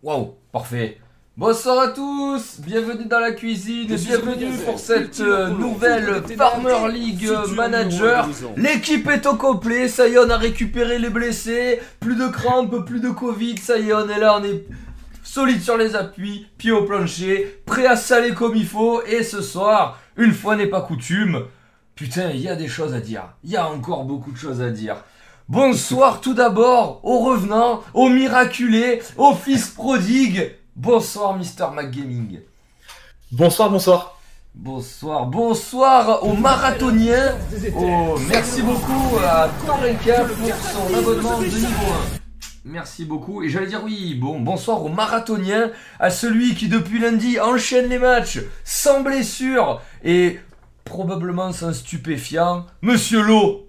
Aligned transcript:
Waouh, 0.00 0.36
parfait. 0.52 1.00
Bonsoir 1.36 1.80
à 1.80 1.88
tous, 1.88 2.60
bienvenue 2.60 3.06
dans 3.06 3.18
la 3.18 3.32
cuisine, 3.32 3.88
bienvenue 3.88 4.56
pour 4.64 4.78
cette 4.78 5.18
nouvelle 5.18 6.22
Farmer 6.36 6.92
League 6.92 7.28
Manager. 7.56 8.28
L'équipe 8.56 9.08
est 9.08 9.26
au 9.26 9.34
complet, 9.34 9.88
ça 9.88 10.06
y 10.06 10.12
est, 10.12 10.18
on 10.20 10.30
a 10.30 10.36
récupéré 10.36 11.00
les 11.00 11.10
blessés, 11.10 11.80
plus 11.98 12.14
de 12.14 12.28
crampes, 12.28 12.86
plus 12.86 13.00
de 13.00 13.10
Covid, 13.10 13.58
ça 13.58 13.76
y 13.76 13.88
est, 13.88 13.92
on 13.92 14.08
est 14.08 14.20
là, 14.20 14.38
on 14.40 14.44
est 14.44 14.66
solide 15.24 15.62
sur 15.62 15.76
les 15.76 15.96
appuis, 15.96 16.46
pied 16.58 16.70
au 16.70 16.84
plancher, 16.84 17.60
prêt 17.66 17.86
à 17.86 17.96
saler 17.96 18.34
comme 18.34 18.54
il 18.54 18.66
faut, 18.66 19.02
et 19.02 19.24
ce 19.24 19.42
soir, 19.42 19.98
une 20.16 20.32
fois 20.32 20.54
n'est 20.54 20.68
pas 20.68 20.82
coutume, 20.82 21.42
putain, 21.96 22.30
il 22.30 22.40
y 22.40 22.48
a 22.48 22.54
des 22.54 22.68
choses 22.68 22.94
à 22.94 23.00
dire, 23.00 23.24
il 23.42 23.50
y 23.50 23.56
a 23.56 23.68
encore 23.68 24.04
beaucoup 24.04 24.30
de 24.30 24.38
choses 24.38 24.62
à 24.62 24.70
dire. 24.70 24.98
Bonsoir 25.48 26.20
tout 26.20 26.34
d'abord 26.34 27.00
aux 27.04 27.20
revenants, 27.20 27.82
aux 27.94 28.10
miraculés, 28.10 29.00
aux 29.16 29.32
fils 29.32 29.68
prodigues. 29.68 30.54
Bonsoir 30.76 31.38
Mister 31.38 31.64
McGaming. 31.74 32.40
Bonsoir, 33.32 33.70
bonsoir. 33.70 34.20
Bonsoir, 34.54 35.24
bonsoir 35.24 36.22
aux 36.22 36.34
marathoniens. 36.34 37.34
Oh, 37.74 38.18
merci 38.28 38.60
beaucoup 38.60 39.16
à 39.24 39.48
Torrenka 39.64 40.24
pour 40.24 40.54
son 40.54 40.94
abonnement 40.94 41.38
de 41.38 41.46
niveau 41.46 41.92
1. 42.14 42.18
Merci 42.66 43.06
beaucoup. 43.06 43.42
Et 43.42 43.48
j'allais 43.48 43.68
dire 43.68 43.80
oui, 43.82 44.16
bon, 44.16 44.40
bonsoir 44.40 44.84
aux 44.84 44.90
marathoniens, 44.90 45.70
à 45.98 46.10
celui 46.10 46.56
qui 46.56 46.68
depuis 46.68 46.98
lundi 46.98 47.40
enchaîne 47.40 47.88
les 47.88 47.98
matchs 47.98 48.40
sans 48.64 49.00
blessure 49.00 49.80
et 50.04 50.40
probablement 50.84 51.52
sans 51.52 51.72
stupéfiant, 51.72 52.66
Monsieur 52.82 53.22
Lowe. 53.22 53.67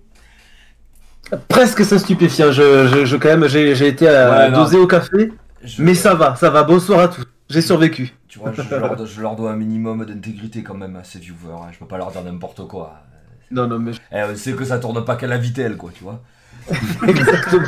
Presque 1.48 1.84
ça 1.84 2.00
stupéfiant. 2.00 2.52
Je, 2.52 2.88
je, 2.88 3.06
je- 3.06 3.18
quand 3.18 3.30
même, 3.30 3.48
j'ai 3.48 3.76
j'ai 3.76 3.88
été 3.88 4.08
à 4.08 4.30
Ouais, 4.50 4.52
doser 4.52 4.78
au 4.78 4.88
café, 4.88 5.32
Je- 5.64 5.82
mais 5.84 5.94
ça 5.94 6.14
va, 6.16 6.36
ça 6.36 6.50
va. 6.50 6.64
Bonsoir 6.64 7.00
à 7.02 7.08
tous. 7.08 7.24
J'ai 7.50 7.62
survécu. 7.62 8.14
Tu 8.28 8.38
vois, 8.40 8.52
je, 8.54 8.62
leur, 8.76 8.96
dois- 8.96 9.06
je 9.08 9.22
leur 9.22 9.36
dois 9.36 9.52
un 9.52 9.56
minimum 9.56 10.06
d'intégrité 10.06 10.62
quand 10.64 10.76
même 10.76 10.96
à 10.96 11.04
ces 11.04 11.20
viewers. 11.20 11.54
hein. 11.64 11.68
Je 11.72 11.80
peux 11.80 11.88
pas 11.88 11.98
leur 11.98 12.12
dire 12.12 12.24
n'importe 12.24 12.68
quoi. 12.68 12.96
Non, 13.52 13.68
non, 13.68 13.80
mais 13.80 13.92
Eh, 14.12 14.22
on 14.32 14.36
sait 14.36 14.54
que 14.54 14.64
ça 14.64 14.78
tourne 14.78 15.04
pas 15.04 15.16
qu'à 15.16 15.26
la 15.28 15.38
vitelle, 15.40 15.76
quoi, 15.76 15.90
tu 15.94 16.04
vois. 16.04 16.22
exactement. 17.08 17.64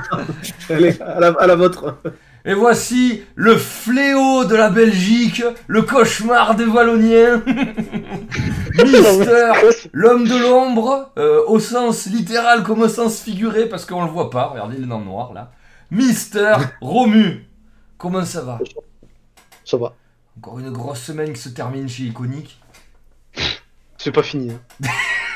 Allez, 0.69 1.01
à 1.01 1.19
la, 1.19 1.27
à 1.39 1.47
la 1.47 1.55
vôtre. 1.55 1.97
Et 2.43 2.55
voici 2.55 3.23
le 3.35 3.55
fléau 3.55 4.45
de 4.45 4.55
la 4.55 4.69
Belgique, 4.69 5.43
le 5.67 5.83
cauchemar 5.83 6.55
des 6.55 6.65
Walloniens, 6.65 7.43
Mister, 8.83 9.51
l'homme 9.93 10.27
de 10.27 10.41
l'ombre, 10.41 11.11
euh, 11.19 11.43
au 11.45 11.59
sens 11.59 12.07
littéral 12.07 12.63
comme 12.63 12.81
au 12.81 12.89
sens 12.89 13.21
figuré, 13.21 13.69
parce 13.69 13.85
qu'on 13.85 14.03
le 14.03 14.09
voit 14.09 14.31
pas, 14.31 14.47
regardez, 14.47 14.77
il 14.77 14.85
est 14.85 14.87
dans 14.87 14.99
le 14.99 15.05
noir 15.05 15.33
là. 15.33 15.51
Mister 15.91 16.55
Romu, 16.81 17.45
comment 17.97 18.25
ça 18.25 18.41
va? 18.41 18.59
Ça 19.63 19.77
va. 19.77 19.93
Encore 20.37 20.57
une 20.57 20.71
grosse 20.71 21.01
semaine 21.01 21.33
qui 21.33 21.41
se 21.41 21.49
termine 21.49 21.87
chez 21.87 22.03
Iconic. 22.03 22.59
C'est 23.97 24.11
pas 24.11 24.23
fini. 24.23 24.51
Hein. 24.51 24.87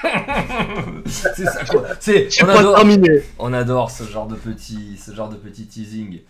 C'est 1.06 1.46
ça 1.46 1.66
quoi. 1.66 1.84
C'est, 2.00 2.30
on 2.44 2.50
adore, 2.50 2.76
terminé. 2.78 3.10
On 3.38 3.54
adore 3.54 3.92
ce 3.92 4.04
genre 4.04 4.28
de 4.28 4.36
petit, 4.36 4.98
ce 4.98 5.14
genre 5.14 5.30
de 5.30 5.36
petit 5.36 5.68
teasing. 5.68 6.22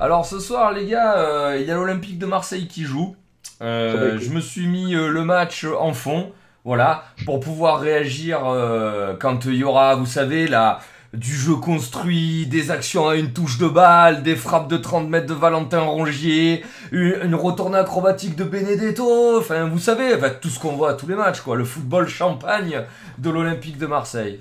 Alors 0.00 0.24
ce 0.24 0.38
soir, 0.38 0.72
les 0.72 0.86
gars, 0.86 1.18
euh, 1.18 1.58
il 1.60 1.68
y 1.68 1.70
a 1.70 1.74
l'Olympique 1.74 2.18
de 2.18 2.24
Marseille 2.24 2.66
qui 2.66 2.84
joue. 2.84 3.14
Euh, 3.60 4.18
je 4.18 4.30
me 4.30 4.40
suis 4.40 4.66
mis 4.66 4.94
euh, 4.94 5.08
le 5.08 5.24
match 5.24 5.66
en 5.66 5.92
fond, 5.92 6.32
voilà, 6.64 7.04
pour 7.26 7.38
pouvoir 7.38 7.80
réagir 7.80 8.40
euh, 8.46 9.14
quand 9.20 9.44
il 9.44 9.56
y 9.56 9.62
aura, 9.62 9.96
vous 9.96 10.06
savez, 10.06 10.46
la, 10.46 10.78
du 11.12 11.34
jeu 11.34 11.54
construit, 11.56 12.46
des 12.46 12.70
actions 12.70 13.08
à 13.08 13.16
une 13.16 13.34
touche 13.34 13.58
de 13.58 13.68
balle, 13.68 14.22
des 14.22 14.36
frappes 14.36 14.68
de 14.68 14.78
30 14.78 15.06
mètres 15.10 15.26
de 15.26 15.34
Valentin 15.34 15.80
Rongier, 15.80 16.64
une, 16.92 17.18
une 17.22 17.34
retournée 17.34 17.76
acrobatique 17.76 18.36
de 18.36 18.44
Benedetto, 18.44 19.38
enfin 19.38 19.66
vous 19.66 19.78
savez, 19.78 20.14
enfin, 20.14 20.30
tout 20.30 20.48
ce 20.48 20.58
qu'on 20.58 20.76
voit 20.76 20.92
à 20.92 20.94
tous 20.94 21.08
les 21.08 21.14
matchs, 21.14 21.42
quoi, 21.42 21.56
le 21.56 21.64
football 21.64 22.08
champagne 22.08 22.84
de 23.18 23.28
l'Olympique 23.28 23.76
de 23.76 23.86
Marseille. 23.86 24.40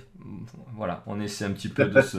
Voilà, 0.77 1.03
on 1.05 1.19
essaie 1.19 1.43
un 1.43 1.51
petit 1.51 1.67
peu 1.67 1.83
de 1.83 2.01
se... 2.01 2.17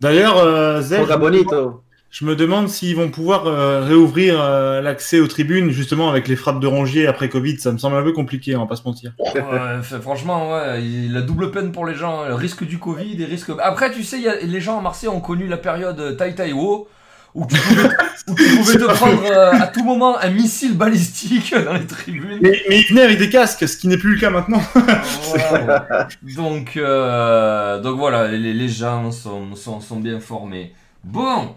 D'ailleurs, 0.00 0.38
euh, 0.38 0.80
bonito. 1.18 1.82
Je 2.12 2.26
me 2.26 2.36
demande 2.36 2.68
s'ils 2.68 2.94
vont 2.94 3.08
pouvoir 3.10 3.46
euh, 3.46 3.80
réouvrir 3.84 4.38
euh, 4.38 4.82
l'accès 4.82 5.18
aux 5.18 5.26
tribunes 5.26 5.70
justement 5.70 6.10
avec 6.10 6.28
les 6.28 6.36
frappes 6.36 6.60
de 6.60 6.66
Rongier 6.66 7.06
après 7.06 7.30
Covid. 7.30 7.58
Ça 7.58 7.72
me 7.72 7.78
semble 7.78 7.96
un 7.96 8.02
peu 8.02 8.12
compliqué, 8.12 8.54
on 8.54 8.60
va 8.60 8.66
pas 8.66 8.76
se 8.76 8.84
mentir. 8.84 9.12
Franchement, 10.02 10.52
ouais, 10.52 10.80
la 11.10 11.22
double 11.22 11.50
peine 11.50 11.72
pour 11.72 11.86
les 11.86 11.94
gens, 11.94 12.20
hein, 12.20 12.28
le 12.28 12.34
risque 12.34 12.64
du 12.64 12.78
Covid 12.78 13.20
et 13.20 13.24
risque. 13.24 13.50
Après, 13.62 13.90
tu 13.90 14.04
sais, 14.04 14.18
il 14.18 14.24
y 14.24 14.28
a- 14.28 14.40
les 14.40 14.60
gens 14.60 14.78
à 14.78 14.82
Marseille 14.82 15.08
ont 15.08 15.20
connu 15.20 15.46
la 15.46 15.56
période 15.56 16.16
Tai 16.18 16.34
Tai 16.34 16.52
Wo, 16.52 16.86
où 17.34 17.46
tu 17.46 17.56
pouvais, 17.58 17.88
où 18.28 18.34
tu 18.34 18.56
pouvais 18.56 18.74
te 18.76 18.84
prendre 18.92 19.22
euh, 19.24 19.52
à 19.52 19.66
tout 19.68 19.82
moment 19.82 20.18
un 20.20 20.28
missile 20.28 20.76
balistique 20.76 21.54
dans 21.64 21.72
les 21.72 21.86
tribunes. 21.86 22.40
Mais, 22.42 22.60
mais 22.68 22.80
ils 22.80 22.86
venaient 22.90 23.04
avec 23.04 23.18
des 23.20 23.30
casques, 23.30 23.66
ce 23.66 23.78
qui 23.78 23.88
n'est 23.88 23.96
plus 23.96 24.16
le 24.16 24.20
cas 24.20 24.28
maintenant. 24.28 24.60
Voilà. 24.74 26.08
Donc, 26.36 26.78
donc 27.82 27.98
voilà, 27.98 28.28
les, 28.28 28.52
les 28.52 28.68
gens 28.68 29.10
sont, 29.12 29.54
sont, 29.56 29.80
sont 29.80 29.98
bien 29.98 30.20
formés. 30.20 30.74
Bon, 31.04 31.56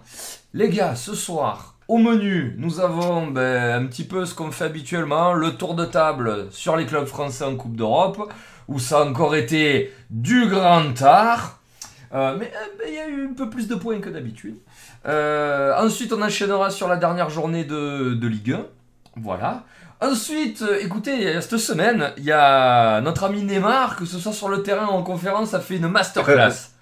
les 0.56 0.70
gars, 0.70 0.96
ce 0.96 1.14
soir, 1.14 1.76
au 1.90 1.98
menu, 1.98 2.56
nous 2.58 2.80
avons 2.80 3.28
ben, 3.28 3.84
un 3.84 3.86
petit 3.88 4.06
peu 4.06 4.26
ce 4.26 4.34
qu'on 4.34 4.52
fait 4.52 4.64
habituellement, 4.64 5.34
le 5.34 5.58
tour 5.58 5.76
de 5.76 5.84
table 5.84 6.48
sur 6.50 6.78
les 6.78 6.86
clubs 6.86 7.08
français 7.08 7.44
en 7.44 7.58
Coupe 7.58 7.76
d'Europe, 7.76 8.32
où 8.70 8.80
ça 8.80 9.00
a 9.00 9.04
encore 9.04 9.36
été 9.36 9.94
du 10.10 10.48
grand 10.48 11.02
art. 11.02 11.60
Euh, 12.14 12.38
mais 12.40 12.46
euh, 12.46 12.68
ben, 12.80 12.86
il 12.88 12.94
y 12.94 13.00
a 13.00 13.10
eu 13.10 13.28
un 13.28 13.34
peu 13.34 13.50
plus 13.50 13.68
de 13.68 13.76
points 13.76 14.00
que 14.00 14.10
d'habitude. 14.10 14.56
Euh, 15.06 15.74
ensuite, 15.78 16.14
on 16.14 16.22
enchaînera 16.22 16.70
sur 16.70 16.88
la 16.88 16.96
dernière 16.96 17.30
journée 17.30 17.66
de, 17.66 18.14
de 18.14 18.28
Ligue 18.28 18.54
1. 18.54 18.66
Voilà. 19.18 19.66
Ensuite, 20.00 20.64
écoutez, 20.80 21.42
cette 21.42 21.58
semaine, 21.58 22.14
il 22.16 22.24
y 22.24 22.32
a 22.32 23.02
notre 23.02 23.26
ami 23.26 23.44
Neymar, 23.44 23.98
que 23.98 24.06
ce 24.06 24.20
soit 24.20 24.32
sur 24.32 24.48
le 24.48 24.64
terrain 24.64 24.88
ou 24.88 24.92
en 24.92 25.04
conférence, 25.04 25.54
a 25.54 25.60
fait 25.60 25.76
une 25.76 25.90
masterclass. 25.90 26.70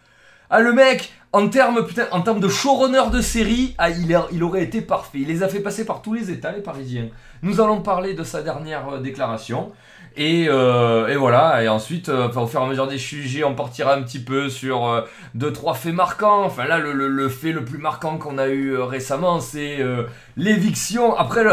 Ah, 0.56 0.60
le 0.60 0.72
mec, 0.72 1.12
en 1.34 1.50
termes, 1.50 2.40
de 2.40 2.48
showrunner 2.48 3.10
de 3.12 3.20
série, 3.20 3.76
ah, 3.78 3.90
il, 3.90 4.44
aurait 4.44 4.64
été 4.64 4.82
parfait. 4.82 5.20
Il 5.22 5.28
les 5.28 5.44
a 5.44 5.50
fait 5.50 5.60
passer 5.60 5.86
par 5.86 6.02
tous 6.02 6.14
les 6.14 6.32
États, 6.32 6.52
les 6.52 6.62
Parisiens. 6.62 7.08
Nous 7.42 7.60
allons 7.60 7.82
parler 7.82 8.14
de 8.14 8.24
sa 8.24 8.44
dernière 8.44 8.88
euh, 8.88 9.00
déclaration. 9.00 9.72
Et, 10.16 10.46
euh, 10.48 11.08
et 11.08 11.16
voilà, 11.16 11.64
et 11.64 11.68
ensuite, 11.68 12.10
euh, 12.10 12.30
au 12.30 12.46
fur 12.46 12.62
et 12.62 12.64
à 12.64 12.68
mesure 12.68 12.88
des 12.88 13.00
sujets, 13.00 13.44
on 13.44 13.56
partira 13.56 13.96
un 13.96 14.04
petit 14.04 14.20
peu 14.20 14.48
sur 14.48 14.88
euh, 14.88 15.02
deux, 15.34 15.52
trois 15.52 15.74
faits 15.74 15.94
marquants. 15.94 16.44
Enfin 16.44 16.66
là, 16.66 16.78
le, 16.78 17.30
fait 17.30 17.52
le 17.52 17.66
plus 17.66 17.80
marquant 17.80 18.18
qu'on 18.20 18.38
a 18.38 18.48
eu 18.48 18.78
récemment, 18.78 19.40
c'est 19.40 19.80
l'éviction. 20.38 21.16
Après, 21.16 21.46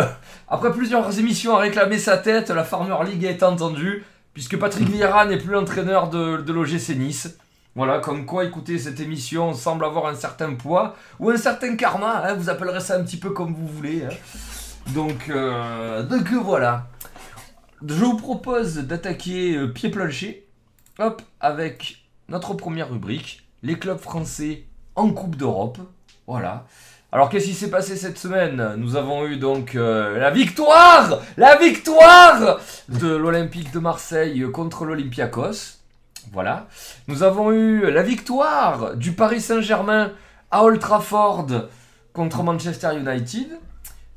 plusieurs 0.72 1.19
émissions 1.19 1.56
à 1.56 1.60
réclamer 1.60 1.98
sa 1.98 2.19
tête, 2.19 2.50
la 2.50 2.64
Farmer 2.64 2.96
League 3.10 3.24
été 3.24 3.44
entendue, 3.44 4.04
puisque 4.34 4.58
Patrick 4.58 4.88
Vieira 4.88 5.24
n'est 5.24 5.38
plus 5.38 5.52
l'entraîneur 5.52 6.10
de, 6.10 6.36
de 6.38 6.52
l'OGC 6.52 6.96
Nice. 6.96 7.38
Voilà, 7.80 7.98
comme 8.00 8.26
quoi, 8.26 8.44
écoutez, 8.44 8.78
cette 8.78 9.00
émission 9.00 9.54
semble 9.54 9.86
avoir 9.86 10.04
un 10.04 10.14
certain 10.14 10.52
poids, 10.52 10.96
ou 11.18 11.30
un 11.30 11.38
certain 11.38 11.76
karma, 11.76 12.26
hein, 12.26 12.34
vous 12.34 12.50
appellerez 12.50 12.80
ça 12.80 12.96
un 12.96 13.02
petit 13.02 13.16
peu 13.16 13.30
comme 13.30 13.54
vous 13.54 13.66
voulez. 13.66 14.04
hein. 14.04 14.14
Donc, 14.88 15.30
euh, 15.30 16.02
donc 16.02 16.30
euh, 16.30 16.40
voilà. 16.44 16.88
Je 17.88 17.94
vous 17.94 18.19
propose 18.19 18.76
d'attaquer 18.76 19.56
euh, 19.56 19.69
pied 19.69 19.88
plancher, 19.88 20.46
hop, 20.98 21.22
avec 21.40 22.04
notre 22.28 22.52
première 22.52 22.90
rubrique, 22.90 23.48
les 23.62 23.78
clubs 23.78 23.98
français 23.98 24.66
en 24.94 25.10
Coupe 25.10 25.36
d'Europe. 25.36 25.78
Voilà. 26.26 26.66
Alors 27.12 27.30
qu'est-ce 27.30 27.46
qui 27.46 27.54
s'est 27.54 27.70
passé 27.70 27.96
cette 27.96 28.19
semaine? 28.19 28.74
Nous 28.76 28.96
avons 28.96 29.24
eu 29.26 29.38
donc 29.38 29.74
euh, 29.74 30.19
la 30.19 30.30
victoire 30.30 31.22
La 31.38 31.56
victoire 31.56 32.60
de 32.90 33.16
l'Olympique 33.16 33.72
de 33.72 33.78
Marseille 33.78 34.44
contre 34.52 34.84
l'Olympiakos. 34.84 35.79
Voilà. 36.32 36.66
Nous 37.08 37.22
avons 37.22 37.53
eu 37.53 37.91
la 37.91 38.03
victoire 38.03 38.97
du 38.97 39.12
Paris 39.12 39.41
Saint-Germain 39.41 40.12
à 40.50 40.64
Old 40.64 40.81
Trafford 40.81 41.47
contre 42.12 42.42
Manchester 42.42 42.91
United. 42.97 43.48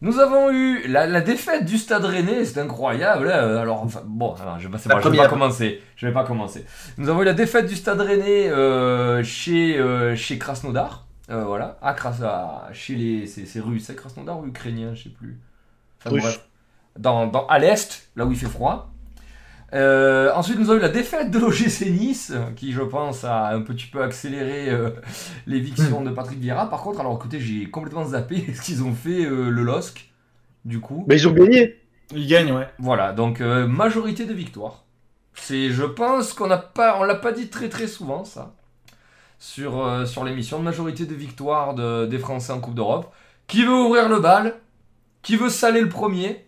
Nous 0.01 0.19
avons 0.19 0.51
eu 0.51 0.85
la, 0.87 1.07
la 1.07 1.21
défaite 1.21 1.63
du 1.63 1.77
Stade 1.77 2.03
Rennais, 2.03 2.43
c'est 2.43 2.59
incroyable. 2.59 3.31
hein. 3.31 3.57
Alors, 3.57 3.83
enfin, 3.83 4.01
bon, 4.05 4.33
alors, 4.35 4.59
je, 4.59 4.67
pas- 4.67 4.77
je 4.77 5.09
vais 5.09 5.17
pas 5.17 5.29
commencer. 5.29 5.81
Je 5.95 6.07
vais 6.07 6.13
pas 6.13 6.25
commencer. 6.25 6.65
Nous 6.97 7.07
avons 7.07 7.21
eu 7.21 7.25
la 7.25 7.33
défaite 7.33 7.67
du 7.67 7.75
Stade 7.75 8.01
Rennais 8.01 8.49
euh, 8.49 9.23
chez 9.23 9.77
euh, 9.79 10.15
chez 10.15 10.37
Krasnodar. 10.37 11.05
Euh, 11.29 11.45
voilà, 11.45 11.77
à 11.81 11.93
Kras, 11.93 12.21
à- 12.21 12.67
chez 12.73 12.95
les 12.95 13.27
c'est 13.27 13.45
c'est 13.45 13.61
russe, 13.61 13.85
c'est 13.87 13.95
Krasnodar 13.95 14.39
ou 14.39 14.45
ukrainien, 14.47 14.93
je 14.93 15.03
sais 15.03 15.09
plus. 15.09 15.39
Enfin, 16.01 16.09
Russe. 16.15 16.23
bref. 16.23 16.45
Dans, 16.99 17.27
dans- 17.27 17.47
à 17.47 17.57
l'est, 17.59 18.09
là 18.17 18.25
où 18.25 18.31
il 18.31 18.37
fait 18.37 18.47
froid. 18.49 18.89
Euh, 19.73 20.31
ensuite, 20.35 20.59
nous 20.59 20.69
avons 20.69 20.77
eu 20.79 20.81
la 20.81 20.89
défaite 20.89 21.31
de 21.31 21.39
l'OGC 21.39 21.89
Nice, 21.89 22.31
qui, 22.55 22.71
je 22.73 22.81
pense, 22.81 23.23
a 23.23 23.47
un 23.49 23.61
petit 23.61 23.87
peu 23.87 24.03
accéléré 24.03 24.69
euh, 24.69 24.91
l'éviction 25.47 26.01
de 26.03 26.11
Patrick 26.11 26.39
Vieira. 26.39 26.69
Par 26.69 26.81
contre, 26.83 26.99
alors 26.99 27.15
écoutez, 27.15 27.39
j'ai 27.39 27.69
complètement 27.69 28.05
zappé 28.05 28.45
ce 28.55 28.61
qu'ils 28.61 28.83
ont 28.83 28.93
fait 28.93 29.25
euh, 29.25 29.49
le 29.49 29.63
LOSC, 29.63 30.11
du 30.65 30.79
coup. 30.79 31.05
Mais 31.07 31.15
ils 31.15 31.27
ont 31.27 31.31
gagné. 31.33 31.79
Ils 32.15 32.27
gagnent, 32.27 32.51
ouais. 32.51 32.67
Voilà, 32.77 33.13
donc 33.13 33.41
euh, 33.41 33.65
majorité 33.67 34.25
de 34.25 34.33
victoires. 34.33 34.83
C'est, 35.33 35.71
je 35.71 35.83
pense 35.83 36.33
qu'on 36.33 36.47
n'a 36.47 36.57
pas, 36.59 36.99
on 36.99 37.03
l'a 37.03 37.15
pas 37.15 37.31
dit 37.31 37.49
très 37.49 37.69
très 37.69 37.87
souvent 37.87 38.23
ça 38.23 38.53
sur 39.39 39.83
euh, 39.85 40.05
sur 40.05 40.23
l'émission. 40.23 40.59
Majorité 40.59 41.05
de 41.05 41.15
victoires 41.15 41.75
de- 41.75 42.05
des 42.05 42.19
Français 42.19 42.53
en 42.53 42.59
Coupe 42.59 42.75
d'Europe. 42.75 43.13
Qui 43.47 43.63
veut 43.65 43.73
ouvrir 43.73 44.09
le 44.09 44.19
bal? 44.19 44.55
Qui 45.23 45.37
veut 45.37 45.49
saler 45.49 45.81
le 45.81 45.89
premier? 45.89 46.45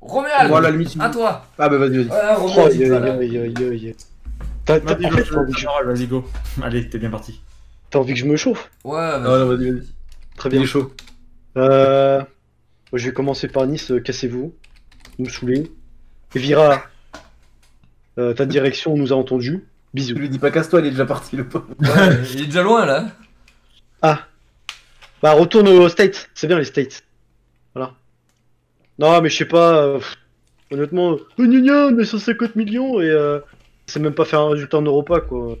Roméal 0.00 0.52
à 0.54 0.60
la 0.60 0.70
limite, 0.70 0.96
À 0.98 1.10
toi 1.10 1.44
Ah 1.58 1.68
bah 1.68 1.76
vas-y, 1.78 2.04
vas-y. 2.04 2.08
Oh, 2.38 2.46
Roméal, 2.46 2.66
aïe, 2.70 2.78
dis-toi, 2.78 2.96
aïe, 2.96 3.02
là. 3.04 3.12
aïe, 3.14 3.38
aïe, 3.38 3.68
aïe. 3.70 3.96
T'as 4.64 4.80
t'as- 4.80 4.94
Vas-y, 4.94 5.06
en 5.06 5.10
fait, 5.10 5.16
le- 5.18 5.24
t'as 5.24 5.36
envie, 5.40 5.52
que 5.52 5.58
je- 5.60 5.66
le- 5.84 5.92
Vas-y, 5.94 6.06
go. 6.06 6.28
Allez, 6.62 6.88
t'es 6.88 6.98
bien 6.98 7.10
parti. 7.10 7.40
t'as 7.90 7.98
envie 7.98 8.14
que 8.14 8.18
je 8.20 8.24
me 8.26 8.36
chauffe 8.36 8.70
Ouais, 8.84 8.98
Ah, 9.00 9.18
vas-y. 9.18 9.38
non, 9.40 9.46
vas-y, 9.46 9.70
vas-y. 9.70 9.86
Très 10.36 10.48
Il 10.48 10.54
est 10.54 10.58
bien. 10.58 10.66
chaud. 10.66 10.92
Euh, 11.56 12.22
je 12.92 13.06
vais 13.06 13.12
commencer 13.12 13.48
par 13.48 13.66
Nice, 13.66 13.90
euh, 13.90 14.00
cassez-vous. 14.00 14.54
Vous 15.18 15.24
me 15.24 15.28
saoulez. 15.30 15.70
Vira, 16.34 16.82
euh, 18.18 18.32
ta 18.34 18.46
direction 18.46 18.96
nous 18.96 19.12
a 19.12 19.16
entendu. 19.16 19.64
Bisous. 19.92 20.14
Je 20.14 20.20
lui 20.20 20.28
dis 20.28 20.38
pas 20.38 20.50
casse-toi, 20.52 20.80
il 20.80 20.86
est 20.86 20.90
déjà 20.90 21.04
parti 21.06 21.36
le 21.36 21.46
pauvre. 21.48 21.66
Ouais, 21.80 22.18
il 22.32 22.42
est 22.42 22.46
déjà 22.46 22.62
loin 22.62 22.86
là. 22.86 23.08
Ah. 24.02 24.20
Bah, 25.22 25.32
retourne 25.32 25.68
aux 25.68 25.88
States. 25.88 26.30
C'est 26.34 26.46
bien 26.46 26.56
les 26.58 26.64
States. 26.64 27.02
Non, 29.00 29.22
mais 29.22 29.30
je 29.30 29.36
sais 29.38 29.46
pas. 29.46 29.82
euh, 29.82 30.00
honnêtement, 30.70 31.16
on 31.38 31.98
est 31.98 32.04
150 32.04 32.54
millions 32.54 33.00
et 33.00 33.08
euh, 33.08 33.40
c'est 33.86 33.98
même 33.98 34.12
pas 34.12 34.26
faire 34.26 34.40
un 34.40 34.50
résultat 34.50 34.76
en 34.76 34.82
Europa, 34.82 35.20
quoi. 35.20 35.56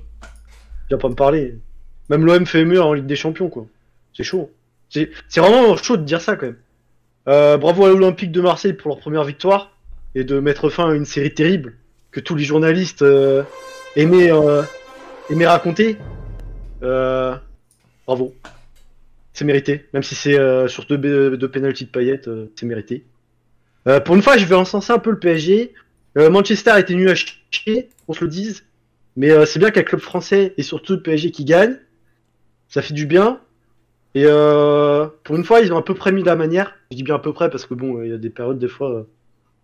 Viens 0.90 0.98
pas 0.98 1.08
me 1.08 1.14
parler. 1.14 1.56
Même 2.10 2.26
l'OM 2.26 2.44
fait 2.44 2.66
mieux 2.66 2.82
en 2.82 2.92
Ligue 2.92 3.06
des 3.06 3.16
Champions, 3.16 3.48
quoi. 3.48 3.66
C'est 4.14 4.24
chaud. 4.24 4.50
C'est 4.90 5.10
vraiment 5.38 5.74
chaud 5.78 5.96
de 5.96 6.02
dire 6.02 6.20
ça, 6.20 6.36
quand 6.36 6.46
même. 6.46 6.58
Euh, 7.28 7.56
bravo 7.56 7.86
à 7.86 7.88
l'Olympique 7.88 8.30
de 8.30 8.42
Marseille 8.42 8.74
pour 8.74 8.90
leur 8.90 8.98
première 8.98 9.24
victoire 9.24 9.72
et 10.14 10.24
de 10.24 10.38
mettre 10.38 10.68
fin 10.68 10.90
à 10.90 10.94
une 10.94 11.06
série 11.06 11.32
terrible 11.32 11.76
que 12.10 12.20
tous 12.20 12.34
les 12.34 12.44
journalistes 12.44 13.02
euh, 13.02 13.42
aimaient, 13.96 14.30
aimaient 15.30 15.46
raconter. 15.46 15.96
Bravo. 16.82 18.34
C'est 19.32 19.44
mérité. 19.46 19.86
Même 19.94 20.02
si 20.02 20.14
c'est 20.14 20.36
sur 20.68 20.84
deux, 20.84 20.98
deux 21.38 21.48
pénalties 21.48 21.86
de 21.86 21.90
paillettes, 21.90 22.28
c'est 22.54 22.66
mérité. 22.66 23.04
Euh, 23.88 24.00
pour 24.00 24.14
une 24.14 24.22
fois, 24.22 24.36
je 24.36 24.44
vais 24.44 24.54
encenser 24.54 24.92
un 24.92 24.98
peu 24.98 25.10
le 25.10 25.18
PSG. 25.18 25.72
Euh, 26.18 26.30
Manchester 26.30 26.78
été 26.78 26.94
nul 26.94 27.08
à 27.08 27.14
chier, 27.14 27.88
on 28.08 28.12
se 28.12 28.24
le 28.24 28.30
dise. 28.30 28.64
Mais 29.16 29.30
euh, 29.30 29.44
c'est 29.46 29.58
bien 29.58 29.70
qu'un 29.70 29.82
club 29.82 30.00
français 30.00 30.54
et 30.56 30.62
surtout 30.62 30.94
le 30.94 31.02
PSG 31.02 31.30
qui 31.30 31.44
gagne. 31.44 31.76
Ça 32.68 32.82
fait 32.82 32.94
du 32.94 33.06
bien. 33.06 33.40
Et 34.14 34.24
euh, 34.26 35.06
pour 35.24 35.36
une 35.36 35.44
fois, 35.44 35.60
ils 35.60 35.72
ont 35.72 35.76
à 35.76 35.82
peu 35.82 35.94
près 35.94 36.12
mis 36.12 36.22
la 36.22 36.36
manière. 36.36 36.74
Je 36.90 36.96
dis 36.96 37.02
bien 37.02 37.16
à 37.16 37.18
peu 37.18 37.32
près 37.32 37.50
parce 37.50 37.66
que 37.66 37.74
bon, 37.74 37.98
euh, 37.98 38.06
il 38.06 38.10
y 38.10 38.14
a 38.14 38.18
des 38.18 38.30
périodes, 38.30 38.58
des 38.58 38.68
fois, 38.68 39.06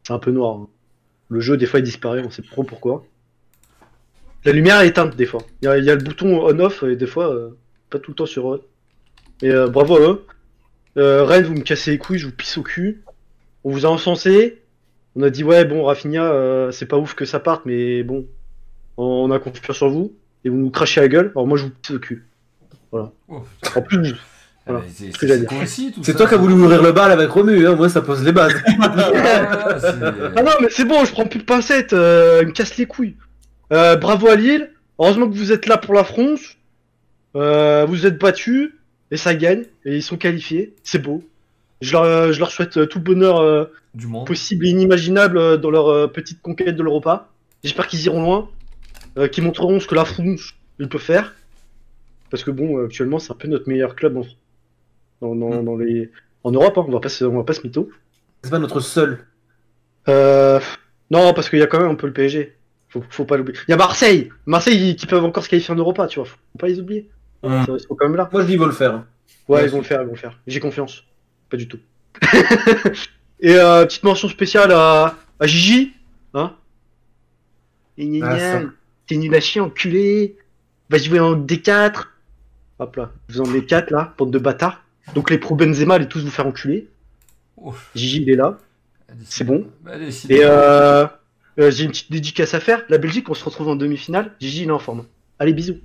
c'est 0.05 0.13
un 0.13 0.19
peu 0.19 0.31
noir. 0.31 0.57
hein. 0.57 0.69
Le 1.29 1.41
jeu, 1.41 1.57
des 1.57 1.67
fois, 1.67 1.81
il 1.81 1.83
disparaît, 1.83 2.23
on 2.25 2.31
sait 2.31 2.43
trop 2.43 2.63
pourquoi. 2.63 3.05
La 4.45 4.53
lumière 4.53 4.81
est 4.81 4.89
éteinte, 4.89 5.17
des 5.17 5.27
fois. 5.27 5.43
Il 5.63 5.67
y 5.67 5.91
a, 5.91 5.95
le 5.97 6.03
bouton 6.03 6.47
on-off 6.47 6.85
et 6.85 6.95
des 6.95 7.07
fois, 7.07 7.35
pas 7.91 7.99
tout 7.99 8.13
le 8.13 8.15
temps 8.15 8.27
sur 8.27 8.47
on. 8.47 8.61
Et 9.43 9.51
euh, 9.51 9.67
bravo 9.67 9.97
à 9.97 10.01
eux. 10.01 10.27
Rennes, 10.97 11.45
vous 11.45 11.55
me 11.55 11.63
cassez 11.63 11.91
les 11.91 11.99
couilles, 11.99 12.19
je 12.19 12.27
vous 12.27 12.33
pisse 12.33 12.57
au 12.57 12.63
cul. 12.63 13.03
On 13.67 13.71
vous 13.73 13.85
a 13.85 13.89
encensé. 13.89 14.63
On 15.17 15.23
a 15.25 15.31
dit, 15.31 15.43
ouais, 15.43 15.65
bon, 15.65 15.83
Rafinha, 15.83 16.23
euh, 16.31 16.71
c'est 16.71 16.87
pas 16.87 16.99
ouf 16.99 17.15
que 17.15 17.25
ça 17.25 17.41
parte, 17.41 17.63
mais 17.67 18.05
bon, 18.05 18.27
on 18.97 19.29
a 19.33 19.41
confiance 19.41 19.77
sur 19.77 19.89
vous. 19.91 20.15
Et 20.45 20.49
vous 20.49 20.57
nous 20.57 20.71
crachez 20.71 21.01
la 21.01 21.09
gueule. 21.09 21.33
Alors 21.35 21.49
moi, 21.49 21.59
je 21.59 21.65
vous 21.65 21.71
pisse 21.71 21.97
au 21.97 21.99
cul. 21.99 22.25
Oh, 22.93 23.09
putain. 23.61 23.81
En 23.81 23.83
plus, 23.83 24.15
Voilà, 24.67 24.83
Mais 24.85 24.93
c'est 24.95 25.11
ce 25.11 26.13
toi 26.13 26.29
qui 26.29 26.35
as 26.35 26.37
voulu 26.37 26.55
ouvrir 26.55 26.81
le 26.81 26.93
bal 26.93 27.11
avec 27.11 27.29
Romu, 27.29 27.67
hein. 27.67 27.75
moi 27.75 27.89
ça 27.89 28.03
pose 28.03 28.23
les 28.25 28.31
bases. 28.31 28.53
C'est- 29.81 30.33
Ah 30.37 30.43
non, 30.43 30.53
mais 30.61 30.69
c'est 30.71 30.85
bon, 30.85 31.05
je 31.05 31.11
prends 31.13 31.27
plus 31.27 31.41
de 31.41 31.45
pincettes, 31.45 31.93
euh, 31.93 32.39
il 32.43 32.49
me 32.49 32.53
casse 32.53 32.77
les 32.77 32.87
couilles. 32.87 33.17
Euh, 33.73 33.97
bravo 33.97 34.29
à 34.29 34.37
Lille, 34.37 34.71
heureusement 35.01 35.29
que 35.29 35.35
vous 35.35 35.51
êtes 35.53 35.67
là 35.67 35.77
pour 35.77 35.93
la 35.95 36.05
France. 36.05 36.57
Euh, 37.35 37.85
vous 37.89 38.07
êtes 38.07 38.19
battus, 38.19 38.71
et 39.11 39.17
ça 39.17 39.35
gagne, 39.35 39.65
et 39.85 39.97
ils 39.97 40.03
sont 40.03 40.17
qualifiés, 40.17 40.75
c'est 40.85 41.01
beau. 41.01 41.23
Je 41.81 41.93
leur, 41.93 42.03
euh, 42.03 42.33
je 42.33 42.39
leur 42.41 42.51
souhaite 42.51 42.77
euh, 42.79 42.87
tout 42.87 42.99
le 42.99 43.05
bonheur 43.05 43.39
euh, 43.41 43.65
du 43.95 44.07
monde. 44.07 44.27
possible 44.27 44.67
et 44.67 44.71
inimaginable 44.71 45.59
dans 45.61 45.71
leur 45.71 46.11
petite 46.13 46.41
conquête 46.43 46.75
de 46.77 46.83
l'Europa. 46.83 47.29
J'espère 47.65 47.87
qu'ils 47.87 48.05
iront 48.05 48.23
loin, 48.23 48.49
qu'ils 49.33 49.43
montreront 49.45 49.81
ce 49.81 49.87
que 49.87 49.95
la 49.95 50.05
France 50.05 50.55
il 50.79 50.89
peut 50.89 50.99
faire. 50.99 51.35
Parce 52.31 52.45
que 52.45 52.51
bon, 52.51 52.85
actuellement, 52.85 53.19
c'est 53.19 53.33
un 53.33 53.37
peu 53.37 53.49
notre 53.49 53.69
meilleur 53.69 53.95
club 53.97 54.17
en, 54.19 54.25
dans, 55.21 55.35
dans, 55.35 55.63
dans 55.63 55.77
les... 55.77 56.11
en 56.45 56.51
Europe, 56.51 56.77
hein, 56.79 56.85
on 56.87 56.93
va 56.93 57.01
pas 57.01 57.09
se, 57.09 57.25
on 57.25 57.37
va 57.37 57.45
pas 57.45 57.53
se 57.55 57.63
mytho. 57.63 57.89
C'est 58.43 58.51
pas 58.51 58.59
notre 58.59 58.81
seul. 58.81 59.27
Euh, 60.09 60.61
non, 61.11 61.33
parce 61.35 61.49
qu'il 61.51 61.59
y 61.59 61.63
a 61.63 61.67
quand 61.67 61.81
même 61.81 61.91
un 61.91 61.95
peu 61.95 62.07
le 62.07 62.13
PSG. 62.13 62.57
Faut, 62.89 63.03
faut 63.11 63.25
pas 63.25 63.37
l'oublier. 63.37 63.59
Il 63.69 63.71
y 63.71 63.75
a 63.75 63.77
Marseille. 63.77 64.31
Marseille 64.47 64.91
ils- 64.91 64.97
qui 64.97 65.07
peuvent 65.07 65.25
encore 65.25 65.43
se 65.45 65.49
qualifier 65.49 65.73
en 65.75 65.77
Europa, 65.77 66.07
tu 66.07 66.19
vois. 66.21 66.29
Faut 66.29 66.37
pas 66.59 66.69
les 66.69 66.79
oublier. 66.81 67.09
Hum. 67.43 67.65
Ils 67.69 67.81
sont 67.81 67.95
quand 67.95 68.07
même 68.07 68.17
là. 68.17 68.29
Moi 68.33 68.43
je 68.43 68.47
dis 68.47 68.53
ils 68.55 68.59
vont 68.59 68.67
le 68.67 68.73
faire. 68.73 68.95
Ouais, 69.49 69.61
Ouais, 69.61 69.65
ils 69.65 69.71
vont 69.71 69.79
le 69.79 69.85
faire, 69.85 70.03
ils 70.03 70.07
vont 70.07 70.13
le 70.13 70.19
faire. 70.19 70.39
J'ai 70.47 70.61
confiance. 70.61 71.05
Pas 71.51 71.57
du 71.57 71.69
tout. 71.69 71.79
Et 73.41 73.55
euh, 73.55 73.85
petite 73.85 74.03
mention 74.03 74.29
spéciale 74.29 74.73
à, 74.73 75.17
à 75.39 75.47
Gigi. 75.47 75.93
Hein 76.35 76.55
Et 77.99 78.21
Ah. 78.23 78.63
T'es 79.07 79.17
nul 79.17 79.35
à 79.35 79.41
chier, 79.41 79.61
enculé. 79.61 80.37
Va 80.91 80.99
jouer 80.99 81.21
en 81.21 81.37
D4. 81.37 82.07
Hop 82.79 82.97
là. 82.97 83.13
Vous 83.29 83.41
en 83.41 83.45
D4 83.45 83.93
là, 83.93 84.15
bande 84.19 84.33
de 84.33 84.39
bâtards. 84.39 84.83
Donc 85.15 85.31
les 85.31 85.39
pro 85.39 85.55
Benzema, 85.55 85.95
allez 85.95 86.09
tous 86.09 86.25
vous 86.25 86.31
faire 86.31 86.47
enculer. 86.47 86.89
Ouf. 87.57 87.91
Gigi, 87.95 88.23
il 88.23 88.31
est 88.31 88.37
là. 88.37 88.59
C'est 89.25 89.45
bon. 89.45 89.67
Bah. 89.83 89.93
Et 90.29 90.41
euh, 90.43 91.07
euh, 91.59 91.71
j'ai 91.71 91.85
une 91.85 91.91
petite 91.91 92.11
dédicace 92.11 92.55
à 92.55 92.61
faire. 92.61 92.83
La 92.89 92.99
Belgique, 92.99 93.29
on 93.31 93.35
se 93.35 93.45
retrouve 93.45 93.69
en 93.69 93.77
demi-finale. 93.77 94.33
Gigi, 94.41 94.63
il 94.65 94.69
est 94.69 94.73
en 94.73 94.79
forme. 94.79 95.05
Allez, 95.39 95.53
bisous. 95.53 95.79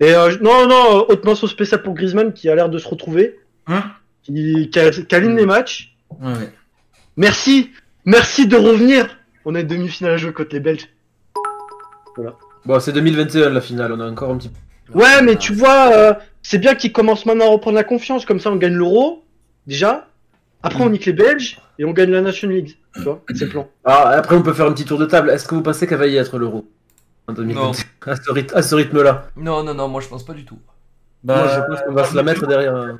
Et 0.00 0.14
euh, 0.14 0.36
non, 0.40 0.66
non, 0.66 1.00
euh, 1.00 1.04
haute 1.08 1.24
mention 1.24 1.46
spéciale 1.46 1.82
pour 1.82 1.94
Griezmann 1.94 2.32
qui 2.32 2.48
a 2.48 2.54
l'air 2.54 2.68
de 2.68 2.78
se 2.78 2.88
retrouver. 2.88 3.38
Hein? 3.66 3.84
Qui, 4.22 4.70
qui, 4.70 5.06
qui 5.06 5.14
aligne 5.14 5.36
les 5.36 5.46
matchs. 5.46 5.94
Ouais, 6.20 6.32
ouais. 6.32 6.52
Merci, 7.16 7.70
merci 8.04 8.46
de 8.46 8.56
revenir. 8.56 9.18
On 9.44 9.54
a 9.54 9.60
une 9.60 9.66
demi-finale 9.66 10.12
à 10.12 10.16
jouer 10.16 10.32
contre 10.32 10.50
les 10.54 10.60
Belges. 10.60 10.88
Bon, 12.64 12.78
c'est 12.80 12.92
2021 12.92 13.50
la 13.50 13.60
finale, 13.60 13.92
on 13.92 14.00
a 14.00 14.08
encore 14.08 14.30
un 14.30 14.38
petit 14.38 14.50
Ouais, 14.94 15.22
mais 15.22 15.36
tu 15.36 15.52
vois, 15.54 15.90
euh, 15.92 16.14
c'est 16.42 16.58
bien 16.58 16.74
qu'ils 16.74 16.92
commencent 16.92 17.24
maintenant 17.26 17.46
à 17.46 17.50
reprendre 17.50 17.76
la 17.76 17.84
confiance. 17.84 18.24
Comme 18.26 18.40
ça, 18.40 18.50
on 18.50 18.56
gagne 18.56 18.74
l'Euro, 18.74 19.24
déjà. 19.66 20.06
Après, 20.62 20.82
on 20.84 20.90
nique 20.90 21.06
les 21.06 21.12
Belges 21.12 21.58
et 21.78 21.84
on 21.84 21.92
gagne 21.92 22.10
la 22.10 22.20
Nation 22.20 22.48
League. 22.48 22.76
Tu 22.94 23.00
vois, 23.00 23.22
c'est 23.34 23.46
le 23.46 23.50
plan. 23.50 23.68
Ah, 23.84 24.10
après 24.10 24.36
on 24.36 24.42
peut 24.42 24.52
faire 24.52 24.66
un 24.66 24.72
petit 24.72 24.84
tour 24.84 24.98
de 24.98 25.06
table. 25.06 25.30
Est-ce 25.30 25.48
que 25.48 25.54
vous 25.54 25.62
pensez 25.62 25.86
qu'elle 25.86 25.98
va 25.98 26.06
y 26.06 26.16
être 26.16 26.38
l'euro? 26.38 26.68
En 27.26 27.32
2021 27.32 27.70
À 28.12 28.16
ce, 28.16 28.30
ryth- 28.30 28.52
à 28.54 28.62
ce 28.62 28.74
rythme-là. 28.74 29.28
Non, 29.36 29.64
non, 29.64 29.72
non, 29.74 29.88
moi 29.88 30.00
je 30.02 30.08
pense 30.08 30.24
pas 30.24 30.34
du 30.34 30.44
tout. 30.44 30.58
Moi 31.24 31.34
Bah, 31.36 31.48
je 31.68 31.72
pense 31.74 31.82
qu'on 31.84 31.94
va 31.94 32.04
se 32.04 32.14
la 32.14 32.22
mettre 32.22 32.46
derrière. 32.46 32.96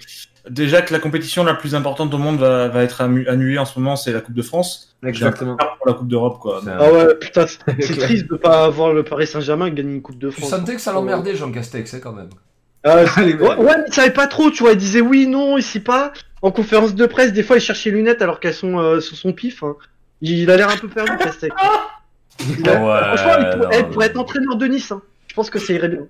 Déjà 0.51 0.83
que 0.83 0.93
la 0.93 0.99
compétition 0.99 1.45
la 1.45 1.55
plus 1.55 1.75
importante 1.77 2.13
au 2.15 2.19
monde 2.19 2.39
va, 2.39 2.67
va 2.69 2.83
être 2.83 3.01
annulée 3.01 3.59
en 3.59 3.65
ce 3.65 3.79
moment, 3.79 3.95
c'est 3.95 4.13
la 4.13 4.21
Coupe 4.21 4.35
de 4.35 4.43
France. 4.43 4.97
Exactement. 5.05 5.57
Pour 5.57 5.87
la 5.87 5.93
Coupe 5.95 6.09
d'Europe, 6.09 6.39
quoi. 6.41 6.61
Ah 6.67 6.93
ouais, 6.93 7.15
putain, 7.15 7.47
c'est 7.81 7.97
triste 7.97 8.29
de 8.29 8.37
pas 8.37 8.65
avoir 8.65 8.93
le 8.93 9.05
Paris 9.05 9.27
Saint-Germain 9.29 9.71
gagner 9.71 9.95
une 9.95 10.03
Coupe 10.03 10.19
de 10.19 10.31
Tu 10.31 10.37
France. 10.41 10.51
sentais 10.51 10.75
que 10.75 10.81
ça 10.81 10.93
l'emmerdait, 10.93 11.37
Jean 11.37 11.53
Castex, 11.53 11.95
hein, 11.95 12.01
quand 12.03 12.13
même. 12.13 12.31
Ah, 12.85 12.97
Ouais, 13.17 13.35
ouais, 13.35 13.57
mais 13.79 13.85
il 13.87 13.93
savait 13.95 14.11
pas 14.11 14.27
trop, 14.27 14.51
tu 14.51 14.65
vois, 14.65 14.73
il 14.73 14.79
disait 14.79 15.01
oui, 15.01 15.29
non, 15.29 15.57
ici 15.59 15.79
pas. 15.79 16.13
En 16.43 16.51
conférence 16.51 16.97
de 16.97 17.07
presse, 17.07 17.33
des 17.33 17.45
fois, 17.45 17.57
il 17.57 17.61
cherchait 17.61 17.91
les 17.91 17.99
lunettes 17.99 18.21
alors 18.23 18.41
qu'elles 18.41 18.53
sont 18.55 18.79
euh, 18.81 18.99
sur 19.01 19.17
son 19.17 19.33
pif. 19.33 19.63
hein. 19.63 19.77
Il 20.21 20.51
a 20.51 20.57
l'air 20.57 20.69
un 20.69 20.77
peu 20.77 20.89
perdu, 20.89 21.13
Castex. 21.19 21.55
Il 22.59 22.69
a- 22.69 22.83
Ouais, 22.85 23.17
Franchement, 23.17 23.33
il 23.53 23.59
pourrait, 23.61 23.83
non, 23.83 24.01
être 24.01 24.19
entraîneur 24.19 24.57
de 24.57 24.67
Nice, 24.67 24.91
hein. 24.91 25.03
je 25.29 25.35
pense 25.35 25.51
que 25.51 25.61
ça 25.61 25.73
irait 25.73 25.89
bien. 25.89 26.07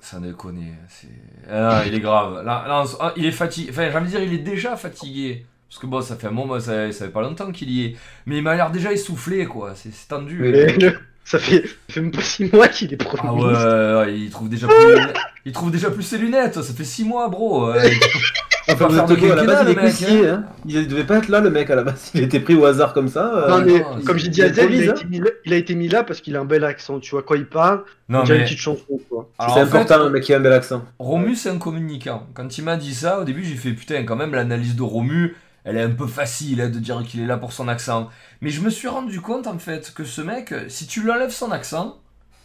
Ça 0.00 0.18
déconne. 0.18 0.64
c'est- 0.88 1.06
Ah, 1.50 1.82
il 1.86 1.94
est 1.94 2.00
grave. 2.00 2.42
Là, 2.44 2.64
là, 2.68 2.82
on- 2.84 2.96
ah, 3.00 3.12
il 3.16 3.24
est 3.26 3.30
fatigué. 3.32 3.70
Enfin, 3.70 3.88
j'ai 3.90 3.96
envie 3.96 4.06
de 4.12 4.18
dire, 4.18 4.22
il 4.22 4.34
est 4.34 4.38
déjà 4.38 4.76
fatigué. 4.76 5.46
Parce 5.68 5.80
que 5.80 5.86
bon, 5.86 6.00
ça 6.00 6.16
fait 6.16 6.26
un 6.28 6.30
moment, 6.30 6.58
ça, 6.60 6.90
ça 6.92 7.06
fait 7.06 7.10
pas 7.12 7.20
longtemps 7.22 7.52
qu'il 7.52 7.70
y 7.70 7.84
est. 7.86 7.96
Mais 8.26 8.38
il 8.38 8.42
m'a 8.42 8.54
l'air 8.54 8.70
déjà 8.70 8.92
essoufflé, 8.92 9.44
quoi. 9.46 9.72
C'est 9.74 9.92
c'est 9.92 10.08
tendu. 10.08 10.38
Le- 10.38 10.98
Ça 11.24 11.38
fait, 11.38 11.62
ça 11.62 11.68
fait 11.90 12.00
même 12.00 12.10
pas 12.10 12.22
six 12.22 12.50
mois 12.50 12.68
qu'il 12.68 12.90
est 12.90 12.96
premier 12.96 13.28
Ah 13.28 13.32
ministre. 13.34 14.00
ouais, 14.02 14.06
ouais, 14.06 14.18
il 14.18 14.30
trouve 14.30 14.48
déjà 14.48 14.66
plus, 14.66 14.98
il 15.44 15.52
trouve 15.52 15.70
déjà 15.70 15.90
plus 15.90 16.02
ses 16.02 16.16
lunettes. 16.16 16.62
Ça 16.62 16.72
fait 16.72 16.84
6 16.84 17.04
mois, 17.04 17.28
bro. 17.28 17.70
Enfin, 18.70 18.86
vous 18.88 18.98
êtes 18.98 19.32
à 19.32 19.34
la 19.34 19.44
base, 19.44 20.00
il 20.02 20.08
est 20.16 20.22
le 20.22 20.28
hein. 20.30 20.44
Il 20.66 20.88
devait 20.88 21.04
pas 21.04 21.16
être 21.18 21.28
là, 21.28 21.40
le 21.40 21.50
mec, 21.50 21.70
à 21.70 21.74
la 21.74 21.82
base. 21.84 22.10
Il 22.14 22.22
était 22.22 22.40
pris 22.40 22.54
au 22.54 22.64
hasard 22.66 22.92
comme 22.92 23.08
ça. 23.08 23.32
euh, 23.34 23.48
Non, 23.48 23.64
mais 23.64 23.80
non, 23.80 24.00
comme 24.04 24.18
j'ai 24.18 24.28
dit 24.28 24.42
à 24.42 24.52
Zed, 24.52 24.70
il 24.70 24.88
a, 24.88 24.92
hein. 24.92 24.94
été 24.94 25.04
mis 25.06 25.18
là, 25.20 25.30
il 25.46 25.52
a 25.52 25.56
été 25.56 25.74
mis 25.74 25.88
là 25.88 26.04
parce 26.04 26.20
qu'il 26.20 26.36
a 26.36 26.40
un 26.40 26.44
bel 26.44 26.64
accent, 26.64 27.00
tu 27.00 27.10
vois, 27.12 27.22
quand 27.22 27.34
il 27.34 27.46
parle, 27.46 27.84
Non, 28.08 28.24
mais 28.28 28.36
une 28.36 28.42
petite 28.44 28.58
chanson, 28.58 28.84
C'est 28.90 29.16
en 29.38 29.54
fait, 29.54 29.60
important, 29.60 30.00
un 30.02 30.10
mec 30.10 30.22
qui 30.24 30.34
a 30.34 30.36
un 30.36 30.40
bel 30.40 30.52
accent. 30.52 30.84
Romu, 30.98 31.34
c'est 31.34 31.48
un 31.50 31.58
communicant. 31.58 32.26
Quand 32.34 32.58
il 32.58 32.64
m'a 32.64 32.76
dit 32.76 32.94
ça, 32.94 33.20
au 33.20 33.24
début, 33.24 33.44
j'ai 33.44 33.54
fait 33.56 33.72
putain, 33.72 34.04
quand 34.04 34.16
même, 34.16 34.34
l'analyse 34.34 34.76
de 34.76 34.82
Romu, 34.82 35.34
elle 35.64 35.76
est 35.76 35.82
un 35.82 35.90
peu 35.90 36.06
facile 36.06 36.60
hein, 36.60 36.68
de 36.68 36.78
dire 36.78 37.02
qu'il 37.06 37.20
est 37.20 37.26
là 37.26 37.36
pour 37.38 37.52
son 37.52 37.68
accent. 37.68 38.08
Mais 38.42 38.50
je 38.50 38.60
me 38.60 38.70
suis 38.70 38.88
rendu 38.88 39.20
compte, 39.20 39.46
en 39.46 39.58
fait, 39.58 39.92
que 39.94 40.04
ce 40.04 40.20
mec, 40.20 40.54
si 40.68 40.86
tu 40.86 41.00
lui 41.02 41.10
enlèves 41.10 41.30
son 41.30 41.50
accent, 41.52 41.96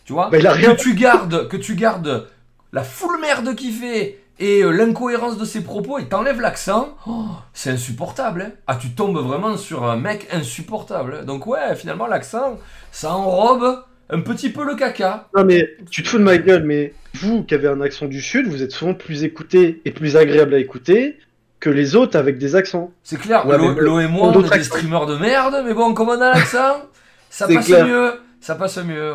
tu 0.06 0.14
vois, 0.14 0.30
Bah, 0.30 0.38
il 0.40 0.48
a 0.48 0.52
rien. 0.54 0.74
que 0.76 0.82
tu 0.82 0.94
gardes, 0.96 1.48
que 1.50 1.58
tu 1.58 1.76
gardes 1.76 2.28
la 2.72 2.84
full 2.84 3.20
merde 3.22 3.56
qu'il 3.56 3.74
fait 3.74 4.20
et 4.46 4.62
euh, 4.64 4.72
l'incohérence 4.72 5.38
de 5.38 5.46
ses 5.46 5.62
propos 5.64 5.98
et 6.00 6.06
t'enlèves 6.06 6.42
l'accent, 6.42 6.96
oh, 7.08 7.26
c'est 7.54 7.70
insupportable. 7.72 8.42
hein. 8.42 8.52
Ah, 8.68 8.76
tu 8.76 8.90
tombes 8.92 9.18
vraiment 9.18 9.56
sur 9.58 9.84
un 9.86 9.96
mec 9.96 10.28
insupportable. 10.32 11.20
hein. 11.22 11.26
Donc 11.26 11.48
ouais, 11.48 11.76
finalement, 11.76 12.08
l'accent, 12.08 12.58
ça 12.92 13.14
enrobe 13.14 13.84
un 14.10 14.20
petit 14.20 14.50
peu 14.50 14.64
le 14.66 14.76
caca. 14.76 15.28
Non, 15.36 15.44
mais 15.46 15.76
tu 15.90 16.04
te 16.04 16.08
fous 16.10 16.18
de 16.18 16.24
ma 16.24 16.38
gueule, 16.38 16.64
mais 16.64 16.94
vous 17.16 17.44
qui 17.44 17.54
avez 17.56 17.68
un 17.68 17.82
accent 17.82 18.06
du 18.06 18.22
Sud, 18.22 18.48
vous 18.48 18.62
êtes 18.62 18.72
souvent 18.72 18.94
plus 18.94 19.24
écouté 19.24 19.82
et 19.86 19.92
plus 19.92 20.18
agréable 20.18 20.54
à 20.54 20.60
écouter 20.60 21.18
que 21.60 21.70
les 21.70 21.96
autres 21.96 22.18
avec 22.18 22.38
des 22.38 22.56
accents. 22.56 22.92
C'est 23.04 23.18
clair, 23.18 23.48
Ouais, 23.48 23.58
Lo 23.58 24.00
et 24.02 24.08
moi, 24.08 24.28
on 24.36 24.44
est 24.44 24.58
des 24.58 24.64
streamers 24.66 25.06
de 25.06 25.16
merde, 25.16 25.64
mais 25.66 25.74
bon, 25.74 25.94
comme 25.94 26.10
on 26.10 26.20
a 26.22 26.34
l'accent, 26.34 26.82
ça 27.30 27.48
passe 27.48 27.66
clair. 27.66 27.88
mieux. 27.88 28.12
Ça 28.44 28.56
passe 28.56 28.78
mieux. 28.84 29.14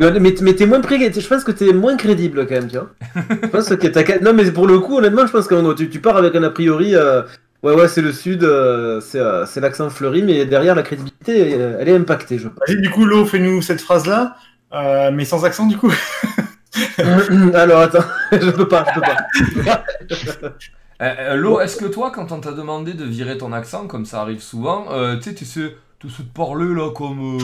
Mais, 0.00 0.10
mais, 0.18 0.34
mais 0.42 0.54
t'es 0.54 0.66
moins 0.66 0.80
pré- 0.80 1.12
je 1.12 1.28
pense 1.28 1.44
que 1.44 1.52
t'es 1.52 1.72
moins 1.72 1.96
crédible 1.96 2.44
quand 2.44 2.54
même, 2.56 2.66
tu 2.68 2.76
vois. 2.76 2.90
je 3.14 3.46
pense 3.46 3.68
que 3.68 3.86
t'as, 3.86 4.18
non 4.18 4.32
mais 4.32 4.50
pour 4.50 4.66
le 4.66 4.80
coup, 4.80 4.98
honnêtement, 4.98 5.28
je 5.28 5.30
pense 5.30 5.46
que 5.46 5.74
tu, 5.74 5.88
tu 5.88 6.00
pars 6.00 6.16
avec 6.16 6.34
un 6.34 6.42
a 6.42 6.50
priori, 6.50 6.96
euh, 6.96 7.22
ouais 7.62 7.72
ouais 7.72 7.86
c'est 7.86 8.02
le 8.02 8.12
sud, 8.12 8.42
euh, 8.42 9.00
c'est, 9.00 9.20
euh, 9.20 9.46
c'est 9.46 9.60
l'accent 9.60 9.90
fleuri, 9.90 10.22
mais 10.22 10.44
derrière 10.44 10.74
la 10.74 10.82
crédibilité, 10.82 11.54
euh, 11.54 11.76
elle 11.78 11.88
est 11.88 11.94
impactée, 11.94 12.36
je 12.38 12.48
Vas-y, 12.48 12.80
du 12.80 12.90
coup, 12.90 13.04
Lo, 13.04 13.24
fais-nous 13.24 13.62
cette 13.62 13.80
phrase-là, 13.80 14.34
euh, 14.72 15.12
mais 15.12 15.24
sans 15.24 15.44
accent, 15.44 15.68
du 15.68 15.76
coup. 15.76 15.92
pense. 16.96 17.30
Alors 17.54 17.82
attends, 17.82 18.04
je 18.32 18.50
peux 18.50 18.66
pas, 18.66 18.84
je 18.92 19.00
peux 19.54 19.62
pas. 19.62 19.84
Lo, 21.36 21.60
est-ce 21.60 21.76
que 21.76 21.84
toi, 21.84 22.10
quand 22.10 22.32
on 22.32 22.40
t'a 22.40 22.50
demandé 22.50 22.94
de 22.94 23.04
virer 23.04 23.38
ton 23.38 23.52
accent, 23.52 23.86
comme 23.86 24.04
ça 24.04 24.20
arrive 24.20 24.42
souvent, 24.42 24.86
euh, 24.90 25.14
tu 25.16 25.30
sais, 25.30 25.34
t'essaies 25.34 25.76
t'essaies 26.00 26.24
de 26.24 26.28
parler 26.34 26.74
là 26.74 26.90
comme. 26.90 27.38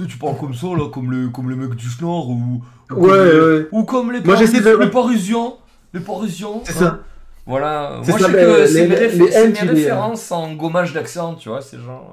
Euh, 0.00 0.04
tu 0.04 0.04
sais, 0.04 0.08
tu 0.10 0.18
parles 0.18 0.36
comme 0.38 0.54
ça, 0.54 0.66
là, 0.68 0.88
comme 0.92 1.12
les, 1.12 1.30
comme 1.32 1.50
les 1.50 1.56
mecs 1.56 1.74
du 1.74 1.86
Nord 2.00 2.30
ou. 2.30 2.62
ou 2.90 2.94
comme 2.94 2.98
Ouais, 3.04 3.32
les- 3.32 3.40
ouais. 3.40 3.66
Ou 3.72 3.82
comme 3.84 4.12
les, 4.12 4.20
Moi, 4.20 4.34
Paris- 4.34 4.46
j'essaie 4.46 4.60
de- 4.62 4.76
les 4.76 4.90
Parisiens. 4.90 5.52
Les 5.94 6.00
Parisiens. 6.00 6.48
C'est 6.64 6.72
hein. 6.72 6.78
ça. 6.78 6.98
Voilà. 7.46 8.00
C'est 8.02 8.10
Moi, 8.10 8.18
ça, 8.20 8.26
je 8.28 8.32
sais 8.32 8.38
que 8.44 8.60
les- 8.60 8.66
c'est 8.66 8.86
mes, 8.86 8.96
les- 8.96 9.06
réf- 9.08 9.64
mes 9.64 9.68
références 9.70 10.30
en 10.32 10.52
gommage 10.54 10.92
d'accent, 10.92 11.34
tu 11.34 11.48
vois, 11.48 11.62
ces 11.62 11.78
gens. 11.78 12.06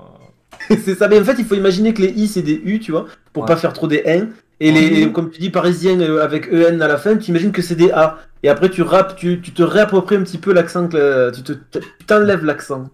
euh. 0.71 0.75
c'est 0.85 0.95
ça, 0.95 1.07
mais 1.09 1.19
en 1.19 1.23
fait, 1.25 1.35
il 1.37 1.45
faut 1.45 1.55
imaginer 1.55 1.93
que 1.93 2.01
les 2.01 2.09
i 2.09 2.27
c'est 2.27 2.41
des 2.41 2.61
u, 2.63 2.79
tu 2.79 2.91
vois, 2.91 3.05
pour 3.33 3.43
Ouais. 3.43 3.47
pas 3.47 3.57
faire 3.57 3.73
trop 3.73 3.87
des 3.87 4.01
n. 4.05 4.31
Et 4.61 4.71
les, 4.71 5.11
comme 5.11 5.29
tu 5.31 5.41
dis, 5.41 5.49
parisiens 5.49 5.99
euh, 5.99 6.23
avec 6.23 6.47
en 6.53 6.79
à 6.79 6.87
la 6.87 6.97
fin, 6.97 7.17
tu 7.17 7.29
imagines 7.31 7.51
que 7.51 7.61
c'est 7.61 7.75
des 7.75 7.91
a. 7.91 8.17
Et 8.41 8.47
après, 8.47 8.69
tu 8.69 8.81
rappes, 8.83 9.17
tu, 9.17 9.41
tu 9.41 9.51
te 9.51 9.61
réappropries 9.61 10.15
un 10.15 10.23
petit 10.23 10.37
peu 10.37 10.53
l'accent, 10.53 10.87
que- 10.87 11.31
tu 11.35 11.43
te- 11.43 11.51
tu 11.79 12.05
t'enlèves 12.07 12.45
l'accent. 12.45 12.85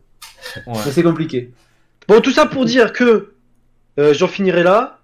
Ouais. 0.66 0.74
Mais 0.86 0.92
c'est 0.92 1.04
compliqué. 1.04 1.52
Bon, 2.08 2.20
tout 2.20 2.32
ça 2.32 2.48
pour 2.48 2.66
dire 2.66 2.92
que 2.94 3.31
euh, 4.02 4.14
j'en 4.14 4.28
finirai 4.28 4.64
là. 4.64 5.00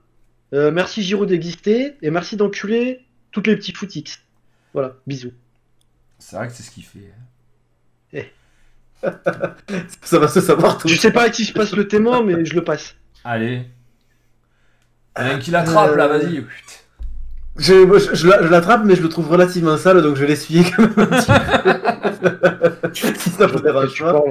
Euh, 0.54 0.72
merci 0.72 1.04
Giro 1.04 1.26
d'exister 1.26 1.96
et 2.02 2.10
merci 2.10 2.38
d'enculer 2.38 3.06
toutes 3.32 3.48
les 3.48 3.56
petits 3.58 3.74
footix. 3.74 4.20
Voilà, 4.74 4.96
bisous. 5.06 5.34
C'est 6.20 6.36
vrai 6.38 6.48
que 6.48 6.54
c'est 6.54 6.64
ce 6.64 6.72
qu'il 6.72 6.84
fait. 6.84 7.12
hein. 8.14 8.22
Ça 10.02 10.18
va 10.20 10.28
se 10.28 10.42
savoir 10.42 10.78
tout. 10.78 10.88
Je 10.88 10.96
sais 10.96 11.12
pas 11.12 11.24
à 11.24 11.30
qui 11.30 11.44
je 11.44 11.54
passe 11.54 11.76
le 11.76 11.88
témoin, 11.88 12.24
mais 12.24 12.44
je 12.46 12.56
le 12.56 12.64
passe. 12.64 12.96
Allez. 13.24 13.66
Il 15.18 15.24
y 15.24 15.28
en 15.28 15.30
a 15.30 15.34
un 15.36 15.40
qui 15.40 15.52
l'attrape 15.52 15.96
là, 15.96 16.06
Euh, 16.06 16.18
vas-y. 16.18 16.44
Je, 17.58 17.74
je, 18.00 18.16
je 18.16 18.28
la- 18.28 18.44
je 18.44 18.48
l'attrape, 18.48 18.84
mais 18.86 18.96
je 18.96 19.02
le 19.02 19.10
trouve 19.10 19.30
relativement 19.30 19.78
sale, 19.78 20.02
donc 20.02 20.16
je 20.16 20.22
vais 20.22 20.28
l'essuyer 20.28 20.64
quand 20.64 20.84
même 20.84 20.94
un 20.98 21.06
petit 22.90 23.02
peu. 23.02 23.14
si 23.20 23.30
ça 23.32 23.48
vous 23.48 23.60
dérange 23.60 24.00
pas. 24.00 24.24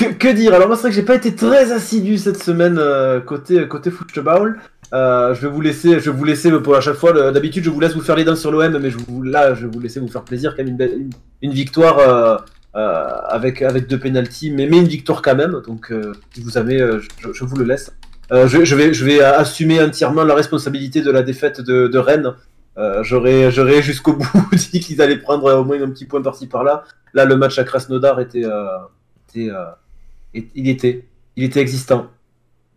Que, 0.00 0.14
que 0.14 0.28
dire? 0.32 0.54
Alors 0.54 0.66
moi 0.66 0.76
c'est 0.76 0.82
vrai 0.82 0.90
que 0.90 0.96
j'ai 0.96 1.02
pas 1.02 1.14
été 1.14 1.34
très 1.34 1.72
assidu 1.72 2.16
cette 2.16 2.42
semaine 2.42 2.78
euh, 2.78 3.20
côté 3.20 3.68
côté 3.68 3.90
football. 3.90 4.58
Euh, 4.94 5.34
je 5.34 5.42
vais 5.42 5.48
vous 5.48 5.60
laisser, 5.60 6.00
je 6.00 6.10
vais 6.10 6.16
vous 6.16 6.24
laisser 6.24 6.50
pour 6.52 6.74
à 6.74 6.80
chaque 6.80 6.94
fois. 6.94 7.30
D'habitude 7.30 7.64
je 7.64 7.68
vous 7.68 7.80
laisse 7.80 7.92
vous 7.92 8.00
faire 8.00 8.16
les 8.16 8.24
dents 8.24 8.34
sur 8.34 8.50
l'OM, 8.50 8.78
mais 8.78 8.90
je 8.90 8.96
vous, 8.96 9.22
là 9.22 9.52
je 9.52 9.66
vais 9.66 9.70
vous 9.70 9.78
laisser 9.78 10.00
vous 10.00 10.08
faire 10.08 10.24
plaisir 10.24 10.56
quand 10.56 10.64
même 10.64 10.74
une, 10.80 10.88
une, 11.02 11.10
une 11.42 11.50
victoire 11.52 11.98
euh, 11.98 12.38
euh, 12.76 13.08
avec 13.28 13.60
avec 13.60 13.88
deux 13.88 13.98
penalties, 13.98 14.50
mais 14.50 14.66
mais 14.66 14.78
une 14.78 14.88
victoire 14.88 15.20
quand 15.20 15.36
même. 15.36 15.60
Donc 15.66 15.92
euh, 15.92 16.14
si 16.32 16.40
vous 16.40 16.56
avez, 16.56 16.80
euh, 16.80 16.98
je, 17.18 17.34
je 17.34 17.44
vous 17.44 17.56
le 17.56 17.66
laisse. 17.66 17.92
Euh, 18.32 18.48
je, 18.48 18.64
je 18.64 18.74
vais 18.76 18.94
je 18.94 19.04
vais 19.04 19.20
assumer 19.20 19.82
entièrement 19.82 20.24
la 20.24 20.34
responsabilité 20.34 21.02
de 21.02 21.10
la 21.10 21.22
défaite 21.22 21.60
de, 21.60 21.88
de 21.88 21.98
Rennes. 21.98 22.32
Euh, 22.78 23.02
j'aurais 23.02 23.82
jusqu'au 23.82 24.12
bout 24.14 24.48
dit 24.72 24.80
qu'ils 24.80 25.02
allaient 25.02 25.18
prendre 25.18 25.52
au 25.52 25.64
moins 25.64 25.82
un 25.82 25.90
petit 25.90 26.06
point 26.06 26.22
par-ci 26.22 26.46
par-là. 26.46 26.84
Là 27.12 27.26
le 27.26 27.36
match 27.36 27.58
à 27.58 27.64
Krasnodar 27.64 28.18
était 28.20 28.46
euh, 28.46 28.64
était, 29.28 29.50
euh, 29.50 29.64
et- 30.34 30.48
il 30.54 30.68
était, 30.68 31.04
il 31.36 31.44
était 31.44 31.60
existant. 31.60 32.08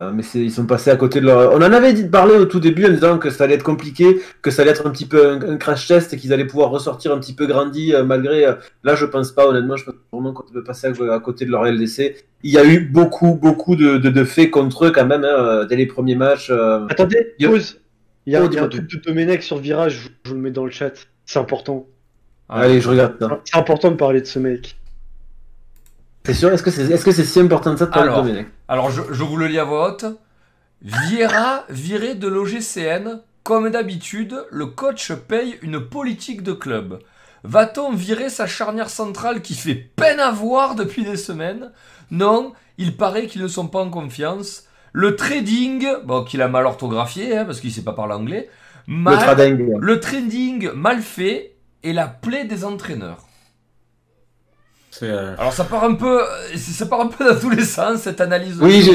Euh, 0.02 0.12
mais 0.12 0.24
ils 0.34 0.52
sont 0.52 0.66
passés 0.66 0.90
à 0.90 0.96
côté 0.98 1.22
de 1.22 1.28
leur. 1.28 1.54
On 1.54 1.58
en 1.58 1.62
avait 1.72 1.94
dit 1.94 2.04
parler 2.06 2.34
au 2.36 2.46
tout 2.46 2.60
début 2.60 2.86
en 2.86 2.90
disant 2.90 3.20
que 3.20 3.30
ça 3.30 3.44
allait 3.46 3.54
être 3.54 3.64
compliqué, 3.64 4.20
que 4.42 4.50
ça 4.52 4.64
allait 4.64 4.72
être 4.72 4.86
un 4.88 4.90
petit 4.90 5.06
peu 5.06 5.30
un, 5.30 5.42
un 5.52 5.58
crash 5.58 5.88
test 5.88 6.12
et 6.14 6.18
qu'ils 6.18 6.34
allaient 6.34 6.48
pouvoir 6.48 6.72
ressortir 6.72 7.14
un 7.14 7.20
petit 7.20 7.34
peu 7.36 7.46
grandi 7.46 7.94
euh, 7.94 8.04
malgré. 8.04 8.46
euh, 8.46 8.56
là, 8.84 8.96
je 8.96 9.06
pense 9.06 9.32
pas, 9.32 9.48
honnêtement, 9.48 9.78
je 9.78 9.86
pense 9.86 9.94
vraiment 10.12 10.34
qu'on 10.34 10.52
peut 10.52 10.64
passer 10.64 10.88
à, 10.88 11.14
à 11.14 11.20
côté 11.20 11.46
de 11.46 11.52
leur 11.52 11.64
LDC. 11.66 12.16
Il 12.42 12.52
y 12.52 12.58
a 12.58 12.66
eu 12.66 12.80
beaucoup, 12.82 13.36
beaucoup 13.36 13.76
de, 13.76 13.98
de, 13.98 14.10
de 14.10 14.24
faits 14.26 14.50
contre 14.52 14.86
eux 14.88 14.92
quand 14.92 15.06
même 15.06 15.24
hein, 15.24 15.66
dès 15.70 15.76
les 15.78 15.86
premiers 15.86 16.16
matchs. 16.16 16.50
euh. 16.50 16.86
Attendez, 16.90 17.36
Yo- 17.40 17.52
pause. 17.52 17.80
Il 18.26 18.34
y 18.34 18.36
a, 18.36 18.44
Oh, 18.44 18.48
il 18.50 18.56
y 18.56 18.58
a 18.58 18.64
un 18.64 18.68
truc 18.70 18.90
de 18.90 18.98
Domenech 18.98 19.44
sur 19.44 19.58
virage, 19.60 19.94
je, 20.06 20.10
je 20.26 20.30
vous 20.30 20.36
le 20.36 20.42
mets 20.42 20.52
dans 20.52 20.66
le 20.66 20.72
chat. 20.72 20.92
C'est 21.26 21.40
important. 21.40 21.86
Allez, 22.50 22.82
je 22.82 22.90
regarde. 22.90 23.16
C'est 23.46 23.58
important 23.58 23.92
de 23.92 23.96
parler 23.96 24.22
de 24.22 24.26
ce 24.26 24.40
mec. 24.40 24.76
C'est 26.26 26.34
sûr? 26.34 26.52
Est-ce 26.52 26.64
que 26.64 26.72
c'est 26.72 26.84
est 26.84 26.96
-ce 26.96 27.12
c'est 27.12 27.26
si 27.26 27.40
important 27.40 27.74
que 27.74 27.80
ça 27.80 27.86
de 27.86 27.92
parler 27.92 28.10
de 28.10 28.14
Alors. 28.14 28.24
Domenech 28.24 28.48
Alors, 28.68 28.92
je, 28.92 29.02
je 29.12 29.24
vous 29.24 29.38
le 29.38 29.48
lis 29.48 29.60
à 29.60 29.66
voix 29.66 29.90
haute. 29.90 30.06
Vieira 30.82 31.66
viré 31.70 32.16
de 32.16 32.28
l'OGCN. 32.28 33.22
Comme 33.44 33.70
d'habitude, 33.70 34.46
le 34.52 34.68
coach 34.68 35.12
paye 35.12 35.60
une 35.62 35.82
politique 35.82 36.44
de 36.44 36.54
club. 36.54 37.00
Va-t-on 37.44 37.92
virer 37.92 38.30
sa 38.30 38.48
charnière 38.48 38.90
centrale 38.90 39.42
qui 39.42 39.54
fait 39.54 39.76
peine 39.76 40.22
à 40.22 40.32
voir 40.32 40.76
depuis 40.76 41.04
des 41.04 41.18
semaines? 41.18 41.72
Non, 42.10 42.54
il 42.78 42.96
paraît 42.96 43.28
qu'ils 43.28 43.42
ne 43.42 43.50
sont 43.50 43.68
pas 43.68 43.82
en 43.82 43.90
confiance. 43.90 44.64
Le 44.94 45.18
trading, 45.18 45.86
bon, 46.06 46.24
qu'il 46.24 46.42
a 46.42 46.48
mal 46.48 46.66
orthographié, 46.66 47.38
hein, 47.38 47.44
parce 47.44 47.60
qu'il 47.60 47.74
sait 47.74 47.84
pas 47.84 47.92
parler 47.92 48.14
anglais, 48.14 48.50
Le 48.88 48.94
mal, 48.96 49.78
le 49.80 50.00
trading 50.00 50.72
mal 50.72 51.02
fait 51.02 51.56
est 51.84 51.92
la 51.92 52.08
plaie 52.08 52.46
des 52.46 52.64
entraîneurs. 52.64 53.26
Euh, 55.02 55.34
Alors 55.40 55.54
ça 55.54 55.64
part 55.64 55.84
un 55.86 55.96
peu, 55.96 56.22
ça 56.56 56.86
part 56.86 57.02
un 57.02 57.08
peu 57.08 57.28
dans 57.34 57.40
tous 57.40 57.50
les 57.50 57.66
sens 57.66 58.02
cette 58.02 58.22
analyse. 58.22 58.60
de 58.60 58.64
Oui. 58.64 58.88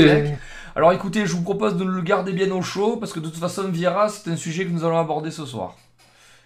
Alors 0.76 0.92
écoutez, 0.92 1.26
je 1.26 1.32
vous 1.32 1.42
propose 1.42 1.76
de 1.76 1.82
le 1.84 2.00
garder 2.02 2.32
bien 2.32 2.52
au 2.52 2.62
chaud 2.62 2.98
parce 3.00 3.12
que 3.12 3.18
de 3.18 3.24
toute 3.26 3.40
façon 3.40 3.64
Vieira, 3.68 4.08
c'est 4.08 4.30
un 4.30 4.36
sujet 4.36 4.64
que 4.64 4.70
nous 4.70 4.84
allons 4.84 5.00
aborder 5.00 5.32
ce 5.32 5.44
soir. 5.44 5.74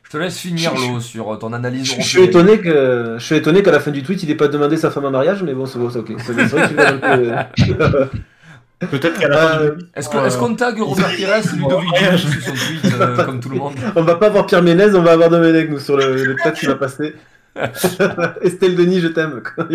Je 0.05 0.11
te 0.11 0.17
laisse 0.17 0.39
finir 0.39 0.73
l'eau 0.75 1.01
sur 1.01 1.39
ton 1.39 1.53
analyse. 1.53 1.85
Je, 1.95 2.01
je 2.01 2.07
suis 2.07 2.23
étonné 2.23 2.59
que 2.61 3.17
je 3.19 3.25
suis 3.25 3.37
étonné 3.37 3.63
qu'à 3.63 3.73
la 3.73 3.81
fin 3.81 3.91
du 3.91 4.03
tweet 4.03 4.23
il 4.23 4.31
ait 4.31 4.35
pas 4.35 4.49
demandé 4.49 4.77
sa 4.79 4.91
femme 4.91 5.05
en 5.07 5.11
mariage, 5.11 5.43
mais 5.43 5.53
bon, 5.55 5.67
c'est 5.67 5.79
bon, 5.79 5.91
c'est 5.91 5.99
ok. 5.99 6.13
Peut-être 8.91 9.19
qu'à 9.21 9.29
la 9.29 9.39
fin 9.39 9.59
Euh, 9.61 9.71
du- 9.77 9.85
Est-ce 9.95 10.09
que- 10.09 10.27
est-ce 10.27 10.37
qu'on 10.39 10.55
tag 10.57 10.81
Robert 10.81 11.09
Pires, 11.15 11.29
Ludovic 11.55 11.95
sur 12.17 12.29
son 12.43 12.53
tweet 12.53 12.93
euh, 13.01 13.25
comme 13.25 13.39
tout 13.39 13.49
le 13.51 13.57
monde 13.59 13.75
On 13.97 14.03
va 14.03 14.17
pas 14.17 14.27
avoir 14.27 14.45
Pierre 14.47 14.63
Ménez, 14.63 14.93
on 14.95 15.03
va 15.03 15.13
avoir 15.13 15.31
Domenech, 15.31 15.71
nous, 15.71 15.79
sur 15.79 15.97
le, 15.97 16.17
le 16.25 16.37
chat 16.43 16.51
qui 16.51 16.67
va 16.67 16.75
passer. 16.75 17.15
Estelle 18.43 18.77
Denis, 18.77 19.01
je 19.01 19.09
t'aime. 19.09 19.43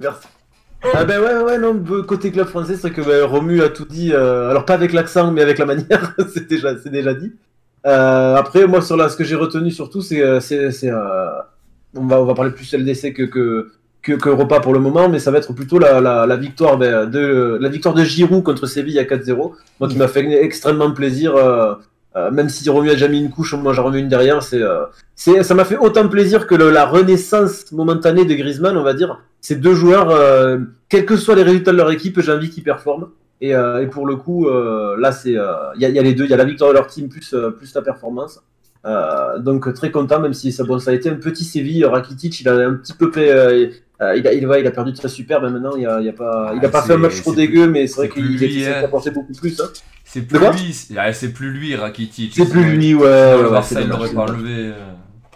Merci. 0.00 0.28
Ah 0.92 1.04
ben 1.04 1.18
ouais, 1.20 1.42
ouais, 1.42 1.58
non, 1.58 1.82
côté 2.06 2.30
club 2.30 2.46
français, 2.46 2.76
c'est 2.76 2.90
que 2.90 3.00
ben, 3.00 3.24
Romu 3.24 3.62
a 3.62 3.70
tout 3.70 3.86
dit, 3.86 4.12
euh, 4.12 4.50
alors 4.50 4.66
pas 4.66 4.74
avec 4.74 4.92
l'accent, 4.92 5.30
mais 5.30 5.40
avec 5.40 5.58
la 5.58 5.64
manière, 5.64 6.14
c'est 6.34 6.46
déjà, 6.46 6.74
déjà 6.74 7.14
dit. 7.14 7.32
Euh, 7.86 8.36
après, 8.36 8.66
moi, 8.66 8.82
sur 8.82 8.96
là, 8.96 9.08
ce 9.08 9.16
que 9.16 9.24
j'ai 9.24 9.34
retenu 9.34 9.70
surtout, 9.70 10.02
c'est, 10.02 10.22
euh, 10.22 10.40
c'est, 10.40 10.70
euh, 10.84 11.40
on 11.94 12.06
va, 12.06 12.20
on 12.20 12.24
va 12.24 12.34
parler 12.34 12.50
plus 12.50 12.72
LDC 12.72 13.14
que, 13.14 13.22
que, 13.22 13.72
que, 14.02 14.12
que 14.12 14.28
Europa 14.28 14.60
pour 14.60 14.74
le 14.74 14.80
moment, 14.80 15.08
mais 15.08 15.18
ça 15.18 15.30
va 15.30 15.38
être 15.38 15.52
plutôt 15.54 15.78
la, 15.78 16.00
la, 16.00 16.26
la 16.26 16.36
victoire 16.36 16.76
ben, 16.76 17.06
de, 17.06 17.58
la 17.60 17.68
victoire 17.68 17.94
de 17.94 18.04
Giroud 18.04 18.42
contre 18.42 18.66
Séville 18.66 18.98
à 18.98 19.04
4-0. 19.04 19.52
Moi, 19.80 19.88
qui 19.88 19.96
m'a 19.96 20.08
fait 20.08 20.44
extrêmement 20.44 20.92
plaisir, 20.92 21.34
euh, 22.16 22.20
euh, 22.26 22.30
même 22.30 22.48
si 22.48 22.68
Romu 22.70 22.90
a 22.90 23.08
mis 23.08 23.18
une 23.20 23.30
couche, 23.30 23.54
moi 23.54 23.72
j'en 23.72 23.84
remets 23.84 23.98
une 24.00 24.08
derrière, 24.08 24.42
c'est, 24.42 24.62
euh, 24.62 24.84
c'est, 25.16 25.42
ça 25.42 25.54
m'a 25.54 25.64
fait 25.64 25.76
autant 25.76 26.08
plaisir 26.08 26.46
que 26.46 26.54
le- 26.54 26.70
la 26.70 26.84
renaissance 26.86 27.72
momentanée 27.72 28.24
de 28.24 28.34
Griezmann, 28.34 28.76
on 28.76 28.82
va 28.84 28.94
dire. 28.94 29.20
Ces 29.40 29.56
deux 29.56 29.74
joueurs, 29.74 30.10
euh, 30.10 30.58
quels 30.88 31.04
que 31.06 31.16
soient 31.16 31.34
les 31.34 31.42
résultats 31.42 31.72
de 31.72 31.76
leur 31.76 31.90
équipe, 31.90 32.20
j'ai 32.20 32.32
envie 32.32 32.50
qu'ils 32.50 32.62
performent. 32.62 33.08
Et, 33.40 33.54
euh, 33.54 33.82
et 33.82 33.88
pour 33.88 34.06
le 34.06 34.16
coup, 34.16 34.48
euh, 34.48 34.96
là, 34.98 35.12
c'est, 35.12 35.36
euh, 35.36 35.52
il 35.74 35.82
y, 35.82 35.84
a, 35.84 35.88
y 35.90 35.98
a 35.98 36.02
les 36.02 36.14
deux, 36.14 36.24
il 36.24 36.30
y 36.30 36.34
a 36.34 36.36
la 36.36 36.44
victoire 36.44 36.70
de 36.70 36.74
leur 36.76 36.86
team 36.86 37.08
plus, 37.08 37.34
euh, 37.34 37.50
plus 37.50 37.74
la 37.74 37.82
performance. 37.82 38.40
Euh, 38.86 39.38
donc 39.38 39.72
très 39.74 39.90
content, 39.90 40.20
même 40.20 40.34
si 40.34 40.52
ça, 40.52 40.62
bon, 40.64 40.78
ça 40.78 40.90
a 40.92 40.94
été 40.94 41.08
un 41.10 41.14
petit 41.16 41.44
Séville. 41.44 41.84
Rakitic, 41.84 42.40
il 42.40 42.48
a 42.48 42.54
un 42.54 42.74
petit 42.74 42.92
peu, 42.92 43.10
euh, 43.16 43.68
euh, 44.02 44.16
il, 44.16 44.26
a, 44.28 44.32
il, 44.34 44.46
va, 44.46 44.58
il 44.60 44.66
a 44.66 44.70
perdu 44.70 44.92
de 44.92 44.96
sa 44.98 45.08
superbe. 45.08 45.44
mais 45.44 45.50
Maintenant, 45.50 45.74
il 45.76 45.86
a, 45.86 46.00
il 46.00 46.08
a 46.08 46.12
pas, 46.12 46.52
il 46.54 46.58
a 46.64 46.68
Ah, 46.68 46.68
pas 46.68 46.82
fait 46.82 46.92
un 46.94 46.98
match 46.98 47.20
trop 47.22 47.34
dégueu, 47.34 47.66
mais 47.66 47.86
c'est 47.86 47.96
vrai 47.96 48.08
qu'il 48.08 48.66
hein. 48.68 48.82
d'apporter 48.82 49.10
beaucoup 49.10 49.32
plus. 49.32 49.60
Hein. 49.60 49.66
C'est 50.14 50.22
plus 50.22 50.38
lui, 50.38 50.72
c'est 50.72 50.94
ah, 50.96 51.12
c'est 51.12 51.32
plus 51.32 51.50
lui 51.50 51.74
Rakitic. 51.74 52.34
C'est 52.36 52.48
plus 52.48 52.62
lui, 52.64 52.94
ouais. 52.94 53.02
ouais, 53.02 53.36
le 53.36 53.44
ouais, 53.44 53.50
Barça, 53.50 53.74
c'est 53.74 53.82
il 53.82 53.88
dommage, 53.88 54.12
l'aurait 54.12 54.26
pas 54.26 54.32
enlevé. 54.32 54.52
euh. 54.68 54.72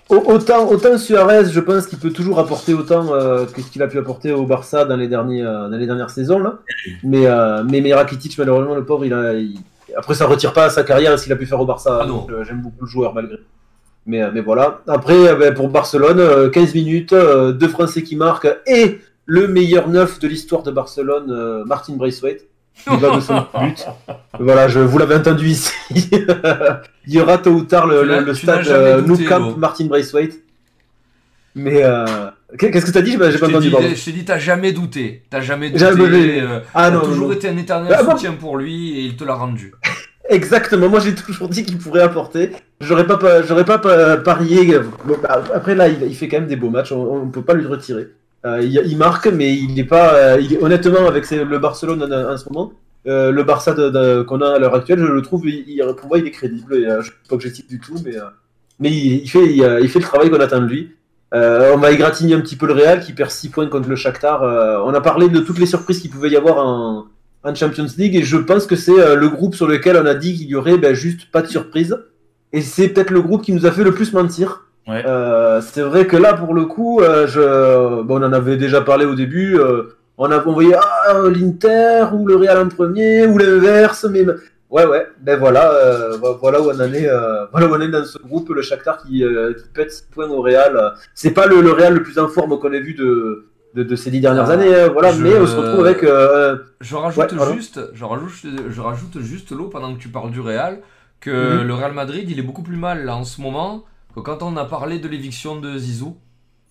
Au- 0.08 0.32
Autant, 0.34 0.68
autant 0.70 0.96
Suarez, 0.96 1.46
je 1.50 1.58
pense 1.60 1.86
qu'il 1.88 1.98
peut 1.98 2.12
toujours 2.12 2.38
apporter 2.38 2.74
autant 2.74 3.12
euh, 3.12 3.44
que 3.44 3.60
ce 3.60 3.70
qu'il 3.70 3.82
a 3.82 3.88
pu 3.88 3.98
apporter 3.98 4.30
au 4.32 4.46
Barça 4.46 4.84
dans 4.84 4.96
les, 4.96 5.08
derniers, 5.08 5.42
euh, 5.42 5.68
dans 5.68 5.76
les 5.76 5.86
dernières 5.86 6.10
saisons. 6.10 6.38
Là. 6.38 6.60
Mais, 7.02 7.26
euh, 7.26 7.64
mais, 7.68 7.80
mais 7.80 7.92
Rakitic, 7.92 8.38
malheureusement, 8.38 8.74
le 8.76 8.84
pauvre, 8.84 9.04
il 9.04 9.12
a, 9.12 9.34
il- 9.34 9.58
après, 9.96 10.14
ça 10.14 10.26
retire 10.26 10.52
pas 10.52 10.70
sa 10.70 10.84
carrière 10.84 11.18
ce 11.18 11.24
qu'il 11.24 11.32
a 11.32 11.36
pu 11.36 11.44
faire 11.46 11.60
au 11.60 11.66
Barça. 11.66 12.00
Ah 12.02 12.42
J'aime 12.46 12.62
beaucoup 12.62 12.84
le 12.84 12.88
joueur, 12.90 13.14
malgré. 13.14 13.38
Mais, 14.06 14.30
mais 14.30 14.40
voilà. 14.42 14.80
Après, 14.86 15.34
ben, 15.34 15.52
pour 15.52 15.68
Barcelone, 15.70 16.20
euh, 16.20 16.48
15 16.50 16.72
minutes, 16.74 17.12
deux 17.12 17.68
Français 17.68 18.02
qui 18.04 18.14
marquent 18.14 18.48
et 18.66 19.00
le 19.26 19.48
meilleur 19.48 19.88
neuf 19.88 20.20
de 20.20 20.28
l'histoire 20.28 20.62
de 20.62 20.70
Barcelone, 20.70 21.64
Martin 21.66 21.94
Braithwaite. 21.96 22.46
Il 22.90 22.98
va 22.98 23.16
de 23.16 23.20
son 23.20 23.34
but. 23.60 23.86
Voilà, 24.38 24.68
je, 24.68 24.78
vous 24.80 24.98
l'avez 24.98 25.14
entendu 25.16 25.48
ici. 25.48 25.72
Il 25.90 27.14
y 27.14 27.20
aura 27.20 27.38
tôt 27.38 27.50
ou 27.50 27.62
tard 27.64 27.86
le, 27.86 28.02
le- 28.04 28.20
le 28.20 28.34
stade 28.34 28.66
euh, 28.68 29.00
douté, 29.02 29.24
Nou 29.24 29.28
Camp 29.28 29.38
Lo. 29.40 29.56
Martin 29.56 29.86
Braithwaite. 29.86 30.34
Mais, 31.54 31.82
euh, 31.82 32.04
Qu'est-ce 32.58 32.86
que 32.86 32.90
t'as 32.92 33.02
dit? 33.02 33.12
J'ai 33.12 33.38
pas 33.38 33.48
entendu, 33.48 33.68
dit, 33.70 33.76
je 33.96 34.04
t'ai 34.04 34.12
dit, 34.12 34.24
t'as 34.24 34.38
jamais 34.38 34.72
douté. 34.72 35.22
T'as 35.28 35.40
jamais 35.40 35.70
douté. 35.70 35.80
Jamais. 35.84 36.40
euh, 36.40 36.60
Ah 36.74 36.90
non, 36.90 37.00
toujours 37.00 37.28
non. 37.28 37.34
été 37.34 37.48
un 37.48 37.56
éternel 37.56 37.94
Ah, 37.98 38.04
soutien 38.04 38.32
pour 38.32 38.56
lui 38.56 38.98
et 38.98 39.02
il 39.02 39.16
te 39.16 39.24
l'a 39.24 39.34
rendu. 39.34 39.72
Exactement, 40.30 40.90
moi 40.90 41.00
j'ai 41.00 41.14
toujours 41.14 41.48
dit 41.48 41.64
qu'il 41.64 41.78
pourrait 41.78 42.02
apporter. 42.02 42.50
J'aurais 42.82 43.06
pas, 43.06 43.16
pa- 43.16 43.42
j'aurais 43.42 43.64
pas 43.64 43.78
pa- 43.78 44.18
parié. 44.18 44.78
Bon, 45.06 45.16
bah, 45.22 45.42
Après 45.54 45.74
là, 45.74 45.88
il, 45.88 46.02
il 46.06 46.14
fait 46.14 46.28
quand 46.28 46.38
même 46.40 46.48
des 46.48 46.56
beaux 46.56 46.68
matchs, 46.68 46.92
on, 46.92 47.22
on 47.22 47.28
peut 47.28 47.40
pas 47.42 47.54
lui 47.54 47.66
retirer. 47.66 48.08
Euh, 48.44 48.62
il, 48.62 48.96
marque, 48.96 49.26
mais 49.26 49.54
il 49.54 49.74
n'est 49.74 49.84
pas. 49.84 50.14
euh, 50.14 50.42
honnêtement, 50.60 51.06
avec 51.08 51.28
le 51.30 51.58
Barcelone 51.58 52.02
en, 52.02 52.36
ce 52.36 52.48
moment, 52.48 52.72
euh, 53.06 53.32
le 53.32 53.42
Barça 53.42 53.74
qu'on 54.26 54.40
a 54.40 54.54
à 54.54 54.58
l'heure 54.58 54.74
actuelle, 54.74 55.00
je 55.00 55.06
le 55.06 55.22
trouve, 55.22 55.44
pour 55.96 56.08
moi, 56.08 56.18
il 56.18 56.26
est 56.26 56.30
crédible. 56.30 56.76
Je 57.00 57.04
suis 57.04 57.12
pas 57.28 57.34
objectif 57.34 57.66
du 57.66 57.80
tout, 57.80 57.96
mais, 58.80 58.90
il, 58.90 59.28
fait, 59.28 59.40
le 59.40 60.00
travail 60.00 60.30
qu'on 60.30 60.40
attend 60.40 60.60
de 60.60 60.66
lui. 60.66 60.94
On 61.32 61.76
va 61.78 61.90
égratigner 61.90 62.34
un 62.34 62.40
petit 62.40 62.56
peu 62.56 62.66
le 62.66 62.74
Real 62.74 63.00
qui 63.00 63.12
perd 63.12 63.30
6 63.30 63.48
points 63.48 63.66
contre 63.66 63.88
le 63.88 63.96
Shakhtar. 63.96 64.42
On 64.86 64.94
a 64.94 65.00
parlé 65.00 65.28
de 65.28 65.40
toutes 65.40 65.58
les 65.58 65.66
surprises 65.66 66.00
qu'il 66.00 66.10
pouvait 66.10 66.30
y 66.30 66.36
avoir 66.36 66.58
en, 66.58 67.06
Champions 67.54 67.86
League 67.96 68.14
et 68.14 68.24
je 68.24 68.36
pense 68.36 68.66
que 68.66 68.76
c'est 68.76 69.16
le 69.16 69.28
groupe 69.30 69.54
sur 69.54 69.66
lequel 69.66 69.96
on 69.96 70.04
a 70.04 70.14
dit 70.14 70.36
qu'il 70.36 70.48
y 70.48 70.54
aurait 70.54 70.76
ben, 70.76 70.94
juste 70.94 71.30
pas 71.30 71.40
de 71.40 71.46
surprise. 71.46 71.98
Et 72.52 72.60
c'est 72.60 72.90
peut-être 72.90 73.10
le 73.10 73.22
groupe 73.22 73.42
qui 73.42 73.52
nous 73.52 73.64
a 73.64 73.72
fait 73.72 73.84
le 73.84 73.92
plus 73.92 74.12
mentir. 74.12 74.67
Ouais. 74.88 75.04
Euh, 75.06 75.60
c'est 75.60 75.82
vrai 75.82 76.06
que 76.06 76.16
là, 76.16 76.32
pour 76.34 76.54
le 76.54 76.64
coup, 76.64 77.00
euh, 77.00 77.26
je... 77.26 78.02
bon, 78.02 78.20
on 78.22 78.26
en 78.26 78.32
avait 78.32 78.56
déjà 78.56 78.80
parlé 78.80 79.04
au 79.04 79.14
début. 79.14 79.58
euh, 79.58 79.82
on 80.16 80.30
a 80.32 80.42
on 80.46 80.52
voyait 80.52 80.74
ah, 80.74 81.14
l'Inter 81.28 82.06
ou 82.14 82.26
le 82.26 82.36
Real 82.36 82.58
en 82.58 82.68
premier 82.68 83.26
ou 83.26 83.36
l'inverse. 83.38 84.06
Mais 84.10 84.24
ouais, 84.70 84.86
ouais, 84.86 85.06
ben 85.20 85.38
voilà, 85.38 85.70
vo- 86.20 86.38
voilà 86.40 86.60
où 86.60 86.70
on 86.70 86.80
en 86.80 86.92
est. 86.92 87.08
voilà 87.52 87.66
où 87.68 87.74
on 87.74 87.80
est 87.80 87.88
dans 87.88 88.04
ce 88.04 88.18
groupe. 88.18 88.48
Le 88.50 88.62
Shakhtar 88.62 89.02
qui, 89.02 89.22
qui 89.22 89.68
pète 89.74 89.92
6 89.92 90.04
points 90.10 90.28
au 90.28 90.40
Real. 90.40 90.94
C'est 91.14 91.32
pas 91.32 91.46
le, 91.46 91.60
le 91.60 91.70
Real 91.72 91.94
le 91.94 92.02
plus 92.02 92.18
en 92.18 92.28
forme 92.28 92.58
qu'on 92.58 92.72
ait 92.72 92.80
vu 92.80 92.94
de, 92.94 93.46
de, 93.74 93.82
de 93.84 93.94
ces 93.96 94.10
dix 94.10 94.20
dernières 94.20 94.48
Ah, 94.50 94.54
années. 94.54 94.74
hein, 94.74 94.88
voilà, 94.92 95.12
je- 95.12 95.22
mais 95.22 95.36
on 95.38 95.46
se 95.46 95.56
retrouve 95.56 95.84
avec. 95.86 96.02
Je 96.80 96.96
rajoute 96.96 97.32
Ouais, 97.34 97.54
juste, 97.54 97.80
je 97.92 98.04
rajoute, 98.04 98.30
je 98.70 98.80
rajoute 98.80 99.18
juste 99.20 99.50
l'eau 99.52 99.68
pendant 99.68 99.94
que 99.94 100.00
tu 100.00 100.08
parles 100.08 100.30
du 100.30 100.40
Real, 100.40 100.78
que 101.20 101.60
Mhm. 101.60 101.66
le 101.68 101.74
Real 101.74 101.92
Madrid, 101.92 102.28
il 102.30 102.38
est 102.38 102.42
beaucoup 102.42 102.62
plus 102.62 102.76
mal 102.78 103.04
là 103.04 103.14
en 103.16 103.24
ce 103.24 103.40
moment 103.40 103.84
que 104.18 104.24
quand 104.24 104.42
on 104.42 104.56
a 104.56 104.64
parlé 104.64 104.98
de 104.98 105.08
l'éviction 105.08 105.56
de 105.60 105.76
Zizou. 105.78 106.16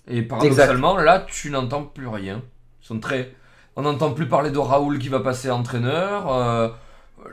Et 0.10 0.22
paradoxalement, 0.22 0.98
là, 0.98 1.26
tu 1.28 1.50
n'entends 1.50 1.84
plus 1.84 2.08
rien. 2.08 2.42
Ils 2.82 2.88
sont 2.88 3.00
très, 3.00 3.34
on 3.76 3.82
n'entend 3.82 4.12
plus 4.12 4.28
parler 4.28 4.52
de 4.52 4.58
Raoul 4.58 5.00
qui 5.00 5.10
va 5.10 5.20
passer 5.20 5.50
entraîneur. 5.52 6.32
euh, 6.34 6.70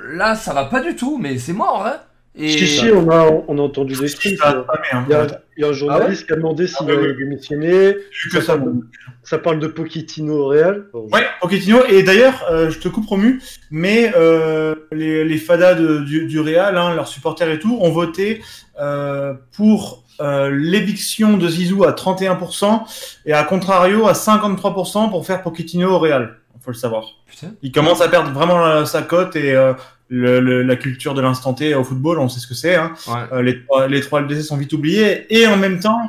Là, 0.09 0.35
ça 0.35 0.53
va 0.55 0.65
pas 0.65 0.81
du 0.81 0.97
tout, 0.97 1.19
mais 1.19 1.39
c'est 1.39 1.53
mort, 1.53 1.85
hein. 1.87 1.99
Et 2.37 2.49
Si, 2.49 2.67
si, 2.67 2.91
on 2.91 3.09
a, 3.11 3.31
on 3.47 3.59
a 3.59 3.63
entendu 3.63 3.95
des 3.95 4.11
trucs. 4.11 4.41
Euh, 4.45 4.65
bien. 4.91 5.05
Il 5.09 5.13
y, 5.13 5.15
a, 5.15 5.27
il 5.57 5.61
y 5.63 5.65
a 5.65 5.69
un 5.69 5.73
journaliste 5.73 6.27
qui 6.27 6.33
a 6.33 6.37
demandé 6.37 6.67
s'il 6.67 6.79
Ah 6.81 6.85
ouais, 6.87 6.99
allait 6.99 7.15
démissionner. 7.15 7.95
Ça. 8.43 8.57
bon. 8.57 8.81
Ça 9.23 9.39
parle 9.39 9.61
de 9.61 9.69
Pochettino 9.69 10.35
au 10.41 10.47
Real. 10.49 10.87
Ouais, 10.93 11.25
Pochettino. 11.41 11.85
Et 11.89 12.03
d'ailleurs, 12.03 12.45
euh, 12.51 12.71
je 12.71 12.81
te 12.81 12.89
coupe 12.89 13.07
Romu, 13.07 13.41
mais 13.71 14.11
euh, 14.17 14.75
les, 14.91 15.25
les 15.25 15.39
fadas 15.39 15.75
de- 15.75 15.99
du, 16.01 16.27
du 16.27 16.41
Real, 16.41 16.77
hein, 16.77 16.93
leurs 16.97 17.07
supporters 17.07 17.49
et 17.51 17.61
tout, 17.61 17.79
ont 17.81 17.91
voté 17.93 18.43
euh, 18.81 19.35
pour 19.57 20.03
euh, 20.21 20.51
l'éviction 20.53 21.37
de 21.37 21.49
Zizou 21.49 21.85
à 21.85 21.93
31% 21.93 22.83
et 23.27 23.33
à 23.33 23.43
contrario 23.45 24.07
à 24.07 24.13
53% 24.13 25.11
pour 25.11 25.27
faire 25.27 25.43
Pochettino 25.43 25.91
au 25.91 25.99
Real. 25.99 26.37
Faut 26.61 26.71
le 26.71 26.77
savoir. 26.77 27.05
Putain. 27.27 27.49
Il 27.63 27.73
commence 27.73 28.01
à 28.01 28.09
perdre 28.09 28.31
vraiment 28.31 28.65
euh, 28.65 28.85
sa 28.87 29.03
cote 29.03 29.37
et 29.37 29.53
euh, 29.55 29.75
le, 30.09 30.41
le- 30.41 30.63
la 30.63 30.77
culture 30.77 31.13
de 31.15 31.21
l'instant 31.21 31.53
T 31.53 31.75
au 31.75 31.85
football, 31.85 32.19
on 32.21 32.29
sait 32.29 32.41
ce 32.41 32.47
que 32.47 32.55
c'est. 32.55 32.75
Hein. 32.77 32.93
Ouais. 33.07 33.43
Les, 33.43 33.63
trois- 33.65 33.87
les 33.89 34.01
trois 34.01 34.21
LDC 34.23 34.43
sont 34.43 34.57
vite 34.57 34.73
oubliés 34.73 35.27
et 35.29 35.47
en 35.47 35.57
même 35.59 35.79
temps, 35.81 36.01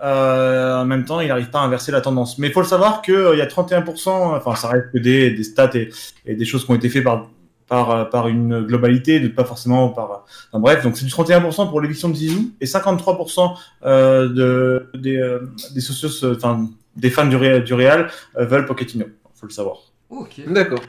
en 0.00 0.84
même 0.84 1.04
temps, 1.04 1.20
il 1.20 1.28
n'arrive 1.28 1.50
pas 1.50 1.60
à 1.60 1.64
inverser 1.64 1.92
la 1.92 2.00
tendance. 2.00 2.38
Mais 2.38 2.48
il 2.48 2.52
faut 2.52 2.60
le 2.60 2.66
savoir 2.66 3.02
que 3.02 3.12
euh, 3.12 3.34
il 3.34 3.38
y 3.38 3.42
a 3.42 3.46
31%, 3.46 4.08
enfin 4.36 4.54
ça 4.54 4.68
reste 4.68 4.92
que 4.92 4.98
des, 4.98 5.30
des 5.30 5.44
stats 5.44 5.70
et, 5.74 5.90
et 6.26 6.34
des 6.34 6.44
choses 6.44 6.64
qui 6.64 6.70
ont 6.70 6.74
été 6.74 6.88
faites 6.88 7.04
par 7.04 7.28
par 7.68 7.90
euh, 7.90 8.04
par 8.04 8.28
une 8.28 8.62
globalité, 8.62 9.20
de 9.20 9.28
pas 9.28 9.44
forcément 9.44 9.88
par. 9.88 10.24
Enfin, 10.52 10.60
bref, 10.60 10.82
donc 10.84 10.96
c'est 10.96 11.04
du 11.04 11.10
31% 11.12 11.68
pour 11.70 11.80
l'éviction 11.80 12.08
de 12.08 12.14
Zizou 12.14 12.50
et 12.60 12.66
53% 12.66 13.54
euh, 13.86 14.28
de 14.28 14.86
des 14.94 15.16
euh, 15.16 15.40
des 15.74 15.80
socios, 15.80 16.24
euh, 16.24 16.34
enfin 16.36 16.66
des 16.96 17.10
fans 17.10 17.26
du 17.26 17.36
Real, 17.36 17.64
du 17.64 17.74
Real 17.74 18.08
euh, 18.38 18.44
veulent 18.44 18.66
Pochettino. 18.66 19.06
Faut 19.34 19.46
le 19.46 19.52
savoir. 19.52 19.78
Ok. 20.10 20.42
D'accord. 20.46 20.80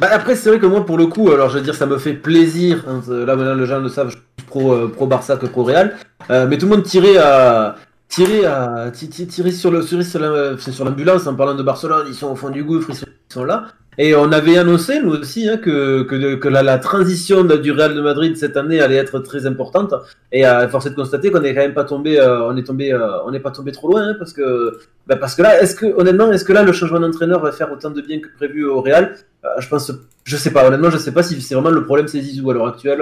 Bah 0.00 0.08
après, 0.12 0.36
c'est 0.36 0.48
vrai 0.48 0.58
que 0.60 0.66
moi, 0.66 0.86
pour 0.86 0.96
le 0.96 1.06
coup, 1.08 1.30
alors 1.30 1.48
je 1.50 1.58
veux 1.58 1.64
dire, 1.64 1.74
ça 1.74 1.86
me 1.86 1.98
fait 1.98 2.14
plaisir. 2.14 2.84
hein, 2.88 3.00
là, 3.08 3.34
maintenant, 3.36 3.54
les 3.54 3.66
gens 3.66 3.80
le 3.80 3.88
savent, 3.88 4.08
je 4.10 4.16
suis 4.16 4.22
plus 4.36 4.46
pro, 4.46 4.72
euh, 4.72 4.88
pro 4.88 5.06
Barça 5.08 5.36
que 5.36 5.46
pro 5.46 5.64
Real. 5.64 5.96
Euh, 6.30 6.46
mais 6.48 6.56
tout 6.58 6.66
le 6.66 6.76
monde 6.76 6.84
tirait 6.84 7.16
à. 7.18 7.76
Tirer 8.10 8.46
à 8.46 8.90
ti- 8.90 9.10
ti- 9.10 9.26
tirer 9.26 9.52
sur 9.52 9.70
le 9.70 9.84
tirer 9.84 10.02
sur 10.02 10.84
l'ambulance 10.84 11.26
en 11.26 11.34
parlant 11.34 11.54
de 11.54 11.62
Barcelone 11.62 12.06
ils 12.08 12.14
sont 12.14 12.28
au 12.28 12.36
fond 12.36 12.48
du 12.48 12.64
gouffre 12.64 12.88
ils 12.88 12.96
sont, 12.96 13.04
ils 13.06 13.32
sont 13.34 13.44
là 13.44 13.66
et 13.98 14.14
on 14.14 14.30
avait 14.32 14.56
annoncé 14.56 15.00
nous 15.02 15.10
aussi 15.10 15.48
hein, 15.48 15.56
que 15.58 16.02
que, 16.04 16.36
que 16.36 16.48
la, 16.48 16.62
la 16.62 16.78
transition 16.78 17.44
du 17.44 17.72
Real 17.72 17.94
de 17.94 18.00
Madrid 18.00 18.36
cette 18.36 18.56
année 18.56 18.80
allait 18.80 18.96
être 18.96 19.18
très 19.18 19.46
importante 19.46 19.92
et 20.32 20.44
à 20.44 20.68
force 20.68 20.86
est 20.86 20.90
de 20.90 20.94
constater 20.94 21.30
qu'on 21.30 21.42
est 21.42 21.54
quand 21.54 21.60
même 21.60 21.74
pas 21.74 21.84
tombé 21.84 22.18
euh, 22.18 22.48
on 22.48 22.56
est 22.56 22.62
tombé 22.62 22.92
euh, 22.92 23.22
on 23.26 23.30
n'est 23.32 23.40
pas 23.40 23.50
tombé 23.50 23.72
trop 23.72 23.88
loin 23.88 24.08
hein, 24.08 24.14
parce 24.18 24.32
que 24.32 24.78
bah 25.06 25.16
parce 25.16 25.34
que 25.34 25.42
là 25.42 25.60
est-ce 25.60 25.74
que 25.74 25.86
honnêtement 25.86 26.30
est-ce 26.32 26.44
que 26.44 26.52
là 26.52 26.62
le 26.62 26.72
changement 26.72 27.00
d'entraîneur 27.00 27.40
va 27.40 27.52
faire 27.52 27.72
autant 27.72 27.90
de 27.90 28.00
bien 28.00 28.20
que 28.20 28.28
prévu 28.36 28.64
au 28.64 28.80
Real? 28.80 29.16
Euh, 29.44 29.48
je 29.60 29.68
pense, 29.68 29.92
je 30.24 30.36
sais 30.36 30.50
pas, 30.50 30.66
honnêtement, 30.66 30.90
je 30.90 30.98
sais 30.98 31.12
pas 31.12 31.22
si 31.22 31.40
c'est 31.40 31.54
vraiment 31.54 31.70
le 31.70 31.84
problème 31.84 32.08
c'est 32.08 32.20
Zizou 32.20 32.50
à 32.50 32.54
l'heure 32.54 32.66
actuelle. 32.66 33.00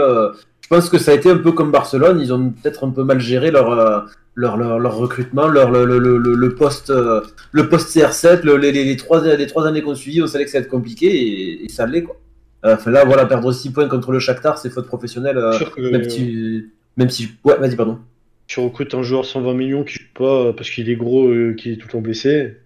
Euh, 0.73 0.77
je 0.77 0.81
pense 0.81 0.89
que 0.91 0.99
ça 0.99 1.13
a 1.13 1.15
été 1.15 1.31
un 1.31 1.39
peu 1.39 1.53
comme 1.53 1.71
Barcelone, 1.71 2.21
ils 2.21 2.33
ont 2.33 2.51
peut-être 2.51 2.85
un 2.85 2.91
peu 2.91 3.05
mal 3.05 3.21
géré 3.21 3.51
leur, 3.51 3.71
euh, 3.71 4.01
leur, 4.35 4.57
leur, 4.57 4.79
leur 4.79 4.97
recrutement, 4.97 5.47
leur, 5.49 5.71
le, 5.71 5.85
le, 5.85 5.99
le, 5.99 6.35
le 6.35 6.55
poste, 6.55 6.91
euh, 6.91 7.21
le 7.53 7.69
poste 7.69 7.95
CR7, 7.97 8.43
le- 8.43 8.57
les, 8.57 8.73
les, 8.73 8.85
les, 8.85 8.97
trois, 8.97 9.23
les 9.25 9.47
trois 9.47 9.67
années 9.67 9.83
qu'on 9.83 9.95
suivi, 9.95 10.21
on 10.23 10.27
savait 10.27 10.45
que 10.45 10.51
ça 10.51 10.59
allait 10.59 10.65
être 10.67 10.71
compliqué 10.71 11.07
et, 11.07 11.65
et 11.65 11.69
ça 11.69 11.87
l'est 11.87 12.03
quoi. 12.03 12.17
Euh, 12.65 12.75
Enfin 12.75 12.91
là, 12.91 13.05
voilà, 13.05 13.27
perdre 13.27 13.53
6 13.53 13.71
points 13.71 13.87
contre 13.89 14.11
le 14.13 14.19
Shakhtar, 14.19 14.59
c'est 14.59 14.71
faute 14.71 14.87
professionnelle. 14.87 15.39
euh, 15.39 15.53
Sûr 15.53 15.71
que, 15.75 15.81
même 15.91 16.09
si, 16.11 16.65
même 16.97 17.11
si, 17.11 17.29
ouais, 17.45 17.57
vas-y, 17.59 17.77
pardon. 17.77 17.99
tu 18.49 18.61
recrutes 18.61 18.95
un 18.95 19.03
joueur 19.03 19.25
120 19.25 19.55
millions 19.55 19.85
qui 19.85 19.95
joue 19.99 20.05
pas 20.15 20.53
parce 20.53 20.71
qu'il 20.71 20.89
est 20.91 20.97
gros, 20.97 21.29
euh, 21.29 21.55
qui 21.55 21.73
est 21.73 21.77
tout 21.77 21.87
le 21.87 21.93
temps 21.93 22.01
blessé. 22.01 22.57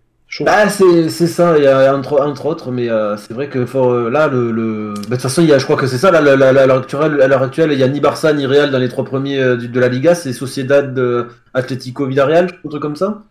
Bah, 0.43 0.69
c'est 0.69 1.09
c'est 1.09 1.27
ça, 1.27 1.59
il 1.59 1.65
y 1.65 1.67
a 1.67 1.93
entre, 1.97 2.21
entre 2.21 2.47
autres, 2.47 2.71
mais 2.71 2.89
euh, 2.89 3.17
c'est 3.17 3.35
vrai 3.35 3.49
que 3.49 3.67
faut, 3.67 3.91
euh, 3.91 4.11
là, 4.11 4.29
le. 4.29 4.53
le... 4.53 4.95
Bah, 4.95 5.01
de 5.03 5.07
toute 5.11 5.23
façon, 5.23 5.43
il 5.43 5.49
y 5.49 5.53
a, 5.53 5.59
je 5.59 5.65
crois 5.65 5.77
que 5.77 5.89
c'est 5.89 5.99
ça, 5.99 6.13
là, 6.13 6.21
la- 6.21 6.37
la- 6.37 6.53
la- 6.53 6.63
à 6.63 6.67
l'heure 6.67 6.79
actuelle, 6.79 7.21
à 7.21 7.27
l'heure 7.27 7.43
actuelle, 7.43 7.73
il 7.73 7.79
n'y 7.79 7.83
a 7.83 7.89
ni 7.89 7.99
Barça 8.01 8.33
ni 8.33 8.47
Real 8.47 8.71
dans 8.71 8.79
les 8.79 8.89
trois 8.89 9.05
premiers 9.05 9.41
euh, 9.41 9.57
du- 9.57 9.69
de 9.69 9.81
la 9.81 9.89
Liga, 9.89 10.15
c'est 10.15 10.33
Sociedad, 10.33 10.97
euh, 10.99 11.25
Atlético, 11.53 12.07
Villarreal, 12.07 12.47
un 12.65 12.69
truc 12.69 12.81
comme 12.81 12.95
ça 12.97 13.23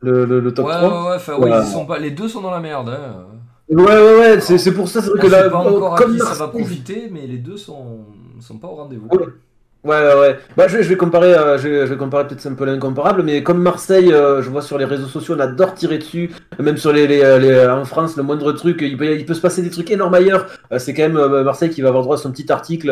Le, 0.00 0.26
le, 0.26 0.40
le 0.40 0.52
top 0.52 0.66
Ouais, 0.66 0.74
3 0.76 0.88
ouais, 1.04 1.08
ouais, 1.10 1.16
enfin, 1.16 1.32
oui, 1.38 1.50
Ouais. 1.50 1.58
ils 1.62 1.72
sont 1.72 1.86
pas, 1.86 1.98
les 1.98 2.10
deux 2.10 2.28
sont 2.28 2.42
dans 2.42 2.50
la 2.50 2.60
merde. 2.60 2.90
Hein. 2.90 3.24
Ouais, 3.70 3.82
ouais, 3.84 4.18
ouais, 4.18 4.40
c'est 4.40 4.72
pour 4.72 4.88
ça, 4.88 5.00
c'est 5.00 5.08
vrai 5.08 5.20
On 5.20 5.22
que 5.22 5.28
là, 5.28 5.48
pas 5.48 5.56
encore 5.56 5.94
à 5.94 6.04
qui 6.04 6.18
ça 6.18 6.34
va 6.34 6.48
profiter, 6.48 7.08
mais 7.10 7.26
les 7.26 7.38
deux 7.38 7.56
sont, 7.56 8.00
sont 8.40 8.58
pas 8.58 8.68
au 8.68 8.74
rendez-vous. 8.74 9.08
Ouais. 9.10 9.26
Ouais, 9.84 9.96
ouais, 10.00 10.14
ouais. 10.20 10.38
Bah, 10.56 10.68
je, 10.68 10.80
je 10.80 10.88
vais 10.88 10.96
comparer, 10.96 11.34
euh, 11.34 11.58
je, 11.58 11.66
vais, 11.66 11.86
je 11.88 11.94
comparer 11.94 12.28
peut-être 12.28 12.46
un 12.46 12.54
peu 12.54 12.64
l'incomparable, 12.64 13.24
mais 13.24 13.42
comme 13.42 13.60
Marseille, 13.60 14.12
euh, 14.12 14.40
je 14.40 14.48
vois 14.48 14.62
sur 14.62 14.78
les 14.78 14.84
réseaux 14.84 15.08
sociaux, 15.08 15.34
on 15.36 15.40
adore 15.40 15.74
tirer 15.74 15.98
dessus, 15.98 16.30
même 16.60 16.76
sur 16.76 16.92
les, 16.92 17.08
les, 17.08 17.20
euh, 17.24 17.38
les- 17.40 17.50
euh, 17.50 17.74
en 17.74 17.84
France, 17.84 18.16
le 18.16 18.22
moindre 18.22 18.52
truc, 18.52 18.78
il 18.80 18.96
peut, 18.96 19.16
il 19.16 19.26
peut 19.26 19.34
se 19.34 19.40
passer 19.40 19.60
des 19.60 19.70
trucs 19.70 19.90
énormes 19.90 20.14
ailleurs. 20.14 20.46
Euh, 20.72 20.78
c'est 20.78 20.94
quand 20.94 21.02
même 21.02 21.16
euh, 21.16 21.42
Marseille 21.42 21.70
qui 21.70 21.82
va 21.82 21.88
avoir 21.88 22.04
droit 22.04 22.14
à 22.14 22.18
son 22.20 22.30
petit 22.30 22.50
article 22.52 22.90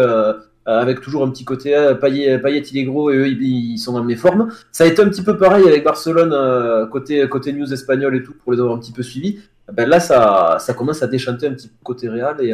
avec 0.66 1.00
toujours 1.00 1.24
un 1.24 1.30
petit 1.30 1.44
côté 1.44 1.74
Payet, 2.00 2.38
Payet, 2.38 2.60
il 2.60 2.78
est 2.78 2.84
gros 2.84 3.10
et 3.10 3.16
eux 3.16 3.28
ils, 3.28 3.42
ils 3.74 3.78
sont 3.78 3.94
en 3.96 4.04
méforme. 4.04 4.50
Ça 4.70 4.84
a 4.84 4.86
été 4.88 5.00
un 5.02 5.08
petit 5.08 5.22
peu 5.22 5.36
pareil 5.36 5.66
avec 5.66 5.82
Barcelone 5.84 6.88
côté 6.90 7.26
côté 7.28 7.52
news 7.52 7.72
espagnol 7.72 8.14
et 8.14 8.22
tout 8.22 8.34
pour 8.44 8.52
les 8.52 8.60
avoir 8.60 8.76
un 8.76 8.78
petit 8.78 8.92
peu 8.92 9.02
suivis. 9.02 9.40
Ben 9.72 9.88
là, 9.88 9.98
ça, 10.00 10.58
ça 10.60 10.74
commence 10.74 11.02
à 11.02 11.06
déchanter 11.08 11.46
un 11.46 11.52
petit 11.54 11.68
peu 11.68 11.74
côté 11.82 12.08
Real 12.08 12.36
et 12.40 12.52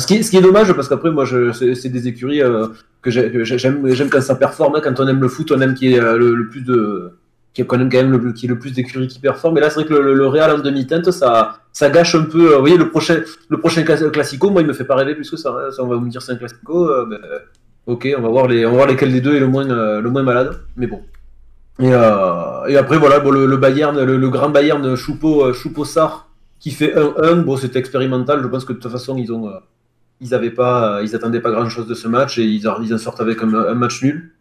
ce, 0.00 0.06
qui 0.06 0.16
est, 0.16 0.20
qui 0.28 0.36
est 0.36 0.40
dommage 0.42 0.72
parce 0.74 0.88
qu'après 0.88 1.10
moi 1.10 1.24
c'est, 1.26 1.88
des 1.88 2.08
écuries 2.08 2.42
euh, 2.42 2.66
que 3.02 3.10
j'ai- 3.10 3.30
que 3.30 3.44
j'ai- 3.44 3.58
j'aime 3.58 4.10
quand 4.10 4.20
ça 4.20 4.34
performe 4.34 4.76
hein. 4.76 4.80
quand 4.82 4.98
on 5.00 5.06
aime 5.08 5.20
le 5.20 5.28
foot 5.28 5.50
on 5.52 5.60
aime 5.60 5.74
qu'il 5.74 5.90
y 5.90 5.94
ait 5.94 6.00
euh, 6.00 6.18
le, 6.18 6.48
plus 6.48 6.62
de 6.62 7.12
qui 7.54 7.64
qu'on 7.64 7.80
aime 7.80 7.88
quand 7.90 7.98
même 7.98 8.12
le, 8.12 8.32
qu'il 8.32 8.48
y 8.48 8.52
ait 8.52 8.54
le 8.54 8.58
plus 8.58 8.72
d'écuries 8.72 9.08
qui 9.08 9.18
performent 9.20 9.56
et 9.58 9.60
là 9.60 9.70
c'est 9.70 9.80
vrai 9.80 9.84
que 9.86 9.94
le, 9.94 10.26
Real 10.26 10.50
en 10.52 10.58
demi-teinte 10.58 11.10
ça 11.10 11.58
ça 11.72 11.90
gâche 11.90 12.14
un 12.14 12.24
peu 12.24 12.52
euh, 12.52 12.54
vous 12.56 12.60
voyez 12.60 12.76
le 12.76 12.90
prochain 12.90 13.20
le 13.48 13.58
prochain 13.58 13.82
clas- 13.82 14.10
classico 14.10 14.50
moi 14.50 14.60
il 14.62 14.66
me 14.68 14.72
fait 14.72 14.84
pas 14.84 14.96
rêver 14.96 15.14
plus 15.14 15.32
hein. 15.32 15.70
Ça, 15.70 15.82
on 15.82 15.86
va 15.86 15.96
me 15.98 16.08
dire 16.10 16.20
c'est 16.22 16.32
un 16.32 16.36
classico 16.36 16.88
ben, 17.06 17.18
ok 17.86 18.08
on 18.18 18.20
va 18.22 18.28
voir 18.28 18.46
les 18.48 18.66
on 18.66 18.70
va 18.70 18.76
voir 18.76 18.88
lesquels 18.88 19.12
des 19.12 19.20
deux 19.20 19.34
est 19.36 19.40
le 19.40 19.48
moins 19.48 19.64
le 19.64 20.10
moins 20.10 20.22
malade 20.22 20.60
mais 20.76 20.86
bon 20.86 21.00
et, 21.80 21.92
après 22.76 22.98
voilà 22.98 23.20
bon, 23.20 23.30
le, 23.30 23.56
Bayern 23.56 24.02
le, 24.02 24.28
grand 24.28 24.50
Bayern 24.50 24.96
Choupo 24.96 25.52
Choupo 25.52 25.84
Sarr 25.84 26.28
qui 26.60 26.70
fait 26.72 26.92
1-1 26.94 27.42
bon 27.44 27.56
c'était 27.56 27.78
expérimental 27.78 28.42
je 28.42 28.48
pense 28.48 28.64
que 28.64 28.72
de 28.72 28.78
toute 28.78 28.90
façon 28.90 29.16
ils 29.16 29.32
ont 29.32 29.48
ils 30.20 30.34
avaient 30.34 30.50
pas, 30.50 30.98
euh, 30.98 31.04
ils 31.04 31.14
attendaient 31.14 31.40
pas 31.40 31.50
grand 31.50 31.68
chose 31.68 31.86
de 31.86 31.94
ce 31.94 32.08
match 32.08 32.38
et 32.38 32.44
ils, 32.44 32.68
en- 32.68 32.98
sortent 32.98 33.20
avec 33.20 33.42
un, 33.42 33.74
match 33.74 34.02
nul. 34.02 34.32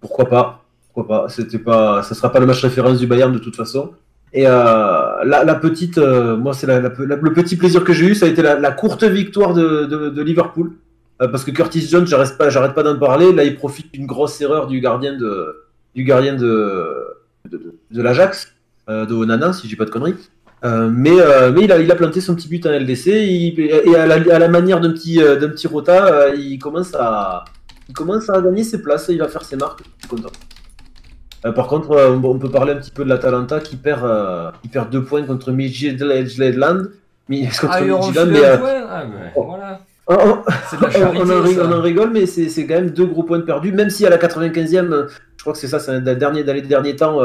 Pourquoi 0.00 0.28
pas? 0.28 0.64
Pourquoi 0.92 1.06
pas? 1.06 1.28
C'était 1.28 1.58
pas, 1.58 2.02
ça 2.02 2.14
sera 2.14 2.30
pas 2.32 2.40
le 2.40 2.46
match 2.46 2.60
référence 2.62 2.98
du 2.98 3.06
Bayern 3.06 3.32
de 3.32 3.38
toute 3.38 3.56
façon. 3.56 3.92
Et 4.32 4.46
euh, 4.46 5.24
la, 5.24 5.54
petite, 5.56 5.98
euh, 5.98 6.36
moi 6.36 6.54
c'est 6.54 6.66
le 6.66 7.32
petit 7.34 7.56
plaisir 7.56 7.84
que 7.84 7.92
j'ai 7.92 8.06
eu, 8.06 8.14
ça 8.14 8.26
a 8.26 8.28
été 8.30 8.40
la, 8.40 8.70
courte 8.72 9.04
victoire 9.04 9.52
de, 9.52 10.22
Liverpool 10.22 10.72
parce 11.18 11.44
que 11.44 11.50
Curtis 11.50 11.86
Jones, 11.86 12.06
j'arrête 12.06 12.36
pas, 12.36 12.82
d'en 12.82 12.98
parler. 12.98 13.32
Là, 13.32 13.44
il 13.44 13.54
profite 13.54 13.92
d'une 13.92 14.06
grosse 14.06 14.40
erreur 14.40 14.66
du 14.66 14.80
gardien 14.80 15.16
de, 15.16 15.54
du 15.94 16.02
gardien 16.02 16.34
de, 16.34 17.04
de, 17.48 17.74
de- 17.90 18.02
l'Ajax. 18.02 18.52
de 18.88 19.14
Onana, 19.14 19.52
si 19.52 19.68
j'ai 19.68 19.76
pas 19.76 19.84
de 19.84 19.90
conneries. 19.90 20.16
Euh, 20.64 20.88
mais 20.92 21.20
euh, 21.20 21.50
mais 21.52 21.62
il, 21.64 21.72
a, 21.72 21.78
il 21.80 21.90
a 21.90 21.96
planté 21.96 22.20
son 22.20 22.36
petit 22.36 22.46
but 22.48 22.64
en 22.66 22.70
LDC 22.70 23.06
il- 23.08 23.58
et 23.60 23.96
à 23.96 24.06
la, 24.06 24.14
à 24.34 24.38
la 24.38 24.48
manière 24.48 24.80
d'un 24.80 24.92
petit, 24.92 25.20
euh, 25.20 25.34
d'un 25.36 25.48
petit 25.48 25.66
rota, 25.66 26.06
euh, 26.06 26.34
il, 26.36 26.58
commence 26.60 26.94
à, 26.94 27.44
il 27.88 27.94
commence 27.94 28.30
à 28.30 28.40
gagner 28.40 28.62
ses 28.62 28.80
places, 28.80 29.06
il 29.08 29.18
va 29.18 29.26
faire 29.28 29.42
ses 29.44 29.56
marques. 29.56 29.80
Je 29.98 30.06
suis 30.06 30.08
content. 30.08 30.30
Par 31.56 31.66
contre, 31.66 31.90
on 32.22 32.38
peut 32.38 32.48
parler 32.50 32.72
un 32.74 32.76
petit 32.76 32.92
peu 32.92 33.02
de 33.02 33.08
l'Atalanta 33.08 33.58
qui 33.58 33.74
perd, 33.74 34.08
il 34.62 34.70
perd 34.70 34.90
deux 34.90 35.02
points 35.02 35.24
contre 35.24 35.50
Midtjylland. 35.50 36.84
Mi- 37.28 37.48
contre 37.60 37.72
Ah, 37.72 37.80
mais, 37.80 38.40
Ah, 38.44 38.56
ben, 39.04 39.32
voilà. 39.34 39.80
on- 40.06 40.14
on- 40.14 40.42
C'est 40.70 40.76
de 40.78 40.82
la 40.82 40.88
on, 40.88 40.92
charité, 41.26 41.60
on 41.60 41.72
en, 41.72 41.78
on 41.78 41.82
rigole, 41.82 42.10
mais 42.12 42.26
c'est 42.26 42.48
c'est 42.48 42.66
quand 42.66 42.74
même 42.74 42.90
deux 42.90 43.06
gros 43.06 43.24
points 43.24 43.40
perdus. 43.40 43.72
Même 43.72 43.90
si 43.90 44.06
à 44.06 44.10
la 44.10 44.18
95e, 44.18 44.92
euh, 44.92 45.08
je 45.36 45.42
crois 45.42 45.52
que 45.52 45.58
c'est 45.58 45.66
ça, 45.66 45.80
c'est 45.80 45.90
un 45.90 46.00
des 46.00 46.14
derniers, 46.14 46.44
dans 46.44 46.52
les 46.52 46.62
derniers 46.62 46.94
temps, 46.94 47.20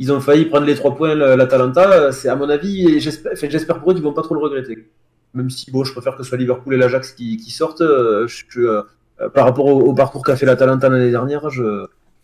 ils 0.00 0.10
ont 0.10 0.20
failli 0.20 0.46
prendre 0.46 0.64
les 0.64 0.74
trois 0.74 0.96
points, 0.96 1.14
l'Atalanta. 1.14 2.10
C'est 2.10 2.30
à 2.30 2.34
mon 2.34 2.48
avis, 2.48 3.00
j'espère 3.00 3.80
pour 3.80 3.90
eux 3.90 3.94
qu'ils 3.94 4.02
vont 4.02 4.14
pas 4.14 4.22
trop 4.22 4.34
le 4.34 4.40
regretter. 4.40 4.88
Même 5.34 5.50
si, 5.50 5.70
bon, 5.70 5.84
je 5.84 5.92
préfère 5.92 6.16
que 6.16 6.22
ce 6.22 6.28
soit 6.30 6.38
Liverpool 6.38 6.72
et 6.72 6.78
l'Ajax 6.78 7.12
qui, 7.12 7.38
sortent. 7.50 7.82
euh, 7.82 8.26
euh, 8.56 8.82
par 9.34 9.44
rapport 9.44 9.66
au, 9.66 9.92
parcours 9.92 10.24
qu'a 10.24 10.36
fait 10.36 10.46
l'Atalanta 10.46 10.88
l'année 10.88 11.10
dernière, 11.10 11.50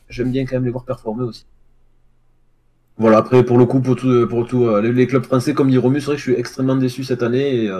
j'aime 0.08 0.32
bien 0.32 0.46
quand 0.46 0.56
même 0.56 0.64
les 0.64 0.70
voir 0.70 0.84
performer 0.84 1.24
aussi. 1.24 1.44
Voilà, 2.96 3.18
après, 3.18 3.44
pour 3.44 3.58
le 3.58 3.66
coup, 3.66 3.80
pour 3.80 3.94
tout, 3.94 4.08
euh, 4.08 4.80
les, 4.80 5.06
clubs 5.06 5.24
français, 5.24 5.52
comme 5.52 5.68
dit 5.68 5.76
Romus, 5.76 6.00
c'est 6.00 6.06
vrai 6.06 6.14
que 6.14 6.22
je 6.22 6.30
suis 6.30 6.40
extrêmement 6.40 6.76
déçu 6.76 7.04
cette 7.04 7.22
année. 7.22 7.70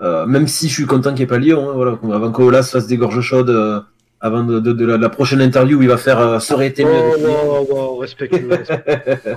Même 0.00 0.48
si 0.48 0.68
je 0.68 0.72
suis 0.72 0.86
content 0.86 1.10
qu'il 1.10 1.18
n'y 1.18 1.24
ait 1.24 1.26
pas 1.26 1.36
Lyon, 1.36 1.82
hein, 1.82 1.98
avant 2.10 2.32
qu'Olas 2.32 2.62
fasse 2.62 2.86
des 2.86 2.96
gorges 2.96 3.20
chaudes, 3.20 3.84
avant 4.20 4.42
de, 4.44 4.60
de- 4.60 4.72
de 4.72 4.86
la, 4.86 4.96
la 4.96 5.08
prochaine 5.08 5.40
interview 5.40 5.78
où 5.78 5.82
il 5.82 5.88
va 5.88 5.96
faire 5.98 6.18
euh, 6.20 6.38
ça 6.38 6.54
aurait 6.54 6.68
été 6.68 6.84
mieux. 6.84 6.92
Oh, 6.92 7.66
wow, 7.68 7.74
wow, 7.74 7.96
respecte-le. 7.98 8.48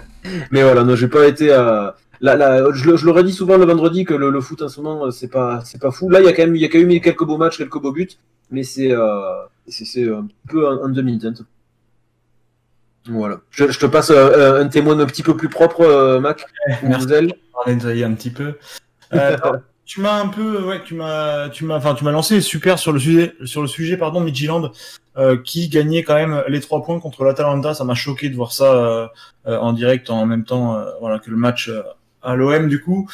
Mais 0.51 0.63
voilà, 0.63 0.83
non, 0.83 0.95
j'ai 0.95 1.07
pas 1.07 1.27
été 1.27 1.51
à. 1.51 1.95
Là, 2.21 2.35
là, 2.35 2.65
je, 2.73 3.05
l'aurais 3.05 3.23
dit 3.23 3.31
souvent 3.31 3.55
le 3.57 3.65
vendredi 3.65 4.03
que 4.03 4.13
le, 4.13 4.29
le 4.29 4.41
foot 4.41 4.61
en 4.61 4.67
ce 4.67 4.81
moment, 4.81 5.05
euh, 5.05 5.11
c'est 5.11 5.29
pas, 5.29 5.61
c'est 5.63 5.81
pas 5.81 5.91
fou. 5.91 6.09
Là, 6.09 6.19
il 6.19 6.25
y 6.25 6.27
a 6.27 6.33
quand 6.33 6.43
même, 6.43 6.55
il 6.55 6.61
y 6.61 6.65
a 6.65 6.67
quand 6.67 6.77
même 6.77 6.91
eu 6.91 6.99
quelques 6.99 7.23
beaux 7.23 7.37
matchs, 7.37 7.57
quelques 7.57 7.79
beaux 7.81 7.93
buts, 7.93 8.09
mais 8.51 8.63
c'est, 8.63 8.91
euh, 8.91 9.21
c'est, 9.67 9.85
c'est 9.85 10.09
un 10.09 10.27
peu 10.49 10.67
en, 10.67 10.83
en 10.83 10.89
demi-teinte. 10.89 11.43
Voilà. 13.09 13.39
Je, 13.51 13.71
je 13.71 13.79
te 13.79 13.85
passe 13.85 14.11
euh, 14.11 14.61
un 14.61 14.67
témoin 14.67 14.99
un 14.99 15.05
petit 15.05 15.23
peu 15.23 15.35
plus 15.37 15.47
propre, 15.49 15.81
euh, 15.81 16.19
Mac. 16.19 16.45
Merci. 16.83 17.07
On 17.65 17.69
a 17.69 18.05
un 18.05 18.13
petit 18.13 18.29
peu. 18.31 18.53
Tu 19.89 20.01
m'as 20.01 20.21
un 20.21 20.27
peu, 20.27 20.67
ouais, 20.67 20.83
tu 20.83 20.93
m'as, 20.93 21.49
tu 21.49 21.65
m'as, 21.65 21.77
enfin, 21.77 21.95
tu 21.95 22.03
m'as 22.03 22.11
lancé 22.11 22.41
super 22.41 22.77
sur 22.77 22.91
le 22.91 22.99
sujet, 22.99 23.33
sur 23.45 23.63
le 23.63 23.67
sujet, 23.67 23.97
pardon, 23.97 24.19
Midtjylland, 24.19 24.71
euh, 25.17 25.35
qui 25.43 25.67
gagnait 25.67 26.03
quand 26.03 26.13
même 26.13 26.43
les 26.47 26.59
trois 26.59 26.83
points 26.83 26.99
contre 26.99 27.23
l'Atalanta. 27.23 27.73
Ça 27.73 27.85
m'a 27.85 27.95
choqué 27.95 28.29
de 28.29 28.35
voir 28.35 28.51
ça 28.51 28.71
euh, 28.71 29.07
euh, 29.47 29.57
en 29.57 29.73
direct 29.73 30.11
en 30.11 30.27
même 30.27 30.45
temps, 30.45 30.75
euh, 30.75 30.85
voilà, 30.99 31.17
que 31.17 31.31
le 31.31 31.37
match 31.37 31.69
euh, 31.69 31.81
à 32.21 32.35
l'OM 32.35 32.67
du 32.67 32.83
coup. 32.83 33.09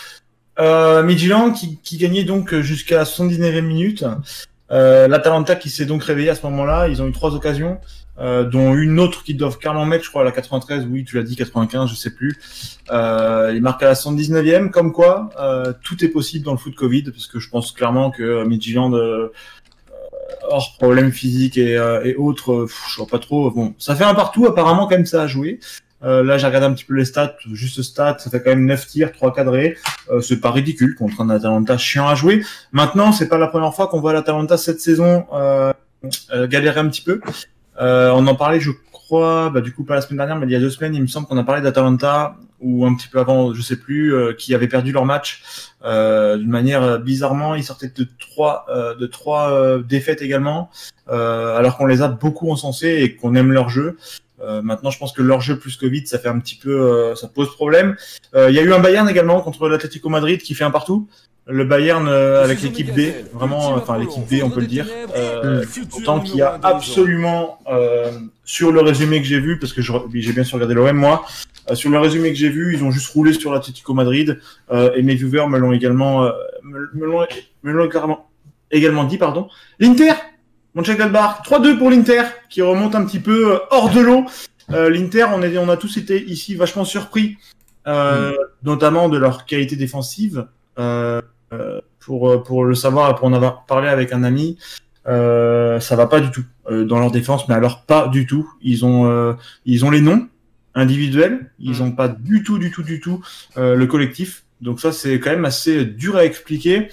Euh, 0.59 1.07
qui, 1.53 1.79
qui 1.81 1.95
gagnait 1.95 2.25
donc 2.25 2.53
jusqu'à 2.55 2.97
la 2.97 3.03
79e 3.05 3.61
minute. 3.61 4.03
Euh, 4.69 5.07
L'Atalanta 5.07 5.55
qui 5.55 5.69
s'est 5.69 5.85
donc 5.85 6.03
réveillé 6.03 6.29
à 6.29 6.35
ce 6.35 6.45
moment-là. 6.47 6.89
Ils 6.89 7.01
ont 7.01 7.07
eu 7.07 7.13
trois 7.13 7.35
occasions, 7.35 7.79
euh, 8.19 8.43
dont 8.43 8.73
une 8.73 8.99
autre 8.99 9.23
qu'ils 9.23 9.37
doivent 9.37 9.57
carrément 9.57 9.85
mettre, 9.85 10.03
je 10.03 10.09
crois, 10.09 10.21
à 10.21 10.25
la 10.25 10.31
93. 10.31 10.87
Oui, 10.89 11.03
tu 11.03 11.15
l'as 11.15 11.23
dit, 11.23 11.35
95, 11.35 11.89
je 11.89 11.95
sais 11.95 12.11
plus. 12.11 12.37
Euh, 12.91 13.51
il 13.55 13.61
marque 13.61 13.83
à 13.83 13.87
la 13.87 13.93
79e, 13.93 14.69
comme 14.69 14.91
quoi 14.91 15.29
euh, 15.39 15.73
tout 15.83 16.03
est 16.03 16.09
possible 16.09 16.45
dans 16.45 16.51
le 16.51 16.57
foot 16.57 16.75
Covid, 16.75 17.03
parce 17.03 17.27
que 17.27 17.39
je 17.39 17.49
pense 17.49 17.71
clairement 17.71 18.11
que 18.11 18.23
euh, 18.23 18.45
Midtjylland, 18.45 18.93
euh, 18.93 18.97
euh, 18.97 19.31
hors 20.49 20.75
problème 20.77 21.11
physique 21.11 21.57
et, 21.57 21.73
et 22.03 22.15
autres, 22.15 22.67
je 22.89 22.97
vois 22.97 23.07
pas 23.07 23.19
trop. 23.19 23.51
Bon, 23.51 23.73
ça 23.77 23.95
fait 23.95 24.03
un 24.03 24.15
partout, 24.15 24.45
apparemment 24.45 24.87
quand 24.87 24.95
même 24.95 25.05
ça 25.05 25.23
a 25.23 25.27
joué. 25.27 25.59
Euh, 26.05 26.23
là, 26.23 26.37
j'ai 26.37 26.45
regardé 26.45 26.67
un 26.67 26.73
petit 26.73 26.85
peu 26.85 26.93
les 26.93 27.05
stats, 27.05 27.35
juste 27.51 27.81
stats, 27.81 28.17
ça 28.19 28.29
fait 28.29 28.41
quand 28.41 28.51
même 28.51 28.65
9 28.65 28.87
tirs, 28.87 29.11
3 29.11 29.33
cadrés. 29.33 29.77
Euh, 30.11 30.21
c'est 30.21 30.39
pas 30.39 30.51
ridicule 30.51 30.95
contre 30.95 31.21
un 31.21 31.29
Atalanta 31.29 31.77
chiant 31.77 32.07
à 32.07 32.15
jouer. 32.15 32.43
Maintenant, 32.71 33.11
c'est 33.11 33.27
pas 33.27 33.37
la 33.37 33.47
première 33.47 33.73
fois 33.73 33.87
qu'on 33.87 34.01
voit 34.01 34.13
l'Atalanta 34.13 34.57
cette 34.57 34.79
saison 34.81 35.25
euh, 35.33 35.73
galérer 36.47 36.79
un 36.79 36.89
petit 36.89 37.01
peu. 37.01 37.21
Euh, 37.79 38.11
on 38.11 38.25
en 38.27 38.35
parlait, 38.35 38.59
je 38.59 38.71
crois, 38.91 39.49
bah, 39.49 39.61
du 39.61 39.73
coup 39.73 39.83
pas 39.83 39.95
la 39.95 40.01
semaine 40.01 40.17
dernière, 40.17 40.37
mais 40.37 40.47
il 40.47 40.51
y 40.51 40.55
a 40.55 40.59
deux 40.59 40.69
semaines, 40.69 40.95
il 40.95 41.01
me 41.01 41.07
semble 41.07 41.27
qu'on 41.27 41.37
a 41.37 41.43
parlé 41.43 41.61
d'Atalanta 41.61 42.37
ou 42.61 42.85
un 42.85 42.95
petit 42.95 43.07
peu 43.07 43.19
avant, 43.19 43.53
je 43.53 43.61
sais 43.61 43.75
plus, 43.75 44.13
euh, 44.13 44.33
qui 44.33 44.55
avaient 44.55 44.67
perdu 44.67 44.91
leur 44.91 45.05
match 45.05 45.43
euh, 45.83 46.37
d'une 46.37 46.49
manière 46.49 46.99
bizarrement. 46.99 47.53
Ils 47.55 47.63
sortaient 47.63 47.91
de 47.95 48.07
trois, 48.19 48.65
de 48.97 49.05
trois 49.05 49.79
défaites 49.79 50.21
également, 50.21 50.69
alors 51.07 51.77
qu'on 51.77 51.85
les 51.85 52.01
a 52.01 52.07
beaucoup 52.07 52.49
encensés 52.49 53.01
et 53.01 53.15
qu'on 53.15 53.35
aime 53.35 53.51
leur 53.51 53.69
jeu. 53.69 53.97
Maintenant, 54.63 54.89
je 54.89 54.99
pense 54.99 55.11
que 55.11 55.21
leur 55.21 55.41
jeu 55.41 55.57
plus 55.57 55.75
Covid, 55.75 56.05
ça 56.07 56.19
fait 56.19 56.27
un 56.27 56.39
petit 56.39 56.55
peu, 56.55 57.13
ça 57.15 57.27
pose 57.27 57.53
problème. 57.55 57.95
Il 58.35 58.53
y 58.53 58.59
a 58.59 58.61
eu 58.61 58.73
un 58.73 58.79
Bayern 58.79 59.07
également 59.07 59.41
contre 59.41 59.67
l'Atlético 59.67 60.09
Madrid 60.09 60.41
qui 60.41 60.55
fait 60.55 60.63
un 60.63 60.71
partout. 60.71 61.07
Le 61.47 61.63
Bayern 61.63 62.07
euh, 62.07 62.43
avec 62.43 62.61
l'équipe 62.63 62.91
B, 62.91 63.01
vraiment, 63.31 63.75
enfin 63.75 63.99
l'équipe 63.99 64.23
B, 64.23 64.43
on 64.43 64.49
peut 64.49 64.61
le 64.61 64.65
dire. 64.65 64.87
Euh, 65.15 65.63
Pourtant, 65.91 66.19
qui 66.19 66.41
a 66.41 66.59
absolument, 66.63 67.59
euh, 67.69 68.11
sur 68.43 68.71
le 68.71 68.81
résumé 68.81 69.21
que 69.21 69.27
j'ai 69.27 69.39
vu, 69.39 69.59
parce 69.59 69.71
que 69.71 69.81
j'ai 69.81 70.33
bien 70.33 70.43
sûr 70.43 70.55
regardé 70.55 70.73
l'OM 70.73 70.97
moi, 70.97 71.23
euh, 71.69 71.75
sur 71.75 71.91
le 71.91 71.99
résumé 71.99 72.29
que 72.29 72.35
j'ai 72.35 72.49
vu, 72.49 72.73
ils 72.73 72.83
ont 72.83 72.89
juste 72.89 73.13
roulé 73.13 73.31
sur 73.33 73.53
l'Atlético 73.53 73.93
Madrid, 73.93 74.39
euh, 74.71 74.91
et 74.95 75.03
mes 75.03 75.13
viewers 75.13 75.47
me 75.47 75.59
l'ont 75.59 75.71
également, 75.71 76.23
euh, 76.23 76.31
me, 76.63 76.89
me 76.95 77.05
l'ont, 77.05 77.27
me 77.61 77.71
l'ont 77.71 78.19
également, 78.71 79.03
dit, 79.03 79.19
pardon. 79.19 79.47
L'Inter, 79.79 80.13
Mönchengladbach, 80.73 81.43
3-2 81.45 81.77
pour 81.77 81.91
l'Inter, 81.91 82.23
qui 82.49 82.63
remonte 82.63 82.95
un 82.95 83.05
petit 83.05 83.19
peu 83.19 83.53
euh, 83.53 83.59
hors 83.69 83.91
de 83.91 83.99
l'eau. 84.01 84.25
Euh, 84.71 84.89
L'Inter, 84.89 85.27
on, 85.31 85.43
est, 85.43 85.55
on 85.59 85.69
a 85.69 85.77
tous 85.77 85.97
été 85.97 86.23
ici 86.23 86.55
vachement 86.55 86.85
surpris, 86.85 87.37
euh, 87.85 88.33
notamment 88.63 89.09
de 89.09 89.17
leur 89.19 89.45
qualité 89.45 89.75
défensive. 89.75 90.47
Euh, 90.79 91.21
pour, 91.99 92.43
pour 92.43 92.65
le 92.65 92.75
savoir 92.75 93.11
et 93.11 93.15
pour 93.15 93.25
en 93.25 93.33
avoir 93.33 93.65
parlé 93.65 93.87
avec 93.87 94.13
un 94.13 94.23
ami, 94.23 94.57
euh, 95.07 95.79
ça 95.79 95.95
va 95.95 96.07
pas 96.07 96.19
du 96.19 96.31
tout 96.31 96.43
euh, 96.69 96.83
dans 96.85 96.99
leur 96.99 97.11
défense, 97.11 97.47
mais 97.47 97.55
alors 97.55 97.83
pas 97.83 98.07
du 98.07 98.25
tout. 98.25 98.49
Ils 98.61 98.85
ont, 98.85 99.05
euh, 99.09 99.33
ils 99.65 99.85
ont 99.85 99.91
les 99.91 100.01
noms 100.01 100.27
individuels, 100.73 101.51
ils 101.59 101.81
ont 101.83 101.91
pas 101.91 102.07
du 102.07 102.43
tout, 102.43 102.57
du 102.57 102.71
tout, 102.71 102.83
du 102.83 102.99
tout 102.99 103.23
euh, 103.57 103.75
le 103.75 103.85
collectif. 103.87 104.43
Donc 104.61 104.79
ça, 104.79 104.91
c'est 104.91 105.19
quand 105.19 105.29
même 105.29 105.45
assez 105.45 105.85
dur 105.85 106.15
à 106.15 106.25
expliquer. 106.25 106.89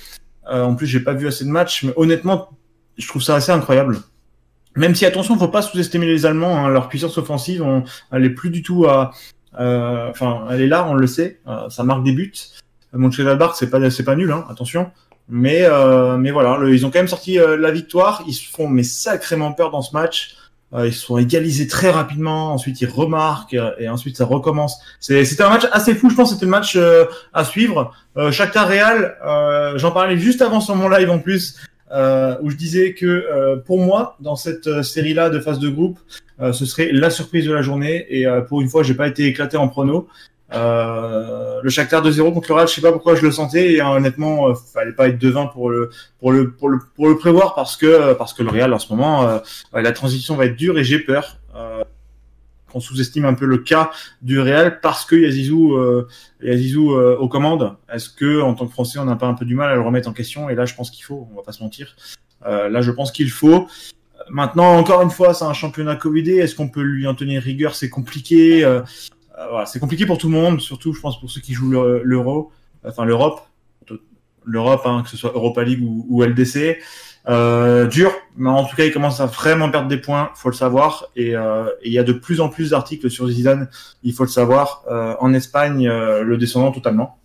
Euh, 0.51 0.63
en 0.63 0.75
plus, 0.75 0.87
j'ai 0.87 1.01
pas 1.01 1.15
vu 1.15 1.27
assez 1.27 1.45
de 1.45 1.51
matchs, 1.51 1.85
mais 1.85 1.93
honnêtement, 1.97 2.51
je 2.99 3.07
trouve 3.09 3.23
ça 3.23 3.35
assez 3.35 3.53
incroyable. 3.53 3.99
Même 4.77 4.95
si 4.95 5.05
attention, 5.05 5.39
faut 5.39 5.49
pas 5.49 5.63
sous-estimer 5.63 6.07
les 6.07 6.27
Allemands. 6.27 6.65
hein, 6.65 6.69
leur 6.69 6.89
puissance 6.89 7.19
offensive, 7.19 7.63
on, 7.63 7.85
elle 8.11 8.25
est 8.25 8.31
plus 8.31 8.51
du 8.51 8.63
tout 8.63 8.87
à, 8.87 9.13
euh, 9.59 10.09
enfin, 10.11 10.47
elle 10.51 10.63
est 10.63 10.67
là, 10.67 10.87
on 10.89 10.95
le 10.95 11.07
sait. 11.07 11.41
euh, 11.47 11.69
ça 11.69 11.85
marque 11.85 12.05
des 12.05 12.13
buts. 12.13 12.33
Mönchengladbach, 12.93 13.53
c'est 13.55 13.71
pas, 13.71 13.91
c'est 13.91 14.05
pas 14.05 14.17
nul, 14.17 14.31
hein, 14.33 14.45
attention. 14.51 14.91
Mais, 15.29 15.61
euh, 15.63 16.17
mais 16.19 16.31
voilà, 16.31 16.59
le- 16.59 16.75
ils 16.75 16.85
ont 16.85 16.91
quand 16.91 16.99
même 16.99 17.09
sorti 17.09 17.39
euh, 17.39 17.57
la 17.57 17.71
victoire. 17.71 18.23
Ils 18.27 18.35
se 18.35 18.49
font 18.51 18.69
mais 18.69 18.83
sacrément 18.83 19.53
peur 19.53 19.71
dans 19.71 19.83
ce 19.83 19.93
match. 19.95 20.37
Euh, 20.75 20.87
ils 20.89 20.93
se 20.93 21.05
sont 21.07 21.17
égalisés 21.19 21.67
très 21.67 21.91
rapidement. 21.91 22.53
Ensuite, 22.53 22.81
ils 22.81 22.89
remarquent 22.89 23.57
et 23.79 23.89
ensuite 23.89 24.17
ça 24.17 24.25
recommence. 24.25 24.79
C'était 25.01 25.43
un 25.43 25.51
match 25.51 25.67
assez 25.73 25.95
fou. 25.95 26.11
Je 26.11 26.17
pense 26.17 26.33
c'était 26.33 26.45
le 26.47 26.51
match 26.51 26.77
euh, 26.77 27.05
à 27.33 27.45
suivre. 27.45 27.93
Euh, 28.17 28.33
Shakhtar 28.33 28.69
Real, 28.69 29.17
euh, 29.25 29.79
j'en 29.79 29.91
parlais 29.93 30.17
juste 30.19 30.43
avant 30.43 30.61
sur 30.61 30.75
mon 30.77 30.89
live 30.89 31.11
en 31.11 31.19
plus, 31.19 31.57
euh, 31.93 32.37
où 32.43 32.51
je 32.51 32.57
disais 32.57 32.95
que 32.95 33.57
pour 33.67 33.79
moi, 33.81 34.17
dans 34.21 34.37
cette 34.37 34.83
série-là 34.83 35.31
de 35.31 35.39
phase 35.41 35.59
de 35.61 35.69
groupe, 35.69 35.99
ce 36.53 36.67
serait 36.67 36.91
la 36.91 37.11
surprise 37.11 37.45
de 37.47 37.53
la 37.53 37.63
journée. 37.63 38.07
Et 38.11 38.27
pour 38.49 38.61
une 38.63 38.69
fois, 38.69 38.83
j'ai 38.83 38.95
pas 38.95 39.07
été 39.07 39.27
éclaté 39.27 39.57
en 39.57 39.69
prono. 39.69 40.09
Euh, 40.55 41.61
le 41.63 41.71
Shakhtar 41.71 42.03
2-0 42.03 42.35
contre 42.35 42.51
le 42.51 42.55
Real, 42.57 42.69
je 42.69 42.75
sais 42.75 42.81
pas 42.81 42.93
pourquoi 42.93 43.15
je 43.15 43.23
le 43.23 43.31
sentais 43.31 43.73
et 43.73 43.81
euh, 43.81 43.87
honnêtement, 43.87 44.49
euh, 44.49 44.55
fallait 44.55 44.93
pas 44.93 45.09
être 45.09 45.19
devin 45.19 45.47
pour 45.47 45.71
le 45.71 45.91
pour 46.19 46.33
le 46.33 46.51
pour 46.51 46.69
le 46.69 46.79
pour 46.95 47.09
le 47.09 47.17
prévoir 47.17 47.55
parce 47.55 47.77
que 47.77 48.13
parce 48.15 48.33
que 48.35 48.43
le 48.43 48.51
Real 48.51 48.73
en 48.73 48.79
ce 48.79 48.93
moment, 48.93 49.41
la 49.73 49.93
transition 49.93 50.37
va 50.37 50.47
être 50.47 50.57
dure 50.57 50.79
et 50.79 50.85
j'ai 50.85 50.99
peur 50.99 51.39
qu'on 52.71 52.81
sous-estime 52.81 53.27
un 53.27 53.35
peu 53.35 53.45
le 53.45 53.59
cas 53.59 53.91
du 54.23 54.41
Real 54.41 54.81
parce 54.81 55.05
que 55.05 55.15
Yazizou 55.15 55.75
euh, 55.75 56.09
Yazizou 56.43 56.95
aux 56.95 57.29
commandes. 57.29 57.77
Est-ce 57.93 58.09
que 58.09 58.41
en 58.41 58.55
tant 58.55 58.67
que 58.67 58.73
Français, 58.73 58.99
on 58.99 59.05
n'a 59.05 59.17
pas 59.17 59.27
un 59.27 59.35
peu 59.35 59.45
du 59.45 59.55
mal 59.55 59.71
à 59.71 59.75
le 59.75 59.83
remettre 59.83 60.09
en 60.09 60.13
question? 60.13 60.49
Et 60.49 60.55
là, 60.55 60.65
je 60.65 60.75
pense 60.75 60.91
qu'il 60.91 61.05
faut. 61.05 61.29
On 61.31 61.37
va 61.37 61.43
pas 61.43 61.53
se 61.53 61.63
mentir. 61.63 61.97
Là, 62.45 62.81
je 62.81 62.91
pense 62.91 63.13
qu'il 63.13 63.31
faut. 63.31 63.69
Maintenant, 64.31 64.77
encore 64.77 65.03
une 65.03 65.11
fois, 65.11 65.35
c'est 65.35 65.45
un 65.45 65.53
championnat 65.53 65.97
Covidé. 65.97 66.37
Est-ce 66.37 66.55
qu'on 66.55 66.69
peut 66.69 66.83
lui 66.83 67.07
en 67.07 67.15
tenir 67.15 67.43
rigueur? 67.43 67.75
C'est 67.75 67.91
compliqué. 67.91 68.65
Euh, 69.51 69.65
c'est 69.67 69.79
compliqué 69.81 70.07
pour 70.07 70.19
tout 70.19 70.29
le 70.29 70.35
monde, 70.35 70.61
surtout, 70.61 70.93
je 70.93 71.01
pense, 71.01 71.19
pour 71.21 71.31
ceux 71.31 71.41
qui 71.41 71.53
jouent 71.53 71.71
le- 71.71 72.03
l'Euro, 72.05 72.53
enfin 72.87 73.05
l'Europe, 73.05 73.41
l'Europe, 74.45 74.83
hein, 74.87 75.03
que 75.05 75.09
ce 75.09 75.17
soit 75.17 75.33
Europa 75.35 75.63
League 75.63 75.81
ou, 75.83 76.23
LDC. 76.23 76.79
Euh, 77.29 77.87
dur, 77.87 78.11
mais 78.37 78.49
en 78.49 78.65
tout 78.65 78.75
cas, 78.75 78.85
il 78.85 78.93
commence 78.93 79.21
à 79.21 79.27
vraiment 79.27 79.71
perdre 79.71 79.87
des 79.87 79.99
points, 79.99 80.31
faut 80.35 80.49
le 80.49 80.55
savoir. 80.55 81.07
Et 81.15 81.37
euh, 81.37 81.67
et 81.83 81.89
il 81.89 81.93
y 81.93 81.99
a 81.99 82.03
de 82.03 82.13
plus 82.13 82.41
en 82.41 82.49
plus 82.49 82.71
d'articles 82.71 83.09
sur 83.11 83.29
Zidane, 83.29 83.69
il 84.03 84.13
faut 84.13 84.25
le 84.25 84.29
savoir. 84.29 84.83
En 85.21 85.33
Espagne, 85.33 85.89
le 85.89 86.37
descendant 86.37 86.73
totalement. 86.73 87.19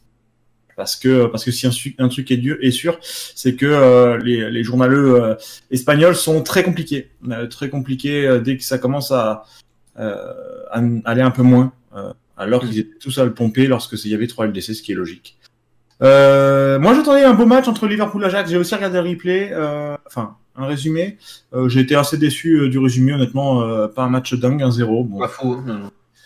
Parce 0.75 0.95
que 0.95 1.25
parce 1.25 1.49
si 1.49 1.65
un, 1.97 2.07
truc 2.07 2.29
est, 2.29 2.37
dur, 2.37 2.57
est 2.61 2.69
sûr, 2.69 2.99
c'est 3.01 3.55
que 3.55 4.19
les, 4.23 4.51
les 4.51 4.63
journaleux 4.63 5.35
espagnols 5.71 6.15
sont 6.15 6.43
très 6.43 6.61
compliqués, 6.61 7.09
très 7.49 7.69
compliqués 7.69 8.39
dès 8.43 8.57
que 8.57 8.63
ça 8.63 8.77
commence 8.77 9.11
à 9.11 9.45
aller 9.95 11.21
un 11.21 11.31
peu 11.31 11.41
moins. 11.41 11.73
Euh, 11.97 12.13
alors 12.37 12.61
qu'ils 12.61 12.79
étaient 12.79 12.97
tous 12.99 13.17
à 13.17 13.25
le 13.25 13.33
pomper 13.33 13.67
lorsque 13.67 13.93
il 14.05 14.11
y 14.11 14.15
avait 14.15 14.27
3 14.27 14.45
LDC, 14.47 14.73
ce 14.75 14.81
qui 14.83 14.91
est 14.91 14.95
logique. 14.95 15.37
Euh, 16.03 16.77
moi, 16.79 16.93
j'attendais 16.93 17.23
un 17.23 17.33
beau 17.33 17.45
match 17.47 17.67
entre 17.67 17.87
Liverpool 17.87 18.21
et 18.23 18.25
Ajax. 18.27 18.49
J'ai 18.51 18.57
aussi 18.57 18.75
regardé 18.75 19.01
le 19.01 19.09
replay, 19.09 19.49
euh, 19.51 19.95
enfin 20.05 20.35
un 20.55 20.65
résumé. 20.67 21.17
Euh, 21.53 21.67
j'ai 21.69 21.79
été 21.81 21.95
assez 21.95 22.17
déçu 22.17 22.69
du 22.69 22.77
résumé, 22.79 23.13
honnêtement, 23.13 23.87
pas 23.89 24.03
un 24.03 24.09
match 24.09 24.33
dingue, 24.35 24.61
1-0. 24.61 25.03
Bon, 25.07 25.19
Pas 25.19 25.27
faux. 25.27 25.59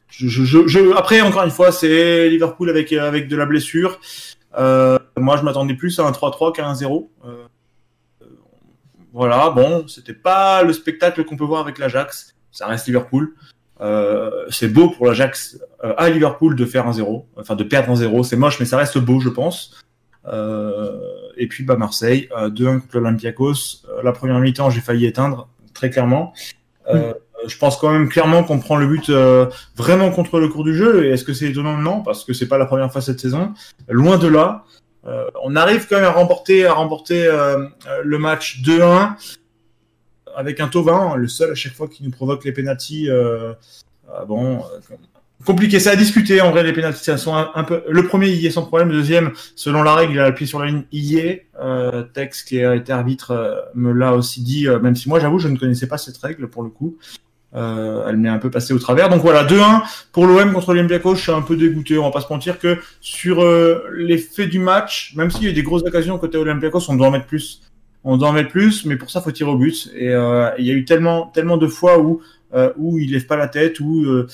je, 0.09 0.27
je, 0.27 0.43
je- 0.43 0.67
je- 0.67 0.93
après, 0.97 1.21
encore 1.21 1.43
une 1.43 1.51
fois, 1.51 1.71
c'est 1.71 2.27
Liverpool 2.29 2.69
avec 2.69 2.91
avec 2.93 3.27
de 3.29 3.35
la 3.37 3.45
blessure. 3.45 3.99
Moi, 4.57 5.37
je 5.37 5.43
m'attendais 5.43 5.73
plus 5.75 5.97
à 5.99 6.03
un 6.05 6.11
3-3 6.11 6.51
qu'à 6.53 6.67
un 6.67 6.75
0. 6.75 7.09
Euh, 7.25 7.45
euh, 8.21 8.25
voilà, 9.13 9.49
bon, 9.51 9.87
c'était 9.87 10.13
pas 10.13 10.63
le 10.63 10.73
spectacle 10.73 11.23
qu'on 11.25 11.37
peut 11.37 11.43
voir 11.45 11.61
avec 11.61 11.77
l'Ajax. 11.77 12.35
Ça 12.51 12.67
reste 12.67 12.87
Liverpool. 12.87 13.33
Euh, 13.81 14.45
c'est 14.49 14.67
beau 14.67 14.89
pour 14.89 15.07
l'Ajax 15.07 15.59
euh, 15.83 15.93
à 15.97 16.09
Liverpool 16.09 16.55
de 16.55 16.65
faire 16.65 16.87
un 16.87 16.93
0, 16.93 17.27
enfin 17.37 17.55
de 17.55 17.63
perdre 17.63 17.89
un 17.89 17.95
0. 17.95 18.23
C'est 18.23 18.35
moche, 18.35 18.59
mais 18.59 18.65
ça 18.65 18.77
reste 18.77 18.97
beau, 18.99 19.19
je 19.19 19.29
pense. 19.29 19.81
Euh, 20.27 20.99
et 21.37 21.47
puis 21.47 21.63
bah 21.63 21.75
Marseille, 21.75 22.29
euh, 22.37 22.49
2-1 22.49 22.81
contre 22.81 22.97
l'Olympiakos. 22.97 23.53
Euh, 23.89 24.03
la 24.03 24.11
première 24.11 24.39
mi-temps, 24.39 24.69
j'ai 24.69 24.81
failli 24.81 25.05
éteindre 25.07 25.49
très 25.73 25.89
clairement. 25.89 26.33
Euh, 26.89 27.13
Je 27.47 27.57
pense 27.57 27.77
quand 27.77 27.91
même 27.91 28.07
clairement 28.07 28.43
qu'on 28.43 28.59
prend 28.59 28.75
le 28.77 28.85
but 28.85 29.09
euh, 29.09 29.47
vraiment 29.75 30.11
contre 30.11 30.39
le 30.39 30.47
cours 30.47 30.63
du 30.63 30.75
jeu. 30.75 31.05
Et 31.05 31.09
est-ce 31.09 31.23
que 31.23 31.33
c'est 31.33 31.49
étonnant? 31.49 31.75
Non, 31.75 32.03
parce 32.03 32.23
que 32.23 32.33
c'est 32.33 32.47
pas 32.47 32.59
la 32.59 32.67
première 32.67 32.91
fois 32.91 33.01
cette 33.01 33.19
saison. 33.19 33.53
Loin 33.89 34.19
de 34.19 34.27
là. 34.27 34.63
Euh, 35.07 35.25
on 35.43 35.55
arrive 35.55 35.87
quand 35.87 35.95
même 35.95 36.05
à 36.05 36.11
remporter, 36.11 36.67
à 36.67 36.73
remporter 36.73 37.25
euh, 37.25 37.65
euh, 37.87 38.01
le 38.03 38.19
match 38.19 38.61
2-1 38.63 39.13
avec 40.35 40.59
un 40.59 40.67
Tovin, 40.67 41.15
le 41.15 41.27
seul 41.27 41.51
à 41.51 41.55
chaque 41.55 41.73
fois 41.73 41.87
qui 41.87 42.03
nous 42.03 42.11
provoque 42.11 42.43
les 42.45 42.51
pénalties. 42.51 43.09
Euh, 43.09 43.53
ah 44.13 44.25
bon, 44.25 44.57
euh, 44.57 44.95
compliqué, 45.45 45.79
c'est 45.79 45.89
à 45.89 45.95
discuter. 45.95 46.41
En 46.41 46.51
vrai, 46.51 46.63
les 46.63 46.73
pénalties, 46.73 47.03
ça 47.03 47.17
sont 47.17 47.33
un, 47.35 47.63
peu. 47.63 47.83
Le 47.89 48.05
premier, 48.05 48.27
il 48.29 48.37
y 48.37 48.47
est 48.47 48.51
sans 48.51 48.63
problème. 48.63 48.89
Le 48.89 48.95
deuxième, 48.95 49.31
selon 49.55 49.83
la 49.83 49.95
règle, 49.95 50.13
il 50.13 50.19
a 50.19 50.31
pied 50.31 50.45
sur 50.45 50.59
la 50.59 50.67
ligne, 50.67 50.83
il 50.91 51.05
y 51.05 51.17
est. 51.17 51.47
Euh, 51.61 52.03
Tex, 52.03 52.43
qui 52.43 52.63
a 52.63 52.75
été 52.75 52.91
arbitre, 52.91 53.69
me 53.75 53.91
l'a 53.91 54.13
aussi 54.13 54.41
dit. 54.41 54.67
même 54.81 54.95
si 54.95 55.09
moi, 55.09 55.19
j'avoue, 55.19 55.39
je 55.39 55.47
ne 55.47 55.57
connaissais 55.57 55.87
pas 55.87 55.97
cette 55.97 56.17
règle 56.17 56.47
pour 56.47 56.63
le 56.63 56.69
coup. 56.69 56.97
Elle 57.53 58.17
m'est 58.17 58.29
un 58.29 58.39
peu 58.39 58.49
passée 58.49 58.73
au 58.73 58.79
travers. 58.79 59.09
Donc 59.09 59.21
voilà, 59.21 59.43
2-1 59.45 59.81
pour 60.11 60.25
l'OM 60.25 60.53
contre 60.53 60.73
l'Olympiakos. 60.73 61.15
Je 61.15 61.21
suis 61.21 61.31
un 61.31 61.41
peu 61.41 61.55
dégoûté. 61.55 61.97
On 61.97 62.03
va 62.03 62.11
pas 62.11 62.21
se 62.21 62.31
mentir 62.31 62.59
que 62.59 62.77
sur 63.01 63.45
les 63.93 64.17
faits 64.17 64.49
du 64.49 64.59
match, 64.59 65.13
même 65.15 65.31
s'il 65.31 65.43
y 65.43 65.47
a 65.47 65.49
eu 65.49 65.53
des 65.53 65.63
grosses 65.63 65.83
occasions 65.83 66.17
côté 66.17 66.37
Olympiakos, 66.37 66.89
on 66.89 66.95
doit 66.95 67.07
en 67.07 67.11
mettre 67.11 67.25
plus. 67.27 67.61
On 68.03 68.17
doit 68.17 68.29
en 68.29 68.33
mettre 68.33 68.49
plus, 68.49 68.85
mais 68.85 68.95
pour 68.95 69.11
ça, 69.11 69.21
faut 69.21 69.31
tirer 69.31 69.49
au 69.51 69.57
but. 69.57 69.91
Et 69.95 70.09
euh, 70.09 70.49
il 70.57 70.65
y 70.65 70.71
a 70.71 70.73
eu 70.73 70.85
tellement, 70.85 71.27
tellement 71.27 71.57
de 71.57 71.67
fois 71.67 71.99
où 71.99 72.21
euh, 72.53 72.73
où 72.77 72.99
il 72.99 73.11
lève 73.13 73.25
pas 73.27 73.37
la 73.37 73.47
tête, 73.47 73.79
où 73.79 74.03
euh, 74.03 74.27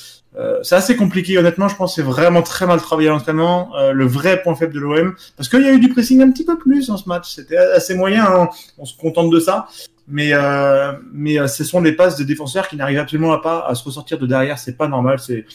c'est 0.64 0.76
assez 0.76 0.96
compliqué. 0.96 1.38
Honnêtement, 1.38 1.68
je 1.68 1.76
pense 1.76 1.96
c'est 1.96 2.02
vraiment 2.02 2.42
très 2.42 2.66
mal 2.66 2.82
travaillé 2.82 3.10
à 3.10 3.12
l'entraînement. 3.12 3.72
Le 3.94 4.06
vrai 4.06 4.42
point 4.42 4.56
faible 4.56 4.74
de 4.74 4.80
l'OM, 4.80 5.14
parce 5.36 5.50
qu'il 5.50 5.62
y 5.62 5.68
a 5.68 5.74
eu 5.74 5.80
du 5.80 5.90
pressing 5.90 6.22
un 6.22 6.32
petit 6.32 6.46
peu 6.46 6.58
plus 6.58 6.88
dans 6.88 6.98
ce 6.98 7.08
match. 7.08 7.30
C'était 7.36 7.58
assez 7.58 7.94
moyen. 7.94 8.26
hein. 8.26 8.50
On 8.78 8.86
se 8.86 8.98
contente 8.98 9.30
de 9.30 9.40
ça. 9.40 9.68
Mais 10.08 10.30
euh, 10.32 10.94
mais 11.12 11.48
ce 11.48 11.64
sont 11.66 11.82
des 11.82 11.92
passes 11.92 12.18
de 12.18 12.24
défenseurs 12.24 12.70
qui 12.70 12.78
n'arrivent 12.78 13.00
absolument 13.00 13.38
pas 13.40 13.66
à 13.68 13.76
se 13.76 13.84
ressortir 13.84 14.18
de 14.18 14.26
derrière. 14.26 14.58
C'est 14.58 14.78
pas 14.78 14.88
normal. 14.88 15.20
C'est 15.20 15.46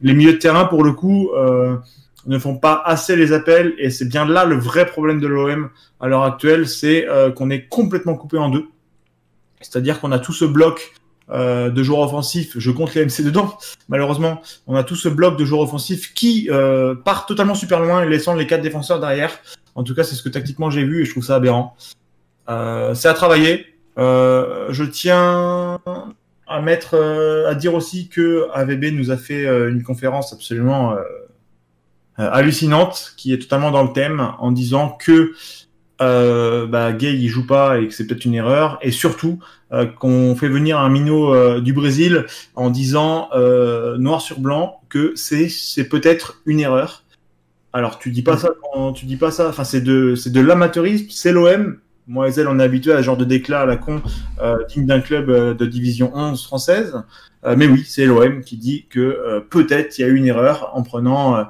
les 0.00 0.14
milieux 0.14 0.32
de 0.32 0.38
terrain 0.38 0.64
pour 0.64 0.82
le 0.82 0.92
coup 0.92 1.30
euh, 1.36 1.76
ne 2.28 2.38
font 2.38 2.56
pas 2.56 2.82
assez 2.84 3.16
les 3.16 3.32
appels 3.32 3.74
et 3.78 3.90
c'est 3.90 4.04
bien 4.04 4.26
là 4.26 4.44
le 4.44 4.56
vrai 4.56 4.86
problème 4.86 5.18
de 5.18 5.26
l'OM 5.26 5.70
à 5.98 6.08
l'heure 6.08 6.22
actuelle, 6.22 6.68
c'est 6.68 7.08
euh, 7.08 7.32
qu'on 7.32 7.50
est 7.50 7.66
complètement 7.68 8.14
coupé 8.14 8.36
en 8.36 8.50
deux. 8.50 8.66
C'est-à-dire 9.60 9.98
qu'on 9.98 10.12
a 10.12 10.18
tout 10.18 10.34
ce 10.34 10.44
bloc 10.44 10.92
euh, 11.30 11.70
de 11.70 11.82
joueurs 11.82 12.00
offensifs, 12.00 12.58
je 12.58 12.70
compte 12.70 12.94
les 12.94 13.04
MC 13.04 13.22
dedans, 13.22 13.56
malheureusement, 13.88 14.42
on 14.66 14.76
a 14.76 14.84
tout 14.84 14.94
ce 14.94 15.08
bloc 15.08 15.38
de 15.38 15.44
joueurs 15.44 15.62
offensifs 15.62 16.14
qui 16.14 16.48
euh, 16.50 16.94
part 16.94 17.26
totalement 17.26 17.54
super 17.54 17.80
loin, 17.80 18.04
laissant 18.04 18.34
les 18.34 18.46
quatre 18.46 18.62
défenseurs 18.62 19.00
derrière. 19.00 19.32
En 19.74 19.82
tout 19.82 19.94
cas, 19.94 20.04
c'est 20.04 20.14
ce 20.14 20.22
que 20.22 20.28
tactiquement 20.28 20.70
j'ai 20.70 20.84
vu 20.84 21.02
et 21.02 21.04
je 21.06 21.10
trouve 21.10 21.24
ça 21.24 21.36
aberrant. 21.36 21.76
C'est 22.48 23.08
à 23.08 23.14
travailler. 23.14 23.66
Je 23.96 24.84
tiens 24.84 25.78
à 26.46 26.60
mettre, 26.62 26.96
à 27.46 27.54
dire 27.54 27.74
aussi 27.74 28.08
que 28.08 28.48
AVB 28.54 28.86
nous 28.92 29.10
a 29.10 29.16
fait 29.16 29.44
une 29.68 29.82
conférence 29.82 30.32
absolument 30.32 30.96
hallucinante, 32.18 33.14
qui 33.16 33.32
est 33.32 33.38
totalement 33.38 33.70
dans 33.70 33.82
le 33.82 33.92
thème, 33.92 34.32
en 34.38 34.52
disant 34.52 34.90
que 34.90 35.32
euh, 36.00 36.66
bah, 36.66 36.92
Gay 36.92 37.14
il 37.14 37.28
joue 37.28 37.46
pas 37.46 37.80
et 37.80 37.88
que 37.88 37.94
c'est 37.94 38.06
peut-être 38.06 38.24
une 38.24 38.34
erreur, 38.34 38.78
et 38.82 38.90
surtout 38.90 39.38
euh, 39.72 39.86
qu'on 39.86 40.34
fait 40.36 40.48
venir 40.48 40.78
un 40.78 40.88
minot 40.88 41.34
euh, 41.34 41.60
du 41.60 41.72
Brésil 41.72 42.26
en 42.54 42.70
disant 42.70 43.28
euh, 43.34 43.98
noir 43.98 44.20
sur 44.20 44.40
blanc 44.40 44.80
que 44.88 45.12
c'est 45.16 45.48
c'est 45.48 45.88
peut-être 45.88 46.40
une 46.46 46.60
erreur. 46.60 47.04
Alors 47.72 47.98
tu 47.98 48.10
dis 48.10 48.22
pas 48.22 48.36
ça, 48.36 48.50
tu 48.94 49.06
dis 49.06 49.16
pas 49.16 49.30
ça. 49.30 49.48
Enfin 49.48 49.64
c'est 49.64 49.80
de 49.80 50.14
c'est 50.14 50.30
de 50.32 50.40
l'amateurisme, 50.40 51.06
c'est 51.10 51.32
l'OM. 51.32 51.78
Moi 52.06 52.28
et 52.28 52.40
elle, 52.40 52.48
on 52.48 52.58
est 52.58 52.62
habitué 52.62 52.92
à 52.92 52.98
ce 52.98 53.02
genre 53.02 53.18
de 53.18 53.26
déclat 53.26 53.60
à 53.60 53.66
la 53.66 53.76
con 53.76 54.00
euh, 54.40 54.56
digne 54.70 54.86
d'un 54.86 55.00
club 55.00 55.28
euh, 55.28 55.52
de 55.52 55.66
division 55.66 56.10
11 56.14 56.42
française. 56.42 57.02
Euh, 57.44 57.54
mais 57.56 57.66
oui, 57.66 57.84
c'est 57.86 58.06
l'OM 58.06 58.40
qui 58.40 58.56
dit 58.56 58.86
que 58.88 59.00
euh, 59.00 59.40
peut-être 59.40 59.98
il 59.98 60.02
y 60.02 60.04
a 60.04 60.08
eu 60.08 60.16
une 60.16 60.26
erreur 60.26 60.70
en 60.74 60.82
prenant 60.82 61.36
euh, 61.36 61.40
euh, 61.40 61.44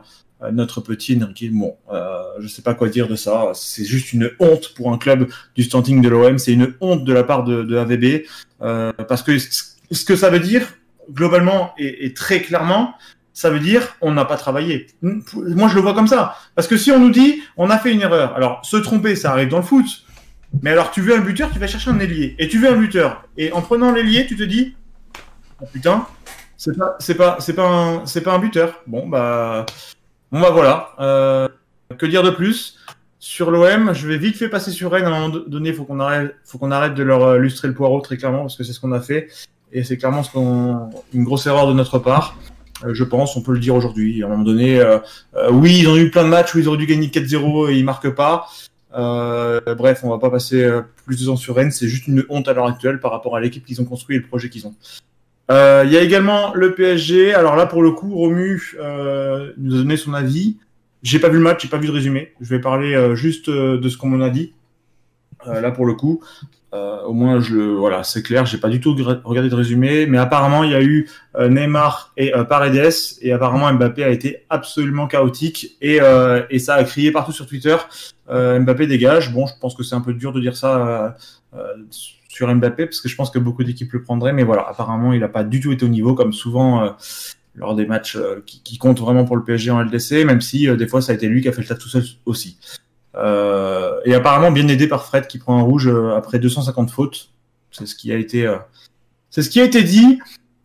notre 0.53 0.81
petit 0.81 1.18
Enrique. 1.22 1.53
Bon, 1.53 1.77
euh, 1.92 2.22
je 2.40 2.48
sais 2.48 2.62
pas 2.62 2.74
quoi 2.74 2.88
dire 2.88 3.09
de 3.09 3.16
ça. 3.16 3.53
C'est 3.55 3.85
juste 3.85 4.12
une 4.12 4.31
honte 4.38 4.74
pour 4.74 4.92
un 4.92 4.98
club 4.98 5.29
du 5.55 5.62
standing 5.62 6.01
de 6.01 6.09
l'OM. 6.09 6.38
C'est 6.38 6.53
une 6.53 6.74
honte 6.81 7.05
de 7.05 7.12
la 7.12 7.24
part 7.24 7.44
de, 7.44 7.62
de 7.62 7.77
AVB 7.77 8.24
euh, 8.62 8.92
parce 9.09 9.22
que 9.22 9.38
ce 9.38 10.05
que 10.05 10.16
ça 10.16 10.31
veut 10.31 10.40
dire 10.40 10.74
globalement 11.11 11.72
et, 11.79 12.12
très 12.12 12.42
clairement, 12.42 12.94
ça 13.33 13.51
veut 13.51 13.61
dire 13.61 13.96
on 14.01 14.12
n'a 14.12 14.24
pas 14.24 14.37
travaillé. 14.37 14.88
Moi, 15.03 15.68
je 15.68 15.74
le 15.74 15.81
vois 15.81 15.94
comme 15.94 16.09
ça. 16.09 16.37
Parce 16.55 16.68
que 16.68 16.77
si 16.77 16.90
on 16.90 17.01
nous 17.01 17.11
dit 17.11 17.42
on 17.57 17.70
a 17.70 17.79
fait 17.79 17.92
une 17.92 18.03
erreur, 18.03 18.35
alors 18.35 18.61
se 18.64 18.77
tromper, 18.77 19.16
ça 19.16 19.33
arrive 19.33 19.48
dans 19.48 19.59
le 19.59 19.62
foot. 19.64 19.87
Mais 20.62 20.70
alors, 20.70 20.90
tu 20.90 21.03
veux 21.03 21.14
un 21.14 21.20
buteur, 21.20 21.51
tu 21.53 21.59
vas 21.59 21.66
chercher 21.66 21.90
un 21.90 21.98
ailier. 21.98 22.35
Et 22.38 22.48
tu 22.48 22.59
veux 22.59 22.70
un 22.70 22.77
buteur. 22.77 23.22
Et 23.37 23.53
en 23.53 23.61
prenant 23.61 23.92
l'ailier, 23.92 24.27
tu 24.27 24.35
te 24.35 24.42
dis, 24.42 24.74
oh, 25.61 25.66
putain, 25.70 26.07
c'est 26.57 26.77
pas, 26.77 26.96
pas, 27.18 27.38
pas 27.55 28.03
c'est 28.07 28.22
pas 28.22 28.35
un 28.35 28.38
buteur. 28.38 28.83
Bon, 28.87 29.07
bah, 29.07 29.66
bon, 30.32 30.40
bah 30.40 30.50
voilà. 30.50 30.90
Euh, 31.00 31.48
que 31.96 32.06
dire 32.06 32.22
de 32.22 32.30
plus? 32.30 32.78
Sur 33.20 33.50
l'OM 33.50 33.92
Je 33.94 34.06
vais 34.06 34.18
vite 34.18 34.36
fait 34.36 34.48
passer 34.48 34.70
sur 34.70 34.92
Rennes. 34.92 35.04
À 35.04 35.08
un 35.08 35.28
moment 35.28 35.42
donné, 35.46 35.72
faut 35.72 35.84
qu'on 35.84 36.00
arrête, 36.00 36.34
faut 36.44 36.58
qu'on 36.58 36.70
arrête 36.70 36.94
de 36.94 37.02
leur 37.02 37.22
euh, 37.24 37.38
lustrer 37.38 37.68
le 37.68 37.74
poireau 37.74 38.00
très 38.00 38.16
clairement 38.16 38.42
parce 38.42 38.56
que 38.56 38.64
c'est 38.64 38.72
ce 38.72 38.80
qu'on 38.80 38.92
a 38.92 39.00
fait. 39.00 39.28
Et 39.72 39.84
c'est 39.84 39.96
clairement 39.96 40.22
une 41.12 41.24
grosse 41.24 41.46
erreur 41.46 41.66
de 41.66 41.72
notre 41.72 41.98
part. 41.98 42.38
Euh, 42.84 42.94
je 42.94 43.04
pense, 43.04 43.36
on 43.36 43.42
peut 43.42 43.52
le 43.52 43.58
dire 43.58 43.74
aujourd'hui. 43.74 44.22
À 44.22 44.26
un 44.26 44.30
moment 44.30 44.44
donné, 44.44 44.82
oui, 45.50 45.80
ils 45.80 45.88
ont 45.88 45.96
eu 45.96 46.10
plein 46.10 46.24
de 46.24 46.28
matchs 46.28 46.54
où 46.54 46.58
ils 46.58 46.68
auraient 46.68 46.78
dû 46.78 46.86
gagner 46.86 47.08
4-0 47.08 47.70
et 47.70 47.78
ils 47.78 47.84
marquent 47.84 48.14
pas. 48.14 48.48
Bref, 48.92 50.00
on 50.04 50.10
va 50.10 50.18
pas 50.18 50.30
passer 50.30 50.66
plus 51.04 51.20
de 51.20 51.26
temps 51.26 51.36
sur 51.36 51.56
Rennes. 51.56 51.72
C'est 51.72 51.88
juste 51.88 52.06
une 52.06 52.24
honte 52.28 52.48
à 52.48 52.54
l'heure 52.54 52.66
actuelle 52.66 53.00
par 53.00 53.10
rapport 53.10 53.36
à 53.36 53.40
l'équipe 53.40 53.64
qu'ils 53.66 53.80
ont 53.80 53.84
construit 53.84 54.16
et 54.16 54.20
le 54.20 54.26
projet 54.26 54.48
qu'ils 54.48 54.66
ont. 54.66 54.74
Euh, 55.50 55.82
Il 55.87 55.92
y 55.92 55.96
a 55.96 56.02
également 56.02 56.52
le 56.54 56.74
PSG. 56.74 57.34
Alors 57.34 57.56
là, 57.56 57.66
pour 57.66 57.82
le 57.82 57.92
coup, 57.92 58.14
Romu 58.14 58.74
euh, 58.78 59.52
nous 59.56 59.74
a 59.74 59.78
donné 59.78 59.96
son 59.96 60.14
avis. 60.14 60.58
J'ai 61.02 61.18
pas 61.18 61.28
vu 61.28 61.37
le 61.38 61.44
match, 61.44 61.62
j'ai 61.62 61.68
pas 61.68 61.78
vu 61.78 61.87
de 61.87 61.92
résumé. 61.92 62.32
Je 62.40 62.48
vais 62.48 62.61
parler 62.61 62.94
euh, 62.94 63.14
juste 63.14 63.48
euh, 63.48 63.78
de 63.78 63.88
ce 63.88 63.96
qu'on 63.96 64.08
m'en 64.08 64.24
a 64.24 64.30
dit. 64.30 64.52
Euh, 65.46 65.61
là, 65.61 65.70
pour 65.70 65.87
le 65.87 65.94
coup, 65.94 66.20
euh, 66.74 67.00
au 67.02 67.12
moins, 67.12 67.40
je 67.40 67.56
voilà, 67.56 68.02
c'est 68.02 68.22
clair. 68.22 68.44
J'ai 68.44 68.58
pas 68.58 68.68
du 68.68 68.80
tout 68.80 68.94
regardé 69.24 69.48
de 69.48 69.54
résumé, 69.54 70.06
mais 70.06 70.18
apparemment, 70.18 70.64
il 70.64 70.72
y 70.72 70.74
a 70.74 70.82
eu 70.82 71.08
Neymar 71.38 72.12
et 72.16 72.32
Paredes, 72.48 72.92
et 73.22 73.32
apparemment 73.32 73.72
Mbappé 73.72 74.02
a 74.04 74.11
été 74.11 74.44
absolument 74.50 75.06
chaotique 75.06 75.76
et 75.80 76.00
et 76.50 76.58
ça 76.58 76.74
a 76.74 76.84
crié 76.84 77.12
partout 77.12 77.32
sur 77.32 77.46
Twitter. 77.46 77.76
Mbappé 78.28 78.87
dégage. 78.88 79.32
Bon, 79.32 79.46
je 79.46 79.54
pense 79.61 79.76
que 79.76 79.84
c'est 79.84 79.94
un 79.94 80.00
peu 80.02 80.12
dur 80.12 80.32
de 80.32 80.40
dire 80.40 80.56
ça 80.56 81.16
sur 82.28 82.54
Mbappé 82.54 82.86
parce 82.86 83.00
que 83.00 83.08
je 83.08 83.16
pense 83.16 83.30
que 83.30 83.38
beaucoup 83.38 83.64
d'équipes 83.64 83.92
le 83.92 84.02
prendraient, 84.02 84.32
mais 84.32 84.44
voilà, 84.44 84.62
apparemment, 84.68 85.12
il 85.12 85.20
n'a 85.20 85.28
pas 85.28 85.44
du 85.44 85.60
tout 85.60 85.72
été 85.72 85.84
au 85.84 85.88
niveau 85.88 86.14
comme 86.14 86.32
souvent. 86.32 86.84
euh, 86.84 86.90
lors 87.58 87.74
des 87.74 87.86
matchs 87.86 88.16
euh, 88.16 88.42
qui, 88.46 88.62
qui 88.62 88.78
comptent 88.78 89.00
vraiment 89.00 89.24
pour 89.24 89.36
le 89.36 89.44
PSG 89.44 89.70
en 89.70 89.82
LDC, 89.82 90.24
même 90.24 90.40
si 90.40 90.68
euh, 90.68 90.76
des 90.76 90.86
fois 90.86 91.02
ça 91.02 91.12
a 91.12 91.14
été 91.14 91.26
lui 91.26 91.42
qui 91.42 91.48
a 91.48 91.52
fait 91.52 91.62
le 91.62 91.66
taf 91.66 91.78
tout 91.78 91.88
seul 91.88 92.04
aussi. 92.24 92.58
Euh, 93.16 94.00
et 94.04 94.14
apparemment 94.14 94.52
bien 94.52 94.68
aidé 94.68 94.86
par 94.86 95.04
Fred 95.04 95.26
qui 95.26 95.38
prend 95.38 95.58
un 95.58 95.62
rouge 95.62 95.88
euh, 95.88 96.14
après 96.14 96.38
250 96.38 96.90
fautes. 96.90 97.30
C'est 97.70 97.86
ce 97.86 97.94
qui 97.94 98.12
a 98.12 98.16
été, 98.16 98.46
euh, 98.46 98.56
c'est 99.30 99.42
ce 99.42 99.50
qui 99.50 99.60
a 99.60 99.64
été 99.64 99.82
dit. 99.82 100.20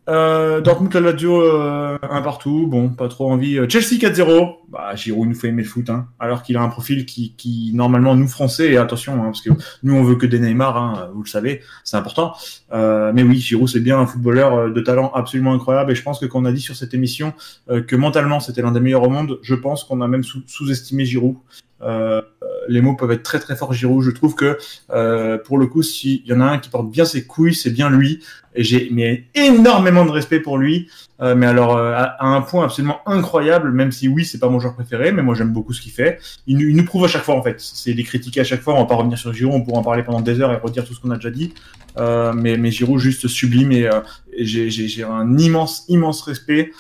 Euh, 0.09 0.59
Dortmund 0.59 0.93
la 0.95 0.99
Lazio 0.99 1.41
euh, 1.41 1.97
un 2.01 2.21
partout, 2.21 2.67
bon 2.67 2.89
pas 2.89 3.07
trop 3.07 3.31
envie. 3.31 3.57
Euh, 3.57 3.69
Chelsea 3.69 4.01
4-0, 4.01 4.55
bah 4.69 4.93
Giroud 4.95 5.29
nous 5.29 5.33
fait 5.35 5.47
aimer 5.47 5.63
le 5.63 5.67
foot, 5.69 5.89
hein, 5.89 6.07
alors 6.19 6.43
qu'il 6.43 6.57
a 6.57 6.61
un 6.61 6.67
profil 6.67 7.05
qui, 7.05 7.35
qui 7.37 7.71
normalement 7.73 8.13
nous 8.13 8.27
français 8.27 8.69
et 8.73 8.75
attention 8.77 9.13
hein, 9.21 9.27
parce 9.27 9.41
que 9.41 9.51
nous 9.81 9.95
on 9.95 10.03
veut 10.03 10.15
que 10.15 10.25
des 10.25 10.39
Neymar, 10.39 10.75
hein, 10.75 11.09
vous 11.13 11.23
le 11.23 11.29
savez, 11.29 11.61
c'est 11.85 11.95
important. 11.95 12.33
Euh, 12.73 13.13
mais 13.15 13.23
oui, 13.23 13.37
Giroud 13.37 13.69
c'est 13.69 13.79
bien 13.79 13.97
un 13.97 14.05
footballeur 14.05 14.53
euh, 14.53 14.69
de 14.71 14.81
talent 14.81 15.09
absolument 15.15 15.53
incroyable 15.53 15.93
et 15.93 15.95
je 15.95 16.03
pense 16.03 16.19
que 16.19 16.25
quand 16.25 16.41
on 16.41 16.45
a 16.45 16.51
dit 16.51 16.59
sur 16.59 16.75
cette 16.75 16.93
émission 16.93 17.33
euh, 17.69 17.81
que 17.81 17.95
mentalement 17.95 18.41
c'était 18.41 18.61
l'un 18.61 18.73
des 18.73 18.81
meilleurs 18.81 19.03
au 19.03 19.09
monde, 19.09 19.39
je 19.41 19.55
pense 19.55 19.85
qu'on 19.85 20.01
a 20.01 20.07
même 20.09 20.25
sous- 20.25 20.43
sous-estimé 20.47 21.05
Giroud. 21.05 21.37
Euh, 21.83 22.21
les 22.67 22.81
mots 22.81 22.95
peuvent 22.95 23.11
être 23.11 23.23
très 23.23 23.39
très 23.39 23.55
forts. 23.55 23.73
Giroud, 23.73 24.03
je 24.03 24.11
trouve 24.11 24.35
que 24.35 24.57
euh, 24.91 25.37
pour 25.37 25.57
le 25.57 25.67
coup, 25.67 25.83
s'il 25.83 26.25
y 26.25 26.33
en 26.33 26.41
a 26.41 26.45
un 26.45 26.57
qui 26.57 26.69
porte 26.69 26.89
bien 26.89 27.05
ses 27.05 27.25
couilles, 27.25 27.53
c'est 27.53 27.71
bien 27.71 27.89
lui. 27.89 28.23
Et 28.55 28.63
j'ai 28.63 28.89
mais 28.91 29.25
énormément 29.35 30.05
de 30.05 30.11
respect 30.11 30.39
pour 30.39 30.57
lui. 30.57 30.87
Euh, 31.21 31.35
mais 31.35 31.45
alors 31.45 31.77
euh, 31.77 31.93
à, 31.95 32.25
un 32.27 32.41
point 32.41 32.65
absolument 32.65 32.99
incroyable, 33.05 33.71
même 33.71 33.91
si 33.91 34.07
oui, 34.07 34.25
c'est 34.25 34.39
pas 34.39 34.49
mon 34.49 34.59
joueur 34.59 34.73
préféré, 34.73 35.11
mais 35.11 35.21
moi 35.21 35.35
j'aime 35.35 35.51
beaucoup 35.51 35.73
ce 35.73 35.81
qu'il 35.81 35.91
fait. 35.91 36.19
Il, 36.47 36.61
il 36.61 36.75
nous 36.75 36.85
prouve 36.85 37.05
à 37.05 37.07
chaque 37.07 37.23
fois 37.23 37.35
en 37.35 37.43
fait. 37.43 37.59
C'est 37.59 37.93
des 37.93 38.03
critiques 38.03 38.37
à 38.37 38.43
chaque 38.43 38.61
fois. 38.61 38.73
On 38.75 38.79
va 38.79 38.85
pas 38.85 38.95
revenir 38.95 39.17
sur 39.17 39.33
Giroud, 39.33 39.55
on 39.55 39.61
pourra 39.61 39.79
en 39.79 39.83
parler 39.83 40.03
pendant 40.03 40.21
des 40.21 40.41
heures 40.41 40.51
et 40.51 40.57
redire 40.57 40.85
tout 40.85 40.93
ce 40.93 40.99
qu'on 40.99 41.11
a 41.11 41.15
déjà 41.15 41.31
dit. 41.31 41.53
Euh, 41.97 42.33
mais 42.33 42.57
mais 42.57 42.71
Giroud 42.71 42.99
juste 42.99 43.27
sublime 43.27 43.71
et, 43.71 43.85
euh, 43.85 44.01
et 44.33 44.45
j'ai 44.45 45.03
un 45.03 45.37
immense 45.37 45.85
immense 45.87 46.21
respect. 46.21 46.71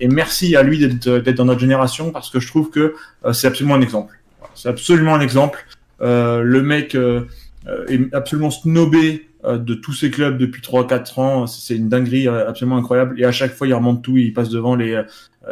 Et 0.00 0.08
merci 0.08 0.56
à 0.56 0.62
lui 0.62 0.78
d'être 0.78 1.34
dans 1.34 1.44
notre 1.44 1.60
génération 1.60 2.10
parce 2.10 2.30
que 2.30 2.40
je 2.40 2.48
trouve 2.48 2.70
que 2.70 2.94
c'est 3.32 3.46
absolument 3.46 3.74
un 3.74 3.82
exemple. 3.82 4.17
C'est 4.58 4.68
absolument 4.68 5.14
un 5.14 5.20
exemple. 5.20 5.64
Euh, 6.00 6.42
le 6.42 6.62
mec 6.62 6.94
euh, 6.94 7.22
euh, 7.66 7.86
est 7.88 8.14
absolument 8.14 8.50
snobé 8.50 9.28
euh, 9.44 9.58
de 9.58 9.74
tous 9.74 9.92
ces 9.92 10.10
clubs 10.10 10.36
depuis 10.38 10.62
3-4 10.62 11.20
ans. 11.20 11.46
C'est 11.46 11.76
une 11.76 11.88
dinguerie 11.88 12.28
absolument 12.28 12.76
incroyable. 12.76 13.20
Et 13.20 13.24
à 13.24 13.32
chaque 13.32 13.52
fois, 13.52 13.66
il 13.66 13.74
remonte 13.74 14.02
tout. 14.02 14.16
Il 14.16 14.32
passe 14.32 14.48
devant 14.48 14.74
les, 14.74 14.94
euh, 14.94 15.02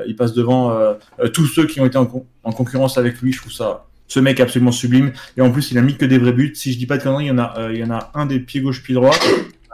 il 0.07 0.16
passe 0.16 0.33
devant 0.33 0.73
euh, 0.73 0.95
tous 1.33 1.47
ceux 1.47 1.66
qui 1.66 1.81
ont 1.81 1.87
été 1.87 1.99
en, 1.99 2.07
con- 2.07 2.27
en 2.42 2.53
concurrence 2.53 2.99
avec 2.99 3.21
lui. 3.21 3.33
Je 3.33 3.40
trouve 3.40 3.53
ça. 3.53 3.87
Ce 4.09 4.21
mec 4.21 4.38
est 4.38 4.42
absolument 4.42 4.73
sublime. 4.73 5.12
Et 5.37 5.40
en 5.40 5.51
plus, 5.51 5.73
il 5.73 5.79
a 5.79 5.83
mis 5.83 5.97
que 5.97 6.05
des 6.05 6.19
vrais 6.19 6.33
buts. 6.33 6.53
Si 6.55 6.73
je 6.73 6.79
dis 6.79 6.87
pas 6.87 6.99
de 6.99 7.03
conneries, 7.03 7.25
il 7.25 7.29
y 7.29 7.33
en 7.33 7.38
a, 7.38 7.55
euh, 7.59 7.73
il 7.73 7.79
y 7.79 7.85
en 7.85 7.90
a 7.90 8.11
un 8.14 8.27
des 8.27 8.38
pieds 8.40 8.61
gauche, 8.61 8.83
pied 8.83 8.95
droit, 8.95 9.14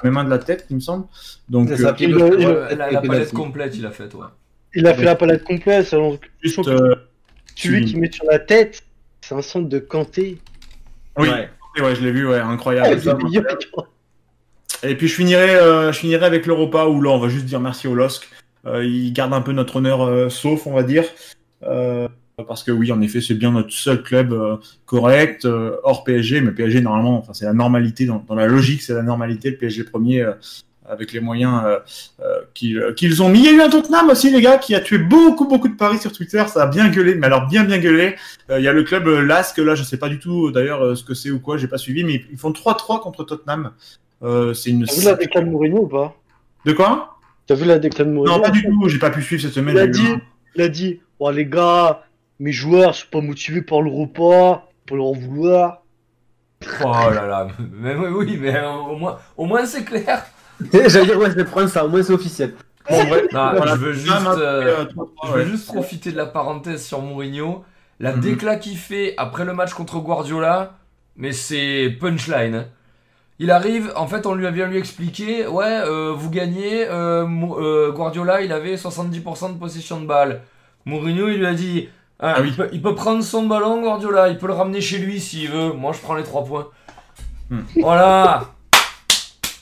même 0.05 0.17
un 0.17 0.25
de 0.25 0.31
la 0.31 0.39
tête, 0.39 0.67
il 0.71 0.77
me 0.77 0.81
semble. 0.81 1.07
Donc 1.49 1.69
ça, 1.69 1.91
euh, 1.91 1.95
il 2.01 2.13
gauche, 2.15 2.35
il 2.39 2.77
la, 2.77 3.01
palette 3.03 3.33
complète, 3.33 3.77
il 3.77 3.87
a 3.87 3.91
fait, 3.91 4.13
ouais. 4.15 4.27
Il 4.75 4.87
a 4.87 4.95
fait 4.95 5.05
la 5.05 5.15
palette 5.17 5.45
complète, 5.45 5.95
juste, 6.43 6.67
euh, 6.67 6.95
celui 7.55 7.85
qui 7.85 7.97
met 7.99 8.11
sur 8.11 8.25
la 8.31 8.39
tête, 8.39 8.83
c'est 9.33 9.39
un 9.39 9.43
centre 9.43 9.69
de 9.69 9.79
Kanté. 9.79 10.39
oui, 11.17 11.29
Ouais. 11.29 11.49
ouais, 11.83 11.95
je 11.95 12.03
l'ai 12.03 12.13
vu, 12.13 12.29
ouais, 12.29 12.39
incroyable. 12.39 13.01
Et 14.85 14.97
puis 14.97 15.07
je 15.07 15.15
finirai, 15.15 15.55
euh, 15.55 15.93
je 15.93 15.99
finirai 16.01 16.27
avec 16.27 16.45
l'Europa 16.45 16.87
où 16.87 17.01
là 17.01 17.11
on 17.11 17.19
va 17.21 17.29
juste 17.29 17.45
dire 17.47 17.61
merci 17.61 17.87
au 17.87 17.95
LOSC. 17.95 18.29
Euh, 18.67 18.85
il 18.85 19.13
garde 19.13 19.33
un 19.33 19.41
peu 19.41 19.53
notre 19.53 19.77
honneur 19.77 20.03
euh, 20.03 20.29
sauf, 20.29 20.67
on 20.67 20.73
va 20.73 20.83
dire. 20.83 21.05
Euh, 21.63 22.09
parce 22.49 22.65
que 22.65 22.73
oui, 22.73 22.91
en 22.91 23.01
effet, 23.01 23.21
c'est 23.21 23.35
bien 23.35 23.53
notre 23.53 23.73
seul 23.73 24.03
club 24.03 24.33
euh, 24.33 24.57
correct, 24.85 25.45
euh, 25.45 25.77
hors 25.85 26.03
PSG. 26.03 26.41
Mais 26.41 26.51
PSG, 26.51 26.81
normalement, 26.81 27.19
enfin, 27.19 27.33
c'est 27.33 27.45
la 27.45 27.53
normalité, 27.53 28.07
dans, 28.07 28.25
dans 28.27 28.35
la 28.35 28.47
logique, 28.49 28.83
c'est 28.83 28.95
la 28.95 29.03
normalité. 29.03 29.51
Le 29.51 29.57
PSG 29.57 29.85
premier, 29.85 30.23
euh, 30.23 30.33
avec 30.93 31.13
les 31.13 31.21
moyens 31.21 31.63
euh, 31.65 31.79
euh, 32.21 32.41
qu'ils 32.55 32.81
qu'ils 32.97 33.23
ont 33.23 33.29
mis. 33.29 33.41
Il 33.41 33.45
y 33.47 33.49
a 33.49 33.53
eu 33.53 33.61
un 33.63 33.71
Tottenham 33.71 34.11
aussi, 34.11 34.31
les 34.31 34.41
gars, 34.43 34.59
qui 34.59 34.75
a 34.75 34.81
tué 34.81 34.99
beaucoup, 34.99 35.47
beaucoup 35.49 35.69
de 35.69 35.77
paris 35.77 35.99
sur 35.99 36.13
Twitter. 36.13 36.45
Ça 36.49 36.63
a 36.65 36.67
bien 36.67 36.89
gueulé, 36.91 37.15
mais 37.15 37.27
alors 37.27 37.47
bien, 37.49 37.65
bien 37.65 37.79
gueulé. 37.79 38.17
Euh, 38.51 38.59
Il 38.61 38.65
y 38.65 38.69
a 38.69 38.73
le 38.73 38.83
club 38.83 39.07
euh, 39.09 39.23
LASK, 39.23 39.59
là, 39.59 39.75
je 39.75 39.83
sais 39.83 39.97
pas 39.97 40.09
du 40.09 40.19
tout 40.19 40.51
d'ailleurs 40.53 40.83
euh, 40.85 40.95
ce 40.95 41.03
que 41.05 41.15
c'est 41.15 41.31
ou 41.31 41.41
quoi, 41.41 41.57
j'ai 41.57 41.69
pas 41.69 41.79
suivi, 41.79 42.05
mais 42.05 42.23
ils 42.31 42.39
font 42.39 42.51
3-3 42.53 43.01
contre 43.01 43.25
Tottenham. 43.25 43.73
Euh, 44.23 44.53
c'est 44.55 44.71
une. 44.71 44.85
T'as 44.87 44.95
vu 44.95 45.05
la 45.05 45.15
déclare 45.15 45.45
de 45.45 45.49
Mourinho 45.51 45.83
ou 45.83 45.89
pas? 45.89 46.15
De 46.65 46.73
quoi? 46.73 47.19
T'as 47.47 47.55
vu 47.55 47.65
la 47.65 47.79
déclare 47.79 48.07
de 48.07 48.13
Mourinho? 48.13 48.37
Non, 48.37 48.43
pas 48.43 48.51
du 48.51 48.63
tout. 48.63 48.89
J'ai 48.89 48.99
pas 48.99 49.11
pu 49.11 49.23
suivre 49.23 49.43
cette 49.43 49.53
semaine. 49.55 49.75
Il 49.77 49.81
a 49.81 49.87
dit, 49.89 50.07
un- 50.07 50.21
il 50.55 50.63
a 50.63 50.69
dit, 50.69 51.01
oh 51.19 51.31
les 51.31 51.47
gars, 51.47 52.03
mes 52.39 52.53
joueurs 52.53 52.95
sont 52.95 53.07
pas 53.11 53.21
motivés 53.21 53.63
par 53.63 53.81
le 53.83 53.91
repas, 53.91 54.69
pour 54.87 54.97
leur 54.97 55.07
en 55.07 55.13
vouloir. 55.13 55.79
Oh 56.85 57.11
là 57.11 57.27
là, 57.27 57.49
mais 57.73 57.97
oui, 57.97 58.39
mais 58.41 58.55
euh, 58.55 58.71
au 58.71 58.97
moins, 58.97 59.19
au 59.37 59.47
moins 59.47 59.67
c'est 59.67 59.83
clair. 59.85 60.25
J'allais 60.73 61.07
dire, 61.07 61.19
ouais, 61.19 61.31
je 61.31 61.37
vais 61.37 61.45
prendre 61.45 61.69
ça, 61.69 61.85
au 61.85 61.89
moins 61.89 62.03
c'est 62.03 62.13
officiel. 62.13 62.55
Bon, 62.89 63.05
bref. 63.05 63.25
Non, 63.33 63.51
Voilà. 63.57 63.73
je 63.75 63.81
veux 63.81 63.93
juste, 63.93 64.13
Ah, 64.27 64.33
euh, 64.39 64.85
euh, 64.93 65.05
je 65.27 65.31
veux 65.33 65.45
juste 65.45 65.67
profiter 65.67 66.13
de 66.13 66.17
la 66.17 66.27
parenthèse 66.27 66.85
sur 66.85 67.01
Mourinho. 67.01 67.65
La 68.01 68.13
Mhm. 68.13 68.21
décla 68.21 68.57
qu'il 68.57 68.77
fait 68.77 69.15
après 69.17 69.45
le 69.45 69.53
match 69.55 69.73
contre 69.75 69.99
Guardiola, 70.01 70.79
mais 71.17 71.33
c'est 71.33 71.97
punchline. 72.01 72.55
hein. 72.55 72.65
Il 73.39 73.51
arrive, 73.51 73.93
en 73.97 74.07
fait, 74.07 74.27
on 74.27 74.35
lui 74.35 74.47
a 74.47 74.51
bien 74.53 74.67
lui 74.69 74.77
expliqué, 74.79 75.47
ouais, 75.47 75.65
euh, 75.85 76.13
vous 76.17 76.31
gagnez, 76.31 76.87
euh, 76.89 77.25
euh, 77.59 77.91
Guardiola, 77.93 78.43
il 78.43 78.53
avait 78.53 78.77
70% 78.77 79.49
de 79.53 79.59
possession 79.59 80.01
de 80.01 80.07
balle. 80.07 80.43
Mourinho, 80.85 81.29
il 81.29 81.39
lui 81.39 81.47
a 81.47 81.55
dit, 81.55 81.89
ah, 82.21 82.35
Ah 82.37 82.41
oui. 82.41 82.49
il, 82.51 82.57
peut, 82.57 82.69
il 82.73 82.83
peut 82.83 82.95
prendre 82.95 83.23
son 83.23 83.47
ballon, 83.47 83.81
Guardiola, 83.83 84.29
il 84.29 84.39
peut 84.39 84.47
le 84.47 84.53
ramener 84.53 84.81
chez 84.81 84.99
lui 84.99 85.19
s'il 85.21 85.49
veut. 85.51 85.73
Moi, 85.73 85.93
je 85.93 86.01
prends 86.01 86.15
les 86.15 86.23
3 86.25 86.45
points. 86.45 86.69
Hmm. 87.51 87.61
Voilà. 87.81 88.45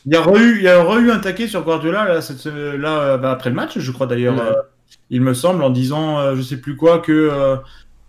Il 0.07 0.13
y 0.13 0.17
a 0.17 0.21
eu, 0.39 0.57
il 0.59 0.63
y 0.63 0.69
a 0.69 0.99
eu 0.99 1.11
un 1.11 1.19
taquet 1.19 1.47
sur 1.47 1.63
Guardiola 1.63 2.05
là, 2.07 2.21
cette- 2.23 2.47
là 2.47 3.01
euh, 3.01 3.17
bah, 3.19 3.31
après 3.33 3.51
le 3.51 3.57
match, 3.57 3.79
je 3.79 3.93
crois 3.93 4.07
d'ailleurs, 4.07 4.35
Ouais. 4.37 4.41
euh, 4.57 4.63
il 5.11 5.21
me 5.21 5.35
semble, 5.35 5.63
en 5.63 5.71
disant, 5.71 6.19
euh, 6.19 6.37
je 6.37 6.43
sais 6.43 6.57
plus 6.57 6.77
quoi, 6.77 7.01
que 7.01 7.13
euh, 7.13 7.57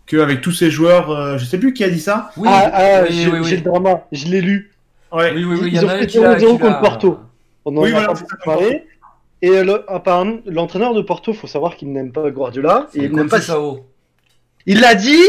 que 0.06 0.18
avec 0.18 0.42
tous 0.42 0.52
ces 0.52 0.70
joueurs, 0.72 1.10
euh, 1.12 1.38
je 1.38 1.46
sais 1.46 1.58
plus 1.60 1.74
qui 1.74 1.84
a 1.84 1.90
dit 1.90 2.00
ça. 2.00 2.32
Oui, 2.38 2.48
ah, 2.52 2.70
ah, 2.74 3.02
oui, 3.04 3.08
j'ai 3.16 3.30
oui, 3.30 3.40
oui. 3.44 3.52
le 3.52 3.62
drama, 3.62 4.04
je 4.12 4.26
l'ai 4.28 4.42
lu. 4.42 4.72
Ouais. 5.12 5.32
Oui, 5.36 5.44
oui, 5.44 5.58
oui, 5.62 5.68
il 5.68 5.74
y 5.74 5.78
Ils 5.78 5.86
en 5.86 5.88
ont 5.88 5.90
fait 6.00 6.08
qui 6.08 6.20
l'a. 6.20 6.38
0-0 6.38 6.54
qui 6.54 6.60
contre 6.60 6.80
Porto. 6.82 7.20
On 7.66 7.76
en 7.78 7.82
Oui, 7.82 7.90
a 7.94 8.00
voilà, 8.08 8.14
parlé. 8.46 8.86
Et 9.42 9.64
le, 9.64 9.84
apparemment, 9.92 10.38
l'entraîneur 10.46 10.94
de 10.94 11.02
Porto, 11.02 11.34
faut 11.34 11.48
savoir 11.48 11.76
qu'il 11.76 11.92
n'aime 11.92 12.12
pas 12.12 12.30
Guardiola. 12.30 12.88
Et 12.94 13.06
il 13.06 13.12
n'aime 13.16 13.28
pas. 13.30 13.42
Sao. 13.42 13.86
Il 14.66 14.80
l'a 14.82 14.96
dit, 14.96 15.22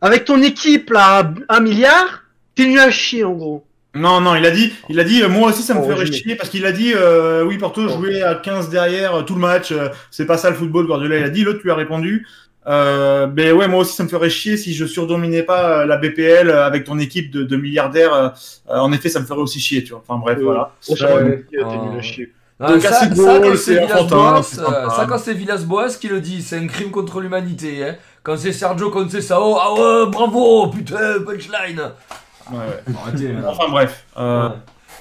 avec 0.00 0.24
ton 0.24 0.40
équipe 0.42 0.90
là, 0.90 1.32
un 1.48 1.60
milliard, 1.60 2.24
t'es 2.54 2.66
nul 2.66 2.78
à 2.78 2.90
chier 2.90 3.24
en 3.24 3.32
gros. 3.32 3.64
Non, 3.94 4.20
non, 4.20 4.34
il 4.34 4.44
a 4.44 4.50
dit, 4.50 4.72
il 4.88 4.98
a 4.98 5.04
dit, 5.04 5.22
euh, 5.22 5.28
moi 5.28 5.50
aussi 5.50 5.62
ça 5.62 5.74
me 5.74 5.80
Oh, 5.80 5.88
ferait 5.88 6.06
chier 6.06 6.34
parce 6.34 6.48
qu'il 6.50 6.66
a 6.66 6.72
dit, 6.72 6.92
euh, 6.94 7.44
oui, 7.44 7.58
Porto 7.58 7.88
jouait 7.88 8.22
à 8.22 8.34
15 8.34 8.68
derrière 8.68 9.14
euh, 9.16 9.22
tout 9.22 9.34
le 9.34 9.40
match, 9.40 9.70
euh, 9.70 9.88
c'est 10.10 10.26
pas 10.26 10.36
ça 10.36 10.50
le 10.50 10.56
football, 10.56 10.86
Guardiola. 10.86 11.18
Il 11.18 11.24
a 11.24 11.28
dit, 11.28 11.44
l'autre 11.44 11.60
lui 11.62 11.70
a 11.70 11.76
répondu, 11.76 12.26
euh, 12.66 13.26
ben 13.28 13.52
ouais, 13.52 13.68
moi 13.68 13.80
aussi 13.80 13.94
ça 13.94 14.02
me 14.02 14.08
ferait 14.08 14.30
chier 14.30 14.56
si 14.56 14.74
je 14.74 14.84
surdominais 14.86 15.42
pas 15.44 15.82
euh, 15.82 15.86
la 15.86 15.96
BPL 15.96 16.48
euh, 16.50 16.66
avec 16.66 16.84
ton 16.84 16.98
équipe 16.98 17.30
de, 17.30 17.44
de 17.44 17.56
milliardaires. 17.56 18.12
euh, 18.14 18.28
euh, 18.70 18.78
en 18.78 18.90
effet, 18.92 19.08
ça 19.10 19.20
me 19.20 19.26
ferait 19.26 19.40
aussi 19.40 19.60
chier, 19.60 19.84
tu 19.84 19.90
vois. 19.92 20.02
Enfin 20.06 20.18
bref, 20.18 20.38
voilà. 20.42 20.72
Donc, 22.66 22.80
ça, 22.82 23.00
ça, 24.90 25.06
quand 25.08 25.18
c'est 25.18 25.34
Villas-Boas 25.34 25.88
qui 26.00 26.08
le 26.08 26.20
dit, 26.20 26.42
c'est 26.42 26.56
un 26.56 26.66
crime 26.66 26.90
contre 26.90 27.20
l'humanité. 27.20 27.84
Hein. 27.84 27.96
Quand 28.22 28.36
c'est 28.38 28.52
Sergio 28.52 28.90
Conceição, 28.90 29.56
ah 29.60 29.72
ouais, 29.74 30.10
bravo, 30.10 30.68
putain, 30.68 31.20
punchline. 31.26 31.92
Ouais, 32.52 32.58
ouais. 32.58 32.94
Arrêtez. 33.02 33.32
là. 33.32 33.40
Enfin 33.50 33.68
bref. 33.70 34.04
Euh, 34.16 34.48
Ouais. 34.48 34.54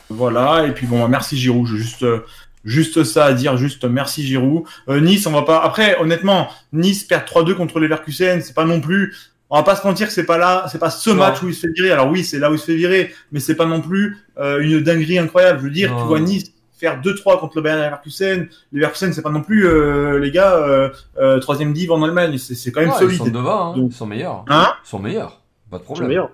Voilà, 0.09 0.65
et 0.67 0.71
puis 0.73 0.85
bon, 0.85 1.07
merci 1.07 1.37
Giroud, 1.37 1.65
j'ai 1.67 1.77
juste, 1.77 2.03
euh, 2.03 2.19
juste 2.65 3.03
ça 3.03 3.25
à 3.25 3.33
dire, 3.33 3.57
juste 3.57 3.83
merci 3.85 4.21
Giroud. 4.23 4.63
Euh, 4.89 4.99
nice, 4.99 5.25
on 5.25 5.31
va 5.31 5.41
pas. 5.43 5.59
Après, 5.63 5.97
honnêtement, 5.99 6.49
Nice 6.71 7.03
perd 7.05 7.25
3-2 7.25 7.55
contre 7.55 7.79
Leverkusen, 7.79 8.41
c'est 8.41 8.53
pas 8.53 8.65
non 8.65 8.79
plus. 8.81 9.15
On 9.49 9.55
va 9.57 9.63
pas 9.63 9.75
se 9.75 9.87
mentir 9.87 10.07
que 10.07 10.13
c'est 10.13 10.25
pas 10.25 10.37
là, 10.37 10.65
c'est 10.71 10.77
pas 10.77 10.89
ce 10.89 11.09
Non. 11.09 11.15
match 11.17 11.41
où 11.41 11.47
il 11.47 11.53
se 11.55 11.61
fait 11.67 11.73
virer. 11.73 11.91
Alors 11.91 12.09
oui, 12.09 12.23
c'est 12.23 12.37
là 12.37 12.51
où 12.51 12.53
il 12.53 12.59
se 12.59 12.65
fait 12.65 12.75
virer, 12.75 13.13
mais 13.31 13.39
c'est 13.39 13.55
pas 13.55 13.65
non 13.65 13.81
plus 13.81 14.17
euh, 14.39 14.59
une 14.61 14.81
dinguerie 14.81 15.17
incroyable. 15.19 15.59
Je 15.59 15.63
veux 15.65 15.71
dire, 15.71 15.91
Non. 15.93 16.01
tu 16.01 16.07
vois 16.07 16.19
Nice 16.19 16.51
faire 16.77 16.99
2-3 17.01 17.39
contre 17.39 17.55
le 17.57 17.61
Bayern 17.63 17.81
Leverkusen. 17.81 18.47
Leverkusen, 18.71 19.13
c'est 19.13 19.21
pas 19.21 19.29
non 19.31 19.41
plus 19.41 19.65
euh, 19.65 20.19
les 20.19 20.31
gars 20.31 20.53
euh, 20.57 20.89
euh, 21.19 21.39
troisième 21.39 21.71
div 21.73 21.91
en 21.91 22.03
Allemagne, 22.03 22.37
c'est 22.37 22.55
c'est 22.55 22.71
quand 22.71 22.81
même 22.81 22.89
Ouais, 22.89 22.97
solide. 22.99 23.13
Ils 23.21 23.25
sont 23.25 23.31
devant, 23.31 23.71
hein. 23.73 23.77
Donc- 23.77 23.91
ils 23.91 23.95
sont 23.95 24.05
meilleurs. 24.05 24.43
Hein? 24.49 24.73
Ils 24.85 24.89
sont 24.89 24.99
meilleurs. 24.99 25.41
Pas 25.71 25.77
de 25.79 25.83
problème. 25.83 26.07
meilleur. 26.09 26.29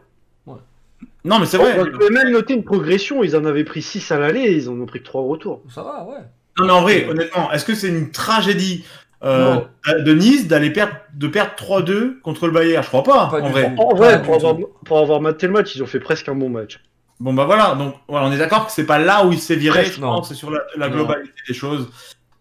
Non, 1.25 1.39
mais 1.39 1.45
c'est 1.45 1.57
vrai. 1.57 1.77
On 1.79 1.97
peut 1.97 2.09
même 2.12 2.31
noter 2.31 2.53
une 2.53 2.63
progression. 2.63 3.23
Ils 3.23 3.35
en 3.35 3.45
avaient 3.45 3.63
pris 3.63 3.81
6 3.81 4.12
à 4.12 4.19
l'aller, 4.19 4.51
ils 4.51 4.69
en 4.69 4.79
ont 4.79 4.85
pris 4.85 4.99
que 4.99 5.05
3 5.05 5.21
au 5.21 5.27
retour. 5.27 5.62
Ça 5.73 5.83
va, 5.83 6.05
ouais. 6.05 6.23
Non, 6.57 6.65
mais 6.65 6.71
en 6.71 6.81
vrai, 6.81 7.07
honnêtement, 7.09 7.51
est-ce 7.51 7.65
que 7.65 7.75
c'est 7.75 7.88
une 7.89 8.12
tragédie 8.12 8.83
euh, 9.23 9.57
de 9.99 10.13
Nice 10.13 10.47
d'aller 10.47 10.71
perdre 10.71 10.93
de 11.13 11.27
perdre 11.27 11.51
3-2 11.57 12.19
contre 12.21 12.47
le 12.47 12.53
Bayern? 12.53 12.83
Je 12.83 12.88
crois 12.89 13.03
pas, 13.03 13.27
Pas 13.27 13.41
en 13.41 13.49
vrai. 13.49 13.73
En 13.77 13.95
vrai, 13.95 14.21
pour 14.21 14.35
avoir, 14.35 14.55
pour 14.85 14.99
avoir 14.99 15.21
maté 15.21 15.47
le 15.47 15.53
match, 15.53 15.75
ils 15.75 15.83
ont 15.83 15.88
fait 15.88 15.99
presque 15.99 16.27
un 16.29 16.35
bon 16.35 16.49
match. 16.49 16.79
Bon 17.19 17.33
bah 17.33 17.43
voilà, 17.43 17.75
donc 17.75 17.95
voilà, 18.07 18.27
on 18.27 18.31
est 18.31 18.38
d'accord 18.38 18.65
que 18.65 18.71
c'est 18.71 18.85
pas 18.85 18.97
là 18.97 19.25
où 19.25 19.33
il 19.33 19.39
s'est 19.39 19.57
viré, 19.57 19.81
Presque, 19.81 19.95
je 19.97 20.01
non. 20.01 20.07
pense, 20.07 20.29
c'est 20.29 20.35
sur 20.35 20.51
la, 20.51 20.62
la 20.77 20.88
Non. 20.88 20.95
globalité 20.95 21.33
des 21.49 21.53
choses. 21.53 21.89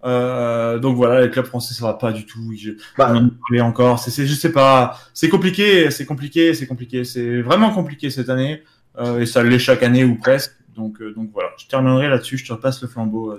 Euh, 0.04 0.78
donc 0.78 0.96
voilà, 0.96 1.22
les 1.22 1.30
clubs 1.30 1.44
français 1.46 1.74
ça 1.74 1.84
va 1.86 1.94
pas 1.94 2.12
du 2.12 2.24
tout. 2.24 2.52
Je, 2.56 2.72
Bah, 2.96 3.10
on 3.12 3.16
en 3.26 3.30
parlait 3.48 3.60
encore, 3.60 3.98
c'est, 3.98 4.10
c'est, 4.10 4.26
je 4.26 4.34
sais 4.34 4.52
pas, 4.52 4.96
c'est 5.12 5.28
compliqué, 5.28 5.90
c'est 5.90 6.06
compliqué, 6.06 6.54
c'est 6.54 6.66
compliqué, 6.66 7.04
c'est 7.04 7.42
vraiment 7.42 7.70
compliqué 7.72 8.10
cette 8.10 8.28
année 8.28 8.62
euh, 8.98 9.18
et 9.20 9.26
ça 9.26 9.42
l'est 9.42 9.58
chaque 9.58 9.82
année 9.82 10.04
ou 10.04 10.14
presque. 10.16 10.52
Donc 10.76 11.00
euh, 11.00 11.12
donc 11.14 11.30
voilà, 11.32 11.50
je 11.58 11.66
terminerai 11.66 12.08
là-dessus, 12.08 12.38
je 12.38 12.46
te 12.46 12.52
repasse 12.52 12.80
le 12.82 12.88
flambeau. 12.88 13.32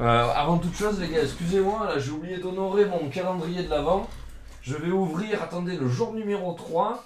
Euh, 0.00 0.24
avant 0.34 0.58
toute 0.58 0.74
chose, 0.76 0.98
les 1.00 1.08
gars, 1.08 1.22
excusez-moi, 1.22 1.86
là 1.86 1.98
j'ai 1.98 2.12
oublié 2.12 2.38
d'honorer 2.38 2.86
mon 2.86 3.08
calendrier 3.10 3.62
de 3.64 3.68
l'avant. 3.68 4.08
Je 4.62 4.74
vais 4.76 4.90
ouvrir, 4.90 5.42
attendez, 5.42 5.76
le 5.76 5.88
jour 5.88 6.12
numéro 6.14 6.52
3. 6.52 7.04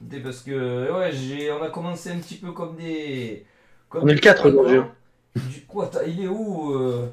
Des- 0.00 0.20
Parce 0.20 0.40
que, 0.40 0.90
ouais, 0.92 1.10
j'ai, 1.12 1.50
on 1.52 1.62
a 1.62 1.68
commencé 1.70 2.10
un 2.10 2.18
petit 2.18 2.36
peu 2.36 2.52
comme 2.52 2.76
des. 2.76 3.44
Comme 3.88 4.04
On 4.04 4.08
est 4.08 4.14
le 4.14 4.20
4 4.20 4.48
aujourd'hui. 4.48 4.80
Du 5.34 5.62
coup, 5.66 5.82
attends, 5.82 6.00
il 6.06 6.22
est 6.24 6.28
où 6.28 6.72
euh? 6.74 7.08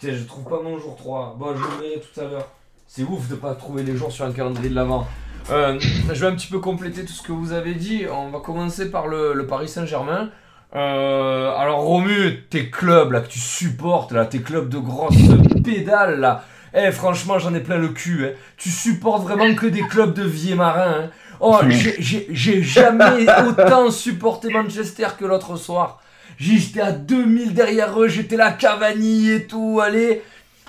Putain, 0.00 0.14
je 0.14 0.24
trouve 0.24 0.44
pas 0.44 0.60
mon 0.62 0.78
jour 0.78 0.96
3. 0.96 1.36
Bon, 1.38 1.46
verrai 1.52 2.00
tout 2.00 2.20
à 2.20 2.24
l'heure. 2.24 2.48
C'est 2.86 3.02
ouf 3.02 3.28
de 3.28 3.34
pas 3.34 3.54
trouver 3.54 3.82
les 3.82 3.96
jours 3.96 4.12
sur 4.12 4.24
un 4.24 4.32
calendrier 4.32 4.70
de 4.70 4.74
l'avant. 4.74 5.06
Euh, 5.50 5.78
je 5.80 6.12
vais 6.20 6.26
un 6.26 6.34
petit 6.34 6.46
peu 6.48 6.58
compléter 6.58 7.04
tout 7.04 7.12
ce 7.12 7.22
que 7.22 7.32
vous 7.32 7.52
avez 7.52 7.74
dit. 7.74 8.04
On 8.10 8.30
va 8.30 8.38
commencer 8.40 8.90
par 8.90 9.06
le, 9.08 9.32
le 9.34 9.46
Paris 9.46 9.68
Saint-Germain. 9.68 10.30
Euh, 10.76 11.50
alors 11.56 11.80
Romu, 11.80 12.44
tes 12.50 12.68
clubs 12.70 13.10
là 13.12 13.20
que 13.22 13.28
tu 13.28 13.38
supportes 13.38 14.12
là, 14.12 14.26
tes 14.26 14.40
clubs 14.42 14.68
de 14.68 14.76
grosses 14.78 15.16
pédales 15.64 16.20
là. 16.20 16.44
Eh 16.74 16.92
franchement 16.92 17.38
j'en 17.38 17.54
ai 17.54 17.60
plein 17.60 17.78
le 17.78 17.88
cul. 17.88 18.26
hein. 18.26 18.32
Tu 18.58 18.68
supportes 18.68 19.22
vraiment 19.22 19.54
que 19.54 19.66
des 19.66 19.80
clubs 19.80 20.12
de 20.12 20.22
vieux 20.24 20.56
marins. 20.56 21.04
hein. 21.04 21.10
Oh, 21.40 21.58
j'ai 21.68 22.62
jamais 22.62 23.26
autant 23.48 23.90
supporté 23.90 24.50
Manchester 24.50 25.06
que 25.18 25.24
l'autre 25.24 25.56
soir. 25.56 26.02
J'étais 26.38 26.80
à 26.80 26.92
2000 26.92 27.52
derrière 27.52 28.00
eux, 28.00 28.06
j'étais 28.06 28.36
là, 28.36 28.52
Cavani 28.52 29.28
et 29.28 29.46
tout, 29.46 29.80
allez. 29.82 30.22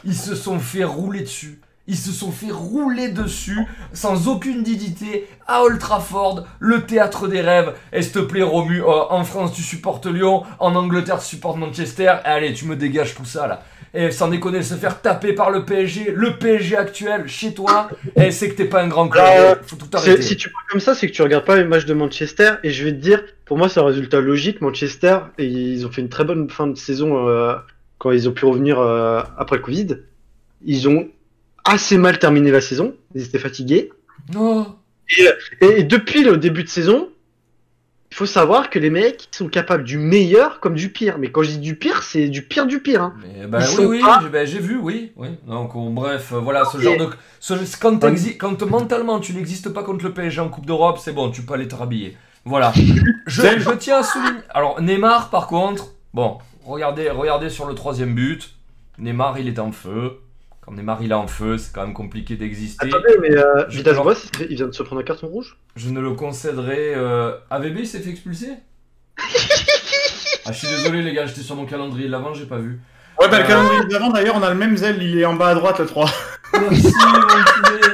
Ils 0.03 0.15
se 0.15 0.33
sont 0.33 0.59
fait 0.59 0.83
rouler 0.83 1.21
dessus. 1.21 1.59
Ils 1.87 1.97
se 1.97 2.11
sont 2.11 2.31
fait 2.31 2.51
rouler 2.51 3.09
dessus, 3.09 3.65
sans 3.93 4.27
aucune 4.27 4.63
dignité, 4.63 5.27
à 5.47 5.63
Old 5.63 5.79
Trafford, 5.79 6.45
le 6.59 6.85
théâtre 6.85 7.27
des 7.27 7.41
rêves. 7.41 7.75
Et 7.91 8.01
s'il 8.01 8.11
te 8.11 8.19
plaît, 8.19 8.43
Romu, 8.43 8.81
euh, 8.81 9.09
en 9.09 9.23
France, 9.23 9.53
tu 9.53 9.61
supportes 9.61 10.05
Lyon, 10.05 10.43
en 10.59 10.75
Angleterre, 10.75 11.19
tu 11.19 11.25
supportes 11.25 11.57
Manchester. 11.57 12.15
Allez, 12.23 12.53
tu 12.53 12.65
me 12.65 12.75
dégages 12.75 13.15
tout 13.15 13.25
ça, 13.25 13.47
là. 13.47 13.63
Et 13.93 14.11
sans 14.11 14.27
déconner, 14.27 14.61
se 14.61 14.75
faire 14.75 15.01
taper 15.01 15.33
par 15.33 15.49
le 15.49 15.65
PSG, 15.65 16.11
le 16.15 16.37
PSG 16.37 16.75
actuel, 16.77 17.27
chez 17.27 17.53
toi, 17.55 17.89
et 18.15 18.29
c'est 18.31 18.49
que 18.49 18.55
t'es 18.55 18.65
pas 18.65 18.83
un 18.83 18.87
grand 18.87 19.07
club. 19.09 19.23
Euh, 19.27 19.55
Faut 19.65 19.75
tout 19.75 19.87
C'est- 19.91 19.95
arrêter. 19.97 20.21
Si 20.21 20.37
tu 20.37 20.49
parles 20.51 20.65
comme 20.69 20.79
ça, 20.79 20.93
c'est 20.93 21.07
que 21.07 21.11
tu 21.13 21.21
regardes 21.23 21.45
pas 21.45 21.55
les 21.57 21.63
matchs 21.63 21.85
de 21.85 21.93
Manchester. 21.95 22.51
Et 22.63 22.69
je 22.69 22.83
vais 22.85 22.91
te 22.91 22.97
dire, 22.97 23.23
pour 23.45 23.57
moi, 23.57 23.67
c'est 23.67 23.79
un 23.79 23.85
résultat 23.85 24.19
logique. 24.21 24.61
Manchester, 24.61 25.17
et 25.39 25.45
ils 25.47 25.85
ont 25.87 25.91
fait 25.91 26.01
une 26.01 26.09
très 26.09 26.23
bonne 26.23 26.49
fin 26.49 26.67
de 26.67 26.77
saison 26.77 27.27
euh, 27.27 27.55
quand 27.97 28.11
ils 28.11 28.29
ont 28.29 28.31
pu 28.31 28.45
revenir 28.45 28.79
euh, 28.79 29.21
après 29.37 29.55
le 29.55 29.63
Covid. 29.63 29.87
Ils 30.65 30.87
ont 30.87 31.07
assez 31.65 31.97
mal 31.97 32.19
terminé 32.19 32.51
la 32.51 32.61
saison. 32.61 32.95
Ils 33.15 33.23
étaient 33.25 33.39
fatigués. 33.39 33.89
Non. 34.33 34.75
Et, 35.17 35.27
et 35.65 35.83
depuis 35.83 36.23
le 36.23 36.37
début 36.37 36.63
de 36.63 36.69
saison, 36.69 37.09
il 38.11 38.15
faut 38.15 38.25
savoir 38.25 38.69
que 38.69 38.79
les 38.79 38.89
mecs 38.89 39.27
sont 39.31 39.47
capables 39.47 39.83
du 39.83 39.97
meilleur 39.97 40.59
comme 40.59 40.73
du 40.75 40.89
pire. 40.89 41.17
Mais 41.19 41.31
quand 41.31 41.43
je 41.43 41.51
dis 41.51 41.57
du 41.59 41.75
pire, 41.75 42.01
c'est 42.03 42.27
du 42.27 42.41
pire 42.41 42.65
du 42.65 42.79
pire. 42.81 43.03
Hein. 43.03 43.13
Mais 43.21 43.45
bah 43.47 43.59
oui, 43.77 43.85
oui, 43.85 44.01
pas- 44.01 44.19
j'ai- 44.45 44.59
vu, 44.59 44.77
oui, 44.81 45.11
oui. 45.15 45.29
Donc 45.47 45.75
on- 45.75 45.91
bref, 45.91 46.31
euh, 46.33 46.39
voilà, 46.39 46.65
ce 46.65 46.77
Et- 46.79 46.81
genre 46.81 46.97
de, 46.97 47.07
ce- 47.39 47.53
quand, 47.79 48.61
mentalement 48.65 49.19
tu 49.19 49.33
n'existes 49.33 49.69
pas 49.69 49.83
contre 49.83 50.03
le 50.05 50.13
PSG 50.13 50.41
en 50.41 50.49
Coupe 50.49 50.65
d'Europe, 50.65 50.97
c'est 50.99 51.13
bon, 51.13 51.29
tu 51.29 51.43
peux 51.43 51.53
aller 51.53 51.67
te 51.67 51.75
rhabiller. 51.75 52.17
Voilà. 52.45 52.71
Je, 53.27 53.41
je 53.41 53.71
tiens 53.77 53.99
à 53.99 54.03
souligner. 54.03 54.39
Alors 54.49 54.81
Neymar, 54.81 55.29
par 55.29 55.45
contre, 55.47 55.87
bon, 56.13 56.37
regardez, 56.65 57.09
regardez 57.11 57.49
sur 57.49 57.65
le 57.67 57.75
troisième 57.75 58.15
but. 58.15 58.55
Neymar, 58.97 59.37
il 59.39 59.47
est 59.47 59.59
en 59.59 59.71
feu. 59.71 60.19
Quand 60.69 60.75
Neymar 60.75 60.99
il 61.01 61.09
est 61.09 61.15
en 61.15 61.25
feu, 61.25 61.57
c'est 61.57 61.73
quand 61.73 61.81
même 61.81 61.95
compliqué 61.95 62.35
d'exister. 62.35 62.85
Attendez, 62.85 63.17
mais 63.19 63.35
euh, 63.35 63.65
Je 63.69 63.77
Vitas 63.77 63.95
peux- 63.95 64.01
Boas, 64.03 64.13
il 64.51 64.55
vient 64.55 64.67
de 64.67 64.71
se 64.71 64.83
prendre 64.83 65.01
un 65.01 65.03
carton 65.03 65.25
rouge. 65.25 65.57
Je 65.75 65.89
ne 65.89 65.99
le 65.99 66.11
concéderai. 66.13 66.93
Euh... 66.95 67.31
AVB, 67.49 67.77
il 67.79 67.87
s'est 67.87 67.99
fait 68.01 68.11
expulser 68.11 68.49
Ah, 70.45 70.51
je 70.51 70.57
suis 70.59 70.67
désolé, 70.67 71.01
les 71.01 71.11
gars, 71.13 71.25
j'étais 71.25 71.41
sur 71.41 71.55
mon 71.55 71.65
calendrier 71.65 72.05
de 72.05 72.11
l'avant, 72.11 72.35
j'ai 72.35 72.45
pas 72.45 72.59
vu. 72.59 72.79
Ouais, 73.19 73.27
bah, 73.29 73.39
le 73.39 73.45
Euh. 73.45 73.47
calendrier 73.47 73.85
d'avant, 73.85 74.09
d'ailleurs, 74.11 74.35
on 74.37 74.43
a 74.43 74.49
le 74.49 74.55
même 74.55 74.77
zèle, 74.77 75.01
il 75.01 75.17
est 75.17 75.25
en 75.25 75.33
bas 75.33 75.47
à 75.49 75.55
droite, 75.55 75.79
le 75.79 75.87
3. 75.87 76.07
Merci, 76.53 76.83
mon 76.83 77.19
poulet. 77.63 77.87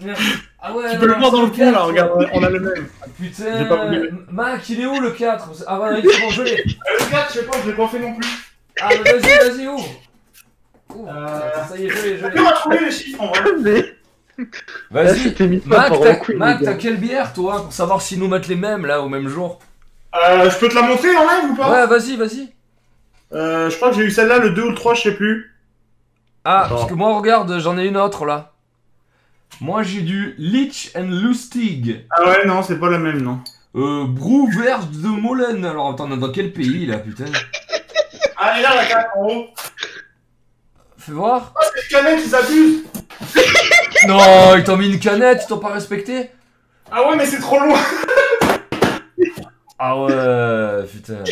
Merci. 0.00 0.24
Ah 0.58 0.74
ouais, 0.74 0.92
tu 0.92 0.98
peux 0.98 1.06
le 1.08 1.14
voir 1.14 1.30
dans 1.30 1.42
le 1.42 1.52
fond, 1.52 1.70
là, 1.70 1.82
regarde, 1.82 2.26
on 2.32 2.42
a 2.42 2.48
le 2.48 2.60
même. 2.60 2.86
Putain, 3.18 3.58
J'ai 3.58 3.68
pas. 3.68 3.86
Mac, 4.32 4.66
il 4.70 4.80
est 4.80 4.86
où 4.86 4.98
le 4.98 5.10
4 5.10 5.50
Ah, 5.66 5.78
ouais, 5.78 6.00
c'est 6.02 6.20
bon, 6.22 6.30
je 6.30 6.42
l'ai. 6.42 6.56
Le 6.64 7.10
4, 7.10 7.28
je 7.34 7.38
sais 7.40 7.44
pas, 7.44 7.52
je 7.62 7.70
l'ai 7.70 7.76
pas 7.76 7.86
fait 7.88 7.98
non 8.00 8.14
plus. 8.14 8.28
Ah, 8.80 8.88
vas-y, 8.88 9.20
vas-y, 9.20 9.68
Où 9.68 9.76
Euh. 10.94 11.64
Ça 11.68 11.76
y 11.76 11.86
est, 11.86 11.90
je 11.90 12.02
l'ai, 12.02 12.18
je 12.18 12.26
l'ai. 12.26 12.40
On 12.40 12.44
va 12.44 12.52
trouver 12.52 12.78
les 12.80 12.90
chiffres, 12.90 13.22
en 13.22 13.32
vrai. 13.60 13.94
Mais 14.90 15.04
Vas-y. 15.04 15.48
mis 15.48 15.62
Mac, 15.66 15.92
t'as- 16.00 16.14
couille, 16.16 16.36
Mac, 16.36 16.58
t'as 16.62 16.74
quelle 16.74 16.96
bière, 16.98 17.32
toi, 17.32 17.62
pour 17.62 17.72
savoir 17.72 18.02
si 18.02 18.18
nous 18.18 18.28
mettent 18.28 18.48
les 18.48 18.56
mêmes, 18.56 18.84
là, 18.86 19.00
au 19.00 19.08
même 19.08 19.28
jour? 19.28 19.58
Euh, 20.14 20.48
je 20.50 20.58
peux 20.58 20.68
te 20.68 20.74
la 20.74 20.82
montrer 20.82 21.14
en 21.16 21.22
live 21.22 21.50
ou 21.52 21.56
pas? 21.56 21.70
Ouais, 21.70 21.86
vas-y, 21.86 22.16
vas-y. 22.16 22.52
Euh, 23.32 23.68
je 23.70 23.76
crois 23.76 23.90
que 23.90 23.96
j'ai 23.96 24.04
eu 24.04 24.10
celle-là, 24.10 24.38
le 24.38 24.50
2 24.50 24.62
ou 24.62 24.68
le 24.70 24.74
3, 24.74 24.94
je 24.94 25.02
sais 25.02 25.14
plus. 25.14 25.52
Ah, 26.44 26.62
Attends. 26.64 26.76
parce 26.76 26.88
que 26.88 26.94
moi, 26.94 27.16
regarde, 27.16 27.58
j'en 27.58 27.76
ai 27.76 27.86
une 27.86 27.96
autre, 27.96 28.24
là. 28.24 28.52
Moi, 29.60 29.82
j'ai 29.82 30.02
du 30.02 30.34
Leech 30.38 30.92
and 30.96 31.08
Lustig. 31.10 32.04
Ah 32.10 32.24
ouais, 32.24 32.46
non, 32.46 32.62
c'est 32.62 32.78
pas 32.78 32.90
la 32.90 32.98
même, 32.98 33.20
non. 33.22 33.40
Euh, 33.74 34.04
Brouwerst 34.06 34.90
de 34.92 35.08
Molen. 35.08 35.64
Alors, 35.64 35.90
attends, 35.90 36.06
on 36.10 36.14
est 36.14 36.20
dans 36.20 36.30
quel 36.32 36.52
pays, 36.52 36.86
là, 36.86 36.98
putain? 36.98 37.24
Ah, 38.36 38.58
et 38.58 38.62
là, 38.62 38.74
la 38.76 38.84
4 38.86 39.08
en 39.16 39.26
haut. 39.28 39.46
Fais 41.06 41.12
voir. 41.12 41.52
Ah, 41.54 41.60
c'est 41.72 41.82
le 41.82 41.88
canet 42.02 42.20
qui 42.20 42.28
s'abuse 42.28 42.82
Non, 44.08 44.56
ils 44.56 44.64
t'ont 44.64 44.76
mis 44.76 44.92
une 44.92 44.98
canette, 44.98 45.42
ils 45.44 45.46
t'ont 45.46 45.60
pas 45.60 45.68
respecté 45.68 46.32
Ah 46.90 47.08
ouais, 47.08 47.14
mais 47.16 47.26
c'est 47.26 47.38
trop 47.38 47.60
loin 47.60 47.78
Ah 49.78 50.02
ouais, 50.02 50.82
putain. 50.90 51.18
il, 51.22 51.30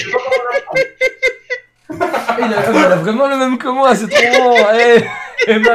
a, 2.00 2.00
ah, 2.00 2.36
mais 2.38 2.46
il 2.46 2.54
a 2.54 2.60
vraiment 2.96 3.26
le 3.26 3.36
même 3.36 3.58
que 3.58 3.66
moi, 3.66 3.96
c'est 3.96 4.08
trop 4.08 4.22
bon. 4.32 4.54
Eh, 4.74 5.02
eh, 5.48 5.50
c'est 5.54 5.58
bon. 5.58 5.72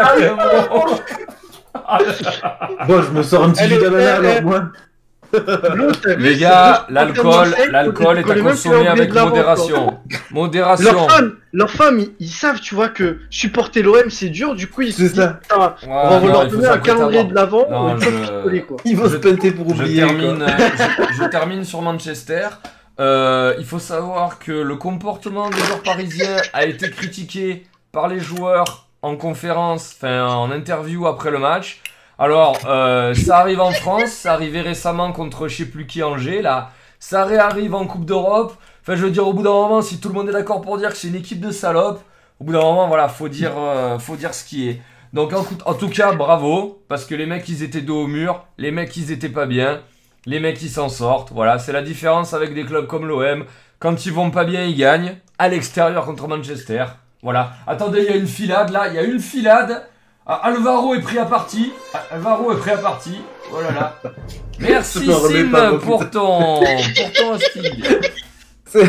Bon, 2.87 3.01
je 3.01 3.11
me 3.11 3.21
sors 3.21 3.43
un 3.43 3.51
petit 3.51 3.67
jus 3.67 3.79
d'ananas 3.79 4.19
eh, 4.21 4.23
eh. 4.23 4.27
alors 4.27 4.41
moi. 4.43 4.61
Les 6.17 6.37
gars, 6.37 6.85
l'alcool, 6.89 7.55
l'alcool 7.71 8.17
est 8.19 8.31
à 8.31 8.35
consommer 8.39 8.87
avec 8.87 9.13
modération. 9.13 9.99
Modération. 10.31 10.91
Leurs 10.91 11.11
femmes, 11.11 11.35
leurs 11.53 11.69
femmes, 11.71 11.99
ils, 11.99 12.11
ils 12.19 12.29
savent, 12.29 12.59
tu 12.59 12.75
vois, 12.75 12.89
que 12.89 13.19
supporter 13.29 13.81
l'OM 13.81 14.09
c'est 14.09 14.29
dur, 14.29 14.55
du 14.55 14.67
coup 14.67 14.81
ils 14.81 14.93
se 14.93 15.01
disent, 15.03 15.15
ça. 15.15 15.39
putain, 15.41 15.57
Ouais, 15.59 15.73
on 15.87 16.09
va 16.09 16.19
non, 16.19 16.27
leur 16.27 16.47
donner 16.47 16.67
un 16.67 16.77
calendrier 16.79 17.23
de 17.23 17.33
l'avant, 17.35 17.65
on 17.69 17.95
pistoler, 17.97 18.61
quoi. 18.63 18.77
Ils 18.85 18.97
vont 18.97 19.09
se 19.09 19.17
pinter 19.17 19.51
pour 19.51 19.69
Je 19.69 19.81
oublier. 19.81 20.05
termine, 20.05 20.41
euh, 20.41 20.47
je, 21.11 21.23
je 21.23 21.29
termine 21.29 21.63
sur 21.63 21.81
Manchester. 21.81 22.47
Euh, 22.99 23.53
il 23.59 23.65
faut 23.65 23.79
savoir 23.79 24.39
que 24.39 24.51
le 24.51 24.75
comportement 24.75 25.49
des 25.49 25.57
joueurs 25.59 25.81
parisiens 25.83 26.35
a 26.53 26.65
été 26.65 26.89
critiqué 26.91 27.65
par 27.91 28.07
les 28.07 28.19
joueurs 28.19 28.87
en 29.01 29.15
conférence, 29.15 29.95
enfin 29.95 30.25
en 30.27 30.51
interview 30.51 31.07
après 31.07 31.31
le 31.31 31.39
match. 31.39 31.81
Alors, 32.21 32.59
euh, 32.65 33.13
ça 33.13 33.37
arrive 33.37 33.61
en 33.61 33.71
France, 33.71 34.09
ça 34.09 34.33
arrivait 34.33 34.59
récemment 34.59 35.13
contre 35.13 35.47
je 35.47 35.55
sais 35.55 35.65
plus 35.65 35.87
qui 35.87 36.03
Angers, 36.03 36.41
là. 36.41 36.71
Ça 36.99 37.23
réarrive 37.23 37.73
en 37.73 37.87
Coupe 37.87 38.03
d'Europe. 38.03 38.55
Enfin, 38.81 38.97
je 38.97 39.05
veux 39.05 39.09
dire, 39.09 39.25
au 39.25 39.31
bout 39.31 39.41
d'un 39.41 39.51
moment, 39.53 39.81
si 39.81 40.01
tout 40.01 40.09
le 40.09 40.15
monde 40.15 40.27
est 40.27 40.33
d'accord 40.33 40.59
pour 40.59 40.77
dire 40.77 40.89
que 40.89 40.97
c'est 40.97 41.07
une 41.07 41.15
équipe 41.15 41.39
de 41.39 41.49
salopes, 41.49 42.01
au 42.41 42.43
bout 42.43 42.51
d'un 42.51 42.59
moment, 42.59 42.89
voilà, 42.89 43.07
faut 43.07 43.29
dire, 43.29 43.53
euh, 43.57 43.97
faut 43.99 44.17
dire 44.17 44.33
ce 44.33 44.43
qui 44.43 44.67
est. 44.67 44.81
Donc, 45.13 45.31
en, 45.65 45.73
tout 45.73 45.87
cas, 45.87 46.11
bravo, 46.11 46.83
parce 46.89 47.05
que 47.05 47.15
les 47.15 47.25
mecs, 47.25 47.47
ils 47.47 47.63
étaient 47.63 47.81
dos 47.81 48.03
au 48.03 48.07
mur, 48.07 48.43
les 48.57 48.71
mecs, 48.71 48.95
ils 48.97 49.13
étaient 49.13 49.29
pas 49.29 49.45
bien. 49.45 49.79
Les 50.25 50.41
mecs, 50.41 50.61
ils 50.61 50.69
s'en 50.69 50.89
sortent. 50.89 51.31
Voilà, 51.31 51.57
c'est 51.57 51.71
la 51.71 51.81
différence 51.81 52.33
avec 52.33 52.53
des 52.53 52.65
clubs 52.65 52.85
comme 52.85 53.07
l'OM. 53.07 53.45
Quand 53.79 54.05
ils 54.05 54.11
vont 54.11 54.29
pas 54.29 54.43
bien, 54.43 54.65
ils 54.65 54.75
gagnent. 54.75 55.15
À 55.37 55.47
l'extérieur 55.47 56.05
contre 56.05 56.27
Manchester. 56.27 56.83
Voilà. 57.23 57.53
Attendez, 57.65 58.01
il 58.01 58.05
y 58.09 58.13
a 58.13 58.17
une 58.17 58.27
filade 58.27 58.71
là. 58.71 58.89
Il 58.89 58.95
y 58.95 58.99
a 58.99 59.03
une 59.03 59.21
filade. 59.21 59.83
Ah, 60.31 60.41
Alvaro 60.43 60.93
est 60.93 61.01
pris 61.01 61.17
à 61.17 61.25
partie. 61.25 61.73
Ah, 61.91 62.03
Alvaro 62.11 62.51
est 62.53 62.57
pris 62.59 62.69
à 62.71 62.77
partie. 62.77 63.19
Oh 63.51 63.61
là 63.61 63.71
là. 63.71 63.95
Merci 64.59 65.05
Sim 65.05 65.49
pour 65.81 66.07
ton, 66.11 66.59
pour 66.59 67.11
ton 67.13 67.33
Vous 68.71 68.81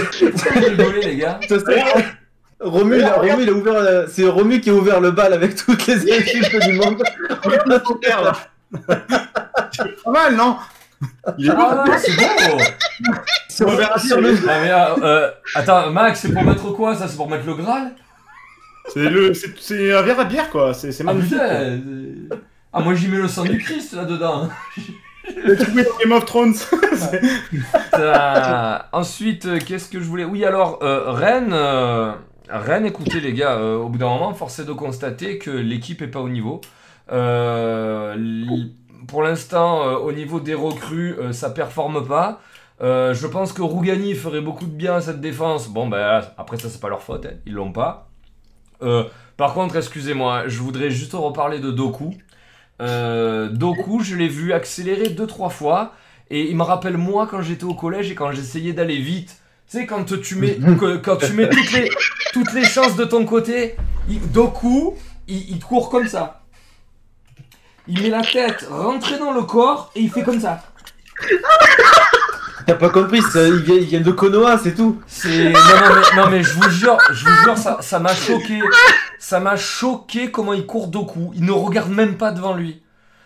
rigolez, 0.61 1.01
les 1.03 1.17
gars. 1.17 1.41
Romu, 2.61 2.99
il 2.99 3.05
a, 3.05 3.15
Romu, 3.15 3.43
il 3.43 3.49
a 3.49 3.53
ouvert, 3.53 3.81
la- 3.81 4.07
c'est 4.07 4.27
Romu 4.29 4.61
qui 4.61 4.69
a 4.69 4.75
ouvert 4.75 5.01
le 5.01 5.13
bal 5.13 5.33
avec 5.33 5.57
toutes 5.57 5.87
les 5.87 6.13
insultes 6.13 6.61
du 6.67 6.73
monde. 6.75 7.03
Pas 10.05 10.11
mal, 10.11 10.37
non? 10.37 10.57
Il 11.39 11.49
est 11.49 11.53
Ah, 11.57 11.85
c'est. 11.97 12.13
Sur, 13.49 13.67
On 13.69 13.77
verra 13.77 13.99
sur 13.99 14.17
si- 14.17 14.23
le, 14.23 14.37
Ah, 14.47 14.59
mais, 14.63 14.71
euh, 14.71 14.95
euh, 15.03 15.31
attends, 15.55 15.91
Max, 15.91 16.21
c'est 16.21 16.33
pour 16.35 16.43
mettre 16.43 16.71
quoi 16.73 16.95
ça 16.95 17.09
C'est 17.09 17.17
pour 17.17 17.31
mettre 17.31 17.47
le 17.47 17.55
Graal? 17.55 17.93
C'est 18.89 19.09
le, 19.11 19.35
c'est, 19.35 19.59
c'est 19.61 19.93
un 19.93 20.03
verre 20.03 20.21
à 20.21 20.25
bière, 20.25 20.51
quoi. 20.51 20.75
C'est, 20.75 20.91
c'est 20.93 21.05
Ah 21.07 21.13
magnifique. 21.13 21.33
putain. 21.33 21.81
quoi. 22.29 22.39
Ah, 22.73 22.81
moi 22.83 22.95
j'y 22.95 23.09
mets 23.09 23.17
le 23.19 23.29
sang 23.29 23.45
du 23.45 23.59
Christ 23.59 23.95
là-dedans. 23.95 24.49
Le 25.45 25.57
truc 25.57 25.75
dans 25.75 25.99
Game 26.01 26.13
of 26.13 26.25
Thrones. 26.25 26.55
C'est- 26.95 27.21
ensuite, 28.93 29.47
euh, 29.47 29.59
qu'est-ce 29.65 29.89
que 29.89 30.01
je 30.01 30.05
voulais 30.05 30.25
Oui, 30.25 30.45
alors, 30.45 30.79
euh, 30.83 31.11
Rennes, 31.13 31.53
euh, 31.53 32.13
Rennes, 32.49 32.87
écoutez 32.87 33.21
les 33.21 33.33
gars, 33.33 33.53
euh, 33.57 33.77
au 33.77 33.89
bout 33.89 33.99
d'un 33.99 34.09
moment, 34.09 34.33
force 34.35 34.59
est 34.59 34.65
de 34.65 34.73
constater 34.73 35.39
que 35.39 35.51
l'équipe 35.51 36.03
est 36.03 36.09
pas 36.09 36.21
au 36.21 36.29
niveau. 36.29 36.61
Euh, 37.13 38.15
l- 38.15 38.71
pour 39.09 39.23
l'instant, 39.23 39.83
euh, 39.89 39.97
au 39.97 40.13
niveau 40.13 40.41
des 40.41 40.55
recrues, 40.55 41.15
euh, 41.19 41.33
ça 41.33 41.51
performe 41.51 42.07
pas. 42.07 42.41
Euh, 42.81 43.13
je 43.15 43.27
pense 43.27 43.53
que 43.53 43.63
Rougani 43.63 44.15
ferait 44.15 44.41
beaucoup 44.41 44.67
de 44.67 44.73
bien 44.73 44.95
à 44.97 45.01
cette 45.01 45.21
défense. 45.21 45.69
Bon, 45.69 45.87
ben 45.89 46.23
après 46.39 46.57
ça, 46.57 46.69
c'est 46.69 46.81
pas 46.81 46.89
leur 46.89 47.03
faute, 47.03 47.27
hein, 47.27 47.35
ils 47.47 47.53
l'ont 47.53 47.73
pas. 47.73 48.10
Euh, 48.83 49.05
par 49.37 49.55
contre, 49.55 49.77
excusez-moi, 49.77 50.49
je 50.49 50.59
voudrais 50.59 50.91
juste 50.91 51.13
reparler 51.13 51.61
de 51.61 51.71
Doku. 51.71 52.15
Euh, 52.81 53.49
Doku, 53.49 54.03
je 54.03 54.17
l'ai 54.17 54.29
vu 54.29 54.53
accélérer 54.53 55.09
deux 55.09 55.27
trois 55.27 55.51
fois. 55.51 55.95
Et 56.31 56.49
il 56.49 56.57
me 56.57 56.63
rappelle 56.63 56.97
moi 56.97 57.27
quand 57.27 57.43
j'étais 57.43 57.65
au 57.65 57.75
collège 57.75 58.11
et 58.11 58.15
quand 58.15 58.31
j'essayais 58.33 58.73
d'aller 58.73 58.99
vite. 58.99 59.37
Tu 59.69 59.79
sais, 59.79 59.87
quand 59.87 60.05
tu 60.05 60.37
mets, 60.37 60.59
quand 61.03 61.17
tu 61.17 61.33
mets 61.33 61.49
toutes 61.49 61.73
les, 61.73 61.91
toutes 62.33 62.53
les 62.53 62.65
chances 62.65 62.97
de 62.97 63.05
ton 63.05 63.25
côté, 63.25 63.77
il, 64.09 64.21
Doku, 64.31 64.95
il, 65.27 65.51
il 65.51 65.61
court 65.61 65.91
comme 65.91 66.07
ça. 66.07 66.43
Il 67.89 68.03
met 68.03 68.11
la 68.11 68.23
tête 68.23 68.69
rentrée 68.71 69.19
dans 69.19 69.33
le 69.33 69.43
corps 69.43 69.91
et 69.97 70.01
il 70.01 70.11
fait 70.11 70.23
comme 70.23 70.41
ça. 70.41 70.63
T'as 72.71 72.77
pas 72.77 72.91
compris, 72.91 73.21
ça, 73.21 73.49
il, 73.49 73.57
vient, 73.63 73.75
il 73.75 73.85
vient 73.85 74.01
de 74.01 74.13
Konoha, 74.13 74.57
c'est 74.57 74.77
tout. 74.77 75.01
C'est 75.09 75.51
non, 75.51 75.59
non 75.59 75.95
mais, 75.97 76.17
non 76.23 76.31
mais 76.31 76.43
je 76.45 76.53
vous 76.53 76.71
jure, 76.71 76.97
je 77.11 77.25
vous 77.27 77.43
jure 77.43 77.59
ça 77.59 77.79
ça 77.81 77.99
m'a 77.99 78.15
choqué. 78.15 78.61
Ça 79.19 79.41
m'a 79.41 79.57
choqué 79.57 80.31
comment 80.31 80.53
il 80.53 80.67
court 80.67 80.87
Doku. 80.87 81.33
Il 81.35 81.45
ne 81.45 81.51
regarde 81.51 81.91
même 81.91 82.15
pas 82.17 82.31
devant 82.31 82.55
lui. 82.55 82.81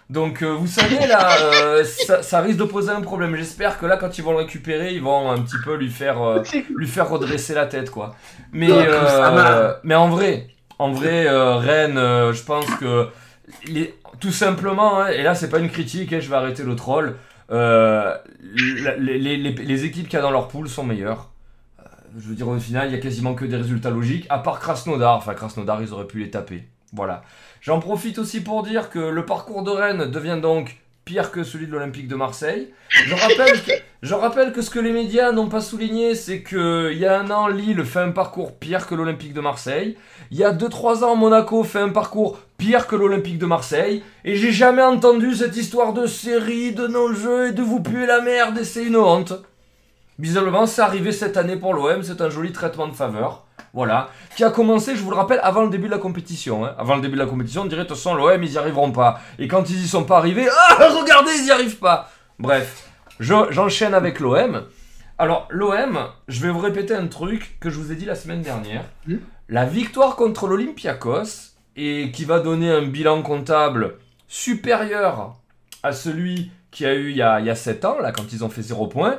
Donc 0.08 0.42
euh, 0.42 0.46
vous 0.52 0.66
savez 0.66 1.06
là, 1.06 1.28
euh, 1.42 1.84
ça, 1.84 2.22
ça 2.22 2.40
risque 2.40 2.56
de 2.58 2.64
poser 2.64 2.90
un 2.90 3.02
problème. 3.02 3.36
J'espère 3.36 3.78
que 3.78 3.84
là, 3.84 3.98
quand 3.98 4.16
ils 4.16 4.24
vont 4.24 4.30
le 4.30 4.38
récupérer, 4.38 4.94
ils 4.94 5.02
vont 5.02 5.30
un 5.30 5.38
petit 5.42 5.56
peu 5.62 5.74
lui 5.76 5.90
faire, 5.90 6.22
euh, 6.22 6.42
lui 6.74 6.86
faire 6.88 7.10
redresser 7.10 7.52
la 7.52 7.66
tête, 7.66 7.90
quoi. 7.90 8.14
Mais, 8.50 8.68
euh, 8.88 9.74
mais 9.82 9.94
en 9.94 10.08
vrai, 10.08 10.46
en 10.78 10.90
vrai, 10.90 11.26
euh, 11.26 11.56
Rennes, 11.56 11.98
euh, 11.98 12.32
je 12.32 12.42
pense 12.44 12.64
que 12.80 13.08
les- 13.66 13.94
tout 14.20 14.32
simplement, 14.32 15.00
hein, 15.02 15.08
et 15.08 15.22
là 15.22 15.34
c'est 15.34 15.50
pas 15.50 15.58
une 15.58 15.68
critique, 15.70 16.14
hein, 16.14 16.18
je 16.20 16.30
vais 16.30 16.36
arrêter 16.36 16.62
le 16.62 16.74
troll. 16.76 17.16
Euh, 17.50 18.16
les, 18.40 19.84
équipes 19.84 20.08
qu'il 20.08 20.14
y 20.14 20.16
a 20.16 20.22
dans 20.22 20.30
leur 20.30 20.48
poule 20.48 20.68
sont 20.68 20.84
meilleures. 20.84 21.30
Euh, 21.80 21.84
Je 22.18 22.28
veux 22.28 22.34
dire, 22.34 22.48
au 22.48 22.58
final, 22.58 22.88
il 22.88 22.92
y 22.92 22.96
a 22.96 23.00
quasiment 23.00 23.34
que 23.34 23.44
des 23.44 23.56
résultats 23.56 23.90
logiques, 23.90 24.26
à 24.28 24.38
part 24.38 24.60
Krasnodar. 24.60 25.16
Enfin, 25.16 25.34
Krasnodar, 25.34 25.82
ils 25.82 25.92
auraient 25.92 26.06
pu 26.06 26.18
les 26.18 26.30
taper. 26.30 26.64
Voilà. 26.92 27.22
J'en 27.60 27.80
profite 27.80 28.18
aussi 28.18 28.42
pour 28.42 28.62
dire 28.62 28.90
que 28.90 28.98
le 28.98 29.24
parcours 29.26 29.62
de 29.62 29.70
Rennes 29.70 30.10
devient 30.10 30.38
donc 30.40 30.78
pire 31.04 31.30
que 31.30 31.44
celui 31.44 31.66
de 31.66 31.72
l'Olympique 31.72 32.08
de 32.08 32.14
Marseille. 32.14 32.72
Je 32.88 33.14
rappelle 33.14 33.62
que, 33.62 33.72
je 34.02 34.14
rappelle 34.14 34.52
que 34.52 34.62
ce 34.62 34.70
que 34.70 34.78
les 34.78 34.92
médias 34.92 35.32
n'ont 35.32 35.48
pas 35.48 35.60
souligné, 35.60 36.14
c'est 36.14 36.40
que 36.40 36.90
il 36.92 36.98
y 36.98 37.06
a 37.06 37.18
un 37.18 37.30
an, 37.30 37.48
Lille 37.48 37.84
fait 37.84 38.00
un 38.00 38.10
parcours 38.10 38.58
pire 38.58 38.86
que 38.86 38.94
l'Olympique 38.94 39.34
de 39.34 39.40
Marseille. 39.40 39.96
Il 40.30 40.38
y 40.38 40.44
a 40.44 40.52
2-3 40.52 41.04
ans, 41.04 41.16
Monaco 41.16 41.62
fait 41.62 41.80
un 41.80 41.90
parcours 41.90 42.38
pire 42.58 42.86
que 42.86 42.96
l'Olympique 42.96 43.38
de 43.38 43.46
Marseille. 43.46 44.02
Et 44.24 44.36
j'ai 44.36 44.52
jamais 44.52 44.82
entendu 44.82 45.34
cette 45.34 45.56
histoire 45.56 45.92
de 45.92 46.06
série, 46.06 46.72
de 46.72 46.86
non-jeu 46.86 47.48
et 47.48 47.52
de 47.52 47.62
vous 47.62 47.80
puer 47.80 48.06
la 48.06 48.20
merde 48.20 48.58
et 48.58 48.64
c'est 48.64 48.84
une 48.84 48.96
honte. 48.96 49.32
Bizarrement, 50.18 50.66
c'est 50.66 50.82
arrivé 50.82 51.10
cette 51.10 51.36
année 51.36 51.56
pour 51.56 51.74
l'OM, 51.74 52.02
c'est 52.04 52.20
un 52.20 52.30
joli 52.30 52.52
traitement 52.52 52.86
de 52.86 52.94
faveur. 52.94 53.42
Voilà. 53.72 54.08
Qui 54.36 54.44
a 54.44 54.50
commencé, 54.50 54.94
je 54.94 55.02
vous 55.02 55.10
le 55.10 55.16
rappelle, 55.16 55.40
avant 55.42 55.62
le 55.64 55.70
début 55.70 55.86
de 55.86 55.90
la 55.90 55.98
compétition. 55.98 56.64
hein. 56.64 56.74
Avant 56.78 56.94
le 56.94 57.00
début 57.02 57.14
de 57.14 57.20
la 57.20 57.26
compétition, 57.26 57.62
on 57.62 57.66
dirait 57.66 57.82
de 57.82 57.88
toute 57.88 57.96
façon, 57.96 58.14
l'OM, 58.14 58.40
ils 58.40 58.52
y 58.52 58.56
arriveront 58.58 58.92
pas. 58.92 59.18
Et 59.40 59.48
quand 59.48 59.68
ils 59.70 59.82
y 59.84 59.88
sont 59.88 60.04
pas 60.04 60.18
arrivés, 60.18 60.46
ah, 60.70 60.88
regardez, 61.00 61.32
ils 61.40 61.46
y 61.46 61.50
arrivent 61.50 61.78
pas. 61.78 62.08
Bref, 62.38 62.88
je- 63.18 63.50
j'enchaîne 63.50 63.92
avec 63.94 64.20
l'OM. 64.20 64.62
Alors, 65.18 65.48
l'OM, 65.50 65.98
je 66.28 66.40
vais 66.40 66.50
vous 66.50 66.60
répéter 66.60 66.94
un 66.94 67.08
truc 67.08 67.56
que 67.60 67.68
je 67.68 67.78
vous 67.80 67.90
ai 67.90 67.96
dit 67.96 68.04
la 68.04 68.14
semaine 68.14 68.42
dernière. 68.42 68.84
Mhm. 69.08 69.20
La 69.48 69.64
victoire 69.64 70.14
contre 70.14 70.46
l'Olympiakos, 70.46 71.53
et 71.76 72.10
qui 72.12 72.24
va 72.24 72.40
donner 72.40 72.70
un 72.70 72.82
bilan 72.82 73.22
comptable 73.22 73.96
supérieur 74.28 75.36
à 75.82 75.92
celui 75.92 76.50
qu'il 76.70 76.86
y 76.86 76.88
a 76.88 76.94
eu 76.94 77.10
il 77.10 77.16
y 77.16 77.22
a, 77.22 77.40
il 77.40 77.46
y 77.46 77.50
a 77.50 77.54
7 77.54 77.84
ans, 77.84 77.98
là, 78.00 78.12
quand 78.12 78.32
ils 78.32 78.44
ont 78.44 78.48
fait 78.48 78.62
0 78.62 78.88
points, 78.88 79.18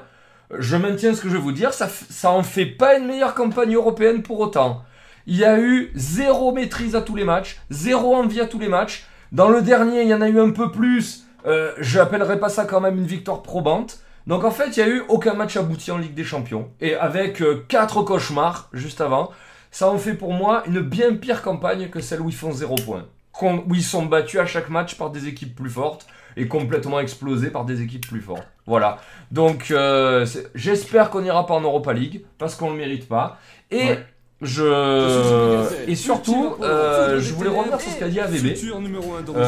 je 0.57 0.75
maintiens 0.75 1.13
ce 1.13 1.21
que 1.21 1.29
je 1.29 1.33
vais 1.33 1.39
vous 1.41 1.51
dire, 1.51 1.73
ça, 1.73 1.87
ça 1.87 2.31
en 2.31 2.43
fait 2.43 2.65
pas 2.65 2.97
une 2.97 3.07
meilleure 3.07 3.33
campagne 3.33 3.73
européenne 3.73 4.21
pour 4.21 4.39
autant. 4.39 4.83
Il 5.27 5.37
y 5.37 5.45
a 5.45 5.59
eu 5.59 5.91
zéro 5.95 6.51
maîtrise 6.51 6.95
à 6.95 7.01
tous 7.01 7.15
les 7.15 7.23
matchs, 7.23 7.59
zéro 7.71 8.15
envie 8.15 8.41
à 8.41 8.45
tous 8.45 8.59
les 8.59 8.67
matchs. 8.67 9.05
Dans 9.31 9.49
le 9.49 9.61
dernier, 9.61 10.03
il 10.03 10.07
y 10.07 10.13
en 10.13 10.21
a 10.21 10.29
eu 10.29 10.39
un 10.39 10.51
peu 10.51 10.71
plus. 10.71 11.25
Euh, 11.47 11.71
je 11.79 11.97
n'appellerais 11.97 12.39
pas 12.39 12.49
ça 12.49 12.65
quand 12.65 12.79
même 12.79 12.97
une 12.97 13.07
victoire 13.07 13.41
probante. 13.41 13.99
Donc 14.27 14.43
en 14.43 14.51
fait, 14.51 14.77
il 14.77 14.79
y 14.79 14.83
a 14.83 14.87
eu 14.87 15.03
aucun 15.07 15.33
match 15.33 15.57
abouti 15.57 15.91
en 15.91 15.97
Ligue 15.97 16.13
des 16.13 16.23
Champions. 16.23 16.69
Et 16.79 16.95
avec 16.95 17.41
euh, 17.41 17.63
quatre 17.67 18.03
cauchemars 18.03 18.69
juste 18.71 19.01
avant, 19.01 19.31
ça 19.75 19.89
en 19.89 19.97
fait 19.97 20.13
pour 20.13 20.31
moi 20.31 20.63
une 20.67 20.79
bien 20.79 21.13
pire 21.15 21.41
campagne 21.41 21.89
que 21.89 21.99
celle 21.99 22.21
où 22.21 22.29
ils 22.29 22.35
font 22.35 22.51
zéro 22.53 22.75
point. 22.75 23.05
Qu'on- 23.33 23.65
Où 23.67 23.75
ils 23.75 23.83
sont 23.83 24.05
battus 24.05 24.39
à 24.39 24.45
chaque 24.45 24.69
match 24.69 24.95
par 24.95 25.09
des 25.09 25.27
équipes 25.27 25.53
plus 25.53 25.69
fortes 25.69 26.07
et 26.37 26.47
complètement 26.47 27.01
explosés 27.01 27.49
par 27.49 27.65
des 27.65 27.81
équipes 27.81 28.07
plus 28.07 28.21
fortes. 28.21 28.47
Voilà. 28.65 28.99
Donc 29.31 29.71
euh, 29.71 30.25
j'espère 30.55 31.09
qu'on 31.09 31.21
n'ira 31.21 31.45
pas 31.45 31.53
en 31.55 31.61
Europa 31.61 31.91
League 31.91 32.23
parce 32.37 32.55
qu'on 32.55 32.69
le 32.69 32.77
mérite 32.77 33.09
pas. 33.09 33.37
Et 33.71 33.89
Ouais. 33.89 34.05
je 34.41 35.89
et 35.91 35.95
surtout, 35.95 36.55
euh, 36.61 37.19
je 37.19 37.33
voulais 37.33 37.49
revenir 37.49 37.79
sur 37.81 37.91
ce 37.91 37.99
qu'a 37.99 38.07
dit 38.07 38.19
AVB. 38.21 38.55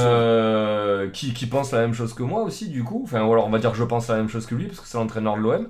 Euh, 0.08 1.10
qui, 1.12 1.34
qui 1.34 1.46
pense 1.46 1.72
la 1.72 1.80
même 1.80 1.94
chose 1.94 2.14
que 2.14 2.24
moi 2.24 2.42
aussi 2.42 2.68
du 2.70 2.84
coup 2.84 3.02
enfin 3.06 3.24
ou 3.24 3.32
alors 3.32 3.48
on 3.48 3.50
va 3.50 3.60
dire 3.60 3.72
que 3.72 3.78
je 3.78 3.84
pense 3.86 4.10
la 4.10 4.16
même 4.18 4.30
chose 4.30 4.46
que 4.46 4.56
lui 4.56 4.66
parce 4.68 4.80
que 4.82 4.88
c'est 4.88 4.98
l'entraîneur 4.98 5.38
de 5.38 5.42
l'OM 5.42 5.68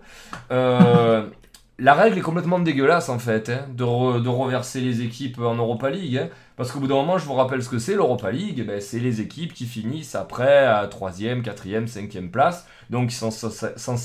Euh, 0.52 1.24
la 1.80 1.94
règle 1.94 2.18
est 2.18 2.22
complètement 2.22 2.60
dégueulasse 2.60 3.10
en 3.10 3.20
fait 3.20 3.50
hein, 3.50 3.66
de, 3.74 3.84
re- 3.84 4.22
de 4.22 4.30
reverser 4.30 4.82
les 4.82 5.02
équipes 5.02 5.40
en 5.40 5.56
Europa 5.56 5.90
League 5.90 6.18
hein. 6.18 6.30
parce 6.56 6.72
qu'au 6.72 6.80
bout 6.80 6.88
d'un 6.88 6.96
moment 6.96 7.18
je 7.18 7.26
vous 7.26 7.34
rappelle 7.36 7.62
ce 7.62 7.70
que 7.70 7.78
c'est 7.78 7.94
l'Europa 7.94 8.32
League 8.32 8.66
ben, 8.66 8.82
c'est 8.82 9.00
les 9.00 9.22
équipes 9.22 9.54
qui 9.54 9.66
finissent 9.66 10.16
après 10.16 10.66
à 10.66 10.88
3ème, 10.88 11.44
4ème, 11.44 11.88
5ème 11.88 12.30
place 12.32 12.66
donc 12.90 13.12
ils 13.12 13.16
sont 13.16 13.30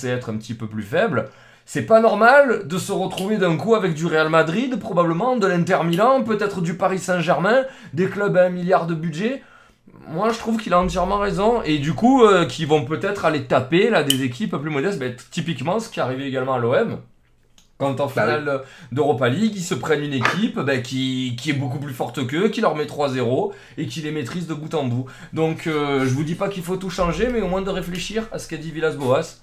être 0.05 0.31
un 0.31 0.37
petit 0.37 0.55
peu 0.55 0.66
plus 0.66 0.83
faibles. 0.83 1.29
C'est 1.64 1.87
pas 1.87 2.01
normal 2.01 2.66
de 2.66 2.77
se 2.79 2.91
retrouver 2.91 3.39
d'un 3.39 3.57
coup 3.57 3.77
avec 3.77 3.95
du 3.95 4.07
Real 4.07 4.29
Madrid, 4.29 4.81
probablement, 4.81 5.37
de 5.37 5.47
l'Inter 5.47 5.79
Milan, 5.85 6.25
peut-être 6.25 6.61
du 6.61 6.75
Paris 6.75 6.99
Saint-Germain, 6.99 7.62
des 7.95 8.09
clubs 8.09 8.37
à 8.37 8.47
un 8.47 8.49
milliard 8.49 8.89
de 8.89 8.95
budget. 8.95 9.45
Moi 10.09 10.31
je 10.31 10.39
trouve 10.39 10.57
qu'il 10.61 10.75
a 10.75 10.81
entièrement 10.81 11.18
raison 11.18 11.62
et 11.62 11.79
du 11.79 11.93
coup 11.95 12.25
euh, 12.25 12.47
qui 12.47 12.64
vont 12.64 12.85
peut-être 12.85 13.25
aller 13.25 13.45
taper 13.45 13.91
là 13.91 14.03
des 14.03 14.23
équipes 14.25 14.57
plus 14.57 14.70
modestes 14.70 14.99
ben, 14.99 15.14
typiquement 15.31 15.79
ce 15.79 15.89
qui 15.89 16.01
est 16.01 16.20
également 16.27 16.55
à 16.55 16.59
l'OM 16.59 16.99
quand 17.79 18.01
en 18.01 18.09
Bah 18.14 18.39
finale 18.39 18.62
d'Europa 18.93 19.29
League 19.29 19.53
ils 19.57 19.62
se 19.62 19.75
prennent 19.75 20.03
une 20.05 20.12
équipe 20.12 20.59
ben, 20.61 20.83
qui, 20.83 21.37
qui 21.41 21.51
est 21.51 21.55
beaucoup 21.55 21.79
plus 21.81 21.93
forte 21.95 22.27
qu'eux 22.27 22.49
qui 22.49 22.61
leur 22.61 22.77
met 22.77 22.87
3-0 22.87 23.53
et 23.77 23.87
qui 23.87 24.01
les 24.03 24.12
maîtrise 24.12 24.47
de 24.47 24.55
bout 24.55 24.73
en 24.75 24.85
bout 24.85 25.07
donc 25.33 25.66
euh, 25.66 26.01
je 26.07 26.14
vous 26.14 26.25
dis 26.25 26.35
pas 26.37 26.49
qu'il 26.49 26.62
faut 26.62 26.77
tout 26.77 26.91
changer 26.91 27.29
mais 27.29 27.41
au 27.41 27.49
moins 27.49 27.62
de 27.62 27.70
réfléchir 27.70 28.29
à 28.33 28.39
ce 28.39 28.49
qu'a 28.49 28.57
dit 28.57 28.70
Villas-Boas 28.70 29.41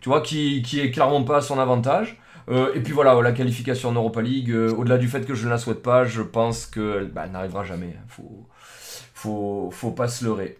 tu 0.00 0.08
vois 0.08 0.20
qui, 0.20 0.62
qui 0.62 0.80
est 0.80 0.90
clairement 0.90 1.22
pas 1.24 1.38
à 1.38 1.40
son 1.42 1.58
avantage 1.58 2.18
Euh, 2.48 2.72
et 2.74 2.80
puis 2.80 2.92
voilà, 2.92 3.14
la 3.22 3.32
qualification 3.32 3.90
en 3.90 3.92
Europa 3.92 4.20
League, 4.22 4.50
euh, 4.50 4.72
au-delà 4.74 4.98
du 4.98 5.08
fait 5.08 5.24
que 5.24 5.34
je 5.36 5.44
ne 5.46 5.50
la 5.50 5.58
souhaite 5.58 5.82
pas, 5.82 6.04
je 6.04 6.22
pense 6.22 6.66
qu'elle 6.66 7.08
bah, 7.14 7.28
n'arrivera 7.28 7.62
jamais. 7.64 7.94
Faut, 8.08 8.48
faut, 9.14 9.70
faut 9.72 9.92
pas 9.92 10.08
se 10.08 10.24
leurrer. 10.24 10.58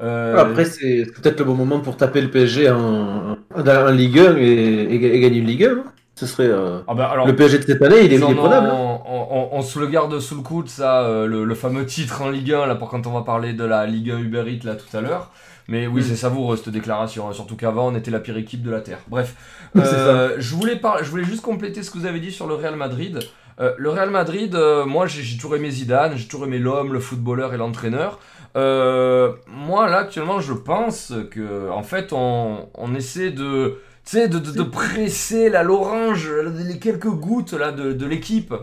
Euh, 0.00 0.36
Après, 0.38 0.64
c'est 0.64 1.06
peut-être 1.16 1.38
le 1.40 1.44
bon 1.46 1.54
moment 1.54 1.80
pour 1.80 1.96
taper 1.96 2.20
le 2.22 2.30
PSG 2.30 2.70
en, 2.70 3.32
en, 3.32 3.36
en 3.66 3.90
Ligue 3.90 4.18
1 4.20 4.36
et, 4.38 4.42
et- 4.44 5.14
et 5.16 5.20
gagner 5.20 5.38
une 5.38 5.46
Ligue 5.46 5.64
1. 5.64 5.84
Ce 6.18 6.26
serait 6.26 6.48
euh, 6.48 6.80
ah 6.88 6.94
bah 6.94 7.08
alors, 7.12 7.26
le 7.26 7.36
PSG 7.36 7.58
de 7.58 7.62
cette 7.64 7.80
année, 7.82 8.00
il 8.04 8.12
est, 8.12 8.16
il 8.16 8.22
est 8.22 8.34
prenable. 8.34 8.68
hein. 8.68 8.98
on, 9.06 9.26
on- 9.30 9.48
on 9.52 9.62
se 9.62 9.78
le 9.78 9.86
garde 9.86 10.18
sous 10.18 10.34
le 10.34 10.42
coude, 10.42 10.68
ça, 10.68 11.02
euh, 11.02 11.26
le, 11.26 11.44
le 11.44 11.54
fameux 11.54 11.86
titre 11.86 12.22
en 12.22 12.30
Ligue 12.30 12.52
1, 12.52 12.66
là, 12.66 12.74
pour 12.74 12.88
quand 12.90 13.06
on 13.06 13.12
va 13.12 13.22
parler 13.22 13.52
de 13.52 13.64
la 13.64 13.86
Ligue 13.86 14.10
1 14.10 14.18
Uber 14.18 14.44
Eats, 14.48 14.64
là, 14.66 14.74
tout 14.74 14.96
à 14.96 15.00
l'heure. 15.00 15.30
Mais 15.68 15.86
oui, 15.86 16.00
Mm. 16.00 16.04
c'est 16.04 16.16
savoureux, 16.16 16.56
cette 16.56 16.70
déclaration, 16.70 17.28
hein, 17.28 17.32
surtout 17.32 17.54
qu'avant, 17.54 17.88
on 17.88 17.94
était 17.94 18.10
la 18.10 18.20
pire 18.20 18.36
équipe 18.36 18.62
de 18.62 18.70
la 18.70 18.80
Terre. 18.80 18.98
Bref, 19.08 19.34
Euh, 19.76 20.34
je, 20.38 20.54
voulais 20.56 20.76
par- 20.76 21.04
je 21.04 21.10
voulais 21.10 21.24
juste 21.24 21.42
compléter 21.42 21.82
ce 21.82 21.90
que 21.90 21.98
vous 21.98 22.06
avez 22.06 22.20
dit 22.20 22.32
sur 22.32 22.46
le 22.48 22.54
Real 22.54 22.74
Madrid. 22.74 23.18
Euh, 23.60 23.72
le 23.78 23.90
Real 23.90 24.10
Madrid, 24.10 24.56
moi, 24.86 25.06
j'ai 25.06 25.36
toujours 25.36 25.54
aimé 25.56 25.70
Zidane, 25.70 26.16
j'ai 26.16 26.26
toujours 26.26 26.46
aimé 26.46 26.58
l'homme, 26.58 26.92
le 26.92 27.00
footballeur 27.00 27.52
et 27.54 27.58
l'entraîneur. 27.58 28.18
Euh, 28.56 29.32
moi, 29.46 29.88
là, 29.88 29.98
actuellement, 29.98 30.40
je 30.40 30.52
pense 30.54 31.12
que, 31.30 31.70
en 31.70 31.82
fait, 31.82 32.12
on, 32.12 32.68
on 32.74 32.94
essaie 32.94 33.30
de, 33.30 33.76
tu 34.08 34.16
sais, 34.16 34.28
de, 34.28 34.38
de, 34.38 34.50
de 34.52 34.62
presser 34.62 35.50
là 35.50 35.62
l'orange, 35.62 36.30
les 36.66 36.78
quelques 36.78 37.08
gouttes 37.10 37.52
là 37.52 37.72
de, 37.72 37.92
de 37.92 38.06
l'équipe 38.06 38.54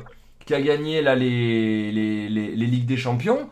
qui 0.45 0.53
a 0.53 0.61
gagné 0.61 1.01
là 1.01 1.15
les, 1.15 1.91
les, 1.91 2.29
les, 2.29 2.47
les 2.55 2.65
Ligues 2.65 2.85
des 2.87 2.97
Champions. 2.97 3.49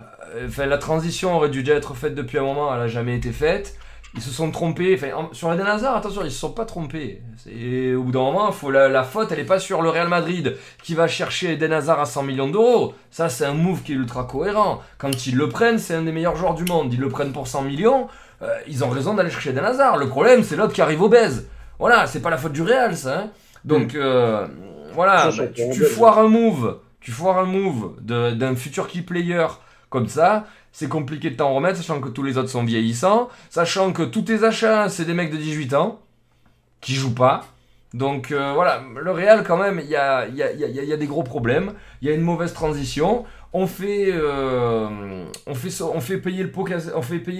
Euh, 0.00 0.46
Enfin, 0.48 0.66
la 0.66 0.78
transition 0.78 1.36
aurait 1.36 1.48
dû 1.50 1.62
déjà 1.62 1.76
être 1.76 1.94
faite 1.94 2.14
depuis 2.14 2.38
un 2.38 2.42
moment, 2.42 2.72
elle 2.74 2.80
n'a 2.80 2.88
jamais 2.88 3.14
été 3.16 3.30
faite. 3.30 3.76
Ils 4.16 4.22
se 4.22 4.30
sont 4.30 4.50
trompés. 4.50 4.94
Enfin, 4.96 5.12
en- 5.16 5.32
sur 5.32 5.52
Eden 5.52 5.66
Hazard, 5.66 5.96
attention, 5.96 6.22
ils 6.24 6.30
se 6.32 6.38
sont 6.38 6.52
pas 6.52 6.64
trompés. 6.64 7.20
Au 7.46 8.02
bout 8.02 8.10
d'un 8.12 8.20
moment, 8.20 8.50
faut 8.52 8.70
la, 8.70 8.88
la 8.88 9.02
faute, 9.04 9.30
elle 9.32 9.38
est 9.40 9.44
pas 9.44 9.58
sur 9.60 9.80
le 9.82 9.90
Real 9.90 10.08
Madrid 10.08 10.56
qui 10.82 10.94
va 10.94 11.06
chercher 11.08 11.52
Eden 11.52 11.72
Hazard 11.72 12.00
à 12.00 12.06
100 12.06 12.22
millions 12.24 12.48
d'euros. 12.48 12.94
Ça, 13.10 13.28
c'est 13.28 13.44
un 13.44 13.54
move 13.54 13.82
qui 13.82 13.92
est 13.92 13.96
ultra 13.96 14.24
cohérent. 14.24 14.82
Quand 14.98 15.26
ils 15.26 15.36
le 15.36 15.48
prennent, 15.48 15.78
c'est 15.78 15.94
un 15.94 16.02
des 16.02 16.12
meilleurs 16.12 16.36
joueurs 16.36 16.54
du 16.54 16.64
monde. 16.64 16.92
Ils 16.92 17.00
le 17.00 17.08
prennent 17.08 17.32
pour 17.32 17.46
100 17.48 17.62
millions. 17.62 18.08
Euh, 18.44 18.58
ils 18.66 18.84
ont 18.84 18.88
raison 18.88 19.14
d'aller 19.14 19.30
chercher 19.30 19.50
Eden 19.50 19.64
Hazard. 19.64 19.96
Le 19.96 20.08
problème, 20.08 20.42
c'est 20.44 20.56
l'autre 20.56 20.72
qui 20.72 20.82
arrive 20.82 21.02
au 21.02 21.08
baise. 21.08 21.48
Voilà, 21.78 22.06
c'est 22.06 22.20
pas 22.20 22.30
la 22.30 22.38
faute 22.38 22.52
du 22.52 22.62
Real, 22.62 22.96
ça. 22.96 23.18
hein. 23.20 23.30
Donc, 23.64 23.94
euh, 23.94 24.46
voilà, 24.92 25.30
bah, 25.36 25.46
tu, 25.54 25.84
foires 25.84 26.18
un 26.18 26.28
move. 26.28 26.78
Tu 27.00 27.10
foires 27.10 27.38
un 27.38 27.46
move 27.46 27.94
d'un 28.00 28.54
futur 28.56 28.86
key 28.88 29.02
player 29.02 29.46
comme 29.90 30.08
ça 30.08 30.44
c'est 30.74 30.88
compliqué 30.88 31.30
de 31.30 31.36
t'en 31.36 31.54
remettre, 31.54 31.76
sachant 31.76 32.00
que 32.00 32.08
tous 32.08 32.24
les 32.24 32.36
autres 32.36 32.48
sont 32.48 32.64
vieillissants, 32.64 33.28
sachant 33.48 33.92
que 33.92 34.02
tous 34.02 34.22
tes 34.22 34.42
achats, 34.42 34.88
c'est 34.88 35.04
des 35.04 35.14
mecs 35.14 35.30
de 35.30 35.36
18 35.36 35.72
ans, 35.74 36.00
qui 36.80 36.94
jouent 36.94 37.14
pas. 37.14 37.44
Donc 37.94 38.32
euh, 38.32 38.52
voilà, 38.54 38.82
le 39.00 39.10
Real 39.12 39.44
quand 39.44 39.56
même, 39.56 39.78
il 39.78 39.88
y 39.88 39.94
a, 39.94 40.26
il 40.26 40.34
y, 40.34 40.42
a, 40.42 40.50
il 40.52 40.58
y, 40.58 40.64
a, 40.64 40.68
il 40.82 40.88
y 40.88 40.92
a 40.92 40.96
des 40.96 41.06
gros 41.06 41.22
problèmes, 41.22 41.74
il 42.02 42.08
y 42.08 42.10
a 42.10 42.14
une 42.14 42.22
mauvaise 42.22 42.52
transition, 42.52 43.24
on 43.54 43.68
fait, 43.68 44.08
euh, 44.10 44.88
on 45.46 45.54
fait, 46.00 46.18
payer, 46.18 46.42
le 46.42 46.48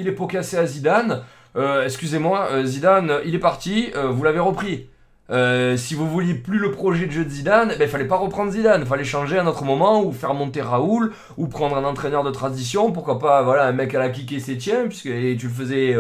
les 0.03 0.13
pots 0.13 0.27
cassés 0.29 0.57
à 0.57 0.65
Zidane. 0.65 1.23
Euh, 1.57 1.85
Excusez-moi, 1.85 2.49
euh, 2.53 2.65
Zidane, 2.65 3.19
il 3.25 3.35
est 3.35 3.41
parti, 3.41 3.93
vous 4.11 4.23
l'avez 4.23 4.39
repris. 4.39 4.89
Si 5.29 5.95
vous 5.97 6.09
vouliez 6.09 6.35
plus 6.35 6.59
le 6.59 6.71
projet 6.71 7.07
de 7.07 7.11
jeu 7.11 7.25
de 7.25 7.31
Zidane, 7.31 7.71
ben, 7.71 7.83
il 7.83 7.89
fallait 7.89 8.07
pas 8.07 8.17
reprendre 8.17 8.53
Zidane, 8.53 8.83
il 8.83 8.87
fallait 8.87 9.05
changer 9.05 9.39
à 9.39 9.43
un 9.43 9.47
autre 9.47 9.65
moment, 9.65 10.05
ou 10.05 10.13
faire 10.13 10.35
monter 10.35 10.63
Raoul, 10.63 11.13
ou 11.37 11.49
prendre 11.49 11.77
un 11.77 11.85
entraîneur 11.85 12.23
de 12.23 12.31
transition, 12.31 12.93
pourquoi 12.93 13.19
pas 13.19 13.43
voilà, 13.43 13.67
un 13.67 13.73
mec 13.73 13.93
à 13.95 13.99
la 13.99 14.09
kick 14.09 14.31
et 14.33 14.39
c'est 14.39 14.57
tien, 14.57 14.87
puisque 14.87 15.09
tu 15.09 15.47
le 15.47 15.53
faisais 15.53 15.97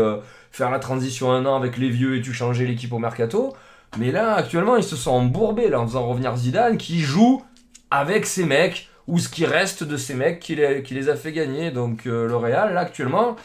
faire 0.53 0.71
la 0.71 0.79
transition 0.79 1.33
un 1.33 1.45
an 1.45 1.57
avec 1.57 1.77
les 1.77 1.91
vieux 1.91 2.17
et 2.17 2.23
tu 2.23 2.33
changeais 2.33 2.67
l'équipe 2.67 2.93
au 2.93 3.01
mercato. 3.01 3.53
Mais 3.99 4.12
là, 4.12 4.35
actuellement, 4.35 4.77
ils 4.77 4.85
se 4.85 4.95
sont 4.95 5.11
embourbés 5.11 5.75
en 5.75 5.87
faisant 5.87 6.07
revenir 6.07 6.37
Zidane, 6.37 6.77
qui 6.77 7.01
joue 7.01 7.43
avec 7.91 8.27
ces 8.27 8.45
mecs, 8.45 8.89
ou 9.07 9.19
ce 9.19 9.29
qui 9.29 9.47
reste 9.47 9.85
de 9.85 9.97
ces 9.97 10.15
mecs 10.15 10.41
qui 10.41 10.55
les, 10.55 11.09
a 11.09 11.17
fait 11.17 11.33
gagner. 11.33 11.71
Donc 11.71 12.07
euh, 12.07 12.27
le 12.27 12.37
Real, 12.37 12.75
là, 12.75 12.81
actuellement, 12.81 13.37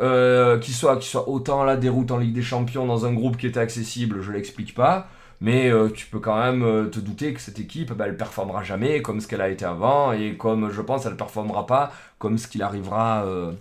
euh, 0.00 0.58
qui 0.58 0.72
soit, 0.72 0.96
qui 0.98 1.08
soit 1.08 1.28
autant 1.28 1.64
la 1.64 1.76
déroute 1.76 2.10
en 2.10 2.18
Ligue 2.18 2.34
des 2.34 2.42
Champions 2.42 2.86
dans 2.86 3.06
un 3.06 3.12
groupe 3.12 3.36
qui 3.36 3.46
était 3.46 3.60
accessible, 3.60 4.22
je 4.22 4.32
l'explique 4.32 4.74
pas. 4.74 5.08
Mais 5.40 5.70
euh, 5.70 5.90
tu 5.90 6.06
peux 6.06 6.20
quand 6.20 6.38
même 6.42 6.62
euh, 6.62 6.86
te 6.86 7.00
douter 7.00 7.34
que 7.34 7.40
cette 7.40 7.58
équipe, 7.58 7.92
bah, 7.92 8.06
elle 8.08 8.16
performera 8.16 8.62
jamais 8.62 9.02
comme 9.02 9.20
ce 9.20 9.28
qu'elle 9.28 9.42
a 9.42 9.50
été 9.50 9.64
avant 9.64 10.12
et 10.12 10.36
comme 10.36 10.70
je 10.70 10.80
pense, 10.80 11.04
elle 11.04 11.12
ne 11.12 11.18
performera 11.18 11.66
pas 11.66 11.92
comme 12.18 12.38
ce 12.38 12.48
qu'il 12.48 12.62
arrivera, 12.62 13.24
euh, 13.26 13.52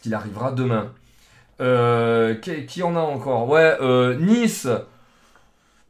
qu'il 0.00 0.16
demain. 0.54 0.90
Qui, 2.66 2.82
en 2.82 2.96
a 2.96 3.00
encore? 3.00 3.48
Ouais, 3.48 3.76
Nice. 4.18 4.68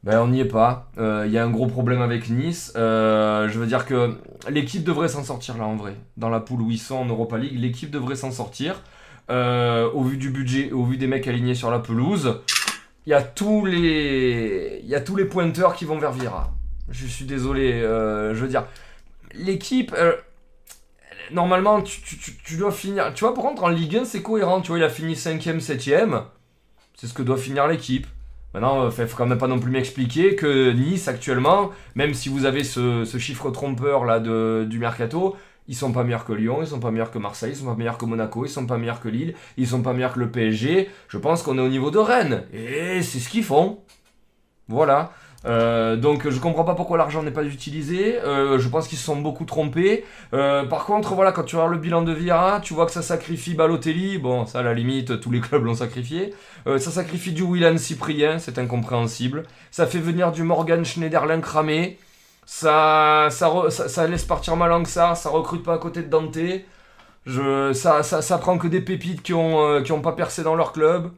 Ben, 0.05 0.21
on 0.21 0.29
n'y 0.29 0.41
est 0.41 0.45
pas. 0.45 0.91
Euh, 0.99 1.25
Il 1.27 1.33
y 1.33 1.39
a 1.39 1.45
un 1.45 1.51
gros 1.51 1.67
problème 1.67 2.01
avec 2.01 2.29
Nice. 2.31 2.73
Euh, 2.77 3.49
je 3.49 3.59
veux 3.59 3.67
dire 3.67 3.85
que 3.85 4.15
l'équipe 4.49 4.85
devrait 4.85 5.09
s'en 5.09 5.25
sortir 5.25 5.59
là 5.59 5.65
en 5.65 5.77
vrai. 5.77 5.95
Dans 6.17 6.29
la 6.29 6.41
poule 6.41 6.63
où 6.63 6.71
ils 6.71 6.79
sont 6.79 6.97
en 6.97 7.05
Europa 7.07 7.37
League, 7.37 7.59
l'équipe 7.59 7.91
devrait 7.91 8.15
s'en 8.17 8.31
sortir. 8.31 8.83
Euh, 9.31 9.91
au 9.93 10.03
vu 10.05 10.17
du 10.17 10.31
budget, 10.31 10.71
au 10.73 10.85
vu 10.85 10.97
des 10.97 11.07
mecs 11.07 11.27
alignés 11.29 11.55
sur 11.55 11.71
la 11.71 11.81
pelouse, 11.81 12.41
il 13.07 13.11
y 13.11 13.15
a 13.15 13.23
tous 13.23 13.67
les, 13.67 14.81
il 14.83 14.89
y 14.89 14.95
a 14.95 15.01
tous 15.01 15.17
les 15.17 15.25
pointeurs 15.27 15.75
qui 15.75 15.85
vont 15.85 15.99
vers 15.99 16.13
Vieira. 16.13 16.53
Je 16.91 17.07
suis 17.07 17.25
désolé. 17.27 17.73
euh, 17.73 18.35
je 18.35 18.41
veux 18.41 18.49
dire, 18.49 18.65
l'équipe. 19.35 19.93
euh, 19.99 20.13
normalement, 21.33 21.83
tu- 21.83 22.01
tu 22.45 22.57
dois 22.57 22.71
finir. 22.73 23.13
Tu 23.15 23.25
vois, 23.25 23.35
par 23.35 23.45
contre, 23.45 23.65
en 23.65 23.69
Ligue 23.69 23.97
1, 23.99 24.05
c'est 24.05 24.23
cohérent. 24.23 24.61
Tu 24.63 24.69
vois, 24.69 24.79
il 24.79 24.85
a 24.85 24.89
fini 24.89 25.15
5ème, 25.15 25.61
7ème. 25.61 26.23
C'est 26.95 27.07
ce 27.09 27.13
que 27.15 27.23
doit 27.23 27.37
finir 27.37 27.67
l'équipe. 27.67 28.07
Maintenant, 28.55 28.87
il 28.87 28.93
faut 28.93 29.17
quand 29.17 29.27
même 29.27 29.39
pas 29.39 29.47
non 29.47 29.59
plus 29.59 29.71
m'expliquer 29.71 30.35
que 30.35 30.73
Nice, 30.73 31.09
actuellement, 31.09 31.71
même 31.95 32.15
si 32.15 32.29
vous 32.29 32.47
avez 32.47 32.65
ce, 32.65 33.05
ce 33.05 33.19
chiffre 33.19 33.51
trompeur 33.51 34.05
là 34.05 34.21
de, 34.21 34.67
du 34.69 34.79
mercato, 34.79 35.37
ils 35.69 35.77
sont 35.77 35.93
pas 35.93 36.03
meilleurs 36.03 36.25
que 36.25 36.33
Lyon, 36.33 36.59
ils 36.63 36.67
sont 36.67 36.81
pas 36.81 36.91
meilleurs 36.91 37.11
que 37.11 37.19
Marseille, 37.19 37.53
ils 37.53 37.57
sont 37.57 37.67
pas 37.67 37.75
meilleurs 37.75 37.99
que 37.99 38.07
Monaco, 38.07 38.47
ils 38.47 38.49
sont 38.49 38.67
pas 38.67 38.79
meilleurs 38.79 39.01
que 39.01 39.09
Lille, 39.09 39.35
ils 39.59 39.67
sont 39.69 39.83
pas 39.83 39.93
meilleurs 39.93 40.15
que 40.15 40.21
le 40.21 40.31
PSG. 40.31 40.89
Je 41.09 41.19
pense 41.19 41.43
qu'on 41.43 41.59
est 41.59 41.63
au 41.63 41.69
niveau 41.69 41.91
de 41.91 41.99
Rennes. 41.99 42.45
Et 42.55 43.03
c'est 43.03 43.19
ce 43.19 43.29
qu'ils 43.29 43.45
font. 43.45 43.81
Voilà. 44.69 45.13
Euh, 45.49 45.97
donc 45.97 46.29
je 46.29 46.39
comprends 46.41 46.65
pas 46.65 46.75
pourquoi 46.75 46.99
l'argent 46.99 47.23
n'est 47.23 47.31
pas 47.31 47.45
utilisé. 47.45 48.19
Euh, 48.21 48.59
je 48.59 48.69
pense 48.69 48.87
qu'ils 48.87 48.99
se 48.99 49.05
sont 49.05 49.17
beaucoup 49.17 49.45
trompés. 49.45 50.05
Euh, 50.35 50.65
par 50.65 50.85
contre, 50.85 51.15
voilà, 51.15 51.33
quand 51.33 51.45
tu 51.45 51.57
regardes 51.57 51.73
le 51.73 51.79
bilan 51.79 52.03
de 52.03 52.13
Vieira, 52.13 52.61
tu 52.61 52.75
vois 52.75 52.87
que 52.87 52.93
ça 52.93 53.03
sacrifie 53.03 53.55
Balotelli. 53.55 54.19
Bon, 54.19 54.47
ça 54.47 54.61
à 54.61 54.63
la 54.63 54.75
limite, 54.75 55.21
tous 55.21 55.31
les 55.31 55.41
clubs 55.41 55.65
l'ont 55.65 55.75
sacrifié. 55.75 56.35
Ça 56.67 56.91
sacrifie 56.91 57.33
du 57.33 57.43
Willan 57.43 57.79
Cyprien, 57.79 58.39
c'est 58.39 58.59
incompréhensible. 58.59 59.45
Ça 59.71 59.87
fait 59.87 60.01
venir 60.01 60.33
du 60.33 60.43
Morgan 60.43 60.85
Schneiderlin 60.85 61.41
cramé. 61.41 61.99
Ça, 62.45 63.29
ça, 63.31 63.51
ça, 63.71 63.89
ça 63.89 64.07
laisse 64.07 64.25
partir 64.25 64.57
Malangsar, 64.57 65.17
ça 65.17 65.31
recrute 65.31 65.63
pas 65.63 65.75
à 65.75 65.79
côté 65.79 66.03
de 66.03 66.09
Dante. 66.09 66.39
Ça, 67.27 68.03
ça, 68.03 68.23
ça 68.23 68.39
prend 68.39 68.59
que 68.59 68.67
des 68.67 68.81
pépites 68.81 69.23
qui 69.23 69.33
ont, 69.33 69.83
qui 69.83 69.93
ont 69.93 70.03
pas 70.03 70.13
percé 70.13 70.43
dans 70.43 70.55
leur 70.55 70.73
club. 70.73 71.11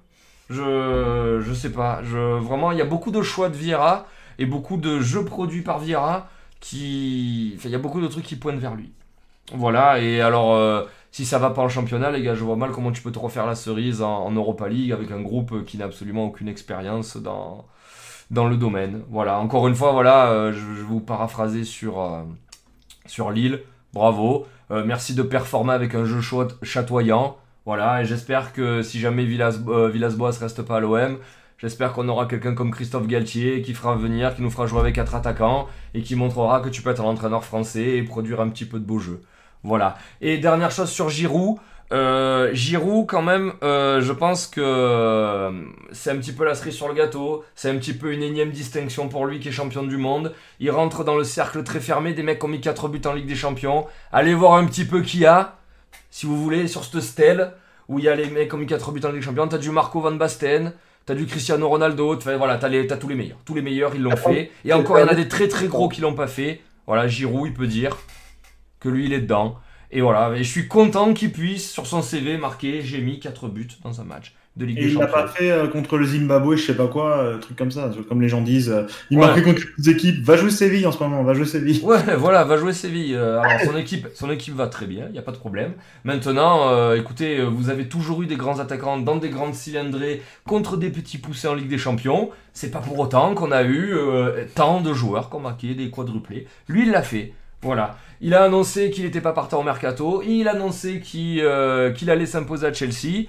Je, 0.50 1.40
je 1.40 1.54
sais 1.54 1.70
pas. 1.70 2.00
Je, 2.04 2.38
vraiment, 2.38 2.72
il 2.72 2.78
y 2.78 2.82
a 2.82 2.84
beaucoup 2.84 3.10
de 3.10 3.22
choix 3.22 3.48
de 3.48 3.56
Vieira 3.56 4.06
et 4.41 4.47
beaucoup 4.47 4.78
de 4.78 5.01
jeux 5.01 5.24
produits 5.24 5.62
par 5.62 5.78
Vieira 5.78 6.28
qui. 6.59 7.55
Il 7.64 7.70
y 7.70 7.74
a 7.74 7.78
beaucoup 7.78 8.01
de 8.01 8.09
trucs 8.09 8.24
qui 8.24 8.36
pointent 8.36 8.59
vers 8.59 8.74
lui. 8.74 8.91
Voilà, 9.55 10.01
et 10.01 10.20
alors, 10.20 10.55
euh, 10.55 10.84
si 11.11 11.24
ça 11.24 11.38
va 11.38 11.51
pas 11.51 11.62
en 11.62 11.68
championnat, 11.68 12.11
les 12.11 12.22
gars, 12.22 12.34
je 12.34 12.45
vois 12.45 12.57
mal 12.57 12.70
comment 12.70 12.93
tu 12.93 13.03
peux 13.03 13.11
te 13.11 13.18
refaire 13.18 13.47
la 13.47 13.57
cerise 13.57 14.01
en, 14.01 14.30
Europa 14.30 14.68
League 14.68 14.93
avec 14.93 15.11
un 15.11 15.20
groupe 15.20 15.64
qui 15.64 15.76
n'a 15.76 15.86
absolument 15.86 16.26
aucune 16.26 16.49
expérience 16.49 17.16
dans, 17.16 17.66
dans 18.30 18.47
le 18.47 18.57
domaine. 18.57 19.03
Voilà, 19.11 19.38
encore 19.41 19.66
une 19.66 19.74
fois, 19.74 19.93
voilà, 19.93 20.30
euh, 20.30 20.53
je, 20.53 20.59
je 20.59 20.82
vous 20.82 21.01
paraphraser 21.01 21.64
sur, 21.64 22.01
euh, 22.01 22.22
sur 23.07 23.30
Lille. 23.30 23.61
Bravo. 23.93 24.47
Merci 24.70 25.16
de 25.16 25.24
performer 25.24 25.72
avec 25.72 25.97
un 25.97 26.05
jeu 26.05 26.20
chatoyant. 26.62 27.36
Voilà, 27.66 28.03
et 28.03 28.05
j'espère 28.05 28.53
que 28.53 28.82
si 28.82 29.01
jamais 29.01 29.24
Villas, 29.24 29.59
Villas-Boas 29.66 30.38
reste 30.41 30.62
pas 30.62 30.76
à 30.76 30.80
l'OM, 30.80 31.18
j'espère 31.61 31.92
qu'on 31.92 32.08
aura 32.08 32.26
quelqu'un 32.26 32.54
comme 32.54 32.70
Christophe 32.70 33.06
Galtier 33.06 33.62
qui 33.62 33.74
fera 33.74 33.94
venir, 33.94 34.34
qui 34.34 34.42
nous 34.42 34.50
fera 34.50 34.66
jouer 34.66 34.80
avec 34.80 34.94
quatre 34.94 35.14
attaquants 35.14 35.68
et 35.94 36.02
qui 36.02 36.16
montrera 36.16 36.61
que 36.61 36.68
tu 36.68 36.82
peux 36.82 36.90
être 36.90 37.02
un 37.02 37.08
entraîneur 37.08 37.44
français 37.44 37.96
et 37.96 38.02
produire 38.02 38.40
un 38.40 38.48
petit 38.48 38.64
peu 38.64 38.78
de 38.78 38.84
beaux 38.84 38.98
jeux. 38.98 39.20
Voilà. 39.62 39.96
Et 40.20 40.38
dernière 40.38 40.70
chose 40.70 40.90
sur 40.90 41.11
Giroud. 41.11 41.58
Euh, 41.92 42.54
Giroud, 42.54 43.06
quand 43.06 43.22
même, 43.22 43.52
euh, 43.64 44.00
je 44.00 44.12
pense 44.12 44.46
que 44.46 44.61
euh, 44.61 45.50
c'est 45.90 46.11
un 46.11 46.16
petit 46.18 46.32
peu 46.32 46.44
la 46.44 46.54
cerise 46.54 46.74
sur 46.74 46.88
le 46.88 46.94
gâteau. 46.94 47.44
C'est 47.54 47.68
un 47.68 47.76
petit 47.76 47.92
peu 47.92 48.12
une 48.12 48.22
énième 48.22 48.50
distinction 48.50 49.08
pour 49.08 49.26
lui 49.26 49.40
qui 49.40 49.48
est 49.48 49.52
champion 49.52 49.82
du 49.82 49.96
monde. 49.96 50.32
Il 50.61 50.70
rentre 50.70 51.04
dans 51.04 51.16
le 51.16 51.24
cercle 51.24 51.62
très 51.64 51.80
fermé 51.80 52.12
des 52.12 52.22
mecs 52.22 52.38
qui 52.38 52.44
ont 52.44 52.48
mis 52.48 52.61
4 52.61 52.88
buts 52.88 53.02
en 53.06 53.12
Ligue 53.12 53.26
des 53.26 53.34
Champions. 53.34 53.86
Allez 54.12 54.34
voir 54.34 54.54
un 54.54 54.66
petit 54.66 54.84
peu 54.84 55.02
qui 55.02 55.26
a, 55.26 55.56
si 56.11 56.26
vous 56.26 56.40
voulez, 56.40 56.68
sur 56.68 56.84
cette 56.84 57.00
stèle 57.00 57.52
où 57.88 57.98
il 57.98 58.04
y 58.04 58.08
a 58.08 58.14
les 58.14 58.30
mecs 58.30 58.48
qui 58.48 58.54
ont 58.54 58.58
mis 58.58 58.66
4 58.66 58.92
buts 58.92 59.00
en 59.04 59.08
Ligue 59.08 59.20
des 59.20 59.26
Champions. 59.26 59.48
T'as 59.48 59.58
du 59.58 59.70
Marco 59.70 60.00
Van 60.00 60.12
Basten, 60.12 60.72
t'as 61.11 61.16
du 61.16 61.26
Cristiano 61.26 61.68
Ronaldo, 61.68 62.16
voilà, 62.38 62.56
t'as, 62.56 62.68
les, 62.68 62.86
tous 62.86 63.08
les 63.08 63.16
meilleurs. 63.16 63.38
Tous 63.44 63.52
les 63.52 63.62
meilleurs, 63.62 63.96
ils 63.96 64.00
l'ont 64.00 64.14
fait. 64.14 64.52
Et 64.64 64.72
encore, 64.72 64.96
il 64.96 65.00
y 65.00 65.04
en 65.04 65.08
a 65.08 65.14
des 65.16 65.26
très 65.26 65.48
très 65.48 65.66
gros 65.66 65.88
qui 65.88 66.00
l'ont 66.00 66.14
pas 66.14 66.28
fait. 66.28 66.61
Voilà, 66.86 67.08
Giroud, 67.08 67.48
il 67.48 67.52
peut 67.52 67.66
dire 67.66 67.96
que 68.78 68.88
lui, 68.88 69.06
il 69.06 69.12
est 69.12 69.18
dedans. 69.18 69.58
Et 69.93 70.01
voilà, 70.03 70.32
et 70.36 70.45
je 70.45 70.49
suis 70.51 70.68
content 70.68 71.12
qu'il 71.14 71.32
puisse, 71.32 71.70
sur 71.70 71.86
son 71.86 72.01
CV, 72.03 72.36
marquer 72.38 72.80
j'ai 72.82 73.01
mis 73.01 73.18
4 73.18 73.49
buts 73.49 73.66
dans 73.82 74.01
un 74.01 74.05
match 74.05 74.34
de 74.57 74.64
Ligue 74.64 74.78
Et 74.78 74.82
des 74.82 74.86
il 74.88 74.95
Champions. 74.95 75.12
pas 75.12 75.26
fait 75.28 75.51
euh, 75.51 75.68
contre 75.68 75.97
le 75.97 76.05
Zimbabwe, 76.05 76.57
je 76.57 76.62
sais 76.66 76.76
pas 76.76 76.86
quoi, 76.88 77.18
euh, 77.18 77.38
truc 77.38 77.57
comme 77.57 77.70
ça, 77.70 77.91
comme 78.09 78.20
les 78.20 78.28
gens 78.28 78.41
disent. 78.41 78.68
euh, 78.70 78.82
il 79.11 79.18
Ouais. 79.18 79.26
marquait 79.26 79.43
contre 79.43 79.62
les 79.78 79.91
équipes. 79.91 80.22
Va 80.24 80.36
jouer 80.36 80.51
Séville 80.51 80.86
en 80.86 80.93
ce 80.93 80.99
moment, 81.03 81.22
va 81.24 81.34
jouer 81.34 81.45
Séville. 81.47 81.80
Ouais, 81.84 81.99
voilà, 82.16 82.45
va 82.45 82.57
jouer 82.57 82.72
Séville. 82.72 83.16
Alors 83.16 83.61
son 83.64 83.76
équipe, 83.76 84.07
son 84.14 84.30
équipe 84.30 84.55
va 84.55 84.66
très 84.68 84.86
bien, 84.86 85.07
il 85.07 85.12
n'y 85.12 85.18
a 85.18 85.22
pas 85.22 85.32
de 85.32 85.36
problème. 85.38 85.72
Maintenant, 86.05 86.93
écoutez, 86.95 87.43
vous 87.43 87.68
avez 87.70 87.88
toujours 87.88 88.22
eu 88.22 88.26
des 88.26 88.36
grands 88.36 88.59
attaquants 88.61 88.99
dans 88.99 89.16
des 89.16 89.28
grandes 89.30 89.55
cylindrées 89.55 90.20
contre 90.47 90.76
des 90.76 90.91
petits 90.91 91.18
poussés 91.18 91.49
en 91.49 91.55
Ligue 91.55 91.68
des 91.68 91.78
Champions. 91.78 92.30
C'est 92.53 92.70
pas 92.72 92.80
pour 92.80 92.99
autant 92.99 93.34
qu'on 93.34 93.53
a 93.53 93.62
eu 93.64 93.95
tant 94.55 94.80
de 94.80 94.93
joueurs 94.93 95.30
qui 95.30 95.36
ont 95.36 95.41
marqué 95.41 95.74
des 95.74 95.91
quadruplés. 95.91 96.47
Lui, 96.68 96.82
il 96.82 96.91
l'a 96.91 97.03
fait. 97.03 97.32
Voilà. 97.62 97.96
Il 98.20 98.34
a 98.34 98.44
annoncé 98.44 98.90
qu'il 98.90 99.04
n'était 99.04 99.20
pas 99.20 99.32
partant 99.32 99.61
au 99.61 99.62
mercato. 99.62 100.22
Il 100.22 100.48
a 100.48 100.52
annoncé 100.52 101.00
qu'il 101.00 101.40
euh, 101.40 101.92
qu'il 101.92 102.11
allait 102.11 102.26
s'imposer 102.26 102.66
à 102.66 102.72
Chelsea. 102.72 103.26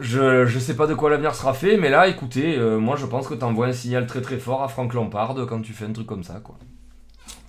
Je, 0.00 0.46
je 0.46 0.58
sais 0.58 0.74
pas 0.74 0.86
de 0.88 0.94
quoi 0.94 1.08
l'avenir 1.10 1.34
sera 1.36 1.54
fait, 1.54 1.76
mais 1.76 1.88
là, 1.88 2.08
écoutez, 2.08 2.56
euh, 2.56 2.78
moi 2.78 2.96
je 2.96 3.06
pense 3.06 3.28
que 3.28 3.34
tu 3.34 3.44
envoies 3.44 3.68
un 3.68 3.72
signal 3.72 4.06
très 4.08 4.20
très 4.20 4.38
fort 4.38 4.62
à 4.64 4.68
Frank 4.68 4.92
Lampard 4.92 5.36
quand 5.48 5.60
tu 5.60 5.72
fais 5.72 5.84
un 5.84 5.92
truc 5.92 6.06
comme 6.08 6.24
ça, 6.24 6.40
quoi. 6.42 6.56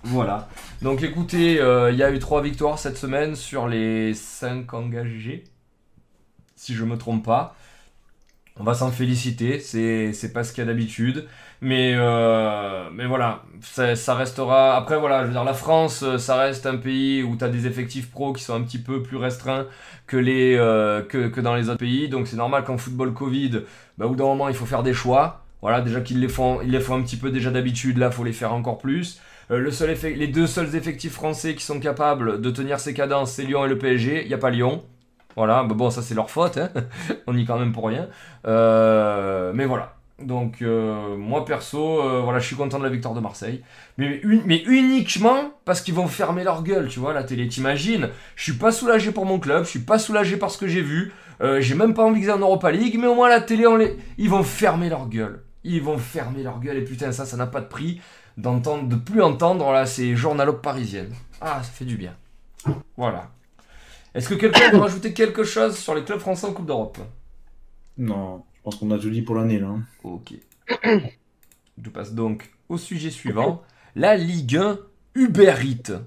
Voilà. 0.04 0.48
Donc 0.82 1.02
écoutez, 1.02 1.60
euh, 1.60 1.90
il 1.90 1.98
y 1.98 2.04
a 2.04 2.10
eu 2.12 2.20
trois 2.20 2.42
victoires 2.42 2.78
cette 2.78 2.96
semaine 2.96 3.34
sur 3.34 3.66
les 3.66 4.14
5 4.14 4.72
engagés, 4.74 5.42
si 6.54 6.74
je 6.74 6.84
me 6.84 6.96
trompe 6.96 7.24
pas. 7.24 7.56
On 8.58 8.64
va 8.64 8.74
s'en 8.74 8.90
féliciter, 8.90 9.58
c'est 9.60 10.32
pas 10.32 10.44
ce 10.44 10.52
qu'il 10.52 10.62
y 10.62 10.66
a 10.66 10.66
d'habitude. 10.66 11.26
Mais, 11.62 11.94
euh, 11.96 12.90
mais 12.92 13.06
voilà, 13.06 13.42
ça, 13.62 14.14
restera. 14.14 14.76
Après, 14.76 14.98
voilà, 14.98 15.22
je 15.22 15.26
veux 15.26 15.32
dire, 15.32 15.44
la 15.44 15.54
France, 15.54 16.02
euh, 16.02 16.18
ça 16.18 16.36
reste 16.36 16.66
un 16.66 16.76
pays 16.76 17.22
où 17.22 17.36
tu 17.36 17.44
as 17.44 17.48
des 17.48 17.66
effectifs 17.66 18.10
pro 18.10 18.32
qui 18.32 18.42
sont 18.42 18.54
un 18.54 18.62
petit 18.62 18.78
peu 18.78 19.02
plus 19.02 19.16
restreints 19.16 19.66
que, 20.06 20.16
les, 20.16 20.54
euh, 20.56 21.02
que, 21.02 21.28
que 21.28 21.40
dans 21.40 21.54
les 21.54 21.68
autres 21.68 21.78
pays. 21.78 22.08
Donc 22.08 22.26
c'est 22.28 22.36
normal 22.36 22.64
qu'en 22.64 22.76
football 22.76 23.14
Covid, 23.14 23.62
bah, 23.98 24.06
au 24.06 24.14
d'un 24.14 24.24
moment, 24.24 24.48
il 24.48 24.54
faut 24.54 24.66
faire 24.66 24.82
des 24.82 24.92
choix. 24.94 25.42
Voilà, 25.62 25.80
déjà 25.80 26.00
qu'ils 26.00 26.20
les 26.20 26.28
font, 26.28 26.60
ils 26.62 26.70
les 26.70 26.80
font 26.80 26.96
un 26.96 27.02
petit 27.02 27.16
peu 27.16 27.30
déjà 27.30 27.50
d'habitude, 27.50 27.96
là, 27.98 28.10
faut 28.10 28.24
les 28.24 28.32
faire 28.32 28.52
encore 28.52 28.78
plus. 28.78 29.20
Le 29.48 29.70
seul 29.70 29.90
effet, 29.90 30.12
les 30.12 30.26
deux 30.26 30.46
seuls 30.46 30.74
effectifs 30.74 31.12
français 31.12 31.54
qui 31.54 31.64
sont 31.64 31.80
capables 31.80 32.40
de 32.40 32.50
tenir 32.50 32.80
ces 32.80 32.94
cadences, 32.94 33.32
c'est 33.32 33.44
Lyon 33.44 33.64
et 33.64 33.68
le 33.68 33.78
PSG. 33.78 34.22
Il 34.22 34.28
n'y 34.28 34.34
a 34.34 34.38
pas 34.38 34.50
Lyon. 34.50 34.84
Voilà, 35.36 35.62
bah 35.64 35.74
bon, 35.74 35.90
ça 35.90 36.02
c'est 36.02 36.14
leur 36.14 36.30
faute, 36.30 36.56
hein. 36.58 36.70
on 37.26 37.36
y 37.36 37.42
est 37.42 37.44
quand 37.44 37.58
même 37.58 37.72
pour 37.72 37.86
rien. 37.86 38.08
Mais 38.44 39.64
voilà. 39.66 39.95
Donc, 40.22 40.62
euh, 40.62 41.14
moi 41.16 41.44
perso, 41.44 42.00
euh, 42.00 42.22
voilà, 42.22 42.38
je 42.38 42.46
suis 42.46 42.56
content 42.56 42.78
de 42.78 42.84
la 42.84 42.88
victoire 42.90 43.12
de 43.12 43.20
Marseille. 43.20 43.62
Mais, 43.98 44.20
un- 44.24 44.40
mais 44.46 44.62
uniquement 44.66 45.52
parce 45.66 45.82
qu'ils 45.82 45.92
vont 45.94 46.08
fermer 46.08 46.42
leur 46.42 46.62
gueule, 46.62 46.88
tu 46.88 46.98
vois, 47.00 47.12
la 47.12 47.22
télé. 47.22 47.48
T'imagines? 47.48 48.08
Je 48.34 48.42
suis 48.44 48.54
pas 48.58 48.72
soulagé 48.72 49.12
pour 49.12 49.26
mon 49.26 49.38
club, 49.38 49.64
je 49.64 49.70
suis 49.70 49.78
pas 49.80 49.98
soulagé 49.98 50.38
par 50.38 50.50
ce 50.50 50.56
que 50.58 50.66
j'ai 50.68 50.80
vu. 50.80 51.12
Euh, 51.42 51.60
j'ai 51.60 51.74
même 51.74 51.92
pas 51.92 52.02
envie 52.04 52.20
qu'ils 52.20 52.30
aient 52.30 52.32
en 52.32 52.38
Europa 52.38 52.70
League, 52.72 52.96
mais 52.98 53.06
au 53.06 53.14
moins 53.14 53.28
la 53.28 53.42
télé, 53.42 53.66
on 53.66 53.76
les... 53.76 53.94
ils 54.16 54.30
vont 54.30 54.42
fermer 54.42 54.88
leur 54.88 55.08
gueule. 55.08 55.42
Ils 55.64 55.82
vont 55.82 55.98
fermer 55.98 56.42
leur 56.42 56.60
gueule, 56.60 56.78
et 56.78 56.84
putain, 56.84 57.12
ça, 57.12 57.26
ça 57.26 57.36
n'a 57.36 57.46
pas 57.46 57.60
de 57.60 57.66
prix 57.66 58.00
d'entendre, 58.38 58.88
de 58.88 58.96
plus 58.96 59.20
entendre 59.22 59.70
là, 59.70 59.84
ces 59.84 60.16
journalogues 60.16 60.62
parisiennes. 60.62 61.12
Ah, 61.42 61.60
ça 61.62 61.70
fait 61.70 61.84
du 61.84 61.96
bien. 61.96 62.14
Voilà. 62.96 63.30
Est-ce 64.14 64.28
que 64.30 64.34
quelqu'un 64.34 64.70
veut 64.70 64.78
rajouter 64.78 65.12
quelque 65.14 65.44
chose 65.44 65.76
sur 65.78 65.94
les 65.94 66.04
clubs 66.04 66.20
français 66.20 66.46
en 66.46 66.52
Coupe 66.52 66.66
d'Europe? 66.66 66.98
Non, 67.98 68.44
pense 68.70 68.76
qu'on 68.80 68.90
a 68.90 68.98
tout 68.98 69.10
dit 69.10 69.22
pour 69.22 69.36
l'année 69.36 69.58
là. 69.60 69.68
hein. 69.68 69.82
Ok. 70.02 70.34
Je 71.82 71.90
passe 71.90 72.14
donc 72.14 72.50
au 72.68 72.78
sujet 72.78 73.10
suivant. 73.10 73.62
La 73.94 74.16
Ligue 74.16 74.56
1 74.56 74.78
Uber 75.14 75.54
Eats. 75.62 76.02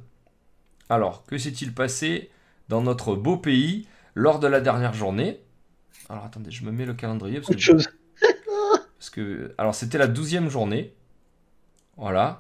Alors, 0.90 1.24
que 1.26 1.38
s'est-il 1.38 1.74
passé 1.74 2.30
dans 2.68 2.82
notre 2.82 3.16
beau 3.16 3.38
pays 3.38 3.88
lors 4.14 4.40
de 4.40 4.48
la 4.48 4.60
dernière 4.60 4.94
journée? 4.94 5.40
Alors, 6.10 6.26
attendez, 6.26 6.52
je 6.52 6.66
me 6.66 6.72
mets 6.72 6.86
le 6.86 6.94
calendrier. 6.96 7.38
Parce 7.40 7.50
Autre 7.50 7.58
que, 7.60 7.64
chose. 7.64 7.88
parce 8.98 9.10
que- 9.10 9.54
alors, 9.58 9.74
c'était 9.74 9.98
la 9.98 10.08
douzième 10.08 10.50
journée. 10.50 10.94
Voilà. 11.98 12.40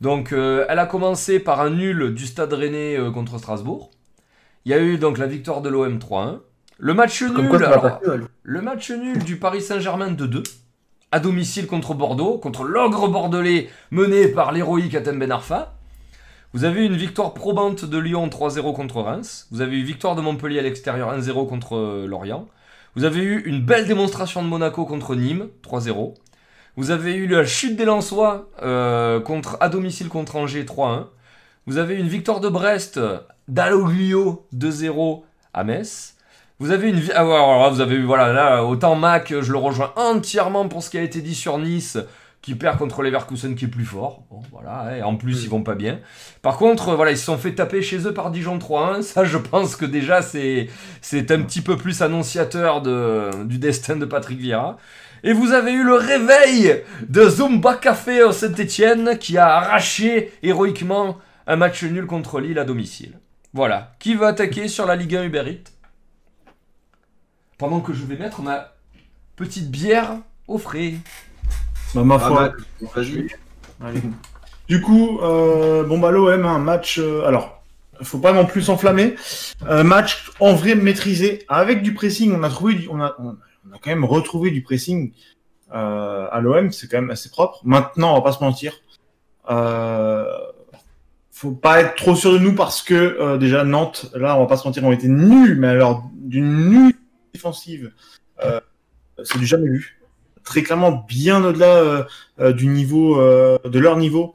Donc, 0.00 0.32
euh, 0.32 0.66
elle 0.68 0.78
a 0.78 0.86
commencé 0.86 1.38
par 1.38 1.60
un 1.60 1.70
nul 1.70 2.14
du 2.14 2.26
Stade 2.26 2.52
Rennais 2.52 2.96
euh, 2.98 3.10
contre 3.12 3.38
Strasbourg. 3.38 3.90
Il 4.64 4.70
y 4.72 4.74
a 4.74 4.80
eu 4.80 4.98
donc 4.98 5.18
la 5.18 5.26
victoire 5.26 5.62
de 5.62 5.68
l'OM 5.68 5.98
3-1. 5.98 6.40
Le 6.84 6.94
match 6.94 7.22
nul, 7.22 7.48
quoi, 7.48 7.64
alors, 7.64 8.00
le 8.42 8.60
match 8.60 8.90
nul 8.90 9.22
du 9.22 9.36
Paris 9.36 9.62
Saint-Germain 9.62 10.10
de 10.10 10.26
2 10.26 10.42
à 11.12 11.20
domicile 11.20 11.68
contre 11.68 11.94
Bordeaux, 11.94 12.38
contre 12.38 12.64
l'ogre 12.64 13.06
bordelais 13.06 13.70
mené 13.92 14.26
par 14.26 14.50
l'héroïque 14.50 14.96
Atem 14.96 15.16
Ben 15.16 15.30
Arfa. 15.30 15.74
Vous 16.52 16.64
avez 16.64 16.82
eu 16.82 16.86
une 16.86 16.96
victoire 16.96 17.34
probante 17.34 17.84
de 17.84 17.98
Lyon 17.98 18.26
3-0 18.26 18.74
contre 18.74 19.00
Reims. 19.00 19.46
Vous 19.52 19.60
avez 19.60 19.78
eu 19.78 19.84
victoire 19.84 20.16
de 20.16 20.22
Montpellier 20.22 20.58
à 20.58 20.62
l'extérieur 20.62 21.16
1-0 21.16 21.48
contre 21.48 21.76
euh, 21.76 22.06
Lorient. 22.08 22.48
Vous 22.96 23.04
avez 23.04 23.20
eu 23.20 23.42
une 23.42 23.62
belle 23.62 23.86
démonstration 23.86 24.42
de 24.42 24.48
Monaco 24.48 24.84
contre 24.84 25.14
Nîmes 25.14 25.50
3-0. 25.62 26.14
Vous 26.74 26.90
avez 26.90 27.14
eu 27.14 27.28
la 27.28 27.44
chute 27.44 27.76
des 27.76 27.84
Lensois 27.84 28.50
euh, 28.64 29.20
contre, 29.20 29.56
à 29.60 29.68
domicile 29.68 30.08
contre 30.08 30.34
Angers 30.34 30.64
3-1. 30.64 31.04
Vous 31.66 31.78
avez 31.78 31.94
eu 31.94 31.98
une 31.98 32.08
victoire 32.08 32.40
de 32.40 32.48
Brest 32.48 32.98
d'Aloglio 33.46 34.48
2-0 34.52 35.22
à 35.54 35.62
Metz. 35.62 36.16
Vous 36.62 36.70
avez 36.70 36.90
une 36.90 37.00
vi- 37.00 37.10
ah, 37.14 37.26
ouais, 37.26 37.34
alors 37.34 37.60
là, 37.64 37.68
vous 37.70 37.80
avez 37.80 37.96
eu 37.96 38.04
voilà 38.04 38.32
là 38.32 38.62
autant 38.64 38.94
Mac 38.94 39.34
je 39.40 39.50
le 39.50 39.58
rejoins 39.58 39.92
entièrement 39.96 40.68
pour 40.68 40.82
ce 40.82 40.90
qui 40.90 40.96
a 40.98 41.02
été 41.02 41.20
dit 41.20 41.34
sur 41.34 41.58
Nice 41.58 41.98
qui 42.40 42.54
perd 42.54 42.78
contre 42.78 43.02
Leverkusen 43.02 43.54
qui 43.56 43.64
est 43.64 43.68
plus 43.68 43.84
fort. 43.84 44.22
Bon 44.30 44.40
voilà 44.52 44.96
et 44.96 45.02
en 45.02 45.16
plus 45.16 45.42
ils 45.42 45.48
vont 45.50 45.62
pas 45.64 45.74
bien. 45.74 45.98
Par 46.40 46.56
contre 46.58 46.90
euh, 46.90 46.94
voilà 46.94 47.10
ils 47.10 47.18
se 47.18 47.24
sont 47.24 47.36
fait 47.36 47.54
taper 47.54 47.82
chez 47.82 48.06
eux 48.06 48.14
par 48.14 48.30
Dijon 48.30 48.58
3-1. 48.58 49.02
Ça 49.02 49.24
je 49.24 49.38
pense 49.38 49.74
que 49.74 49.84
déjà 49.84 50.22
c'est 50.22 50.68
c'est 51.00 51.32
un 51.32 51.42
petit 51.42 51.62
peu 51.62 51.76
plus 51.76 52.00
annonciateur 52.00 52.80
de 52.80 53.44
du 53.44 53.58
destin 53.58 53.96
de 53.96 54.04
Patrick 54.04 54.38
Vieira. 54.38 54.76
Et 55.24 55.32
vous 55.32 55.52
avez 55.52 55.72
eu 55.72 55.82
le 55.84 55.94
réveil 55.94 56.82
de 57.08 57.28
Zumba 57.28 57.74
Café 57.74 58.22
au 58.22 58.30
Saint-Etienne 58.32 59.18
qui 59.18 59.36
a 59.36 59.48
arraché 59.56 60.32
héroïquement 60.44 61.18
un 61.48 61.56
match 61.56 61.82
nul 61.84 62.06
contre 62.06 62.40
Lille 62.40 62.58
à 62.60 62.64
domicile. 62.64 63.18
Voilà. 63.52 63.92
Qui 64.00 64.14
va 64.14 64.28
attaquer 64.28 64.66
sur 64.68 64.86
la 64.86 64.96
Ligue 64.96 65.14
1 65.16 65.24
Uber 65.24 65.44
Eats? 65.46 65.70
Pendant 67.62 67.78
que 67.80 67.92
je 67.92 68.04
vais 68.04 68.16
mettre 68.16 68.42
ma 68.42 68.72
petite 69.36 69.70
bière 69.70 70.16
au 70.48 70.58
frais. 70.58 70.94
Bah, 71.94 72.02
ma 72.02 72.16
Ah, 72.16 72.18
foi. 72.18 72.52
Allez. 73.80 74.00
Du 74.68 74.80
coup, 74.80 75.20
euh, 75.20 75.84
bon 75.84 76.00
bah 76.00 76.10
l'OM, 76.10 76.44
un 76.44 76.58
match. 76.58 76.98
euh, 76.98 77.24
alors, 77.24 77.62
faut 78.02 78.18
pas 78.18 78.32
non 78.32 78.46
plus 78.46 78.62
s'enflammer. 78.62 79.14
Un 79.64 79.84
match 79.84 80.28
en 80.40 80.54
vrai 80.54 80.74
maîtrisé 80.74 81.44
avec 81.48 81.82
du 81.82 81.94
pressing. 81.94 82.34
On 82.34 82.42
a 82.42 82.48
trouvé, 82.48 82.74
du- 82.74 82.88
on 82.88 83.00
a, 83.00 83.14
on 83.20 83.30
a 83.30 83.78
quand 83.80 83.90
même 83.90 84.04
retrouvé 84.04 84.50
du 84.50 84.62
pressing 84.62 85.12
euh, 85.72 86.26
à 86.32 86.40
l'OM. 86.40 86.72
C'est 86.72 86.88
quand 86.90 87.00
même 87.00 87.10
assez 87.10 87.28
propre. 87.28 87.60
Maintenant, 87.62 88.10
on 88.10 88.14
va 88.16 88.22
pas 88.22 88.32
se 88.32 88.42
mentir. 88.42 88.72
Euh, 89.50 90.24
faut 91.30 91.52
pas 91.52 91.80
être 91.80 91.94
trop 91.94 92.16
sûr 92.16 92.32
de 92.32 92.38
nous 92.38 92.54
parce 92.56 92.82
que 92.82 92.94
euh, 92.94 93.36
déjà 93.38 93.62
Nantes, 93.62 94.10
là, 94.16 94.36
on 94.36 94.40
va 94.40 94.46
pas 94.46 94.56
se 94.56 94.66
mentir, 94.66 94.82
ont 94.84 94.90
été 94.92 95.06
nuls, 95.06 95.56
mais 95.60 95.68
alors 95.68 96.08
d'une 96.14 96.68
nulle 96.70 96.94
euh, 98.44 98.60
c'est 99.24 99.38
du 99.38 99.46
jamais 99.46 99.68
vu. 99.68 100.00
Très 100.44 100.62
clairement, 100.62 101.04
bien 101.08 101.44
au-delà 101.44 101.76
euh, 101.76 102.02
euh, 102.40 102.52
du 102.52 102.66
niveau, 102.66 103.16
de 103.16 103.78
leur 103.78 103.96
niveau 103.96 104.34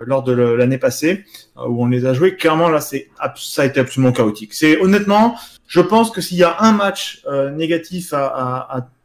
lors 0.00 0.24
de 0.24 0.32
l'année 0.32 0.78
passée 0.78 1.24
où 1.54 1.84
on 1.84 1.86
les 1.86 2.04
a 2.04 2.14
joués. 2.14 2.34
Clairement, 2.34 2.68
là, 2.68 2.80
c'est 2.80 3.10
ça 3.36 3.62
a 3.62 3.64
été 3.64 3.78
absolument 3.78 4.12
chaotique. 4.12 4.54
C'est 4.54 4.80
honnêtement, 4.80 5.36
je 5.68 5.80
pense 5.80 6.10
que 6.10 6.20
s'il 6.20 6.38
y 6.38 6.42
a 6.42 6.56
un 6.60 6.72
match 6.72 7.24
négatif 7.52 8.12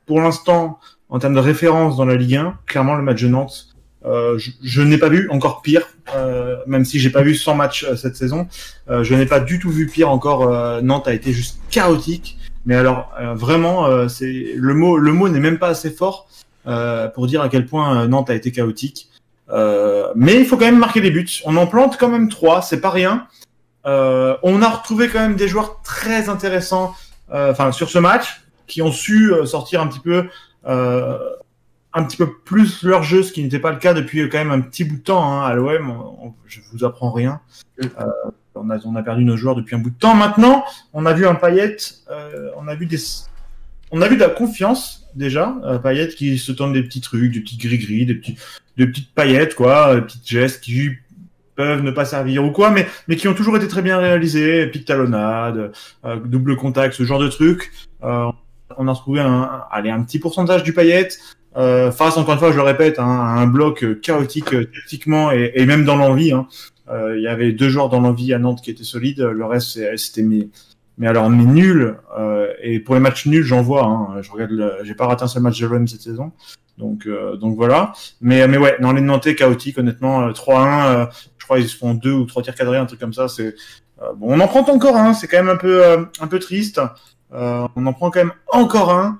pour 0.08 0.20
l'instant 0.20 0.80
en 1.10 1.20
termes 1.20 1.36
de 1.36 1.40
référence 1.40 1.96
dans 1.96 2.06
la 2.06 2.16
Ligue 2.16 2.38
1, 2.38 2.58
clairement 2.66 2.96
le 2.96 3.04
match 3.04 3.22
de 3.22 3.28
Nantes. 3.28 3.76
Je, 4.04 4.82
n'ai 4.82 4.98
pas 4.98 5.10
vu 5.10 5.30
encore 5.30 5.62
pire, 5.62 5.88
même 6.66 6.86
si 6.86 6.98
j'ai 6.98 7.12
pas 7.12 7.22
vu 7.22 7.36
100 7.36 7.54
matchs 7.54 7.86
cette 7.94 8.16
saison. 8.16 8.48
Je 8.90 9.14
n'ai 9.14 9.28
pas 9.28 9.40
du 9.40 9.60
tout 9.60 9.70
vu 9.70 9.86
pire 9.86 10.10
encore. 10.10 10.82
Nantes 10.82 11.08
a 11.08 11.14
été 11.14 11.34
juste 11.34 11.60
chaotique. 11.70 12.40
Mais 12.68 12.76
alors 12.76 13.14
euh, 13.20 13.34
vraiment, 13.34 13.88
euh, 13.88 14.10
c'est 14.10 14.52
le 14.56 14.74
mot, 14.74 14.98
le 14.98 15.14
mot 15.14 15.30
n'est 15.30 15.40
même 15.40 15.58
pas 15.58 15.70
assez 15.70 15.90
fort 15.90 16.28
euh, 16.68 17.08
pour 17.08 17.26
dire 17.26 17.42
à 17.42 17.48
quel 17.48 17.66
point 17.66 18.08
Nantes 18.08 18.30
a 18.30 18.36
été 18.36 18.52
chaotique. 18.52 19.10
Mais 19.50 20.36
il 20.36 20.46
faut 20.46 20.58
quand 20.58 20.66
même 20.66 20.78
marquer 20.78 21.00
des 21.00 21.10
buts. 21.10 21.42
On 21.46 21.56
en 21.56 21.66
plante 21.66 21.98
quand 21.98 22.10
même 22.10 22.28
trois, 22.28 22.62
c'est 22.62 22.82
pas 22.82 22.90
rien. 22.90 23.26
On 23.86 24.62
a 24.62 24.70
retrouvé 24.70 25.08
quand 25.08 25.20
même 25.20 25.38
des 25.38 25.48
joueurs 25.48 25.82
très 25.82 26.28
intéressants, 26.28 26.94
enfin 27.32 27.72
sur 27.72 27.90
ce 27.90 27.98
match, 27.98 28.42
qui 28.68 28.82
ont 28.82 28.92
su 28.92 29.32
sortir 29.46 29.80
un 29.80 29.88
petit 29.88 30.02
peu, 30.02 30.28
un 30.66 32.04
petit 32.04 32.18
peu 32.18 32.34
plus 32.44 32.84
leur 32.84 33.04
jeu, 33.04 33.24
ce 33.24 33.32
qui 33.32 33.42
n'était 33.42 33.60
pas 33.60 33.72
le 33.72 33.78
cas 33.78 33.94
depuis 33.94 34.28
quand 34.28 34.40
même 34.40 34.52
un 34.52 34.60
petit 34.60 34.84
bout 34.84 34.98
de 34.98 35.02
temps 35.02 35.24
hein, 35.24 35.46
à 35.46 35.54
l'OM. 35.54 36.34
Je 36.46 36.60
vous 36.74 36.84
apprends 36.84 37.14
rien. 37.14 37.40
On 38.62 38.70
a, 38.70 38.78
on 38.86 38.96
a 38.96 39.04
perdu 39.04 39.24
nos 39.24 39.38
joueurs 39.38 39.56
depuis 39.56 39.76
un 39.76 39.80
bout 39.80 39.90
de 39.90 39.98
temps. 39.98 40.16
Maintenant, 40.16 40.64
on 40.94 41.06
a 41.06 41.14
vu 41.14 41.26
un 41.28 41.36
Payet, 41.36 41.78
euh, 42.12 42.50
on 42.58 42.68
a 42.68 42.76
vu 42.76 42.86
des, 42.86 42.98
on 43.92 44.02
a 44.02 44.08
vu 44.08 44.16
de 44.16 44.22
la 44.22 44.30
confiance 44.30 45.08
déjà, 45.16 45.56
euh, 45.64 45.80
Payet 45.80 46.10
qui 46.10 46.38
se 46.38 46.52
tente 46.52 46.74
des 46.74 46.84
petits 46.84 47.02
trucs, 47.02 47.32
des 47.34 47.42
petits 47.42 47.58
gris-gris, 47.58 48.06
des 48.06 48.22
des 48.78 48.88
petites 48.88 49.14
paillettes 49.14 49.56
quoi, 49.56 49.96
des 49.96 50.02
petites 50.02 50.28
gestes 50.28 50.64
qui 50.64 50.92
peuvent 51.56 51.82
ne 51.82 51.92
pas 51.92 52.06
servir 52.06 52.46
ou 52.46 52.52
quoi, 52.52 52.70
mais 52.70 52.86
mais 53.08 53.16
qui 53.16 53.28
ont 53.28 53.34
toujours 53.34 53.58
été 53.58 53.68
très 53.68 53.82
bien 53.82 53.98
réalisés, 53.98 54.68
petite 54.68 54.88
talonnade, 54.88 55.72
euh, 56.06 56.18
double 56.18 56.56
contact, 56.56 56.94
ce 56.94 57.04
genre 57.04 57.20
de 57.20 57.28
trucs. 57.28 57.72
Euh, 58.04 58.32
on 58.78 58.88
a 58.88 58.92
retrouvé 58.92 59.22
un, 59.22 59.64
allez, 59.72 59.90
un 59.90 60.04
petit 60.04 60.20
pourcentage 60.20 60.64
du 60.64 60.74
Payet. 60.74 61.10
Euh, 61.56 61.92
face, 61.92 62.18
encore 62.18 62.34
une 62.36 62.40
fois, 62.40 62.52
je 62.52 62.58
le 62.58 62.62
répète, 62.62 63.00
hein, 63.00 63.08
à 63.08 63.40
un 63.42 63.48
bloc 63.48 63.84
euh, 63.84 63.96
chaotique 63.96 64.54
euh, 64.54 64.66
tactiquement 64.66 65.32
et, 65.32 65.54
et 65.56 65.66
même 65.66 65.86
dans 65.86 65.96
l'envie. 65.96 66.32
hein. 66.32 66.46
Euh, 66.90 67.18
Il 67.18 67.24
y 67.24 67.28
avait 67.28 67.52
deux 67.52 67.70
joueurs 67.70 67.90
dans 67.90 68.00
l'envie 68.00 68.34
à 68.34 68.40
Nantes 68.40 68.62
qui 68.62 68.72
étaient 68.72 68.84
solides. 68.84 69.22
Le 69.22 69.46
reste, 69.46 69.80
c'était 69.98 70.24
mais, 70.24 70.50
mais 70.98 71.08
alors 71.08 71.30
mais 71.30 71.46
nul. 71.46 71.98
Euh, 72.18 72.48
et 72.62 72.80
pour 72.80 72.96
les 72.96 73.02
matchs 73.02 73.26
nuls, 73.26 73.44
j'en 73.44 73.62
vois. 73.62 73.86
Hein. 73.86 74.22
Je 74.22 74.32
regarde, 74.32 74.78
j'ai 74.84 74.96
pas 74.96 75.08
raté 75.08 75.24
un 75.24 75.28
seul 75.28 75.44
match 75.44 75.60
de 75.60 75.68
l'OM 75.68 75.88
cette 75.88 76.02
saison. 76.02 76.32
Donc, 76.78 77.08
euh, 77.08 77.36
donc 77.38 77.56
voilà. 77.56 77.94
Mais, 78.22 78.48
mais 78.48 78.58
ouais, 78.58 78.78
dans 78.80 78.94
les 78.94 79.02
Nantais 79.02 79.36
chaotiques, 79.36 79.78
honnêtement, 79.78 80.28
euh, 80.28 80.32
3-1, 80.32 80.88
euh, 80.88 81.06
je 81.38 81.46
crois 81.46 81.60
ils 81.60 81.68
se 81.68 81.76
font 81.76 81.94
deux 81.94 82.12
ou 82.12 82.26
trois 82.26 82.44
tirs 82.44 82.56
cadrés, 82.56 82.78
un 82.78 82.86
truc 82.86 83.00
comme 83.00 83.14
ça. 83.14 83.28
C'est 83.28 83.56
euh, 84.02 84.14
bon, 84.14 84.36
on 84.36 84.40
en 84.40 84.48
prend 84.48 84.62
encore 84.62 84.96
un. 84.96 85.14
C'est 85.14 85.28
quand 85.28 85.38
même 85.38 85.50
un 85.50 85.58
peu, 85.58 85.86
euh, 85.86 86.06
un 86.20 86.28
peu 86.28 86.40
triste. 86.40 86.80
Euh, 87.34 87.68
on 87.76 87.86
en 87.86 87.94
prend 87.94 88.12
quand 88.12 88.20
même 88.20 88.34
encore 88.52 88.92
un. 88.92 89.20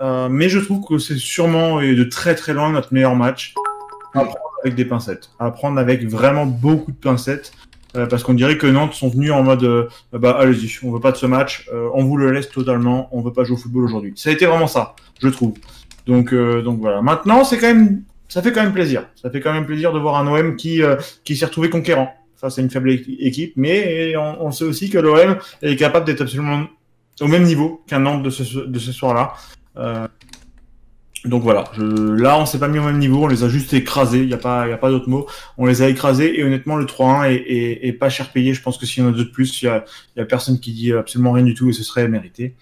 Euh, 0.00 0.28
mais 0.28 0.48
je 0.48 0.58
trouve 0.58 0.84
que 0.86 0.98
c'est 0.98 1.16
sûrement 1.16 1.80
et 1.80 1.94
de 1.94 2.04
très 2.04 2.34
très 2.34 2.52
loin 2.52 2.70
notre 2.70 2.92
meilleur 2.92 3.14
match. 3.14 3.54
Avec 4.64 4.74
des 4.74 4.84
pincettes. 4.84 5.30
À 5.38 5.50
prendre 5.50 5.78
avec 5.78 6.04
vraiment 6.04 6.46
beaucoup 6.46 6.90
de 6.92 6.96
pincettes. 6.96 7.52
Euh, 7.96 8.06
parce 8.06 8.24
qu'on 8.24 8.34
dirait 8.34 8.58
que 8.58 8.66
Nantes 8.66 8.92
sont 8.94 9.08
venus 9.08 9.30
en 9.30 9.44
mode 9.44 9.62
euh, 9.62 9.86
bah 10.12 10.36
allez-y, 10.36 10.68
on 10.82 10.90
veut 10.90 10.98
pas 10.98 11.12
de 11.12 11.16
ce 11.16 11.26
match, 11.26 11.68
euh, 11.72 11.88
on 11.94 12.02
vous 12.02 12.16
le 12.16 12.32
laisse 12.32 12.48
totalement, 12.50 13.08
on 13.12 13.20
veut 13.20 13.32
pas 13.32 13.44
jouer 13.44 13.54
au 13.54 13.56
football 13.56 13.84
aujourd'hui. 13.84 14.12
Ça 14.16 14.30
a 14.30 14.32
été 14.32 14.46
vraiment 14.46 14.66
ça, 14.66 14.96
je 15.20 15.28
trouve. 15.28 15.54
Donc 16.08 16.34
donc 16.34 16.80
voilà. 16.80 17.02
Maintenant, 17.02 17.44
c'est 17.44 17.56
quand 17.56 17.68
même 17.68 18.02
ça 18.28 18.42
fait 18.42 18.50
quand 18.50 18.64
même 18.64 18.72
plaisir. 18.72 19.06
Ça 19.14 19.30
fait 19.30 19.40
quand 19.40 19.52
même 19.52 19.64
plaisir 19.64 19.92
de 19.92 20.00
voir 20.00 20.16
un 20.16 20.26
OM 20.26 20.56
qui 20.56 20.82
qui 21.22 21.36
s'est 21.36 21.44
retrouvé 21.46 21.70
conquérant 21.70 22.12
face 22.36 22.58
à 22.58 22.62
une 22.62 22.68
faible 22.70 22.90
équi- 22.90 23.16
équipe, 23.20 23.52
mais 23.54 24.16
on, 24.16 24.46
on 24.46 24.50
sait 24.50 24.64
aussi 24.64 24.90
que 24.90 24.98
l'OM 24.98 25.36
est 25.62 25.76
capable 25.76 26.04
d'être 26.04 26.22
absolument 26.22 26.64
au 27.20 27.28
même 27.28 27.44
niveau 27.44 27.84
qu'un 27.86 28.00
Nantes 28.00 28.24
de 28.24 28.30
ce 28.30 28.58
de 28.58 28.78
ce 28.80 28.90
soir-là. 28.90 29.34
Donc 31.24 31.42
voilà, 31.42 31.64
je, 31.72 31.82
là 31.82 32.38
on 32.38 32.44
s'est 32.44 32.58
pas 32.58 32.68
mis 32.68 32.78
au 32.78 32.82
même 32.82 32.98
niveau, 32.98 33.24
on 33.24 33.26
les 33.26 33.44
a 33.44 33.48
juste 33.48 33.72
écrasés, 33.72 34.20
il 34.20 34.26
n'y 34.26 34.34
a 34.34 34.38
pas, 34.38 34.68
y 34.68 34.72
a 34.72 34.76
pas 34.76 34.90
d'autre 34.90 35.08
mot. 35.08 35.26
On 35.56 35.64
les 35.64 35.80
a 35.80 35.88
écrasés 35.88 36.38
et 36.38 36.44
honnêtement 36.44 36.76
le 36.76 36.84
3-1 36.84 37.30
est, 37.30 37.34
est, 37.34 37.88
est 37.88 37.92
pas 37.94 38.10
cher 38.10 38.30
payé. 38.30 38.52
Je 38.52 38.60
pense 38.60 38.76
que 38.76 38.84
s'il 38.84 39.02
y 39.02 39.06
en 39.06 39.08
a 39.08 39.12
deux 39.12 39.24
de 39.24 39.30
plus, 39.30 39.62
il 39.62 39.66
y 39.66 39.68
a, 39.68 39.84
y 40.16 40.20
a 40.20 40.26
personne 40.26 40.60
qui 40.60 40.72
dit 40.72 40.92
absolument 40.92 41.32
rien 41.32 41.44
du 41.44 41.54
tout 41.54 41.70
et 41.70 41.72
ce 41.72 41.82
serait 41.82 42.08
mérité. 42.08 42.54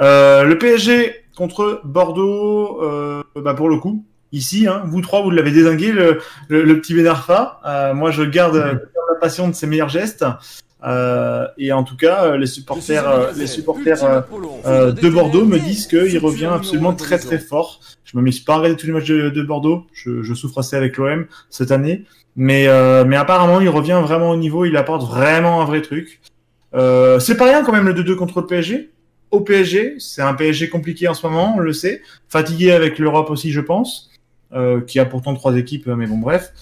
Euh, 0.00 0.44
le 0.44 0.58
PSG 0.58 1.14
contre 1.36 1.80
Bordeaux, 1.84 2.82
euh, 2.82 3.22
bah 3.36 3.54
pour 3.54 3.68
le 3.68 3.78
coup, 3.78 4.04
ici, 4.32 4.66
hein, 4.66 4.82
vous 4.86 5.00
trois, 5.00 5.22
vous 5.22 5.30
l'avez 5.30 5.50
désingué, 5.50 5.92
le, 5.92 6.20
le, 6.48 6.62
le 6.62 6.80
petit 6.80 6.94
Benarfa. 6.94 7.60
Euh, 7.64 7.94
moi, 7.94 8.10
je 8.10 8.22
garde, 8.22 8.56
je 8.56 8.60
garde 8.60 9.08
la 9.14 9.20
passion 9.20 9.48
de 9.48 9.54
ses 9.54 9.66
meilleurs 9.66 9.88
gestes. 9.88 10.24
Euh, 10.84 11.46
et 11.56 11.72
en 11.72 11.82
tout 11.82 11.96
cas, 11.96 12.24
euh, 12.24 12.36
les 12.36 12.46
supporters, 12.46 13.08
euh, 13.08 13.32
les 13.36 13.46
supporters 13.46 14.04
euh, 14.66 14.92
de 14.92 15.08
Bordeaux 15.08 15.46
me 15.46 15.58
disent 15.58 15.86
qu'il 15.86 16.18
revient 16.18 16.50
absolument 16.52 16.92
très 16.92 17.18
très 17.18 17.38
fort. 17.38 17.80
Je 18.04 18.16
me 18.18 18.22
mise 18.22 18.40
pas 18.40 18.54
à 18.54 18.56
regarder 18.58 18.76
tous 18.76 18.86
les 18.86 18.92
matchs 18.92 19.08
de, 19.08 19.30
de 19.30 19.42
Bordeaux. 19.42 19.86
Je, 19.94 20.22
je 20.22 20.34
souffre 20.34 20.58
assez 20.58 20.76
avec 20.76 20.98
l'OM 20.98 21.26
cette 21.48 21.70
année, 21.70 22.04
mais 22.36 22.68
mais 23.06 23.16
apparemment 23.16 23.60
il 23.60 23.68
revient 23.68 24.00
vraiment 24.02 24.30
au 24.30 24.36
niveau. 24.36 24.64
Il 24.66 24.76
apporte 24.76 25.08
vraiment 25.08 25.62
un 25.62 25.64
vrai 25.64 25.80
truc. 25.80 26.20
C'est 26.72 27.36
pas 27.36 27.46
rien 27.46 27.64
quand 27.64 27.72
même 27.72 27.86
le 27.86 27.94
2-2 27.94 28.16
contre 28.16 28.40
le 28.40 28.46
PSG. 28.46 28.90
Au 29.30 29.40
PSG, 29.40 29.96
c'est 29.98 30.22
un 30.22 30.34
PSG 30.34 30.68
compliqué 30.68 31.08
en 31.08 31.14
ce 31.14 31.26
moment, 31.26 31.54
on 31.56 31.60
le 31.60 31.72
sait. 31.72 32.02
Fatigué 32.28 32.70
avec 32.70 32.98
l'Europe 32.98 33.30
aussi, 33.30 33.50
je 33.52 33.60
pense, 33.60 34.10
qui 34.86 35.00
a 35.00 35.06
pourtant 35.06 35.34
trois 35.34 35.56
équipes, 35.56 35.86
mais 35.86 36.06
bon 36.06 36.18
bref. 36.18 36.52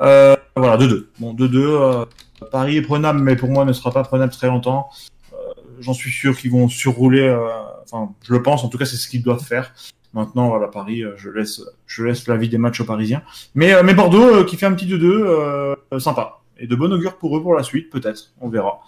Euh, 0.00 0.36
voilà 0.56 0.76
2-2. 0.76 1.06
Bon 1.18 1.34
2-2. 1.34 1.56
euh, 1.56 2.04
Paris 2.50 2.76
est 2.76 2.82
prenable, 2.82 3.20
mais 3.20 3.36
pour 3.36 3.48
moi 3.50 3.64
ne 3.64 3.72
sera 3.72 3.90
pas 3.90 4.02
prenable 4.02 4.32
très 4.32 4.46
longtemps. 4.48 4.88
Euh, 5.32 5.36
J'en 5.80 5.92
suis 5.94 6.10
sûr 6.10 6.36
qu'ils 6.36 6.50
vont 6.50 6.68
surrouler. 6.68 7.20
euh, 7.28 7.48
enfin, 7.90 8.12
je 8.22 8.32
le 8.32 8.42
pense. 8.42 8.64
En 8.64 8.68
tout 8.68 8.78
cas, 8.78 8.84
c'est 8.86 8.96
ce 8.96 9.08
qu'ils 9.08 9.22
doivent 9.22 9.44
faire. 9.44 9.72
Maintenant, 10.12 10.48
voilà, 10.48 10.66
Paris, 10.68 11.04
je 11.16 11.30
laisse, 11.30 11.62
je 11.86 12.04
laisse 12.04 12.26
la 12.26 12.36
vie 12.36 12.48
des 12.48 12.58
matchs 12.58 12.80
aux 12.80 12.84
Parisiens. 12.84 13.22
Mais, 13.54 13.80
mais 13.84 13.94
Bordeaux 13.94 14.44
qui 14.44 14.56
fait 14.56 14.66
un 14.66 14.72
petit 14.74 14.86
2-2, 14.86 15.04
euh, 15.04 15.76
euh, 15.92 15.98
sympa. 16.00 16.40
Et 16.58 16.66
de 16.66 16.74
bon 16.74 16.92
augure 16.92 17.16
pour 17.16 17.36
eux 17.36 17.42
pour 17.42 17.54
la 17.54 17.62
suite, 17.62 17.90
peut-être. 17.90 18.32
On 18.40 18.48
verra. 18.48 18.80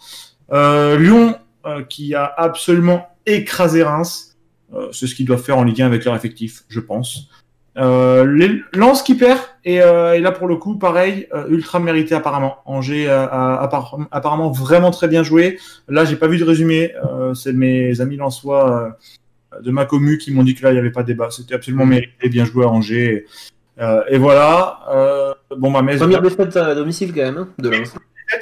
Lyon 0.99 1.37
qui 1.89 2.15
a 2.15 2.25
absolument 2.37 3.07
écraser 3.25 3.83
Reims. 3.83 4.37
C'est 4.91 5.07
ce 5.07 5.15
qu'ils 5.15 5.27
doivent 5.27 5.43
faire 5.43 5.57
en 5.59 5.65
Ligue 5.65 5.81
1 5.81 5.87
avec 5.87 6.05
leur 6.05 6.15
effectif, 6.17 6.65
je 6.69 6.81
pense. 6.81 7.29
Euh, 7.79 8.59
Lens 8.75 9.03
qui 9.03 9.15
perd 9.15 9.39
et, 9.65 9.81
euh, 9.81 10.13
et 10.15 10.21
là 10.21 10.31
pour 10.31 10.47
le 10.47 10.57
coup 10.57 10.77
pareil 10.77 11.27
euh, 11.33 11.47
ultra 11.49 11.79
mérité 11.79 12.15
apparemment. 12.15 12.57
Angers 12.67 13.09
a, 13.09 13.25
a- 13.25 13.67
appar- 13.67 14.07
apparemment 14.11 14.51
vraiment 14.51 14.91
très 14.91 15.09
bien 15.09 15.23
joué. 15.23 15.59
Là 15.89 16.05
j'ai 16.05 16.17
pas 16.17 16.27
vu 16.29 16.37
de 16.39 16.45
résumé 16.45 16.93
euh, 17.11 17.33
c'est 17.33 17.55
mes 17.55 18.01
amis 18.03 18.17
lensois 18.17 18.95
euh, 19.55 19.61
de 19.63 19.71
ma 19.71 19.87
commu 19.87 20.19
qui 20.19 20.33
m'ont 20.35 20.43
dit 20.43 20.55
que 20.55 20.63
là 20.65 20.71
il 20.71 20.75
n'y 20.75 20.79
avait 20.81 20.91
pas 20.91 21.03
de 21.03 21.07
débat. 21.09 21.31
C'était 21.31 21.55
absolument 21.55 21.87
mérité 21.87 22.29
bien 22.29 22.45
joué 22.45 22.65
à 22.65 22.69
Angers. 22.69 23.25
Et, 24.11 24.19
voilà 24.19 24.81
bon 25.57 25.71
ma 25.71 25.81
messe 25.83 25.99
Première 25.99 26.21
défaite 26.23 26.57
à 26.57 26.75
domicile 26.75 27.13
quand 27.15 27.23
même, 27.23 27.39
hein, 27.39 27.49
de 27.59 27.71
Lens. 27.71 27.95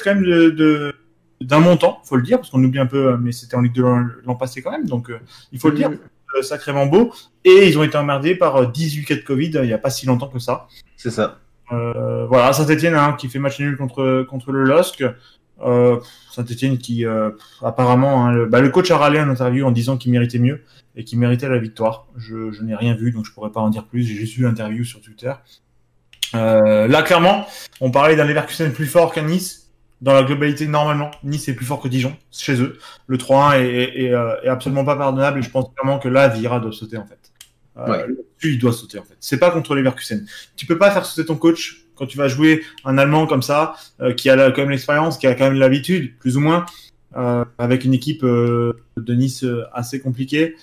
quand 0.05 0.15
même 0.15 0.25
de, 0.25 0.51
de- 0.51 0.93
d'un 1.41 1.61
montant, 1.61 2.01
faut 2.05 2.17
le 2.17 2.23
dire, 2.23 2.37
parce 2.39 2.51
qu'on 2.51 2.63
oublie 2.63 2.79
un 2.81 2.85
peu, 2.87 3.17
mais 3.17 3.33
c'était 3.33 3.55
en 3.57 3.63
Ligue 3.63 3.73
2 3.73 3.83
l'an 4.27 4.35
passé 4.35 4.61
quand 4.61 4.71
même, 4.73 4.87
donc 4.87 5.09
euh, 5.09 5.19
il 5.53 5.59
faut 5.59 5.71
le 5.71 5.77
dire, 5.77 5.89
euh, 5.91 5.97
sacrément 6.43 6.87
beau. 6.87 7.13
Et 7.45 7.69
ils 7.69 7.79
ont 7.79 7.83
été 7.83 7.97
emmerdés 7.97 8.35
par 8.35 8.57
euh, 8.57 8.67
18 8.67 9.05
cas 9.05 9.15
de 9.17 9.21
Covid 9.21 9.57
euh, 9.57 9.65
il 9.65 9.69
n'y 9.69 9.73
a 9.73 9.79
pas 9.79 9.91
si 9.91 10.07
longtemps 10.07 10.29
que 10.29 10.39
ça. 10.39 10.69
C'est 10.97 11.11
ça. 11.11 11.39
Euh, 11.73 12.27
voilà, 12.27 12.53
Saint-Etienne 12.53 12.95
hein, 12.95 13.17
qui 13.19 13.29
fait 13.29 13.39
match 13.39 13.61
nul 13.61 13.77
contre, 13.77 14.25
contre 14.29 14.53
le 14.53 14.65
LOSC. 14.65 15.05
Euh, 15.63 16.01
Saint-Etienne 16.31 16.79
qui, 16.79 17.05
euh, 17.05 17.31
apparemment, 17.63 18.25
hein, 18.25 18.33
le, 18.33 18.47
bah, 18.47 18.61
le 18.61 18.71
coach 18.71 18.91
a 18.91 18.97
râlé 18.97 19.21
en 19.21 19.29
interview 19.29 19.67
en 19.67 19.71
disant 19.71 19.97
qu'il 19.97 20.11
méritait 20.11 20.39
mieux 20.39 20.63
et 20.97 21.05
qu'il 21.05 21.19
méritait 21.19 21.49
la 21.49 21.59
victoire. 21.59 22.07
Je, 22.17 22.51
je 22.51 22.63
n'ai 22.63 22.75
rien 22.75 22.95
vu, 22.95 23.13
donc 23.13 23.27
je 23.27 23.33
pourrais 23.33 23.51
pas 23.51 23.61
en 23.61 23.69
dire 23.69 23.85
plus. 23.85 24.03
J'ai 24.03 24.15
juste 24.15 24.37
vu 24.37 24.45
l'interview 24.45 24.85
sur 24.85 25.01
Twitter. 25.01 25.33
Euh, 26.35 26.87
là, 26.87 27.03
clairement, 27.03 27.47
on 27.81 27.91
parlait 27.91 28.17
d'un 28.17 28.25
Leverkusen 28.25 28.73
plus 28.73 28.87
fort 28.87 29.13
qu'un 29.13 29.25
Nice. 29.25 29.60
Dans 30.01 30.15
la 30.15 30.23
globalité, 30.23 30.67
normalement, 30.67 31.11
Nice 31.25 31.49
est 31.49 31.55
plus 31.55 31.67
fort 31.67 31.81
que 31.81 31.89
Dijon, 31.89 32.17
chez 32.33 32.61
eux. 32.63 32.79
Le 33.07 33.19
3-1 33.19 33.59
est, 33.61 33.67
est, 33.67 34.03
est, 34.05 34.15
euh, 34.15 34.41
est 34.43 34.49
absolument 34.49 34.85
pas 34.85 34.97
pardonnable 34.97 35.41
et 35.41 35.43
je 35.43 35.51
pense 35.51 35.67
clairement 35.75 35.99
que 35.99 36.09
là, 36.09 36.29
Vira 36.29 36.59
doit 36.59 36.73
sauter 36.73 36.97
en 36.97 37.05
fait. 37.07 37.19
Euh, 37.77 37.87
Ouais. 37.87 38.07
il 38.43 38.59
doit 38.59 38.73
sauter 38.73 38.99
en 38.99 39.03
fait. 39.05 39.17
C'est 39.21 39.39
pas 39.39 39.51
contre 39.51 39.75
Leverkusen. 39.75 40.27
Tu 40.57 40.65
peux 40.67 40.79
pas 40.79 40.91
faire 40.91 41.05
sauter 41.05 41.27
ton 41.27 41.37
coach 41.37 41.85
quand 41.97 42.07
tu 42.07 42.17
vas 42.17 42.29
jouer 42.29 42.63
un 42.87 42.97
Allemand 42.97 43.27
comme 43.27 43.43
ça, 43.43 43.75
euh, 44.01 44.15
qui 44.15 44.31
a 44.31 44.37
la- 44.37 44.51
quand 44.53 44.63
même 44.63 44.71
l'expérience, 44.71 45.19
qui 45.19 45.27
a 45.27 45.35
quand 45.35 45.45
même 45.45 45.59
l'habitude, 45.59 46.17
plus 46.19 46.37
ou 46.39 46.41
moins, 46.41 46.65
euh, 47.17 47.45
avec 47.59 47.85
une 47.85 47.93
équipe 47.93 48.23
de 48.25 48.75
Nice 49.15 49.45
assez 49.75 50.01
compliquée. 50.01 50.57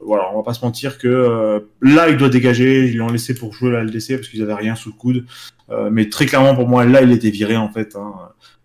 Voilà, 0.00 0.24
on 0.32 0.36
va 0.36 0.42
pas 0.42 0.52
se 0.54 0.62
mentir 0.64 0.98
que 0.98 1.64
là, 1.80 2.08
il 2.10 2.16
doit 2.18 2.28
dégager. 2.28 2.86
Ils 2.88 2.96
l'ont 2.98 3.08
laissé 3.08 3.34
pour 3.34 3.52
jouer 3.54 3.70
la 3.72 3.80
LDC 3.84 4.16
parce 4.16 4.28
qu'ils 4.28 4.42
avaient 4.42 4.52
rien 4.54 4.74
sous 4.74 4.90
le 4.90 4.94
coude. 4.94 5.24
Mais 5.90 6.08
très 6.10 6.26
clairement, 6.26 6.54
pour 6.54 6.68
moi, 6.68 6.84
là, 6.84 7.00
il 7.02 7.10
était 7.12 7.30
viré 7.30 7.56
en 7.56 7.70
fait. 7.70 7.96
Hein. 7.96 8.12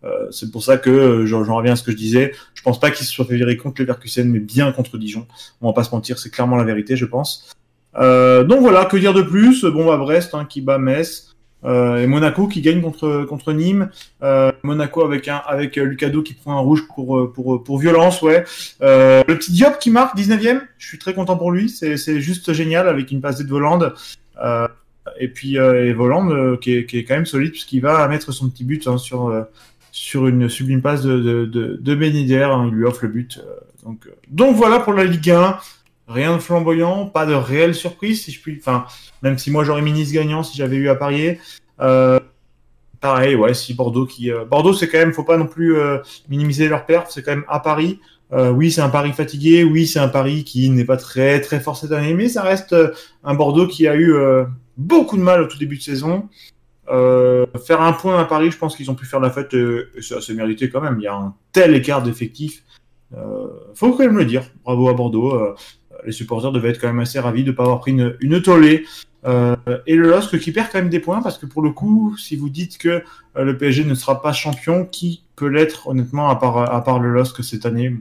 Euh, 0.04 0.28
c'est 0.32 0.52
pour 0.52 0.64
ça 0.64 0.78
que 0.78 0.90
euh, 0.90 1.26
j'en 1.26 1.56
reviens 1.56 1.74
à 1.74 1.76
ce 1.76 1.84
que 1.84 1.92
je 1.92 1.98
disais. 1.98 2.34
Je 2.54 2.62
pense 2.62 2.80
pas 2.80 2.92
qu'il 2.92 3.06
se 3.06 3.12
soit 3.12 3.26
fait 3.26 3.36
virer 3.36 3.58
contre 3.58 3.82
Leverkusen, 3.82 4.30
mais 4.30 4.40
bien 4.40 4.72
contre 4.72 4.98
Dijon. 4.98 5.28
On 5.62 5.68
va 5.68 5.74
pas 5.74 5.84
se 5.84 5.92
mentir, 5.94 6.20
c'est 6.20 6.30
clairement 6.30 6.56
la 6.56 6.64
vérité, 6.64 6.96
je 6.96 7.06
pense. 7.06 7.52
Euh, 7.96 8.44
donc 8.44 8.62
voilà, 8.62 8.86
que 8.86 8.98
dire 8.98 9.14
de 9.14 9.24
plus? 9.24 9.66
Bon, 9.66 9.86
bah 9.86 9.98
Brest 9.98 10.34
hein, 10.34 10.46
qui 10.46 10.62
bat 10.62 10.78
Metz. 10.78 11.34
Euh, 11.66 12.04
et 12.04 12.06
Monaco 12.06 12.48
qui 12.48 12.62
gagne 12.62 12.82
contre 12.82 13.26
contre 13.28 13.52
Nîmes. 13.52 13.90
Monaco 14.62 15.04
avec 15.04 15.28
un 15.28 15.38
avec 15.38 15.76
Lucado 15.76 16.22
qui 16.22 16.36
prend 16.36 16.56
un 16.56 16.60
rouge 16.60 16.84
pour 16.94 17.34
pour 17.34 17.64
pour 17.64 17.80
violence, 17.80 18.22
ouais. 18.22 18.46
Le 18.80 19.24
petit 19.34 19.52
Diop 19.52 19.80
qui 19.80 19.90
marque 19.90 20.16
19e. 20.16 20.62
Je 20.78 20.88
suis 20.88 21.00
très 21.00 21.16
content 21.16 21.36
pour 21.36 21.52
lui. 21.52 21.70
C'est 21.70 21.98
c'est 21.98 22.22
juste 22.22 22.54
génial 22.54 22.88
avec 22.88 23.12
une 23.12 23.22
passe 23.22 23.40
de 23.40 23.50
Voland. 23.50 23.92
Euh, 24.44 24.68
et 25.20 25.28
puis 25.28 25.56
et 25.56 25.94
Voland 25.94 26.30
euh, 26.32 26.58
qui 26.58 26.76
est 26.76 26.86
qui 26.86 26.98
est 26.98 27.04
quand 27.04 27.16
même 27.16 27.26
solide 27.26 27.52
puisqu'il 27.52 27.82
va 27.82 28.08
mettre 28.08 28.32
son 28.32 28.50
petit 28.50 28.64
but 28.64 28.88
hein, 28.88 28.98
sur 28.98 29.46
sur 29.98 30.28
une 30.28 30.48
sublime 30.48 30.84
passe 30.84 31.02
de 31.02 31.18
de 31.18 31.80
de, 31.82 31.96
Ben 31.96 32.16
hein, 32.16 32.70
il 32.70 32.76
lui 32.76 32.86
offre 32.86 33.04
le 33.06 33.10
but. 33.10 33.40
euh, 33.40 33.56
donc 33.84 34.06
euh, 34.06 34.12
donc 34.30 34.56
voilà 34.56 34.80
pour 34.80 34.94
la 34.94 35.04
Ligue 35.04 35.32
1. 35.32 35.58
Rien 36.08 36.36
de 36.36 36.40
flamboyant, 36.40 37.08
pas 37.08 37.26
de 37.26 37.34
réelle 37.34 37.74
surprise 37.74 38.24
si 38.24 38.32
je 38.32 38.40
puis. 38.40 38.58
Enfin, 38.60 38.86
même 39.24 39.40
si 39.40 39.50
moi 39.50 39.64
j'aurais 39.64 39.82
mis 39.82 39.92
Nice 39.92 40.12
gagnant 40.12 40.44
si 40.44 40.56
j'avais 40.56 40.76
eu 40.76 40.88
à 40.88 40.96
parier. 40.96 41.40
Euh, 41.82 42.20
pareil, 43.02 43.36
ouais, 43.36 43.56
si 43.56 43.74
Bordeaux 43.74 44.06
qui. 44.06 44.32
euh, 44.32 44.46
Bordeaux, 44.46 44.72
c'est 44.74 44.88
quand 44.88 45.00
même, 45.00 45.14
faut 45.14 45.24
pas 45.24 45.38
non 45.38 45.48
plus 45.48 45.76
minimiser 46.30 46.70
leur 46.70 46.86
perf, 46.86 47.10
c'est 47.10 47.24
quand 47.24 47.32
même 47.32 47.46
à 47.50 47.60
Paris. 47.60 48.00
Oui, 48.32 48.72
c'est 48.72 48.82
un 48.82 48.90
pari 48.90 49.14
fatigué, 49.14 49.64
oui, 49.64 49.88
c'est 49.88 50.00
un 50.00 50.10
pari 50.10 50.44
qui 50.44 50.70
n'est 50.70 50.86
pas 50.86 50.98
très 50.98 51.42
très 51.42 51.60
fort 51.60 51.76
cette 51.76 51.92
année, 51.92 52.14
mais 52.14 52.30
ça 52.30 52.44
reste 52.44 52.76
un 53.24 53.34
Bordeaux 53.34 53.68
qui 53.68 53.88
a 53.88 53.96
eu 53.96 54.14
beaucoup 54.78 55.18
de 55.18 55.24
mal 55.24 55.42
au 55.42 55.48
tout 55.48 55.58
début 55.58 55.78
de 55.78 55.82
saison. 55.82 56.30
Euh, 56.90 57.46
faire 57.66 57.82
un 57.82 57.94
point 57.94 58.18
à 58.18 58.26
Paris, 58.26 58.52
je 58.52 58.58
pense 58.58 58.76
qu'ils 58.76 58.90
ont 58.90 58.96
pu 58.96 59.06
faire 59.06 59.20
la 59.20 59.30
fête, 59.30 59.54
euh, 59.54 59.92
et 59.96 60.02
c'est 60.02 60.16
assez 60.16 60.34
mérité 60.34 60.70
quand 60.70 60.82
même. 60.82 60.98
Il 61.00 61.04
y 61.04 61.08
a 61.08 61.16
un 61.16 61.36
tel 61.52 61.76
écart 61.76 62.02
d'effectifs. 62.02 62.64
Euh, 63.16 63.48
faut 63.74 63.92
quand 63.92 64.04
même 64.04 64.18
le 64.18 64.26
dire. 64.26 64.44
Bravo 64.64 64.90
à 64.90 64.94
Bordeaux. 64.94 65.56
Les 66.06 66.12
supporters 66.12 66.52
devaient 66.52 66.70
être 66.70 66.80
quand 66.80 66.88
même 66.88 67.00
assez 67.00 67.20
ravis 67.20 67.44
de 67.44 67.52
ne 67.52 67.56
pas 67.56 67.64
avoir 67.64 67.80
pris 67.80 67.92
une, 67.92 68.42
tollée. 68.42 68.86
Et 69.26 69.96
le 69.96 70.10
LOSC 70.10 70.40
qui 70.40 70.52
perd 70.52 70.70
quand 70.72 70.80
même 70.80 70.90
des 70.90 71.00
points 71.02 71.22
parce 71.22 71.38
que 71.38 71.46
pour 71.46 71.62
le 71.62 71.72
coup, 71.72 72.16
si 72.18 72.38
vous 72.38 72.50
dites 72.50 72.78
que 72.78 73.04
le 73.36 73.58
PSG 73.58 73.84
ne 73.84 73.96
sera 73.96 74.22
pas 74.22 74.32
champion, 74.32 74.86
qui 74.86 75.24
peut 75.36 75.48
l'être 75.48 75.88
honnêtement 75.88 76.30
à 76.30 76.36
part, 76.36 77.00
le 77.00 77.12
LOSC 77.12 77.44
cette 77.44 77.66
année? 77.66 77.94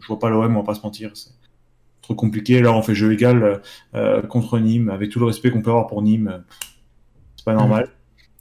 Je 0.00 0.06
vois 0.06 0.18
pas 0.18 0.30
l'OM, 0.30 0.56
on 0.56 0.60
va 0.60 0.66
pas 0.66 0.74
se 0.74 0.82
mentir. 0.82 1.10
C'est 1.14 1.30
trop 2.00 2.14
compliqué. 2.14 2.62
Là, 2.62 2.72
on 2.72 2.82
fait 2.82 2.94
jeu 2.94 3.12
égal 3.12 3.60
contre 4.28 4.58
Nîmes, 4.58 4.88
avec 4.88 5.10
tout 5.10 5.18
le 5.18 5.26
respect 5.26 5.50
qu'on 5.50 5.62
peut 5.62 5.70
avoir 5.70 5.88
pour 5.88 6.00
Nîmes. 6.02 6.42
C'est 7.36 7.44
pas 7.44 7.54
normal. 7.54 7.90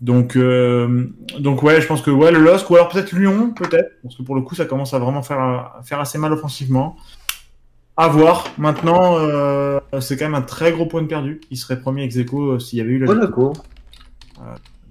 Donc, 0.01 0.37
euh, 0.37 1.07
donc 1.39 1.61
ouais, 1.61 1.81
je 1.81 1.87
pense 1.87 2.01
que 2.01 2.09
ouais, 2.11 2.31
le 2.31 2.39
LOSC, 2.39 2.69
ou 2.69 2.75
alors 2.75 2.87
peut-être 2.87 3.11
Lyon, 3.11 3.51
peut-être, 3.53 3.91
parce 4.01 4.15
que 4.15 4.23
pour 4.23 4.35
le 4.35 4.41
coup, 4.41 4.55
ça 4.55 4.65
commence 4.65 4.93
à 4.93 4.99
vraiment 4.99 5.21
faire, 5.23 5.39
à 5.39 5.81
faire 5.83 5.99
assez 5.99 6.17
mal 6.17 6.31
offensivement. 6.31 6.95
À 7.97 8.07
voir. 8.07 8.45
Maintenant, 8.57 9.17
euh, 9.19 9.77
c'est 9.99 10.15
quand 10.15 10.23
même 10.25 10.35
un 10.35 10.41
très 10.41 10.71
gros 10.71 10.85
point 10.85 11.01
de 11.01 11.07
perdu. 11.07 11.41
Il 11.51 11.57
serait 11.57 11.81
premier 11.81 12.03
ex 12.03 12.15
aequo, 12.15 12.51
euh, 12.53 12.59
s'il 12.59 12.79
y 12.79 12.81
avait 12.81 12.91
eu 12.91 12.99
la. 12.99 13.07
Monaco. 13.07 13.53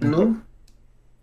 Non 0.01 0.35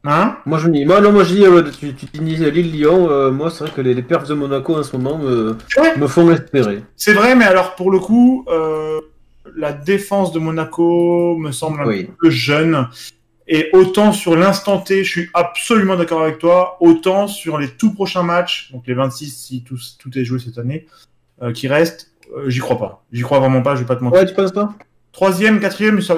Hein? 0.08 0.36
Moi 0.46 0.58
je 0.58 0.68
dis, 0.68 0.84
moi, 0.84 1.00
non, 1.00 1.10
moi 1.12 1.24
je 1.24 1.34
dis, 1.34 1.78
tu, 1.80 1.94
tu 1.94 2.06
dis 2.18 2.36
Lille-Lyon, 2.36 3.32
moi 3.32 3.50
c'est 3.50 3.64
vrai 3.64 3.72
que 3.74 3.80
les, 3.80 3.92
les 3.92 4.02
perfs 4.02 4.28
de 4.28 4.34
Monaco 4.34 4.76
en 4.76 4.82
ce 4.84 4.96
moment 4.96 5.18
me, 5.18 5.56
Ouais. 5.76 5.96
me 5.96 6.06
font 6.06 6.30
espérer. 6.30 6.84
C'est 6.96 7.12
vrai, 7.12 7.34
mais 7.34 7.44
alors 7.44 7.74
pour 7.74 7.90
le 7.90 7.98
coup, 7.98 8.44
la 9.56 9.72
défense 9.72 10.32
de 10.32 10.38
Monaco 10.38 11.36
me 11.38 11.50
semble 11.50 11.80
un 11.80 11.86
Oui. 11.86 12.10
peu 12.20 12.30
jeune. 12.30 12.86
Et 13.48 13.70
autant 13.72 14.12
sur 14.12 14.36
l'instant 14.36 14.80
T, 14.80 15.04
je 15.04 15.10
suis 15.10 15.30
absolument 15.32 15.96
d'accord 15.96 16.22
avec 16.22 16.38
toi, 16.38 16.76
autant 16.80 17.28
sur 17.28 17.58
les 17.58 17.68
tout 17.68 17.92
prochains 17.92 18.24
matchs, 18.24 18.72
donc 18.72 18.86
les 18.86 18.94
26 18.94 19.30
si 19.30 19.62
tout, 19.62 19.78
tout 19.98 20.18
est 20.18 20.24
joué 20.24 20.40
cette 20.40 20.58
année, 20.58 20.86
euh, 21.42 21.52
qui 21.52 21.68
restent, 21.68 22.10
euh, 22.36 22.50
j'y 22.50 22.58
crois 22.58 22.78
pas. 22.78 23.04
J'y 23.12 23.22
crois 23.22 23.38
vraiment 23.38 23.62
pas, 23.62 23.76
je 23.76 23.80
vais 23.80 23.86
pas 23.86 23.96
te 23.96 24.02
mentir. 24.02 24.20
Ouais, 24.20 24.26
tu 24.26 24.34
penses 24.34 24.52
pas? 24.52 24.74
Troisième, 25.12 25.60
quatrième, 25.60 26.00
ça, 26.00 26.16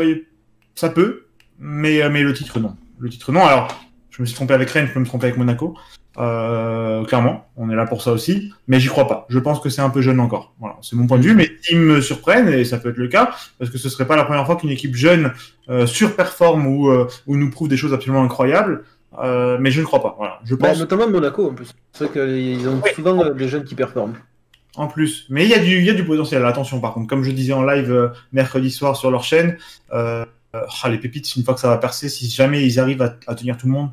ça 0.74 0.88
peut, 0.88 1.26
mais, 1.58 2.02
euh, 2.02 2.08
mais 2.08 2.22
le 2.22 2.32
titre 2.32 2.60
non. 2.60 2.76
Le 2.98 3.10
titre 3.10 3.30
non. 3.30 3.44
Alors, 3.44 3.68
je 4.18 4.22
me 4.22 4.26
suis 4.26 4.34
trompé 4.34 4.52
avec 4.52 4.68
Rennes, 4.70 4.86
je 4.88 4.92
peux 4.92 4.98
me 5.00 5.06
tromper 5.06 5.26
avec 5.26 5.38
Monaco. 5.38 5.74
Euh, 6.18 7.04
clairement, 7.04 7.46
on 7.56 7.70
est 7.70 7.76
là 7.76 7.86
pour 7.86 8.02
ça 8.02 8.10
aussi, 8.10 8.52
mais 8.66 8.80
j'y 8.80 8.88
crois 8.88 9.06
pas. 9.06 9.24
Je 9.28 9.38
pense 9.38 9.60
que 9.60 9.68
c'est 9.68 9.80
un 9.82 9.90
peu 9.90 10.00
jeune 10.02 10.18
encore. 10.18 10.52
Voilà, 10.58 10.76
c'est 10.82 10.96
mon 10.96 11.06
point 11.06 11.18
de 11.18 11.22
vue, 11.22 11.34
mais 11.36 11.48
s'ils 11.62 11.78
me 11.78 12.00
surprennent, 12.00 12.48
et 12.48 12.64
ça 12.64 12.78
peut 12.78 12.88
être 12.90 12.96
le 12.96 13.06
cas, 13.06 13.30
parce 13.60 13.70
que 13.70 13.78
ce 13.78 13.88
serait 13.88 14.06
pas 14.06 14.16
la 14.16 14.24
première 14.24 14.44
fois 14.44 14.56
qu'une 14.56 14.70
équipe 14.70 14.96
jeune 14.96 15.32
euh, 15.70 15.86
surperforme 15.86 16.66
ou, 16.66 16.88
euh, 16.90 17.06
ou 17.28 17.36
nous 17.36 17.50
prouve 17.50 17.68
des 17.68 17.76
choses 17.76 17.94
absolument 17.94 18.24
incroyables, 18.24 18.82
mais 19.60 19.70
je 19.70 19.80
ne 19.80 19.86
crois 19.86 20.02
pas. 20.02 20.14
Voilà, 20.18 20.40
je 20.44 20.56
Bah, 20.56 20.70
pense 20.70 20.80
Notamment 20.80 21.08
Monaco 21.08 21.50
en 21.50 21.54
plus. 21.54 21.68
C'est 21.92 22.06
vrai 22.06 22.12
qu'ils 22.26 22.68
ont 22.68 22.80
Oui. 22.84 22.90
souvent 22.96 23.30
des 23.32 23.48
jeunes 23.48 23.64
qui 23.64 23.76
performent. 23.76 24.14
en 24.76 24.86
plus. 24.88 25.26
Mais 25.30 25.44
il 25.44 25.50
y 25.50 25.54
a 25.54 25.58
du, 25.58 25.76
il 25.78 25.84
y 25.84 25.90
a 25.90 25.94
du 25.94 26.04
potentiel. 26.04 26.44
Attention, 26.44 26.80
par 26.80 26.94
contre, 26.94 27.08
comme 27.08 27.24
je 27.24 27.30
disais 27.32 27.52
en 27.52 27.64
live 27.64 28.12
mercredi 28.32 28.70
soir 28.70 28.96
sur 28.96 29.10
leur 29.10 29.24
chaîne, 29.24 29.56
euh, 29.92 30.24
ah, 30.52 30.88
les 30.88 30.98
pépites, 30.98 31.36
une 31.36 31.44
fois 31.44 31.54
que 31.54 31.60
ça 31.60 31.68
va 31.68 31.78
percer, 31.78 32.08
si 32.08 32.28
jamais 32.28 32.64
ils 32.66 32.78
arrivent 32.80 33.02
à, 33.02 33.14
à 33.26 33.34
tenir 33.34 33.56
tout 33.56 33.66
le 33.66 33.72
monde, 33.72 33.90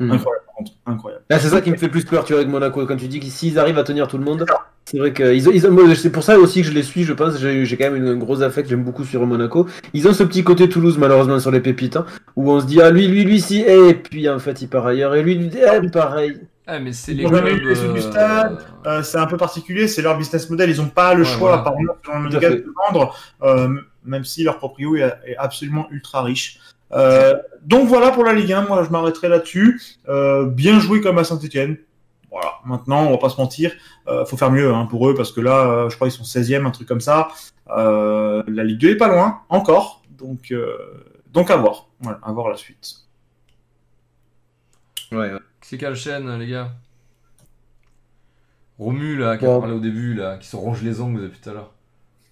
Hmm. 0.00 0.10
incroyable, 0.10 0.44
par 0.46 0.54
contre, 0.56 0.72
incroyable. 0.86 1.22
C'est 1.30 1.48
ça 1.50 1.60
qui 1.60 1.70
me 1.70 1.76
fait 1.76 1.88
plus 1.88 2.04
peur, 2.04 2.24
tu 2.24 2.32
vois, 2.32 2.40
avec 2.40 2.50
Monaco. 2.50 2.84
Quand 2.84 2.96
tu 2.96 3.06
dis 3.06 3.20
que 3.20 3.26
s'ils 3.26 3.60
arrivent 3.60 3.78
à 3.78 3.84
tenir 3.84 4.08
tout 4.08 4.18
le 4.18 4.24
monde, 4.24 4.44
c'est 4.86 4.98
vrai 4.98 5.12
que 5.12 5.32
ils 5.32 5.48
ont, 5.48 5.52
ils 5.52 5.64
ont- 5.68 5.70
moi, 5.70 5.84
c'est 5.94 6.10
pour 6.10 6.24
ça 6.24 6.36
aussi 6.36 6.62
que 6.62 6.66
je 6.66 6.72
les 6.72 6.82
suis, 6.82 7.04
je 7.04 7.12
pense. 7.12 7.38
J'ai 7.38 7.64
j'ai 7.64 7.76
quand 7.76 7.84
même 7.92 7.96
une, 8.04 8.08
une 8.14 8.18
grosse 8.18 8.42
affect, 8.42 8.68
j'aime 8.68 8.82
beaucoup 8.82 9.04
sur 9.04 9.24
Monaco. 9.24 9.68
Ils 9.92 10.08
ont 10.08 10.12
ce 10.12 10.24
petit 10.24 10.42
côté 10.42 10.68
Toulouse, 10.68 10.98
malheureusement, 10.98 11.38
sur 11.38 11.52
les 11.52 11.60
pépites, 11.60 11.94
hein, 11.96 12.06
où 12.34 12.50
on 12.50 12.58
se 12.60 12.66
dit, 12.66 12.80
ah, 12.82 12.90
lui, 12.90 13.06
lui, 13.06 13.22
lui, 13.22 13.40
si, 13.40 13.60
et 13.60 13.94
puis 13.94 14.28
en 14.28 14.40
fait, 14.40 14.62
il 14.62 14.68
part 14.68 14.84
ailleurs, 14.86 15.14
et 15.14 15.22
lui, 15.22 15.36
lui, 15.36 15.50
eh, 15.54 15.88
pareil. 15.88 16.40
Ah, 16.66 16.80
mais 16.80 16.92
c'est 16.92 17.12
les 17.12 17.24
clubs. 17.24 17.46
eu 17.46 17.60
les 17.60 17.74
du 17.74 17.98
euh, 17.98 18.00
stade. 18.00 18.58
Euh, 18.86 19.02
c'est 19.02 19.18
un 19.18 19.26
peu 19.26 19.36
particulier, 19.36 19.86
c'est 19.86 20.02
leur 20.02 20.18
business 20.18 20.50
model. 20.50 20.70
Ils 20.70 20.78
n'ont 20.78 20.88
pas 20.88 21.14
le 21.14 21.20
Ouais, 21.22 21.28
choix, 21.28 21.38
voilà. 21.38 21.56
apparemment, 21.58 21.92
selon 22.04 22.20
le 22.20 22.30
de 22.30 22.72
vendre, 22.90 23.14
euh, 23.42 23.68
même 24.04 24.24
si 24.24 24.42
leur 24.42 24.58
proprio 24.58 24.96
est, 24.96 25.12
est 25.26 25.36
absolument 25.36 25.86
ultra 25.90 26.22
riche. 26.22 26.60
Euh, 26.92 27.36
donc 27.62 27.88
voilà 27.88 28.10
pour 28.10 28.24
la 28.24 28.32
Ligue 28.32 28.52
1, 28.52 28.62
moi 28.62 28.84
je 28.84 28.90
m'arrêterai 28.90 29.28
là-dessus. 29.28 29.80
Euh, 30.08 30.46
bien 30.46 30.78
joué 30.78 31.00
comme 31.00 31.18
à 31.18 31.24
Saint-Etienne. 31.24 31.76
Voilà, 32.30 32.54
maintenant 32.64 33.06
on 33.06 33.10
va 33.12 33.18
pas 33.18 33.28
se 33.28 33.40
mentir, 33.40 33.72
euh, 34.08 34.24
faut 34.24 34.36
faire 34.36 34.50
mieux 34.50 34.72
hein, 34.72 34.86
pour 34.86 35.08
eux 35.08 35.14
parce 35.14 35.30
que 35.30 35.40
là, 35.40 35.70
euh, 35.70 35.88
je 35.88 35.94
crois 35.94 36.08
qu'ils 36.08 36.24
sont 36.24 36.24
16e, 36.24 36.66
un 36.66 36.70
truc 36.70 36.88
comme 36.88 37.00
ça. 37.00 37.28
Euh, 37.70 38.42
la 38.48 38.64
Ligue 38.64 38.80
2 38.80 38.90
est 38.90 38.96
pas 38.96 39.08
loin, 39.08 39.42
encore. 39.48 40.02
Donc, 40.10 40.50
euh, 40.50 40.76
donc 41.32 41.50
à 41.50 41.56
voir. 41.56 41.88
Voilà, 42.00 42.18
à 42.22 42.32
voir 42.32 42.48
la 42.48 42.56
suite. 42.56 42.96
Ouais, 45.12 45.32
ouais. 45.32 45.38
C'est 45.60 45.78
quelle 45.78 45.96
chaîne, 45.96 46.38
les 46.38 46.48
gars? 46.48 46.72
Romu, 48.78 49.16
là, 49.16 49.36
qui 49.36 49.46
a 49.46 49.58
parlé 49.60 49.72
au 49.72 49.80
début, 49.80 50.14
là, 50.14 50.36
qui 50.36 50.48
se 50.48 50.56
ronge 50.56 50.82
les 50.82 51.00
ongles 51.00 51.22
depuis 51.22 51.40
tout 51.40 51.50
à 51.50 51.52
l'heure. 51.52 51.73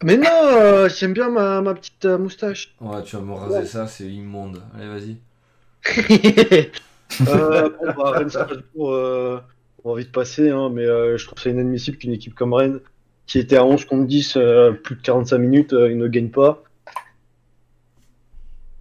Mais 0.02 0.16
non, 0.16 0.28
euh, 0.30 0.88
j'aime 0.88 1.12
bien 1.12 1.28
ma, 1.30 1.60
ma 1.60 1.74
petite 1.74 2.04
euh, 2.04 2.18
moustache. 2.18 2.74
Ouais, 2.80 3.02
tu 3.04 3.16
vas 3.16 3.22
me 3.22 3.34
raser 3.34 3.66
ça, 3.66 3.86
c'est 3.86 4.06
immonde. 4.06 4.62
Allez, 4.74 4.88
vas-y. 4.88 5.16
euh, 7.28 7.68
bon, 7.80 7.92
bah, 7.96 8.10
Rennes 8.10 8.30
Strasbourg, 8.30 8.92
euh, 8.92 9.40
on 9.84 9.94
va 9.94 10.00
vite 10.00 10.12
passer, 10.12 10.50
hein, 10.50 10.70
mais 10.70 10.84
euh, 10.84 11.16
je 11.16 11.26
trouve 11.26 11.38
ça 11.38 11.50
inadmissible 11.50 11.98
qu'une 11.98 12.12
équipe 12.12 12.34
comme 12.34 12.54
Rennes, 12.54 12.80
qui 13.26 13.38
était 13.38 13.56
à 13.56 13.64
11 13.64 13.84
contre 13.84 14.06
10, 14.06 14.36
euh, 14.36 14.72
plus 14.72 14.96
de 14.96 15.02
45 15.02 15.38
minutes, 15.38 15.72
euh, 15.72 15.90
il 15.90 15.98
ne 15.98 16.08
gagne 16.08 16.30
pas. 16.30 16.62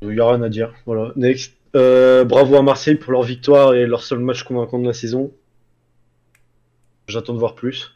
Il 0.02 0.10
n'y 0.10 0.20
a 0.20 0.28
rien 0.28 0.42
à 0.42 0.50
dire. 0.50 0.74
Voilà. 0.86 1.14
Next. 1.16 1.54
Euh, 1.74 2.26
bravo 2.26 2.58
à 2.58 2.62
Marseille 2.62 2.96
pour 2.96 3.14
leur 3.14 3.24
victoire 3.24 3.74
et 3.74 3.86
leur 3.86 4.04
seul 4.04 4.20
match 4.20 4.44
convaincant 4.44 4.80
de 4.80 4.88
la 4.88 4.94
saison. 4.94 5.32
J'attends 7.08 7.34
de 7.34 7.40
voir 7.40 7.56
plus. 7.56 7.96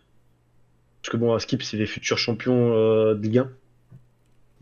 Parce 1.05 1.11
que 1.11 1.17
bon, 1.17 1.35
à 1.35 1.39
Skip, 1.39 1.61
c'est 1.61 1.77
les 1.77 1.85
futurs 1.85 2.17
champions 2.17 2.73
euh, 2.73 3.13
de 3.13 3.21
Ligue 3.21 3.37
1. 3.37 3.49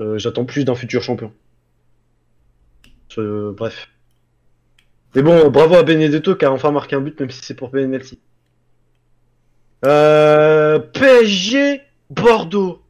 Euh, 0.01 0.17
J'attends 0.17 0.43
plus 0.43 0.65
d'un 0.65 0.75
futur 0.75 1.01
champion. 1.01 1.31
Bref. 3.15 3.87
Mais 5.15 5.21
bon, 5.21 5.49
bravo 5.49 5.75
à 5.75 5.83
Benedetto 5.83 6.35
qui 6.35 6.43
a 6.43 6.51
enfin 6.51 6.71
marqué 6.71 6.97
un 6.97 6.99
but, 6.99 7.17
même 7.17 7.29
si 7.29 7.39
c'est 7.45 7.53
pour 7.53 7.71
penalty. 7.71 8.19
Euh, 9.85 10.79
PSG 10.79 11.79
Bordeaux. 12.09 12.81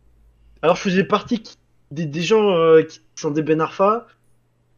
Alors 0.63 0.75
je 0.75 0.81
faisais 0.81 1.03
partie 1.03 1.43
des, 1.91 2.07
des 2.07 2.21
gens 2.23 2.81
qui 2.89 3.01
sont 3.13 3.29
des 3.29 3.43
Ben 3.43 3.61
Arfa. 3.61 4.07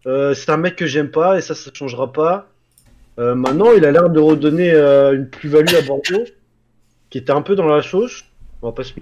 C'est 0.04 0.50
un 0.50 0.58
mec 0.58 0.76
que 0.76 0.86
j'aime 0.86 1.12
pas 1.12 1.38
et 1.38 1.42
ça, 1.42 1.56
ça 1.56 1.72
changera 1.74 2.12
pas. 2.12 2.50
Maintenant, 3.18 3.72
il 3.72 3.86
a 3.86 3.92
l'air 3.94 4.10
de 4.10 4.20
redonner 4.20 4.72
une 4.74 5.30
plus-value 5.30 5.76
à 5.76 5.82
Bordeaux, 5.82 6.26
qui 7.10 7.20
était 7.20 7.32
un 7.32 7.42
peu 7.42 7.56
dans 7.56 7.68
la 7.68 7.82
sauce. 7.82 8.26
On 8.62 8.68
va 8.68 8.74
pas 8.74 8.84
se. 8.84 8.94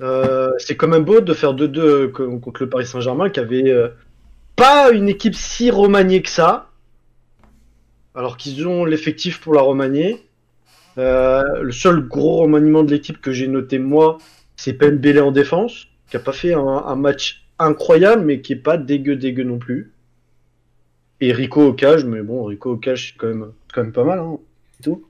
Euh, 0.00 0.52
c'est 0.58 0.76
quand 0.76 0.88
même 0.88 1.04
beau 1.04 1.20
de 1.20 1.34
faire 1.34 1.54
2-2 1.54 2.10
co- 2.10 2.38
contre 2.38 2.62
le 2.64 2.68
Paris 2.68 2.86
Saint-Germain, 2.86 3.30
qui 3.30 3.40
avait 3.40 3.70
euh, 3.70 3.88
pas 4.56 4.90
une 4.90 5.08
équipe 5.08 5.34
si 5.34 5.70
remaniée 5.70 6.22
que 6.22 6.30
ça. 6.30 6.70
Alors 8.14 8.36
qu'ils 8.36 8.66
ont 8.66 8.84
l'effectif 8.84 9.40
pour 9.40 9.54
la 9.54 9.62
remanier. 9.62 10.24
Euh, 10.98 11.62
le 11.62 11.72
seul 11.72 12.06
gros 12.06 12.36
remaniement 12.42 12.84
de 12.84 12.90
l'équipe 12.90 13.20
que 13.20 13.32
j'ai 13.32 13.48
noté 13.48 13.78
moi, 13.78 14.18
c'est 14.56 14.74
Pembele 14.74 15.20
en 15.20 15.32
défense, 15.32 15.88
qui 16.08 16.16
a 16.16 16.20
pas 16.20 16.32
fait 16.32 16.54
un, 16.54 16.94
match 16.94 17.44
incroyable, 17.58 18.24
mais 18.24 18.40
qui 18.40 18.52
est 18.52 18.56
pas 18.56 18.76
dégueu 18.76 19.16
dégueu 19.16 19.42
non 19.44 19.58
plus. 19.58 19.92
Et 21.20 21.32
Rico 21.32 21.62
au 21.62 21.72
cage, 21.72 22.04
mais 22.04 22.22
bon, 22.22 22.44
Rico 22.44 22.72
au 22.72 22.76
cage, 22.76 23.12
c'est 23.12 23.18
quand 23.18 23.26
même, 23.28 23.92
pas 23.92 24.04
mal, 24.04 24.18
hein, 24.20 24.38
tout. 24.82 25.04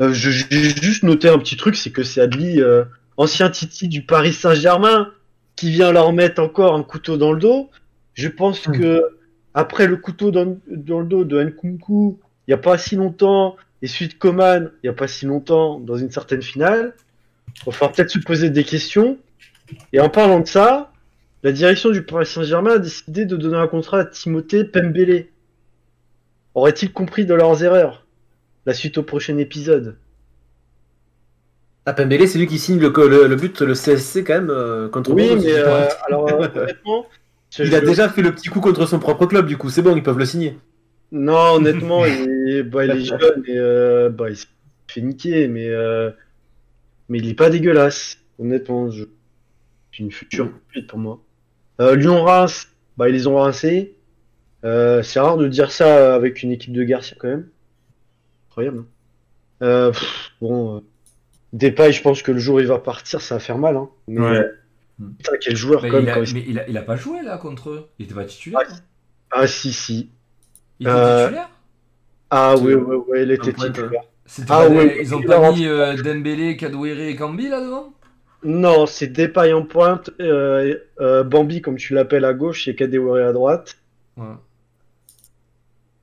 Euh, 0.00 0.12
je- 0.12 0.30
j'ai 0.30 0.70
juste 0.70 1.02
noté 1.04 1.28
un 1.28 1.38
petit 1.38 1.56
truc, 1.56 1.76
c'est 1.76 1.90
que 1.90 2.02
c'est 2.02 2.20
Adli, 2.20 2.60
euh, 2.60 2.84
ancien 3.16 3.48
Titi 3.50 3.88
du 3.88 4.02
Paris 4.02 4.32
Saint-Germain, 4.32 5.12
qui 5.56 5.70
vient 5.70 5.92
leur 5.92 6.12
mettre 6.12 6.42
encore 6.42 6.74
un 6.74 6.82
couteau 6.82 7.16
dans 7.16 7.32
le 7.32 7.38
dos. 7.38 7.70
Je 8.14 8.28
pense 8.28 8.66
Hmm. 8.66 8.72
que 8.72 9.02
après 9.54 9.86
le 9.86 9.96
couteau 9.96 10.30
dans, 10.32 10.56
dans 10.68 11.00
le 11.00 11.06
dos 11.06 11.24
de 11.24 11.40
Nkunku, 11.42 12.18
il 12.46 12.50
n'y 12.50 12.54
a 12.54 12.58
pas 12.58 12.76
si 12.76 12.96
longtemps, 12.96 13.56
et 13.82 13.86
de 13.86 14.14
Coman, 14.14 14.70
il 14.82 14.86
n'y 14.86 14.90
a 14.90 14.94
pas 14.94 15.06
si 15.08 15.26
longtemps, 15.26 15.78
dans 15.78 15.96
une 15.96 16.10
certaine 16.10 16.42
finale, 16.42 16.94
il 17.58 17.66
va 17.66 17.72
falloir 17.72 17.92
peut-être 17.92 18.10
se 18.10 18.18
poser 18.18 18.50
des 18.50 18.64
questions. 18.64 19.18
Et 19.92 20.00
en 20.00 20.08
parlant 20.08 20.40
de 20.40 20.46
ça, 20.48 20.90
la 21.42 21.52
direction 21.52 21.90
du 21.90 22.02
Paris 22.02 22.26
Saint-Germain 22.26 22.72
a 22.74 22.78
décidé 22.78 23.26
de 23.26 23.36
donner 23.36 23.58
un 23.58 23.66
contrat 23.68 24.00
à 24.00 24.04
Timothée 24.06 24.64
Pembele. 24.64 25.26
Aurait-il 26.54 26.92
compris 26.92 27.26
de 27.26 27.34
leurs 27.34 27.62
erreurs? 27.62 28.03
La 28.66 28.74
suite 28.74 28.98
au 28.98 29.02
prochain 29.02 29.38
épisode. 29.38 29.96
Ah, 31.86 31.92
Pembele, 31.92 32.26
c'est 32.26 32.38
lui 32.38 32.46
qui 32.46 32.58
signe 32.58 32.80
le, 32.80 32.92
le, 32.96 33.26
le 33.26 33.36
but, 33.36 33.60
le 33.60 33.74
CSC 33.74 34.24
quand 34.24 34.34
même, 34.34 34.50
euh, 34.50 34.88
contre 34.88 35.12
Oui, 35.12 35.28
Bordeaux, 35.28 35.42
mais 35.42 35.52
euh, 35.52 35.86
alors 36.06 36.28
euh, 36.28 36.48
honnêtement, 36.48 37.06
Il 37.58 37.74
a 37.74 37.80
déjà 37.80 38.08
fait 38.08 38.22
le 38.22 38.32
petit 38.32 38.48
coup 38.48 38.60
contre 38.60 38.86
son 38.86 38.98
propre 38.98 39.26
club, 39.26 39.46
du 39.46 39.56
coup, 39.56 39.70
c'est 39.70 39.82
bon, 39.82 39.96
ils 39.96 40.02
peuvent 40.02 40.18
le 40.18 40.24
signer. 40.24 40.58
Non, 41.12 41.54
honnêtement, 41.56 42.04
il 42.06 42.48
est, 42.48 42.62
bah, 42.64 42.84
il 42.84 42.90
est 42.92 43.04
jeune 43.04 43.44
et 43.46 43.56
euh, 43.56 44.08
bah, 44.10 44.30
il 44.30 44.36
se 44.36 44.46
fait 44.88 45.00
niquer, 45.00 45.46
mais, 45.46 45.68
euh, 45.68 46.10
mais 47.08 47.18
il 47.18 47.28
est 47.28 47.34
pas 47.34 47.50
dégueulasse. 47.50 48.18
Honnêtement, 48.38 48.90
je... 48.90 49.04
c'est 49.92 49.98
une 50.00 50.10
future 50.10 50.50
pute 50.68 50.88
pour 50.88 50.98
moi. 50.98 51.22
Euh, 51.80 51.94
Lyon-Reims, 51.94 52.68
bah, 52.96 53.08
ils 53.08 53.12
les 53.12 53.26
ont 53.26 53.36
rincés. 53.36 53.94
Euh, 54.64 55.02
c'est 55.02 55.20
rare 55.20 55.36
de 55.36 55.46
dire 55.46 55.70
ça 55.70 56.14
avec 56.14 56.42
une 56.42 56.50
équipe 56.50 56.72
de 56.72 56.82
Garcia 56.82 57.16
quand 57.20 57.28
même. 57.28 57.48
Incroyable. 58.54 58.78
hein. 58.80 58.86
Euh, 59.62 59.90
pff, 59.90 60.30
bon, 60.40 60.76
euh, 60.76 60.80
Depay, 61.52 61.92
je 61.92 62.02
pense 62.02 62.22
que 62.22 62.30
le 62.30 62.38
jour 62.38 62.56
où 62.56 62.60
il 62.60 62.66
va 62.66 62.78
partir, 62.78 63.20
ça 63.20 63.34
va 63.36 63.40
faire 63.40 63.58
mal. 63.58 63.76
Hein. 63.76 63.88
Mais, 64.06 64.20
Ouais. 64.20 64.50
putain, 65.18 65.32
quel 65.40 65.56
joueur 65.56 65.82
Mais, 65.82 65.88
quand 65.88 65.98
il 65.98 66.04
même. 66.04 66.14
a, 66.14 66.20
quand 66.24 66.32
mais 66.34 66.44
il, 66.46 66.58
a, 66.60 66.68
il 66.68 66.78
a 66.78 66.82
pas 66.82 66.96
joué 66.96 67.22
là 67.22 67.36
contre 67.38 67.70
eux. 67.70 67.88
Il 67.98 68.04
était 68.06 68.14
pas 68.14 68.24
titulaire. 68.24 68.60
Ah, 69.30 69.40
Ah 69.42 69.46
si, 69.48 69.72
si. 69.72 70.10
Il 70.78 70.86
était 70.86 70.96
euh, 70.96 71.22
titulaire? 71.24 71.50
Ah 72.30 72.54
oui, 72.56 72.74
oui, 72.74 72.96
oui, 73.08 73.18
il 73.22 73.30
était 73.32 73.52
titulaire. 73.52 74.02
Ah 74.38 74.44
pas 74.46 74.68
des- 74.68 74.76
ouais, 74.76 74.98
Ils 75.02 75.14
ont 75.14 75.20
il 75.20 75.26
pas 75.26 75.52
mis 75.52 75.66
euh, 75.66 75.96
Dembélé, 76.02 76.56
et 77.08 77.16
Kambi 77.16 77.48
là 77.48 77.60
devant? 77.60 77.92
Non, 78.44 78.86
c'est 78.86 79.06
Depay 79.08 79.52
en 79.52 79.64
pointe, 79.64 80.10
euh, 80.20 80.78
euh, 81.00 81.24
Bambi 81.24 81.60
comme 81.60 81.76
tu 81.76 81.94
l'appelles 81.94 82.24
à 82.24 82.34
gauche 82.34 82.68
et 82.68 82.74
Kadewere 82.74 83.28
à 83.28 83.32
droite. 83.32 83.76
Ouais. 84.16 84.24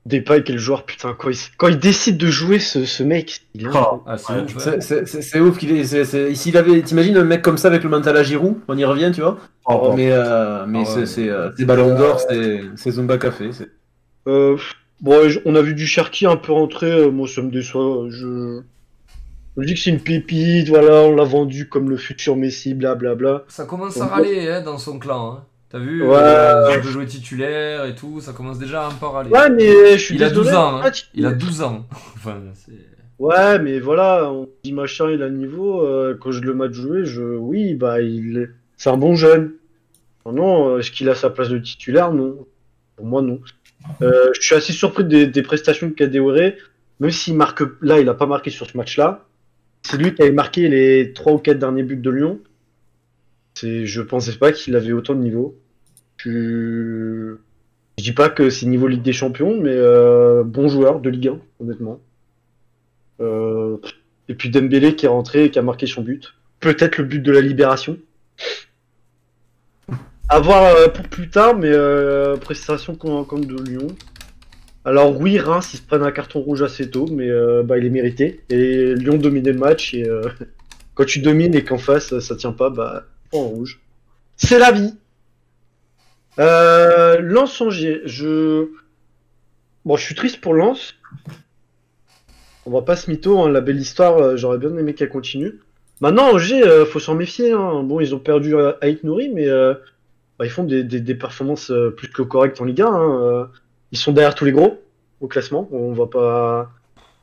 Depay 0.04 0.42
quel 0.42 0.58
joueur 0.58 0.84
putain 0.84 1.14
quand 1.16 1.30
il, 1.30 1.36
quand 1.56 1.68
il 1.68 1.78
décide 1.78 2.16
de 2.16 2.26
jouer 2.26 2.58
ce, 2.58 2.84
ce 2.84 3.04
mec, 3.04 3.42
il 3.54 3.66
est 3.66 3.70
Oh. 3.72 4.02
Ah, 4.04 4.18
c'est 4.18 4.32
Ouais, 4.32 5.40
ouf. 5.40 5.58
qu'il 5.58 5.70
est. 5.76 6.34
S'il 6.34 6.56
avait, 6.56 6.82
t'imagines 6.82 7.16
un 7.16 7.24
mec 7.24 7.40
comme 7.42 7.56
ça 7.56 7.68
avec 7.68 7.84
le 7.84 7.88
mental 7.90 8.16
à 8.16 8.24
Giroud, 8.24 8.56
on 8.66 8.76
y 8.76 8.84
revient, 8.84 9.12
tu 9.14 9.20
vois? 9.20 9.38
Oh, 9.66 9.92
Mais, 9.96 10.10
euh, 10.10 10.64
mais 10.66 10.78
Ah 10.78 10.80
ouais. 10.80 10.86
c'est- 10.86 11.06
c'est 11.06 11.28
euh, 11.28 11.50
c'est 11.56 11.64
Ballon 11.64 11.94
d'Or, 11.96 12.18
c'est 12.18 12.62
c'est 12.76 12.90
Zumba 12.90 13.16
Café. 13.16 13.50
c'est- 13.52 13.70
Euh, 14.26 14.56
bon, 15.00 15.20
on 15.44 15.54
a 15.54 15.62
vu 15.62 15.74
du 15.74 15.86
Cherki 15.86 16.26
un 16.26 16.36
peu 16.36 16.52
rentrer, 16.52 16.90
euh, 16.90 17.10
moi 17.12 17.28
ça 17.28 17.40
me 17.42 17.50
déçoit. 17.52 18.06
Je, 18.10 18.60
je 19.56 19.62
dis 19.64 19.74
que 19.74 19.80
c'est 19.80 19.90
une 19.90 20.00
pépite, 20.00 20.68
voilà, 20.68 21.02
on 21.02 21.14
l'a 21.14 21.22
vendu 21.24 21.68
comme 21.68 21.88
le 21.90 21.96
futur 21.96 22.34
Messi, 22.34 22.74
blablabla. 22.74 23.44
Ça 23.46 23.66
commence 23.66 24.00
à 24.00 24.06
râler 24.06 24.48
hein, 24.48 24.62
dans 24.62 24.78
son 24.78 24.98
clan. 24.98 25.32
Hein. 25.32 25.44
T'as 25.72 25.78
vu 25.78 26.02
Ouais. 26.02 26.14
euh, 26.16 26.70
Il 26.74 26.80
veut 26.80 26.90
jouer 26.90 27.06
titulaire 27.06 27.86
et 27.86 27.94
tout, 27.94 28.20
ça 28.20 28.32
commence 28.32 28.58
déjà 28.58 28.86
un 28.86 28.92
peu 28.92 29.06
à 29.06 29.08
râler. 29.08 29.30
Ouais, 29.30 29.48
mais 29.50 29.92
je 29.92 30.02
suis 30.02 30.14
il 30.16 30.22
a 30.22 30.28
désolé. 30.28 30.50
12 30.50 30.54
ans. 30.56 30.82
Hein. 30.82 30.90
Il 31.14 31.26
a 31.26 31.32
12 31.32 31.62
ans. 31.62 31.86
enfin. 32.16 32.40
Ouais, 33.18 33.58
mais 33.58 33.80
voilà, 33.80 34.30
on 34.30 34.48
dit 34.64 34.72
machin, 34.72 35.10
il 35.10 35.22
a 35.22 35.30
niveau. 35.30 35.80
euh, 35.82 36.16
quand 36.20 36.30
je 36.32 36.40
le 36.42 36.54
match 36.54 36.72
jouer, 36.72 37.04
je, 37.04 37.22
oui, 37.22 37.74
bah, 37.74 38.00
il, 38.02 38.36
est- 38.38 38.50
c'est 38.76 38.90
un 38.90 38.96
bon 38.98 39.14
jeune. 39.14 39.52
Non, 40.26 40.32
non, 40.32 40.78
est-ce 40.78 40.90
qu'il 40.90 41.08
a 41.08 41.14
sa 41.14 41.30
place 41.30 41.48
de 41.48 41.58
titulaire? 41.58 42.12
Non. 42.12 42.46
Pour 42.96 43.06
moi, 43.06 43.22
non. 43.22 43.40
Euh, 44.02 44.30
je 44.34 44.40
suis 44.42 44.54
assez 44.54 44.72
surpris 44.72 45.04
des, 45.04 45.26
des 45.26 45.42
prestations 45.42 45.88
de 45.88 45.92
Kadewere, 45.92 46.52
même 47.00 47.10
s'il 47.10 47.34
marque, 47.34 47.62
là, 47.80 47.98
il 47.98 48.08
a 48.08 48.14
pas 48.14 48.26
marqué 48.26 48.50
sur 48.50 48.68
ce 48.68 48.76
match-là. 48.76 49.24
C'est 49.82 49.96
lui 49.96 50.14
qui 50.14 50.22
avait 50.22 50.30
marqué 50.32 50.68
les 50.68 51.12
trois 51.12 51.32
ou 51.32 51.38
quatre 51.38 51.58
derniers 51.58 51.82
buts 51.82 51.96
de 51.96 52.10
Lyon. 52.10 52.38
C'est, 53.54 53.86
je 53.86 54.00
pensais 54.02 54.32
pas 54.34 54.52
qu'il 54.52 54.76
avait 54.76 54.92
autant 54.92 55.14
de 55.14 55.20
niveau. 55.20 55.58
Je, 56.24 57.36
dis 57.98 58.12
pas 58.12 58.28
que 58.28 58.48
c'est 58.48 58.66
niveau 58.66 58.86
Ligue 58.86 59.02
des 59.02 59.12
Champions, 59.12 59.58
mais 59.60 59.74
euh, 59.74 60.44
bon 60.44 60.68
joueur 60.68 61.00
de 61.00 61.10
Ligue 61.10 61.28
1, 61.28 61.38
honnêtement. 61.60 62.00
Euh, 63.20 63.78
et 64.28 64.34
puis 64.34 64.50
Dembélé 64.50 64.94
qui 64.94 65.06
est 65.06 65.08
rentré 65.08 65.44
et 65.44 65.50
qui 65.50 65.58
a 65.58 65.62
marqué 65.62 65.86
son 65.86 66.02
but. 66.02 66.34
Peut-être 66.60 66.98
le 66.98 67.04
but 67.04 67.20
de 67.20 67.32
la 67.32 67.40
libération. 67.40 67.98
À 70.28 70.38
voir 70.38 70.62
euh, 70.76 70.88
pour 70.88 71.08
plus 71.08 71.28
tard, 71.28 71.56
mais 71.56 71.72
prestation 72.40 72.94
comme 72.94 73.44
de 73.44 73.60
Lyon. 73.60 73.88
Alors 74.84 75.20
oui, 75.20 75.38
Reims, 75.38 75.70
ils 75.74 75.78
se 75.78 75.82
prennent 75.82 76.02
un 76.02 76.12
carton 76.12 76.40
rouge 76.40 76.62
assez 76.62 76.88
tôt, 76.88 77.06
mais 77.10 77.28
euh, 77.28 77.62
bah, 77.64 77.78
il 77.78 77.84
est 77.84 77.90
mérité. 77.90 78.42
Et 78.48 78.94
Lyon 78.94 79.16
dominait 79.16 79.52
le 79.52 79.58
match, 79.58 79.92
et 79.94 80.08
quand 80.94 81.04
tu 81.04 81.18
domines 81.18 81.54
et 81.56 81.64
qu'en 81.64 81.78
face, 81.78 82.16
ça 82.20 82.36
tient 82.36 82.52
pas, 82.52 82.70
bah, 82.70 83.06
en 83.32 83.42
rouge. 83.42 83.80
C'est 84.36 84.60
la 84.60 84.70
vie. 84.70 84.94
Euh, 86.38 87.18
Lens 87.20 87.60
Angers, 87.60 88.02
je... 88.04 88.68
Bon, 89.84 89.96
je 89.96 90.02
suis 90.04 90.14
triste 90.14 90.40
pour 90.40 90.54
Lens. 90.54 90.94
On 92.64 92.70
va 92.70 92.82
pas 92.82 92.96
se 92.96 93.10
mytho, 93.10 93.40
hein, 93.40 93.50
la 93.50 93.60
belle 93.60 93.80
histoire, 93.80 94.18
euh, 94.18 94.36
j'aurais 94.36 94.58
bien 94.58 94.76
aimé 94.76 94.94
qu'elle 94.94 95.08
continue. 95.08 95.60
Maintenant, 96.00 96.32
Angers, 96.32 96.62
euh, 96.62 96.84
faut 96.84 97.00
s'en 97.00 97.14
méfier. 97.14 97.52
Hein. 97.52 97.82
Bon, 97.82 98.00
ils 98.00 98.14
ont 98.14 98.18
perdu 98.18 98.54
euh, 98.56 98.72
Aït 98.80 99.02
Nouri, 99.04 99.28
mais 99.28 99.48
euh, 99.48 99.74
bah, 100.38 100.46
ils 100.46 100.50
font 100.50 100.64
des, 100.64 100.84
des, 100.84 101.14
performances 101.14 101.72
plus 101.96 102.08
que 102.08 102.22
correctes 102.22 102.60
en 102.60 102.64
Ligue 102.64 102.82
1. 102.82 102.86
hein. 102.86 103.20
Euh, 103.22 103.44
Ils 103.90 103.98
sont 103.98 104.12
derrière 104.12 104.34
tous 104.34 104.44
les 104.44 104.52
gros 104.52 104.80
au 105.20 105.26
classement. 105.26 105.68
On 105.72 105.92
va 105.92 106.06
pas, 106.06 106.70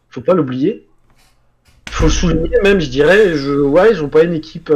faut 0.09 0.21
pas 0.21 0.33
l'oublier. 0.33 0.87
Faut 1.89 2.05
le 2.05 2.11
souligner 2.11 2.57
même, 2.63 2.79
je 2.79 2.89
dirais. 2.89 3.35
Je... 3.35 3.51
Ouais, 3.51 3.91
ils 3.91 4.03
ont 4.03 4.09
pas 4.09 4.23
une 4.23 4.33
équipe 4.33 4.71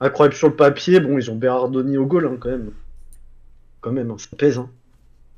incroyable 0.00 0.34
sur 0.34 0.48
le 0.48 0.54
papier. 0.54 1.00
Bon, 1.00 1.18
ils 1.18 1.30
ont 1.30 1.34
Berardoni 1.36 1.96
au 1.98 2.06
goal 2.06 2.26
hein, 2.26 2.36
quand 2.38 2.50
même. 2.50 2.70
Quand 3.80 3.92
même, 3.92 4.10
hein, 4.10 4.16
ça 4.18 4.28
pèse. 4.36 4.58
Hein. 4.58 4.68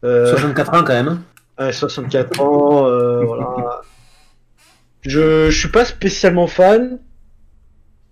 Euh, 0.04 0.30
64 0.30 0.74
ans 0.74 0.82
quand 0.84 0.92
même. 0.94 1.08
hein. 1.08 1.22
Ouais, 1.58 1.72
64 1.72 2.40
ans, 2.40 2.86
euh, 2.88 3.24
voilà. 3.24 3.82
Je, 5.02 5.50
je 5.50 5.58
suis 5.58 5.68
pas 5.68 5.84
spécialement 5.84 6.46
fan, 6.46 6.98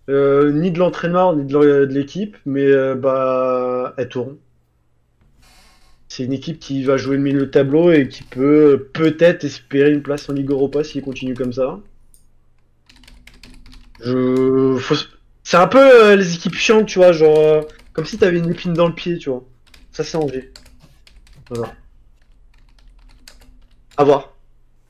euh, 0.08 0.52
ni 0.52 0.70
de 0.70 0.78
l'entraîneur, 0.78 1.34
ni 1.36 1.44
de 1.44 1.84
l'équipe, 1.90 2.36
mais 2.46 2.64
euh, 2.66 2.94
bah, 2.94 3.94
elle 3.96 4.08
tourne. 4.08 4.36
C'est 6.08 6.24
une 6.24 6.32
équipe 6.32 6.58
qui 6.58 6.82
va 6.84 6.96
jouer 6.96 7.16
le 7.16 7.22
milieu 7.22 7.40
de 7.40 7.44
tableau 7.46 7.92
et 7.92 8.08
qui 8.08 8.24
peut 8.24 8.88
peut-être 8.92 9.44
espérer 9.44 9.92
une 9.92 10.02
place 10.02 10.28
en 10.28 10.32
Ligue 10.32 10.50
Europa 10.50 10.82
s'il 10.84 11.02
continue 11.02 11.34
comme 11.34 11.52
ça. 11.52 11.78
Je... 14.00 14.76
faut 14.80 14.94
C'est 15.44 15.56
un 15.56 15.66
peu 15.66 15.78
euh, 15.78 16.16
les 16.16 16.34
équipes 16.34 16.54
chiantes, 16.54 16.86
tu 16.86 16.98
vois, 16.98 17.12
genre 17.12 17.38
euh, 17.38 17.62
comme 17.92 18.04
si 18.04 18.18
t'avais 18.18 18.38
une 18.38 18.50
épine 18.50 18.72
dans 18.72 18.88
le 18.88 18.94
pied, 18.94 19.18
tu 19.18 19.30
vois. 19.30 19.44
Ça 19.93 20.05
c'est 20.05 20.16
Angers. 20.16 20.51
Voilà. 21.49 21.72
À 23.97 24.05
voir. 24.05 24.36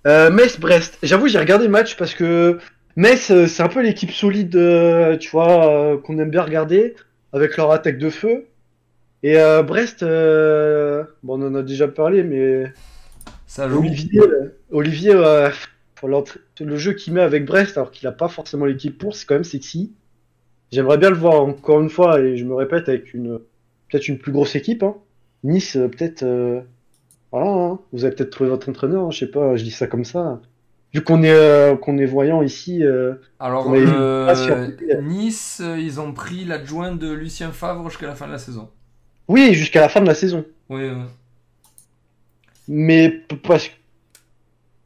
Euh, 0.06 0.30
Metz-Brest. 0.30 0.98
J'avoue, 1.02 1.28
j'ai 1.28 1.38
regardé 1.38 1.64
le 1.64 1.70
match 1.70 1.96
parce 1.96 2.14
que 2.14 2.58
Metz, 2.96 3.30
euh, 3.30 3.46
c'est 3.46 3.62
un 3.62 3.68
peu 3.68 3.82
l'équipe 3.82 4.10
solide, 4.10 4.56
euh, 4.56 5.16
tu 5.16 5.30
vois, 5.30 5.92
euh, 5.92 5.98
qu'on 5.98 6.18
aime 6.18 6.30
bien 6.30 6.42
regarder, 6.42 6.96
avec 7.32 7.56
leur 7.56 7.70
attaque 7.70 7.98
de 7.98 8.10
feu. 8.10 8.46
Et 9.22 9.34
Brest, 9.64 10.02
bon, 10.02 11.06
on 11.24 11.46
en 11.46 11.54
a 11.54 11.62
déjà 11.62 11.88
parlé, 11.88 12.22
mais 12.22 12.72
Ça 13.46 13.68
joue. 13.68 13.80
Olivier, 13.80 14.22
Olivier 14.70 15.14
pour 15.94 16.08
le 16.08 16.76
jeu 16.76 16.94
qu'il 16.94 17.12
met 17.12 17.20
avec 17.20 17.44
Brest, 17.44 17.76
alors 17.76 17.90
qu'il 17.90 18.08
a 18.08 18.12
pas 18.12 18.28
forcément 18.28 18.64
l'équipe 18.64 18.96
pour, 18.96 19.14
c'est 19.14 19.26
quand 19.26 19.34
même 19.34 19.44
sexy. 19.44 19.92
J'aimerais 20.72 20.96
bien 20.96 21.10
le 21.10 21.16
voir 21.16 21.42
encore 21.42 21.82
une 21.82 21.90
fois, 21.90 22.18
et 22.20 22.38
je 22.38 22.46
me 22.46 22.54
répète, 22.54 22.88
avec 22.88 23.12
une 23.12 23.40
peut-être 23.90 24.08
une 24.08 24.18
plus 24.18 24.32
grosse 24.32 24.54
équipe. 24.56 24.82
hein. 24.82 24.96
Nice, 25.44 25.76
euh, 25.76 25.88
peut-être. 25.88 26.22
euh, 26.22 26.60
voilà, 27.32 27.48
hein. 27.50 27.78
vous 27.92 28.04
avez 28.04 28.14
peut-être 28.14 28.30
trouvé 28.30 28.50
votre 28.50 28.68
entraîneur, 28.68 29.04
hein, 29.06 29.10
je 29.10 29.18
sais 29.20 29.30
pas, 29.30 29.56
je 29.56 29.62
dis 29.64 29.70
ça 29.70 29.86
comme 29.86 30.04
ça. 30.04 30.40
Vu 30.92 31.02
qu'on 31.02 31.22
est, 31.22 31.30
euh, 31.30 31.76
qu'on 31.76 31.98
est 31.98 32.06
voyant 32.06 32.42
ici, 32.42 32.82
euh, 32.84 33.14
Alors, 33.38 33.72
eu 33.76 33.86
euh, 33.86 34.34
Nice, 35.02 35.62
ils 35.78 36.00
ont 36.00 36.12
pris 36.12 36.44
l'adjoint 36.44 36.92
de 36.96 37.12
Lucien 37.12 37.52
Favre 37.52 37.88
jusqu'à 37.88 38.08
la 38.08 38.16
fin 38.16 38.26
de 38.26 38.32
la 38.32 38.38
saison. 38.38 38.68
oui, 39.28 39.54
jusqu'à 39.54 39.80
la 39.80 39.88
fin 39.88 40.00
de 40.00 40.06
la 40.06 40.14
saison. 40.14 40.44
Oui, 40.68 40.88
oui. 40.90 41.02
Mais 42.68 43.08
parce 43.44 43.68
que 43.68 43.74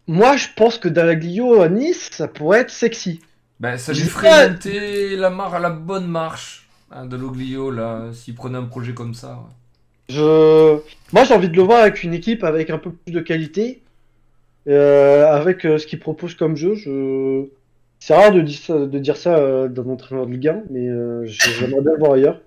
moi, 0.06 0.36
je 0.36 0.48
pense 0.56 0.78
que 0.78 0.88
Dalaglio 0.88 1.60
à 1.62 1.68
Nice, 1.70 2.10
ça 2.12 2.28
pourrait 2.28 2.60
être 2.60 2.70
sexy. 2.70 3.20
Ben, 3.60 3.78
ça 3.78 3.92
lui 3.92 4.00
ferait 4.00 4.50
monter 4.50 5.16
la, 5.16 5.30
mar 5.30 5.58
la 5.58 5.70
bonne 5.70 6.06
marche 6.06 6.63
hein, 6.94 7.06
de 7.06 7.16
Loglio, 7.16 7.70
là, 7.70 8.10
s'il 8.12 8.34
prenait 8.34 8.58
un 8.58 8.64
projet 8.64 8.94
comme 8.94 9.14
ça. 9.14 9.34
ouais. 9.34 9.54
Je... 10.08 10.78
Moi, 11.12 11.24
j'ai 11.24 11.34
envie 11.34 11.48
de 11.48 11.56
le 11.56 11.62
voir 11.62 11.80
avec 11.80 12.02
une 12.02 12.14
équipe 12.14 12.44
avec 12.44 12.70
un 12.70 12.78
peu 12.78 12.90
plus 12.92 13.12
de 13.12 13.20
qualité, 13.20 13.82
euh, 14.68 15.26
avec 15.26 15.64
euh, 15.64 15.78
ce 15.78 15.86
qu'il 15.86 16.00
propose 16.00 16.34
comme 16.34 16.56
jeu. 16.56 16.74
Je... 16.74 17.44
C'est 18.00 18.14
rare 18.14 18.32
de 18.32 18.42
dire 18.42 18.58
ça, 18.58 18.86
de 18.86 18.98
dire 18.98 19.16
ça 19.16 19.38
euh, 19.38 19.68
d'un 19.68 19.88
entraîneur 19.88 20.26
de 20.26 20.32
Ligue 20.32 20.48
1, 20.48 20.62
mais 20.70 20.88
euh, 20.88 21.24
j'aimerais 21.26 21.80
bien 21.80 21.92
le 21.92 21.98
voir 21.98 22.12
ailleurs. 22.12 22.40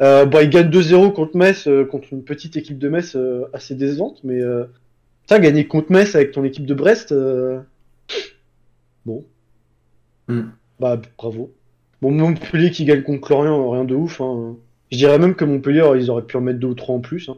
Euh, 0.00 0.24
bon, 0.24 0.40
il 0.40 0.48
gagne 0.48 0.70
2-0 0.70 1.12
contre 1.12 1.36
Metz, 1.36 1.66
euh, 1.66 1.84
contre 1.84 2.08
une 2.12 2.22
petite 2.22 2.56
équipe 2.56 2.78
de 2.78 2.88
Metz 2.88 3.16
euh, 3.16 3.44
assez 3.52 3.74
décevante, 3.74 4.20
mais 4.24 4.40
euh, 4.40 4.64
ça, 5.28 5.38
gagner 5.40 5.66
contre 5.66 5.92
Metz 5.92 6.14
avec 6.14 6.32
ton 6.32 6.44
équipe 6.44 6.64
de 6.64 6.74
Brest, 6.74 7.12
euh, 7.12 7.60
bon. 9.04 9.24
Hmm. 10.28 10.50
Bah, 10.78 11.00
bravo. 11.18 11.52
Bon, 12.00 12.10
Montpellier 12.12 12.70
qui 12.70 12.84
gagne 12.84 13.02
contre 13.02 13.30
Lorient, 13.32 13.70
rien 13.70 13.84
de 13.84 13.94
ouf. 13.94 14.20
Hein. 14.20 14.54
Je 14.92 14.96
dirais 14.98 15.18
même 15.18 15.34
que 15.34 15.44
Montpellier, 15.44 15.84
ils 15.96 16.10
auraient 16.10 16.22
pu 16.22 16.36
en 16.36 16.40
mettre 16.40 16.58
deux 16.60 16.68
ou 16.68 16.74
trois 16.74 16.94
en 16.94 17.00
plus. 17.00 17.28
hein. 17.28 17.36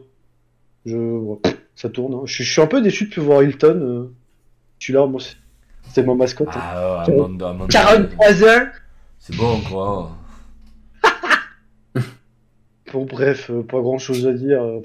Je, 0.85 0.95
ouais, 0.97 1.37
ça 1.75 1.89
tourne. 1.89 2.13
hein. 2.13 2.21
Je, 2.25 2.43
je 2.43 2.51
suis 2.51 2.61
un 2.61 2.67
peu 2.67 2.81
déçu 2.81 3.05
de 3.05 3.09
plus 3.09 3.21
voir 3.21 3.43
Hilton. 3.43 3.79
Euh. 3.81 4.11
Je 4.79 4.85
suis 4.85 4.93
là, 4.93 5.05
moi, 5.05 5.19
c'est- 5.21 5.35
c'est 5.93 6.03
ma 6.05 6.13
mascotte. 6.15 6.49
hein. 6.49 6.61
Ah, 6.61 7.01
Tiens, 7.05 7.15
Amanda, 7.15 7.49
Amanda. 7.49 7.67
43 7.71 8.43
heures. 8.43 8.67
C'est 9.19 9.35
bon, 9.35 9.59
quoi. 9.61 10.11
Bon, 12.93 13.05
bref, 13.05 13.49
euh, 13.49 13.63
pas 13.63 13.79
grand 13.79 13.97
chose 13.97 14.27
à 14.27 14.33
dire. 14.33 14.61
Euh, 14.61 14.79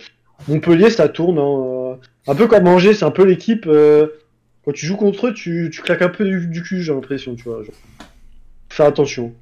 Montpellier, 0.48 0.90
ça 0.90 1.08
tourne. 1.08 1.38
hein, 1.38 1.42
euh. 1.42 1.94
Un 2.28 2.34
peu 2.34 2.46
comme 2.46 2.66
Angers, 2.68 2.94
c'est 2.94 3.04
un 3.04 3.10
peu 3.10 3.24
l'équipe. 3.24 3.66
euh, 3.66 4.06
Quand 4.64 4.72
tu 4.72 4.86
joues 4.86 4.96
contre 4.96 5.28
eux, 5.28 5.34
tu, 5.34 5.70
tu 5.72 5.82
claques 5.82 6.02
un 6.02 6.08
peu 6.08 6.24
du, 6.24 6.46
du 6.46 6.62
cul, 6.62 6.82
j'ai 6.82 6.92
l'impression, 6.94 7.34
tu 7.34 7.44
vois. 7.44 7.62
genre. 7.62 7.74
Faire 8.68 8.86
attention. 8.86 9.32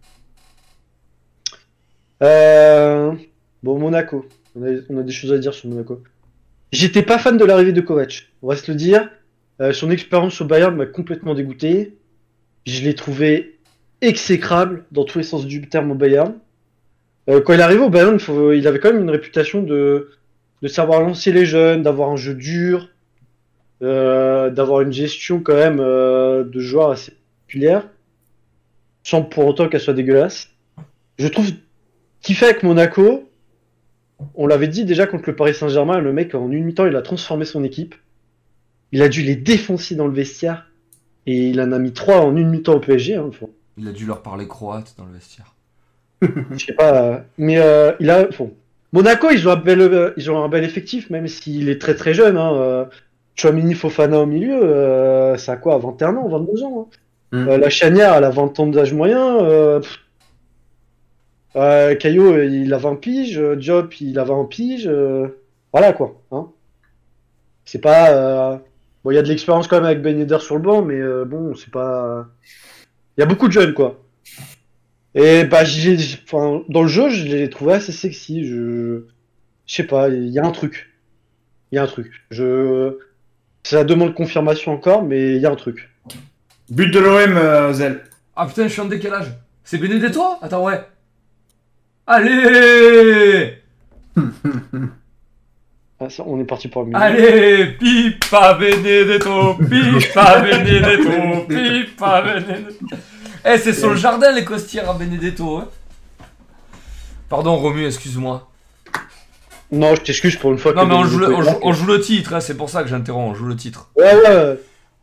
Euh... 2.23 3.13
Bon, 3.65 3.79
Monaco. 3.79 4.27
On 4.57 4.99
a, 4.99 5.03
des 5.03 5.13
choses 5.13 5.33
à 5.33 5.39
dire 5.39 5.55
sur 5.55 5.71
Monaco. 5.71 6.03
J'étais 6.71 7.03
pas 7.03 7.19
fan 7.19 7.39
de 7.39 7.45
l'arrivée 7.47 7.73
de 7.73 7.81
Kovac, 7.81 8.27
on 8.43 8.49
va 8.49 8.57
se 8.57 8.71
le 8.71 8.77
dire. 8.77 9.09
Euh, 9.61 9.73
son 9.73 9.91
expérience 9.91 10.41
au 10.43 10.45
Bayern 10.45 10.77
m'a 10.77 10.85
complètement 10.85 11.35
dégoûté. 11.35 11.97
Je 12.67 12.83
l'ai 12.83 12.95
trouvé 12.95 13.59
exécrable 14.03 14.85
dans 14.93 15.05
tous 15.05 15.19
les 15.19 15.25
sens 15.25 15.47
du 15.47 15.67
terme 15.69 15.93
au 15.93 15.95
Bayern. 15.95 16.35
Euh, 17.31 17.41
quand 17.41 17.55
il 17.55 17.61
est 17.61 17.63
arrivé 17.63 17.81
au 17.81 17.89
Bayern, 17.89 18.19
il, 18.53 18.69
avait 18.69 18.81
quand 18.81 18.93
même 18.93 19.03
une 19.03 19.11
réputation 19.11 19.63
de, 19.63 20.11
savoir 20.67 21.01
lancer 21.01 21.33
les 21.33 21.47
jeunes, 21.47 21.83
d'avoir 21.83 22.11
un 22.11 22.17
jeu 22.17 22.35
dur, 22.35 22.91
d'avoir 23.81 24.83
une 24.83 24.93
gestion 24.93 25.41
quand 25.41 25.55
même 25.55 25.79
de 25.79 26.61
joueurs 26.61 26.91
assez 26.91 27.13
populaire, 27.47 27.89
sans 29.03 29.23
pour 29.23 29.47
autant 29.47 29.69
qu'elle 29.69 29.81
soit 29.81 29.95
dégueulasse. 29.95 30.51
Je 31.19 31.29
trouve 31.29 31.51
qu'il 32.25 32.37
fait 32.37 32.47
avec 32.47 32.63
Monaco, 32.63 33.29
on 34.35 34.47
l'avait 34.47 34.69
dit 34.69 34.85
déjà 34.85 35.07
contre 35.07 35.25
le 35.29 35.37
Paris 35.37 35.55
Saint-Germain, 35.55 35.99
le 35.99 36.13
mec 36.13 36.35
en 36.35 36.51
une 36.51 36.65
mi-temps 36.65 36.87
il 36.87 36.97
a 36.97 37.03
transformé 37.03 37.45
son 37.45 37.65
équipe. 37.65 37.95
Il 38.93 39.03
a 39.03 39.09
dû 39.09 39.23
les 39.23 39.35
défoncer 39.37 39.95
dans 39.97 40.07
le 40.07 40.13
vestiaire 40.15 40.67
et 41.27 41.49
il 41.49 41.61
en 41.61 41.73
a 41.73 41.79
mis 41.79 41.93
trois 41.93 42.21
en 42.21 42.37
une 42.37 42.49
mi-temps 42.51 42.75
au 42.75 42.81
PSG. 42.81 43.17
Hein, 43.17 43.31
faut- 43.33 43.51
Il 43.77 43.89
a 43.89 43.93
dû 43.93 44.07
leur 44.07 44.23
parler 44.23 44.47
croate 44.47 44.95
dans 44.99 45.05
le 45.05 45.13
vestiaire. 45.13 45.55
je 46.23 46.65
sais 46.65 46.73
pas, 46.75 47.03
euh, 47.03 47.19
mais 47.39 47.59
euh, 47.59 47.93
il 48.01 48.09
a. 48.11 48.29
Monaco, 48.93 49.31
ils 49.31 49.49
ont 49.49 49.51
un 49.53 49.57
bel, 49.57 49.81
euh, 49.81 50.13
ils 50.17 50.31
ont 50.31 50.43
un 50.45 50.49
bel 50.49 50.63
effectif, 50.65 51.11
même 51.11 51.27
s'il 51.27 51.69
est 51.69 51.81
très 51.81 51.95
très 51.97 52.15
jeune. 52.15 52.37
Hein, 52.37 52.55
euh, 52.55 52.85
Chouamini 53.35 53.75
Fofana 53.75 54.21
au 54.21 54.27
milieu, 54.27 54.63
euh, 54.63 55.37
ça 55.37 55.53
a 55.53 55.57
quoi, 55.57 55.77
21 55.79 56.15
ans, 56.17 56.29
22 56.29 56.63
ans. 56.63 56.89
hein. 57.33 57.37
Mm. 57.37 57.49
Euh, 57.49 57.59
la 57.59 57.69
Chanière, 57.69 58.15
elle 58.15 58.23
a 58.25 58.31
20 58.31 58.61
ans 58.61 58.67
d'âge 58.69 58.95
moyen. 58.95 59.39
Euh, 59.43 59.81
pff. 59.81 59.99
Euh, 61.57 61.95
Caillot, 61.95 62.33
euh, 62.33 62.45
il 62.47 62.73
a 62.75 62.79
20 62.79 62.97
piges. 62.97 63.39
Diop, 63.39 64.01
il 64.01 64.19
a 64.19 64.25
20 64.25 64.45
piges. 64.47 64.89
euh, 64.89 65.29
voilà 65.73 65.93
quoi. 65.93 66.21
Hein. 66.31 66.49
C'est 67.65 67.81
pas. 67.81 68.11
euh, 68.11 68.57
Bon, 69.05 69.11
il 69.11 69.17
y 69.17 69.19
a 69.19 69.23
de 69.23 69.29
l'expérience 69.29 69.69
quand 69.69 69.77
même 69.77 69.85
avec 69.85 70.01
Ben 70.01 70.19
Yedder 70.19 70.39
sur 70.41 70.55
le 70.57 70.63
banc, 70.63 70.81
mais 70.83 70.95
euh, 70.95 71.27
bon, 71.27 71.55
c'est 71.55 71.71
pas. 71.71 72.27
Il 73.17 73.21
y 73.21 73.23
a 73.23 73.27
beaucoup 73.27 73.49
de 73.49 73.53
jeunes 73.53 73.75
quoi. 73.75 74.01
Et 75.15 75.45
bah, 75.45 75.63
j'ai, 75.63 75.97
enfin, 76.25 76.63
dans 76.71 76.83
le 76.83 76.89
jeu, 76.89 77.11
je 77.11 77.25
l'ai 77.27 77.51
trouvé 77.51 77.75
assez 77.75 77.93
sexy. 77.93 78.47
Je, 78.47 79.05
je 79.67 79.75
sais 79.75 79.85
pas, 79.85 80.09
il 80.09 80.29
y 80.31 80.39
a 80.39 80.45
un 80.45 80.51
truc. 80.53 80.91
Il 81.71 81.77
y 81.77 81.79
a 81.79 81.83
un 81.83 81.87
truc. 81.87 82.13
Je, 82.31 82.97
ça 83.63 83.85
demande 83.85 84.15
confirmation 84.15 84.73
encore, 84.73 85.03
mais 85.05 85.37
il 85.37 85.43
y 85.43 85.47
a 85.47 85.51
un 85.51 85.57
truc. 85.57 85.91
But 86.71 86.89
de 86.93 86.99
l'OM, 86.99 87.37
euh, 87.37 87.73
Zel. 87.75 88.05
Ah 88.37 88.47
putain, 88.47 88.65
je 88.69 88.73
suis 88.73 88.81
en 88.81 88.87
décalage. 88.87 89.27
C'est 89.65 89.77
Benedetto 89.79 90.23
Attends, 90.41 90.65
ouais. 90.65 90.81
Allez 92.07 93.59
Ah, 96.01 96.11
ça, 96.11 96.25
on 96.27 96.39
est 96.41 96.45
parti 96.45 96.69
pour 96.69 96.83
le 96.83 96.89
milieu. 96.89 97.01
Allez 97.01 97.67
Pipa 97.79 98.55
Benedetto 98.55 99.55
Pipa 99.55 100.41
Benedetto 100.41 101.47
Pipa 101.49 102.23
Benedetto 102.23 102.97
Eh, 103.47 103.59
c'est 103.59 103.73
sur 103.73 103.91
le 103.91 103.97
jardin, 103.97 104.33
les 104.33 104.45
costières 104.45 104.91
à 104.91 104.95
Benedetto, 104.95 105.59
hein. 105.59 105.69
Pardon, 107.29 107.57
Romu, 107.57 107.87
excuse-moi. 107.87 108.51
Non, 109.73 109.95
je 109.95 110.03
t'excuse 110.03 110.37
pour 110.37 110.53
une 110.53 110.59
fois. 110.59 110.73
Non, 110.75 110.83
que 110.83 110.89
mais 110.89 110.95
on 110.95 111.05
joue 111.05 111.19
le, 111.21 111.35
on 111.35 111.43
joue, 111.43 111.49
Ouais, 111.49 111.59
on 111.63 111.73
joue 111.73 111.87
le 111.87 112.01
titre, 112.01 112.35
hein, 112.35 112.41
c'est 112.41 112.57
pour 112.57 112.69
ça 112.69 112.83
que 112.83 112.89
j'interromps, 112.89 113.31
on 113.31 113.35
joue 113.35 113.47
le 113.47 113.57
titre. 113.57 113.89
ouais. 113.97 114.59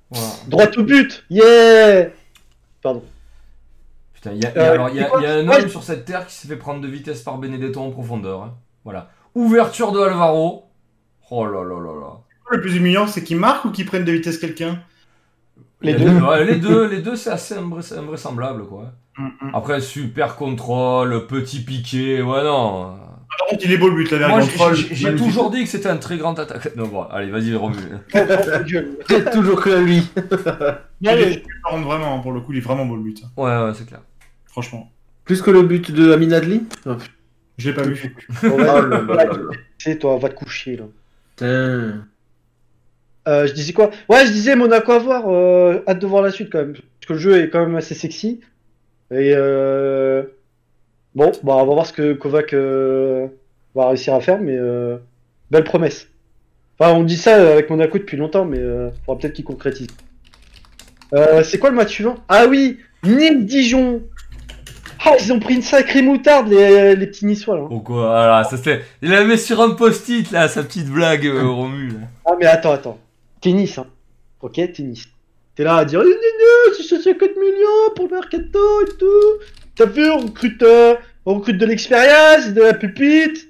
Voilà. 0.10 0.28
Droit 0.48 0.66
au 0.78 0.84
but. 0.84 1.24
Yeah. 1.30 2.10
Pardon. 2.82 3.02
Putain, 4.22 4.36
il 4.36 4.44
y 4.44 4.46
a, 4.46 4.52
Euh, 4.56 4.72
alors, 4.74 4.90
il 4.90 4.96
y 4.98 5.00
a- 5.00 5.10
il 5.18 5.24
y 5.24 5.26
a 5.26 5.34
un 5.36 5.48
ouais. 5.48 5.64
homme 5.64 5.70
sur 5.70 5.84
cette 5.84 6.06
terre 6.06 6.28
qui 6.28 6.34
s'est 6.36 6.48
fait 6.48 6.56
prendre 6.56 6.80
de 6.82 6.88
vitesse 6.88 7.22
par 7.24 7.38
Benedetto 7.38 7.80
en 7.82 7.90
profondeur. 7.90 8.44
hein. 8.44 8.54
Voilà. 8.84 9.10
Ouverture 9.36 9.92
de 9.92 10.00
Alvaro. 10.00 10.66
Oh 11.32 11.46
là 11.46 11.64
là 11.64 11.76
là 11.80 12.00
là. 12.00 12.20
Le 12.52 12.62
plus 12.62 12.76
humiliant, 12.76 13.08
c'est 13.08 13.24
qu'il 13.24 13.38
marque 13.38 13.66
ou 13.66 13.72
qu'il 13.72 13.86
prenne 13.86 14.04
de 14.06 14.12
vitesse 14.12 14.38
quelqu'un? 14.38 14.80
Les 15.82 15.94
Il 15.94 15.98
deux. 16.00 16.20
ouais, 16.22 16.46
les 16.46 16.58
deux, 16.58 16.88
les 16.88 17.02
deux, 17.02 17.16
c'est 17.16 17.32
assez 17.32 17.56
invrais- 17.56 17.98
invraisemblable, 17.98 18.66
quoi. 18.68 18.92
Mm, 19.18 19.30
Après, 19.54 19.82
super 19.82 20.36
contrôle, 20.36 21.26
petit 21.28 21.62
piqué, 21.64 22.22
ouais, 22.22 22.44
non. 22.44 22.98
Par 23.40 23.48
contre, 23.50 23.66
il 23.66 23.72
est 23.72 23.78
beau 23.78 23.88
le 23.90 23.96
but, 23.96 24.12
la 24.12 24.28
Moi, 24.28 24.42
j'ai- 24.42 24.50
contrôle. 24.52 24.76
j'ai 24.76 24.94
j'ai 24.96 25.06
magnifique. 25.06 25.28
toujours 25.30 25.50
dit 25.50 25.64
que 25.64 25.70
c'était 25.70 25.88
un 25.90 25.98
très 25.98 26.18
grand 26.18 26.38
attaque. 26.38 26.76
Non, 26.76 26.88
bon, 26.88 27.04
allez, 27.04 27.32
vas-y, 27.32 27.56
Romu. 27.56 27.76
J'ai 28.14 29.24
toujours 29.32 29.60
cru 29.60 29.72
à 29.74 29.80
lui. 29.80 30.04
Il 31.02 31.08
est- 31.10 31.44
par 31.64 31.72
contre, 31.72 31.86
vraiment, 31.88 32.20
pour 32.20 32.34
le 32.34 32.42
coup, 32.42 32.52
il 32.52 32.58
est 32.58 32.62
vraiment 32.62 32.86
beau 32.86 32.96
le 32.98 33.04
but. 33.04 33.24
Ouais, 33.38 33.46
ouais, 33.64 33.72
c'est 33.74 33.88
clair. 33.88 34.02
Franchement. 34.52 34.90
Plus 35.26 35.42
que 35.42 35.52
le 35.52 35.62
but 35.64 35.92
de 35.92 36.12
Amin 36.12 36.32
Adli 36.32 36.64
Oh, 36.86 36.96
Je 37.58 37.70
l'ai 37.70 37.76
pas 37.76 37.84
vu. 37.84 38.16
Oh 38.44 38.58
là 38.58 38.82
là 38.82 39.02
là 39.02 39.24
là. 39.26 39.34
C'est 39.78 39.98
toi, 40.00 40.18
va 40.18 40.30
te 40.30 40.36
coucher 40.36 40.76
là. 40.78 40.86
Putain. 41.36 42.06
Euh, 43.28 43.46
je 43.48 43.54
disais 43.54 43.72
quoi? 43.74 43.92
Ouais, 44.10 44.26
je 44.26 44.32
disais 44.32 44.56
Monaco 44.56 44.92
à 44.92 45.00
voir. 45.00 45.24
euh, 45.30 45.80
hâte 45.88 46.00
de 46.00 46.08
voir 46.08 46.22
la 46.24 46.32
suite 46.32 46.50
quand 46.52 46.60
même. 46.60 46.74
Parce 46.74 47.08
que 47.08 47.14
le 47.14 47.20
jeu 47.20 47.42
est 47.44 47.50
quand 47.50 47.66
même 47.66 47.76
assez 47.76 47.94
sexy. 47.96 48.40
Et 49.12 49.34
euh... 49.36 50.24
bon, 51.16 51.32
bah, 51.44 51.54
on 51.56 51.66
va 51.66 51.74
voir 51.74 51.86
ce 51.86 51.94
que 51.94 52.14
Kovac 52.14 52.54
euh, 52.54 53.28
va 53.76 53.90
réussir 53.90 54.14
à 54.16 54.22
faire, 54.22 54.40
mais 54.40 54.56
euh, 54.58 54.98
belle 55.52 55.64
promesse. 55.64 56.08
Enfin, 56.80 56.94
on 56.94 57.04
dit 57.04 57.18
ça 57.18 57.52
avec 57.54 57.70
Monaco 57.70 57.98
depuis 58.00 58.18
longtemps, 58.18 58.46
mais 58.46 58.58
euh, 58.60 58.90
faudra 59.06 59.20
peut-être 59.22 59.34
qu'il 59.34 59.46
concrétise. 59.46 59.88
Euh, 61.14 61.44
c'est 61.44 61.60
quoi 61.60 61.70
le 61.70 61.76
match 61.76 61.92
suivant? 61.92 62.16
Ah 62.28 62.46
oui, 62.50 62.80
Nîmes 63.04 63.46
Dijon. 63.46 64.02
Ah, 65.04 65.16
ils 65.20 65.34
ont 65.34 65.40
pris 65.40 65.56
une 65.56 65.62
sacrée 65.64 66.02
moutarde 66.02 66.50
les, 66.50 66.96
les 66.96 67.08
petits 67.08 67.26
Niçois 67.26 67.58
là. 67.58 67.66
Pourquoi 67.68 68.06
Voilà, 68.08 68.44
ça 68.44 68.58
c'est. 68.58 68.84
Il 69.02 69.10
la 69.10 69.24
met 69.24 69.38
sur 69.38 69.60
un 69.62 69.72
post-it 69.72 70.30
là, 70.32 70.48
sa 70.48 70.64
petite 70.64 70.88
blague, 70.90 71.26
euh, 71.26 71.48
Romu. 71.48 71.88
là. 71.90 72.08
Ah 72.26 72.34
mais 72.40 72.46
attends, 72.46 72.72
attends. 72.72 73.00
Tennis, 73.42 73.78
hein. 73.78 73.88
Ok, 74.42 74.54
tennis. 74.74 75.06
T'es 75.56 75.64
là 75.64 75.76
à 75.78 75.86
dire, 75.86 76.02
Eh, 76.06 76.74
c'est 76.78 76.84
150 76.84 77.30
millions 77.38 77.94
pour 77.96 78.08
le 78.08 78.16
mercato 78.16 78.60
et 78.84 78.98
tout. 78.98 79.44
T'as 79.76 79.86
vu, 79.86 80.10
on 80.10 80.20
recrute, 80.20 80.62
euh, 80.64 80.96
on 81.26 81.36
recrute 81.36 81.58
de 81.58 81.66
l'expérience, 81.66 82.50
de 82.50 82.62
la 82.62 82.74
pupite. 82.74 83.48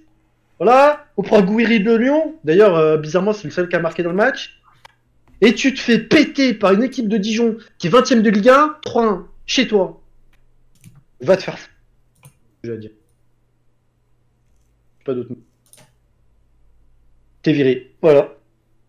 Voilà. 0.60 1.06
On 1.18 1.24
prend 1.24 1.42
Gouiri 1.42 1.80
de 1.82 1.94
Lyon. 1.94 2.36
D'ailleurs, 2.44 2.76
euh, 2.78 2.98
bizarrement, 2.98 3.34
c'est 3.34 3.46
le 3.46 3.52
seul 3.52 3.68
qui 3.70 3.76
a 3.76 3.80
marqué 3.80 4.04
dans 4.04 4.10
le 4.12 4.16
match. 4.16 4.58
Et 5.42 5.54
tu 5.54 5.74
te 5.74 5.80
fais 5.80 6.00
péter 6.00 6.54
par 6.54 6.72
une 6.74 6.84
équipe 6.84 7.08
de 7.08 7.18
Dijon 7.18 7.58
qui 7.78 7.88
est 7.88 7.90
20ème 7.90 8.22
de 8.22 8.30
Ligue 8.30 8.50
1, 8.50 8.76
3-1, 8.86 9.24
chez 9.46 9.68
toi. 9.68 10.01
Va 11.22 11.38
te 11.38 11.44
faire. 11.44 11.58
Je 12.64 12.72
dire. 12.74 12.92
Pas 15.06 15.14
d'autre 15.14 15.30
mot. 15.32 15.40
T'es 17.42 17.54
viré. 17.54 17.96
Voilà. 18.02 18.34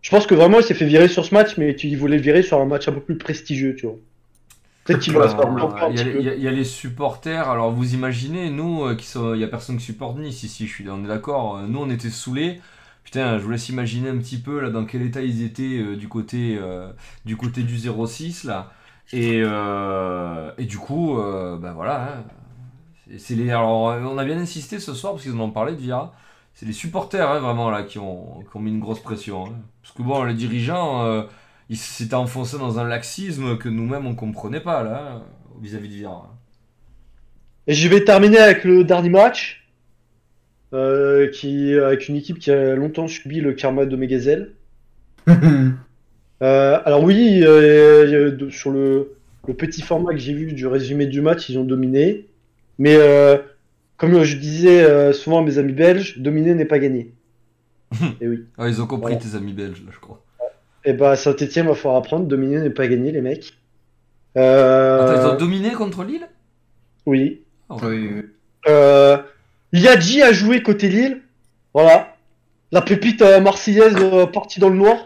Je 0.03 0.11
pense 0.11 0.27
que 0.27 0.35
vraiment 0.35 0.59
il 0.59 0.65
s'est 0.65 0.75
fait 0.75 0.87
virer 0.87 1.09
sur 1.09 1.25
ce 1.25 1.33
match, 1.35 1.57
mais 1.57 1.75
tu 1.77 1.87
il 1.87 1.97
voulait 1.97 2.17
le 2.17 2.23
virer 2.23 2.43
sur 2.43 2.61
un 2.61 2.67
match 2.67 2.89
un 2.89 2.93
peu 2.93 3.01
plus 3.01 3.17
prestigieux, 3.17 3.77
tu 3.77 3.87
vois. 3.87 3.97
Peut-être 4.85 5.01
qu'il 5.01 5.13
va 5.13 5.29
se 5.29 5.37
faire 5.37 5.49
Il 5.91 6.23
y, 6.43 6.49
a 6.49 6.51
les- 6.51 6.65
supporters. 6.65 7.49
Alors 7.49 7.71
vous 7.71 7.95
imaginez, 7.95 8.51
nous, 8.51 8.85
euh, 8.85 8.97
qui 8.97 9.07
sont, 9.07 9.33
il 9.35 9.41
y 9.41 9.45
a 9.45 9.49
personne 9.49 9.77
qui 9.77 9.85
supporte 9.85 10.19
Nice 10.19 10.43
ici. 10.43 10.67
Je 10.67 10.73
suis, 10.73 10.91
on 10.91 11.05
est 11.05 11.09
d'accord. 11.09 11.59
euh, 11.59 11.67
Nous, 11.69 11.79
on 11.79 11.89
était 11.89 12.11
saoulés. 12.11 12.61
Putain, 13.05 13.39
je 13.39 13.45
vous 13.45 13.51
laisse 13.51 13.69
imaginer 13.69 14.09
un 14.09 14.19
petit 14.19 14.39
peu 14.39 14.61
là 14.61 14.71
dans 14.71 14.85
quel 14.85 15.03
état 15.03 15.23
ils 15.23 15.45
étaient 15.45 15.79
euh, 15.79 15.97
du 15.97 16.09
côté 16.09 16.59
euh, 16.61 16.89
du 17.25 17.37
côté 17.37 17.63
du 17.63 17.79
06 17.79 18.45
là. 18.45 18.73
Et, 19.13 19.43
euh, 19.45 20.53
et 20.59 20.65
du 20.65 20.79
coup, 20.79 21.19
euh, 21.19 21.59
ben 21.59 21.73
voilà. 21.73 22.03
hein. 22.19 22.25
C'est- 23.19 23.35
les. 23.35 23.51
Alors, 23.51 23.71
on 24.03 24.19
a 24.19 24.25
bien 24.25 24.39
insisté 24.39 24.81
ce 24.81 24.95
soir 24.95 25.13
parce 25.15 25.25
qu'ils 25.25 25.35
en 25.35 25.41
ont 25.41 25.51
parlé 25.51 25.73
de 25.75 25.79
Vira. 25.81 26.15
C'est 26.55 26.67
les 26.67 26.73
supporters 26.73 27.31
hein, 27.31 27.41
vraiment 27.41 27.71
là 27.71 27.83
qui 27.85 27.99
ont, 27.99 28.41
qui 28.51 28.57
ont 28.57 28.61
mis 28.61 28.71
une 28.71 28.81
grosse 28.81 29.01
pression. 29.01 29.47
hein. 29.47 29.53
Parce 29.83 29.95
que 29.95 30.03
bon, 30.03 30.25
les 30.25 30.35
dirigeants. 30.35 31.05
euh, 31.07 31.23
il 31.71 31.77
s'était 31.79 32.15
enfoncé 32.15 32.59
dans 32.59 32.79
un 32.79 32.85
laxisme 32.89 33.57
que 33.59 33.69
nous-mêmes 33.69 34.07
on 34.07 34.15
comprenait 34.15 34.61
pas 34.61 34.83
là 34.83 35.23
vis-à-vis 35.63 35.89
de 35.89 35.95
Vira. 35.95 36.37
Et 37.67 37.75
je 37.75 37.89
vais 37.89 38.05
terminer 38.05 38.39
avec 38.39 38.63
le 38.65 38.85
dernier 38.85 39.09
match, 39.09 39.67
euh, 40.75 41.29
qui 41.31 41.75
avec 41.75 42.09
une 42.09 42.17
équipe 42.17 42.39
qui 42.39 42.51
a 42.51 42.75
longtemps 42.75 43.09
subi 43.09 43.41
le 43.41 43.53
karma 43.53 43.85
de 43.87 43.97
Megazel. 43.97 44.55
Euh, 46.43 46.79
alors 46.85 47.03
oui, 47.05 47.41
euh, 47.45 48.31
de- 48.33 48.51
sur 48.51 48.71
le, 48.71 49.13
le 49.47 49.55
petit 49.55 49.81
format 49.83 50.13
que 50.13 50.19
j'ai 50.19 50.33
vu 50.35 50.53
du 50.53 50.67
résumé 50.67 51.07
du 51.07 51.21
match, 51.21 51.49
ils 51.49 51.59
ont 51.59 51.65
dominé. 51.65 52.27
Mais 52.79 52.97
euh, 52.97 53.39
comme 53.97 54.23
je 54.25 54.37
disais 54.37 54.83
euh, 54.83 55.13
souvent 55.13 55.39
à 55.41 55.43
mes 55.43 55.59
amis 55.59 55.73
belges, 55.73 56.19
dominer 56.19 56.55
n'est 56.55 56.65
pas 56.65 56.79
gagner. 56.79 57.13
Et 58.21 58.27
oui. 58.29 58.45
Ah, 58.59 58.69
ils 58.69 58.81
ont 58.83 58.87
compris 58.87 59.13
Voilà. 59.15 59.25
tes 59.31 59.37
amis 59.37 59.53
belges 59.53 59.83
là, 59.87 59.93
je 59.93 60.01
crois. 60.01 60.21
Et 60.85 60.95
bah 60.95 61.15
Saint-Etienne 61.15 61.67
va 61.67 61.75
falloir 61.75 61.97
apprendre, 61.99 62.27
dominer 62.27 62.61
n'est 62.61 62.71
pas 62.71 62.89
gagner 62.89 63.13
les 63.13 63.21
mecs. 63.21 63.53
Euh, 64.37 65.07
Attends, 65.07 65.23
ils 65.31 65.35
ont 65.35 65.37
dominé 65.39 65.71
contre 65.73 66.03
Lille? 66.03 66.27
Oui. 67.07 67.43
Ah, 67.71 67.77
Oui, 67.83 67.89
oui, 67.99 68.11
oui. 68.17 68.23
Euh, 68.69 69.19
Liadji 69.73 70.23
a 70.23 70.33
joué 70.33 70.63
côté 70.63 70.89
Lille. 70.89 71.21
Voilà. 71.75 72.17
La 72.73 72.81
pépite 72.81 73.23
euh, 73.23 73.41
marseillaise 73.41 73.95
euh, 74.01 74.27
partie 74.27 74.59
dans 74.59 74.71
le 74.71 74.77
noir. 74.77 74.97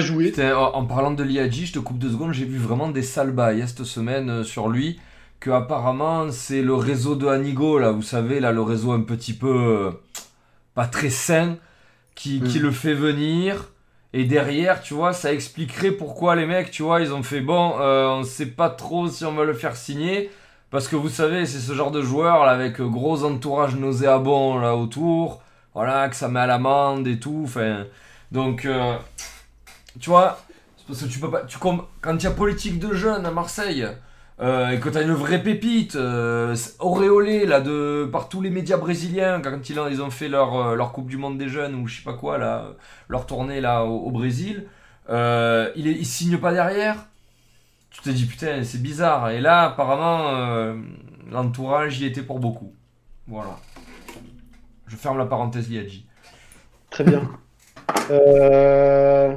Joué. 0.00 0.26
Putain, 0.26 0.56
en 0.56 0.84
parlant 0.84 1.10
de 1.10 1.22
Liadji, 1.22 1.66
je 1.66 1.72
te 1.74 1.78
coupe 1.78 1.98
deux 1.98 2.10
secondes, 2.10 2.32
j'ai 2.32 2.44
vu 2.44 2.58
vraiment 2.58 2.88
des 2.88 3.02
sales 3.02 3.32
bails 3.32 3.62
hein, 3.62 3.66
cette 3.66 3.84
semaine 3.84 4.30
euh, 4.30 4.44
sur 4.44 4.68
lui. 4.68 4.98
Que 5.40 5.50
apparemment 5.50 6.30
c'est 6.30 6.62
le 6.62 6.74
réseau 6.74 7.14
de 7.14 7.26
Anigo, 7.26 7.78
là, 7.78 7.90
vous 7.90 8.02
savez, 8.02 8.40
là, 8.40 8.52
le 8.52 8.62
réseau 8.62 8.92
un 8.92 9.00
petit 9.02 9.34
peu 9.34 9.48
euh, 9.48 9.90
pas 10.74 10.86
très 10.86 11.10
sain, 11.10 11.56
qui, 12.14 12.40
qui 12.40 12.58
Mm. 12.58 12.62
le 12.62 12.70
fait 12.70 12.94
venir. 12.94 13.68
Et 14.12 14.24
derrière, 14.24 14.80
tu 14.82 14.94
vois, 14.94 15.12
ça 15.12 15.32
expliquerait 15.32 15.90
pourquoi 15.90 16.36
les 16.36 16.46
mecs, 16.46 16.70
tu 16.70 16.82
vois, 16.82 17.02
ils 17.02 17.12
ont 17.12 17.22
fait 17.22 17.42
bon, 17.42 17.74
euh, 17.80 18.08
on 18.08 18.22
sait 18.24 18.46
pas 18.46 18.70
trop 18.70 19.08
si 19.08 19.24
on 19.26 19.32
va 19.34 19.44
le 19.44 19.52
faire 19.52 19.76
signer. 19.76 20.30
Parce 20.70 20.88
que 20.88 20.96
vous 20.96 21.10
savez, 21.10 21.44
c'est 21.46 21.58
ce 21.58 21.74
genre 21.74 21.90
de 21.90 22.00
joueur 22.02 22.44
là, 22.46 22.52
avec 22.52 22.80
gros 22.80 23.24
entourage 23.24 23.76
nauséabond 23.76 24.58
là 24.58 24.74
autour. 24.74 25.42
Voilà, 25.74 26.08
que 26.08 26.16
ça 26.16 26.28
met 26.28 26.40
à 26.40 26.46
l'amende 26.46 27.06
et 27.06 27.18
tout. 27.18 27.42
Enfin, 27.44 27.84
donc, 28.32 28.64
euh, 28.64 28.96
tu 30.00 30.10
vois, 30.10 30.38
parce 30.86 31.02
que 31.02 31.06
tu 31.06 31.18
peux 31.18 31.30
pas. 31.30 31.42
Tu, 31.42 31.58
quand 31.58 31.86
il 32.12 32.22
y 32.22 32.26
a 32.26 32.30
politique 32.30 32.78
de 32.78 32.94
jeunes 32.94 33.26
à 33.26 33.30
Marseille, 33.30 33.86
euh, 34.40 34.70
et 34.70 34.80
que 34.80 34.88
tu 34.88 34.98
as 34.98 35.02
une 35.02 35.12
vraie 35.12 35.42
pépite, 35.42 35.96
euh, 35.96 36.54
auréolée 36.78 37.46
là, 37.46 37.60
de, 37.60 38.08
par 38.10 38.28
tous 38.28 38.42
les 38.42 38.50
médias 38.50 38.76
brésiliens, 38.76 39.40
quand 39.40 39.68
ils 39.70 39.80
ont, 39.80 39.88
ils 39.88 40.02
ont 40.02 40.10
fait 40.10 40.28
leur, 40.28 40.56
euh, 40.56 40.74
leur 40.74 40.92
Coupe 40.92 41.08
du 41.08 41.16
Monde 41.16 41.38
des 41.38 41.48
jeunes 41.48 41.74
ou 41.74 41.86
je 41.86 41.98
sais 41.98 42.04
pas 42.04 42.12
quoi, 42.12 42.36
là, 42.36 42.66
leur 43.08 43.26
tournée 43.26 43.60
là 43.60 43.84
au, 43.84 44.10
Brésil, 44.10 44.66
euh, 45.08 45.70
il, 45.76 45.86
il 45.86 46.06
signe 46.06 46.36
pas 46.38 46.52
derrière. 46.52 47.06
Tu 47.90 48.02
te 48.02 48.10
dis 48.10 48.26
putain, 48.26 48.62
c'est 48.62 48.82
bizarre. 48.82 49.30
Et 49.30 49.40
là, 49.40 49.64
apparemment, 49.64 50.28
euh, 50.34 50.76
l'entourage 51.30 51.98
y 52.00 52.04
était 52.04 52.22
pour 52.22 52.40
beaucoup. 52.40 52.74
Voilà. 53.26 53.56
Je 54.86 54.96
ferme 54.96 55.16
la 55.16 55.24
parenthèse 55.24 55.70
Liadji. 55.70 56.06
Très 56.90 57.04
bien. 57.04 57.22
Euh... 58.10 59.34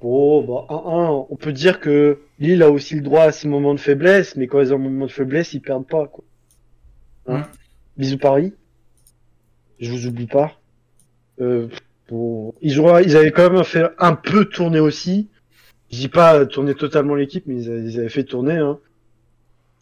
Bon, 0.00 0.42
bah, 0.42 0.66
1-1. 0.68 1.26
On 1.30 1.36
peut 1.36 1.52
dire 1.52 1.80
que 1.80 2.20
Lille 2.38 2.62
a 2.62 2.70
aussi 2.70 2.94
le 2.94 3.00
droit 3.00 3.24
à 3.24 3.32
ses 3.32 3.48
moments 3.48 3.74
de 3.74 3.80
faiblesse, 3.80 4.36
mais 4.36 4.46
quand 4.46 4.60
ils 4.60 4.72
ont 4.72 4.76
un 4.76 4.80
moment 4.80 5.06
de 5.06 5.10
faiblesse, 5.10 5.54
ils 5.54 5.60
perdent 5.60 5.86
pas, 5.86 6.06
quoi. 6.06 6.24
Hein. 7.26 7.42
Bisous 7.96 8.18
Paris. 8.18 8.54
Je 9.80 9.90
vous 9.90 10.06
oublie 10.06 10.26
pas. 10.26 10.52
Euh, 11.40 11.68
bon, 12.08 12.54
ils, 12.60 12.80
ont, 12.80 12.98
ils 12.98 13.16
avaient 13.16 13.32
quand 13.32 13.50
même 13.50 13.64
fait 13.64 13.84
un 13.98 14.14
peu 14.14 14.44
tourner 14.44 14.80
aussi. 14.80 15.28
Je 15.90 15.98
dis 15.98 16.08
pas 16.08 16.46
tourner 16.46 16.74
totalement 16.74 17.14
l'équipe, 17.14 17.44
mais 17.46 17.62
ils 17.62 17.70
avaient, 17.70 17.82
ils 17.82 17.98
avaient 17.98 18.08
fait 18.08 18.24
tourner. 18.24 18.56
Hein. 18.56 18.78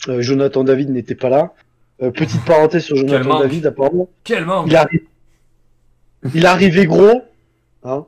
Euh, 0.09 0.23
Jonathan 0.23 0.65
David 0.65 0.91
n'était 0.91 1.15
pas 1.15 1.29
là. 1.29 1.55
Euh, 2.03 2.11
petite 2.11 2.45
parenthèse 2.45 2.85
sur 2.85 2.97
Jonathan. 2.97 3.41
David, 3.41 3.67
apparemment. 3.67 4.09
Quel 4.25 4.47
Il 4.67 4.77
arrive. 4.77 5.03
Il 6.35 6.47
arrivé 6.47 6.87
gros. 6.87 7.23
Hein. 7.85 8.07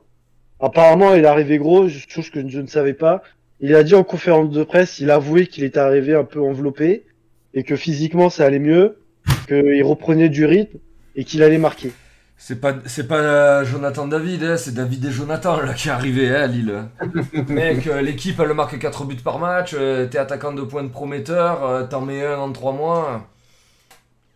Apparemment, 0.59 1.13
il 1.13 1.23
est 1.23 1.27
arrivé 1.27 1.57
gros, 1.57 1.87
chose 1.89 2.29
que 2.29 2.47
je 2.47 2.59
ne 2.59 2.67
savais 2.67 2.93
pas. 2.93 3.23
Il 3.61 3.75
a 3.75 3.83
dit 3.83 3.95
en 3.95 4.03
conférence 4.03 4.51
de 4.51 4.63
presse, 4.63 4.99
il 4.99 5.11
a 5.11 5.15
avoué 5.15 5.47
qu'il 5.47 5.63
était 5.63 5.79
arrivé 5.79 6.15
un 6.15 6.23
peu 6.23 6.41
enveloppé 6.41 7.05
et 7.53 7.63
que 7.63 7.75
physiquement 7.75 8.29
ça 8.29 8.45
allait 8.45 8.59
mieux, 8.59 8.99
qu'il 9.47 9.83
reprenait 9.83 10.29
du 10.29 10.45
rythme 10.45 10.77
et 11.15 11.23
qu'il 11.23 11.43
allait 11.43 11.57
marquer. 11.57 11.91
C'est 12.37 12.61
pas, 12.61 12.75
c'est 12.85 13.07
pas 13.07 13.17
euh, 13.17 13.65
Jonathan 13.65 14.07
David, 14.07 14.43
hein, 14.43 14.55
c'est 14.55 14.73
David 14.73 15.03
et 15.03 15.11
Jonathan 15.11 15.59
là, 15.59 15.73
qui 15.73 15.89
est 15.89 15.91
arrivé 15.91 16.29
hein, 16.29 16.43
à 16.43 16.47
Lille. 16.47 16.83
Mec, 17.49 17.85
euh, 17.87 18.01
l'équipe 18.01 18.39
elle 18.39 18.53
marque 18.53 18.79
4 18.79 19.03
buts 19.03 19.17
par 19.17 19.39
match, 19.39 19.75
euh, 19.77 20.07
t'es 20.07 20.17
attaquant 20.17 20.53
de 20.53 20.61
pointe 20.61 20.89
prometteur, 20.89 21.65
euh, 21.65 21.83
t'en 21.83 21.99
mets 21.99 22.25
un 22.25 22.37
en 22.37 22.53
3 22.53 22.71
mois. 22.71 23.27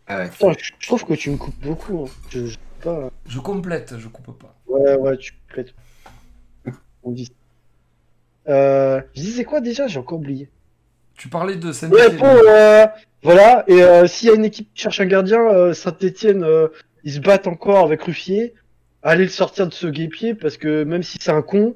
Ah 0.08 0.18
ouais. 0.18 0.30
Je, 0.60 0.86
trouve 0.86 1.06
que 1.06 1.14
tu 1.14 1.30
me 1.30 1.38
coupes 1.38 1.62
beaucoup. 1.62 2.06
hein. 2.06 2.12
Je, 2.30 2.46
je 2.48 2.52
sais 2.52 2.60
pas. 2.84 3.10
Je 3.26 3.40
complète, 3.40 3.94
je 3.98 4.10
coupe 4.10 4.38
pas. 4.38 4.54
Ouais, 4.68 4.98
ouais, 4.98 5.16
tu 5.16 5.32
complètes. 5.48 5.74
On 7.04 7.12
dit. 7.12 7.32
Euh, 8.50 9.02
je 9.16 9.22
disais 9.22 9.44
quoi 9.44 9.62
déjà? 9.62 9.88
J'ai 9.88 10.00
encore 10.00 10.20
oublié. 10.20 10.50
Tu 11.16 11.30
parlais 11.30 11.56
de 11.56 11.72
saint 11.72 11.90
Ouais, 11.90 12.10
bon, 12.10 12.26
euh, 12.26 12.86
voilà. 13.22 13.64
Et 13.68 13.82
euh, 13.84 14.08
s'il 14.08 14.30
y 14.30 14.32
a 14.32 14.36
une 14.36 14.46
équipe 14.46 14.70
qui 14.74 14.82
cherche 14.82 15.00
un 15.00 15.06
gardien, 15.06 15.40
euh, 15.40 15.74
Saint-Etienne, 15.74 16.46
ils 17.04 17.14
se 17.14 17.20
battent 17.20 17.48
encore 17.48 17.86
avec 17.86 18.02
Ruffier. 18.04 18.54
Allez 19.02 19.24
le 19.24 19.30
sortir 19.30 19.68
de 19.68 19.74
ce 19.74 19.88
guépier 19.88 20.34
parce 20.34 20.58
que 20.58 20.84
même 20.84 21.04
si 21.04 21.18
c'est 21.20 21.32
un 21.32 21.42
con, 21.42 21.76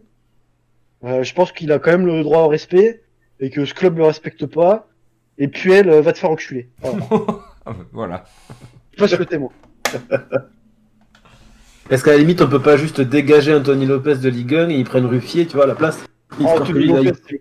euh, 1.03 1.23
je 1.23 1.33
pense 1.33 1.51
qu'il 1.51 1.71
a 1.71 1.79
quand 1.79 1.91
même 1.91 2.05
le 2.05 2.23
droit 2.23 2.39
au 2.39 2.47
respect 2.47 3.03
et 3.39 3.49
que 3.49 3.65
ce 3.65 3.73
club 3.73 3.97
le 3.97 4.05
respecte 4.05 4.45
pas. 4.45 4.87
Et 5.37 5.47
puis 5.47 5.71
elle 5.71 5.89
va 5.89 6.13
te 6.13 6.17
faire 6.17 6.31
enculer. 6.31 6.69
Voilà. 6.81 7.05
Voilà. 7.91 8.23
Je 8.93 8.95
sais 8.95 8.97
pas 8.97 9.07
ce 9.09 9.15
que 9.17 9.23
t'es 9.23 9.37
moi. 9.37 9.51
Est-ce 11.89 12.03
qu'à 12.03 12.11
la 12.11 12.17
limite, 12.17 12.41
on 12.41 12.47
peut 12.47 12.61
pas 12.61 12.77
juste 12.77 12.99
dégager 13.01 13.53
Anthony 13.53 13.85
Lopez 13.85 14.15
de 14.17 14.29
Ligue 14.29 14.55
1 14.55 14.69
et 14.69 14.75
ils 14.75 14.83
prennent 14.83 15.05
Ruffier, 15.05 15.45
tu 15.45 15.55
vois, 15.55 15.65
à 15.65 15.67
la 15.67 15.75
place 15.75 16.03
Oh, 16.39 16.45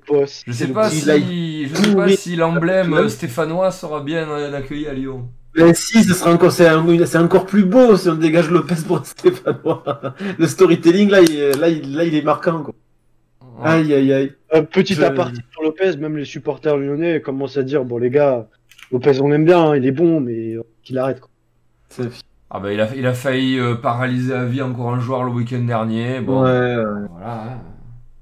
boss. 0.09 0.43
Je 0.47 0.52
sais 0.52 0.68
pas 0.68 0.89
si, 0.89 1.66
je 1.68 1.74
sais 1.74 1.94
pas 1.97 2.09
si 2.09 2.36
l'emblème 2.36 2.94
euh, 2.94 3.09
stéphanois 3.09 3.73
sera 3.73 4.01
bien 4.01 4.28
euh, 4.31 4.52
accueilli 4.55 4.86
à 4.86 4.93
Lyon. 4.94 5.28
Mais 5.56 5.74
si, 5.74 6.05
ce 6.05 6.14
sera 6.14 6.32
encore, 6.32 6.52
c'est 6.52 6.68
un- 6.68 6.86
c'est 7.06 7.18
encore 7.18 7.47
plus 7.47 7.64
beau 7.64 7.97
si 7.97 8.09
on 8.09 8.14
dégage 8.14 8.48
Lopez 8.51 8.77
pour 8.86 9.01
Stéphanois. 9.05 10.14
Le 10.39 10.47
storytelling, 10.47 11.10
là, 11.10 11.20
il, 11.20 11.35
est- 11.35 11.59
là, 11.59 11.68
il, 11.68 11.97
là, 11.97 12.05
il 12.05 12.14
est 12.14 12.23
marquant, 12.23 12.62
quoi. 12.62 12.74
Aïe, 13.64 13.93
aïe, 13.93 14.12
aïe. 14.12 14.32
Un 14.52 14.62
petit 14.62 14.94
Je- 14.94 15.02
aparté 15.02 15.40
sur 15.51 15.62
Lopez, 15.62 15.97
même 15.97 16.16
les 16.16 16.24
supporters 16.24 16.77
lyonnais 16.77 17.20
commencent 17.20 17.56
à 17.56 17.62
dire 17.64 17.85
bon 17.85 17.98
les 17.98 18.10
gars, 18.10 18.47
Lopez 18.93 19.18
on 19.20 19.28
l'aime 19.28 19.44
bien, 19.47 19.70
hein, 19.70 19.77
il 19.77 19.85
est 19.86 19.93
bon, 19.93 20.20
mais 20.20 20.55
euh, 20.55 20.62
qu'il 20.85 20.97
arrête. 20.98 21.20
Quoi. 21.20 21.31
C'est- 21.89 22.02
Ah 22.51 22.60
bah 22.60 22.73
il 22.73 22.81
a, 22.81 22.89
il 22.94 23.06
a 23.06 23.12
failli 23.14 23.59
euh, 23.59 23.74
paralyser 23.74 24.32
à 24.35 24.44
vie 24.44 24.62
encore 24.62 24.90
un 24.94 25.01
joueur 25.01 25.24
le 25.24 25.31
week-end 25.32 25.59
dernier. 25.60 26.20
Bon, 26.20 26.43
Ouais, 26.44 26.51
ouais. 26.77 26.85
voilà. 27.10 27.32
hein. 27.32 27.59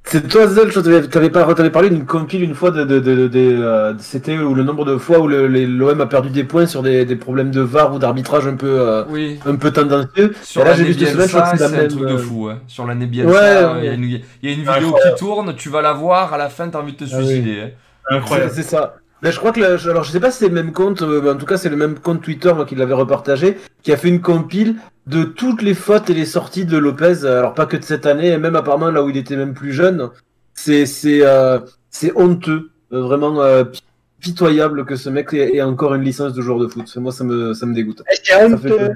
C'est 0.06 0.28
toi, 0.28 0.46
Zel, 0.46 0.70
je 0.70 0.80
t'avais 0.80 1.02
t'avais 1.08 1.30
pas- 1.30 1.54
t'avais 1.54 1.70
parlé 1.70 1.88
d'une 1.88 2.04
compile 2.04 2.42
une 2.42 2.54
fois 2.54 2.70
de, 2.70 2.84
de, 2.84 3.00
de, 3.00 3.14
de- 3.16 3.28
de- 3.28 3.62
euh, 3.62 3.94
c'était 3.98 4.36
où 4.38 4.54
le 4.54 4.62
nombre 4.62 4.84
de 4.84 4.98
fois 4.98 5.18
où 5.18 5.28
l'OM 5.28 6.00
a 6.00 6.06
perdu 6.06 6.28
des 6.28 6.44
points 6.44 6.66
sur 6.66 6.82
des, 6.82 7.06
des 7.06 7.16
problèmes 7.16 7.50
de 7.50 7.62
VAR 7.62 7.94
ou 7.94 7.98
d'arbitrage 7.98 8.46
un 8.46 8.56
peu, 8.56 8.66
euh, 8.80 9.04
Oui. 9.08 9.38
un 9.46 9.56
peu 9.56 9.70
tendancieux. 9.70 10.34
Sur 10.42 10.60
Et 10.60 10.64
là, 10.66 10.74
j'ai 10.74 10.82
l'année 10.84 10.94
Bielsa, 10.94 11.52
que 11.52 11.58
c'est 11.58 11.64
un 11.64 11.88
truc 11.88 12.00
de 12.02 12.06
euh, 12.14 12.18
fou. 12.18 12.48
hein. 12.50 12.58
Sur 12.66 12.86
l'année 12.86 13.06
Bielsa, 13.06 13.30
Ouais, 13.32 13.78
il 13.80 13.84
y 13.84 13.88
a 13.88 13.90
ouais. 13.92 13.94
une, 13.94 14.04
il 14.04 14.20
y 14.42 14.48
a 14.48 14.52
une 14.52 14.60
vidéo 14.74 14.94
qui 15.02 15.14
tourne, 15.18 15.54
tu 15.56 15.70
vas 15.70 15.80
la 15.80 15.94
voir, 15.94 16.34
à 16.34 16.38
la 16.38 16.50
fin 16.50 16.68
t'as 16.68 16.80
envie 16.80 16.92
de 16.92 16.98
te 16.98 17.04
Ah 17.10 17.16
oui. 17.18 17.26
suicider. 17.26 17.60
hein. 17.62 17.70
Incroyable. 18.10 18.52
C'est 18.54 18.62
ça. 18.62 18.96
Là, 19.24 19.30
je 19.30 19.38
crois 19.38 19.52
que 19.52 19.58
le- 19.60 19.88
alors 19.90 20.04
je 20.04 20.12
sais 20.12 20.20
pas 20.20 20.30
si 20.30 20.38
c'est 20.40 20.48
le 20.48 20.54
même 20.54 20.72
compte, 20.72 21.00
euh, 21.02 21.20
mais 21.22 21.30
en 21.30 21.36
tout 21.36 21.46
cas 21.46 21.56
c'est 21.56 21.70
le 21.70 21.76
même 21.76 21.98
compte 21.98 22.20
Twitter 22.22 22.52
moi, 22.54 22.66
qui 22.66 22.74
l'avait 22.76 22.92
repartagé, 22.94 23.56
qui 23.82 23.90
a 23.90 23.96
fait 23.96 24.08
une 24.08 24.20
compile 24.20 24.76
de 25.06 25.24
toutes 25.24 25.62
les 25.62 25.72
fautes 25.74 26.10
et 26.10 26.14
les 26.14 26.26
sorties 26.26 26.66
de 26.66 26.76
Lopez. 26.76 27.24
euh, 27.24 27.38
Alors 27.38 27.54
pas 27.54 27.64
que 27.64 27.76
de 27.78 27.82
cette 27.84 28.04
année, 28.04 28.28
et 28.28 28.38
même 28.38 28.54
apparemment 28.54 28.90
là 28.90 29.02
où 29.02 29.08
il 29.08 29.16
était 29.16 29.36
même 29.36 29.54
plus 29.54 29.72
jeune. 29.72 30.10
C'est 30.52 30.84
c'est 30.84 31.20
euh, 31.24 31.58
c'est 31.90 32.12
honteux, 32.16 32.70
euh, 32.92 33.00
vraiment 33.00 33.40
euh, 33.40 33.64
pi- 33.64 33.80
pitoyable 34.20 34.84
que 34.84 34.94
ce 34.94 35.08
mec 35.08 35.32
ait, 35.32 35.56
ait 35.56 35.62
encore 35.62 35.94
une 35.94 36.02
licence 36.02 36.34
de 36.34 36.42
joueur 36.42 36.58
de 36.58 36.68
foot. 36.68 36.94
Moi 36.98 37.10
ça 37.10 37.24
me 37.24 37.54
ça 37.54 37.64
me 37.66 37.74
dégoûte. 37.74 38.02
C'est 38.12 38.32
Ça 38.34 38.46
honteux. 38.46 38.90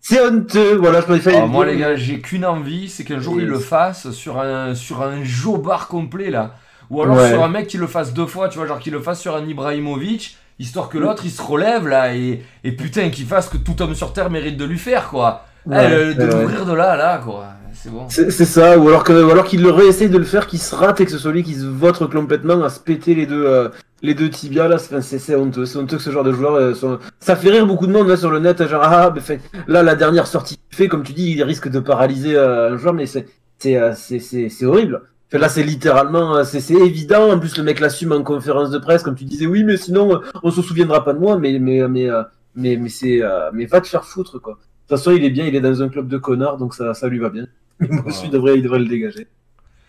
C'est 0.00 0.20
honteux. 0.22 0.76
Voilà, 0.76 1.02
je. 1.02 1.28
Alors 1.28 1.42
Ah, 1.42 1.46
moi 1.46 1.66
les 1.66 1.76
gars, 1.76 1.94
j'ai 1.94 2.20
qu'une 2.20 2.46
envie, 2.46 2.88
c'est 2.88 3.04
qu'un 3.04 3.20
jour 3.20 3.38
Et- 3.38 3.42
il 3.42 3.48
le 3.48 3.58
fasse 3.58 4.10
sur 4.12 4.40
un, 4.40 4.74
sur 4.74 5.02
un 5.02 5.22
jobard 5.24 5.88
complet 5.88 6.30
là. 6.30 6.54
Ou 6.90 7.02
alors 7.02 7.16
Ouais. 7.16 7.30
sur 7.30 7.42
un 7.44 7.48
mec 7.48 7.66
qui 7.66 7.76
le 7.76 7.86
fasse 7.86 8.14
deux 8.14 8.26
fois, 8.26 8.48
tu 8.48 8.58
vois, 8.58 8.66
genre 8.66 8.78
qu'il 8.78 8.92
le 8.92 9.00
fasse 9.00 9.20
sur 9.20 9.36
un 9.36 9.44
Ibrahimovic, 9.46 10.36
histoire 10.58 10.88
que 10.88 10.98
l'autre 10.98 11.22
il 11.24 11.30
se 11.30 11.42
relève 11.42 11.86
là 11.86 12.14
et, 12.14 12.42
et 12.64 12.72
putain 12.72 13.10
qu'il 13.10 13.26
fasse 13.26 13.48
que 13.48 13.56
tout 13.58 13.80
homme 13.82 13.94
sur 13.94 14.12
terre 14.12 14.30
mérite 14.30 14.56
de 14.56 14.64
lui 14.64 14.78
faire 14.78 15.08
quoi. 15.08 15.44
Eh, 15.66 15.70
Ouais, 15.70 16.14
de 16.14 16.24
l'ouvrir 16.24 16.64
de 16.66 16.72
là 16.72 16.92
à 16.92 16.96
là 16.96 17.20
quoi. 17.24 17.44
C'est 17.74 17.90
bon. 17.92 18.08
Ça, 18.08 18.76
ou 18.78 18.88
alors 18.88 19.04
que, 19.04 19.12
ou 19.22 19.30
alors 19.30 19.44
qu'il 19.44 19.62
le 19.62 19.70
réessaye 19.70 20.08
de 20.08 20.18
le 20.18 20.24
faire, 20.24 20.48
qu'il 20.48 20.58
se 20.58 20.74
rate 20.74 21.00
et 21.00 21.04
que 21.04 21.12
ce 21.12 21.18
soit 21.18 21.30
lui 21.30 21.44
qui 21.44 21.54
se 21.54 21.64
vote 21.66 21.98
complètement 22.10 22.64
à 22.64 22.70
se 22.70 22.80
péter 22.80 23.14
les 23.14 23.24
deux, 23.26 23.44
euh, 23.46 23.68
les 24.02 24.14
deux 24.14 24.30
tibias 24.30 24.66
là. 24.66 24.78
C'est 24.78 25.36
honteux, 25.36 25.64
c'est 25.64 25.78
honteux 25.78 25.98
que 25.98 26.02
ce 26.02 26.10
genre 26.10 26.24
de 26.24 26.32
joueur. 26.32 26.54
euh, 26.54 26.72
Ça 27.20 27.36
fait 27.36 27.50
rire 27.50 27.66
beaucoup 27.66 27.86
de 27.86 27.92
monde 27.92 28.08
là 28.08 28.16
sur 28.16 28.30
le 28.32 28.40
net, 28.40 28.66
genre 28.66 28.82
ah, 28.82 29.10
ben, 29.10 29.20
fait, 29.20 29.40
là 29.68 29.84
la 29.84 29.94
dernière 29.94 30.26
sortie 30.26 30.56
qu'il 30.56 30.76
fait, 30.76 30.88
comme 30.88 31.04
tu 31.04 31.12
dis, 31.12 31.30
il 31.30 31.42
risque 31.44 31.68
de 31.68 31.78
paralyser 31.78 32.34
euh, 32.34 32.72
un 32.72 32.76
joueur, 32.78 32.94
mais 32.94 33.06
c'est 33.06 33.26
euh, 33.66 33.92
c'est 33.94 34.18
c'est 34.18 34.48
c'est 34.48 34.66
horrible. 34.66 35.02
Là 35.32 35.48
c'est 35.48 35.62
littéralement, 35.62 36.36
euh, 36.36 36.44
c'est 36.44 36.60
c'est 36.60 36.74
évident. 36.74 37.30
En 37.30 37.38
plus 37.38 37.56
le 37.58 37.62
mec 37.62 37.80
l'assume 37.80 38.12
en 38.12 38.22
conférence 38.22 38.70
de 38.70 38.78
presse, 38.78 39.02
comme 39.02 39.14
tu 39.14 39.24
disais, 39.24 39.46
oui, 39.46 39.62
mais 39.64 39.76
sinon 39.76 40.14
euh, 40.14 40.18
on 40.42 40.50
se 40.50 40.62
souviendra 40.62 41.04
pas 41.04 41.12
de 41.12 41.18
moi, 41.18 41.36
mais 41.38 41.58
mais 41.58 41.86
mais 41.86 42.08
euh, 42.08 42.22
mais 42.54 42.76
mais 42.76 42.88
c'est 42.88 43.22
euh, 43.22 43.50
mais 43.52 43.66
va 43.66 43.80
te 43.82 43.86
faire 43.88 44.04
foutre 44.04 44.40
quoi. 44.40 44.54
De 44.54 44.94
toute 44.94 45.04
façon, 45.04 45.10
il 45.14 45.22
est 45.22 45.28
bien, 45.30 45.44
il 45.44 45.54
est 45.54 45.60
dans 45.60 45.82
un 45.82 45.90
club 45.90 46.08
de 46.08 46.16
connards, 46.16 46.56
donc 46.56 46.72
ça, 46.74 46.94
ça 46.94 47.08
lui 47.08 47.18
va 47.18 47.28
bien. 47.28 47.46
Moi 47.80 48.04
aussi, 48.06 48.24
il 48.24 48.30
devrait, 48.30 48.56
il 48.56 48.62
devrait 48.62 48.78
le 48.78 48.86
dégager. 48.86 49.26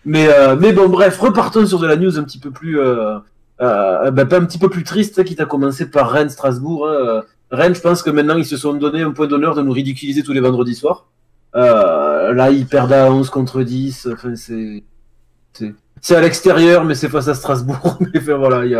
Mais, 0.04 0.28
euh, 0.28 0.56
mais 0.60 0.74
bon, 0.74 0.90
bref, 0.90 1.18
repartons 1.18 1.64
sur 1.64 1.78
de 1.78 1.86
la 1.86 1.96
news 1.96 2.18
un 2.18 2.22
petit 2.22 2.38
peu 2.38 2.50
plus, 2.50 2.78
euh, 2.78 3.18
euh, 3.62 4.10
ben, 4.10 4.28
un 4.30 4.44
petit 4.44 4.58
peu 4.58 4.68
plus 4.68 4.84
triste, 4.84 5.24
qui 5.24 5.36
t'a 5.36 5.46
commencé 5.46 5.90
par 5.90 6.10
Rennes, 6.10 6.28
Strasbourg. 6.28 6.86
hein. 6.86 7.22
Rennes, 7.50 7.74
je 7.74 7.80
pense 7.80 8.02
que 8.02 8.10
maintenant, 8.10 8.36
ils 8.36 8.44
se 8.44 8.58
sont 8.58 8.74
donné 8.74 9.00
un 9.00 9.10
point 9.12 9.26
d'honneur 9.26 9.54
de 9.54 9.62
nous 9.62 9.72
ridiculiser 9.72 10.22
tous 10.22 10.32
les 10.34 10.40
vendredis 10.40 10.74
soirs. 10.74 11.06
Euh, 11.56 12.34
là, 12.34 12.50
ils 12.50 12.66
perdent 12.66 12.92
à 12.92 13.10
11 13.10 13.30
contre 13.30 13.62
10. 13.62 14.06
Enfin, 14.12 14.36
c'est, 14.36 14.84
c'est, 15.52 16.16
à 16.16 16.20
l'extérieur, 16.20 16.84
mais 16.84 16.94
c'est 16.94 17.08
face 17.08 17.28
à 17.28 17.34
Strasbourg. 17.34 17.98
mais 18.14 18.20
voilà, 18.20 18.64
il 18.64 18.72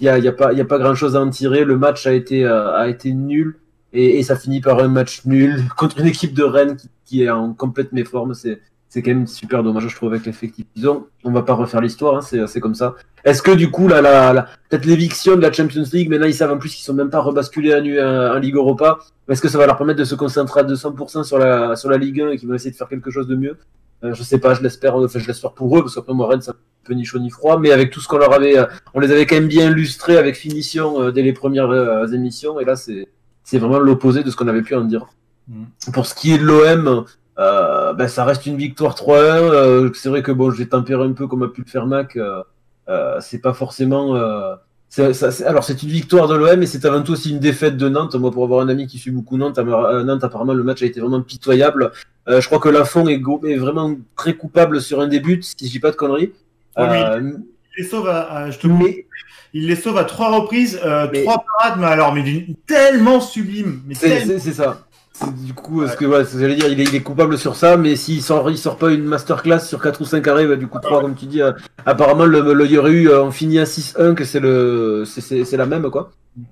y 0.00 0.08
a, 0.08 0.18
y 0.18 0.28
a, 0.28 0.32
pas, 0.32 0.78
grand 0.78 0.94
chose 0.94 1.16
à 1.16 1.20
en 1.20 1.30
tirer. 1.30 1.64
Le 1.64 1.76
match 1.76 2.06
a 2.06 2.12
été, 2.12 2.44
euh, 2.44 2.92
nul. 3.04 3.58
Et, 3.92 4.22
ça 4.22 4.36
finit 4.36 4.60
par 4.60 4.78
un 4.78 4.88
match 4.88 5.24
nul 5.26 5.62
contre 5.76 6.00
une 6.00 6.06
équipe 6.06 6.34
de 6.34 6.42
Rennes 6.42 6.76
qui, 7.04 7.24
est 7.24 7.30
en 7.30 7.52
complète 7.52 7.92
méforme. 7.92 8.34
C'est, 8.34 8.60
quand 8.94 9.06
même 9.06 9.26
super 9.26 9.62
dommage, 9.62 9.88
je 9.88 9.96
trouve, 9.96 10.10
avec 10.12 10.26
l'effectif 10.26 10.66
qu'ils 10.74 10.88
ont. 10.88 11.06
On 11.24 11.32
va 11.32 11.42
pas 11.42 11.54
refaire 11.54 11.80
l'histoire, 11.80 12.18
hein, 12.18 12.46
c'est, 12.46 12.60
comme 12.60 12.74
ça. 12.74 12.94
Est-ce 13.24 13.42
que 13.42 13.52
du 13.52 13.70
coup, 13.70 13.88
là, 13.88 14.00
la, 14.02 14.48
peut-être 14.68 14.84
l'éviction 14.84 15.36
de 15.36 15.40
la 15.40 15.52
Champions 15.52 15.84
League, 15.92 16.10
maintenant 16.10 16.26
ils 16.26 16.34
savent 16.34 16.52
en 16.52 16.58
plus 16.58 16.74
qu'ils 16.74 16.84
sont 16.84 16.92
même 16.92 17.08
pas 17.08 17.20
rebasculés 17.20 17.74
en, 17.74 17.78
en, 17.78 18.36
en 18.36 18.38
Ligue 18.38 18.56
Europa, 18.56 18.98
est-ce 19.28 19.40
que 19.40 19.48
ça 19.48 19.56
va 19.56 19.66
leur 19.66 19.76
permettre 19.76 19.98
de 20.00 20.04
se 20.04 20.14
concentrer 20.14 20.60
à 20.60 20.64
200% 20.64 21.24
sur 21.24 21.38
la, 21.38 21.76
sur 21.76 21.88
la 21.88 21.96
Ligue 21.96 22.20
1 22.20 22.30
et 22.30 22.36
qu'ils 22.36 22.48
vont 22.48 22.54
essayer 22.54 22.70
de 22.70 22.76
faire 22.76 22.88
quelque 22.88 23.10
chose 23.10 23.26
de 23.26 23.36
mieux? 23.36 23.56
Euh, 24.04 24.14
Je 24.14 24.22
sais 24.22 24.38
pas, 24.38 24.54
je 24.54 24.62
l'espère, 24.62 24.96
enfin, 24.96 25.18
je 25.18 25.26
l'espère 25.26 25.52
pour 25.52 25.76
eux, 25.78 25.82
parce 25.82 25.94
qu'après 25.94 26.14
moi, 26.14 26.28
Rennes, 26.28 26.42
c'est 26.42 26.50
un 26.50 26.56
peu 26.84 26.94
ni 26.94 27.04
chaud 27.04 27.18
ni 27.18 27.30
froid, 27.30 27.58
mais 27.58 27.70
avec 27.72 27.90
tout 27.90 28.00
ce 28.00 28.08
qu'on 28.08 28.18
leur 28.18 28.32
avait, 28.32 28.58
euh, 28.58 28.66
on 28.94 29.00
les 29.00 29.10
avait 29.12 29.26
quand 29.26 29.36
même 29.36 29.48
bien 29.48 29.70
illustrés 29.70 30.16
avec 30.16 30.36
finition 30.36 31.00
euh, 31.02 31.10
dès 31.12 31.22
les 31.22 31.32
premières 31.32 31.70
euh, 31.70 32.06
émissions, 32.08 32.58
et 32.60 32.64
là, 32.64 32.76
c'est, 32.76 33.08
c'est 33.44 33.58
vraiment 33.58 33.78
l'opposé 33.78 34.22
de 34.22 34.30
ce 34.30 34.36
qu'on 34.36 34.48
avait 34.48 34.62
pu 34.62 34.74
en 34.74 34.82
dire. 34.84 35.06
Mm. 35.48 35.64
Pour 35.92 36.06
ce 36.06 36.14
qui 36.14 36.32
est 36.32 36.38
de 36.38 36.44
l'OM, 36.44 37.04
euh, 37.38 37.92
ben, 37.94 38.08
ça 38.08 38.24
reste 38.24 38.46
une 38.46 38.56
victoire 38.56 38.94
3-1. 38.94 39.12
Euh, 39.14 39.90
c'est 39.94 40.08
vrai 40.08 40.22
que 40.22 40.32
bon, 40.32 40.50
j'ai 40.50 40.68
tempéré 40.68 41.02
un 41.04 41.12
peu 41.12 41.26
comme 41.26 41.42
a 41.42 41.48
pu 41.48 41.62
le 41.62 41.66
faire 41.70 41.86
Mac. 41.86 42.16
Euh, 42.16 42.42
euh, 42.88 43.18
c'est 43.20 43.40
pas 43.40 43.52
forcément. 43.54 44.14
Euh, 44.16 44.54
c'est- 44.88 45.14
ça- 45.14 45.30
c'est- 45.30 45.44
alors 45.44 45.64
c'est 45.64 45.82
une 45.82 45.88
victoire 45.88 46.28
de 46.28 46.34
l'OM 46.36 46.62
et 46.62 46.66
c'est 46.66 46.84
avant 46.84 47.02
tout 47.02 47.12
aussi 47.12 47.30
une 47.30 47.38
défaite 47.40 47.76
de 47.76 47.88
Nantes. 47.88 48.14
Moi, 48.16 48.30
pour 48.30 48.44
avoir 48.44 48.60
un 48.60 48.68
ami 48.68 48.86
qui 48.86 48.98
suit 48.98 49.10
beaucoup 49.10 49.36
Nantes, 49.38 49.58
à 49.58 49.64
Nantes 50.04 50.22
apparemment 50.24 50.52
le 50.52 50.62
match 50.62 50.82
a 50.82 50.86
été 50.86 51.00
vraiment 51.00 51.22
pitoyable. 51.22 51.92
Euh, 52.28 52.40
je 52.40 52.46
crois 52.46 52.58
que 52.60 52.68
Lafont 52.68 53.06
est, 53.08 53.18
vraiment 53.56 53.96
très 54.16 54.34
coupable 54.34 54.80
sur 54.80 55.00
un 55.00 55.08
début, 55.08 55.40
si 55.42 55.54
je 55.66 55.70
dis 55.72 55.80
pas 55.80 55.90
de 55.90 55.96
conneries. 55.96 56.32
Oui, 56.76 56.84
oui. 56.90 56.96
Euh, 56.98 57.32
Il 57.76 57.82
les 57.82 57.88
sauve 57.88 58.08
à, 58.08 58.20
à- 58.32 58.50
je 58.50 58.58
te 58.58 58.66
mais 58.66 59.06
il 59.54 59.66
les 59.66 59.76
sauve 59.76 59.96
à 59.98 60.04
trois 60.04 60.30
reprises, 60.30 60.78
euh, 60.84 61.08
Mais- 61.12 61.22
trois 61.22 61.44
parades, 61.58 61.78
mais 61.80 61.86
alors, 61.86 62.14
mais 62.14 62.22
d'une- 62.22 62.54
tellement 62.66 63.20
sublime. 63.20 63.82
C'est 63.94 64.40
ça. 64.52 64.84
C'est- 65.24 65.44
Du 65.44 65.54
coup, 65.54 65.86
ce 65.86 65.96
que 65.96 66.04
ouais, 66.04 66.24
ce 66.24 66.32
que 66.34 66.40
j'allais 66.40 66.54
dire, 66.56 66.68
il 66.68 66.80
est, 66.80 66.84
il 66.84 66.94
est 66.94 67.00
coupable 67.02 67.36
sur 67.38 67.54
ça, 67.56 67.76
mais 67.76 67.96
s'il 67.96 68.22
sort, 68.22 68.50
il 68.50 68.58
sort 68.58 68.76
pas 68.76 68.90
une 68.90 69.04
masterclass 69.04 69.60
sur 69.60 69.80
4 69.80 70.00
ou 70.00 70.04
5 70.04 70.26
arrêts, 70.28 70.46
bah, 70.46 70.56
du 70.56 70.66
coup 70.66 70.78
3 70.80 71.00
comme 71.00 71.14
tu 71.14 71.26
dis, 71.26 71.42
euh, 71.42 71.52
apparemment 71.86 72.24
le, 72.24 72.52
le 72.54 72.64
il 72.64 72.72
y 72.72 72.78
aurait 72.78 72.90
eu, 72.92 73.08
euh, 73.08 73.22
on 73.22 73.30
finit 73.30 73.58
à 73.58 73.64
6-1, 73.66 74.14
que 74.14 74.24
c'est 74.24 74.40
le, 74.40 75.04
c'est- 75.06 75.56
la 75.56 75.66
même 75.66 75.90
quoi. 75.90 76.10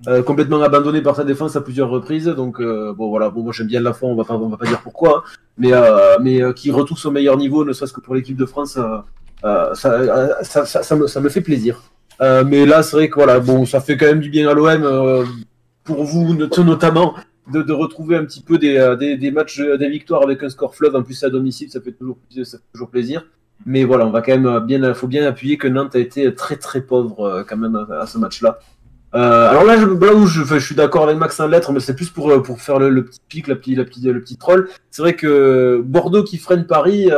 Euh, 0.08 0.22
complètement 0.22 0.60
abandonné 0.62 1.00
par 1.00 1.16
sa 1.16 1.24
défense 1.24 1.56
à 1.56 1.62
plusieurs 1.62 1.88
reprises, 1.88 2.26
donc 2.26 2.60
euh, 2.60 2.92
bon 2.92 3.08
voilà, 3.08 3.30
bon 3.30 3.42
moi 3.42 3.52
j'aime 3.54 3.66
bien 3.66 3.80
la 3.80 3.94
fois, 3.94 4.10
on 4.10 4.14
va 4.14 4.24
pas, 4.24 4.34
on 4.34 4.48
va 4.50 4.58
pas 4.58 4.66
dire 4.66 4.80
pourquoi, 4.82 5.24
hein, 5.26 5.30
mais 5.56 5.72
euh, 5.72 6.18
mais 6.20 6.42
euh, 6.42 6.52
qui 6.52 6.70
retrouve 6.70 6.98
son 6.98 7.10
meilleur 7.10 7.38
niveau, 7.38 7.64
ne 7.64 7.72
serait-ce 7.72 7.94
que 7.94 8.00
pour 8.02 8.14
l'équipe 8.14 8.36
de 8.36 8.44
France, 8.44 8.76
euh, 8.76 8.98
euh, 9.44 9.72
ça, 9.74 9.92
euh, 9.92 10.28
ça, 10.42 10.66
ça, 10.66 10.82
ça 10.82 10.96
me, 10.96 11.06
ça 11.06 11.20
me 11.22 11.30
fait 11.30 11.40
plaisir. 11.40 11.80
Euh, 12.20 12.44
mais 12.46 12.66
là, 12.66 12.82
c'est 12.82 12.94
vrai 12.96 13.08
que 13.08 13.14
voilà, 13.14 13.40
bon, 13.40 13.64
ça 13.64 13.80
fait 13.80 13.96
quand 13.96 14.04
même 14.04 14.20
du 14.20 14.28
bien 14.28 14.50
à 14.50 14.52
l'OM, 14.52 14.68
euh, 14.84 15.24
pour 15.84 16.04
vous 16.04 16.34
not- 16.34 16.62
notamment, 16.62 17.14
de, 17.52 17.72
retrouver 17.72 18.16
un 18.16 18.24
petit 18.24 18.42
peu 18.42 18.58
des, 18.58 18.76
euh, 18.76 18.96
des, 18.96 19.30
matchs, 19.30 19.60
euh, 19.60 19.76
des 19.76 19.88
victoires 19.88 20.22
avec 20.22 20.42
un 20.42 20.48
score 20.48 20.74
fleuve, 20.74 20.96
en 20.96 21.02
plus 21.02 21.22
à 21.24 21.30
domicile, 21.30 21.70
ça 21.70 21.80
fait 21.80 21.92
toujours, 21.92 22.18
ça 22.30 22.58
fait 22.58 22.64
toujours 22.72 22.90
plaisir. 22.90 23.26
Mais 23.66 23.84
voilà, 23.84 24.06
on 24.06 24.10
va 24.10 24.22
quand 24.22 24.32
même 24.32 24.46
euh, 24.46 24.60
bien, 24.60 24.94
faut 24.94 25.06
bien 25.06 25.26
appuyer 25.26 25.58
que 25.58 25.68
Nantes 25.68 25.94
a 25.94 25.98
été 25.98 26.34
très 26.34 26.56
très 26.56 26.80
pauvre 26.80 27.44
quand 27.48 27.56
même 27.56 27.86
à, 27.90 28.06
ce 28.06 28.18
match-là. 28.18 28.58
Alors 29.12 29.64
là, 29.64 29.76
je, 29.76 29.86
là 29.86 30.14
où 30.14 30.26
je, 30.26 30.44
je 30.44 30.58
suis 30.58 30.74
d'accord 30.76 31.04
avec 31.04 31.18
Max 31.18 31.38
en 31.40 31.48
lettres, 31.48 31.72
mais 31.72 31.80
c'est 31.80 31.96
plus 31.96 32.10
pour, 32.10 32.42
pour 32.42 32.60
faire 32.60 32.78
le, 32.78 32.90
le 32.90 33.04
petit 33.04 33.20
pic, 33.28 33.48
la 33.48 33.54
la 33.54 33.84
petite, 33.84 34.04
le 34.04 34.20
petit 34.20 34.36
troll. 34.36 34.68
C'est 34.90 35.02
vrai 35.02 35.14
que 35.14 35.82
Bordeaux 35.84 36.22
qui 36.22 36.38
freine 36.38 36.64
Paris, 36.64 37.08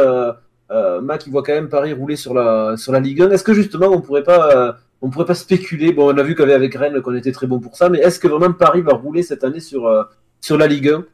euh, 0.72 1.02
euh, 1.02 1.18
il 1.26 1.32
voit 1.32 1.42
quand 1.42 1.52
même 1.52 1.68
Paris 1.68 1.92
rouler 1.92 2.16
sur 2.16 2.34
la, 2.34 2.76
sur 2.76 2.92
la 2.92 3.00
Ligue 3.00 3.22
1. 3.22 3.30
Est-ce 3.30 3.44
que 3.44 3.52
justement, 3.52 3.88
on 3.88 4.00
pourrait 4.00 4.22
pas, 4.22 4.78
on 5.02 5.10
pourrait 5.10 5.26
pas 5.26 5.34
spéculer 5.34 5.92
Bon, 5.92 6.12
on 6.12 6.16
a 6.16 6.22
vu 6.22 6.34
qu'avec 6.34 6.74
Rennes, 6.74 7.02
qu'on 7.02 7.14
était 7.14 7.32
très 7.32 7.46
bon 7.46 7.58
pour 7.58 7.76
ça, 7.76 7.90
mais 7.90 7.98
est-ce 7.98 8.20
que 8.20 8.28
vraiment 8.28 8.52
Paris 8.52 8.80
va 8.80 8.94
rouler 8.94 9.22
cette 9.22 9.44
année 9.44 9.60
sur, 9.60 9.86
euh, 9.86 10.04
sur 10.40 10.56
la 10.56 10.66
Ligue 10.66 10.88
1 10.88 11.04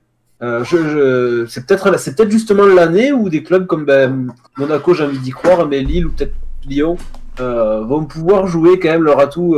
euh, 0.40 1.46
c'est 1.48 1.66
peut-être 1.66 1.98
c'est 1.98 2.14
peut-être 2.14 2.30
justement 2.30 2.64
l'année 2.64 3.10
où 3.10 3.28
des 3.28 3.42
clubs 3.42 3.66
comme 3.66 3.84
ben, 3.84 4.32
Monaco, 4.56 4.94
j'ai 4.94 5.02
envie 5.02 5.18
d'y 5.18 5.30
croire, 5.30 5.66
mais 5.66 5.80
Lille 5.80 6.06
ou 6.06 6.12
peut-être 6.12 6.32
Lyon 6.64 6.96
euh, 7.40 7.80
vont 7.80 8.04
pouvoir 8.04 8.46
jouer 8.46 8.78
quand 8.78 8.88
même 8.88 9.02
leur 9.02 9.18
atout 9.18 9.56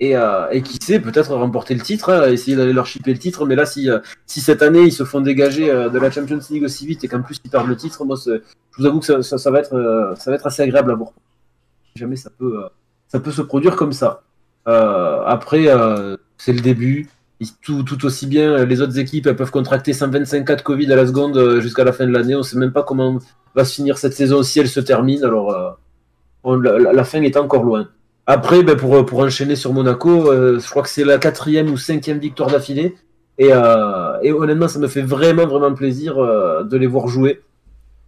et, 0.00 0.16
qui 0.64 0.78
sait 0.82 0.98
peut-être 0.98 1.32
remporter 1.32 1.74
le 1.74 1.80
titre, 1.80 2.10
hein, 2.10 2.28
essayer 2.28 2.56
d'aller 2.56 2.72
leur 2.72 2.86
chipper 2.86 3.12
le 3.12 3.20
titre. 3.20 3.46
Mais 3.46 3.54
là, 3.54 3.66
si, 3.66 3.88
si 4.26 4.40
cette 4.40 4.62
année 4.62 4.82
ils 4.82 4.92
se 4.92 5.04
font 5.04 5.20
dégager 5.20 5.68
de 5.68 5.98
la 6.00 6.10
Champions 6.10 6.40
League 6.50 6.64
aussi 6.64 6.84
vite 6.84 7.04
et 7.04 7.08
qu'en 7.08 7.22
plus 7.22 7.38
ils 7.44 7.50
perdent 7.50 7.68
le 7.68 7.76
titre, 7.76 8.04
moi 8.04 8.16
je 8.16 8.40
vous 8.78 8.84
avoue 8.84 8.98
que 8.98 9.22
ça, 9.22 9.50
va 9.52 9.60
être 9.60 10.16
ça 10.18 10.30
va 10.32 10.34
être 10.34 10.46
assez 10.48 10.62
agréable 10.62 10.90
à 10.90 10.96
voir. 10.96 11.12
Si 11.94 12.00
jamais 12.00 12.16
ça 12.16 12.30
peut 12.36 12.64
ça 13.08 13.20
peut 13.20 13.32
se 13.32 13.42
produire 13.42 13.76
comme 13.76 13.92
ça. 13.92 14.22
Euh, 14.68 15.22
après, 15.24 15.68
euh, 15.68 16.16
c'est 16.36 16.52
le 16.52 16.60
début. 16.60 17.08
Tout, 17.62 18.04
aussi 18.04 18.26
bien, 18.26 18.64
les 18.64 18.80
autres 18.80 18.98
équipes 18.98 19.28
elles 19.28 19.36
peuvent 19.36 19.52
contracter 19.52 19.92
125 19.92 20.44
cas 20.44 20.56
de 20.56 20.62
Covid 20.62 20.92
à 20.92 20.96
la 20.96 21.06
seconde 21.06 21.36
euh, 21.36 21.60
jusqu'à 21.60 21.84
la 21.84 21.92
fin 21.92 22.04
de 22.06 22.12
l'année. 22.12 22.34
On 22.34 22.42
sait 22.42 22.58
même 22.58 22.72
pas 22.72 22.82
comment 22.82 23.18
va 23.54 23.64
se 23.64 23.74
finir 23.74 23.96
cette 23.96 24.12
saison 24.12 24.42
si 24.42 24.58
elle 24.58 24.68
se 24.68 24.80
termine. 24.80 25.24
Alors, 25.24 25.52
euh, 25.52 25.70
on- 26.42 26.56
la, 26.56 27.04
fin 27.04 27.22
est 27.22 27.36
encore 27.36 27.62
loin. 27.62 27.88
Après, 28.26 28.62
ben, 28.62 28.76
pour, 28.76 29.06
pour 29.06 29.20
enchaîner 29.20 29.56
sur 29.56 29.72
Monaco, 29.72 30.30
euh, 30.30 30.58
je 30.58 30.68
crois 30.68 30.82
que 30.82 30.88
c'est 30.88 31.04
la 31.04 31.18
quatrième 31.18 31.70
ou 31.70 31.76
cinquième 31.76 32.18
victoire 32.18 32.50
d'affilée. 32.50 32.96
Et, 33.38 33.50
euh, 33.52 34.18
et 34.22 34.32
honnêtement, 34.32 34.66
ça 34.66 34.80
me 34.80 34.88
fait 34.88 35.02
vraiment, 35.02 35.46
vraiment 35.46 35.72
plaisir 35.74 36.18
euh, 36.18 36.64
de 36.64 36.76
les 36.76 36.88
voir 36.88 37.08
jouer. 37.08 37.40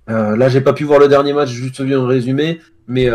Là, 0.08 0.48
j'ai 0.48 0.60
pas 0.60 0.72
pu 0.72 0.82
voir 0.82 0.98
le 0.98 1.06
dernier 1.06 1.32
match, 1.32 1.50
juste 1.50 1.80
vu 1.80 1.94
un 1.94 2.04
résumé, 2.04 2.58
mais 2.88 3.08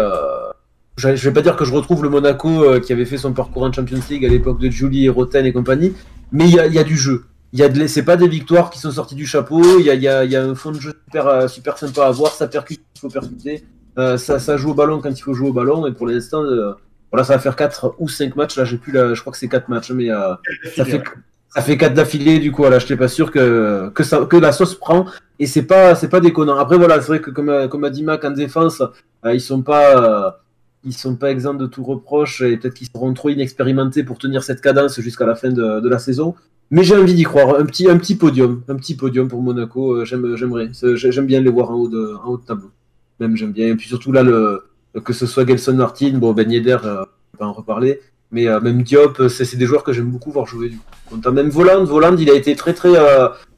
je 0.98 1.16
je 1.16 1.30
vais 1.30 1.34
pas 1.34 1.42
dire 1.42 1.56
que 1.56 1.66
je 1.66 1.74
retrouve 1.74 2.04
le 2.04 2.10
Monaco 2.10 2.64
euh, 2.64 2.80
qui 2.80 2.94
avait 2.94 3.06
fait 3.06 3.18
son 3.18 3.34
parcours 3.34 3.64
en 3.64 3.72
Champions 3.72 4.00
League 4.10 4.26
à 4.26 4.30
l'époque 4.30 4.60
de 4.60 4.70
Julie, 4.70 5.10
Roten 5.10 5.46
et 5.46 5.54
compagnie, 5.54 5.94
mais 6.32 6.46
il 6.46 6.56
y 6.56 6.60
a, 6.60 6.68
il 6.68 6.74
y 6.74 6.80
a 6.80 6.84
du 6.84 6.98
jeu. 6.98 7.26
Il 7.54 7.60
y 7.60 7.64
a 7.64 7.70
de, 7.70 7.80
l'e- 7.80 7.88
c'est 7.88 8.04
pas 8.04 8.18
des 8.18 8.28
victoires 8.28 8.70
qui 8.70 8.80
sont 8.80 8.92
sorties 8.92 9.16
du 9.16 9.26
chapeau. 9.26 9.62
Il 9.80 9.86
y 9.86 9.90
a, 9.90 9.96
y 9.96 10.08
a, 10.08 10.26
y 10.26 10.36
a 10.36 10.44
un 10.44 10.56
fond 10.56 10.72
de 10.72 10.80
jeu 10.80 10.94
super, 11.06 11.28
euh, 11.28 11.48
super 11.48 11.78
sympa 11.78 12.06
à 12.06 12.12
voir. 12.12 12.32
Ça 12.34 12.48
percute, 12.48 12.82
il 12.96 13.00
faut 13.00 13.10
percuter. 13.10 13.64
Euh, 13.98 14.18
ça, 14.18 14.40
ça 14.40 14.58
joue 14.58 14.72
au 14.72 14.74
ballon 14.74 15.00
quand 15.00 15.10
il 15.10 15.22
faut 15.22 15.34
jouer 15.34 15.50
au 15.50 15.54
ballon. 15.54 15.86
Et 15.88 15.94
pour 15.94 16.06
l'instant, 16.08 16.44
euh, 16.44 16.74
voilà, 17.12 17.24
ça 17.24 17.34
va 17.34 17.40
faire 17.40 17.56
4 17.56 17.96
ou 18.00 18.10
5 18.10 18.36
matchs. 18.36 18.58
Là, 18.58 18.66
j'ai 18.66 18.78
plus 18.78 18.92
la, 18.92 19.14
je 19.14 19.22
crois 19.22 19.32
que 19.32 19.40
c'est 19.40 19.48
4 19.48 19.70
matchs, 19.70 19.92
mais 19.92 20.10
euh, 20.12 20.34
ça 20.76 20.84
fait 20.84 21.02
ça 21.50 21.62
fait 21.62 21.78
4 21.78 21.94
d'affilée. 21.94 22.40
Du 22.40 22.52
coup, 22.52 22.64
voilà, 22.64 22.80
je 22.80 22.84
n'étais 22.86 22.98
pas 22.98 23.08
sûr 23.08 23.32
que 23.32 23.90
que 23.96 24.04
ça 24.04 24.26
que 24.26 24.36
la 24.36 24.52
sauce 24.52 24.76
prend. 24.76 25.06
Et 25.40 25.46
c'est 25.48 25.64
pas 25.64 25.96
c'est 25.96 26.10
pas 26.10 26.20
déconnant. 26.20 26.58
Après, 26.58 26.78
voilà, 26.78 27.00
c'est 27.00 27.08
vrai 27.08 27.22
que 27.22 27.32
comme 27.32 27.48
a- 27.50 27.68
comme 27.70 27.86
a 27.86 27.90
dit 27.90 28.04
Mac 28.04 28.26
en 28.26 28.32
défense, 28.32 28.82
ils 29.26 29.40
sont 29.42 29.62
pas 29.62 30.42
ils 30.86 30.94
sont 30.94 31.16
pas 31.16 31.32
exempts 31.32 31.56
de 31.56 31.66
tout 31.66 31.84
reproche 31.84 32.41
et 32.41 32.57
peut-être 32.57 32.76
qu'ils 32.76 32.88
seront 32.88 33.14
trop 33.14 33.30
inexpérimentés 33.30 34.03
pour 34.03 34.18
tenir 34.18 34.44
cette 34.44 34.62
cadence 34.62 34.99
jusqu'à 35.02 35.26
la 35.26 35.36
fin 35.36 35.49
de, 35.49 35.88
la 35.88 35.99
saison. 35.99 36.36
Mais 36.72 36.84
j'ai 36.84 36.95
envie 36.95 37.14
d'y 37.14 37.24
croire. 37.24 37.60
Un 37.60 37.66
petit, 37.66 37.90
un 37.90 37.98
petit 37.98 38.16
podium, 38.16 38.64
un 38.68 38.76
petit 38.76 38.95
podium 38.95 39.28
pour 39.28 39.41
Monaco. 39.41 39.94
euh, 39.94 40.06
J'aime, 40.06 40.36
j'aimerais. 40.36 40.70
J'aime 40.95 41.26
bien 41.26 41.40
les 41.41 41.49
voir 41.49 41.72
en 41.72 41.76
haut 41.76 41.88
de, 41.88 42.16
en 42.24 42.30
haut 42.30 42.38
de 42.38 42.45
tableau. 42.45 42.72
Même 43.20 43.36
j'aime 43.36 43.52
bien. 43.52 43.68
Et 43.68 43.76
puis 43.76 43.88
surtout 43.88 44.12
là, 44.12 44.24
le, 44.24 44.64
que 45.03 45.14
ce 45.14 45.26
soit 45.26 45.45
Gelson 45.45 45.74
Martin, 45.74 46.18
bon 46.18 46.34
Ben 46.34 46.52
Yedder, 46.52 46.78
euh, 46.84 47.03
on 47.36 47.44
va 47.44 47.49
en 47.49 47.53
reparler. 47.53 47.99
Mais 48.32 48.48
euh, 48.48 48.60
même 48.60 48.82
Diop, 48.82 49.28
c'est 49.28 49.56
des 49.57 49.66
joueurs 49.66 49.84
que 49.84 49.94
j'aime 49.94 50.10
beaucoup 50.10 50.32
voir 50.32 50.48
jouer. 50.48 50.70
Du 50.70 50.78
coup. 50.78 51.32
Même 51.32 51.49
Voland. 51.49 51.84
Voland, 51.84 52.16
il 52.18 52.30
a 52.30 52.34
été 52.34 52.56
très 52.56 52.74
très 52.74 52.94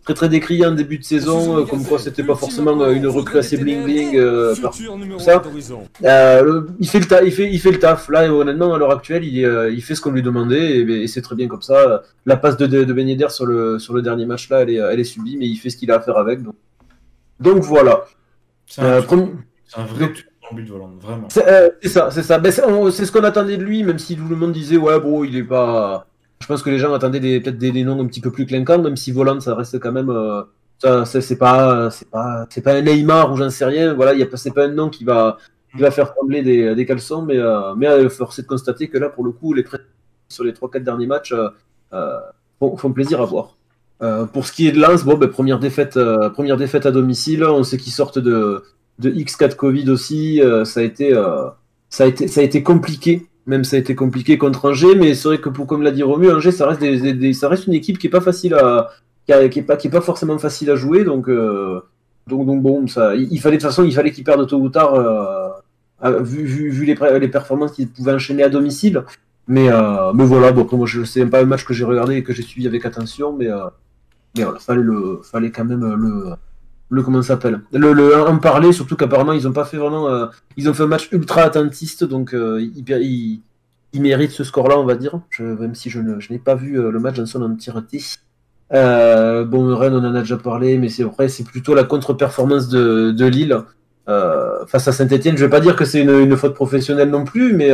très 0.07 0.13
très 0.13 0.29
décrié 0.29 0.65
en 0.65 0.71
début 0.71 0.97
de 0.97 1.03
saison, 1.03 1.65
comme 1.65 1.83
quoi 1.83 1.99
c'était 1.99 2.23
pas 2.23 2.35
forcément 2.35 2.89
une 2.89 3.07
recrue 3.07 3.39
assez 3.39 3.57
bling 3.57 3.83
bling. 3.83 4.13
ça. 5.19 5.41
il 6.79 6.87
fait 6.87 6.99
le 6.99 7.05
taf, 7.05 7.21
il 7.25 7.31
fait, 7.31 7.51
il 7.51 7.59
fait 7.59 7.71
le 7.71 7.79
taf. 7.79 8.07
Là, 8.09 8.31
honnêtement, 8.31 8.73
à 8.73 8.77
l'heure 8.77 8.91
actuelle, 8.91 9.25
il, 9.25 9.37
il 9.73 9.81
fait 9.81 9.95
ce 9.95 10.01
qu'on 10.01 10.11
lui 10.11 10.21
demandait 10.21 10.77
et, 10.77 11.07
c'est 11.07 11.21
très 11.21 11.35
bien 11.35 11.47
comme 11.47 11.61
ça. 11.61 12.03
La 12.25 12.37
passe 12.37 12.55
de, 12.55 12.67
de, 12.67 12.83
de 12.85 13.27
sur 13.27 13.45
le, 13.45 13.79
sur 13.79 13.93
le 13.93 14.01
dernier 14.01 14.25
match 14.25 14.49
là, 14.49 14.61
elle 14.61 14.69
est, 14.69 14.75
elle 14.75 14.99
est 14.99 15.03
subie, 15.03 15.35
mais 15.37 15.47
il 15.47 15.57
fait 15.57 15.69
ce 15.69 15.75
qu'il 15.75 15.91
a 15.91 15.95
à 15.95 15.99
faire 15.99 16.17
avec. 16.17 16.41
Donc, 16.41 16.55
donc 17.39 17.63
voilà. 17.63 18.05
C'est 18.65 18.81
un, 18.81 18.97
un 18.97 19.85
vrai 19.85 20.13
vraiment. 21.01 21.27
C'est 21.29 21.89
ça, 21.89 22.09
c'est 22.11 22.23
ça. 22.23 22.41
C'est 22.43 23.05
ce 23.05 23.11
qu'on 23.11 23.23
attendait 23.23 23.57
de 23.57 23.63
lui, 23.63 23.83
même 23.83 23.99
si 23.99 24.15
tout 24.15 24.27
le 24.29 24.35
monde 24.35 24.53
disait 24.53 24.77
ouais, 24.77 24.99
bon, 24.99 25.23
il 25.23 25.35
est 25.35 25.43
pas. 25.43 26.07
Je 26.41 26.47
pense 26.47 26.61
que 26.61 26.69
les 26.69 26.77
gens 26.79 26.93
attendaient 26.93 27.39
peut-être 27.39 27.57
des, 27.57 27.83
noms 27.83 27.99
un 28.01 28.05
petit 28.07 28.21
peu 28.21 28.31
plus 28.31 28.45
clinquants, 28.45 28.81
même 28.81 28.95
si 28.95 29.11
Volant, 29.11 29.39
ça 29.39 29.55
reste 29.55 29.79
quand 29.79 29.91
même. 29.91 30.09
euh, 30.09 31.05
c'est 31.05 31.37
pas, 31.37 31.89
c'est 31.89 32.09
pas, 32.09 32.45
c'est 32.49 32.61
pas 32.61 32.73
un 32.73 32.81
Neymar 32.81 33.31
ou 33.33 33.37
j'en 33.37 33.49
sais 33.49 33.65
rien. 33.65 33.93
Voilà, 33.93 34.13
il 34.13 34.27
c'est 34.35 34.53
pas 34.53 34.65
un 34.65 34.69
nom 34.69 34.89
qui 34.89 35.03
va, 35.03 35.37
qui 35.75 35.81
va 35.81 35.91
faire 35.91 36.13
trembler 36.13 36.43
des, 36.43 36.75
des 36.75 36.85
caleçons, 36.85 37.23
mais, 37.23 37.37
euh, 37.37 37.73
mais 37.75 37.87
euh, 37.87 38.09
force 38.09 38.39
est 38.39 38.43
de 38.43 38.47
constater 38.47 38.87
que 38.87 38.97
là, 38.97 39.09
pour 39.09 39.23
le 39.25 39.31
coup, 39.31 39.53
les 39.53 39.63
pré- 39.63 39.79
sur 40.29 40.43
les 40.43 40.51
3-4 40.53 40.83
derniers 40.83 41.07
matchs 41.07 41.31
euh, 41.33 41.49
euh, 41.93 42.19
font, 42.59 42.91
plaisir 42.91 43.21
à 43.21 43.25
voir. 43.25 43.57
Euh, 44.03 44.25
pour 44.25 44.45
ce 44.45 44.51
qui 44.51 44.67
est 44.67 44.71
de 44.71 44.79
Lens, 44.79 45.03
bon, 45.03 45.17
ben, 45.17 45.27
première 45.29 45.59
défaite, 45.59 45.99
première 46.33 46.57
défaite 46.57 46.85
à 46.85 46.91
domicile. 46.91 47.43
On 47.43 47.63
sait 47.63 47.77
qu'ils 47.77 47.93
sortent 47.93 48.19
de, 48.19 48.63
de 48.99 49.09
X4 49.11 49.55
Covid 49.55 49.89
aussi. 49.89 50.41
ça 50.65 50.81
a 50.81 50.83
été, 50.83 51.13
ça 51.89 52.03
a 52.03 52.07
été, 52.07 52.27
ça 52.27 52.41
a 52.41 52.43
été 52.43 52.61
compliqué. 52.63 53.27
Même 53.47 53.63
ça 53.63 53.77
a 53.77 53.79
été 53.79 53.95
compliqué 53.95 54.37
contre 54.37 54.69
Angers, 54.69 54.95
mais 54.95 55.13
c'est 55.15 55.27
vrai 55.29 55.37
que 55.39 55.49
pour 55.49 55.65
comme 55.65 55.81
l'a 55.81 55.91
dit 55.91 56.03
Romu, 56.03 56.29
Angers, 56.31 56.51
ça 56.51 56.67
reste 56.67 57.67
une 57.67 57.73
équipe 57.73 57.97
qui 57.97 58.07
est 58.07 58.11
pas 58.11 58.21
facile 58.21 58.53
à, 58.53 58.89
qui, 59.25 59.59
est 59.59 59.89
pas, 59.89 60.01
forcément 60.01 60.37
facile 60.37 60.69
à 60.69 60.75
jouer. 60.75 61.03
Donc, 61.03 61.29
euh, 61.29 61.81
donc, 62.27 62.45
donc 62.45 62.61
bon, 62.61 62.87
ça, 62.87 63.15
il, 63.15 63.39
fallait 63.39 63.57
de 63.57 63.61
toute 63.61 63.69
façon, 63.69 63.83
il 63.83 63.93
fallait 63.93 64.11
qu'ils 64.11 64.23
perdent 64.23 64.47
tôt 64.47 64.59
ou 64.59 64.69
tard, 64.69 64.93
euh, 66.03 66.21
vu, 66.21 66.85
les, 66.85 67.27
performances 67.27 67.71
qu'ils 67.71 67.89
pouvaient 67.89 68.13
enchaîner 68.13 68.43
à 68.43 68.49
domicile. 68.49 69.03
Mais, 69.47 69.69
euh, 69.69 70.11
mais 70.13 70.25
voilà, 70.25 70.51
bon, 70.51 70.67
moi, 70.73 70.85
je 70.85 71.03
sais 71.03 71.25
pas 71.25 71.41
un 71.41 71.45
match 71.45 71.65
que 71.65 71.73
j'ai 71.73 71.85
regardé 71.85 72.17
et 72.17 72.23
que 72.23 72.33
j'ai 72.33 72.43
suivi 72.43 72.67
avec 72.67 72.85
attention, 72.85 73.33
mais, 73.33 73.49
euh, 73.49 73.65
mais 74.35 74.43
voilà, 74.43 74.59
fallait 74.59 74.81
le, 74.81 75.21
fallait 75.23 75.51
quand 75.51 75.65
même 75.65 75.85
le, 75.95 76.33
le 76.89 77.03
comment 77.03 77.21
s'appelle, 77.21 77.61
le, 77.73 77.91
le 77.91 78.15
en 78.15 78.37
parler, 78.37 78.71
surtout 78.71 78.95
qu'apparemment 78.95 79.33
ils 79.33 79.47
ont 79.47 79.51
pas 79.51 79.65
fait 79.65 79.77
vraiment, 79.77 80.07
euh, 80.07 80.27
ils 80.55 80.69
ont 80.69 80.73
fait 80.73 80.83
un 80.83 80.87
match 80.87 81.09
ultra 81.11 81.41
attentiste, 81.41 82.03
donc 82.03 82.33
euh, 82.33 82.61
ils, 82.61 82.83
ils, 83.01 83.41
ils 83.93 84.01
méritent 84.01 84.31
ce 84.31 84.43
score-là, 84.43 84.79
on 84.79 84.85
va 84.85 84.95
dire. 84.95 85.19
Même 85.39 85.75
si 85.75 85.89
je, 85.89 85.99
n'ai 85.99 86.39
pas 86.39 86.55
vu 86.55 86.79
euh, 86.79 86.91
le 86.91 86.99
match 86.99 87.19
en 87.19 87.25
son 87.25 87.41
entièreté. 87.41 88.01
Euh, 88.73 89.43
bon, 89.43 89.75
Rennes, 89.75 89.95
on 89.95 90.05
en 90.05 90.15
a 90.15 90.21
déjà 90.21 90.37
parlé, 90.37 90.77
mais 90.77 90.89
c'est 90.89 91.03
vrai, 91.03 91.27
c'est 91.27 91.43
plutôt 91.43 91.73
la 91.73 91.83
contre-performance 91.83 92.69
de, 92.69 93.11
de 93.11 93.25
Lille 93.25 93.57
face 94.67 94.87
à 94.87 94.93
Saint-Etienne. 94.93 95.35
Je 95.35 95.43
vais 95.43 95.49
pas 95.49 95.59
dire 95.59 95.75
que 95.75 95.83
c'est 95.83 96.01
une, 96.01 96.37
faute 96.37 96.53
professionnelle 96.53 97.09
non 97.09 97.25
plus, 97.25 97.53
mais 97.53 97.71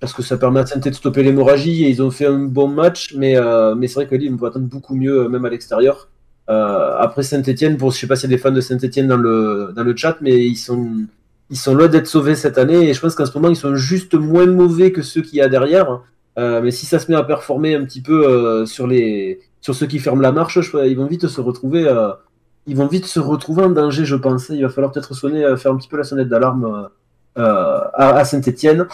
parce 0.00 0.12
que 0.12 0.22
ça 0.22 0.36
permet 0.36 0.58
à 0.58 0.66
saint 0.66 0.80
de 0.80 0.90
stopper 0.90 1.22
l'hémorragie 1.22 1.84
et 1.84 1.88
ils 1.88 2.02
ont 2.02 2.10
fait 2.10 2.26
un 2.26 2.38
bon 2.40 2.66
match, 2.66 3.14
mais, 3.16 3.36
mais 3.76 3.86
c'est 3.86 3.94
vrai 3.94 4.08
que 4.08 4.16
Lille 4.16 4.32
on 4.34 4.36
peut 4.36 4.46
attendre 4.46 4.66
beaucoup 4.66 4.96
mieux, 4.96 5.28
même 5.28 5.44
à 5.44 5.50
l'extérieur. 5.50 6.08
Euh, 6.50 6.96
après 6.98 7.22
Saint-Etienne, 7.22 7.76
pour 7.76 7.92
je 7.92 7.98
sais 7.98 8.06
pas 8.06 8.16
s'il 8.16 8.30
y 8.30 8.32
a 8.32 8.36
des 8.36 8.42
fans 8.42 8.50
de 8.50 8.60
Saint-Etienne 8.60 9.06
dans 9.06 9.16
le, 9.16 9.72
dans 9.76 9.84
le 9.84 9.94
chat, 9.96 10.16
mais 10.20 10.44
ils 10.44 10.56
sont, 10.56 10.90
ils 11.50 11.56
sont 11.56 11.74
loin 11.74 11.86
d'être 11.88 12.08
sauvés 12.08 12.34
cette 12.34 12.58
année 12.58 12.88
et 12.88 12.94
je 12.94 13.00
pense 13.00 13.14
qu'en 13.14 13.26
ce 13.26 13.32
moment 13.36 13.48
ils 13.48 13.56
sont 13.56 13.74
juste 13.76 14.14
moins 14.14 14.46
mauvais 14.46 14.90
que 14.92 15.02
ceux 15.02 15.22
qu'il 15.22 15.38
y 15.38 15.40
a 15.40 15.48
derrière. 15.48 16.00
Euh, 16.38 16.60
mais 16.62 16.70
si 16.70 16.84
ça 16.86 16.98
se 16.98 17.10
met 17.10 17.16
à 17.16 17.22
performer 17.22 17.74
un 17.76 17.84
petit 17.84 18.00
peu 18.00 18.26
euh, 18.26 18.66
sur 18.66 18.86
les 18.86 19.40
sur 19.60 19.74
ceux 19.74 19.86
qui 19.86 19.98
ferment 20.00 20.20
la 20.22 20.32
marche, 20.32 20.60
je- 20.60 20.86
ils 20.86 20.96
vont 20.96 21.06
vite 21.06 21.28
se 21.28 21.40
retrouver 21.40 21.86
ils 22.66 22.76
vont 22.76 22.86
vite 22.86 23.06
se 23.06 23.20
retrouver 23.20 23.62
en 23.64 23.70
danger, 23.70 24.04
je 24.04 24.16
pense. 24.16 24.48
Il 24.48 24.62
va 24.62 24.68
falloir 24.68 24.92
peut-être 24.92 25.14
sonner, 25.14 25.44
faire 25.56 25.72
un 25.72 25.76
petit 25.76 25.88
peu 25.88 25.96
la 25.96 26.04
sonnette 26.04 26.28
d'alarme 26.28 26.88
à, 27.36 28.16
à 28.18 28.24
Saint-Etienne. 28.24 28.86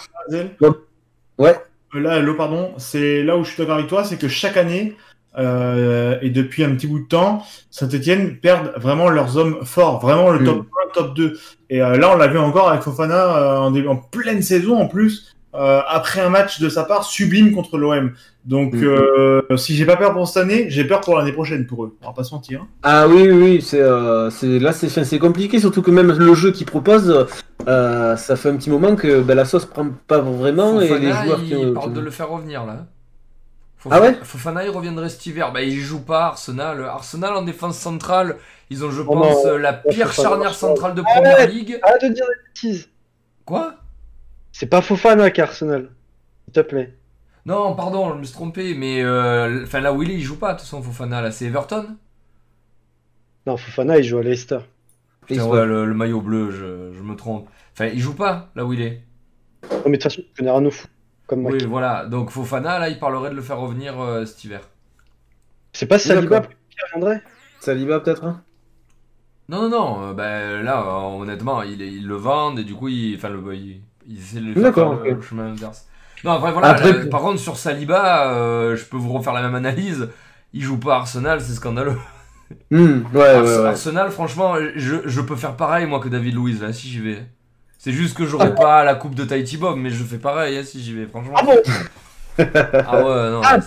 Ouais. 1.37 1.59
Là, 1.93 2.21
pardon, 2.37 2.71
c'est 2.77 3.23
là 3.23 3.37
où 3.37 3.43
je 3.43 3.49
suis 3.51 3.57
d'accord 3.57 3.75
avec 3.75 3.87
toi, 3.87 4.03
c'est 4.03 4.17
que 4.17 4.27
chaque 4.27 4.57
année, 4.57 4.95
euh, 5.37 6.17
et 6.21 6.29
depuis 6.29 6.63
un 6.63 6.71
petit 6.75 6.87
bout 6.87 6.99
de 6.99 7.07
temps, 7.07 7.43
Saint-Etienne 7.69 8.37
perdent 8.37 8.73
vraiment 8.77 9.09
leurs 9.09 9.37
hommes 9.37 9.57
forts, 9.63 9.99
vraiment 10.01 10.31
le 10.31 10.43
top 10.43 10.65
1, 10.87 10.93
top 10.93 11.13
2. 11.15 11.37
Et 11.69 11.81
euh, 11.81 11.97
là, 11.97 12.11
on 12.13 12.17
l'a 12.17 12.27
vu 12.27 12.37
encore 12.39 12.69
avec 12.69 12.81
Fofana 12.81 13.37
euh, 13.37 13.57
en, 13.57 13.71
début- 13.71 13.87
en 13.87 13.95
pleine 13.97 14.41
saison 14.41 14.77
en 14.79 14.87
plus, 14.87 15.35
euh, 15.55 15.81
après 15.87 16.21
un 16.21 16.29
match 16.29 16.59
de 16.59 16.69
sa 16.69 16.83
part 16.83 17.03
sublime 17.03 17.51
contre 17.53 17.77
l'OM. 17.77 18.11
Donc, 18.45 18.73
Mm. 18.73 18.83
euh, 18.83 19.41
si 19.57 19.75
j'ai 19.75 19.85
pas 19.85 19.95
peur 19.97 20.13
pour 20.13 20.27
cette 20.27 20.43
année, 20.43 20.65
j'ai 20.69 20.83
peur 20.85 21.01
pour 21.01 21.15
l'année 21.17 21.33
prochaine 21.33 21.67
pour 21.67 21.85
eux. 21.85 21.95
On 22.01 22.07
va 22.07 22.13
pas 22.13 22.23
se 22.23 22.33
mentir. 22.33 22.65
Ah 22.83 23.07
oui, 23.07 23.23
oui, 23.29 23.31
oui, 23.31 23.61
c'est 23.61 23.81
euh, 23.81 24.29
là 24.41 24.71
c'est 24.73 25.19
compliqué, 25.19 25.59
surtout 25.59 25.81
que 25.83 25.91
même 25.91 26.11
le 26.11 26.33
jeu 26.33 26.51
qu'ils 26.51 26.65
proposent, 26.65 27.27
euh, 27.67 28.15
ça 28.15 28.35
fait 28.35 28.49
un 28.49 28.55
petit 28.57 28.69
moment 28.71 28.95
que 28.95 29.21
ben, 29.21 29.35
la 29.35 29.45
sauce 29.45 29.65
prend 29.65 29.87
pas 30.07 30.19
vraiment 30.19 30.79
et 30.81 30.97
les 30.99 31.11
joueurs 31.11 31.39
il 31.43 31.47
qui 31.49 31.65
parle 31.73 31.89
qui 31.89 31.95
de 31.95 32.01
le 32.01 32.09
faire 32.11 32.29
revenir 32.29 32.65
là. 32.65 32.85
Fofa- 33.81 33.89
Ah 33.95 34.01
ouais 34.01 34.13
Fofana, 34.23 34.63
il 34.65 34.69
reviendrait 34.69 35.09
cet 35.09 35.25
hiver. 35.25 35.51
Bah, 35.53 35.61
il 35.61 35.79
joue 35.79 36.01
pas 36.01 36.25
Arsenal. 36.27 36.83
Arsenal 36.83 37.33
en 37.35 37.41
défense 37.43 37.77
centrale, 37.77 38.37
ils 38.69 38.83
ont, 38.83 38.91
je 38.91 39.01
Oh 39.01 39.05
pense, 39.13 39.43
non, 39.45 39.49
euh, 39.51 39.57
la 39.57 39.73
Fofana, 39.73 39.93
pire 39.95 40.11
charnière 40.11 40.47
Arsenal. 40.49 40.75
centrale 40.75 40.95
de 40.95 41.03
Ah 41.05 41.13
première 41.15 41.37
ouais. 41.37 41.47
ligue. 41.47 41.79
Arrête 41.81 42.01
de 42.03 42.13
dire 42.13 42.25
des 42.25 42.47
bêtises. 42.49 42.89
Quoi? 43.45 43.75
C'est 44.51 44.67
pas 44.67 44.81
Fofana 44.81 45.31
qu'Arsenal. 45.31 45.89
S'il 46.45 46.53
te 46.53 46.59
plaît. 46.59 46.95
Non, 47.45 47.73
pardon, 47.75 48.13
je 48.13 48.17
me 48.19 48.23
suis 48.23 48.33
trompé, 48.33 48.73
mais 48.75 49.01
euh, 49.01 49.63
enfin 49.63 49.79
là 49.79 49.93
où 49.93 50.03
il 50.03 50.11
est, 50.11 50.15
il 50.15 50.21
joue 50.21 50.37
pas 50.37 50.53
de 50.53 50.59
toute 50.59 50.65
façon 50.67 50.81
Fofana 50.83 51.21
là, 51.21 51.31
c'est 51.31 51.45
Everton? 51.45 51.95
Non, 53.47 53.55
Fofana, 53.57 53.97
il 53.97 54.03
joue 54.03 54.17
à 54.17 54.23
Leicester. 54.23 54.59
Putain, 55.25 55.41
Ils 55.43 55.47
ouais, 55.47 55.65
le, 55.65 55.85
le 55.85 55.93
maillot 55.93 56.21
bleu, 56.21 56.51
je, 56.51 56.91
je 56.97 57.01
me 57.01 57.15
trompe. 57.15 57.47
Enfin, 57.73 57.85
il 57.85 57.99
joue 57.99 58.13
pas 58.15 58.49
là 58.55 58.65
où 58.65 58.73
il 58.73 58.81
est. 58.81 59.01
Non, 59.71 59.77
mais 59.85 59.91
de 59.91 59.95
toute 59.95 60.03
façon, 60.03 60.21
tu 60.21 60.27
connais 60.37 60.51
rien 60.51 60.65
au 60.65 60.69
fou. 60.71 60.87
Comme. 61.29 61.45
Oui, 61.45 61.63
voilà. 61.65 62.05
Donc 62.05 62.31
Fofana, 62.31 62.79
là, 62.79 62.89
il 62.89 62.99
parlerait 62.99 63.29
de 63.29 63.35
le 63.35 63.41
faire 63.41 63.59
revenir 63.59 63.99
euh, 64.01 64.25
cet 64.25 64.43
hiver. 64.43 64.61
C'est 65.73 65.87
pas 65.87 65.99
Saliba 65.99 66.41
qui 66.41 66.77
reviendrait? 66.93 67.23
Saliba 67.59 67.99
peut-être 67.99 68.23
hein? 68.25 68.41
Non, 69.49 69.63
non, 69.63 69.69
non. 69.69 70.09
euh, 70.09 70.13
ben, 70.13 70.63
là, 70.63 70.81
euh, 70.81 71.21
honnêtement, 71.21 71.63
ils 71.63 71.81
il 71.81 72.07
le 72.07 72.15
vendent 72.15 72.59
et 72.59 72.63
du 72.63 72.75
coup, 72.75 72.87
il, 72.87 73.15
enfin, 73.15 73.29
le, 73.29 73.41
il, 73.55 73.81
il 74.07 74.17
essaie 74.19 74.39
de 74.39 74.45
lui 74.45 74.53
faire 74.53 74.63
D'accord, 74.63 75.01
faire 75.03 75.15
le, 75.15 75.21
chemin 75.21 75.47
inverse. 75.51 75.87
Non, 76.23 76.31
après, 76.33 76.51
voilà. 76.51 76.69
Après- 76.69 76.93
là, 76.93 77.05
par 77.07 77.21
contre, 77.21 77.39
sur 77.39 77.57
Saliba, 77.57 78.33
euh, 78.33 78.75
je 78.75 78.85
peux 78.85 78.97
vous 78.97 79.13
refaire 79.13 79.33
la 79.33 79.41
même 79.41 79.55
analyse. 79.55 80.09
Il 80.53 80.61
joue 80.61 80.79
pas 80.79 80.95
Arsenal, 80.97 81.41
c'est 81.41 81.53
scandaleux. 81.53 81.97
Hmm, 82.71 83.01
ouais, 83.13 83.21
Ars- 83.27 83.43
ouais, 83.45 83.57
ouais. 83.59 83.67
Arsenal, 83.67 84.11
franchement, 84.11 84.55
je, 84.75 84.95
je 85.07 85.21
peux 85.21 85.35
faire 85.35 85.55
pareil, 85.55 85.85
moi, 85.85 85.99
que 85.99 86.09
David 86.09 86.35
Luiz, 86.35 86.61
là, 86.61 86.73
si 86.73 86.87
j'y 86.89 86.99
vais. 86.99 87.23
C'est 87.81 87.93
juste 87.93 88.15
que 88.17 88.25
j'aurai 88.25 88.53
pas 88.53 88.83
la 88.83 88.93
coupe 88.93 89.15
de 89.15 89.23
Tahiti 89.23 89.55
Bob, 89.57 89.77
mais 89.77 89.89
je 89.89 90.03
fais 90.03 90.17
pareil, 90.17 90.57
hein, 90.57 90.63
si 90.65 90.83
j'y 90.83 90.93
vais, 90.93 91.05
franchement. 91.07 91.33
Ah 91.37 91.43
bon 91.43 91.55
Ah 92.37 92.97
ouais, 93.05 93.29
non. 93.31 93.41
Ah. 93.43 93.57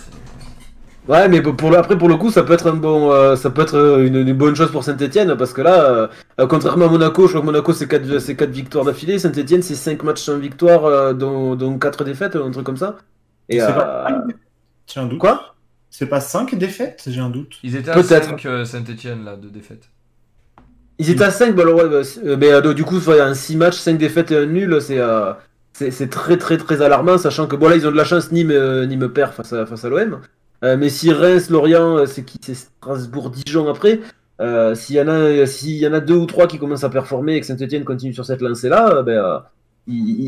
Ouais, 1.08 1.28
mais 1.28 1.40
pour 1.42 1.70
le, 1.70 1.78
après 1.78 1.96
pour 1.98 2.08
le 2.08 2.16
coup, 2.16 2.30
ça 2.30 2.42
peut 2.44 2.52
être 2.52 2.68
un 2.70 2.74
bon, 2.74 3.10
euh, 3.10 3.34
ça 3.36 3.50
peut 3.50 3.62
être 3.62 3.74
euh, 3.76 4.06
une, 4.06 4.16
une 4.16 4.34
bonne 4.34 4.54
chose 4.54 4.70
pour 4.70 4.84
Saint-Etienne 4.84 5.34
parce 5.36 5.52
que 5.52 5.60
là, 5.62 6.08
euh, 6.38 6.46
contrairement 6.46 6.84
à 6.84 6.88
Monaco, 6.88 7.22
je 7.26 7.30
crois 7.32 7.40
que 7.40 7.46
Monaco 7.46 7.72
c'est 7.72 7.88
4 7.88 8.18
c'est 8.20 8.36
quatre 8.36 8.50
victoires 8.50 8.84
d'affilée, 8.84 9.18
Saint-Etienne 9.18 9.62
c'est 9.62 9.74
5 9.74 10.02
matchs 10.04 10.20
sans 10.22 10.38
victoire, 10.38 10.84
euh, 10.84 11.12
dont, 11.12 11.56
dont 11.56 11.76
4 11.78 12.04
défaites, 12.04 12.36
un 12.36 12.50
truc 12.52 12.64
comme 12.64 12.76
ça. 12.76 12.98
Et 13.48 13.58
C'est 13.58 13.64
euh, 13.66 13.72
pas- 13.72 14.24
Tiens, 14.86 15.02
un 15.02 15.06
doute. 15.06 15.18
quoi? 15.18 15.54
C'est 15.90 16.06
pas 16.06 16.20
5 16.20 16.54
défaites 16.54 17.02
J'ai 17.08 17.20
un 17.20 17.30
doute. 17.30 17.56
Ils 17.64 17.74
étaient 17.76 17.90
à 17.90 17.94
Peut-être. 17.94 18.38
5 18.40 18.66
Saint-Etienne 18.66 19.24
là, 19.24 19.34
de 19.36 19.48
défaite. 19.48 19.88
Ils 21.02 21.10
étaient 21.10 21.24
à 21.24 21.32
5, 21.32 21.56
bah, 21.56 21.64
ouais, 21.64 21.88
bah, 21.88 22.02
euh, 22.24 22.36
mais 22.38 22.52
euh, 22.52 22.72
du 22.74 22.84
coup, 22.84 23.00
un 23.08 23.34
6 23.34 23.56
matchs, 23.56 23.78
5 23.78 23.98
défaites 23.98 24.30
et 24.30 24.36
un 24.36 24.46
nul, 24.46 24.78
c'est 24.80 26.10
très 26.10 26.36
très 26.36 26.56
très 26.58 26.80
alarmant, 26.80 27.18
sachant 27.18 27.48
que 27.48 27.56
bon, 27.56 27.68
là, 27.68 27.74
ils 27.74 27.88
ont 27.88 27.90
de 27.90 27.96
la 27.96 28.04
chance, 28.04 28.30
Nîmes, 28.30 28.52
euh, 28.52 28.86
Nîmes 28.86 29.08
perd 29.08 29.32
face 29.32 29.52
à, 29.52 29.88
l'OM. 29.88 30.20
Euh, 30.62 30.76
mais 30.76 30.88
si 30.90 31.12
Reims, 31.12 31.50
Lorient, 31.50 32.06
c'est 32.06 32.22
qui 32.22 32.38
C'est 32.40 32.54
Strasbourg, 32.54 33.30
Dijon 33.30 33.68
après. 33.68 33.98
S'il 34.74 34.94
y, 34.96 35.00
en 35.00 35.08
a- 35.08 35.88
en 35.88 35.92
a 35.92 36.00
deux 36.00 36.14
ou 36.14 36.26
trois 36.26 36.46
qui 36.46 36.58
commencent 36.60 36.84
à 36.84 36.88
performer 36.88 37.34
et 37.34 37.40
que 37.40 37.46
Saint-Etienne 37.46 37.84
continue 37.84 38.12
sur 38.14 38.24
cette 38.24 38.40
lancée-là, 38.40 39.02
ben, 39.02 39.42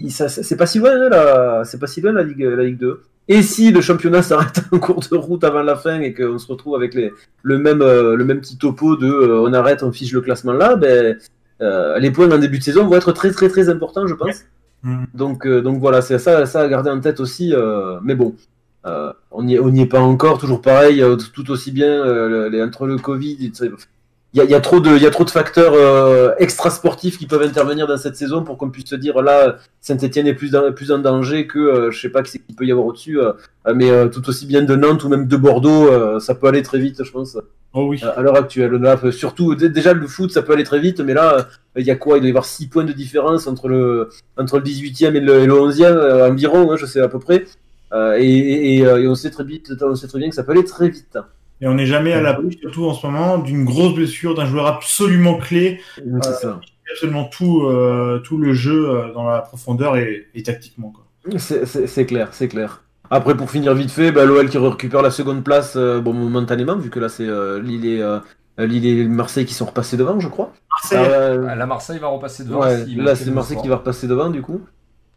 c'est 0.08 0.56
pas 0.56 0.66
si 0.66 0.80
loin, 0.80 0.90
hein, 1.12 1.62
c'est 1.64 1.78
pas 1.78 1.86
si 1.86 2.00
loin 2.00 2.12
la 2.12 2.24
Ligue 2.24 2.78
2. 2.78 3.00
Et 3.28 3.42
si 3.42 3.70
le 3.70 3.80
championnat 3.80 4.22
s'arrête 4.22 4.60
en 4.72 4.78
cours 4.78 5.00
de 5.00 5.16
route 5.16 5.44
avant 5.44 5.62
la 5.62 5.76
fin 5.76 6.00
et 6.00 6.12
qu'on 6.12 6.38
se 6.38 6.46
retrouve 6.46 6.76
avec 6.76 6.94
les, 6.94 7.12
le 7.42 7.58
même 7.58 7.80
euh, 7.80 8.16
le 8.16 8.24
même 8.24 8.40
petit 8.40 8.58
topo 8.58 8.96
de 8.96 9.06
euh, 9.06 9.40
on 9.40 9.52
arrête, 9.52 9.82
on 9.82 9.92
fiche 9.92 10.12
le 10.12 10.20
classement 10.20 10.52
là, 10.52 10.76
ben 10.76 11.16
euh, 11.62 11.98
les 11.98 12.10
points 12.10 12.30
en 12.30 12.38
début 12.38 12.58
de 12.58 12.64
saison 12.64 12.86
vont 12.86 12.96
être 12.96 13.12
très 13.12 13.30
très 13.30 13.48
très 13.48 13.68
importants, 13.68 14.06
je 14.06 14.14
pense. 14.14 14.44
Mhm. 14.82 15.06
Donc 15.14 15.48
donc 15.48 15.78
voilà, 15.78 16.02
c'est 16.02 16.18
ça 16.18 16.44
ça 16.44 16.60
à 16.60 16.68
garder 16.68 16.90
en 16.90 17.00
tête 17.00 17.20
aussi. 17.20 17.54
mais 18.02 18.14
bon, 18.14 18.34
on 19.30 19.42
n'y 19.42 19.54
est, 19.54 19.86
pas 19.86 20.00
encore, 20.00 20.38
toujours 20.38 20.60
pareil, 20.60 21.02
tout 21.32 21.50
aussi 21.50 21.72
bien 21.72 22.04
les, 22.50 22.62
entre 22.62 22.86
le 22.86 22.98
Covid. 22.98 23.52
Il 24.36 24.42
y 24.42 24.46
y 24.50 24.54
a 24.54 24.60
trop 24.60 24.80
de 24.80 24.90
il 24.96 25.02
y 25.02 25.06
a 25.06 25.10
trop 25.10 25.24
de 25.24 25.30
facteurs 25.30 25.74
euh, 25.74 26.32
extra 26.38 26.68
sportifs 26.70 27.18
qui 27.18 27.26
peuvent 27.26 27.42
intervenir 27.42 27.86
dans 27.86 27.96
cette 27.96 28.16
saison 28.16 28.42
pour 28.42 28.58
qu'on 28.58 28.68
puisse 28.68 28.88
se 28.88 28.96
dire 28.96 29.22
là 29.22 29.56
Saint-Etienne 29.80 30.26
est 30.26 30.34
plus 30.34 30.50
dans- 30.50 30.72
plus 30.72 30.90
en 30.90 30.98
danger 30.98 31.46
que 31.46 31.58
euh, 31.60 31.90
je 31.92 32.00
sais 32.00 32.08
pas 32.08 32.22
qui 32.24 32.40
qu'il 32.40 32.56
peut 32.56 32.66
y 32.66 32.72
avoir 32.72 32.86
au-dessus. 32.86 33.20
euh, 33.20 33.32
mais 33.74 33.90
euh, 33.90 34.08
tout 34.08 34.28
aussi 34.28 34.44
bien 34.46 34.62
de 34.62 34.74
Nantes 34.74 35.04
ou 35.04 35.08
même 35.08 35.26
de 35.28 35.36
Bordeaux, 35.36 35.86
euh, 35.88 36.18
ça 36.20 36.34
peut 36.34 36.48
aller 36.48 36.62
très 36.62 36.78
vite, 36.78 37.02
je 37.04 37.10
pense, 37.12 37.38
Oh 37.72 37.86
oui. 37.88 38.02
à 38.02 38.20
l'heure 38.22 38.36
actuelle. 38.36 38.72
Là, 38.72 38.98
euh, 39.04 39.10
surtout, 39.12 39.54
dé- 39.54 39.68
déjà 39.70 39.92
le 39.94 40.06
foot, 40.06 40.30
ça 40.32 40.42
peut 40.42 40.52
aller 40.52 40.64
très 40.64 40.80
vite, 40.80 41.00
mais 41.00 41.14
là, 41.14 41.48
il 41.76 41.86
y 41.86 41.90
a 41.90 41.96
quoi? 41.96 42.18
Il 42.18 42.20
doit 42.20 42.28
y 42.28 42.30
avoir 42.30 42.44
6 42.44 42.66
points 42.68 42.84
de 42.84 42.92
différence 42.92 43.46
entre 43.46 43.68
le, 43.68 44.10
entre 44.36 44.58
le 44.58 44.64
18e 44.64 45.14
et 45.16 45.20
le, 45.20 45.40
et 45.40 45.46
le 45.46 45.54
11e 45.54 45.84
euh, 45.96 46.28
environ, 46.28 46.70
hein, 46.72 46.76
je 46.76 46.86
sais 46.86 47.00
à 47.00 47.08
peu 47.08 47.18
près. 47.20 47.44
Euh, 47.92 48.16
et, 48.18 48.26
et, 48.26 48.74
et, 48.76 48.78
et 48.80 49.08
on, 49.08 49.14
sait 49.14 49.30
très 49.30 49.44
vite, 49.44 49.72
on 49.80 49.94
sait 49.94 50.08
très 50.08 50.18
bien 50.18 50.28
que 50.28 50.34
ça 50.34 50.42
peut 50.44 50.52
aller 50.52 50.64
très 50.64 50.88
vite. 50.90 51.16
Et 51.60 51.66
on 51.68 51.74
n'est 51.74 51.86
jamais 51.86 52.12
à 52.12 52.20
l'abri, 52.20 52.58
surtout 52.60 52.84
en 52.86 52.94
ce 52.94 53.06
moment, 53.06 53.38
d'une 53.38 53.64
grosse 53.64 53.94
blessure 53.94 54.34
d'un 54.34 54.44
joueur 54.46 54.66
absolument 54.66 55.38
clé. 55.38 55.80
C'est 55.96 56.32
ça. 56.34 56.60
Absolument 56.90 57.24
tout, 57.24 57.62
euh, 57.64 58.18
tout 58.18 58.36
le 58.36 58.52
jeu 58.52 58.88
euh, 58.90 59.12
dans 59.12 59.24
la 59.28 59.40
profondeur 59.40 59.96
et, 59.96 60.26
et 60.34 60.42
tactiquement. 60.42 60.92
Quoi. 60.94 61.38
C'est- 61.38 61.64
C'est 61.64 61.86
c'est 61.86 62.06
clair, 62.06 62.28
c'est 62.32 62.48
clair. 62.48 62.82
Après, 63.10 63.36
pour 63.36 63.50
finir 63.50 63.74
vite 63.74 63.90
fait, 63.90 64.12
bah, 64.12 64.24
l'OL 64.24 64.48
qui 64.48 64.58
récupère 64.58 65.00
la 65.02 65.10
seconde 65.10 65.42
place, 65.44 65.74
euh, 65.76 66.00
bon, 66.00 66.12
momentanément, 66.12 66.76
vu 66.76 66.90
que 66.90 66.98
là, 67.00 67.08
c'est 67.08 67.26
euh, 67.26 67.60
Lille 67.60 67.86
et, 67.86 68.02
euh, 68.02 68.18
Lille 68.58 68.86
et 68.86 69.04
Marseille 69.08 69.46
qui 69.46 69.54
sont 69.54 69.64
repassés 69.66 69.96
devant, 69.96 70.20
je 70.20 70.28
crois. 70.28 70.52
Marseille, 70.70 71.06
Euh, 71.10 71.46
Ah, 71.48 71.54
La 71.54 71.66
Marseille 71.66 71.98
va 71.98 72.08
repasser 72.08 72.44
devant. 72.44 72.60
ouais, 72.62 72.84
là, 72.96 73.14
c'est 73.14 73.30
Marseille 73.30 73.58
qui 73.62 73.68
va 73.68 73.76
repasser 73.76 74.06
devant, 74.06 74.28
du 74.30 74.42
coup. 74.42 74.60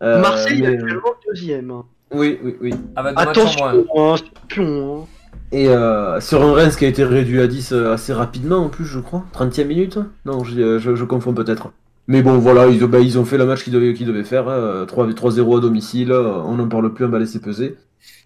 Euh, 0.03 0.21
Marseille 0.21 0.61
mais- 0.61 0.67
actuellement 0.67 1.09
deuxième. 1.27 1.73
Oui, 2.13 2.39
oui, 2.43 2.55
oui. 2.61 2.73
Avec 2.95 3.15
matchs 3.15 3.27
en 3.27 3.31
Attention, 3.31 3.65
hein, 3.67 4.15
champion. 4.15 5.01
Hein. 5.01 5.05
Et 5.51 5.69
euh, 5.69 6.19
sur 6.19 6.41
un 6.43 6.53
Reims 6.53 6.75
qui 6.75 6.85
a 6.85 6.87
été 6.87 7.03
réduit 7.03 7.39
à 7.39 7.47
10 7.47 7.71
euh, 7.71 7.93
assez 7.93 8.13
rapidement 8.13 8.57
en 8.57 8.69
plus, 8.69 8.85
je 8.85 8.99
crois. 8.99 9.23
30e 9.33 9.65
minute 9.65 9.97
Non, 10.25 10.43
je, 10.43 10.59
euh, 10.59 10.79
je, 10.79 11.03
confonds 11.05 11.33
peut-être. 11.33 11.71
Mais 12.07 12.21
bon, 12.21 12.37
voilà, 12.37 12.67
ils, 12.67 12.83
ont- 12.83 12.87
bah, 12.87 12.99
ils 12.99 13.17
ont 13.17 13.25
fait 13.25 13.37
le 13.37 13.45
match 13.45 13.63
qu'ils 13.63 13.73
devaient, 13.73 13.93
devaient 13.93 14.23
faire. 14.23 14.45
3 14.87 15.07
3-0 15.07 15.57
à 15.57 15.61
domicile, 15.61 16.11
euh, 16.11 16.33
on 16.45 16.55
n'en 16.55 16.67
parle 16.67 16.93
plus, 16.93 17.05
on 17.05 17.09
va 17.09 17.19
laisser 17.19 17.39
peser. 17.39 17.77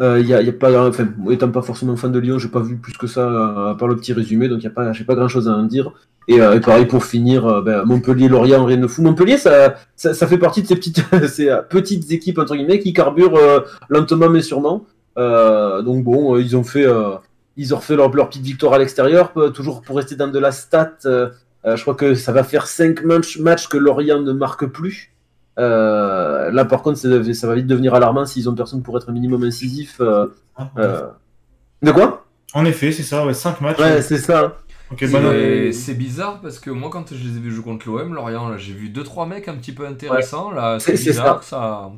Euh, 0.02 0.20
y 0.20 0.34
a, 0.34 0.42
y 0.42 0.50
a 0.50 0.54
pas, 0.54 0.90
étant 1.30 1.50
pas 1.50 1.62
forcément 1.62 1.96
fan 1.96 2.12
de 2.12 2.20
Lyon, 2.20 2.38
j'ai 2.40 2.48
pas 2.48 2.60
vu 2.60 2.78
plus 2.78 2.94
que 2.98 3.08
ça 3.08 3.22
euh, 3.22 3.72
à 3.72 3.76
part 3.76 3.88
le 3.88 3.96
petit 3.96 4.14
résumé, 4.14 4.48
donc 4.48 4.64
y 4.64 4.68
a 4.68 4.72
pas, 4.72 4.94
j'ai 4.94 5.04
pas 5.04 5.16
grand 5.16 5.28
chose 5.28 5.48
à 5.48 5.54
en 5.54 5.64
dire. 5.64 5.92
Et, 6.28 6.40
euh, 6.42 6.60
pareil 6.60 6.86
pour 6.86 7.04
finir, 7.04 7.46
euh, 7.46 7.62
ben, 7.62 7.84
Montpellier-Lorient, 7.86 8.64
rien 8.66 8.78
de 8.78 8.88
fou. 8.88 9.02
Montpellier, 9.02 9.38
ça, 9.38 9.76
ça, 9.96 10.28
fait 10.28 10.38
partie 10.38 10.62
de 10.62 10.68
ces 10.68 10.76
petites, 10.76 11.04
ces 11.28 11.50
euh, 11.50 11.62
petites 11.62 12.12
équipes 12.12 12.40
entre 12.40 12.56
guillemets 12.56 12.80
qui 12.80 12.94
carburent 12.94 13.38
euh, 13.38 13.60
lentement 13.90 14.30
mais 14.30 14.42
sûrement. 14.42 14.86
Euh, 15.18 15.82
donc 15.82 16.04
bon, 16.04 16.36
euh, 16.36 16.42
ils 16.42 16.56
ont 16.56 16.64
fait, 16.64 16.86
euh, 16.86 17.16
ils 17.58 17.74
ont 17.74 17.78
refait 17.78 17.96
leur, 17.96 18.14
leur 18.14 18.30
petite 18.30 18.44
victoire 18.44 18.74
à 18.74 18.78
l'extérieur, 18.80 19.34
toujours 19.54 19.82
pour 19.82 19.98
rester 19.98 20.16
dans 20.16 20.28
de 20.28 20.40
la 20.40 20.52
stat. 20.52 20.94
euh, 21.06 21.30
euh, 21.66 21.76
je 21.76 21.82
crois 21.84 21.96
que 21.96 22.16
ça 22.16 22.32
va 22.32 22.44
faire 22.44 22.66
5 22.68 23.04
matchs, 23.04 23.38
matchs 23.40 23.68
que 23.68 23.78
Lorient 23.78 24.22
ne 24.22 24.32
marque 24.32 24.66
plus. 24.66 25.12
Euh, 25.60 26.50
là, 26.52 26.66
par 26.66 26.82
contre, 26.82 26.98
ça 26.98 27.48
va 27.48 27.56
vite 27.56 27.68
devenir 27.68 27.94
alarmant 27.94 28.26
s'ils 28.26 28.50
ont 28.50 28.56
personne 28.56 28.82
pour 28.82 28.98
être 28.98 29.12
minimum 29.12 29.44
incisif. 29.44 29.98
euh, 30.00 30.28
euh. 30.78 31.08
De 31.84 31.92
quoi? 31.92 32.26
En 32.54 32.66
effet, 32.66 32.92
c'est 32.92 33.04
ça, 33.04 33.26
ouais, 33.26 33.34
5 33.34 33.62
matchs. 33.62 33.80
Ouais, 33.80 34.02
c'est 34.02 34.18
ça. 34.18 34.58
Ok, 34.92 34.98
C'est- 35.00 35.94
bizarre 35.94 36.40
parce 36.42 36.60
que 36.60 36.70
moi, 36.70 36.90
quand 36.92 37.14
je 37.14 37.24
les 37.24 37.38
ai 37.38 37.40
vus 37.40 37.52
jouer 37.52 37.64
contre 37.64 37.88
l'OM, 37.88 38.14
Lorient, 38.14 38.58
j'ai 38.58 38.74
vu 38.74 38.90
2-3 38.90 39.26
mecs 39.26 39.48
un 39.48 39.56
petit 39.56 39.72
peu 39.72 39.86
intéressants. 39.86 40.52
Là, 40.52 40.80
c'est 40.80 40.92
C'est- 40.98 41.04
c'est 41.04 41.10
bizarre. 41.12 41.44
Ça... 41.44 41.92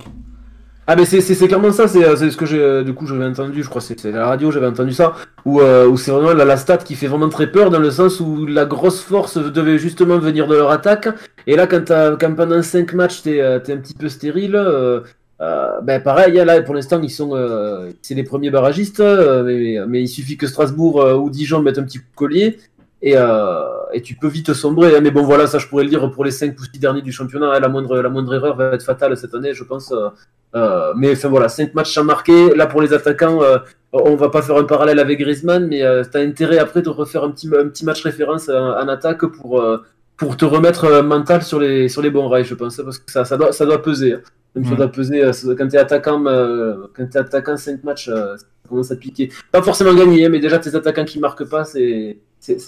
Ah 0.85 0.97
mais 0.97 1.05
c'est 1.05 1.21
c'est- 1.21 1.47
clairement 1.47 1.71
ça, 1.71 1.87
c'est 1.87 2.03
c'est 2.17 2.29
ce 2.29 2.35
que 2.35 2.45
j'ai 2.45 2.59
euh, 2.61 2.83
du 2.83 2.93
coup 2.93 3.05
j'avais 3.07 3.23
entendu, 3.25 3.63
je 3.63 3.69
crois 3.69 3.79
c'est 3.79 4.03
la 4.11 4.27
radio, 4.27 4.51
j'avais 4.51 4.67
entendu 4.67 4.91
ça, 4.91 5.13
où, 5.45 5.61
euh, 5.61 5.87
où 5.87 5.95
c'est 5.95 6.11
vraiment 6.11 6.33
la, 6.33 6.43
la 6.43 6.57
stat 6.57 6.77
qui 6.79 6.95
fait 6.95 7.07
vraiment 7.07 7.29
très 7.29 7.47
peur 7.51 7.69
dans 7.69 7.79
le 7.79 7.89
sens 7.89 8.19
où 8.19 8.45
la 8.45 8.65
grosse 8.65 8.99
force 9.01 9.37
devait 9.37 9.77
justement 9.77 10.17
venir 10.19 10.45
de 10.45 10.55
leur 10.55 10.71
attaque, 10.71 11.07
et 11.47 11.55
là 11.55 11.67
quand, 11.67 11.85
t'as- 11.85 12.17
quand 12.17 12.35
pendant 12.35 12.61
5 12.61 12.93
matchs 12.93 13.21
t'es 13.21 13.39
euh, 13.39 13.59
t'es 13.59 13.71
un 13.73 13.77
petit 13.77 13.93
peu 13.93 14.09
stérile, 14.09 14.55
euh, 14.57 14.99
euh, 15.41 15.79
ben 15.81 16.01
pareil, 16.03 16.33
là 16.33 16.61
pour 16.61 16.75
l'instant 16.75 16.99
ils 17.01 17.09
sont 17.09 17.33
euh, 17.33 17.89
c'est 18.01 18.13
les 18.15 18.23
premiers 18.23 18.49
barragistes, 18.51 18.99
euh, 18.99 19.43
mais, 19.43 19.77
mais 19.87 20.01
il 20.01 20.07
suffit 20.09 20.35
que 20.35 20.47
Strasbourg 20.47 21.01
euh, 21.01 21.13
ou 21.15 21.29
Dijon 21.29 21.61
mettent 21.61 21.79
un 21.79 21.83
petit 21.83 21.99
collier, 22.15 22.57
et, 23.01 23.15
euh, 23.17 23.63
et 23.93 24.01
tu 24.01 24.15
peux 24.15 24.27
vite 24.27 24.53
sombrer, 24.53 24.95
hein. 24.95 24.99
mais 25.01 25.11
bon 25.11 25.23
voilà, 25.23 25.47
ça 25.47 25.59
je 25.59 25.67
pourrais 25.67 25.83
le 25.83 25.89
dire 25.89 26.09
pour 26.11 26.25
les 26.25 26.31
5 26.31 26.59
ou 26.59 26.63
6 26.63 26.79
derniers 26.79 27.01
du 27.01 27.11
championnat, 27.11 27.51
hein. 27.53 27.59
la, 27.59 27.67
moindre, 27.69 27.99
la 28.01 28.09
moindre 28.09 28.33
erreur 28.33 28.55
va 28.55 28.73
être 28.73 28.83
fatale 28.83 29.15
cette 29.17 29.33
année 29.35 29.53
je 29.53 29.63
pense. 29.63 29.91
euh, 29.91 30.09
euh, 30.55 30.93
mais 30.95 31.11
enfin 31.13 31.29
voilà, 31.29 31.49
5 31.49 31.73
matchs 31.73 31.97
à 31.97 32.03
marquer. 32.03 32.53
Là 32.55 32.67
pour 32.67 32.81
les 32.81 32.93
attaquants, 32.93 33.41
euh, 33.41 33.57
on 33.91 34.15
va 34.15 34.29
pas 34.29 34.41
faire 34.43 34.57
un 34.57 34.63
parallèle 34.65 34.99
avec 34.99 35.19
Griezmann, 35.19 35.67
mais 35.67 35.81
euh, 35.83 36.03
t'as 36.09 36.21
intérêt 36.21 36.59
après 36.59 36.81
de 36.83 36.89
refaire 36.89 37.23
un 37.23 37.31
petit, 37.31 37.47
un 37.47 37.67
petit 37.69 37.85
match 37.85 38.03
référence 38.03 38.49
en, 38.49 38.53
en 38.79 38.87
attaque 38.87 39.25
pour, 39.25 39.59
euh, 39.61 39.77
pour 40.17 40.37
te 40.37 40.45
remettre 40.45 40.85
euh, 40.85 41.01
mental 41.03 41.41
sur 41.41 41.59
les, 41.59 41.89
sur 41.89 42.01
les 42.03 42.11
bons 42.11 42.27
rails, 42.29 42.45
je 42.45 42.53
pense, 42.55 42.77
parce 42.77 42.99
que 42.99 43.11
ça, 43.11 43.25
ça, 43.25 43.35
doit, 43.37 43.51
ça 43.51 43.65
doit 43.65 43.81
peser. 43.81 44.13
hein. 44.13 44.21
Même 44.55 44.65
ça 44.65 44.71
Ouais. 44.71 44.77
doit 44.77 44.91
peser 44.91 45.23
euh, 45.23 45.31
quand 45.57 45.67
t'es 45.67 45.79
attaquant, 45.79 46.23
euh, 46.27 46.75
quand 46.95 47.07
t'es 47.09 47.17
attaquant 47.17 47.57
5 47.57 47.83
matchs, 47.83 48.09
euh, 48.09 48.37
ça 48.37 48.45
commence 48.69 48.91
à 48.91 48.95
piquer. 48.95 49.31
Pas 49.51 49.63
forcément 49.63 49.95
gagner, 49.95 50.29
mais 50.29 50.39
déjà 50.39 50.59
tes 50.59 50.75
attaquants 50.75 51.05
qui 51.05 51.19
marquent 51.19 51.49
pas, 51.49 51.65
c'est 51.65 52.17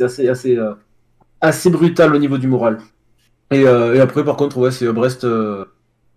assez, 0.02 0.28
assez, 0.28 0.58
euh, 0.58 0.72
assez 1.46 1.70
brutal 1.70 2.14
au 2.16 2.20
niveau 2.20 2.38
du 2.38 2.48
moral. 2.48 2.80
Et, 3.52 3.68
euh, 3.68 3.96
et 3.96 4.00
après, 4.00 4.24
par 4.24 4.36
contre, 4.36 4.58
ouais, 4.58 4.72
c'est 4.72 4.92
Brest. 4.92 5.24
euh, 5.24 5.66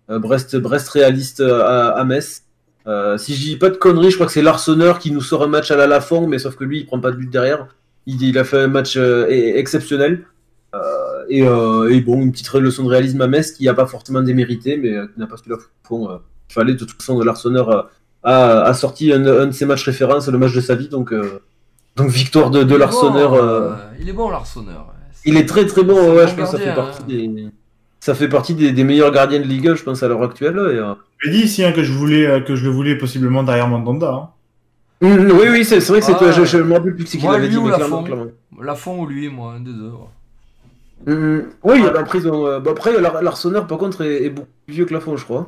euh, 0.09 0.19
Brest, 0.19 0.55
Brest 0.57 0.89
réaliste 0.89 1.41
à, 1.41 1.89
à 1.89 2.03
Metz. 2.03 2.43
Si 3.17 3.35
je 3.35 3.41
dis 3.43 3.57
pas 3.57 3.69
de 3.69 3.77
conneries, 3.77 4.09
je 4.09 4.15
crois 4.15 4.25
que 4.25 4.33
c'est 4.33 4.41
l'Arseneur 4.41 4.97
qui 4.99 5.11
nous 5.11 5.21
sort 5.21 5.43
un 5.43 5.47
match 5.47 5.69
à 5.69 5.75
la 5.75 5.85
Lafont, 5.85 6.25
mais 6.27 6.39
sauf 6.39 6.55
que 6.55 6.63
lui, 6.63 6.79
il 6.79 6.85
prend 6.87 6.99
pas 6.99 7.11
de 7.11 7.17
but 7.17 7.29
derrière. 7.29 7.67
Il, 8.07 8.21
il 8.23 8.37
a 8.39 8.43
fait 8.43 8.61
un 8.61 8.67
match 8.67 8.97
e- 8.97 9.27
exceptionnel. 9.29 10.25
Et, 11.29 11.41
et 11.41 12.01
bon, 12.01 12.21
une 12.21 12.31
petite 12.31 12.51
leçon 12.53 12.83
de 12.83 12.89
réalisme 12.89 13.21
à 13.21 13.27
Metz 13.27 13.51
qui 13.51 13.67
a 13.69 13.75
pas 13.75 13.85
forcément 13.85 14.21
démérité, 14.21 14.77
mais 14.77 14.89
qui 15.13 15.19
n'a 15.19 15.27
pas 15.27 15.37
su 15.37 15.47
la 15.49 15.57
fond. 15.83 16.19
Il 16.49 16.53
fallait 16.53 16.73
de 16.73 16.79
toute 16.79 16.91
façon, 16.93 17.19
l'Arseneur 17.21 17.69
euh, 17.69 17.81
a, 18.23 18.61
a 18.63 18.73
sorti 18.73 19.13
un, 19.13 19.23
un 19.23 19.45
de 19.45 19.51
ses 19.51 19.67
matchs 19.67 19.83
références, 19.85 20.27
le 20.27 20.37
match 20.39 20.53
de 20.55 20.61
sa 20.61 20.73
vie, 20.73 20.89
donc, 20.89 21.13
euh, 21.13 21.41
donc 21.95 22.09
victoire 22.09 22.49
de, 22.49 22.63
de 22.63 22.73
Il 22.73 22.79
bon, 22.79 23.35
euh, 23.35 23.43
euh, 23.43 23.75
Il 24.01 24.09
est 24.09 24.13
bon, 24.13 24.29
l'Arseneur. 24.31 24.93
Il 25.25 25.37
est 25.37 25.45
très 25.47 25.65
très 25.65 25.83
bon, 25.83 25.95
ouais, 26.15 26.25
bon 26.25 26.27
je 26.27 26.35
pense 26.35 26.51
que 26.51 26.57
ça 26.57 26.57
fait 26.57 26.65
gardien, 26.65 26.83
partie 26.83 27.03
des. 27.03 27.47
Ça 28.01 28.15
fait 28.15 28.29
partie 28.29 28.55
des, 28.55 28.71
des 28.71 28.83
meilleurs 28.85 29.11
gardiens 29.11 29.39
de 29.39 29.43
Ligue 29.45 29.67
1, 29.67 29.75
je 29.75 29.83
pense, 29.83 30.01
à 30.03 30.07
l'heure 30.07 30.23
actuelle. 30.23 30.55
Et, 30.55 30.77
euh, 30.77 30.93
J'ai 31.21 31.31
dit 31.31 31.39
ici 31.41 31.63
hein, 31.65 31.73
que, 31.73 31.83
je 31.83 31.91
voulais, 31.91 32.25
euh, 32.25 32.39
que 32.39 32.55
je 32.55 32.63
le 32.63 32.71
voulais 32.71 32.95
possiblement 32.97 33.43
derrière 33.43 33.67
Mandanda. 33.67 34.09
Hein. 34.13 34.29
Mm, 35.01 35.31
oui, 35.31 35.47
oui, 35.51 35.65
c'est 35.65 35.79
vrai 35.79 35.99
que 35.99 36.05
c'est 36.05 36.13
Ah. 36.13 36.19
toi, 36.19 36.31
je, 36.31 36.45
je 36.45 36.57
me 36.59 36.73
rappelle 36.73 36.95
plus 36.95 37.03
de 37.03 37.09
ce 37.09 37.17
qu'il 37.17 37.27
avait 37.27 37.49
dit, 37.49 37.57
mais 37.57 37.71
clairement, 37.73 37.97
Lafont 37.97 38.03
clairement. 38.03 38.25
Lafont 38.61 38.99
ou 39.01 39.05
lui, 39.05 39.27
moi, 39.29 39.53
un 39.53 39.59
des 39.59 39.71
deux. 39.73 39.91
ouais. 39.91 41.13
Mm, 41.13 41.41
Oui, 41.63 41.83
après, 41.97 42.19
ils 42.19 42.27
ont, 42.29 42.45
euh, 42.47 42.59
bah, 42.59 42.71
après 42.71 42.99
l'Ar- 42.99 43.21
l'Arseneur, 43.21 43.67
par 43.67 43.77
contre, 43.77 44.01
est, 44.01 44.23
est 44.25 44.29
beaucoup 44.29 44.47
plus 44.65 44.73
vieux 44.75 44.85
que 44.85 44.93
Lafont, 44.93 45.17
je 45.17 45.25
crois. 45.25 45.47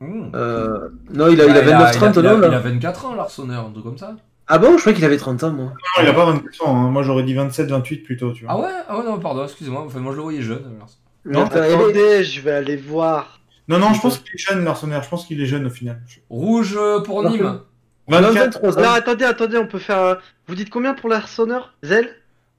Mmh. 0.00 0.30
Euh, 0.34 0.88
non, 1.14 1.28
il 1.28 1.40
a, 1.40 1.44
il 1.46 1.52
Bah, 1.54 1.60
a 1.60 1.90
29-30, 1.92 2.16
il 2.20 2.26
a- 2.26 2.32
non 2.32 2.38
il 2.38 2.44
a 2.44 2.48
là 2.48 2.58
24 2.58 3.06
ans, 3.06 3.14
l'Arseneur, 3.14 3.66
un 3.66 3.70
truc 3.70 3.84
comme 3.84 3.96
ça. 3.98 4.14
Ah 4.48 4.58
bon 4.58 4.72
Je 4.76 4.80
croyais 4.80 4.94
qu'il 4.94 5.04
avait 5.04 5.16
30 5.16 5.42
ans, 5.44 5.50
moi. 5.50 5.64
Non, 5.66 6.02
il 6.02 6.08
a 6.08 6.12
pas 6.12 6.24
24 6.26 6.66
ans. 6.68 6.76
hein. 6.76 6.90
Moi, 6.90 7.02
j'aurais 7.02 7.24
dit 7.24 7.34
27, 7.34 7.68
28 7.68 7.96
plutôt. 7.98 8.32
Tu 8.32 8.44
vois. 8.44 8.52
Ah 8.54 8.58
ouais? 8.60 8.68
Ah 8.88 8.98
ouais, 8.98 9.04
non, 9.04 9.18
pardon, 9.18 9.44
excusez-moi. 9.44 9.82
Enfin, 9.86 9.98
moi, 10.00 10.12
je 10.12 10.16
le 10.16 10.22
voyais 10.22 10.42
jeune. 10.42 10.62
alors. 10.76 10.88
Non, 11.24 11.46
y 11.48 11.58
avait- 11.58 11.74
Attendez, 11.74 12.24
je 12.24 12.40
vais 12.40 12.52
aller 12.52 12.76
voir. 12.76 13.40
Non, 13.68 13.78
non, 13.78 13.92
je 13.92 14.00
pense 14.00 14.18
qu'il 14.18 14.34
est 14.34 14.38
jeune, 14.38 14.64
l'Arseneur. 14.64 15.02
Je 15.02 15.08
pense 15.08 15.26
qu'il 15.26 15.40
est 15.40 15.46
jeune 15.46 15.66
au 15.66 15.70
final. 15.70 16.00
Rouge 16.30 16.76
euh, 16.78 17.00
pour 17.00 17.22
Par 17.22 17.32
Nîmes. 17.32 17.40
contre- 17.42 17.64
24. 18.08 18.34
23 18.62 18.78
Alors 18.78 18.92
ans. 18.92 18.94
attendez, 18.94 19.24
attendez, 19.24 19.58
on 19.58 19.66
peut 19.66 19.80
faire. 19.80 19.98
un- 19.98 20.18
Vous 20.46 20.54
dites 20.54 20.70
combien 20.70 20.94
pour 20.94 21.08
l'Arseneur? 21.08 21.74
Zel 21.82 22.08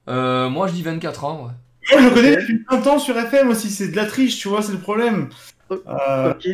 Euh, 0.08 0.50
moi, 0.50 0.66
je 0.66 0.74
dis 0.74 0.82
24 0.82 1.24
ans, 1.24 1.46
ouais. 1.46 1.52
Moi, 1.92 2.02
je 2.02 2.08
le 2.08 2.14
connais 2.14 2.36
depuis 2.36 2.62
20 2.70 2.86
ans 2.86 2.98
sur 2.98 3.16
FM 3.18 3.48
aussi. 3.48 3.70
C'est 3.70 3.88
de 3.88 3.96
la 3.96 4.04
triche, 4.04 4.38
tu 4.38 4.48
vois, 4.48 4.60
c'est 4.60 4.72
le 4.72 4.78
problème. 4.78 5.30
Euh, 5.70 6.30
Ok. 6.32 6.46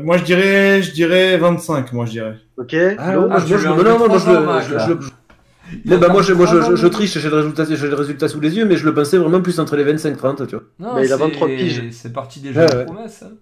Moi, 0.00 0.16
je 0.16 0.24
dirais, 0.24 0.82
je 0.82 0.92
dirais 0.92 1.36
25, 1.36 1.92
moi, 1.92 2.06
je 2.06 2.10
dirais. 2.12 2.36
Ok. 2.56 2.74
Ah, 2.98 3.12
Lo 3.14 3.28
moi, 3.28 3.36
Ah, 3.38 3.44
je- 3.46 3.54
moi, 3.68 3.76
non, 3.76 3.98
non, 3.98 3.98
moi, 4.08 4.18
je 4.18 4.78
je- 4.78 5.96
bah, 5.96 6.08
moi, 6.08 6.22
je, 6.22 6.32
moi 6.32 6.46
je, 6.46 6.60
je, 6.70 6.76
je 6.76 6.86
triche, 6.86 7.18
j'ai 7.18 7.28
le, 7.28 7.36
résultat, 7.36 7.64
j'ai 7.68 7.86
le 7.88 7.94
résultat 7.94 8.28
sous 8.28 8.40
les 8.40 8.56
yeux, 8.56 8.64
mais 8.64 8.76
je 8.76 8.84
le 8.84 8.94
pensais 8.94 9.16
vraiment 9.18 9.40
plus 9.40 9.58
entre 9.60 9.76
les 9.76 9.84
25-30, 9.84 10.46
tu 10.46 10.56
vois. 10.56 10.64
Non, 10.78 10.94
Mais 10.96 11.06
il 11.06 11.12
a 11.12 11.16
c'est- 11.16 11.22
23 11.22 11.48
piges. 11.48 11.82
C'est 11.92 12.12
parti 12.12 12.40
des 12.40 12.48
Ouais, 12.50 12.66
jeunes 12.68 12.78
ouais. 12.78 12.84
promesses. 12.84 13.22
hein. 13.22 13.32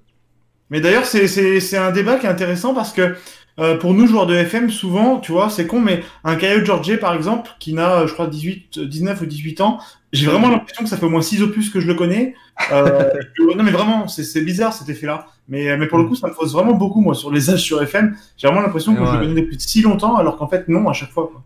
Mais 0.70 0.80
d'ailleurs, 0.80 1.04
c'est, 1.06 1.26
c'est, 1.26 1.58
c'est 1.60 1.76
un 1.76 1.90
débat 1.90 2.16
qui 2.16 2.26
est 2.26 2.28
intéressant 2.28 2.74
parce 2.74 2.92
que 2.92 3.14
euh, 3.58 3.76
pour 3.76 3.92
nous, 3.92 4.06
joueurs 4.06 4.26
de 4.26 4.34
FM, 4.34 4.70
souvent, 4.70 5.18
tu 5.18 5.32
vois, 5.32 5.50
c'est 5.50 5.66
con, 5.66 5.80
mais 5.80 6.02
un 6.24 6.36
Caio 6.36 6.64
George, 6.64 6.96
par 7.00 7.14
exemple, 7.14 7.50
qui 7.58 7.74
n'a, 7.74 8.00
euh, 8.02 8.06
je 8.06 8.12
crois, 8.12 8.26
18, 8.28 8.78
euh, 8.78 8.86
19 8.86 9.20
ou 9.20 9.26
18 9.26 9.60
ans, 9.60 9.78
j'ai 10.12 10.26
vraiment 10.26 10.48
l'impression 10.48 10.82
que 10.82 10.88
ça 10.90 10.96
fait 10.96 11.06
au 11.06 11.10
moins 11.10 11.22
6 11.22 11.42
opus 11.42 11.70
que 11.70 11.80
je 11.80 11.86
le 11.86 11.94
connais. 11.94 12.34
Euh, 12.72 13.08
non, 13.56 13.62
mais 13.62 13.70
vraiment, 13.70 14.08
c'est, 14.08 14.24
c'est 14.24 14.42
bizarre 14.42 14.72
cet 14.72 14.88
effet-là. 14.88 15.26
Mais, 15.48 15.76
mais 15.76 15.86
pour 15.86 15.98
le 15.98 16.04
coup, 16.04 16.14
ça 16.16 16.28
me 16.28 16.34
pose 16.34 16.52
vraiment 16.52 16.72
beaucoup, 16.74 17.00
moi, 17.00 17.14
sur 17.14 17.30
les 17.32 17.50
âges 17.50 17.60
sur 17.62 17.82
FM. 17.82 18.16
J'ai 18.36 18.46
vraiment 18.48 18.62
l'impression 18.62 18.94
que 18.94 19.00
Ouais. 19.00 19.06
je 19.06 19.12
le 19.12 19.18
connais 19.26 19.40
depuis 19.42 19.56
si 19.60 19.82
longtemps, 19.82 20.16
alors 20.16 20.36
qu'en 20.36 20.48
fait, 20.48 20.68
non, 20.68 20.88
à 20.88 20.92
chaque 20.92 21.10
fois. 21.10 21.28
quoi. 21.32 21.42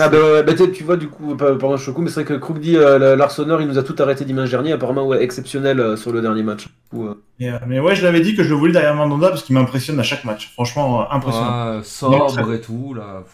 Ah 0.00 0.08
bah, 0.08 0.16
ouais, 0.18 0.42
bah 0.44 0.54
tu 0.54 0.70
tu 0.70 0.84
vois, 0.84 0.96
du 0.96 1.08
coup, 1.08 1.34
pas- 1.34 1.56
pardon, 1.56 1.76
je 1.76 1.82
suis 1.82 1.92
coup, 1.92 2.02
mais 2.02 2.08
c'est 2.08 2.22
vrai 2.22 2.24
que 2.24 2.34
Krug 2.34 2.60
dit 2.60 2.76
euh, 2.76 3.16
l'Arseneur, 3.16 3.60
il 3.60 3.66
nous 3.66 3.78
a 3.78 3.82
tout 3.82 3.96
arrêté 3.98 4.24
dimanche 4.24 4.48
dernier, 4.48 4.70
apparemment 4.72 5.04
ouais, 5.08 5.20
exceptionnel 5.24 5.80
euh, 5.80 5.96
sur 5.96 6.12
le 6.12 6.20
dernier 6.22 6.44
match. 6.44 6.68
Euh, 6.94 7.14
Mais, 7.40 7.48
euh, 7.50 7.58
mais 7.66 7.80
ouais, 7.80 7.96
je 7.96 8.04
l'avais 8.04 8.20
dit 8.20 8.36
que 8.36 8.44
je 8.44 8.50
le 8.50 8.54
voulais 8.54 8.72
derrière 8.72 8.94
Mandanda 8.94 9.28
parce 9.30 9.42
qu'il 9.42 9.56
m'impressionne 9.56 9.98
à 9.98 10.04
chaque 10.04 10.24
match. 10.24 10.52
Franchement, 10.52 11.02
euh, 11.02 11.04
impressionnant. 11.10 11.78
Ouais, 11.78 11.82
sobre 11.82 12.52
et 12.54 12.60
tout, 12.60 12.94
là. 12.94 13.24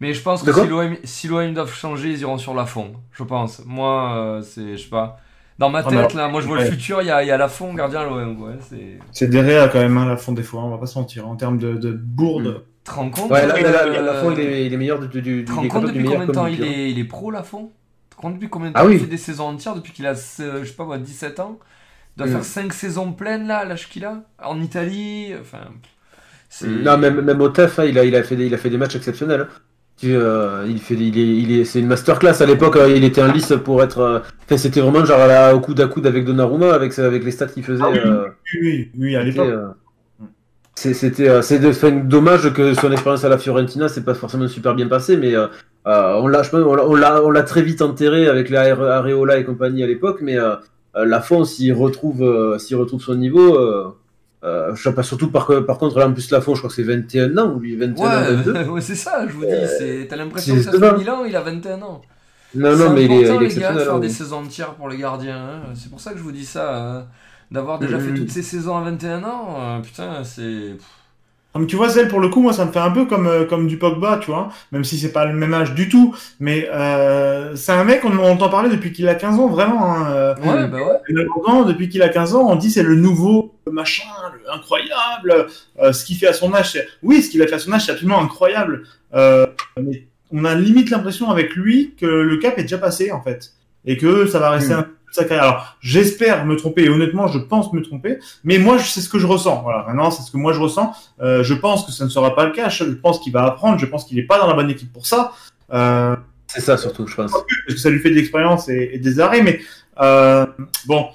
Mais 0.00 0.12
je 0.12 0.20
pense 0.22 0.42
que 0.42 0.52
si 0.52 0.66
l'OM 0.66 0.96
si 1.04 1.28
l'OM 1.28 1.54
doivent 1.54 1.72
changer, 1.74 2.10
ils 2.10 2.20
iront 2.20 2.38
sur 2.38 2.54
la 2.54 2.66
fond. 2.66 2.92
Je 3.12 3.22
pense. 3.24 3.62
Moi, 3.64 4.14
euh, 4.16 4.42
c'est, 4.42 4.76
je 4.76 4.82
sais 4.84 4.88
pas. 4.90 5.18
Dans 5.58 5.70
ma 5.70 5.78
Ah, 5.78 5.84
tête, 5.88 6.12
là, 6.12 6.28
moi 6.28 6.42
je 6.42 6.46
vois 6.46 6.58
ouais. 6.58 6.64
le 6.66 6.70
futur, 6.70 7.00
il 7.00 7.06
y 7.08 7.10
a, 7.10 7.22
il 7.22 7.28
y 7.28 7.30
a 7.30 7.38
la 7.38 7.48
fond 7.48 7.72
gardien 7.72 8.00
à 8.00 8.04
l'OM. 8.04 8.42
Ouais, 8.42 8.54
c'est. 8.68 8.98
C'est 9.12 9.28
des 9.28 9.40
réas 9.40 9.68
quand 9.68 9.78
même, 9.78 9.96
hein, 9.96 10.06
la 10.06 10.18
fond 10.18 10.32
des 10.32 10.42
fois, 10.42 10.62
on 10.64 10.68
va 10.70 10.76
pas 10.78 10.84
se 10.86 10.98
mentir. 10.98 11.26
En 11.26 11.34
termes 11.36 11.56
de, 11.56 11.72
de 11.76 11.92
bourde. 11.92 12.64
Tu 12.84 12.90
te 12.92 12.96
rends 12.96 13.08
compte 13.10 13.30
Ouais, 13.30 13.46
là, 13.46 13.54
euh, 13.56 13.92
là, 13.92 14.00
Lafont, 14.02 14.32
il 14.32 14.40
est, 14.40 14.66
il 14.66 14.72
est 14.74 14.76
meilleur 14.76 15.00
du, 15.00 15.22
du, 15.22 15.44
te 15.44 15.50
il 15.50 15.54
rends 15.54 15.66
compte 15.68 15.86
depuis 15.86 16.04
combien 16.04 16.26
de 16.26 16.32
temps 16.32 16.44
comme 16.44 16.52
il 16.52 16.62
est, 16.62 16.90
il 16.90 16.98
est 16.98 17.04
pro, 17.04 17.30
la 17.30 17.42
fond 17.42 17.72
Tu 18.10 18.16
te 18.16 18.20
rends 18.20 18.28
compte 18.28 18.34
depuis 18.34 18.48
combien 18.50 18.68
de 18.68 18.74
temps 18.74 18.80
Ah 18.82 18.84
il 18.84 18.90
oui. 18.90 18.98
fait 18.98 19.06
des 19.06 19.16
saisons 19.16 19.48
entières 19.48 19.74
Depuis 19.74 19.92
qu'il 19.92 20.06
a, 20.06 20.12
je 20.12 20.18
sais 20.64 20.72
pas 20.76 20.84
moi, 20.84 20.98
17 20.98 21.40
ans? 21.40 21.58
Il 22.16 22.18
doit 22.20 22.26
Mm. 22.28 22.32
faire 22.32 22.44
5 22.44 22.72
saisons 22.74 23.12
pleines, 23.12 23.46
là, 23.46 23.58
à 23.58 23.64
l'âge 23.64 23.88
qu'il 23.88 24.04
a 24.04 24.22
En 24.44 24.60
Italie 24.60 25.32
Enfin. 25.40 25.60
c'est- 26.48 26.66
Non, 26.68 26.96
même, 26.98 27.22
même 27.22 27.40
au 27.40 27.48
TEF, 27.48 27.78
hein, 27.78 27.84
il, 27.86 27.98
a, 27.98 28.04
il, 28.04 28.14
a 28.14 28.22
fait 28.22 28.36
des, 28.36 28.46
il 28.46 28.54
a 28.54 28.58
fait 28.58 28.70
des 28.70 28.76
matchs 28.78 28.96
exceptionnels. 28.96 29.48
hein. 29.50 29.60
Euh, 30.04 30.66
il 30.68 30.78
fait, 30.78 30.94
il 30.94 31.18
est, 31.18 31.22
il 31.38 31.58
est, 31.60 31.64
c'est 31.64 31.80
une 31.80 31.86
masterclass. 31.86 32.42
À 32.42 32.46
l'époque, 32.46 32.76
euh, 32.76 32.88
il 32.94 33.02
était 33.02 33.22
en 33.22 33.32
lice 33.32 33.54
pour 33.64 33.82
être. 33.82 33.98
euh, 34.00 34.18
Enfin, 34.44 34.56
c'était 34.58 34.80
vraiment 34.80 35.04
genre 35.04 35.20
à 35.20 35.26
la- 35.26 35.54
au 35.56 35.60
coude 35.60 35.80
à 35.80 35.86
coude 35.86 36.06
avec 36.06 36.24
Donnarumma, 36.26 36.74
avec, 36.74 36.98
avec 36.98 37.24
les 37.24 37.30
stats 37.30 37.46
qu'il 37.46 37.64
faisait. 37.64 37.82
Ah 37.84 37.88
oui. 37.90 37.98
euh, 38.04 38.26
Oui, 38.54 38.60
oui, 38.62 38.90
oui, 38.98 39.16
à 39.16 39.22
l'époque. 39.22 39.48
euh, 39.48 39.68
C'était 40.74 41.40
c'est 41.42 41.66
enfin, 41.66 41.90
dommage 41.92 42.52
que 42.52 42.74
son 42.74 42.92
expérience 42.92 43.24
à 43.24 43.30
la 43.30 43.38
Fiorentina, 43.38 43.88
c'est 43.88 44.04
pas 44.04 44.12
forcément 44.12 44.46
super 44.46 44.74
bien 44.74 44.86
passé, 44.88 45.16
mais 45.16 45.34
on 45.86 46.28
l'a, 46.28 46.42
on 46.52 46.94
l'a- 46.94 47.20
l'a, 47.20 47.30
l'a 47.32 47.42
très 47.42 47.62
vite 47.62 47.80
enterré 47.80 48.28
avec 48.28 48.50
les 48.50 48.58
Are- 48.58 48.82
Areola 48.82 49.38
et 49.38 49.44
compagnie 49.44 49.82
à 49.82 49.86
l'époque, 49.86 50.18
mais 50.20 50.36
euh, 50.38 50.56
euh, 50.96 51.06
Lafont, 51.06 51.44
s'il 51.44 51.72
retrouve, 51.72 52.58
s'il 52.58 52.76
retrouve 52.76 53.00
son 53.00 53.14
niveau, 53.14 53.56
euh, 54.46 54.70
euh, 54.70 54.74
je 54.76 54.82
sais 54.82 54.94
pas, 54.94 55.02
surtout 55.02 55.30
par, 55.30 55.50
par 55.66 55.78
contre 55.78 55.98
là 55.98 56.06
en 56.08 56.12
plus 56.12 56.30
Lafont, 56.30 56.54
je 56.54 56.60
crois 56.60 56.68
que 56.70 56.76
c'est 56.76 56.82
21 56.84 57.36
ans 57.38 57.52
ou 57.54 57.58
lui 57.58 57.76
21 57.76 58.04
ans, 58.06 58.08
22. 58.44 58.52
Ouais, 58.52 58.64
ouais, 58.68 58.80
c'est 58.80 58.94
ça, 58.94 59.26
je 59.26 59.32
vous 59.32 59.44
dis. 59.44 59.50
c'est- 59.78 60.06
T'as 60.08 60.16
l'impression 60.16 60.54
que 60.54 60.62
ça 60.62 60.70
fait 60.70 60.76
étonnant. 60.78 60.98
1000 60.98 61.10
ans, 61.10 61.24
il 61.24 61.34
a 61.36 61.40
21 61.42 61.82
ans. 61.82 62.02
Non, 62.54 62.70
C'est 62.76 62.84
non, 62.84 62.90
mais 62.94 63.04
il 63.04 63.12
est, 63.12 63.24
important, 63.28 63.40
il 63.42 63.46
est 63.50 63.54
les 63.54 63.60
gars, 63.60 63.72
de 63.74 63.78
faire 63.80 63.94
hein. 63.96 63.98
des 63.98 64.08
saisons 64.08 64.38
entières 64.38 64.74
pour 64.74 64.88
les 64.88 64.96
gardiens. 64.98 65.36
hein. 65.36 65.60
C'est 65.74 65.90
pour 65.90 66.00
ça 66.00 66.12
que 66.12 66.18
je 66.18 66.22
vous 66.22 66.32
dis 66.32 66.46
ça. 66.46 66.74
euh, 66.76 67.02
D'avoir 67.50 67.78
déjà 67.78 67.98
Mhm. 67.98 68.02
fait 68.08 68.14
toutes 68.14 68.30
ces 68.30 68.42
saisons 68.42 68.76
à 68.76 68.80
21 68.82 69.22
ans, 69.24 69.56
euh, 69.60 69.80
putain, 69.80 70.24
c'est. 70.24 70.76
Mais 71.58 71.66
tu 71.66 71.76
vois, 71.76 71.88
Zell, 71.88 72.08
pour 72.08 72.20
le 72.20 72.28
coup, 72.28 72.40
moi, 72.40 72.52
ça 72.52 72.64
me 72.64 72.72
fait 72.72 72.78
un 72.78 72.90
peu 72.90 73.04
comme, 73.04 73.26
euh, 73.26 73.44
comme 73.44 73.66
du 73.66 73.76
Pogba, 73.78 74.18
tu 74.20 74.30
vois, 74.30 74.50
même 74.72 74.84
si 74.84 74.98
c'est 74.98 75.12
pas 75.12 75.24
le 75.24 75.32
même 75.34 75.54
âge 75.54 75.74
du 75.74 75.88
tout. 75.88 76.14
Mais 76.40 76.68
euh, 76.72 77.54
c'est 77.56 77.72
un 77.72 77.84
mec, 77.84 78.04
on, 78.04 78.16
on 78.18 78.32
entend 78.32 78.48
parler 78.48 78.68
depuis 78.70 78.92
qu'il 78.92 79.08
a 79.08 79.14
15 79.14 79.38
ans, 79.38 79.48
vraiment. 79.48 79.94
Hein, 79.94 80.06
euh, 80.10 80.34
Ouais, 80.36 80.66
bah 80.68 80.78
ouais. 80.78 81.64
Depuis 81.66 81.88
qu'il 81.88 82.02
a 82.02 82.08
15 82.08 82.34
ans, 82.34 82.48
on 82.48 82.56
dit 82.56 82.70
c'est 82.70 82.82
le 82.82 82.94
nouveau 82.94 83.54
machin, 83.70 84.04
le 84.32 84.52
incroyable. 84.52 85.46
Euh, 85.80 85.92
ce 85.92 86.04
qu'il 86.04 86.16
fait 86.16 86.28
à 86.28 86.32
son 86.32 86.52
âge, 86.54 86.72
c'est... 86.72 86.86
oui, 87.02 87.22
ce 87.22 87.30
qu'il 87.30 87.42
a 87.42 87.46
fait 87.46 87.54
à 87.54 87.58
son 87.58 87.72
âge, 87.72 87.86
c'est 87.86 87.92
absolument 87.92 88.20
incroyable. 88.22 88.84
Euh, 89.14 89.46
mais 89.80 90.06
on 90.32 90.44
a 90.44 90.54
limite 90.54 90.90
l'impression 90.90 91.30
avec 91.30 91.54
lui 91.54 91.94
que 91.98 92.06
le 92.06 92.36
cap 92.38 92.58
est 92.58 92.62
déjà 92.62 92.78
passé 92.78 93.12
en 93.12 93.22
fait, 93.22 93.52
et 93.84 93.96
que 93.96 94.26
ça 94.26 94.38
va 94.38 94.50
rester 94.50 94.74
Mm. 94.74 94.78
un 94.78 94.86
sa 95.16 95.24
carrière. 95.24 95.42
Alors, 95.44 95.76
j'espère 95.80 96.46
me 96.46 96.56
tromper, 96.56 96.84
et 96.84 96.88
honnêtement, 96.88 97.26
je 97.26 97.38
pense 97.38 97.72
me 97.72 97.82
tromper, 97.82 98.18
mais 98.44 98.58
moi, 98.58 98.78
c'est 98.78 99.00
ce 99.00 99.08
que 99.08 99.18
je 99.18 99.26
ressens. 99.26 99.62
Voilà, 99.62 99.84
maintenant, 99.88 100.10
c'est 100.10 100.22
ce 100.22 100.30
que 100.30 100.36
moi 100.36 100.52
je 100.52 100.60
ressens. 100.60 100.92
Euh, 101.20 101.42
je 101.42 101.54
pense 101.54 101.84
que 101.84 101.92
ça 101.92 102.04
ne 102.04 102.08
sera 102.10 102.34
pas 102.34 102.44
le 102.46 102.52
cas. 102.52 102.68
Je 102.68 102.84
pense 102.84 103.18
qu'il 103.20 103.32
va 103.32 103.44
apprendre. 103.44 103.78
Je 103.78 103.86
pense 103.86 104.04
qu'il 104.04 104.16
n'est 104.16 104.22
pas 104.26 104.38
dans 104.38 104.46
la 104.46 104.54
bonne 104.54 104.70
équipe 104.70 104.92
pour 104.92 105.06
ça. 105.06 105.32
Euh, 105.72 106.14
C'est 106.46 106.60
ça 106.60 106.76
surtout, 106.76 107.06
je 107.06 107.14
pense. 107.16 107.32
parce 107.32 107.44
que 107.74 107.76
ça 107.76 107.90
lui 107.90 107.98
fait 107.98 108.10
de 108.10 108.14
l'expérience 108.14 108.68
et, 108.68 108.90
et 108.94 108.98
des 108.98 109.18
arrêts. 109.18 109.42
Mais 109.42 109.58
euh, 110.00 110.46
bon, 110.86 111.06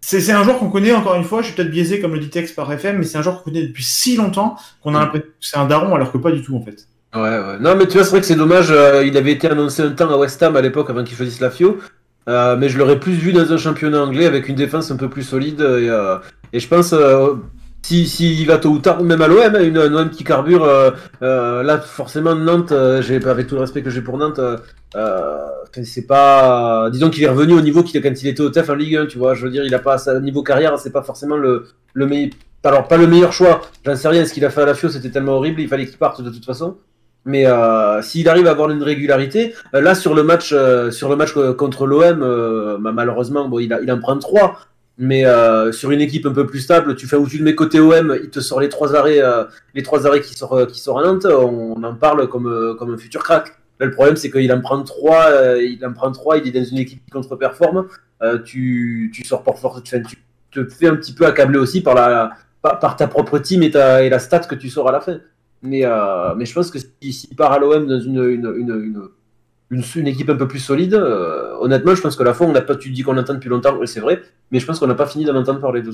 c'est 0.00 0.20
c'est 0.20 0.32
un 0.32 0.44
joueur 0.44 0.58
qu'on 0.58 0.70
connaît 0.70 0.92
encore 0.92 1.16
une 1.16 1.24
fois. 1.24 1.40
Je 1.42 1.46
suis 1.48 1.56
peut-être 1.56 1.70
biaisé 1.70 2.00
comme 2.00 2.12
le 2.14 2.20
dit 2.20 2.30
Tex 2.30 2.52
par 2.52 2.70
FM, 2.72 2.98
mais 2.98 3.04
c'est 3.04 3.18
un 3.18 3.22
joueur 3.22 3.38
qu'on 3.42 3.50
connaît 3.50 3.66
depuis 3.66 3.82
si 3.84 4.16
longtemps 4.16 4.56
qu'on 4.82 4.94
a 4.94 5.00
l'impression 5.00 5.26
que 5.26 5.34
c'est 5.40 5.56
un 5.58 5.66
daron 5.66 5.94
alors 5.94 6.12
que 6.12 6.18
pas 6.18 6.30
du 6.30 6.42
tout 6.42 6.56
en 6.56 6.62
fait. 6.62 6.86
Ouais, 7.14 7.22
ouais. 7.22 7.58
Non, 7.60 7.74
mais 7.76 7.86
tu 7.86 7.94
vois, 7.94 8.04
c'est 8.04 8.10
vrai 8.10 8.20
que 8.20 8.26
c'est 8.26 8.34
dommage. 8.36 8.70
euh, 8.70 9.02
il 9.04 9.16
avait 9.16 9.32
été 9.32 9.48
annoncé 9.48 9.82
un 9.82 9.90
temps 9.92 10.10
à 10.10 10.16
West 10.18 10.42
Ham 10.42 10.54
à 10.56 10.60
l'époque 10.60 10.90
avant 10.90 11.02
qu'il 11.02 11.16
choisisse 11.16 11.40
la 11.40 11.50
FIO. 11.50 11.78
Euh, 12.28 12.56
mais 12.56 12.68
je 12.68 12.78
l'aurais 12.78 12.98
plus 12.98 13.12
vu 13.12 13.32
dans 13.32 13.52
un 13.52 13.56
championnat 13.56 14.02
anglais 14.02 14.26
avec 14.26 14.48
une 14.48 14.56
défense 14.56 14.90
un 14.90 14.96
peu 14.96 15.08
plus 15.08 15.22
solide. 15.22 15.60
Et, 15.60 15.88
euh, 15.88 16.16
et 16.52 16.60
je 16.60 16.68
pense, 16.68 16.92
euh, 16.92 17.34
si, 17.82 18.06
si 18.08 18.44
va 18.44 18.58
tôt 18.58 18.70
ou 18.70 18.78
tard, 18.80 19.02
même 19.04 19.22
à 19.22 19.28
l'OM, 19.28 19.54
hein, 19.54 19.62
une, 19.62 19.78
un 19.78 19.94
OM 19.94 20.10
qui 20.10 20.24
carbure, 20.24 20.64
euh, 20.64 20.90
euh, 21.22 21.62
là, 21.62 21.78
forcément, 21.78 22.34
Nantes, 22.34 22.72
euh, 22.72 23.00
j'ai, 23.00 23.24
avec 23.24 23.46
tout 23.46 23.54
le 23.54 23.60
respect 23.60 23.82
que 23.82 23.90
j'ai 23.90 24.02
pour 24.02 24.18
Nantes, 24.18 24.40
euh, 24.40 24.56
euh, 24.96 25.38
c'est 25.84 26.06
pas. 26.06 26.88
Disons 26.90 27.10
qu'il 27.10 27.22
est 27.22 27.28
revenu 27.28 27.52
au 27.52 27.60
niveau 27.60 27.84
qu'il 27.84 28.02
quand 28.02 28.22
il 28.22 28.26
était 28.26 28.40
au 28.40 28.50
TEF 28.50 28.70
en 28.70 28.74
Ligue 28.74 28.96
1, 28.96 29.06
tu 29.06 29.18
vois. 29.18 29.34
Je 29.34 29.44
veux 29.44 29.50
dire, 29.52 29.64
il 29.64 29.74
a 29.74 29.78
pas, 29.78 29.98
sa 29.98 30.18
niveau 30.20 30.42
carrière, 30.42 30.76
c'est 30.78 30.90
pas 30.90 31.02
forcément 31.02 31.36
le, 31.36 31.66
le 31.92 32.06
meilleur. 32.06 32.30
Alors, 32.64 32.88
pas 32.88 32.96
le 32.96 33.06
meilleur 33.06 33.32
choix, 33.32 33.60
j'en 33.84 33.94
sais 33.94 34.08
rien. 34.08 34.24
Ce 34.24 34.34
qu'il 34.34 34.44
a 34.44 34.50
fait 34.50 34.62
à 34.62 34.66
la 34.66 34.74
FIO, 34.74 34.88
c'était 34.88 35.10
tellement 35.10 35.34
horrible, 35.34 35.60
il 35.60 35.68
fallait 35.68 35.86
qu'il 35.86 35.98
parte 35.98 36.20
de 36.20 36.30
toute 36.30 36.44
façon. 36.44 36.78
Mais 37.26 37.44
euh, 37.44 38.00
s'il 38.02 38.28
arrive 38.28 38.46
à 38.46 38.52
avoir 38.52 38.70
une 38.70 38.84
régularité, 38.84 39.52
euh, 39.74 39.80
là 39.80 39.96
sur 39.96 40.14
le 40.14 40.22
match, 40.22 40.52
euh, 40.52 40.92
sur 40.92 41.08
le 41.08 41.16
match 41.16 41.36
euh, 41.36 41.52
contre 41.52 41.84
l'OM, 41.84 42.22
euh, 42.22 42.78
bah, 42.78 42.92
malheureusement, 42.92 43.48
bon, 43.48 43.58
il, 43.58 43.72
a, 43.72 43.80
il 43.80 43.90
en 43.90 43.98
prend 43.98 44.16
trois. 44.16 44.60
Mais 44.98 45.24
sur 45.72 45.90
une 45.90 46.00
équipe 46.00 46.24
un 46.24 46.32
peu 46.32 46.46
plus 46.46 46.60
stable, 46.60 46.96
tu 46.96 47.06
fais 47.06 47.16
où 47.16 47.28
tu 47.28 47.36
le 47.36 47.44
mets 47.44 47.54
côté 47.54 47.80
OM, 47.80 48.18
il 48.22 48.30
te 48.30 48.40
sort 48.40 48.60
les 48.60 48.70
trois 48.70 48.96
arrêts, 48.96 49.20
les 49.74 49.82
trois 49.82 50.06
arrêts 50.06 50.22
qui 50.22 50.32
sortent, 50.32 50.72
qui 50.72 50.80
sortent 50.80 51.04
à 51.04 51.06
Nantes. 51.06 51.26
On, 51.26 51.82
en 51.84 51.94
parle 51.94 52.26
comme 52.28 52.74
comme 52.78 52.94
un 52.94 52.96
futur 52.96 53.22
crack. 53.22 53.48
Là, 53.78 53.84
le 53.84 53.92
problème, 53.92 54.16
c'est 54.16 54.30
qu'il 54.30 54.50
en 54.50 54.60
prend 54.62 54.82
trois, 54.84 55.26
il 55.60 55.84
en 55.84 55.92
prend 55.92 56.10
trois, 56.12 56.38
il 56.38 56.48
est 56.48 56.58
dans 56.58 56.64
une 56.64 56.78
équipe 56.78 57.04
qui 57.04 57.10
contre-performe. 57.10 57.88
Tu, 58.46 59.12
tu 59.12 59.22
sors 59.22 59.42
pour 59.42 59.58
force, 59.58 59.82
tu, 59.82 60.02
tu 60.02 60.16
te 60.66 60.72
fais 60.72 60.88
un 60.88 60.96
petit 60.96 61.12
peu 61.12 61.26
accabler 61.26 61.58
aussi 61.58 61.82
par 61.82 61.94
la 61.94 62.30
par, 62.62 62.78
par 62.78 62.96
ta 62.96 63.06
propre 63.06 63.38
team 63.38 63.62
et, 63.62 63.70
ta, 63.70 64.02
et 64.02 64.08
la 64.08 64.18
stat 64.18 64.40
que 64.40 64.54
tu 64.54 64.70
sors 64.70 64.88
à 64.88 64.92
la 64.92 65.00
fin. 65.00 65.18
Mais, 65.66 65.84
euh, 65.84 66.34
mais 66.36 66.46
je 66.46 66.54
pense 66.54 66.70
que 66.70 66.78
s'il 66.78 67.12
si, 67.12 67.34
part 67.34 67.52
à 67.52 67.58
l'OM 67.58 67.86
dans 67.86 68.00
une, 68.00 68.16
une, 68.22 68.52
une, 68.56 68.70
une, 68.70 69.02
une, 69.70 69.82
une 69.96 70.06
équipe 70.06 70.30
un 70.30 70.36
peu 70.36 70.48
plus 70.48 70.58
solide, 70.60 70.94
euh, 70.94 71.54
honnêtement, 71.60 71.94
je 71.94 72.00
pense 72.02 72.16
que 72.16 72.22
la 72.22 72.34
fois, 72.34 72.46
on 72.46 72.52
n'a 72.52 72.60
pas, 72.62 72.76
tu 72.76 72.90
dis 72.90 73.02
qu'on 73.02 73.12
l'entend 73.14 73.34
depuis 73.34 73.48
longtemps, 73.48 73.74
c'est 73.84 74.00
vrai, 74.00 74.22
mais 74.50 74.60
je 74.60 74.66
pense 74.66 74.78
qu'on 74.78 74.86
n'a 74.86 74.94
pas 74.94 75.06
fini 75.06 75.24
d'en 75.24 75.34
entendre 75.36 75.60
parler 75.60 75.82
de 75.82 75.92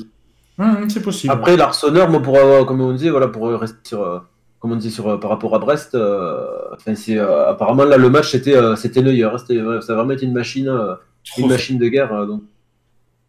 Hum, 0.59 0.89
c'est 0.91 1.03
possible. 1.03 1.33
Après, 1.33 1.57
l'Arseneur, 1.57 2.11
moi, 2.11 2.21
pour, 2.21 2.37
avoir- 2.39 2.67
comme 2.67 2.81
on 2.83 2.93
disait, 2.93 3.09
voilà, 3.11 3.29
pour 3.29 3.49
rester 3.49 3.79
sur, 3.85 4.03
euh, 4.03 4.19
comme 4.61 4.73
on 4.73 4.77
disait 4.77 4.91
sur, 4.95 5.09
euh, 5.09 5.17
par 5.19 5.31
rapport 5.31 5.55
à 5.55 5.59
Brest, 5.59 5.95
euh, 5.95 6.45
enfin, 6.75 6.95
c'est, 6.95 7.19
euh, 7.19 7.49
apparemment, 7.49 7.85
là, 7.85 7.97
le 7.97 8.11
match, 8.11 8.31
c'était, 8.31 8.55
euh, 8.55 8.77
c'était 8.77 9.01
Neuer, 9.01 9.25
hein, 9.25 9.39
ça 9.39 9.93
a 9.93 9.97
vraiment 9.97 10.11
été 10.13 10.27
une 10.27 10.35
machine, 10.35 10.69
euh, 10.69 10.95
une 11.39 11.49
machine 11.49 11.79
de 11.79 11.89
guerre, 11.89 12.13
euh, 12.13 12.27
donc. 12.27 12.43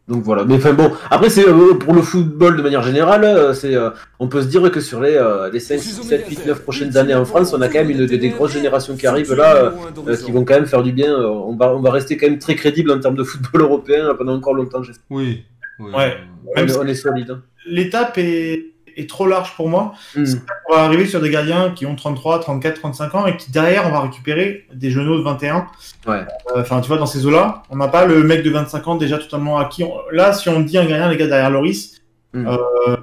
Donc 0.09 0.21
voilà, 0.23 0.43
mais 0.43 0.55
enfin 0.55 0.73
bon, 0.73 0.91
après 1.09 1.29
c'est 1.29 1.47
euh, 1.47 1.75
pour 1.75 1.93
le 1.93 2.01
football 2.01 2.57
de 2.57 2.61
manière 2.61 2.83
générale, 2.83 3.23
euh, 3.23 3.53
c'est 3.53 3.73
euh, 3.73 3.89
on 4.19 4.27
peut 4.27 4.41
se 4.41 4.47
dire 4.47 4.69
que 4.69 4.81
sur 4.81 4.99
les, 4.99 5.15
euh, 5.15 5.49
les 5.49 5.61
5, 5.61 5.79
6, 5.79 6.03
7, 6.03 6.25
8, 6.29 6.45
9 6.45 6.61
prochaines 6.61 6.97
années 6.97 7.15
en 7.15 7.23
France, 7.23 7.53
on 7.53 7.61
a 7.61 7.69
quand 7.69 7.79
même 7.79 7.89
une, 7.89 8.05
des, 8.05 8.17
des 8.17 8.29
grosses 8.29 8.51
générations 8.51 8.97
qui 8.97 9.07
arrivent 9.07 9.33
là, 9.33 9.55
euh, 9.55 9.71
euh, 10.05 10.17
qui 10.17 10.33
vont 10.33 10.43
quand 10.43 10.55
même 10.55 10.65
faire 10.65 10.83
du 10.83 10.91
bien. 10.91 11.13
Euh, 11.13 11.27
on, 11.29 11.55
va, 11.55 11.73
on 11.73 11.79
va 11.79 11.89
rester 11.91 12.17
quand 12.17 12.27
même 12.27 12.37
très 12.37 12.55
crédible 12.55 12.91
en 12.91 12.99
termes 12.99 13.15
de 13.15 13.23
football 13.23 13.61
européen 13.67 14.13
pendant 14.17 14.35
encore 14.35 14.53
longtemps. 14.55 14.83
j'espère. 14.83 15.05
Oui. 15.09 15.45
oui. 15.79 15.91
Ouais. 15.95 16.17
On 16.57 16.85
est 16.85 16.95
solide. 16.95 17.31
hein. 17.31 17.41
L'étape 17.65 18.17
est, 18.17 18.72
est 18.97 19.09
trop 19.09 19.25
large 19.27 19.55
pour 19.55 19.69
moi. 19.69 19.93
Hmm. 20.15 20.23
On 20.69 20.75
va 20.75 20.81
arriver 20.83 21.05
sur 21.05 21.21
des 21.21 21.29
gardiens 21.29 21.71
qui 21.75 21.85
ont 21.85 21.95
33, 21.95 22.39
34, 22.39 22.79
35 22.79 23.15
ans 23.15 23.25
et 23.25 23.35
qui 23.37 23.51
derrière 23.51 23.87
on 23.87 23.91
va 23.91 24.01
récupérer 24.01 24.65
des 24.73 24.89
genoux 24.91 25.17
de 25.17 25.23
21. 25.23 25.67
Ouais. 26.07 26.13
Euh, 26.55 26.61
Enfin, 26.61 26.81
tu 26.81 26.87
vois, 26.87 26.97
dans 26.97 27.05
ces 27.05 27.25
eaux-là, 27.25 27.63
on 27.69 27.75
n'a 27.77 27.87
pas 27.87 28.05
le 28.05 28.23
mec 28.23 28.43
de 28.43 28.49
25 28.49 28.87
ans 28.87 28.95
déjà 28.95 29.17
totalement 29.17 29.57
acquis. 29.59 29.83
Là, 30.11 30.33
si 30.33 30.49
on 30.49 30.59
dit 30.61 30.77
un 30.77 30.85
gardien, 30.85 31.09
les 31.09 31.17
gars 31.17 31.27
derrière 31.27 31.49
Loris, 31.49 31.99
Mm. 32.35 32.47
euh, 32.47 32.97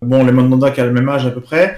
bon, 0.00 0.24
les 0.24 0.32
Mandanda 0.32 0.70
qui 0.70 0.80
a 0.80 0.86
le 0.86 0.92
même 0.92 1.08
âge 1.08 1.26
à 1.26 1.30
peu 1.30 1.40
près. 1.42 1.76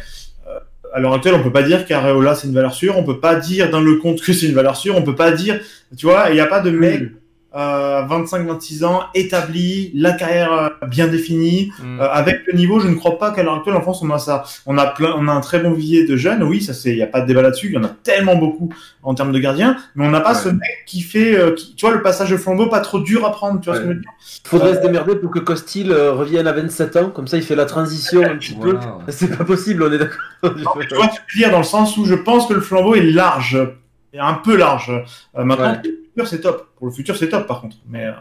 euh, 0.48 0.58
à 0.94 1.00
l'heure 1.00 1.14
actuelle, 1.14 1.34
on 1.34 1.42
peut 1.42 1.50
pas 1.52 1.62
dire 1.64 1.84
qu'Areola 1.84 2.34
c'est 2.36 2.46
une 2.46 2.54
valeur 2.54 2.74
sûre. 2.74 2.96
On 2.96 3.02
peut 3.04 3.18
pas 3.18 3.34
dire 3.34 3.70
dans 3.70 3.80
le 3.80 3.96
compte 3.96 4.20
que 4.22 4.32
c'est 4.32 4.46
une 4.46 4.54
valeur 4.54 4.76
sûre. 4.76 4.94
On 4.96 5.02
peut 5.02 5.16
pas 5.16 5.32
dire, 5.32 5.58
tu 5.96 6.06
vois, 6.06 6.26
il 6.30 6.34
n'y 6.34 6.40
a 6.40 6.46
pas 6.46 6.60
de 6.60 6.70
mec 6.70 7.00
Mm. 7.02 7.10
Euh, 7.54 8.02
25-26 8.06 8.84
ans, 8.84 9.04
établi, 9.14 9.90
la 9.94 10.12
carrière 10.12 10.52
euh, 10.52 10.68
bien 10.88 11.06
définie, 11.06 11.72
Mm. 11.82 12.00
euh, 12.00 12.08
avec 12.10 12.40
le 12.46 12.52
niveau, 12.54 12.80
je 12.80 12.88
ne 12.88 12.94
crois 12.94 13.18
pas 13.18 13.30
qu'à 13.30 13.42
l'heure 13.42 13.54
actuelle 13.56 13.76
en 13.76 13.80
France 13.80 14.00
on 14.02 14.10
a 14.10 14.18
ça. 14.18 14.44
On 14.66 14.76
a 14.78 14.86
plein, 14.86 15.14
on 15.16 15.26
a 15.28 15.32
un 15.32 15.40
très 15.40 15.58
bon 15.60 15.72
vivier 15.72 16.06
de 16.06 16.16
jeunes, 16.16 16.42
oui, 16.42 16.60
ça 16.60 16.74
c'est, 16.74 16.90
il 16.90 16.98
y 16.98 17.02
a 17.02 17.06
pas 17.06 17.20
de 17.22 17.26
débat 17.26 17.42
là-dessus. 17.42 17.68
Il 17.68 17.72
y 17.74 17.78
en 17.78 17.84
a 17.84 17.88
tellement 18.02 18.36
beaucoup 18.36 18.68
en 19.02 19.14
termes 19.14 19.32
de 19.32 19.38
gardiens, 19.38 19.76
mais 19.94 20.06
on 20.06 20.10
n'a 20.10 20.20
pas 20.20 20.34
Ouais. 20.34 20.40
ce 20.40 20.48
mec 20.50 20.84
qui 20.86 21.00
fait, 21.00 21.36
euh, 21.38 21.52
qui- 21.52 21.74
tu 21.74 21.86
vois, 21.86 21.94
le 21.94 22.02
passage 22.02 22.30
de 22.30 22.36
flambeau 22.36 22.66
pas 22.66 22.80
trop 22.80 22.98
dur 22.98 23.24
à 23.24 23.32
prendre. 23.32 23.60
Tu 23.60 23.66
vois 23.70 23.76
ce 23.76 23.80
que 23.80 23.86
je 23.86 23.92
veux 23.92 24.00
dire? 24.00 24.10
Faudrait 24.44 24.74
se 24.74 24.80
démerder 24.80 25.16
pour 25.16 25.30
que 25.30 25.38
Costil 25.38 25.90
euh, 25.92 26.12
revienne 26.12 26.46
à 26.46 26.52
27 26.52 26.96
ans, 26.96 27.10
comme 27.10 27.26
ça 27.28 27.36
il 27.38 27.42
fait 27.42 27.56
la 27.56 27.64
transition 27.66 28.22
un 28.22 28.36
petit 28.36 28.54
peu. 28.54 28.72
ouais. 28.74 28.80
C'est 29.08 29.36
pas 29.36 29.44
possible, 29.44 29.82
on 29.82 29.92
est 29.92 29.98
d'accord. 29.98 30.18
Non, 30.42 30.70
mais 30.78 30.86
tu 30.86 30.94
vois 30.94 31.06
ce 31.08 31.16
que 31.16 31.22
je 31.28 31.36
veux 31.38 31.42
dire 31.44 31.50
dans 31.50 31.58
le 31.58 31.64
sens 31.64 31.96
où 31.96 32.04
je 32.04 32.14
pense 32.14 32.46
que 32.46 32.54
le 32.54 32.60
flambeau 32.60 32.94
est 32.94 33.00
large, 33.02 33.58
et 34.12 34.18
un 34.18 34.34
peu 34.34 34.56
large. 34.56 34.90
Euh, 35.38 35.44
maintenant, 35.44 35.72
Ouais. 35.82 35.90
Pour 36.16 36.22
le 36.22 36.24
futur 36.24 36.26
c'est 36.28 36.40
top. 36.40 36.68
Pour 36.76 36.86
le 36.86 36.92
futur 36.92 37.16
c'est 37.16 37.28
top 37.28 37.46
par 37.46 37.60
contre, 37.60 37.76
mais, 37.88 38.06
euh, 38.06 38.12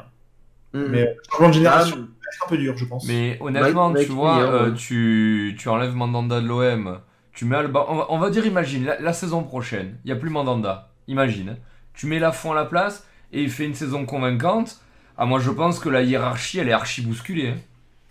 Mm. 0.73 0.87
mais 0.89 1.01
euh, 1.07 1.13
changement 1.31 1.47
de 1.49 1.53
génération, 1.53 1.95
Ah, 1.99 2.27
c'est 2.31 2.45
un 2.45 2.49
peu 2.49 2.57
dur, 2.57 2.75
je 2.75 2.85
pense. 2.85 3.07
Mais 3.07 3.37
honnêtement, 3.39 3.89
Mike- 3.91 4.07
tu 4.07 4.11
Mike 4.11 4.17
vois, 4.17 4.41
euh, 4.43 4.71
tu, 4.73 5.55
tu 5.57 5.69
enlèves 5.69 5.95
Mandanda 5.95 6.41
de 6.41 6.47
l'OM, 6.47 6.99
tu 7.31 7.45
mets 7.45 7.55
Alba. 7.55 7.85
On 7.87 7.95
va, 7.95 8.05
on 8.09 8.17
va 8.17 8.29
dire, 8.29 8.45
imagine, 8.45 8.83
la, 8.85 8.99
la 8.99 9.13
saison 9.13 9.43
prochaine, 9.43 9.95
il 10.03 10.07
n'y 10.07 10.11
a 10.11 10.15
plus 10.17 10.29
Mandanda. 10.29 10.89
Imagine. 11.07 11.49
hein. 11.49 11.57
Tu 11.93 12.07
mets 12.07 12.19
Lafont 12.19 12.51
à 12.51 12.55
la 12.55 12.65
place 12.65 13.07
et 13.31 13.41
il 13.43 13.49
fait 13.49 13.63
une 13.65 13.75
saison 13.75 14.05
convaincante. 14.05 14.77
Ah, 15.17 15.25
moi 15.25 15.39
je 15.39 15.49
pense 15.51 15.79
que 15.79 15.87
la 15.87 16.01
hiérarchie 16.01 16.59
elle 16.59 16.67
est 16.67 16.73
archi 16.73 17.01
bousculée. 17.03 17.49
hein. 17.55 17.59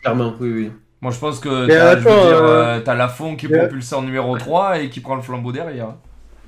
Clairement, 0.01 0.35
oui, 0.41 0.51
oui. 0.53 0.73
Moi 1.03 1.11
je 1.13 1.19
pense 1.19 1.41
que 1.41 1.67
Mais 1.67 1.75
t'as, 1.77 1.99
je 1.99 2.01
veux 2.05 2.11
attends, 2.11 2.25
dire, 2.29 2.37
euh, 2.39 2.65
euh, 2.79 2.81
t'as 2.81 2.95
Lafont 2.95 3.37
qui 3.37 3.45
est 3.47 3.59
propulsé 3.59 3.95
en 3.95 4.01
numéro 4.03 4.39
3 4.39 4.79
et 4.79 4.89
qui 4.89 5.01
prend 5.01 5.17
le 5.17 5.23
flambeau 5.23 5.53
derrière. 5.53 5.97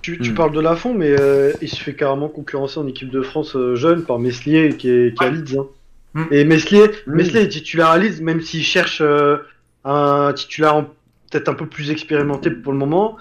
Tu, 0.06 0.18
tu 0.20 0.30
Hmm. 0.30 0.34
parles 0.34 0.52
de 0.52 0.60
Lafont, 0.60 0.94
mais 0.94 1.16
euh, 1.18 1.52
il 1.60 1.68
se 1.68 1.82
fait 1.82 1.94
carrément 1.94 2.28
concurrencer 2.28 2.78
en 2.78 2.86
équipe 2.86 3.10
de 3.10 3.22
France 3.22 3.56
euh, 3.56 3.74
jeune 3.74 4.04
par 4.04 4.20
Meslier 4.20 4.76
qui 4.78 4.88
est, 4.88 5.18
qui 5.18 5.24
à 5.24 5.30
Leeds. 5.30 5.58
hein. 5.58 5.66
Hmm. 6.14 6.24
Et 6.30 6.44
Meslier, 6.44 6.84
Hmm. 7.08 7.12
Meslier 7.16 7.40
est 7.40 7.48
titulaire 7.48 7.88
à 7.88 7.98
Leeds, 7.98 8.22
même 8.22 8.40
s'il 8.40 8.62
cherche 8.62 9.00
euh, 9.00 9.38
un 9.84 10.32
titulaire 10.32 10.76
en- 10.76 10.84
peut-être 11.28 11.48
un 11.48 11.54
peu 11.54 11.66
plus 11.66 11.90
expérimenté 11.90 12.50
pour 12.50 12.70
le 12.70 12.78
moment. 12.78 13.16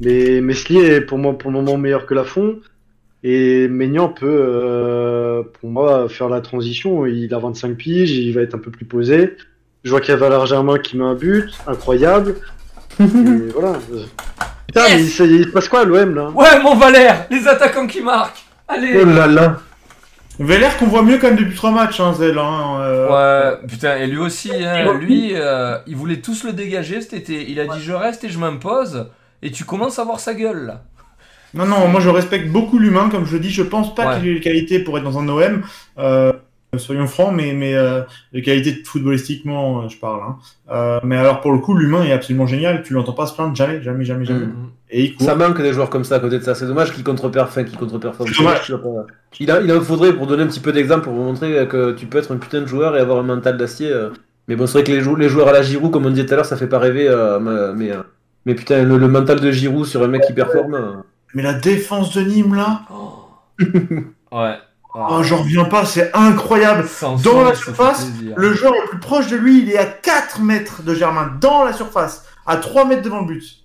Mais 0.00 0.40
Meslier 0.40 0.80
est 0.96 1.00
pour 1.02 1.18
moi 1.18 1.38
pour 1.38 1.52
le 1.52 1.56
moment 1.58 1.76
meilleur 1.76 2.04
que 2.04 2.14
Lafont. 2.14 2.58
Et 3.22 3.68
Maignan 3.68 4.08
peut, 4.08 4.26
euh, 4.28 5.44
pour 5.60 5.70
moi, 5.70 6.08
faire 6.08 6.28
la 6.28 6.40
transition. 6.40 7.06
Il 7.06 7.32
a 7.32 7.38
25 7.38 7.76
piges, 7.76 8.10
il 8.10 8.32
va 8.34 8.40
être 8.42 8.56
un 8.56 8.58
peu 8.58 8.72
plus 8.72 8.86
posé. 8.86 9.36
Je 9.84 9.90
vois 9.90 10.00
qu'il 10.00 10.10
y 10.10 10.14
a 10.14 10.16
Valère 10.16 10.46
Germain 10.46 10.78
qui 10.78 10.96
met 10.96 11.04
un 11.04 11.14
but, 11.14 11.44
incroyable. 11.68 12.34
Et 13.00 13.04
voilà. 13.54 13.78
Putain, 14.74 14.88
mais 14.88 15.02
il, 15.02 15.08
se- 15.08 15.22
il 15.22 15.44
se 15.44 15.48
passe 15.50 15.68
quoi 15.68 15.80
à 15.80 15.84
l'OM 15.84 16.14
là 16.14 16.30
Ouais, 16.30 16.60
mon 16.62 16.74
Valère 16.74 17.26
Les 17.30 17.46
attaquants 17.46 17.86
qui 17.86 18.00
marquent 18.02 18.42
Allez 18.68 18.98
Oh 19.00 19.04
là 19.04 19.26
là. 19.26 19.56
Vélaire 20.40 20.76
qu'on 20.78 20.86
voit 20.86 21.02
mieux 21.02 21.18
quand 21.18 21.28
même 21.28 21.36
depuis 21.36 21.54
trois 21.54 21.70
matchs, 21.70 22.00
hein, 22.00 22.12
Zell. 22.12 22.36
Hein, 22.38 22.78
euh, 22.80 23.52
Ouais, 23.52 23.66
putain, 23.68 23.96
et 23.98 24.06
lui 24.08 24.18
aussi, 24.18 24.50
hein, 24.52 24.92
lui, 24.94 25.30
euh, 25.34 25.76
il 25.86 25.94
voulait 25.94 26.16
tous 26.20 26.42
le 26.42 26.52
dégager 26.52 27.00
cet 27.00 27.12
été. 27.12 27.48
Il 27.48 27.60
a 27.60 27.66
dit 27.66 27.80
je 27.80 27.92
reste 27.92 28.24
et 28.24 28.28
je 28.28 28.38
m'impose, 28.38 29.06
et 29.42 29.52
tu 29.52 29.64
commences 29.64 29.98
à 30.00 30.04
voir 30.04 30.18
sa 30.18 30.34
gueule 30.34 30.66
là. 30.66 30.82
Non, 31.54 31.66
non, 31.66 31.86
moi 31.86 32.00
je 32.00 32.08
respecte 32.08 32.48
beaucoup 32.48 32.80
l'humain, 32.80 33.10
comme 33.10 33.26
je 33.26 33.36
dis, 33.36 33.50
je 33.50 33.62
pense 33.62 33.94
pas 33.94 34.08
Ouais. 34.08 34.18
qu'il 34.18 34.28
ait 34.30 34.34
les 34.34 34.40
qualités 34.40 34.80
pour 34.80 34.98
être 34.98 35.04
dans 35.04 35.20
un 35.20 35.28
OM, 35.28 35.62
euh, 36.00 36.32
soyons 36.78 37.06
francs, 37.06 37.32
mais, 37.34 37.52
mais 37.52 37.74
euh, 37.74 38.02
les 38.32 38.42
qualités 38.42 38.82
footballistiquement, 38.84 39.82
euh, 39.82 39.88
je 39.88 39.96
parle. 39.98 40.20
Hein. 40.28 40.36
Euh, 40.70 41.00
mais 41.04 41.16
alors 41.16 41.40
pour 41.40 41.52
le 41.52 41.58
coup, 41.58 41.74
l'humain 41.74 42.02
est 42.04 42.12
absolument 42.12 42.46
génial, 42.46 42.82
tu 42.82 42.92
l'entends 42.92 43.12
pas 43.12 43.26
se 43.26 43.34
plaindre 43.34 43.54
jamais, 43.56 43.82
jamais, 43.82 44.04
jamais, 44.04 44.24
jamais. 44.24 44.46
Mm. 44.46 44.70
Et 44.90 45.02
il 45.04 45.14
court. 45.16 45.26
Ça 45.26 45.34
manque 45.34 45.60
des 45.60 45.72
joueurs 45.72 45.90
comme 45.90 46.04
ça 46.04 46.16
à 46.16 46.20
côté 46.20 46.38
de 46.38 46.44
ça. 46.44 46.54
C'est 46.54 46.66
dommage 46.66 46.92
qu'il 46.92 47.02
contre-performe. 47.04 47.64
Qu'il 47.66 47.76
contre-performe. 47.78 48.28
Il, 49.40 49.50
a, 49.50 49.60
il 49.60 49.72
en 49.72 49.80
faudrait, 49.80 50.12
pour 50.12 50.26
donner 50.26 50.44
un 50.44 50.46
petit 50.46 50.60
peu 50.60 50.72
d'exemple, 50.72 51.02
pour 51.04 51.12
vous 51.14 51.22
montrer 51.24 51.66
que 51.68 51.92
tu 51.92 52.06
peux 52.06 52.18
être 52.18 52.32
un 52.32 52.36
putain 52.36 52.60
de 52.60 52.66
joueur 52.66 52.96
et 52.96 53.00
avoir 53.00 53.18
un 53.18 53.22
mental 53.24 53.56
d'acier. 53.56 53.90
euh. 53.90 54.10
Mais 54.46 54.56
bon, 54.56 54.66
c'est 54.66 54.74
vrai 54.74 54.84
que 54.84 54.92
les, 54.92 55.00
jou- 55.00 55.16
les 55.16 55.28
joueurs 55.28 55.48
à 55.48 55.52
la 55.52 55.62
Giroud, 55.62 55.90
comme 55.90 56.06
on 56.06 56.10
disait 56.10 56.26
tout 56.26 56.34
à 56.34 56.36
l'heure, 56.36 56.44
ça 56.46 56.56
fait 56.56 56.66
pas 56.68 56.78
rêver. 56.78 57.08
euh, 57.08 57.40
mais, 57.40 57.74
mais, 57.74 57.92
euh, 57.92 58.02
mais 58.46 58.54
putain, 58.54 58.84
le, 58.84 58.98
le 58.98 59.08
mental 59.08 59.40
de 59.40 59.50
Giroud 59.50 59.86
sur 59.86 60.02
un 60.02 60.06
mec 60.08 60.22
qui 60.26 60.32
performe. 60.34 60.74
euh. 60.74 60.92
Mais 61.34 61.42
la 61.42 61.54
défense 61.54 62.14
de 62.14 62.20
Nîmes 62.20 62.54
là, 62.54 62.82
Ouais. 64.32 64.56
Oh, 64.94 65.22
j'en 65.22 65.38
reviens 65.38 65.64
pas, 65.64 65.84
c'est 65.84 66.14
incroyable. 66.14 66.86
Dans 67.24 67.42
la 67.42 67.54
surface. 67.54 68.06
Le 68.36 68.52
joueur 68.54 68.72
le 68.72 68.88
plus 68.88 68.98
proche 69.00 69.26
de 69.28 69.36
lui, 69.36 69.60
il 69.62 69.70
est 69.70 69.78
à 69.78 69.86
4 69.86 70.40
mètres 70.40 70.82
de 70.82 70.94
Germain, 70.94 71.36
dans 71.40 71.64
la 71.64 71.72
surface, 71.72 72.26
à 72.46 72.56
3 72.56 72.84
mètres 72.86 73.02
devant 73.02 73.20
le 73.20 73.26
but. 73.26 73.64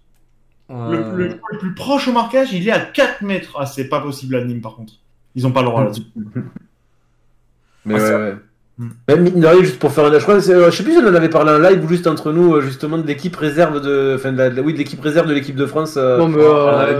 Le, 0.91 0.97
le 1.15 1.29
joueur 1.29 1.39
le 1.51 1.57
plus 1.57 1.73
proche 1.73 2.07
au 2.07 2.11
marquage, 2.11 2.53
il 2.53 2.67
est 2.67 2.71
à 2.71 2.79
4 2.79 3.21
mètres. 3.21 3.55
Ah, 3.59 3.65
c'est 3.65 3.89
pas 3.89 4.01
possible 4.01 4.35
à 4.35 4.43
Nîmes 4.43 4.61
par 4.61 4.75
contre. 4.75 4.93
Ils 5.35 5.45
ont 5.47 5.51
pas 5.51 5.61
le 5.61 5.67
droit 5.67 5.83
là-dessus. 5.83 6.03
Mais 7.85 7.95
Ah, 7.99 8.17
ouais. 8.17 8.35
Hmm. 8.79 8.89
Même 9.09 9.23
mine 9.23 9.39
de 9.41 9.45
rien, 9.45 9.61
juste 9.61 9.77
pour 9.77 9.91
faire 9.91 10.05
un. 10.05 10.13
Je 10.17 10.23
crois 10.23 10.35
euh, 10.35 10.71
je 10.71 10.75
sais 10.77 10.83
plus 10.83 10.93
si 10.93 10.99
on 10.99 11.07
en 11.07 11.13
avait 11.13 11.27
parlé 11.29 11.51
en 11.51 11.57
live 11.59 11.83
ou 11.83 11.89
juste 11.89 12.07
entre 12.07 12.31
nous, 12.31 12.55
euh, 12.55 12.61
justement, 12.61 12.97
de 12.97 13.05
l'équipe 13.05 13.35
réserve 13.35 13.81
de. 13.81 14.13
Enfin, 14.15 14.31
de 14.31 14.37
la- 14.37 14.49
de- 14.49 14.61
oui, 14.61 14.71
de 14.71 14.77
l'équipe 14.77 15.01
réserve 15.01 15.27
de 15.27 15.33
l'équipe 15.33 15.57
de 15.57 15.65
France. 15.65 15.95
euh, 15.97 16.17
Non, 16.17 16.29
mais, 16.29 16.41
euh, 16.41 16.97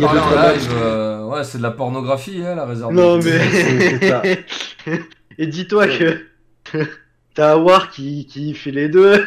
euh, 0.84 1.24
ouais, 1.28 1.44
c'est 1.46 1.58
de 1.58 1.64
la 1.64 1.72
pornographie, 1.72 2.42
hein, 2.46 2.56
la 2.56 2.66
réserve. 2.66 2.94
Non, 2.94 3.18
de- 3.18 3.24
mais. 3.24 4.46
Et 5.38 5.48
dis-toi 5.48 5.88
que 5.88 6.20
t'as 7.34 7.52
Awar 7.54 7.90
qui, 7.92 8.26
qui 8.28 8.54
fait 8.54 8.72
les 8.72 8.90
deux. 8.90 9.26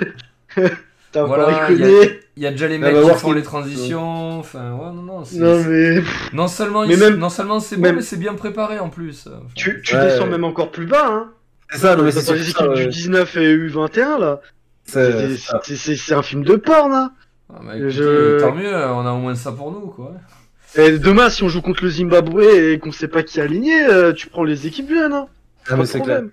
t'as 1.12 1.24
Voilà, 1.24 1.68
il 1.70 1.78
y 1.78 1.84
a- 1.84 1.88
Iconé. 1.88 2.20
Il 2.36 2.42
y 2.42 2.46
a 2.46 2.50
déjà 2.50 2.66
les 2.68 2.74
Ah, 2.76 2.78
mecs 2.78 2.94
bah, 2.94 3.12
qui 3.14 3.18
font 3.18 3.32
les 3.32 3.42
transitions. 3.42 4.38
Enfin, 4.40 4.72
ouais, 4.72 4.86
non, 4.94 5.02
non. 5.02 5.24
c'est- 5.24 5.38
Non, 5.38 5.62
mais. 5.66 6.02
Non 6.34 6.48
seulement, 6.48 6.86
Mais 6.86 6.96
même- 6.96 7.16
non 7.16 7.28
seulement 7.30 7.60
c'est 7.60 7.76
bon, 7.76 7.82
même- 7.82 7.96
mais 7.96 8.02
c'est 8.02 8.18
bien 8.18 8.34
préparé 8.34 8.78
en 8.78 8.90
plus. 8.90 9.26
Enfin, 9.26 9.38
Tu, 9.54 9.80
tu 9.82 9.94
Ouais, 9.94 10.02
descends 10.04 10.24
ouais. 10.24 10.30
même 10.30 10.44
encore 10.44 10.70
plus 10.70 10.86
bas, 10.86 11.06
hein. 11.10 11.30
C'est 11.72 11.78
ça, 11.78 11.96
non, 11.96 12.04
mais 12.04 12.12
c'est 12.12 12.32
les 12.34 12.50
équipes 12.50 12.72
du 12.74 12.82
ouais. 12.82 12.86
19 12.88 13.36
et 13.36 13.56
U21, 13.56 14.18
là. 14.20 14.40
C'est- 14.84 16.12
un 16.12 16.22
film 16.22 16.44
de 16.44 16.56
porn, 16.56 16.92
hein. 16.92 17.12
ah, 17.50 17.60
bah, 17.64 17.76
écoutez, 17.76 17.90
Je- 17.90 18.40
Tant 18.40 18.54
mieux, 18.54 18.74
on 18.74 19.06
a 19.06 19.12
au 19.12 19.18
moins 19.18 19.34
ça 19.34 19.52
pour 19.52 19.70
nous, 19.72 19.86
quoi. 19.88 20.12
Et 20.74 20.98
demain, 20.98 21.28
si 21.30 21.42
on 21.42 21.48
joue 21.48 21.60
contre 21.62 21.84
le 21.84 21.90
Zimbabwe 21.90 22.42
et 22.42 22.78
qu'on 22.78 22.92
sait 22.92 23.08
pas 23.08 23.22
qui 23.22 23.38
est 23.38 23.42
aligné, 23.42 23.84
euh, 23.86 24.12
tu 24.12 24.28
prends 24.28 24.44
les 24.44 24.66
équipes 24.66 24.90
jeunes, 24.90 25.12
hein. 25.12 25.26
Ah, 25.66 25.70
Pas 25.70 25.76
mais 25.76 25.82
de 25.82 25.86
c'est 25.86 26.00
clair. 26.00 26.16
problème. 26.16 26.30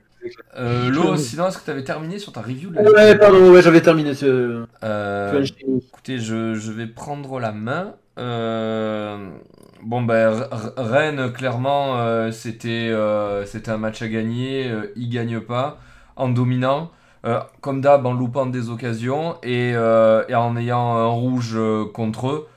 Euh, 0.57 0.89
Lo, 0.89 1.15
sinon, 1.15 1.47
est-ce 1.47 1.57
que 1.59 1.63
tu 1.65 1.71
avais 1.71 1.83
terminé 1.83 2.19
sur 2.19 2.33
ta 2.33 2.41
review 2.41 2.69
de 2.71 2.75
la 2.75 2.91
Ouais, 2.91 3.17
pardon, 3.17 3.51
ouais, 3.51 3.61
j'avais 3.61 3.79
terminé. 3.81 4.13
Ce... 4.13 4.63
Euh, 4.83 5.31
enchaîné. 5.41 5.81
Écoutez, 5.87 6.17
je, 6.19 6.55
je 6.55 6.71
vais 6.73 6.87
prendre 6.87 7.39
la 7.39 7.51
main. 7.53 7.95
Euh, 8.17 9.17
bon, 9.84 10.01
ben, 10.01 10.47
Rennes, 10.77 11.31
clairement, 11.31 11.97
euh, 11.97 12.31
c'était 12.31 12.89
euh, 12.89 13.45
c'était 13.45 13.72
un 13.72 13.77
match 13.77 14.01
à 14.01 14.07
gagner. 14.07 14.69
Euh, 14.69 14.91
ils 14.95 15.10
gagnent 15.10 15.39
pas 15.41 15.77
en 16.15 16.30
dominant. 16.30 16.91
Euh, 17.26 17.39
comme 17.61 17.81
d'hab, 17.81 18.06
en 18.06 18.14
loupant 18.14 18.45
des 18.45 18.69
occasions 18.69 19.35
et, 19.43 19.72
et 19.72 20.35
en 20.35 20.56
ayant 20.57 20.95
un 20.95 21.07
rouge 21.07 21.57
contre 21.93 22.30
eux, 22.30 22.47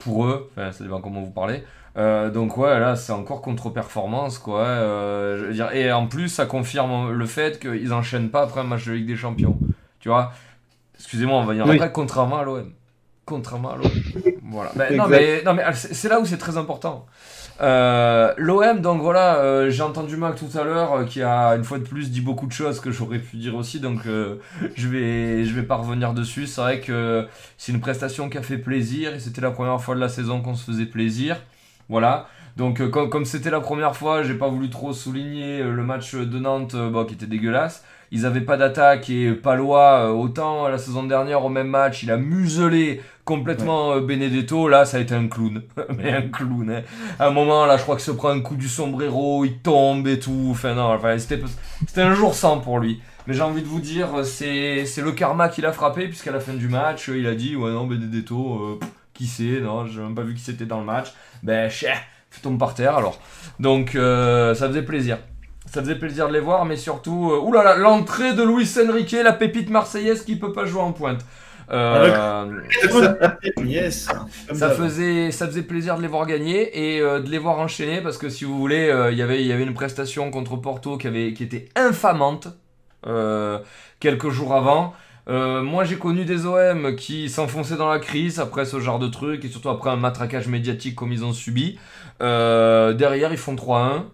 pour 0.00 0.26
eux, 0.26 0.50
enfin, 0.52 0.72
ça 0.72 0.82
dépend 0.82 1.00
comment 1.00 1.22
vous 1.22 1.30
parlez. 1.30 1.62
Donc 1.96 2.56
ouais, 2.56 2.80
là 2.80 2.96
c'est 2.96 3.12
encore 3.12 3.40
contre-performance 3.40 4.38
quoi. 4.38 4.64
Je 4.66 5.44
veux 5.44 5.52
dire, 5.52 5.70
et 5.72 5.92
en 5.92 6.08
plus 6.08 6.28
ça 6.28 6.44
confirme 6.46 7.12
le 7.12 7.26
fait 7.26 7.60
qu'ils 7.60 7.92
enchaînent 7.92 8.30
pas 8.30 8.42
après 8.42 8.62
un 8.62 8.64
match 8.64 8.84
de 8.84 8.94
Ligue 8.94 9.06
des 9.06 9.16
Champions. 9.16 9.58
Tu 10.00 10.08
vois, 10.08 10.32
excusez-moi, 10.96 11.38
on 11.38 11.44
va 11.44 11.54
y 11.54 11.62
en 11.62 11.68
Oui. 11.68 11.76
après, 11.76 11.92
contrairement 11.92 12.38
à 12.38 12.44
l'OM. 12.44 12.72
Contrairement 13.24 13.70
à 13.70 13.76
l'OM. 13.76 13.90
Voilà. 14.46 14.72
Ben, 14.76 14.94
non, 14.96 15.08
mais, 15.08 15.42
non, 15.42 15.54
mais 15.54 15.64
c'est 15.74 16.08
là 16.08 16.20
où 16.20 16.26
c'est 16.26 16.36
très 16.36 16.56
important. 16.56 17.06
Euh, 17.60 18.34
L'OM, 18.36 18.80
donc 18.80 19.00
voilà, 19.00 19.36
euh, 19.36 19.70
j'ai 19.70 19.82
entendu 19.82 20.16
Mac 20.16 20.34
tout 20.34 20.58
à 20.58 20.64
l'heure 20.64 20.92
euh, 20.92 21.04
qui 21.04 21.22
a 21.22 21.50
une 21.50 21.62
fois 21.62 21.78
de 21.78 21.84
plus 21.84 22.10
dit 22.10 22.20
beaucoup 22.20 22.46
de 22.46 22.52
choses 22.52 22.80
que 22.80 22.90
j'aurais 22.90 23.20
pu 23.20 23.36
dire 23.36 23.54
aussi, 23.54 23.78
donc 23.78 24.06
euh, 24.06 24.36
je 24.74 24.88
vais 24.88 25.44
je 25.44 25.54
vais 25.54 25.62
pas 25.62 25.76
revenir 25.76 26.14
dessus. 26.14 26.46
C'est 26.46 26.60
vrai 26.60 26.80
que 26.80 27.26
c'est 27.56 27.72
une 27.72 27.80
prestation 27.80 28.28
qui 28.28 28.38
a 28.38 28.42
fait 28.42 28.58
plaisir 28.58 29.14
et 29.14 29.20
c'était 29.20 29.40
la 29.40 29.52
première 29.52 29.80
fois 29.80 29.94
de 29.94 30.00
la 30.00 30.08
saison 30.08 30.42
qu'on 30.42 30.56
se 30.56 30.64
faisait 30.64 30.86
plaisir. 30.86 31.36
Voilà. 31.88 32.26
Donc 32.56 32.80
euh, 32.80 32.88
comme 32.88 33.24
c'était 33.24 33.50
la 33.50 33.60
première 33.60 33.96
fois, 33.96 34.22
j'ai 34.22 34.34
pas 34.34 34.48
voulu 34.48 34.70
trop 34.70 34.92
souligner 34.92 35.62
le 35.62 35.82
match 35.82 36.14
de 36.14 36.38
Nantes 36.38 36.74
euh, 36.74 36.90
bon, 36.90 37.04
qui 37.04 37.14
était 37.14 37.26
dégueulasse. 37.26 37.84
Ils 38.14 38.26
avaient 38.26 38.42
pas 38.42 38.56
d'attaque 38.56 39.10
et 39.10 39.32
Palois, 39.32 40.06
euh, 40.06 40.12
autant 40.12 40.68
la 40.68 40.78
saison 40.78 41.02
dernière 41.02 41.44
au 41.44 41.48
même 41.48 41.66
match, 41.66 42.04
il 42.04 42.12
a 42.12 42.16
muselé 42.16 43.02
complètement 43.24 43.94
euh, 43.94 44.00
Benedetto. 44.00 44.68
Là, 44.68 44.84
ça 44.84 44.98
a 44.98 45.00
été 45.00 45.16
un 45.16 45.26
clown. 45.26 45.62
Mais 45.98 46.12
un 46.12 46.28
clown. 46.28 46.70
Hein. 46.70 46.82
À 47.18 47.26
un 47.26 47.30
moment, 47.30 47.66
là, 47.66 47.76
je 47.76 47.82
crois 47.82 47.96
qu'il 47.96 48.04
se 48.04 48.12
prend 48.12 48.28
un 48.28 48.40
coup 48.40 48.54
du 48.54 48.68
sombrero, 48.68 49.44
il 49.44 49.58
tombe 49.58 50.06
et 50.06 50.20
tout. 50.20 50.50
Enfin, 50.52 50.74
non, 50.74 50.92
enfin, 50.92 51.18
c'était 51.18 51.42
c'était 51.80 52.02
un 52.02 52.14
jour 52.14 52.36
sans 52.36 52.60
pour 52.60 52.78
lui. 52.78 53.02
Mais 53.26 53.34
j'ai 53.34 53.42
envie 53.42 53.62
de 53.62 53.66
vous 53.66 53.80
dire, 53.80 54.24
c'est 54.24 54.86
c'est 54.86 55.02
le 55.02 55.10
karma 55.10 55.48
qui 55.48 55.60
l'a 55.60 55.72
frappé, 55.72 56.06
puisqu'à 56.06 56.30
la 56.30 56.38
fin 56.38 56.54
du 56.54 56.68
match, 56.68 57.08
il 57.08 57.26
a 57.26 57.34
dit 57.34 57.56
Ouais, 57.56 57.72
non, 57.72 57.84
Benedetto, 57.84 58.36
euh, 58.36 58.78
pff, 58.78 58.90
qui 59.12 59.26
c'est? 59.26 59.60
Non, 59.60 59.86
j'ai 59.86 60.00
même 60.00 60.14
pas 60.14 60.22
vu 60.22 60.34
qui 60.34 60.42
c'était 60.42 60.66
dans 60.66 60.78
le 60.78 60.86
match. 60.86 61.12
Ben, 61.42 61.68
chef, 61.68 62.00
tombe 62.42 62.60
par 62.60 62.74
terre 62.74 62.96
alors. 62.96 63.18
Donc, 63.58 63.96
euh, 63.96 64.54
ça 64.54 64.68
faisait 64.68 64.82
plaisir. 64.82 65.18
Ça 65.74 65.80
faisait 65.82 65.96
plaisir 65.96 66.28
de 66.28 66.32
les 66.32 66.40
voir, 66.40 66.64
mais 66.66 66.76
surtout, 66.76 67.32
euh, 67.32 67.38
oulala, 67.40 67.76
l'entrée 67.76 68.32
de 68.34 68.42
Luis 68.44 68.70
Enrique, 68.78 69.12
la 69.12 69.32
pépite 69.32 69.70
marseillaise 69.70 70.24
qui 70.24 70.36
peut 70.36 70.52
pas 70.52 70.66
jouer 70.66 70.80
en 70.82 70.92
pointe. 70.92 71.24
Euh, 71.70 72.60
Yes. 73.64 74.08
Ça 74.52 74.70
faisait, 74.70 75.30
ça 75.30 75.46
faisait 75.46 75.62
plaisir 75.62 75.96
de 75.96 76.02
les 76.02 76.08
voir 76.08 76.26
gagner 76.26 76.96
et 76.96 77.00
euh, 77.00 77.20
de 77.20 77.28
les 77.30 77.38
voir 77.38 77.58
enchaîner 77.58 78.00
parce 78.02 78.18
que 78.18 78.28
si 78.28 78.44
vous 78.44 78.58
voulez, 78.58 78.88
euh, 78.88 79.10
il 79.12 79.18
y 79.18 79.22
avait, 79.22 79.40
il 79.40 79.46
y 79.46 79.52
avait 79.52 79.62
une 79.64 79.74
prestation 79.74 80.30
contre 80.30 80.56
Porto 80.56 80.98
qui, 80.98 81.06
avait, 81.08 81.32
qui 81.32 81.42
était 81.44 81.68
infamante 81.76 82.48
euh, 83.06 83.58
quelques 84.00 84.30
jours 84.30 84.54
avant. 84.54 84.94
Euh, 85.28 85.62
moi 85.62 85.84
j'ai 85.84 85.96
connu 85.96 86.24
des 86.26 86.44
OM 86.46 86.96
qui 86.96 87.30
s'enfonçaient 87.30 87.76
dans 87.76 87.88
la 87.88 87.98
crise 87.98 88.40
après 88.40 88.66
ce 88.66 88.78
genre 88.78 88.98
de 88.98 89.08
truc 89.08 89.44
et 89.44 89.48
surtout 89.48 89.70
après 89.70 89.88
un 89.90 89.96
matraquage 89.96 90.48
médiatique 90.48 90.94
comme 90.94 91.12
ils 91.12 91.24
ont 91.24 91.32
subi. 91.32 91.78
Euh, 92.22 92.92
derrière 92.92 93.32
ils 93.32 93.38
font 93.38 93.54
3-1. 93.56 94.04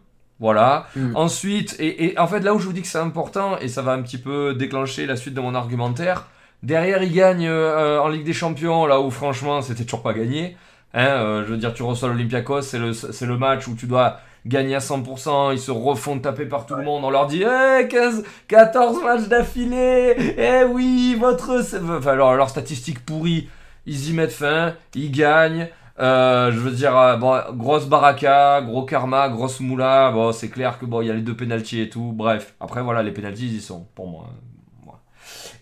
Voilà. 0.40 0.86
Mm. 0.96 1.16
Ensuite, 1.16 1.76
et, 1.78 2.06
et 2.06 2.18
en 2.18 2.26
fait 2.26 2.40
là 2.40 2.54
où 2.54 2.58
je 2.58 2.66
vous 2.66 2.72
dis 2.72 2.82
que 2.82 2.88
c'est 2.88 2.98
important 2.98 3.58
et 3.58 3.68
ça 3.68 3.82
va 3.82 3.92
un 3.92 4.02
petit 4.02 4.18
peu 4.18 4.54
déclencher 4.54 5.06
la 5.06 5.16
suite 5.16 5.34
de 5.34 5.40
mon 5.40 5.54
argumentaire, 5.54 6.26
derrière 6.62 7.02
ils 7.02 7.12
gagnent 7.12 7.46
euh, 7.46 8.00
en 8.00 8.08
Ligue 8.08 8.24
des 8.24 8.32
Champions 8.32 8.86
là 8.86 9.00
où 9.00 9.10
franchement 9.10 9.62
c'était 9.62 9.84
toujours 9.84 10.02
pas 10.02 10.14
gagné. 10.14 10.56
Hein, 10.92 11.06
euh, 11.06 11.44
je 11.46 11.52
veux 11.52 11.56
dire, 11.56 11.72
tu 11.72 11.84
reçois 11.84 12.08
l'Olympiakos, 12.08 12.62
c'est 12.62 12.78
le, 12.78 12.92
c'est 12.92 13.26
le 13.26 13.38
match 13.38 13.68
où 13.68 13.76
tu 13.76 13.86
dois 13.86 14.18
gagner 14.46 14.74
à 14.74 14.78
100%, 14.78 15.52
ils 15.52 15.58
se 15.60 15.70
refont 15.70 16.18
taper 16.18 16.46
par 16.46 16.66
tout 16.66 16.74
le 16.74 16.82
monde, 16.82 17.04
on 17.04 17.10
leur 17.10 17.26
dit 17.26 17.44
Eh, 17.44 17.86
15, 17.86 18.24
14 18.48 19.02
matchs 19.04 19.28
d'affilée, 19.28 20.16
eh 20.38 20.64
oui, 20.64 21.16
votre... 21.20 21.62
Enfin, 21.98 22.12
alors, 22.12 22.34
leurs 22.34 22.48
statistiques 22.48 23.04
pourries, 23.04 23.48
ils 23.86 24.10
y 24.10 24.12
mettent 24.14 24.32
fin, 24.32 24.74
ils 24.94 25.12
gagnent, 25.12 25.68
euh, 26.00 26.50
je 26.50 26.58
veux 26.58 26.70
dire, 26.70 26.96
euh, 26.96 27.16
grosse 27.52 27.86
baraka, 27.86 28.62
gros 28.62 28.84
karma, 28.84 29.28
grosse 29.28 29.60
moula, 29.60 30.10
bon, 30.10 30.32
c'est 30.32 30.48
clair 30.48 30.78
que 30.78 30.86
bon, 30.86 31.02
il 31.02 31.08
y 31.08 31.10
a 31.10 31.14
les 31.14 31.20
deux 31.20 31.36
pénalties 31.36 31.82
et 31.82 31.90
tout, 31.90 32.12
bref, 32.14 32.54
après 32.58 32.80
voilà, 32.80 33.02
les 33.02 33.10
pénalties, 33.10 33.48
ils 33.48 33.56
y 33.56 33.60
sont, 33.60 33.86
pour 33.94 34.08
moi. 34.08 34.26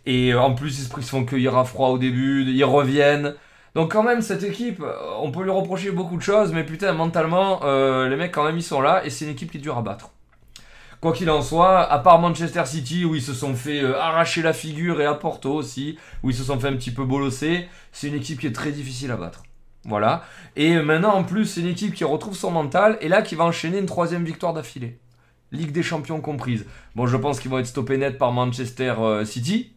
Et 0.06 0.32
euh, 0.32 0.40
en 0.40 0.54
plus, 0.54 0.78
ils 0.78 1.02
se 1.02 1.10
font 1.10 1.24
cueillir 1.24 1.56
à 1.58 1.64
froid 1.64 1.88
au 1.88 1.98
début, 1.98 2.44
ils 2.44 2.64
reviennent. 2.64 3.34
Donc 3.74 3.92
quand 3.92 4.04
même 4.04 4.22
cette 4.22 4.44
équipe, 4.44 4.82
on 5.20 5.30
peut 5.32 5.42
lui 5.42 5.50
reprocher 5.50 5.90
beaucoup 5.90 6.16
de 6.16 6.22
choses, 6.22 6.52
mais 6.52 6.64
putain 6.64 6.92
mentalement, 6.92 7.60
les 7.64 8.16
mecs 8.16 8.32
quand 8.32 8.44
même 8.44 8.56
ils 8.56 8.62
sont 8.62 8.80
là 8.80 9.04
et 9.04 9.10
c'est 9.10 9.26
une 9.26 9.32
équipe 9.32 9.52
qui 9.52 9.58
est 9.58 9.60
dure 9.60 9.76
à 9.76 9.82
battre. 9.82 10.10
Quoi 11.00 11.12
qu'il 11.12 11.30
en 11.30 11.42
soit, 11.42 11.80
à 11.82 11.98
part 11.98 12.18
Manchester 12.18 12.64
City 12.64 13.04
où 13.04 13.14
ils 13.14 13.22
se 13.22 13.34
sont 13.34 13.54
fait 13.54 13.84
arracher 13.84 14.42
la 14.42 14.52
figure 14.52 15.00
et 15.00 15.06
à 15.06 15.14
Porto 15.14 15.52
aussi 15.52 15.96
où 16.24 16.30
ils 16.30 16.34
se 16.34 16.42
sont 16.44 16.58
fait 16.58 16.68
un 16.68 16.76
petit 16.76 16.90
peu 16.90 17.04
bolosser, 17.04 17.68
c'est 17.92 18.08
une 18.08 18.14
équipe 18.14 18.40
qui 18.40 18.48
est 18.48 18.54
très 18.54 18.72
difficile 18.72 19.12
à 19.12 19.16
battre. 19.16 19.42
Voilà. 19.84 20.22
Et 20.56 20.76
maintenant 20.82 21.14
en 21.14 21.24
plus 21.24 21.44
c'est 21.46 21.60
une 21.60 21.68
équipe 21.68 21.94
qui 21.94 22.04
retrouve 22.04 22.36
son 22.36 22.50
mental 22.50 22.98
et 23.00 23.08
là 23.08 23.22
qui 23.22 23.34
va 23.34 23.44
enchaîner 23.44 23.78
une 23.78 23.86
troisième 23.86 24.24
victoire 24.24 24.52
d'affilée. 24.52 24.98
Ligue 25.52 25.72
des 25.72 25.82
champions 25.82 26.20
comprise. 26.20 26.66
Bon 26.94 27.06
je 27.06 27.16
pense 27.16 27.40
qu'ils 27.40 27.50
vont 27.50 27.58
être 27.58 27.66
stoppés 27.66 27.96
net 27.96 28.18
par 28.18 28.32
Manchester 28.32 28.94
euh, 28.98 29.24
City. 29.24 29.72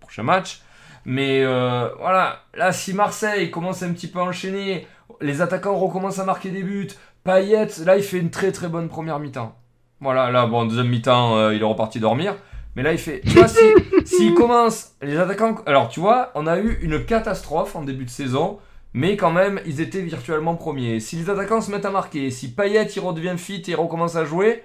Prochain 0.00 0.22
match. 0.22 0.60
Mais 1.04 1.42
euh, 1.42 1.88
voilà, 1.98 2.40
là, 2.54 2.72
si 2.72 2.92
Marseille 2.92 3.50
commence 3.50 3.82
un 3.82 3.92
petit 3.92 4.06
peu 4.06 4.18
à 4.18 4.24
enchaîner, 4.24 4.86
les 5.22 5.40
attaquants 5.40 5.76
recommencent 5.78 6.18
à 6.18 6.24
marquer 6.24 6.50
des 6.50 6.62
buts. 6.62 6.88
Payet, 7.24 7.68
là, 7.84 7.96
il 7.96 8.02
fait 8.02 8.18
une 8.18 8.30
très 8.30 8.52
très 8.52 8.68
bonne 8.68 8.88
première 8.88 9.18
mi-temps. 9.18 9.56
Voilà, 10.00 10.30
là, 10.30 10.46
bon, 10.46 10.66
deuxième 10.66 10.88
mi-temps, 10.88 11.36
euh, 11.36 11.54
il 11.54 11.62
est 11.62 11.64
reparti 11.64 12.00
dormir. 12.00 12.36
Mais 12.76 12.82
là, 12.82 12.92
il 12.92 12.98
fait. 12.98 13.22
Tu 13.22 13.30
vois, 13.30 13.48
si- 13.48 13.58
s'il 14.04 14.34
commence, 14.34 14.92
les 15.00 15.16
attaquants. 15.16 15.56
Alors, 15.64 15.88
tu 15.88 16.00
vois, 16.00 16.32
on 16.34 16.46
a 16.46 16.58
eu 16.58 16.78
une 16.82 17.04
catastrophe 17.04 17.74
en 17.76 17.82
début 17.82 18.04
de 18.04 18.10
saison, 18.10 18.58
mais 18.92 19.16
quand 19.16 19.30
même, 19.30 19.60
ils 19.66 19.80
étaient 19.80 20.00
virtuellement 20.00 20.56
premiers. 20.56 21.00
Si 21.00 21.16
les 21.16 21.30
attaquants 21.30 21.60
se 21.60 21.70
mettent 21.70 21.84
à 21.84 21.90
marquer, 21.90 22.30
si 22.30 22.52
Payet, 22.52 22.86
il 22.86 23.00
redevient 23.00 23.36
fit 23.38 23.62
et 23.68 23.74
recommence 23.74 24.16
à 24.16 24.24
jouer, 24.24 24.64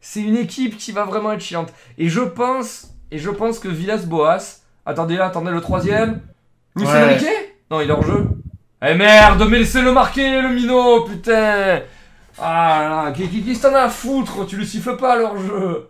c'est 0.00 0.20
une 0.20 0.36
équipe 0.36 0.76
qui 0.76 0.92
va 0.92 1.04
vraiment 1.04 1.32
être 1.32 1.40
chiante. 1.40 1.72
Et 1.98 2.08
je 2.08 2.20
pense, 2.20 2.94
et 3.10 3.18
je 3.18 3.30
pense 3.30 3.58
que 3.58 3.68
Villas-Boas. 3.68 4.60
Attendez 4.84 5.16
là, 5.16 5.26
attendez 5.26 5.50
le 5.50 5.60
troisième. 5.60 6.20
Luis 6.76 6.86
Ouais. 6.86 7.02
Enrique 7.02 7.26
Non, 7.70 7.80
il 7.80 7.88
est 7.88 7.92
hors 7.92 8.04
jeu. 8.04 8.28
Eh 8.86 8.94
merde, 8.94 9.44
mais 9.50 9.58
laissez-le 9.58 9.90
marquer, 9.90 10.42
le 10.42 10.50
minot, 10.50 11.04
putain 11.04 11.80
Ah 12.38 13.06
là, 13.06 13.12
qui, 13.12 13.26
qui, 13.28 13.42
qui 13.42 13.56
s'en 13.56 13.74
a 13.74 13.80
à 13.80 13.88
foutre 13.88 14.46
Tu 14.46 14.56
le 14.56 14.64
siffles 14.64 14.96
pas 14.96 15.16
leur 15.16 15.36
jeu 15.38 15.88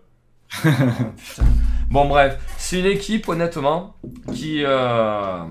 Putain. 0.63 1.45
Bon 1.91 2.07
bref, 2.07 2.39
c'est 2.57 2.81
une 2.81 2.87
équipe 2.87 3.29
honnêtement 3.29 3.97
qui, 4.33 4.63
euh, 4.65 5.43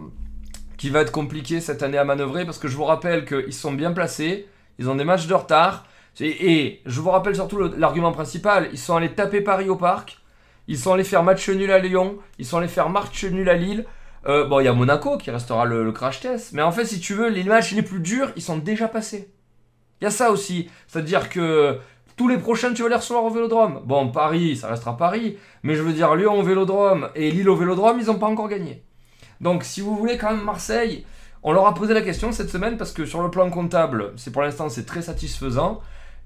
qui 0.77 0.89
va 0.89 1.01
être 1.01 1.11
compliquée 1.11 1.61
cette 1.61 1.83
année 1.83 1.97
à 1.97 2.03
manœuvrer 2.03 2.45
parce 2.45 2.57
que 2.57 2.67
je 2.67 2.75
vous 2.75 2.83
rappelle 2.83 3.25
qu'ils 3.25 3.53
sont 3.53 3.73
bien 3.73 3.91
placés, 3.91 4.47
ils 4.79 4.89
ont 4.89 4.95
des 4.95 5.05
matchs 5.05 5.27
de 5.27 5.33
retard 5.33 5.85
et, 6.19 6.81
je 6.85 7.01
vous 7.01 7.09
rappelle 7.09 7.35
surtout 7.35 7.59
l'argument 7.77 8.11
principal, 8.11 8.69
ils 8.71 8.79
sont 8.79 8.95
allés 8.95 9.13
taper 9.13 9.41
Paris 9.41 9.69
au 9.69 9.75
parc, 9.75 10.19
ils 10.67 10.77
sont 10.77 10.93
allés 10.93 11.03
faire 11.03 11.23
match 11.23 11.49
nul 11.49 11.71
à 11.71 11.79
Lyon, 11.79 12.17
ils 12.39 12.45
sont 12.45 12.57
allés 12.57 12.67
faire 12.67 12.89
match 12.89 13.23
nul 13.25 13.49
à 13.49 13.55
Lille. 13.55 13.85
Euh, 14.25 14.45
bon, 14.45 14.59
il 14.59 14.65
y 14.65 14.67
a 14.67 14.73
Monaco 14.73 15.17
qui 15.17 15.29
restera 15.29 15.65
le, 15.65 15.83
le 15.83 15.91
crash 15.91 16.21
test, 16.21 16.53
mais 16.53 16.61
en 16.61 16.71
fait, 16.71 16.85
si 16.85 16.99
tu 16.99 17.13
veux, 17.13 17.29
les 17.29 17.43
matchs 17.43 17.73
les 17.73 17.83
plus 17.83 17.99
durs, 17.99 18.31
ils 18.35 18.41
sont 18.41 18.57
déjà 18.57 18.87
passés. 18.87 19.29
Il 20.01 20.05
y 20.05 20.07
a 20.07 20.11
ça 20.11 20.31
aussi, 20.31 20.69
c'est-à-dire 20.87 21.29
que 21.29 21.77
tous 22.15 22.27
les 22.27 22.37
prochains, 22.37 22.73
tu 22.73 22.81
vas 22.81 22.89
les 22.89 22.95
recevoir 22.95 23.25
au 23.25 23.29
Vélodrome. 23.29 23.81
Bon, 23.85 24.09
Paris, 24.09 24.55
ça 24.55 24.69
restera 24.69 24.97
Paris, 24.97 25.37
mais 25.63 25.75
je 25.75 25.81
veux 25.81 25.93
dire 25.93 26.15
Lyon 26.15 26.39
au 26.39 26.43
Vélodrome 26.43 27.09
et 27.15 27.29
Lille 27.29 27.49
au 27.49 27.55
Vélodrome, 27.55 27.99
ils 27.99 28.07
n'ont 28.07 28.19
pas 28.19 28.27
encore 28.27 28.47
gagné. 28.47 28.83
Donc, 29.45 29.63
si 29.63 29.79
vous 29.79 29.95
voulez 29.95 30.17
quand 30.17 30.31
même 30.31 30.43
Marseille, 30.43 31.05
on 31.43 31.53
leur 31.53 31.67
a 31.67 31.75
posé 31.75 31.93
la 31.93 32.01
question 32.01 32.31
cette 32.31 32.49
semaine 32.49 32.77
parce 32.77 32.91
que 32.91 33.05
sur 33.05 33.21
le 33.21 33.29
plan 33.29 33.47
comptable, 33.51 34.13
c'est 34.17 34.31
pour 34.31 34.41
l'instant 34.41 34.69
c'est 34.69 34.87
très 34.87 35.03
satisfaisant, 35.03 35.81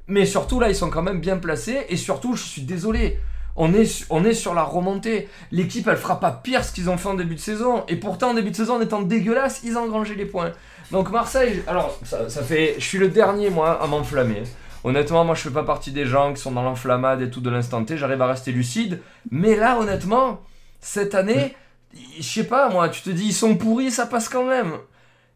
mais 0.07 0.25
surtout 0.25 0.61
là, 0.61 0.69
ils 0.69 0.75
sont 0.75 0.89
quand 0.89 1.01
même 1.01 1.19
bien 1.19 1.35
placés 1.35 1.85
et 1.89 1.97
surtout, 1.97 2.37
je 2.37 2.43
suis 2.43 2.61
désolé. 2.61 3.19
On 3.57 3.73
est, 3.73 4.33
sur 4.33 4.53
la 4.53 4.63
remontée. 4.63 5.27
L'équipe, 5.51 5.85
elle 5.89 5.97
fera 5.97 6.21
pas 6.21 6.31
pire 6.31 6.63
ce 6.63 6.71
qu'ils 6.71 6.89
ont 6.89 6.95
fait 6.95 7.09
en 7.09 7.15
début 7.15 7.35
de 7.35 7.41
saison. 7.41 7.83
Et 7.89 7.97
pourtant, 7.97 8.29
en 8.29 8.33
début 8.35 8.51
de 8.51 8.55
saison, 8.55 8.75
en 8.75 8.81
étant 8.81 9.01
dégueulasse, 9.01 9.63
ils 9.65 9.77
ont 9.77 9.81
engrangé 9.81 10.15
les 10.15 10.23
points. 10.23 10.53
Donc 10.91 11.11
Marseille, 11.11 11.61
alors, 11.67 11.99
ça, 12.05 12.29
fait... 12.41 12.75
Je 12.77 12.85
suis 12.85 12.99
le 12.99 13.09
dernier, 13.09 13.49
moi, 13.49 13.83
à 13.83 13.87
m'enflammer. 13.87 14.43
Honnêtement, 14.85 15.25
moi, 15.25 15.35
je 15.35 15.41
fais 15.41 15.49
pas 15.49 15.63
partie 15.63 15.91
des 15.91 16.05
gens 16.05 16.31
qui 16.31 16.41
sont 16.41 16.53
dans 16.53 16.63
l'enflammade 16.63 17.21
et 17.21 17.29
tout 17.29 17.41
de 17.41 17.49
l'instant 17.49 17.83
T. 17.83 17.97
J'arrive 17.97 18.21
à 18.21 18.27
rester 18.27 18.53
lucide. 18.53 19.01
Mais 19.29 19.57
là, 19.57 19.77
honnêtement, 19.77 20.39
cette 20.79 21.13
année, 21.13 21.53
je 22.17 22.21
sais 22.23 22.43
pas, 22.45 22.69
moi, 22.69 22.89
tu 22.89 23.01
te 23.01 23.09
dis, 23.09 23.25
ils 23.27 23.33
sont 23.33 23.55
pourris, 23.57 23.91
ça 23.91 24.05
passe 24.05 24.29
quand 24.29 24.45
même. 24.45 24.73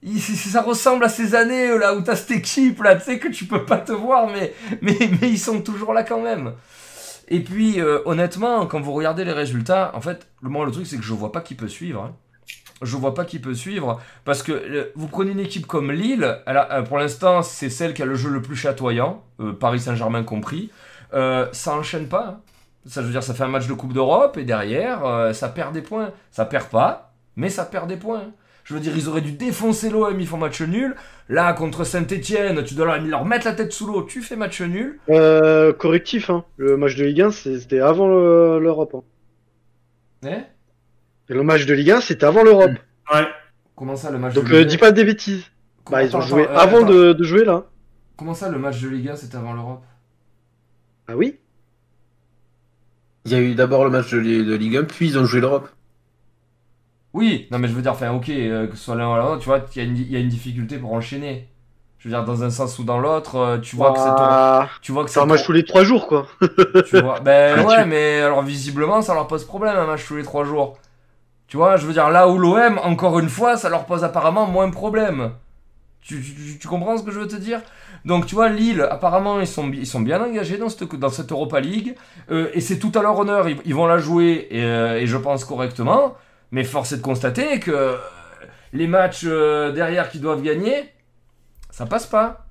Ça 0.19 0.61
ressemble 0.61 1.05
à 1.05 1.09
ces 1.09 1.33
années 1.33 1.69
euh, 1.69 1.77
là 1.77 1.95
où 1.95 2.01
t'as 2.01 2.17
cette 2.17 2.31
équipe 2.31 2.83
là, 2.83 2.95
tu 2.97 3.05
sais 3.05 3.19
que 3.19 3.29
tu 3.29 3.45
peux 3.45 3.63
pas 3.63 3.77
te 3.77 3.93
voir, 3.93 4.27
mais, 4.33 4.53
mais, 4.81 4.97
ils 5.21 5.39
sont 5.39 5.61
toujours 5.61 5.93
là 5.93 6.03
quand 6.03 6.21
même. 6.21 6.53
Et 7.29 7.39
puis, 7.39 7.79
euh, 7.79 7.99
honnêtement, 8.05 8.65
quand 8.67 8.81
vous 8.81 8.91
regardez 8.91 9.23
les 9.23 9.31
résultats, 9.31 9.91
en 9.95 10.01
fait, 10.01 10.27
le, 10.41 10.49
moi, 10.49 10.65
le 10.65 10.71
truc, 10.73 10.85
c'est 10.87 10.97
que 10.97 11.03
je 11.03 11.13
vois 11.13 11.31
pas 11.31 11.39
qui 11.39 11.55
peut 11.55 11.69
suivre. 11.69 12.03
hein. 12.03 12.15
Je 12.81 12.97
vois 12.97 13.13
pas 13.13 13.23
qui 13.23 13.39
peut 13.39 13.53
suivre. 13.53 14.01
Parce 14.25 14.43
que 14.43 14.91
vous 14.95 15.07
prenez 15.07 15.31
une 15.31 15.39
équipe 15.39 15.67
comme 15.67 15.89
Lille, 15.89 16.37
euh, 16.49 16.81
pour 16.81 16.97
l'instant, 16.97 17.41
c'est 17.41 17.69
celle 17.69 17.93
qui 17.93 18.01
a 18.01 18.05
le 18.05 18.15
jeu 18.15 18.29
le 18.29 18.41
plus 18.41 18.57
chatoyant, 18.57 19.23
Paris 19.61 19.79
Saint-Germain 19.79 20.23
compris. 20.23 20.69
Ça 21.13 21.75
enchaîne 21.77 22.09
pas. 22.09 22.27
hein. 22.27 22.52
Ça 22.85 23.01
veut 23.01 23.11
dire, 23.11 23.23
ça 23.23 23.33
fait 23.33 23.43
un 23.43 23.47
match 23.47 23.67
de 23.67 23.73
Coupe 23.73 23.93
d'Europe 23.93 24.37
et 24.37 24.43
derrière, 24.43 25.05
euh, 25.05 25.31
ça 25.33 25.47
perd 25.49 25.73
des 25.73 25.81
points. 25.81 26.11
Ça 26.31 26.45
perd 26.45 26.67
pas, 26.69 27.13
mais 27.37 27.49
ça 27.49 27.63
perd 27.65 27.87
des 27.87 27.95
points. 27.97 28.31
Je 28.65 28.73
veux 28.73 28.79
dire, 28.79 28.95
ils 28.95 29.09
auraient 29.09 29.21
dû 29.21 29.31
défoncer 29.33 29.89
l'OM, 29.89 30.17
ils 30.19 30.27
font 30.27 30.37
match 30.37 30.61
nul. 30.61 30.95
Là, 31.29 31.51
contre 31.53 31.83
Saint-Etienne, 31.83 32.63
tu 32.63 32.75
dois 32.75 32.85
leur, 32.85 33.01
leur 33.01 33.25
mettre 33.25 33.45
la 33.45 33.53
tête 33.53 33.71
sous 33.73 33.87
l'eau, 33.87 34.03
tu 34.03 34.21
fais 34.21 34.35
match 34.35 34.61
nul. 34.61 34.99
Euh, 35.09 35.71
correctif, 35.73 36.29
hein. 36.29 36.43
le 36.57 36.77
match 36.77 36.95
de 36.95 37.03
Ligue 37.05 37.21
1 37.21 37.31
c'est- 37.31 37.59
c'était 37.59 37.79
avant 37.81 38.07
le- 38.07 38.59
l'Europe. 38.59 38.95
hein. 38.95 39.03
Hein 40.29 40.43
Et 41.29 41.33
le 41.33 41.43
match 41.43 41.65
de 41.65 41.73
Ligue 41.73 41.91
1 41.91 42.01
c'était 42.01 42.25
avant 42.25 42.43
l'Europe. 42.43 42.71
Ouais. 43.13 43.27
Comment 43.75 43.95
ça, 43.97 44.11
le 44.11 44.17
match 44.19 44.33
Donc 44.33 44.45
de 44.49 44.53
euh, 44.55 44.59
Ligue 44.59 44.67
dis 44.69 44.75
1? 44.75 44.79
pas 44.79 44.91
des 44.91 45.03
bêtises. 45.03 45.43
Comment- 45.83 45.97
Bah 45.97 46.03
ils 46.03 46.15
ont 46.15 46.19
attends, 46.19 46.27
joué 46.27 46.43
attends, 46.43 46.53
euh, 46.53 46.57
avant 46.57 46.77
attends. 46.77 46.87
de, 46.87 47.13
de 47.13 47.23
jouer 47.23 47.43
là. 47.43 47.63
Comment 48.17 48.33
ça, 48.33 48.47
le 48.49 48.57
match 48.59 48.79
de 48.81 48.87
Ligue 48.87 49.09
1, 49.09 49.15
c'était 49.17 49.35
avant 49.37 49.53
l'Europe? 49.53 49.83
Ah 51.07 51.15
oui 51.17 51.37
Il 53.25 53.33
y 53.33 53.35
a 53.35 53.41
eu 53.41 53.53
d'abord 53.53 53.83
le 53.83 53.89
match 53.89 54.11
de, 54.11 54.17
Li- 54.17 54.45
de 54.45 54.55
Ligue 54.55 54.77
1, 54.77 54.83
puis 54.85 55.07
ils 55.09 55.17
ont 55.19 55.25
joué 55.25 55.41
l'Europe. 55.41 55.69
Oui, 57.13 57.47
non 57.51 57.59
mais 57.59 57.67
je 57.67 57.73
veux 57.73 57.81
dire, 57.83 57.91
enfin 57.91 58.11
ok, 58.11 58.29
euh, 58.29 58.67
que 58.67 58.75
ce 58.75 58.83
soit 58.85 58.95
l'un 58.95 59.11
ou 59.11 59.15
l'autre, 59.15 59.39
tu 59.39 59.45
vois, 59.45 59.63
il 59.75 59.77
y, 59.77 59.81
a 59.81 59.83
une- 59.83 59.97
il 59.97 60.11
y 60.11 60.15
a 60.15 60.19
une 60.19 60.29
difficulté 60.29 60.79
pour 60.79 60.93
enchaîner. 60.93 61.47
Je 61.99 62.09
veux 62.09 62.15
dire, 62.15 62.25
dans 62.25 62.43
un 62.43 62.49
sens 62.49 62.79
ou 62.79 62.83
dans 62.83 62.99
l'autre, 62.99 63.35
euh, 63.37 63.59
tu 63.59 63.75
vois 63.75 63.91
que 63.91 63.99
c'est 63.99 64.15
ton... 64.15 64.35
Tu 64.81 64.91
vois 64.91 65.05
que 65.05 65.11
C'est 65.11 65.21
un 65.21 65.25
match 65.25 65.43
ton- 65.43 65.45
tous 65.45 65.53
les 65.53 65.63
trois 65.63 65.83
jours 65.83 66.07
quoi. 66.07 66.27
Tu 66.81 66.97
vois, 66.97 67.19
ben 67.21 67.59
Ah, 67.59 67.65
ouais, 67.65 67.85
tu- 67.85 67.85
mais 67.85 68.19
alors 68.21 68.41
visiblement, 68.43 69.01
ça 69.01 69.13
leur 69.13 69.27
pose 69.27 69.45
problème 69.45 69.75
un 69.77 69.85
match 69.85 70.05
tous 70.05 70.15
les 70.17 70.23
trois 70.23 70.43
jours. 70.43 70.77
Tu 71.47 71.57
vois, 71.57 71.77
je 71.77 71.87
veux 71.87 71.93
dire, 71.93 72.09
là 72.09 72.29
où 72.29 72.37
l'OM, 72.39 72.79
encore 72.79 73.19
une 73.19 73.29
fois, 73.29 73.57
ça 73.57 73.69
leur 73.69 73.85
pose 73.85 74.03
apparemment 74.03 74.47
moins 74.47 74.67
de 74.67 74.73
problème. 74.73 75.33
Tu, 76.01 76.21
tu- 76.21 76.59
tu 76.59 76.67
comprends 76.69 76.97
ce 76.97 77.03
que 77.03 77.11
je 77.11 77.19
veux 77.21 77.27
te 77.27 77.35
dire? 77.37 77.61
Donc, 78.05 78.25
tu 78.25 78.35
vois, 78.35 78.49
Lille, 78.49 78.85
apparemment, 78.91 79.39
ils 79.39 79.47
sont, 79.47 79.71
ils 79.71 79.87
sont 79.87 80.01
bien 80.01 80.21
engagés 80.21 80.57
dans 80.57 80.67
cette, 80.69 80.93
dans 80.95 81.09
cette 81.09 81.31
Europa 81.31 81.59
League. 81.59 81.95
euh, 82.31 82.49
et 82.53 82.59
c'est 82.61 82.77
tout 82.79 82.91
à 82.95 83.01
leur 83.01 83.17
honneur, 83.17 83.47
ils, 83.47 83.73
vont 83.73 83.85
la 83.85 83.97
jouer, 83.97 84.47
et, 84.51 84.63
euh, 84.63 84.99
et 84.99 85.07
je 85.07 85.15
pense 85.17 85.45
correctement. 85.45 86.15
Mais 86.51 86.63
force 86.63 86.91
est 86.91 86.97
de 86.97 87.01
constater 87.01 87.59
que 87.59 87.71
euh, 87.71 87.95
les 88.73 88.87
matchs 88.87 89.23
derrière 89.25 90.09
qui 90.09 90.19
doivent 90.19 90.41
gagner, 90.41 90.89
ça 91.71 91.85
passe 91.85 92.05
pas. 92.05 92.45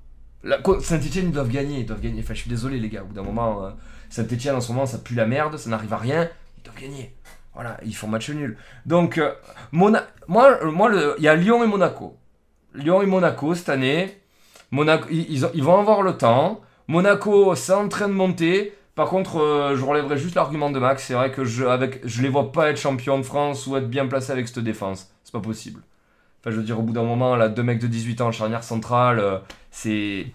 Saint-Etienne, 0.81 1.25
ils 1.27 1.31
doivent 1.31 1.49
gagner, 1.51 1.79
ils 1.81 1.85
doivent 1.85 2.01
gagner. 2.01 2.21
Enfin, 2.21 2.33
je 2.33 2.39
suis 2.41 2.49
désolé, 2.49 2.79
les 2.79 2.89
gars, 2.89 3.03
au 3.03 3.05
bout 3.05 3.13
d'un 3.13 3.23
moment, 3.23 3.71
Saint-Etienne, 4.09 4.55
en 4.55 4.61
ce 4.61 4.71
moment, 4.71 4.85
ça 4.85 4.97
pue 4.97 5.15
la 5.15 5.25
merde, 5.25 5.57
ça 5.57 5.69
n'arrive 5.69 5.93
à 5.93 5.97
rien, 5.97 6.29
ils 6.57 6.63
doivent 6.63 6.81
gagner. 6.81 7.15
Voilà, 7.53 7.77
ils 7.85 7.95
font 7.95 8.07
match 8.07 8.29
nul. 8.31 8.57
Donc, 8.85 9.21
Mona- 9.71 10.07
moi, 10.27 10.65
moi, 10.65 10.91
il 11.17 11.23
y 11.23 11.27
a 11.27 11.35
Lyon 11.35 11.63
et 11.63 11.67
Monaco. 11.67 12.17
Lyon 12.73 13.01
et 13.03 13.05
Monaco 13.05 13.53
cette 13.55 13.69
année. 13.69 14.19
Monaco, 14.73 15.07
ils, 15.11 15.25
ils 15.31 15.45
ont- 15.45 15.51
ils 15.53 15.63
vont 15.63 15.79
avoir 15.79 16.01
le 16.01 16.17
temps. 16.17 16.59
Monaco, 16.87 17.53
c'est 17.55 17.73
en 17.73 17.87
train 17.87 18.07
de 18.07 18.13
monter. 18.13 18.73
Par 18.95 19.07
contre, 19.07 19.37
euh, 19.39 19.75
je 19.77 19.83
relèverai 19.85 20.17
juste 20.17 20.35
l'argument 20.35 20.69
de 20.71 20.79
Max. 20.79 21.03
C'est 21.05 21.13
vrai 21.13 21.31
que 21.31 21.45
je, 21.45 21.63
avec, 21.65 22.01
je 22.03 22.21
les 22.21 22.29
vois 22.29 22.51
pas 22.51 22.69
être 22.69 22.77
champion 22.77 23.17
de 23.17 23.23
France 23.23 23.67
ou 23.67 23.77
être 23.77 23.87
bien 23.89 24.07
placés 24.07 24.31
avec 24.31 24.47
cette 24.47 24.59
défense. 24.59 25.11
C'est 25.23 25.31
pas 25.31 25.39
possible. 25.39 25.81
Enfin, 26.41 26.51
je 26.51 26.57
veux 26.57 26.63
dire, 26.63 26.77
au 26.79 26.81
bout 26.81 26.91
d'un 26.93 27.03
moment, 27.03 27.35
là, 27.35 27.49
deux 27.49 27.63
mecs 27.63 27.79
de 27.79 27.87
18 27.87 28.21
ans 28.21 28.27
en 28.27 28.31
charnière 28.31 28.63
centrale, 28.63 29.19
euh, 29.19 29.37
c'est. 29.71 30.27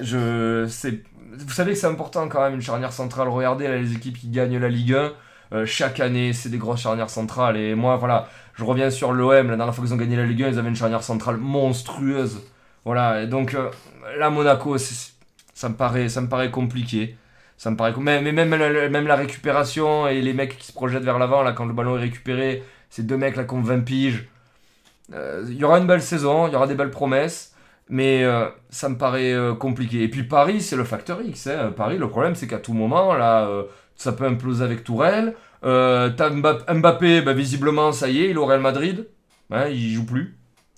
Je. 0.00 0.66
c'est 0.68 1.02
Vous 1.32 1.52
savez 1.52 1.72
que 1.72 1.78
c'est 1.78 1.86
important 1.86 2.28
quand 2.28 2.40
même, 2.42 2.54
une 2.54 2.62
charnière 2.62 2.92
centrale. 2.92 3.28
Regardez 3.28 3.66
là, 3.68 3.76
les 3.78 3.92
équipes 3.94 4.18
qui 4.18 4.28
gagnent 4.28 4.58
la 4.58 4.68
Ligue 4.68 4.94
1. 4.94 5.12
euh, 5.52 5.66
chaque 5.66 6.00
année, 6.00 6.32
c'est 6.32 6.48
des 6.48 6.58
grosses 6.58 6.80
charnières 6.80 7.10
centrales. 7.10 7.56
Et 7.56 7.74
moi, 7.74 7.96
voilà, 7.96 8.28
je 8.54 8.64
reviens 8.64 8.90
sur 8.90 9.12
l'OM. 9.12 9.48
La 9.50 9.56
dernière 9.56 9.74
fois 9.74 9.84
qu'ils 9.84 9.94
ont 9.94 9.98
gagné 9.98 10.16
la 10.16 10.24
Ligue 10.26 10.42
1, 10.44 10.48
ils 10.50 10.58
avaient 10.58 10.68
une 10.68 10.76
charnière 10.76 11.02
centrale 11.02 11.36
monstrueuse. 11.36 12.40
Voilà, 12.84 13.26
donc 13.26 13.54
euh, 13.54 13.70
là, 14.18 14.30
Monaco, 14.30 14.76
ça 14.78 15.68
me, 15.68 15.74
paraît, 15.74 16.08
ça 16.08 16.20
me 16.20 16.28
paraît 16.28 16.50
compliqué. 16.50 17.16
Ça 17.56 17.70
me 17.70 17.76
paraît 17.76 17.94
mais, 17.98 18.20
mais 18.20 18.32
même, 18.32 18.50
même 18.50 19.06
la 19.06 19.16
récupération 19.16 20.06
et 20.08 20.20
les 20.20 20.32
mecs 20.34 20.58
qui 20.58 20.66
se 20.66 20.72
projettent 20.72 21.04
vers 21.04 21.18
l'avant, 21.18 21.42
là, 21.42 21.52
quand 21.52 21.64
le 21.64 21.72
ballon 21.72 21.96
est 21.96 22.00
récupéré, 22.00 22.62
ces 22.90 23.02
deux 23.04 23.16
mecs 23.16 23.36
là 23.36 23.44
qui 23.44 23.54
ont 23.54 23.62
20 23.62 23.80
piges. 23.80 24.28
Euh, 25.12 25.44
Il 25.48 25.54
y 25.56 25.64
aura 25.64 25.78
une 25.78 25.86
belle 25.86 26.02
saison, 26.02 26.46
il 26.48 26.52
y 26.52 26.56
aura 26.56 26.66
des 26.66 26.74
belles 26.74 26.90
promesses, 26.90 27.54
mais 27.88 28.24
euh, 28.24 28.48
ça 28.70 28.88
me 28.88 28.96
paraît 28.98 29.32
euh, 29.32 29.54
compliqué. 29.54 30.02
Et 30.02 30.08
puis 30.08 30.24
Paris, 30.24 30.60
c'est 30.60 30.76
le 30.76 30.84
facteur 30.84 31.22
X. 31.22 31.46
hein. 31.48 31.72
Paris, 31.76 31.98
le 31.98 32.08
problème, 32.08 32.34
c'est 32.34 32.46
qu'à 32.46 32.58
tout 32.58 32.74
moment, 32.74 33.14
là, 33.14 33.48
ça 33.96 34.12
peut 34.12 34.24
imploser 34.24 34.64
avec 34.64 34.84
Tourelle. 34.84 35.34
Mbappé, 35.62 37.22
bah, 37.22 37.32
visiblement, 37.32 37.92
ça 37.92 38.08
y 38.08 38.22
est, 38.22 38.30
il 38.30 38.32
est 38.32 38.36
au 38.36 38.46
Real 38.46 38.60
Madrid. 38.60 39.06
Hein, 39.50 39.68
il 39.68 39.92
joue 39.94 40.06
plus. 40.06 40.36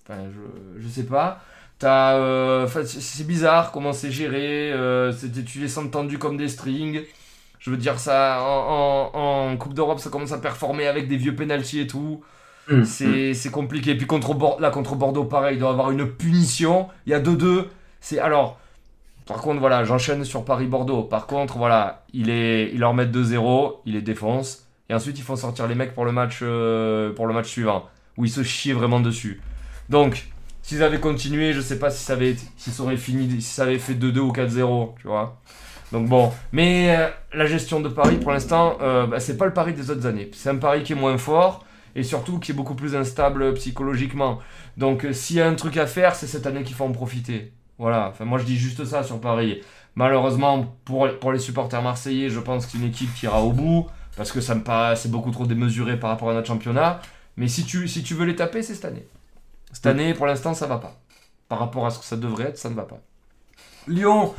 Enfin, 0.09 0.21
je, 0.31 0.83
je 0.83 0.89
sais 0.89 1.05
pas. 1.05 1.41
T'as, 1.79 2.15
euh, 2.17 2.67
c'est- 2.85 3.25
bizarre 3.27 3.71
comment 3.73 3.93
c'est 3.93 4.11
géré. 4.11 4.73
euh, 4.73 5.13
c'était- 5.13 5.43
tu 5.45 5.59
les 5.61 5.69
sens 5.69 5.91
tendus 5.91 6.19
comme 6.19 6.37
des 6.37 6.49
strings. 6.49 7.03
Je 7.59 7.71
veux 7.71 7.77
dire, 7.77 7.99
ça, 7.99 8.39
en, 8.43 9.11
en- 9.15 9.51
en 9.53 9.57
Coupe 9.57 9.75
d'Europe, 9.75 9.99
ça 9.99 10.09
commence 10.11 10.33
à 10.33 10.39
performer 10.39 10.87
avec 10.87 11.09
des 11.09 11.17
vieux 11.17 11.35
penalties 11.35 11.81
et 11.81 11.87
tout. 11.87 12.23
Hum, 12.71 12.85
C'est 12.85 13.35
c'est 13.35 13.51
compliqué. 13.51 13.95
Puis 13.95 14.07
contre, 14.07 14.35
là, 14.61 14.71
contre 14.71 14.95
Bordeaux, 14.97 15.25
pareil, 15.25 15.57
il 15.57 15.61
doit 15.61 15.69
y 15.71 15.73
avoir 15.73 15.91
une 15.91 16.07
punition. 16.07 16.89
Il 17.07 17.11
y 17.11 17.15
a 17.15 17.21
2-2. 17.21 17.69
C'est 18.01 18.19
alors. 18.19 18.59
Par 19.27 19.39
contre, 19.39 19.59
voilà, 19.61 19.85
j'enchaîne 19.85 20.25
sur 20.25 20.45
Paris-Bordeaux. 20.45 21.03
Par 21.03 21.27
contre, 21.27 21.59
voilà, 21.59 22.05
il, 22.13 22.31
est, 22.31 22.71
il 22.73 22.79
leur 22.81 22.95
met 22.95 23.07
2-0, 23.07 23.81
il 23.85 23.95
les 23.95 24.03
défonce. 24.03 24.67
Et 24.89 24.95
ensuite, 24.95 25.19
ils 25.19 25.23
font 25.25 25.35
sortir 25.37 25.67
les 25.67 25.75
mecs 25.75 25.95
pour 25.95 26.05
le 26.05 26.13
match, 26.13 26.39
euh, 26.43 27.13
pour 27.13 27.27
le 27.27 27.35
match 27.35 27.49
suivant, 27.49 27.87
où 28.17 28.25
ils 28.25 28.31
se 28.31 28.45
chient 28.45 28.73
vraiment 28.73 29.01
dessus. 29.01 29.41
Donc, 29.89 30.29
s'ils 30.67 30.83
avaient 30.83 30.99
continué, 30.99 31.53
je 31.53 31.61
sais 31.61 31.79
pas 31.79 31.91
si 31.91 32.03
ça 32.03 32.15
avait, 32.15 32.35
si 32.57 32.73
ça 32.73 32.83
aurait 32.83 32.97
fini, 32.97 33.41
si 33.41 33.55
ça 33.55 33.63
avait 33.63 33.79
fait 33.79 33.95
2-2 33.95 34.19
ou 34.19 34.33
4-0, 34.33 34.95
tu 35.01 35.07
vois. 35.07 35.41
Donc 35.93 36.09
bon, 36.09 36.33
mais 36.51 36.97
euh, 36.97 37.09
la 37.33 37.47
gestion 37.47 37.79
de 37.79 37.89
Paris, 37.89 38.17
pour 38.17 38.33
l'instant, 38.33 38.77
euh, 38.81 39.07
bah, 39.07 39.21
c'est 39.21 39.37
pas 39.37 39.47
le 39.47 39.53
Paris 39.53 39.75
des 39.75 39.93
autres 39.93 40.07
années. 40.07 40.29
C'est 40.35 40.51
un 40.51 40.57
Paris 40.57 40.83
qui 40.83 40.95
est 40.95 40.97
moins 40.97 41.19
fort 41.19 41.65
et 41.95 42.03
surtout 42.03 42.41
qui 42.41 42.51
est 42.51 42.55
beaucoup 42.55 42.75
plus 42.75 42.97
instable 42.97 43.55
psychologiquement. 43.55 44.41
Donc 44.77 45.05
euh, 45.05 45.13
s'il 45.13 45.37
y 45.37 45.41
a 45.41 45.47
un 45.47 45.55
truc 45.55 45.77
à 45.77 45.87
faire, 45.87 46.17
c'est 46.17 46.27
cette 46.27 46.49
année 46.49 46.65
qu'il 46.65 46.75
faut 46.75 46.85
en 46.85 46.91
profiter. 46.91 47.53
Voilà, 47.79 48.09
enfin 48.09 48.25
moi 48.25 48.41
je 48.41 48.45
dis 48.45 48.57
juste 48.57 48.85
ça 48.85 49.05
sur 49.05 49.21
Paris. 49.21 49.61
Malheureusement 49.95 50.75
pour, 50.85 51.09
pour 51.21 51.31
les 51.31 51.39
supporters 51.39 51.81
marseillais, 51.81 52.29
je 52.29 52.41
pense 52.41 52.67
que 52.67 52.73
c'est 52.73 52.79
une 52.79 52.89
équipe 52.89 53.15
qui 53.15 53.27
ira 53.27 53.41
au 53.41 53.53
bout 53.53 53.87
parce 54.17 54.33
que 54.33 54.41
ça 54.41 54.57
me 54.57 54.65
paraît 54.65 54.97
c'est 54.97 55.13
beaucoup 55.13 55.31
trop 55.31 55.47
démesuré 55.47 55.97
par 55.97 56.11
rapport 56.11 56.31
à 56.31 56.35
notre 56.35 56.49
championnat. 56.49 57.01
Mais 57.37 57.47
si 57.47 57.65
tu, 57.65 57.87
si 57.87 58.03
tu 58.03 58.15
veux 58.15 58.25
les 58.25 58.35
taper, 58.35 58.65
c'est 58.65 58.75
cette 58.75 58.87
année. 58.87 59.07
Cette 59.77 59.85
année, 59.85 60.15
pour 60.15 60.25
l'instant, 60.25 60.55
ça 60.55 60.67
va 60.67 60.79
pas. 60.79 60.95
Par 61.51 61.59
rapport 61.59 61.85
à 61.85 61.91
ce 61.91 61.99
que 61.99 62.07
ça 62.07 62.17
devrait 62.17 62.45
être, 62.45 62.57
ça 62.57 62.71
ne 62.71 62.75
va 62.75 62.85
pas. 62.85 62.99
Lyon, 63.87 64.35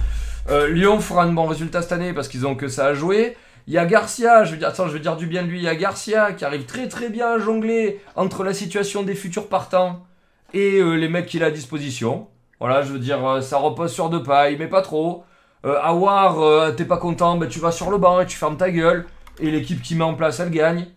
euh, 0.50 0.68
Lyon 0.68 1.00
fera 1.00 1.26
un 1.26 1.32
bon 1.32 1.46
résultat 1.46 1.84
cette 1.84 1.92
année 1.92 2.12
parce 2.12 2.28
qu'ils 2.28 2.48
ont 2.48 2.56
que 2.56 2.68
ça 2.68 2.88
à 2.88 2.96
jouer. 2.96 3.38
Il 3.68 3.74
y 3.76 3.78
a 3.78 3.86
Garcia, 3.86 4.46
je 4.46 4.54
veux 4.54 4.58
dire, 4.58 4.70
attends, 4.70 4.88
je 4.88 4.94
veux 4.94 5.00
dire 5.00 5.16
du 5.16 5.28
bien 5.28 5.44
de 5.44 5.48
lui. 5.48 5.60
Il 5.60 5.64
y 5.64 5.68
a 5.68 5.76
Garcia 5.76 6.34
qui 6.34 6.44
arrive 6.44 6.66
très 6.66 6.88
très 6.88 7.10
bien 7.10 7.34
à 7.34 7.38
jongler 7.38 8.02
entre 8.16 8.44
la 8.44 8.52
situation 8.52 9.04
des 9.04 9.14
futurs 9.14 9.48
partants 9.48 10.08
et 10.56 10.80
euh, 10.80 10.96
les 10.96 11.08
mecs 11.08 11.28
qu'il 11.28 11.44
a 11.44 11.48
à 11.48 11.52
disposition. 11.52 12.30
Voilà, 12.60 12.82
je 12.82 12.92
veux 12.92 13.00
dire, 13.00 13.24
euh, 13.24 13.42
ça 13.42 13.58
repose 13.58 13.94
sur 13.94 14.10
deux 14.10 14.24
pailles, 14.24 14.56
mais 14.58 14.68
pas 14.68 14.82
trop. 14.82 15.24
Awar, 15.64 16.76
t'es 16.76 16.86
pas 16.86 16.98
content, 16.98 17.38
ben, 17.38 17.48
tu 17.48 17.60
vas 17.60 17.72
sur 17.72 17.92
le 17.92 18.00
banc 18.00 18.22
et 18.22 18.26
tu 18.26 18.38
fermes 18.38 18.58
ta 18.58 18.72
gueule. 18.72 19.06
Et 19.40 19.52
l'équipe 19.52 19.84
qui 19.84 19.94
met 19.94 20.04
en 20.04 20.16
place, 20.16 20.40
elle 20.40 20.50
gagne. 20.50 20.88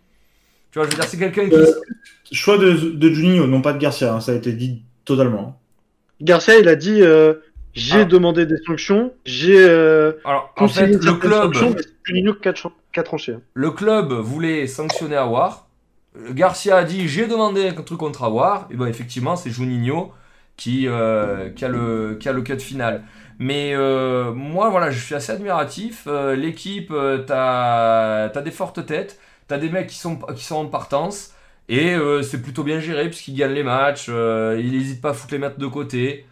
Tu 0.71 0.79
vois, 0.79 0.87
je 0.87 0.91
veux 0.91 0.97
dire, 0.97 1.05
c'est 1.05 1.19
quelqu'un 1.19 1.49
qui. 1.49 1.55
Euh, 1.55 1.67
Choix 2.33 2.59
de, 2.59 2.73
de 2.73 3.11
Juninho, 3.11 3.47
non 3.47 3.61
pas 3.61 3.73
de 3.73 3.79
Garcia, 3.79 4.15
hein, 4.15 4.21
ça 4.21 4.33
a 4.33 4.35
été 4.37 4.53
dit 4.53 4.83
totalement. 5.05 5.61
Garcia, 6.21 6.59
il 6.59 6.69
a 6.69 6.77
dit 6.77 7.03
euh, 7.03 7.35
j'ai 7.75 8.01
Ah. 8.01 8.05
demandé 8.05 8.47
des 8.47 8.59
sanctions, 8.59 9.13
j'ai 9.25 9.57
euh, 9.59 10.13
Alors, 10.25 10.53
en 10.57 10.69
fait, 10.69 10.93
conseillé 10.93 10.99
le 10.99 11.13
club. 11.15 11.55
Juninho 12.05 12.33
hein. 12.45 13.41
Le 13.55 13.71
club 13.71 14.13
voulait 14.13 14.67
sanctionner 14.67 15.17
Awar. 15.17 15.67
Garcia 16.33 16.77
a 16.77 16.85
dit 16.85 17.09
j'ai 17.09 17.27
demandé 17.27 17.69
un 17.69 17.83
truc 17.83 17.99
contre 17.99 18.23
Awar. 18.25 18.69
Et 18.71 18.77
ben 18.77 18.87
effectivement, 18.87 19.37
c'est 19.37 19.51
Juninho 19.51 20.13
qui, 20.57 20.87
euh, 20.89 21.51
qui, 21.51 21.65
a 21.65 21.69
le, 21.69 22.17
qui 22.21 22.29
a 22.29 22.33
le 22.33 22.43
cut 22.43 22.59
final. 22.61 23.05
Mais 23.39 23.73
euh, 23.75 24.33
moi, 24.33 24.69
voilà, 24.69 24.91
je 24.91 25.03
suis 25.03 25.15
assez 25.15 25.33
admiratif. 25.33 26.05
Euh, 26.07 26.37
L'équipe, 26.37 26.91
euh, 26.91 27.19
t'as 27.27 28.27
as 28.27 28.43
des 28.43 28.51
fortes 28.51 28.85
têtes. 28.87 29.19
T'as 29.51 29.59
des 29.59 29.69
mecs 29.69 29.89
qui 29.89 29.97
sont, 29.97 30.17
qui 30.37 30.45
sont 30.45 30.57
en 30.57 30.67
partance. 30.69 31.33
Et 31.69 31.93
euh, 31.95 32.23
c'est 32.23 32.41
plutôt 32.43 32.63
bien 32.65 32.81
géré 32.81 33.09
puisqu'ils 33.11 33.35
gagnent 33.35 33.53
les 33.53 33.65
matchs. 33.65 34.07
euh, 34.09 34.57
ils 34.63 34.71
n'hésitent 34.73 35.01
pas 35.03 35.11
à 35.11 35.15
foutre 35.15 35.33
les 35.35 35.41
mettre 35.41 35.59
de 35.59 35.67
côté. 35.67 36.27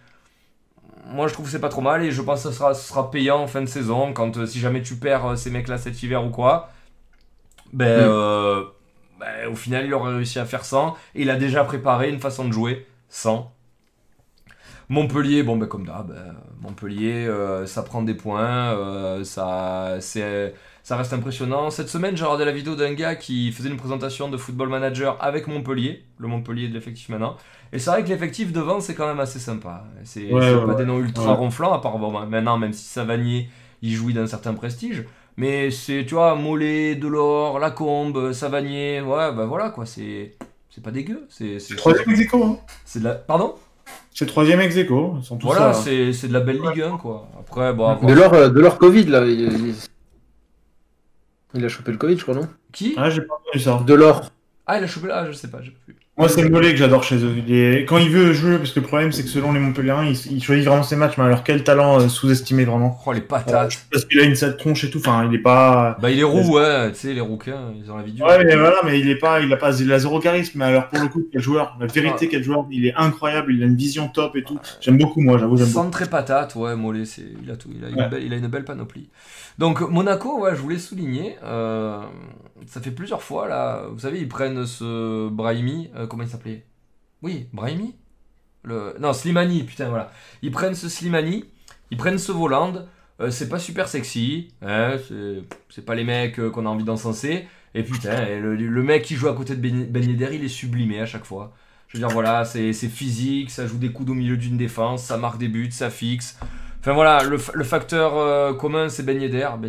Moi, 1.06 1.26
je 1.28 1.32
trouve 1.32 1.46
que 1.46 1.52
c'est 1.52 1.60
pas 1.60 1.68
trop 1.70 1.80
mal 1.80 2.04
et 2.04 2.10
je 2.12 2.22
pense 2.22 2.42
que 2.44 2.50
ce 2.50 2.54
sera, 2.56 2.74
ce 2.74 2.86
sera 2.88 3.10
payant 3.10 3.38
en 3.38 3.46
fin 3.48 3.60
de 3.62 3.66
saison 3.66 4.12
quand 4.12 4.36
euh, 4.36 4.46
si 4.46 4.60
jamais 4.60 4.82
tu 4.82 4.96
perds 4.96 5.36
ces 5.38 5.50
mecs-là 5.50 5.78
cet 5.78 6.02
hiver 6.02 6.24
ou 6.24 6.30
quoi. 6.30 6.70
Ben, 7.72 8.06
Mm. 8.08 8.66
ben, 9.20 9.48
au 9.50 9.56
final, 9.56 9.86
il 9.86 9.94
aurait 9.94 10.14
réussi 10.14 10.38
à 10.38 10.44
faire 10.44 10.64
100 10.64 10.96
et 11.14 11.22
il 11.22 11.30
a 11.30 11.36
déjà 11.36 11.64
préparé 11.64 12.08
une 12.10 12.20
façon 12.20 12.46
de 12.46 12.52
jouer 12.52 12.86
sans. 13.08 13.52
Montpellier, 14.88 15.42
bon, 15.42 15.56
ben, 15.56 15.66
comme 15.66 15.86
d'hab, 15.86 16.08
ben, 16.08 16.34
Montpellier, 16.60 17.28
ça 17.66 17.82
prend 17.82 18.02
des 18.02 18.14
points, 18.14 19.22
ça, 19.24 19.96
c'est, 20.00 20.54
ça 20.88 20.96
reste 20.96 21.12
impressionnant. 21.12 21.68
Cette 21.68 21.90
semaine, 21.90 22.16
j'ai 22.16 22.24
regardé 22.24 22.46
la 22.46 22.50
vidéo 22.50 22.74
d'un 22.74 22.94
gars 22.94 23.14
qui 23.14 23.52
faisait 23.52 23.68
une 23.68 23.76
présentation 23.76 24.30
de 24.30 24.38
Football 24.38 24.70
Manager 24.70 25.18
avec 25.20 25.46
Montpellier, 25.46 26.02
le 26.16 26.28
Montpellier 26.28 26.66
de 26.68 26.72
l'effectif 26.72 27.10
maintenant. 27.10 27.36
Et 27.74 27.78
c'est 27.78 27.90
vrai 27.90 28.02
que 28.04 28.08
l'effectif 28.08 28.52
devant, 28.54 28.80
c'est 28.80 28.94
quand 28.94 29.06
même 29.06 29.20
assez 29.20 29.38
sympa. 29.38 29.84
C'est 30.04 30.32
Ouais, 30.32 30.40
c'est 30.40 30.54
ouais, 30.54 30.60
pas 30.62 30.66
ouais. 30.68 30.76
des 30.76 30.86
noms 30.86 30.98
ultra 30.98 31.32
Ouais. 31.32 31.36
ronflants, 31.36 31.74
à 31.74 31.82
part 31.82 31.98
bon, 31.98 32.10
maintenant, 32.24 32.56
même 32.56 32.72
si 32.72 32.84
Savanier, 32.86 33.50
il 33.82 33.92
jouit 33.92 34.14
d'un 34.14 34.26
certain 34.26 34.54
prestige. 34.54 35.04
Mais 35.36 35.70
c'est, 35.70 36.06
tu 36.08 36.14
vois, 36.14 36.34
Mollet, 36.36 36.94
Delors, 36.94 37.58
Lacombe, 37.58 38.32
Savanier, 38.32 39.02
ouais, 39.02 39.30
bah 39.34 39.44
voilà 39.44 39.68
quoi, 39.68 39.84
c'est, 39.84 40.36
c'est 40.70 40.82
pas 40.82 40.90
dégueu. 40.90 41.26
C'est, 41.28 41.58
c'est, 41.58 41.76
Troisième 41.76 42.08
ex 42.18 42.32
hein. 42.32 42.56
c'est 42.86 43.00
de 43.00 43.04
la. 43.04 43.14
Pardon? 43.14 43.56
C'est 44.14 44.24
troisième 44.24 44.60
ex 44.62 44.74
aequo, 44.74 45.16
ils 45.20 45.24
sont 45.26 45.36
tous 45.36 45.48
Voilà, 45.48 45.74
ça. 45.74 45.82
c'est, 45.82 46.14
c'est 46.14 46.28
de 46.28 46.32
la 46.32 46.40
belle 46.40 46.62
Ligue 46.62 46.80
1 46.80 46.96
quoi. 46.96 47.28
Après, 47.38 47.74
bon, 47.74 47.94
De 48.06 48.14
leur, 48.14 48.50
de 48.50 48.58
leur 48.60 48.78
Covid, 48.78 49.04
là. 49.04 49.26
Il, 49.26 49.74
il- 51.54 51.64
a 51.64 51.68
chopé 51.68 51.92
le 51.92 51.98
Covid, 51.98 52.16
je 52.16 52.22
crois, 52.22 52.34
non? 52.34 52.48
Qui? 52.72 52.94
Ah, 52.96 53.10
j'ai 53.10 53.22
pas 53.22 53.34
entendu 53.34 53.58
ça. 53.62 53.82
De 53.86 53.94
l'or. 53.94 54.30
Ah, 54.66 54.78
il 54.78 54.84
a 54.84 54.86
chopé 54.86 55.08
là, 55.08 55.26
je 55.26 55.32
sais 55.32 55.48
pas, 55.50 55.62
j'ai 55.62 55.70
pas 55.70 55.78
vu. 55.86 55.96
Moi, 56.18 56.28
c'est 56.28 56.48
Mollet 56.50 56.72
que 56.72 56.76
j'adore 56.76 57.04
chez 57.04 57.16
eux. 57.24 57.32
Il 57.46 57.54
est- 57.54 57.84
Quand 57.84 57.98
il 57.98 58.10
veut 58.10 58.32
jouer, 58.32 58.58
parce 58.58 58.72
que 58.72 58.80
le 58.80 58.86
problème, 58.86 59.12
c'est 59.12 59.22
que 59.22 59.28
selon 59.28 59.52
les 59.52 59.60
Montpelliérains, 59.60 60.04
il... 60.04 60.16
il 60.32 60.42
choisit 60.42 60.66
vraiment 60.66 60.82
ses 60.82 60.96
matchs, 60.96 61.16
mais 61.16 61.24
alors 61.24 61.44
quel 61.44 61.62
talent 61.62 62.00
euh, 62.00 62.08
sous-estimé 62.08 62.64
vraiment. 62.64 62.98
Oh, 63.06 63.12
les 63.12 63.20
patates. 63.20 63.86
Parce 63.92 64.04
qu'il 64.04 64.18
a 64.18 64.24
une 64.24 64.34
sale 64.34 64.56
tronche 64.56 64.82
et 64.84 64.90
tout, 64.90 64.98
enfin, 64.98 65.24
il 65.30 65.34
est 65.34 65.38
pas. 65.42 65.96
Bah, 66.02 66.10
il 66.10 66.18
est 66.18 66.24
roux, 66.24 66.56
ouais, 66.56 66.90
tu 66.92 66.98
sais, 66.98 67.14
les 67.14 67.20
rouquins, 67.20 67.72
ils 67.80 67.90
ont 67.90 67.96
la 67.96 68.02
vie 68.02 68.12
dure. 68.12 68.26
Ouais, 68.26 68.44
mais 68.44 68.56
voilà, 68.56 68.76
mais 68.84 68.98
il 68.98 69.08
est 69.08 69.16
pas, 69.18 69.40
il 69.40 69.52
a 69.52 69.56
pas, 69.56 69.78
il 69.80 69.92
a 69.92 69.98
zéro 69.98 70.18
charisme. 70.18 70.58
Mais 70.58 70.64
alors, 70.64 70.88
pour 70.88 71.00
le 71.00 71.08
coup, 71.08 71.22
quel 71.32 71.40
joueur, 71.40 71.76
la 71.80 71.86
vérité, 71.86 72.28
quel 72.28 72.42
joueur, 72.42 72.66
il 72.70 72.86
est 72.86 72.94
incroyable, 72.96 73.52
il 73.52 73.62
a 73.62 73.66
une 73.66 73.76
vision 73.76 74.08
top 74.08 74.34
et 74.36 74.42
tout. 74.42 74.58
J'aime 74.80 74.98
beaucoup, 74.98 75.20
moi, 75.20 75.38
j'avoue. 75.38 75.56
Centre 75.56 76.02
et 76.02 76.06
patate, 76.06 76.54
ouais, 76.56 76.74
Mollet, 76.74 77.04
c'est, 77.04 77.22
il 77.42 77.50
a 77.50 77.56
tout, 77.56 77.68
il 77.72 77.84
a, 77.84 77.88
une 77.88 77.94
Ouais. 77.96 78.08
belle, 78.08 78.22
il 78.24 78.32
a 78.32 78.36
une 78.36 78.48
belle 78.48 78.64
panoplie. 78.64 79.08
Donc 79.58 79.80
Monaco, 79.80 80.40
ouais, 80.40 80.50
je 80.54 80.60
voulais 80.60 80.78
souligner, 80.78 81.36
euh, 81.44 81.98
ça 82.66 82.80
fait 82.80 82.90
plusieurs 82.90 83.22
fois 83.22 83.48
là, 83.48 83.86
vous 83.90 84.00
savez, 84.00 84.20
ils 84.20 84.28
prennent 84.28 84.66
ce 84.66 85.28
Brahimi, 85.28 85.90
euh, 85.96 86.06
comment 86.06 86.22
il 86.22 86.28
s'appelait? 86.28 86.64
Oui, 87.22 87.48
Brahimi? 87.52 87.94
Le... 88.64 88.96
Non, 89.00 89.12
Slimani, 89.12 89.64
putain, 89.64 89.88
voilà. 89.88 90.10
Ils 90.42 90.50
prennent 90.50 90.74
ce 90.74 90.88
Slimani, 90.88 91.44
ils 91.90 91.96
prennent 91.96 92.18
ce 92.18 92.32
Voland, 92.32 92.86
euh, 93.20 93.30
c'est 93.30 93.48
pas 93.48 93.58
super 93.58 93.88
sexy, 93.88 94.48
hein, 94.62 94.96
c'est, 95.70 95.84
pas 95.84 95.94
les 95.94 96.04
mecs 96.04 96.38
euh, 96.38 96.50
qu'on 96.50 96.66
a 96.66 96.68
envie 96.68 96.84
d'encenser, 96.84 97.46
et 97.74 97.82
putain, 97.82 98.26
et 98.26 98.38
le, 98.38 98.56
le 98.56 98.82
mec 98.82 99.02
qui 99.02 99.14
joue 99.14 99.28
à 99.28 99.34
côté 99.34 99.54
de 99.56 99.60
Ben, 99.60 99.86
Ben 99.90 100.02
il 100.04 100.44
est 100.44 100.48
sublimé 100.48 101.00
à 101.00 101.06
chaque 101.06 101.24
fois. 101.24 101.54
Je 101.88 101.96
veux 101.96 102.06
dire, 102.06 102.12
voilà, 102.12 102.44
c'est 102.44 102.72
physique, 102.72 103.50
ça 103.50 103.66
joue 103.66 103.78
des 103.78 103.90
coups 103.90 104.10
au 104.10 104.14
milieu 104.14 104.36
d'une 104.36 104.58
défense, 104.58 105.04
ça 105.04 105.16
marque 105.16 105.38
des 105.38 105.48
buts, 105.48 105.70
ça 105.70 105.88
fixe. 105.88 106.38
Enfin 106.80 106.92
voilà, 106.92 107.24
le, 107.24 107.38
le 107.54 107.64
facteur 107.64 108.56
commun, 108.58 108.90
c'est 108.90 109.02
Ben. 109.04 109.18
Ben 109.18 109.22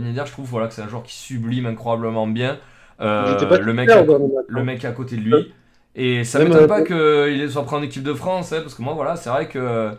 Yedder, 0.05 0.23
je 0.25 0.31
trouve 0.31 0.47
voilà, 0.49 0.67
que 0.67 0.73
c'est 0.73 0.81
un 0.81 0.89
joueur 0.89 1.03
qui 1.03 1.15
sublime 1.15 1.65
incroyablement 1.65 2.27
bien. 2.27 2.59
Euh, 3.01 3.59
le, 3.59 3.73
mec 3.73 3.89
à, 3.89 4.03
le 4.03 4.63
mec 4.63 4.85
à 4.85 4.91
côté 4.91 5.15
de 5.17 5.21
lui. 5.21 5.53
Et 5.95 6.23
ça 6.23 6.39
Même, 6.39 6.49
m'étonne 6.49 6.63
euh, 6.63 6.67
pas 6.67 6.83
qu'il 6.83 7.51
soit 7.51 7.65
pris 7.65 7.75
en 7.75 7.81
équipe 7.81 8.03
de 8.03 8.13
France, 8.13 8.53
hein, 8.53 8.59
parce 8.61 8.75
que 8.75 8.81
moi, 8.81 8.93
voilà, 8.93 9.15
c'est 9.15 9.29
vrai 9.29 9.47
que 9.47 9.91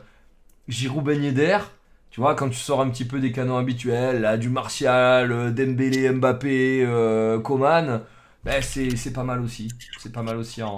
Giroud 0.69 1.05
baigné 1.05 1.33
d'air, 1.33 1.71
tu 2.11 2.21
vois, 2.21 2.35
quand 2.35 2.49
tu 2.49 2.59
sors 2.59 2.81
un 2.81 2.91
petit 2.91 3.05
peu 3.05 3.21
des 3.21 3.31
canons 3.33 3.57
habituels, 3.57 4.21
là, 4.21 4.37
du 4.37 4.49
Martial, 4.49 5.31
euh, 5.31 5.51
Dembélé, 5.51 6.11
Mbappé, 6.11 6.85
euh, 6.85 7.39
Coman, 7.39 8.03
ben, 8.45 8.63
c'est 8.63 9.13
pas 9.13 9.23
mal 9.23 9.41
aussi. 9.41 9.69
C'est 9.99 10.13
pas 10.13 10.23
mal 10.23 10.37
aussi 10.37 10.63
en, 10.63 10.77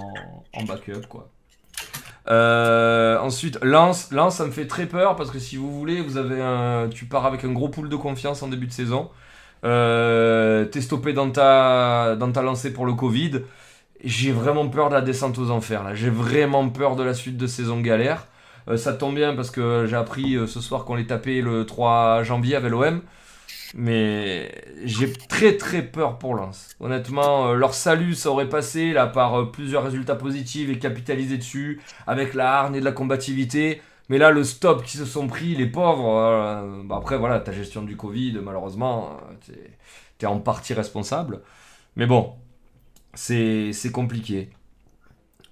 en 0.53 0.63
backup, 0.63 1.07
quoi. 1.09 1.29
Euh, 2.29 3.17
ensuite, 3.19 3.59
Lens, 3.63 4.11
Lens, 4.11 4.35
ça 4.35 4.45
me 4.45 4.51
fait 4.51 4.67
très 4.67 4.85
peur 4.85 5.15
parce 5.15 5.31
que 5.31 5.39
si 5.39 5.57
vous 5.57 5.71
voulez, 5.77 6.01
vous 6.01 6.17
avez 6.17 6.41
un, 6.41 6.87
tu 6.89 7.05
pars 7.05 7.25
avec 7.25 7.43
un 7.43 7.51
gros 7.51 7.67
pool 7.67 7.89
de 7.89 7.95
confiance 7.95 8.43
en 8.43 8.47
début 8.47 8.67
de 8.67 8.71
saison. 8.71 9.09
Euh, 9.63 10.65
T'es 10.65 10.81
stoppé 10.81 11.13
dans 11.13 11.29
ta, 11.29 12.15
dans 12.17 12.31
ta 12.31 12.41
lancée 12.41 12.73
pour 12.73 12.85
le 12.85 12.93
Covid. 12.93 13.41
J'ai 14.03 14.31
vraiment 14.31 14.67
peur 14.67 14.89
de 14.89 14.95
la 14.95 15.01
descente 15.01 15.37
aux 15.39 15.49
enfers 15.51 15.83
là. 15.83 15.95
J'ai 15.95 16.09
vraiment 16.09 16.69
peur 16.69 16.95
de 16.95 17.03
la 17.03 17.13
suite 17.13 17.37
de 17.37 17.47
saison 17.47 17.79
galère. 17.79 18.27
Euh, 18.67 18.77
ça 18.77 18.93
tombe 18.93 19.15
bien 19.15 19.35
parce 19.35 19.51
que 19.51 19.85
j'ai 19.87 19.95
appris 19.95 20.35
euh, 20.35 20.47
ce 20.47 20.59
soir 20.61 20.85
qu'on 20.85 20.95
les 20.95 21.07
tapait 21.07 21.41
le 21.41 21.65
3 21.65 22.23
janvier 22.23 22.55
avec 22.55 22.71
l'OM. 22.71 23.01
Mais 23.75 24.51
j'ai 24.83 25.11
très 25.13 25.57
très 25.57 25.81
peur 25.81 26.19
pour 26.19 26.35
Lens. 26.35 26.69
Honnêtement, 26.79 27.53
leur 27.53 27.73
salut 27.73 28.13
ça 28.13 28.29
aurait 28.29 28.49
passé 28.49 28.93
là 28.93 29.07
par 29.07 29.51
plusieurs 29.51 29.83
résultats 29.83 30.15
positifs 30.15 30.69
et 30.69 30.77
capitalisé 30.77 31.37
dessus 31.37 31.81
avec 32.05 32.35
la 32.35 32.59
hargne 32.59 32.75
et 32.75 32.79
de 32.81 32.85
la 32.85 32.91
combativité. 32.91 33.81
Mais 34.09 34.17
là, 34.17 34.31
le 34.31 34.43
stop 34.43 34.83
qui 34.83 34.97
se 34.97 35.05
sont 35.05 35.27
pris, 35.27 35.55
les 35.55 35.67
pauvres. 35.67 36.17
euh, 36.17 36.83
bah 36.83 36.97
après, 36.97 37.17
voilà, 37.17 37.39
ta 37.39 37.51
gestion 37.51 37.83
du 37.83 37.95
Covid, 37.95 38.33
malheureusement, 38.43 39.17
euh, 39.49 39.53
t'es 40.17 40.25
en 40.25 40.39
partie 40.39 40.73
responsable. 40.73 41.41
Mais 41.95 42.05
bon, 42.05 42.33
c'est 43.13 43.73
compliqué. 43.93 44.49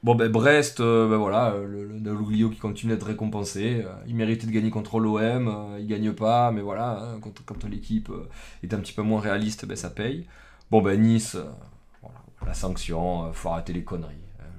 Bon, 0.04 0.16
ben 0.16 0.32
Brest, 0.32 0.80
euh, 0.80 1.08
ben 1.08 1.18
voilà, 1.18 1.56
le, 1.56 1.86
le 1.88 2.50
qui 2.50 2.58
continue 2.60 2.94
d'être 2.94 3.06
récompensé. 3.06 3.86
il 4.08 4.16
méritait 4.16 4.48
de 4.48 4.52
gagner 4.52 4.72
contre 4.72 5.00
l'OM, 5.00 5.78
il 5.80 5.88
gagne 5.88 6.12
pas, 6.14 6.52
mais 6.52 6.62
voilà, 6.62 7.00
hein, 7.04 7.20
quand, 7.22 7.64
l'équipe 7.66 8.12
est 8.64 8.74
un 8.74 8.80
petit 8.80 8.94
peu 8.94 9.04
moins 9.04 9.22
réaliste, 9.22 9.66
ben 9.66 9.78
ça 9.78 9.92
paye. 9.92 10.28
Bon, 10.72 10.82
ben 10.82 11.00
Nice, 11.00 11.38
la 12.46 12.54
sanction, 12.54 13.32
faut 13.34 13.50
arrêter 13.50 13.74
les 13.74 13.84
conneries. 13.84 14.16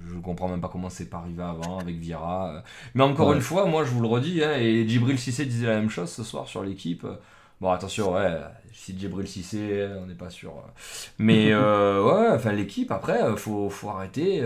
Je 0.09 0.19
comprends 0.19 0.49
même 0.49 0.61
pas 0.61 0.69
comment 0.69 0.91
c'est 0.91 1.09
pas 1.09 1.19
arrivé 1.19 1.43
avant 1.43 1.79
avec 1.79 1.97
Vira. 1.97 2.55
euh. 2.57 2.61
Mais 2.95 3.03
encore 3.05 3.29
Ouais. 3.29 3.37
une 3.37 3.41
fois, 3.43 3.67
moi 3.67 3.85
je 3.85 3.91
vous 3.91 4.01
le 4.03 4.09
redis, 4.09 4.43
hein, 4.45 4.55
et 4.59 4.87
Djibril 4.89 5.19
Cissé 5.19 5.45
disait 5.47 5.67
la 5.67 5.77
même 5.77 5.91
chose 5.91 6.11
ce 6.11 6.23
soir 6.25 6.47
sur 6.49 6.63
l'équipe. 6.63 7.07
Bon, 7.61 7.71
attention, 7.71 8.13
ouais, 8.15 8.39
si 8.73 8.99
Djibril 8.99 9.29
Cissé, 9.29 9.89
on 10.03 10.07
n'est 10.07 10.15
pas 10.15 10.31
sûr. 10.31 10.51
euh. 10.57 10.71
Mais 11.19 11.49
euh, 11.53 12.03
ouais, 12.03 12.29
enfin 12.35 12.53
l'équipe, 12.53 12.91
après, 12.91 13.19
faut, 13.37 13.71
faut 13.71 13.91
arrêter. 13.91 14.43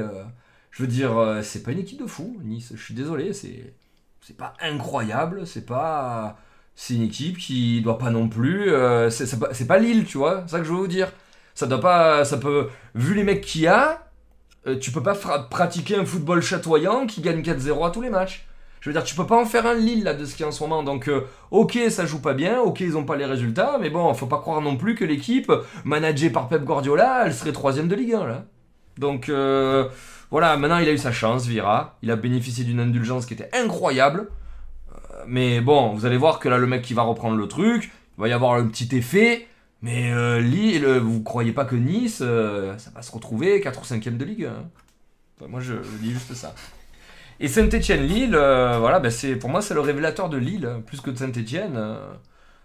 Je 0.70 0.82
veux 0.82 0.88
dire, 0.88 1.38
c'est 1.42 1.62
pas 1.62 1.72
une 1.72 1.78
équipe 1.78 2.00
de 2.00 2.06
fou, 2.06 2.38
Nice. 2.44 2.72
Je 2.74 2.82
suis 2.82 2.94
désolé, 2.94 3.32
c'est 3.32 3.72
c'est 4.20 4.36
pas 4.36 4.54
incroyable, 4.60 5.46
c'est 5.46 5.64
pas 5.66 6.36
c'est 6.74 6.94
une 6.94 7.02
équipe 7.02 7.38
qui 7.38 7.80
doit 7.80 7.96
pas 7.98 8.10
non 8.10 8.28
plus. 8.28 8.70
euh, 8.70 9.08
c'est 9.08 9.38
pas, 9.38 9.54
c'est 9.54 9.66
pas 9.66 9.78
Lille, 9.78 10.04
tu 10.04 10.18
vois. 10.18 10.42
C'est 10.46 10.52
ça 10.52 10.58
que 10.58 10.64
je 10.66 10.72
veux 10.72 10.78
vous 10.78 10.86
dire. 10.88 11.10
Ça 11.54 11.66
doit 11.66 11.80
pas, 11.80 12.24
ça 12.26 12.36
peut. 12.36 12.68
Vu 12.94 13.14
les 13.14 13.24
mecs 13.24 13.40
qu'il 13.40 13.62
y 13.62 13.66
a, 13.66 14.05
euh, 14.66 14.78
tu 14.78 14.90
peux 14.90 15.02
pas 15.02 15.14
pratiquer 15.14 15.96
un 15.96 16.04
football 16.04 16.42
chatoyant 16.42 17.06
qui 17.06 17.20
gagne 17.20 17.40
4-0 17.40 17.86
à 17.86 17.90
tous 17.90 18.00
les 18.00 18.10
matchs. 18.10 18.46
Je 18.80 18.90
veux 18.90 18.94
dire, 18.94 19.04
tu 19.04 19.14
peux 19.14 19.26
pas 19.26 19.40
en 19.40 19.46
faire 19.46 19.66
un 19.66 19.74
Lille 19.74 20.04
là 20.04 20.14
de 20.14 20.24
ce 20.24 20.32
qu'il 20.32 20.42
y 20.42 20.44
a 20.44 20.48
en 20.48 20.52
ce 20.52 20.62
moment. 20.62 20.82
Donc, 20.82 21.08
euh, 21.08 21.22
ok, 21.50 21.78
ça 21.90 22.06
joue 22.06 22.20
pas 22.20 22.34
bien, 22.34 22.60
ok, 22.60 22.80
ils 22.80 22.96
ont 22.96 23.04
pas 23.04 23.16
les 23.16 23.24
résultats, 23.24 23.78
mais 23.80 23.90
bon, 23.90 24.12
faut 24.14 24.26
pas 24.26 24.38
croire 24.38 24.60
non 24.60 24.76
plus 24.76 24.94
que 24.94 25.04
l'équipe 25.04 25.50
managée 25.84 26.30
par 26.30 26.48
Pep 26.48 26.62
Guardiola, 26.62 27.22
elle 27.26 27.34
serait 27.34 27.52
troisième 27.52 27.88
de 27.88 27.96
Ligue 27.96 28.14
1 28.14 28.26
là. 28.26 28.44
Donc 28.98 29.28
euh, 29.28 29.88
voilà, 30.30 30.56
maintenant 30.56 30.78
il 30.78 30.88
a 30.88 30.92
eu 30.92 30.98
sa 30.98 31.12
chance, 31.12 31.46
Vira. 31.46 31.98
Il 32.02 32.10
a 32.10 32.16
bénéficié 32.16 32.64
d'une 32.64 32.80
indulgence 32.80 33.26
qui 33.26 33.34
était 33.34 33.50
incroyable. 33.52 34.28
Mais 35.26 35.60
bon, 35.60 35.92
vous 35.92 36.06
allez 36.06 36.16
voir 36.16 36.38
que 36.38 36.48
là, 36.48 36.58
le 36.58 36.66
mec 36.66 36.82
qui 36.82 36.94
va 36.94 37.02
reprendre 37.02 37.36
le 37.36 37.48
truc, 37.48 37.90
il 38.16 38.20
va 38.20 38.28
y 38.28 38.32
avoir 38.32 38.54
un 38.54 38.66
petit 38.66 38.96
effet. 38.96 39.48
Mais 39.86 40.10
euh, 40.10 40.40
Lille, 40.40 40.84
vous 40.84 41.22
croyez 41.22 41.52
pas 41.52 41.64
que 41.64 41.76
Nice, 41.76 42.18
euh, 42.20 42.76
ça 42.76 42.90
va 42.90 43.02
se 43.02 43.12
retrouver 43.12 43.60
4 43.60 43.80
ou 43.80 43.84
5ème 43.84 44.16
de 44.16 44.24
Ligue 44.24 44.44
1 44.46 44.64
Enfin, 45.38 45.48
Moi, 45.48 45.60
je, 45.60 45.74
dis 46.00 46.10
juste 46.10 46.34
ça. 46.34 46.56
Et 47.38 47.46
Saint-Etienne-Lille, 47.46 48.34
euh, 48.34 48.78
voilà, 48.80 48.98
ben 48.98 49.12
c'est, 49.12 49.36
pour 49.36 49.48
moi, 49.48 49.62
c'est 49.62 49.74
le 49.74 49.80
révélateur 49.80 50.28
de 50.28 50.38
Lille, 50.38 50.66
hein, 50.66 50.82
plus 50.84 51.00
que 51.00 51.10
de 51.10 51.16
Saint-Etienne. 51.16 51.78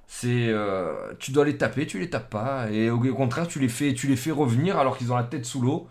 c'est, 0.08 0.48
euh, 0.50 1.14
tu 1.20 1.32
dois 1.32 1.46
les 1.46 1.58
taper, 1.58 1.86
tu 1.86 2.00
les 2.00 2.10
tapes 2.10 2.32
pas. 2.32 2.72
Et 2.72 2.90
au 2.90 3.00
contraire, 3.14 3.48
tu 3.48 3.60
les, 3.60 3.70
fais, 3.70 3.94
tu 3.94 4.08
les 4.08 4.16
fais 4.16 4.32
revenir 4.32 4.80
alors 4.80 4.98
qu'ils 4.98 5.14
ont 5.14 5.16
la 5.16 5.24
tête 5.24 5.46
sous 5.46 5.62
l'eau. 5.62 5.88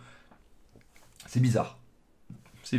C'est 1.29 1.41
bizarre. 1.41 1.79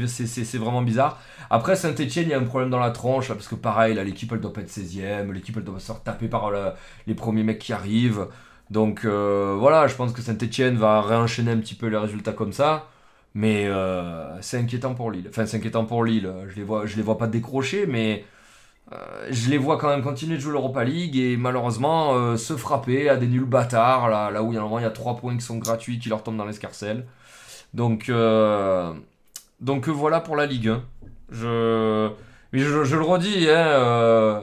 C'est, 0.08 0.58
vraiment 0.58 0.82
bizarre. 0.82 1.20
Après, 1.50 1.76
Saint-Etienne, 1.76 2.26
il 2.28 2.32
y 2.32 2.34
a 2.34 2.40
un 2.40 2.44
problème 2.44 2.70
dans 2.70 2.80
la 2.80 2.92
tronche, 2.92 3.30
là, 3.30 3.36
parce 3.36 3.48
que 3.48 3.56
pareil, 3.56 3.96
l'équipe, 3.96 4.32
elle 4.32 4.40
doit 4.40 4.54
pas 4.54 4.62
être 4.62 4.70
16ème, 4.70 5.32
l'équipe, 5.34 5.56
elle 5.58 5.64
doit 5.64 5.80
se 5.80 5.88
faire 5.88 6.02
taper 6.04 6.28
par 6.28 6.52
la- 6.52 6.76
les 7.08 7.16
premiers 7.16 7.44
mecs 7.44 7.60
qui 7.60 7.74
arrivent. 7.74 8.28
Donc 8.70 9.04
euh, 9.06 9.56
voilà, 9.60 9.88
je 9.88 9.96
pense 9.96 10.14
que 10.14 10.22
Saint-Etienne 10.22 10.78
va 10.78 11.02
réenchaîner 11.02 11.52
un 11.52 11.58
petit 11.58 11.76
peu 11.76 11.88
les 11.88 11.98
résultats 11.98 12.32
comme 12.34 12.54
ça. 12.54 12.88
Mais 13.34 13.68
euh, 13.68 14.42
c'est 14.42 14.58
inquiétant 14.60 14.94
pour 14.96 15.12
Lille. 15.12 15.28
Enfin, 15.30 15.46
c'est 15.46 15.58
inquiétant 15.58 15.86
pour 15.86 16.04
Lille. 16.04 16.32
Je 16.50 16.56
les 16.56 16.64
vois, 16.64 16.86
les 16.86 17.02
vois 17.02 17.18
pas 17.18 17.28
décrocher, 17.28 17.86
mais 17.86 18.26
euh, 18.94 19.28
je 19.32 19.50
les 19.50 19.58
vois 19.58 19.78
quand 19.78 19.90
même 19.90 20.04
continuer 20.04 20.36
de 20.36 20.42
jouer 20.42 20.54
l'Europa 20.54 20.84
League 20.84 21.16
et 21.18 21.38
malheureusement 21.38 22.14
euh, 22.16 22.38
se 22.38 22.58
frapper 22.58 23.10
à 23.10 23.18
des 23.18 23.28
nuls 23.28 23.46
bâtards, 23.46 24.10
là, 24.10 24.44
où 24.44 24.52
il 24.52 24.56
y 24.56 24.60
a, 24.60 24.66
il 24.80 24.82
y 24.84 24.86
a 24.86 24.90
3 24.92 25.18
points 25.18 25.36
qui 25.38 25.42
sont 25.46 25.58
gratuits, 25.58 26.00
qui 26.00 26.10
leur 26.10 26.24
tombent 26.24 26.38
dans 26.38 26.46
l'escarcelle. 26.46 27.06
Donc, 27.74 28.10
euh, 28.10 28.94
donc 29.62 29.88
euh, 29.88 29.92
voilà 29.92 30.20
pour 30.20 30.36
la 30.36 30.46
Ligue 30.46 30.70
1. 30.70 30.84
Je, 31.32 32.10
mais 32.52 32.60
je, 32.60 32.96
le 32.96 33.02
redis, 33.02 33.48
hein, 33.50 33.56
euh, 33.56 34.42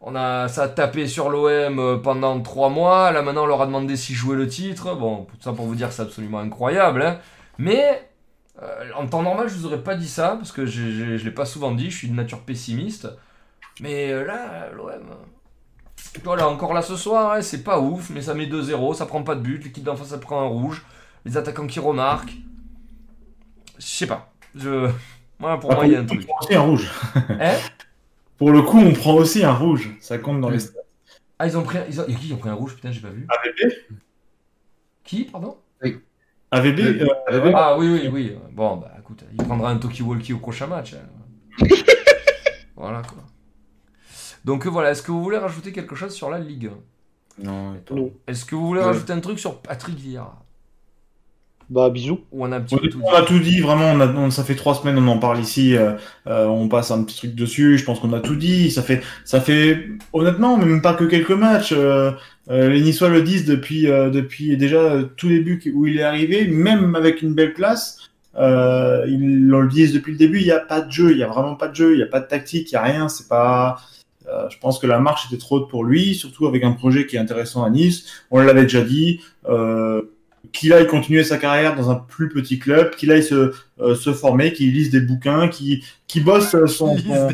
on 0.00 0.14
a, 0.16 0.48
ça 0.48 0.64
a 0.64 0.68
tapé 0.68 1.06
sur 1.06 1.30
l'OM 1.30 1.78
euh, 1.78 1.96
pendant 1.98 2.40
3 2.40 2.68
mois. 2.70 3.12
Là 3.12 3.22
maintenant, 3.22 3.44
on 3.44 3.46
leur 3.46 3.62
a 3.62 3.66
demandé 3.66 3.96
s'ils 3.96 4.16
jouaient 4.16 4.36
le 4.36 4.48
titre. 4.48 4.94
Bon, 4.96 5.24
tout 5.24 5.36
ça 5.40 5.52
pour 5.52 5.66
vous 5.66 5.74
dire 5.76 5.92
c'est 5.92 6.02
absolument 6.02 6.40
incroyable. 6.40 7.02
hein. 7.02 7.18
Mais 7.58 8.08
en 8.96 9.06
temps 9.06 9.22
normal, 9.22 9.48
je 9.48 9.54
vous 9.54 9.66
aurais 9.66 9.82
pas 9.82 9.94
dit 9.94 10.08
ça 10.08 10.36
parce 10.36 10.50
que 10.50 10.64
j'ai- 10.66 11.18
je 11.18 11.24
l'ai 11.24 11.30
pas 11.30 11.44
souvent 11.44 11.72
dit. 11.72 11.90
Je 11.90 11.96
suis 11.98 12.08
de 12.08 12.14
nature 12.14 12.40
pessimiste. 12.40 13.08
Mais 13.80 14.10
là, 14.24 14.70
l'OM. 14.74 15.10
Voilà, 16.24 16.48
encore 16.48 16.72
là 16.72 16.82
ce 16.82 16.96
soir, 16.96 17.32
hein, 17.32 17.42
c'est 17.42 17.62
pas 17.62 17.78
ouf, 17.80 18.10
mais 18.10 18.22
ça 18.22 18.34
met 18.34 18.46
2-0, 18.46 18.94
ça 18.94 19.06
prend 19.06 19.22
pas 19.22 19.34
de 19.34 19.40
but, 19.40 19.62
l'équipe 19.62 19.84
d'en 19.84 19.96
face 19.96 20.12
elle 20.12 20.20
prend 20.20 20.40
un 20.42 20.46
rouge, 20.48 20.84
les 21.26 21.36
attaquants 21.36 21.66
qui 21.66 21.78
remarquent. 21.80 22.36
Je 23.78 23.84
sais 23.86 24.06
pas. 24.06 24.32
Je... 24.56 24.90
Voilà, 25.38 25.58
pour 25.58 25.70
Ah, 25.72 25.76
moi, 25.76 25.86
il 25.86 25.92
y 25.92 25.96
a 25.96 26.00
un 26.00 26.04
truc. 26.06 26.22
on 26.22 26.26
prend 26.26 26.38
aussi 26.44 26.54
un 26.54 26.60
rouge. 26.60 26.90
Hein 27.40 27.54
Pour 28.38 28.50
le 28.52 28.62
coup, 28.62 28.78
on 28.78 28.92
prend 28.92 29.14
aussi 29.14 29.44
un 29.44 29.52
rouge. 29.52 29.90
Ça 30.00 30.18
compte 30.18 30.40
dans 30.40 30.50
les 30.50 30.58
stats. 30.58 30.80
Ah, 31.38 31.46
ils 31.46 31.56
ont 31.56 31.62
pris 31.62 31.78
un... 31.78 31.84
Ils 31.88 32.00
ont... 32.00 32.04
Qui 32.04 32.32
ont 32.32 32.36
pris 32.38 32.48
un 32.50 32.54
rouge? 32.54 32.74
Putain, 32.74 32.90
j'ai 32.92 33.00
pas 33.00 33.08
vu. 33.10 33.26
AVB 33.28 33.72
Qui, 35.04 35.24
pardon? 35.24 35.56
AVB 36.50 36.78
Le- 36.78 37.02
euh, 37.02 37.14
AVB. 37.28 37.52
Ah 37.54 37.76
oui, 37.78 37.88
oui, 37.88 38.08
oui. 38.12 38.36
Bon, 38.52 38.76
bah 38.76 38.92
écoute, 38.98 39.24
il 39.32 39.36
prendra 39.44 39.70
un 39.70 39.76
Toki-Walkie 39.78 40.32
au 40.32 40.38
prochain 40.38 40.66
match. 40.66 40.94
hein. 40.94 41.66
voilà, 42.76 43.02
quoi. 43.02 43.22
Donc 44.44 44.64
euh, 44.66 44.70
voilà, 44.70 44.92
est-ce 44.92 45.02
que 45.02 45.10
vous 45.10 45.22
voulez 45.22 45.38
rajouter 45.38 45.72
quelque 45.72 45.96
chose 45.96 46.14
sur 46.14 46.30
la 46.30 46.38
Ligue 46.38 46.70
1 47.42 47.44
Non, 47.44 47.74
Non. 47.90 48.12
Est-ce 48.26 48.44
que 48.44 48.54
vous 48.54 48.66
voulez 48.66 48.80
Ouais. 48.80 48.86
rajouter 48.86 49.12
un 49.12 49.20
truc 49.20 49.38
sur 49.40 49.60
Patrick 49.60 49.96
Vieira? 49.96 50.40
Bah, 51.68 51.90
bisous. 51.90 52.20
Ou 52.30 52.44
on 52.46 52.52
a 52.52 52.58
un 52.58 52.60
petit 52.60 52.76
peu 52.76 52.88
tout 52.88 53.00
On 53.02 53.10
dit 53.10 53.16
a 53.16 53.22
tout 53.22 53.38
dit, 53.40 53.60
vraiment, 53.60 53.90
on 53.90 54.00
a, 54.00 54.06
on- 54.06 54.30
ça 54.30 54.44
fait 54.44 54.54
trois 54.54 54.74
semaines, 54.76 54.98
on 54.98 55.08
en 55.08 55.18
parle 55.18 55.40
ici, 55.40 55.76
euh, 55.76 55.94
euh, 56.28 56.46
on 56.46 56.68
passe 56.68 56.92
un 56.92 57.02
petit 57.02 57.16
truc 57.16 57.34
dessus, 57.34 57.76
je 57.76 57.84
pense 57.84 57.98
qu'on 57.98 58.12
a 58.12 58.20
tout 58.20 58.36
dit, 58.36 58.70
ça 58.70 58.82
fait, 58.82 59.02
ça 59.24 59.40
fait, 59.40 59.88
honnêtement, 60.12 60.56
même 60.58 60.80
pas 60.80 60.94
que 60.94 61.02
quelques 61.04 61.32
matchs, 61.32 61.72
euh, 61.76 62.12
euh, 62.50 62.68
les 62.68 62.80
Niçois 62.80 63.08
le 63.08 63.22
disent 63.22 63.46
depuis, 63.46 63.88
euh, 63.88 64.10
depuis 64.10 64.56
déjà 64.56 64.98
tout 65.16 65.28
début 65.28 65.60
où 65.74 65.86
il 65.88 65.98
est 65.98 66.04
arrivé, 66.04 66.46
même 66.46 66.94
avec 66.94 67.20
une 67.22 67.34
belle 67.34 67.52
place, 67.52 67.98
euh, 68.38 69.04
ils 69.08 69.48
le 69.48 69.66
disent 69.68 69.92
depuis 69.92 70.12
le 70.12 70.18
début, 70.18 70.38
il 70.38 70.44
n'y 70.44 70.52
a 70.52 70.60
pas 70.60 70.82
de 70.82 70.92
jeu, 70.92 71.10
il 71.10 71.18
y 71.18 71.24
a 71.24 71.28
vraiment 71.28 71.56
pas 71.56 71.66
de 71.66 71.74
jeu, 71.74 71.94
il 71.94 71.96
n'y 71.96 72.02
a 72.04 72.06
pas 72.06 72.20
de 72.20 72.28
tactique, 72.28 72.70
il 72.70 72.74
n'y 72.74 72.78
a 72.78 72.82
rien, 72.82 73.08
c'est 73.08 73.26
pas, 73.26 73.78
euh, 74.28 74.48
je 74.50 74.58
pense 74.58 74.78
que 74.78 74.86
la 74.86 75.00
marche 75.00 75.26
était 75.26 75.38
trop 75.38 75.56
haute 75.56 75.68
pour 75.68 75.82
lui, 75.84 76.14
surtout 76.14 76.46
avec 76.46 76.62
un 76.62 76.72
projet 76.72 77.06
qui 77.06 77.16
est 77.16 77.18
intéressant 77.18 77.64
à 77.64 77.70
Nice, 77.70 78.06
on 78.30 78.40
l'avait 78.40 78.62
déjà 78.62 78.82
dit, 78.82 79.20
euh, 79.48 80.02
qu'il 80.56 80.72
aille 80.72 80.86
continuer 80.86 81.22
sa 81.24 81.38
carrière 81.38 81.76
dans 81.76 81.90
un 81.90 81.94
plus 81.94 82.28
petit 82.28 82.58
club, 82.58 82.94
qu'il 82.96 83.10
aille 83.12 83.22
se, 83.22 83.52
euh, 83.80 83.94
se 83.94 84.12
former, 84.12 84.52
qu'il 84.52 84.72
lise 84.72 84.90
des 84.90 85.00
bouquins, 85.00 85.48
qu'il 85.48 85.82
qu'il 86.08 86.24
bosse 86.24 86.54
euh, 86.54 86.66
son, 86.66 86.96
son- 86.98 87.28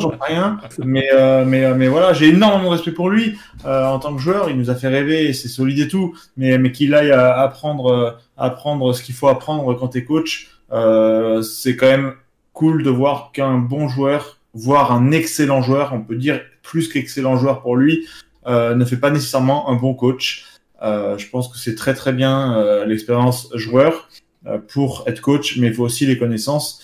j'en 0.00 0.10
sais 0.10 0.16
rien. 0.20 0.58
Mais, 0.84 1.08
euh, 1.12 1.44
mais, 1.44 1.74
mais 1.74 1.88
voilà, 1.88 2.12
j'ai 2.12 2.28
énormément 2.28 2.70
de 2.70 2.74
respect 2.76 2.92
pour 2.92 3.08
lui 3.10 3.36
euh, 3.64 3.86
en 3.86 3.98
tant 3.98 4.14
que 4.14 4.20
joueur. 4.20 4.50
Il 4.50 4.56
nous 4.56 4.70
a 4.70 4.74
fait 4.74 4.88
rêver, 4.88 5.32
c'est 5.32 5.48
solide 5.48 5.78
et 5.80 5.88
tout. 5.88 6.14
Mais, 6.36 6.58
mais 6.58 6.72
qu'il 6.72 6.94
aille 6.94 7.12
apprendre, 7.12 8.18
apprendre 8.36 8.92
ce 8.94 9.02
qu'il 9.02 9.14
faut 9.14 9.28
apprendre 9.28 9.74
quand 9.78 9.88
t'es 9.88 10.04
coach, 10.04 10.50
euh, 10.72 11.42
c'est 11.42 11.76
quand 11.76 11.86
même 11.86 12.14
cool 12.52 12.82
de 12.82 12.90
voir 12.90 13.30
qu'un 13.32 13.58
bon 13.58 13.88
joueur, 13.88 14.38
voire 14.54 14.92
un 14.92 15.10
excellent 15.12 15.62
joueur, 15.62 15.92
on 15.94 16.00
peut 16.00 16.16
dire 16.16 16.40
plus 16.62 16.88
qu'excellent 16.88 17.36
joueur 17.36 17.62
pour 17.62 17.76
lui, 17.76 18.06
euh, 18.46 18.74
ne 18.74 18.84
fait 18.84 18.96
pas 18.96 19.10
nécessairement 19.10 19.70
un 19.70 19.74
bon 19.76 19.94
coach. 19.94 20.44
Euh, 20.82 21.16
je 21.16 21.28
pense 21.28 21.48
que 21.48 21.58
c'est 21.58 21.74
très 21.74 21.94
très 21.94 22.12
bien 22.12 22.56
euh, 22.56 22.84
l'expérience 22.84 23.48
joueur 23.54 24.08
euh, 24.46 24.58
pour 24.58 25.04
être 25.06 25.20
coach, 25.20 25.56
mais 25.58 25.68
il 25.68 25.74
faut 25.74 25.84
aussi 25.84 26.06
les 26.06 26.18
connaissances. 26.18 26.82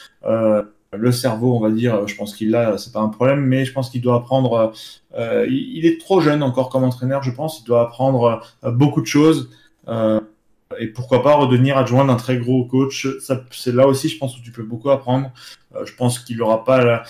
Le 0.97 1.13
cerveau, 1.13 1.55
on 1.55 1.61
va 1.61 1.71
dire, 1.71 2.09
je 2.09 2.17
pense 2.17 2.35
qu'il 2.35 2.51
l'a, 2.51 2.79
c'est 2.79 2.95
pas 2.95 3.01
un 3.01 3.11
problème, 3.11 3.45
mais 3.45 3.67
je 3.67 3.75
pense 3.75 3.91
qu'il 3.91 4.01
doit 4.01 4.17
apprendre. 4.17 4.73
il, 5.15 5.85
est 5.85 6.01
trop 6.01 6.23
jeune 6.23 6.43
encore 6.43 6.71
comme 6.71 6.83
entraîneur, 6.83 7.23
je 7.23 7.31
pense. 7.31 7.61
Il 7.61 7.65
doit 7.65 7.83
apprendre 7.83 8.41
beaucoup 8.63 9.03
de 9.03 9.07
choses. 9.07 9.51
Et 10.81 10.87
pourquoi 10.87 11.23
pas 11.23 11.35
redevenir 11.35 11.77
adjoint 11.77 12.07
d'un 12.07 12.17
très 12.17 12.39
gros 12.39 12.65
coach. 12.65 13.07
C'est 13.51 13.75
là 13.75 13.87
aussi, 13.87 14.09
je 14.09 14.17
pense, 14.17 14.39
où 14.39 14.41
tu 14.41 14.51
peux 14.51 14.63
beaucoup 14.63 14.89
apprendre. 14.89 15.31
Je 15.85 15.93
pense 15.95 16.19
qu'il 16.21 16.41
aura 16.41 16.65
pas 16.65 17.03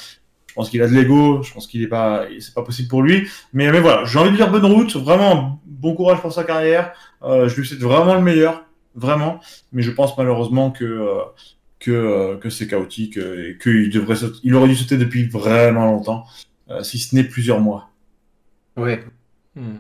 pense 0.59 0.70
qu'il 0.70 0.82
a 0.82 0.89
de 0.89 0.93
l'ego, 0.93 1.40
je 1.44 1.52
pense 1.55 1.66
qu'il 1.68 1.82
est 1.82 1.89
pas, 1.89 2.26
c'est 2.40 2.52
pas 2.52 2.62
possible 2.64 2.89
pour 2.89 3.02
lui. 3.02 3.28
Mais, 3.52 3.70
mais 3.70 3.80
voilà, 3.80 4.05
j'ai 4.05 4.18
envie 4.18 4.32
de 4.32 4.36
dire 4.36 4.51
bonne 4.51 4.64
route, 4.66 4.97
vraiment 4.97 5.60
bon 5.66 5.94
courage 5.94 6.20
pour 6.20 6.32
sa 6.32 6.43
carrière. 6.43 6.93
Euh, 7.22 7.48
je 7.48 7.55
lui 7.56 7.64
souhaite 7.66 7.80
vraiment 7.80 8.14
le 8.14 8.22
meilleur, 8.22 8.64
vraiment. 8.97 9.39
Mais 9.72 9.82
je 9.82 9.93
pense 9.93 10.18
malheureusement 10.18 10.72
que 10.72 10.85
euh, 10.85 11.22
que, 11.78 11.93
euh, 11.93 12.36
que 12.39 12.51
c'est 12.51 12.66
chaotique 12.66 13.16
et 13.18 13.56
qu'il 13.62 13.89
devrait, 13.90 14.16
sauter- 14.16 14.40
il 14.43 14.52
aurait 14.56 14.68
dû 14.68 14.74
sauter 14.74 14.97
depuis 14.98 15.28
vraiment 15.28 15.86
longtemps, 15.86 16.24
euh, 16.70 16.82
si 16.82 16.98
ce 16.98 17.14
n'est 17.14 17.22
plusieurs 17.24 17.60
mois. 17.60 17.90
Ouais. 18.76 19.05
Hmm. 19.55 19.76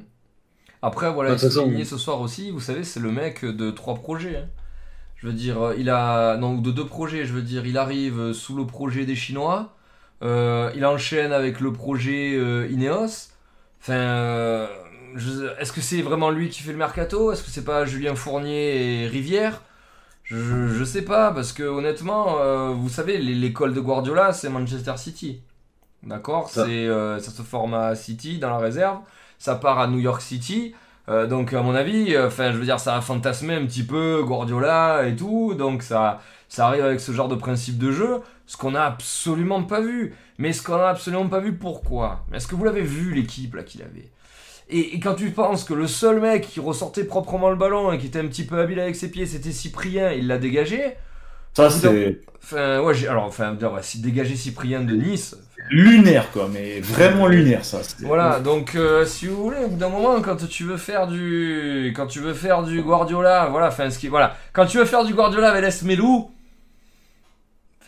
Après, 0.80 1.12
voilà, 1.12 1.32
il 1.32 1.38
souligné 1.50 1.84
ce 1.84 1.98
soir 1.98 2.20
aussi, 2.20 2.52
vous 2.52 2.60
savez, 2.60 2.84
c'est 2.84 3.00
le 3.00 3.10
mec 3.10 3.44
de 3.44 3.72
trois 3.72 3.96
projets. 3.96 4.36
hein. 4.36 4.46
Je 5.16 5.26
veux 5.26 5.32
dire, 5.32 5.72
il 5.76 5.90
a. 5.90 6.36
Non, 6.36 6.56
de 6.56 6.70
deux 6.70 6.86
projets, 6.86 7.26
je 7.26 7.32
veux 7.32 7.42
dire, 7.42 7.66
il 7.66 7.76
arrive 7.76 8.32
sous 8.32 8.56
le 8.56 8.64
projet 8.64 9.04
des 9.04 9.16
Chinois, 9.16 9.74
il 10.22 10.84
enchaîne 10.84 11.32
avec 11.32 11.60
le 11.60 11.72
projet 11.72 12.34
euh, 12.36 12.68
Ineos. 12.70 13.28
Enfin, 13.80 13.92
euh, 13.92 14.66
est-ce 15.58 15.72
que 15.72 15.80
c'est 15.80 16.02
vraiment 16.02 16.30
lui 16.30 16.48
qui 16.48 16.62
fait 16.62 16.72
le 16.72 16.78
mercato? 16.78 17.32
Est-ce 17.32 17.42
que 17.42 17.50
c'est 17.50 17.64
pas 17.64 17.84
Julien 17.84 18.14
Fournier 18.14 19.02
et 19.02 19.06
Rivière? 19.06 19.62
Je, 20.24 20.68
je 20.68 20.84
sais 20.84 21.02
pas, 21.02 21.30
parce 21.32 21.52
que 21.52 21.62
honnêtement, 21.62 22.40
euh, 22.40 22.70
vous 22.70 22.90
savez, 22.90 23.18
l'école 23.18 23.72
de 23.72 23.80
Guardiola, 23.80 24.32
c'est 24.32 24.50
Manchester 24.50 24.96
City. 24.96 25.40
D'accord? 26.02 26.50
Ça. 26.50 26.66
Euh, 26.66 27.18
ça 27.18 27.30
se 27.30 27.42
forme 27.42 27.74
à 27.74 27.94
City, 27.94 28.38
dans 28.38 28.50
la 28.50 28.58
réserve. 28.58 28.98
Ça 29.38 29.54
part 29.54 29.78
à 29.78 29.86
New 29.86 29.98
York 29.98 30.20
City. 30.20 30.74
Euh, 31.08 31.26
donc, 31.26 31.52
à 31.54 31.62
mon 31.62 31.74
avis, 31.74 32.14
euh, 32.14 32.26
enfin, 32.26 32.52
je 32.52 32.58
veux 32.58 32.64
dire, 32.64 32.78
ça 32.80 32.96
a 32.96 33.00
fantasmé 33.00 33.54
un 33.54 33.64
petit 33.64 33.82
peu 33.82 34.22
Guardiola 34.24 35.06
et 35.06 35.16
tout. 35.16 35.54
Donc, 35.54 35.82
ça, 35.82 36.20
ça 36.48 36.66
arrive 36.66 36.84
avec 36.84 37.00
ce 37.00 37.12
genre 37.12 37.28
de 37.28 37.34
principe 37.34 37.78
de 37.78 37.92
jeu. 37.92 38.20
Ce 38.46 38.56
qu'on 38.56 38.74
a 38.74 38.82
absolument 38.82 39.62
pas 39.62 39.80
vu. 39.80 40.14
Mais 40.38 40.52
ce 40.52 40.62
qu'on 40.62 40.76
a 40.76 40.88
absolument 40.88 41.28
pas 41.28 41.40
vu, 41.40 41.54
pourquoi? 41.54 42.24
Est-ce 42.32 42.46
que 42.46 42.54
vous 42.54 42.64
l'avez 42.64 42.82
vu, 42.82 43.14
l'équipe 43.14 43.54
là 43.54 43.62
qu'il 43.62 43.82
avait? 43.82 44.10
Et, 44.70 44.96
et 44.96 45.00
quand 45.00 45.14
tu 45.14 45.30
penses 45.30 45.64
que 45.64 45.72
le 45.72 45.86
seul 45.86 46.20
mec 46.20 46.46
qui 46.46 46.60
ressortait 46.60 47.04
proprement 47.04 47.48
le 47.50 47.56
ballon 47.56 47.90
et 47.90 47.98
qui 47.98 48.06
était 48.06 48.20
un 48.20 48.26
petit 48.26 48.44
peu 48.44 48.58
habile 48.58 48.80
avec 48.80 48.96
ses 48.96 49.10
pieds, 49.10 49.26
c'était 49.26 49.52
Cyprien, 49.52 50.12
il 50.12 50.26
l'a 50.26 50.38
dégagé? 50.38 50.94
Ça, 51.54 51.70
c'est 51.70 52.20
Enfin, 52.42 52.80
ouais, 52.80 53.06
alors, 53.06 53.24
enfin, 53.24 53.54
ouais, 53.56 53.82
si 53.82 54.00
dégager 54.00 54.36
Cyprien 54.36 54.80
de 54.82 54.94
Nice. 54.94 55.36
Lunaire, 55.70 56.30
quoi, 56.32 56.48
mais 56.52 56.80
vraiment 56.80 57.26
lunaire, 57.26 57.64
ça. 57.64 57.80
Voilà, 58.00 58.40
donc 58.40 58.74
euh, 58.74 59.04
si 59.04 59.26
vous 59.26 59.42
voulez, 59.42 59.58
au 59.64 59.68
bout 59.68 59.76
d'un 59.76 59.88
moment, 59.88 60.20
quand 60.20 60.36
tu 60.48 60.64
veux 60.64 60.76
faire 60.76 61.06
du, 61.06 61.92
quand 61.96 62.06
tu 62.06 62.20
veux 62.20 62.34
faire 62.34 62.62
du 62.62 62.82
Guardiola, 62.82 63.48
voilà, 63.50 63.68
enfin, 63.68 63.90
ce 63.90 63.98
qui, 63.98 64.08
voilà, 64.08 64.36
quand 64.52 64.66
tu 64.66 64.78
veux 64.78 64.84
faire 64.84 65.04
du 65.04 65.14
Guardiola 65.14 65.50
avec 65.50 65.64
Les 65.64 65.88
Melou, 65.88 66.30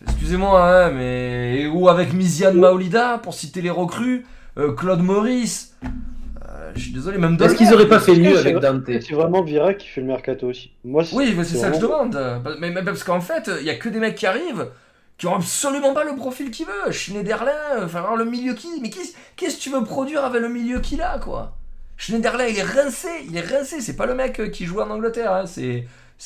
excusez-moi, 0.07 0.62
hein, 0.62 0.90
mais 0.90 1.66
ou 1.73 1.89
avec 1.89 2.12
Miziane 2.12 2.59
Maolida 2.59 3.19
pour 3.19 3.35
citer 3.35 3.62
les 3.62 3.70
recrues, 3.70 4.24
euh, 4.59 4.73
Claude 4.73 5.02
Maurice, 5.02 5.77
euh, 5.85 6.70
je 6.74 6.81
suis 6.81 6.93
désolé, 6.93 7.19
même 7.19 7.36
Est-ce 7.40 7.55
qu'ils 7.55 7.73
auraient 7.73 7.89
pas 7.89 8.01
fait 8.01 8.16
mieux 8.16 8.39
avec 8.39 8.59
Dante 8.59 8.85
C'est 8.86 9.12
vraiment 9.12 9.43
Vira 9.43 9.74
qui 9.74 9.89
fait 9.89 10.01
le 10.01 10.07
mercato 10.07 10.48
aussi? 10.48 10.73
Moi, 10.85 11.05
Oui, 11.12 11.36
c'est 11.44 11.57
ça 11.57 11.70
que 11.70 11.77
je 11.77 11.81
demande. 11.81 12.19
Mais, 12.59 12.70
mais 12.70 12.82
parce 12.82 13.05
qu'en 13.05 13.20
fait, 13.20 13.51
il 13.61 13.66
y 13.66 13.70
a 13.70 13.77
que 13.77 13.89
des 13.89 13.98
mecs 13.98 14.15
qui 14.15 14.27
arrivent 14.27 14.69
qui 15.21 15.27
ont 15.27 15.37
absolument 15.37 15.93
pas 15.93 16.03
le 16.03 16.17
profil 16.17 16.51
qu'il 16.51 16.65
veut. 16.65 16.91
Schneiderlin, 16.91 17.85
enfin 17.85 17.99
alors 17.99 18.17
le 18.17 18.25
milieu 18.25 18.55
qui, 18.55 18.69
mais 18.81 18.89
qu'est-ce 18.89 19.57
que 19.57 19.61
tu 19.61 19.69
veux 19.69 19.85
produire 19.85 20.25
avec 20.25 20.41
le 20.41 20.49
milieu 20.49 20.81
qu'il 20.81 21.03
a 21.03 21.19
quoi? 21.19 21.53
Schneiderlin, 21.99 22.47
il 22.47 22.59
est 22.59 22.63
rincé, 22.63 23.09
il 23.29 23.37
est 23.37 23.43
rincé. 23.43 23.83
C'est 23.83 23.97
pas 23.97 24.07
le 24.07 24.15
mec 24.15 24.41
euh, 24.41 24.49
qui 24.49 24.65
joue 24.65 24.81
en 24.81 24.89
Angleterre, 24.89 25.35
hein, 25.35 25.45
c'est 25.47 25.85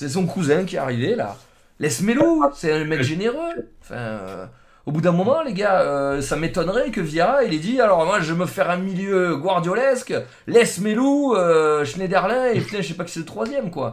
son 0.09 0.27
cousin 0.27 0.65
qui 0.65 0.77
est 0.77 0.79
arrivé 0.79 1.17
là. 1.17 1.37
Laisse 1.81 2.03
Melou, 2.03 2.45
c'est 2.55 2.71
un 2.71 2.85
mec 2.85 3.03
généreux. 3.03 3.69
Enfin, 3.83 3.97
euh, 3.97 4.47
au 4.87 4.93
bout 4.93 5.01
d'un 5.01 5.11
moment, 5.11 5.43
les 5.43 5.55
gars, 5.55 5.81
euh, 5.81 6.23
ça 6.23 6.37
m'étonnerait 6.37 6.93
que 6.93 7.01
Vieira, 7.01 7.43
il 7.43 7.53
ait 7.53 7.59
dit 7.59 7.81
alors 7.81 8.07
moi 8.07 8.21
je 8.21 8.33
vais 8.33 8.39
me 8.39 8.47
faire 8.47 8.71
un 8.71 8.77
milieu 8.77 9.37
guardiolesque, 9.39 10.15
laisse 10.47 10.79
Melou, 10.79 11.35
euh, 11.35 11.85
Schneiderlin 11.85 12.53
et 12.53 12.61
putain 12.61 12.81
je 12.81 12.87
sais 12.87 12.95
pas 12.95 13.03
qui 13.03 13.13
c'est 13.13 13.19
le 13.19 13.27
troisième 13.27 13.73
quoi. 13.73 13.93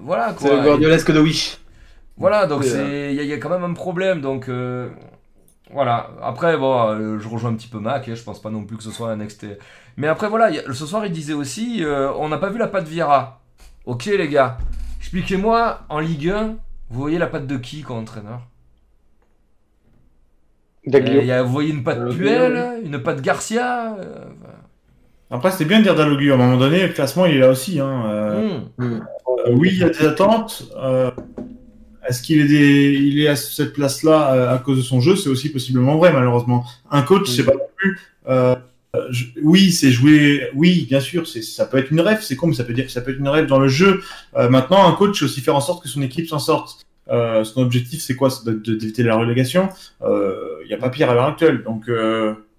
Voilà 0.00 0.32
quoi. 0.32 0.48
C'est 0.48 0.56
le 0.56 0.62
Guardiolesque 0.62 1.12
de 1.12 1.20
Wish. 1.20 1.58
Voilà, 2.16 2.46
donc 2.46 2.62
c'est 2.64 3.10
il 3.10 3.16
y, 3.16 3.20
a- 3.20 3.22
il 3.22 3.28
y 3.28 3.32
a 3.32 3.38
quand 3.38 3.48
même 3.50 3.64
un 3.64 3.72
problème. 3.74 4.20
Donc 4.20 4.48
euh, 4.48 4.88
voilà. 5.72 6.10
Après, 6.22 6.56
bon, 6.56 6.88
euh, 6.90 7.18
je 7.18 7.28
rejoins 7.28 7.50
un 7.50 7.54
petit 7.54 7.68
peu 7.68 7.78
Mac. 7.78 8.08
hein, 8.08 8.14
je 8.14 8.22
pense 8.22 8.40
pas 8.40 8.50
non 8.50 8.64
plus 8.64 8.76
que 8.76 8.82
ce 8.82 8.90
soit 8.90 9.10
un 9.10 9.20
ex. 9.20 9.38
Mais 9.96 10.06
après, 10.08 10.28
voilà, 10.28 10.46
a- 10.46 10.72
ce 10.72 10.86
soir, 10.86 11.04
il 11.06 11.12
disait 11.12 11.32
aussi 11.34 11.84
euh, 11.84 12.12
on 12.18 12.28
n'a 12.28 12.38
pas 12.38 12.50
vu 12.50 12.58
la 12.58 12.68
patte 12.68 12.86
Vieira. 12.86 13.40
Ok, 13.86 14.04
les 14.04 14.28
gars, 14.28 14.58
expliquez-moi 15.00 15.80
en 15.88 15.98
Ligue 15.98 16.28
1, 16.30 16.56
vous 16.90 17.00
voyez 17.00 17.18
la 17.18 17.26
patte 17.26 17.46
de 17.48 17.56
qui 17.56 17.82
comme 17.82 17.96
entraîneur? 17.98 18.40
Euh, 20.92 20.98
y 21.24 21.30
a- 21.32 21.42
Vous 21.42 21.52
voyez 21.52 21.70
une 21.72 21.84
patte 21.84 21.98
Euh, 21.98 22.12
Puel, 22.12 22.80
une 22.84 23.02
patte 23.02 23.20
Garcia 23.20 23.94
euh, 23.98 24.24
enfin, 24.40 24.52
Après, 25.30 25.50
c'est 25.52 25.64
bien 25.64 25.78
de 25.78 25.84
dire 25.84 25.94
Dalloglio. 25.94 26.32
À 26.32 26.34
un 26.34 26.38
moment 26.38 26.56
donné, 26.56 26.86
le 26.86 26.92
classement, 26.92 27.24
il 27.26 27.36
est 27.36 27.40
là 27.40 27.50
aussi. 27.50 27.80
Hein. 27.80 28.04
Euh, 28.06 28.58
hmm. 28.78 28.82
euh, 28.84 29.00
oui, 29.54 29.70
il 29.72 29.78
y 29.78 29.84
a 29.84 29.88
des 29.90 30.04
attentes. 30.06 30.64
Euh, 30.76 31.10
Est-ce 32.08 32.22
qu'il 32.22 32.40
est, 32.40 32.48
des... 32.48 32.92
il 32.92 33.20
est 33.20 33.28
à 33.28 33.36
cette 33.36 33.72
place-là 33.72 34.34
euh, 34.34 34.54
à 34.54 34.58
cause 34.58 34.78
de 34.78 34.82
son 34.82 35.00
jeu? 35.00 35.14
C'est 35.16 35.28
aussi 35.28 35.50
possiblement 35.50 35.96
vrai, 35.96 36.12
malheureusement. 36.12 36.64
Un 36.90 37.02
coach, 37.02 37.30
c'est 37.30 37.44
pas 37.44 37.52
non 37.52 37.68
plus. 37.76 37.98
Euh, 38.28 38.56
je- 39.10 39.26
Oui, 39.42 39.70
c'est 39.72 39.90
jouer. 39.90 40.48
Oui, 40.54 40.86
bien 40.88 41.00
sûr, 41.00 41.26
c'est 41.26 41.42
ça 41.42 41.64
peut 41.66 41.78
être 41.78 41.90
une 41.90 42.00
rêve. 42.00 42.20
C'est 42.22 42.36
con, 42.36 42.48
mais 42.48 42.54
ça 42.54 42.64
peut 42.64 42.72
dire 42.72 42.90
ça 42.90 43.00
peut 43.00 43.12
être 43.12 43.18
une 43.18 43.28
rêve 43.28 43.46
dans 43.46 43.58
le 43.60 43.68
jeu. 43.68 44.02
Euh, 44.36 44.48
maintenant, 44.48 44.86
un 44.88 44.92
coach, 44.92 45.18
c'est 45.18 45.24
aussi 45.24 45.40
faire 45.40 45.56
en 45.56 45.60
sorte 45.60 45.82
que 45.82 45.88
son 45.88 46.02
équipe 46.02 46.28
s'en 46.28 46.38
sorte. 46.40 46.84
Euh, 47.08 47.44
son 47.44 47.60
objectif, 47.62 48.02
c'est 48.02 48.16
quoi? 48.16 48.30
C'est 48.30 48.48
d'éviter 48.48 49.02
la 49.02 49.16
relégation. 49.16 49.68
Il 50.02 50.66
n'y 50.66 50.74
a 50.74 50.78
pas 50.78 50.90
pire 50.90 51.10
à 51.10 51.14
l'heure 51.14 51.26
actuelle, 51.26 51.62
donc 51.62 51.88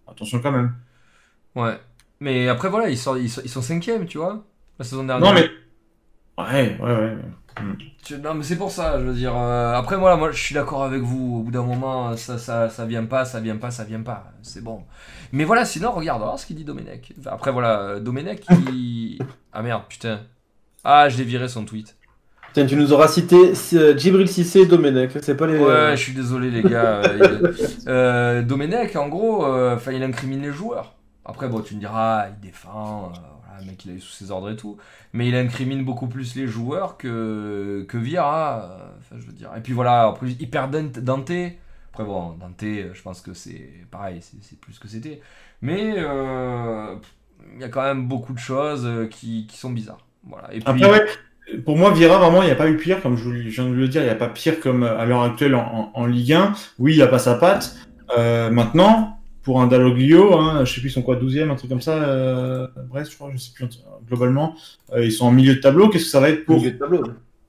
attention 0.07 0.39
quand 0.39 0.51
même. 0.51 0.73
Ouais. 1.55 1.77
Mais 2.19 2.47
après, 2.47 2.69
voilà, 2.69 2.89
ils 2.89 2.97
sont, 2.97 3.17
ils 3.17 3.29
sont, 3.29 3.41
ils 3.43 3.49
sont 3.49 3.61
cinquièmes, 3.61 4.05
tu 4.05 4.17
vois, 4.17 4.45
la 4.79 4.85
saison 4.85 5.03
dernière. 5.03 5.27
Non 5.27 5.33
mais 5.37 5.49
ouais, 6.37 6.77
ouais, 6.79 6.95
ouais. 6.95 7.17
Non, 8.21 8.33
mais 8.33 8.43
c'est 8.43 8.57
pour 8.57 8.71
ça, 8.71 8.99
je 8.99 9.05
veux 9.05 9.13
dire. 9.13 9.35
euh, 9.35 9.73
après, 9.73 9.95
voilà, 9.97 10.15
moi, 10.17 10.31
je 10.31 10.41
suis 10.41 10.55
d'accord 10.55 10.83
avec 10.83 11.01
vous. 11.01 11.37
Au 11.39 11.43
bout 11.43 11.51
d'un 11.51 11.63
moment, 11.63 12.15
ça, 12.17 12.37
ça, 12.37 12.69
ça 12.69 12.85
vient 12.85 13.05
pas, 13.05 13.25
ça 13.25 13.39
vient 13.39 13.57
pas, 13.57 13.71
ça 13.71 13.83
vient 13.83 14.01
pas. 14.01 14.31
C'est 14.41 14.63
bon. 14.63 14.83
Mais 15.31 15.43
voilà, 15.45 15.65
sinon, 15.65 15.91
regarde, 15.91 16.21
alors 16.21 16.39
ce 16.39 16.45
qu'il 16.45 16.55
dit 16.55 16.63
Domenech. 16.65 17.13
Enfin, 17.19 17.31
après, 17.33 17.51
voilà, 17.51 17.79
euh, 17.81 17.99
Domenech, 17.99 18.43
il. 18.71 19.19
Ah 19.53 19.61
merde, 19.61 19.83
putain. 19.87 20.21
Ah, 20.83 21.09
je 21.09 21.17
l'ai 21.17 21.23
viré 21.23 21.47
son 21.47 21.65
tweet. 21.65 21.95
Tiens, 22.53 22.67
tu 22.67 22.75
nous 22.75 22.93
auras 22.93 23.07
cité 23.07 23.53
euh, 23.73 23.97
Djibril 23.97 24.27
Cissé 24.27 24.59
et 24.61 24.65
Domenech. 24.67 25.11
C'est 25.21 25.35
pas 25.35 25.47
les. 25.47 25.57
Ouais, 25.57 25.91
je 25.95 26.01
suis 26.01 26.13
désolé, 26.13 26.51
les 26.51 26.61
gars. 26.61 27.01
euh, 27.03 27.53
euh, 27.87 28.41
Domenech, 28.43 28.95
en 28.95 29.07
gros, 29.09 29.45
euh, 29.45 29.77
il 29.91 30.03
incrimine 30.03 30.41
les 30.41 30.51
joueurs. 30.51 30.93
Après, 31.25 31.47
bon, 31.47 31.61
tu 31.61 31.73
me 31.75 31.79
diras, 31.79 32.27
il 32.29 32.39
défend. 32.45 33.11
Voilà, 33.53 33.61
le 33.65 33.71
mec, 33.71 33.85
il 33.85 33.95
est 33.95 33.99
sous 33.99 34.11
ses 34.11 34.31
ordres 34.31 34.49
et 34.51 34.55
tout. 34.55 34.77
Mais 35.13 35.27
il 35.27 35.35
incrimine 35.35 35.83
beaucoup 35.85 36.07
plus 36.07 36.35
les 36.35 36.47
joueurs 36.47 36.97
que, 36.97 37.85
que 37.87 37.97
Vieira. 37.97 38.63
euh, 38.81 38.87
Enfin, 38.99 39.15
je 39.19 39.25
veux 39.27 39.33
dire. 39.33 39.51
Et 39.57 39.61
puis 39.61 39.73
voilà, 39.73 40.09
en 40.09 40.13
plus, 40.13 40.35
il 40.39 40.49
perd 40.49 40.71
Dante. 41.01 41.31
Après, 41.91 42.03
bon, 42.05 42.31
Dante, 42.39 42.61
je 42.61 43.01
pense 43.03 43.21
que 43.21 43.33
c'est 43.33 43.69
pareil, 43.91 44.19
c'est 44.21 44.59
plus 44.59 44.73
ce 44.73 44.79
que 44.79 44.87
c'était. 44.87 45.21
Mais 45.61 45.93
euh, 45.97 46.95
il 47.55 47.61
y 47.61 47.63
a 47.63 47.69
quand 47.69 47.83
même 47.83 48.07
beaucoup 48.07 48.33
de 48.33 48.39
choses 48.39 48.85
euh, 48.85 49.07
qui, 49.07 49.45
qui 49.47 49.57
sont 49.57 49.71
bizarres. 49.71 50.05
Voilà. 50.23 50.53
Et 50.53 50.59
puis, 50.59 50.85
Après, 50.85 50.89
ouais, 50.89 51.05
pour 51.65 51.77
moi, 51.77 51.91
Vieira, 51.91 52.17
vraiment, 52.17 52.41
il 52.41 52.45
n'y 52.45 52.51
a 52.51 52.55
pas 52.55 52.69
eu 52.69 52.77
pire, 52.77 53.01
comme 53.01 53.17
je, 53.17 53.23
vous- 53.23 53.33
je 53.35 53.49
viens 53.61 53.65
de 53.69 53.73
le 53.75 53.87
dire, 53.87 54.01
il 54.01 54.05
n'y 54.05 54.11
a 54.11 54.15
pas 54.15 54.29
pire 54.29 54.59
comme 54.59 54.83
à 54.83 55.05
l'heure 55.05 55.23
actuelle 55.23 55.55
en, 55.55 55.91
en, 55.93 56.01
en 56.01 56.05
Ligue 56.05 56.33
1. 56.33 56.53
Oui, 56.79 56.95
il 56.95 57.01
a 57.01 57.07
pas 57.07 57.19
sa 57.19 57.35
patte. 57.35 57.75
Euh, 58.17 58.49
maintenant, 58.49 59.19
pour 59.43 59.61
un 59.61 59.67
Dalloglio, 59.67 60.37
hein, 60.37 60.63
je 60.65 60.73
sais 60.73 60.79
plus, 60.81 60.89
ils 60.89 60.93
sont 60.93 61.01
quoi, 61.01 61.15
12e, 61.17 61.49
un 61.51 61.55
truc 61.55 61.69
comme 61.69 61.81
ça, 61.81 61.91
euh, 61.95 62.67
Brest, 62.89 63.11
je 63.11 63.15
crois, 63.17 63.29
je 63.33 63.37
sais 63.37 63.51
plus, 63.53 63.67
globalement, 64.07 64.55
euh, 64.93 65.03
ils 65.05 65.11
sont 65.11 65.25
en 65.25 65.31
milieu 65.31 65.55
de 65.55 65.59
tableau. 65.59 65.89
Qu'est-ce 65.89 66.05
que 66.05 66.09
ça 66.11 66.19
va 66.19 66.29
être 66.29 66.45
pour 66.45 66.57
Milieu 66.57 66.71
de 66.71 66.77
tableau. 66.77 67.03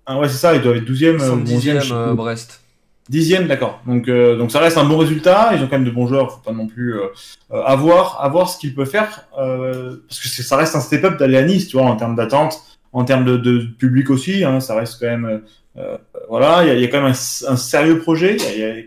ah, 0.06 0.18
Ouais, 0.18 0.28
c'est 0.28 0.36
ça, 0.38 0.54
ils 0.54 0.60
doivent 0.62 0.76
être 0.76 0.84
12e, 0.84 1.14
ils 1.14 1.20
sont 1.20 1.38
euh, 1.38 1.44
11e, 1.44 1.46
je 1.46 1.54
10e 1.54 1.80
sais 1.82 1.92
euh, 1.92 2.06
plus. 2.08 2.16
Brest. 2.16 2.60
Dixième, 3.08 3.46
d'accord. 3.46 3.82
Donc, 3.86 4.08
euh, 4.08 4.36
donc 4.38 4.50
ça 4.50 4.60
reste 4.60 4.78
un 4.78 4.84
bon 4.86 4.96
résultat. 4.96 5.50
Ils 5.54 5.62
ont 5.62 5.66
quand 5.66 5.76
même 5.76 5.84
de 5.84 5.90
bons 5.90 6.06
joueurs. 6.06 6.32
Faut 6.32 6.40
pas 6.40 6.52
non 6.52 6.66
plus 6.66 6.94
euh, 6.94 7.08
euh, 7.52 7.62
avoir, 7.62 8.22
avoir 8.24 8.48
ce 8.48 8.58
qu'ils 8.58 8.74
peuvent 8.74 8.88
faire, 8.88 9.26
euh, 9.38 9.96
parce 10.08 10.20
que 10.20 10.28
ça 10.42 10.56
reste 10.56 10.74
un 10.74 10.80
step-up 10.80 11.18
d'aller 11.18 11.36
à 11.36 11.42
Nice, 11.42 11.68
tu 11.68 11.76
vois, 11.76 11.84
en 11.86 11.96
termes 11.96 12.16
d'attente, 12.16 12.62
en 12.94 13.04
termes 13.04 13.26
de, 13.26 13.36
de 13.36 13.58
public 13.78 14.08
aussi. 14.08 14.42
Hein, 14.42 14.58
ça 14.60 14.74
reste 14.74 14.98
quand 15.00 15.06
même, 15.06 15.26
euh, 15.26 15.38
euh, 15.76 15.98
voilà, 16.30 16.64
il 16.64 16.68
y 16.68 16.70
a, 16.70 16.74
il 16.76 16.80
y 16.80 16.84
a 16.84 16.88
quand 16.88 17.02
même 17.02 17.12
un, 17.12 17.50
un 17.52 17.56
sérieux 17.56 17.98
projet. 17.98 18.36
Il 18.38 18.42
y 18.42 18.46
a- 18.46 18.54
il 18.54 18.76
y 18.78 18.80
a- 18.80 18.84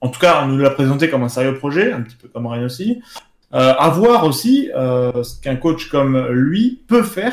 en 0.00 0.08
tout 0.08 0.20
cas, 0.20 0.42
on 0.44 0.48
nous 0.48 0.58
l'a 0.58 0.70
présenté 0.70 1.08
comme 1.08 1.22
un 1.22 1.28
sérieux 1.28 1.54
projet, 1.54 1.92
un 1.92 2.02
petit 2.02 2.16
peu 2.16 2.28
comme 2.28 2.46
Rennes 2.46 2.64
aussi. 2.64 3.00
Euh, 3.54 3.74
à 3.78 3.88
voir 3.90 4.24
aussi 4.24 4.70
euh, 4.74 5.22
ce 5.22 5.40
qu'un 5.40 5.56
coach 5.56 5.88
comme 5.88 6.28
lui 6.30 6.82
peut 6.88 7.04
faire 7.04 7.32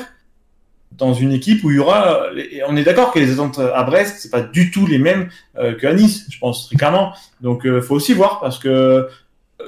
dans 0.98 1.14
une 1.14 1.31
équipe 1.31 1.64
où 1.64 1.72
il 1.72 1.77
y 1.77 1.80
aura. 1.80 2.27
On 2.68 2.76
est 2.76 2.84
d'accord 2.84 3.11
que 3.11 3.19
les 3.19 3.31
attentes 3.34 3.60
à 3.60 3.84
Brest, 3.84 4.18
c'est 4.19 4.31
pas 4.31 4.41
du 4.41 4.72
tout 4.72 4.85
les 4.85 4.98
mêmes 4.98 5.30
euh, 5.57 5.76
qu'à 5.76 5.94
Nice, 5.94 6.26
je 6.30 6.40
pense 6.40 6.68
très 6.68 6.76
clairement. 6.76 7.14
Donc, 7.41 7.65
euh, 7.65 7.81
faut 7.81 7.95
aussi 7.95 8.14
voir 8.14 8.40
parce 8.40 8.60
que 8.60 8.69
euh, 8.69 9.03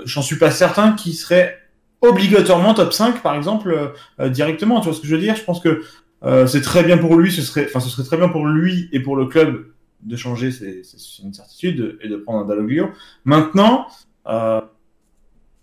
j'en 0.05 0.21
suis 0.21 0.37
pas 0.37 0.51
certain 0.51 0.93
qu'il 0.93 1.13
serait 1.13 1.59
obligatoirement 2.01 2.73
top 2.73 2.93
5, 2.93 3.21
par 3.21 3.35
exemple, 3.35 3.93
euh, 4.19 4.29
directement. 4.29 4.79
Tu 4.79 4.85
vois 4.85 4.95
ce 4.95 5.01
que 5.01 5.07
je 5.07 5.15
veux 5.15 5.21
dire? 5.21 5.35
Je 5.35 5.43
pense 5.43 5.59
que 5.59 5.83
euh, 6.23 6.47
c'est 6.47 6.61
très 6.61 6.83
bien 6.83 6.97
pour 6.97 7.15
lui. 7.15 7.31
Ce 7.31 7.41
serait, 7.41 7.65
enfin, 7.67 7.79
ce 7.79 7.89
serait 7.89 8.03
très 8.03 8.17
bien 8.17 8.29
pour 8.29 8.45
lui 8.45 8.89
et 8.91 8.99
pour 8.99 9.15
le 9.15 9.25
club 9.25 9.65
de 10.05 10.15
changer, 10.15 10.51
c'est 10.51 10.81
une 11.23 11.33
certitude, 11.33 11.97
et 12.01 12.07
de 12.07 12.15
prendre 12.15 12.45
un 12.45 12.47
Dalloglio. 12.47 12.89
Maintenant. 13.25 13.87
Euh, 14.27 14.61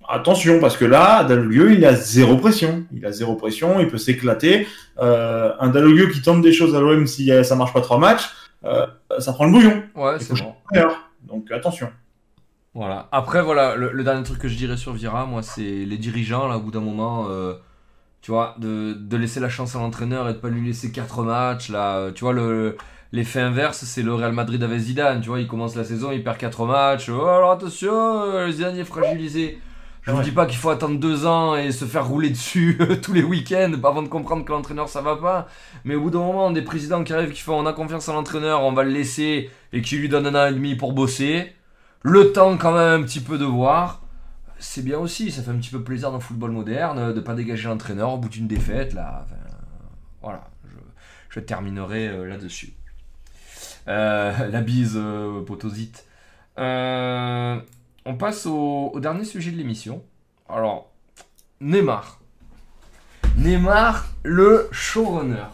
Attention, 0.08 0.58
parce 0.58 0.76
que 0.76 0.84
là, 0.84 1.22
Dalloglio, 1.22 1.68
il 1.68 1.84
a 1.84 1.94
zéro 1.94 2.36
pression. 2.36 2.84
Il 2.92 3.06
a 3.06 3.12
zéro 3.12 3.36
pression, 3.36 3.78
il 3.78 3.86
peut 3.86 3.98
s'éclater. 3.98 4.66
Euh, 4.98 5.52
un 5.60 5.68
Dalloglio 5.68 6.08
qui 6.08 6.20
tente 6.20 6.42
des 6.42 6.52
choses 6.52 6.74
à 6.74 6.80
l'OM 6.80 7.06
si 7.06 7.30
euh, 7.30 7.44
ça 7.44 7.54
marche 7.54 7.72
pas 7.72 7.80
trois 7.80 7.98
matchs, 7.98 8.28
euh, 8.64 8.84
ça 9.20 9.32
prend 9.32 9.46
le 9.46 9.52
bouillon. 9.52 9.82
Ouais, 9.94 10.18
c'est 10.18 10.34
bon. 10.34 10.54
Donc 11.22 11.50
attention. 11.52 11.88
Voilà. 12.74 13.08
Après, 13.12 13.42
voilà, 13.42 13.76
le, 13.76 13.92
le 13.92 14.02
dernier 14.02 14.24
truc 14.24 14.40
que 14.40 14.48
je 14.48 14.56
dirais 14.56 14.76
sur 14.76 14.92
Vira, 14.92 15.24
moi, 15.24 15.40
c'est 15.40 15.62
les 15.62 15.98
dirigeants, 15.98 16.48
là, 16.48 16.56
au 16.56 16.60
bout 16.60 16.72
d'un 16.72 16.80
moment, 16.80 17.28
euh, 17.30 17.54
tu 18.22 18.32
vois, 18.32 18.56
de, 18.58 18.94
de 18.94 19.16
laisser 19.16 19.38
la 19.38 19.48
chance 19.48 19.76
à 19.76 19.78
l'entraîneur 19.78 20.28
et 20.28 20.32
de 20.32 20.38
pas 20.38 20.48
lui 20.48 20.66
laisser 20.66 20.90
quatre 20.90 21.22
matchs, 21.22 21.68
là. 21.70 22.10
Tu 22.10 22.24
vois, 22.24 22.32
le, 22.32 22.76
l'effet 23.12 23.40
inverse, 23.40 23.84
c'est 23.84 24.02
le 24.02 24.14
Real 24.14 24.32
Madrid 24.32 24.62
avec 24.62 24.78
Zidane. 24.78 25.20
Tu 25.20 25.28
vois, 25.28 25.40
il 25.40 25.46
commence 25.46 25.76
la 25.76 25.84
saison, 25.84 26.10
il 26.12 26.22
perd 26.24 26.38
quatre 26.38 26.64
matchs. 26.66 27.08
Oh, 27.08 27.24
alors 27.26 27.52
attention, 27.52 27.92
euh, 27.92 28.50
Zidane 28.50 28.76
est 28.78 28.84
fragilisé. 28.84 29.58
Je 30.02 30.10
vous 30.10 30.18
Ouais. 30.18 30.24
dis 30.24 30.32
pas 30.32 30.46
qu'il 30.46 30.58
faut 30.58 30.70
attendre 30.70 30.98
deux 30.98 31.26
ans 31.26 31.54
et 31.54 31.70
se 31.70 31.84
faire 31.84 32.08
rouler 32.08 32.30
dessus 32.30 32.76
tous 33.02 33.12
les 33.12 33.22
week-ends 33.22 33.72
avant 33.84 34.02
de 34.02 34.08
comprendre 34.08 34.44
que 34.44 34.50
l'entraîneur 34.50 34.88
ça 34.88 35.00
va 35.00 35.14
pas. 35.16 35.46
Mais 35.84 35.94
au 35.94 36.00
bout 36.00 36.10
d'un 36.10 36.18
moment, 36.18 36.50
des 36.50 36.62
présidents 36.62 37.04
qui 37.04 37.12
arrivent 37.12 37.30
qui 37.32 37.40
font 37.42 37.54
on 37.54 37.66
a 37.66 37.72
confiance 37.72 38.08
en 38.08 38.14
l'entraîneur, 38.14 38.62
on 38.64 38.72
va 38.72 38.82
le 38.82 38.90
laisser 38.90 39.48
et 39.72 39.80
qui 39.80 39.96
lui 39.98 40.08
donnent 40.08 40.26
un 40.26 40.34
an 40.34 40.46
et 40.48 40.52
demi 40.54 40.74
pour 40.74 40.92
bosser. 40.92 41.52
Le 42.02 42.32
temps 42.32 42.56
quand 42.56 42.72
même 42.72 43.02
un 43.02 43.04
petit 43.04 43.20
peu 43.20 43.38
de 43.38 43.44
voir. 43.44 44.02
C'est 44.58 44.84
bien 44.84 44.98
aussi, 44.98 45.30
ça 45.30 45.42
fait 45.42 45.50
un 45.52 45.56
petit 45.58 45.70
peu 45.70 45.82
plaisir 45.84 46.10
dans 46.10 46.16
le 46.16 46.22
football 46.22 46.50
moderne 46.50 47.12
de 47.12 47.20
pas 47.20 47.34
dégager 47.34 47.68
l'entraîneur 47.68 48.12
au 48.12 48.18
bout 48.18 48.28
d'une 48.28 48.48
défaite 48.48 48.94
là. 48.94 49.24
Enfin, 49.24 49.36
voilà, 50.20 50.50
je, 50.68 50.76
je 51.30 51.38
terminerai 51.40 52.08
euh, 52.08 52.24
là-dessus. 52.26 52.72
Euh, 53.88 54.48
la 54.48 54.60
bise, 54.60 54.94
euh, 54.96 55.42
potosite. 55.42 56.06
Euh, 56.58 57.58
on 58.04 58.14
passe 58.14 58.46
au, 58.46 58.90
au 58.92 59.00
dernier 59.00 59.24
sujet 59.24 59.50
de 59.50 59.56
l'émission. 59.56 60.02
Alors, 60.48 60.90
Neymar. 61.60 62.20
Neymar, 63.36 64.06
le 64.22 64.68
showrunner. 64.70 65.46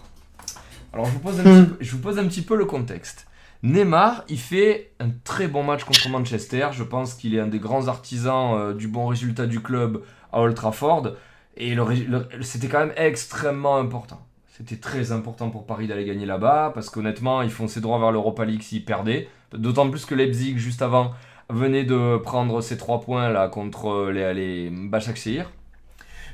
Alors, 0.92 1.06
je 1.06 1.12
vous, 1.12 1.18
pose 1.20 1.40
un 1.40 1.42
petit 1.44 1.66
peu, 1.70 1.76
je 1.80 1.90
vous 1.92 1.98
pose 2.02 2.18
un 2.18 2.26
petit 2.26 2.42
peu 2.42 2.56
le 2.56 2.64
contexte. 2.64 3.26
Neymar, 3.62 4.24
il 4.28 4.38
fait 4.38 4.92
un 5.00 5.10
très 5.24 5.48
bon 5.48 5.62
match 5.62 5.84
contre 5.84 6.08
Manchester. 6.08 6.68
Je 6.72 6.82
pense 6.84 7.14
qu'il 7.14 7.34
est 7.34 7.40
un 7.40 7.46
des 7.48 7.58
grands 7.58 7.88
artisans 7.88 8.54
euh, 8.56 8.74
du 8.74 8.88
bon 8.88 9.06
résultat 9.06 9.46
du 9.46 9.60
club 9.60 10.02
à 10.32 10.40
Old 10.40 10.54
Trafford. 10.54 11.08
Et 11.56 11.74
le 11.74 11.82
ré- 11.82 12.06
le- 12.08 12.28
c'était 12.42 12.68
quand 12.68 12.78
même 12.80 12.92
extrêmement 12.96 13.76
important. 13.78 14.24
C'était 14.58 14.80
très 14.80 15.12
important 15.12 15.50
pour 15.50 15.66
Paris 15.66 15.86
d'aller 15.86 16.04
gagner 16.04 16.26
là-bas, 16.26 16.72
parce 16.74 16.90
qu'honnêtement, 16.90 17.42
ils 17.42 17.50
fonçaient 17.50 17.80
droit 17.80 18.00
vers 18.00 18.10
l'Europa 18.10 18.44
League 18.44 18.62
s'ils 18.62 18.84
perdaient. 18.84 19.28
D'autant 19.52 19.88
plus 19.88 20.04
que 20.04 20.16
Leipzig, 20.16 20.58
juste 20.58 20.82
avant, 20.82 21.12
venait 21.48 21.84
de 21.84 22.16
prendre 22.16 22.60
ces 22.60 22.76
trois 22.76 23.00
points 23.00 23.28
là 23.28 23.46
contre 23.46 23.88
euh, 23.88 24.10
les, 24.10 24.34
les 24.34 24.70
Başakşehir. 24.70 25.48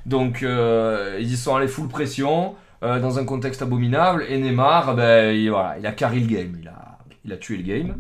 Donc, 0.07 0.43
euh, 0.43 1.19
ils 1.21 1.33
y 1.33 1.37
sont 1.37 1.55
allés 1.55 1.69
full 1.69 1.87
pression, 1.87 2.55
euh, 2.83 2.99
dans 2.99 3.19
un 3.19 3.27
contexte 3.27 3.61
abominable, 3.61 4.25
et 4.27 4.39
Neymar, 4.39 4.97
ben, 4.97 5.37
il, 5.37 5.51
voilà, 5.51 5.79
il 5.79 5.87
a 5.87 5.93
carré 5.93 6.19
le 6.19 6.27
game, 6.27 6.57
il 6.59 6.69
a, 6.69 6.97
il 7.27 7.33
a 7.35 7.37
tué 7.37 7.59
le 7.59 7.63
game. 7.63 7.95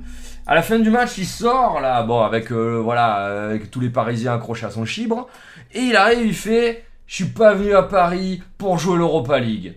À 0.47 0.55
la 0.55 0.63
fin 0.63 0.79
du 0.79 0.89
match, 0.89 1.19
il 1.19 1.27
sort, 1.27 1.83
là, 1.83 2.03
bon, 2.03 2.23
avec, 2.23 2.51
voilà, 2.51 3.59
tous 3.71 3.81
les 3.81 3.91
Parisiens 3.91 4.37
accrochés 4.37 4.65
à 4.65 4.71
son 4.71 4.87
chibre, 4.87 5.29
et 5.75 5.81
il 5.81 5.97
arrive, 5.97 6.27
il 6.27 6.35
fait 6.35 6.83
Je 7.07 7.17
suis 7.17 7.25
pas 7.27 7.53
venu 7.53 7.75
à 7.75 7.83
Paris 7.83 8.43
pour 8.57 8.79
jouer 8.79 8.97
l'Europa 8.97 9.39
League. 9.39 9.75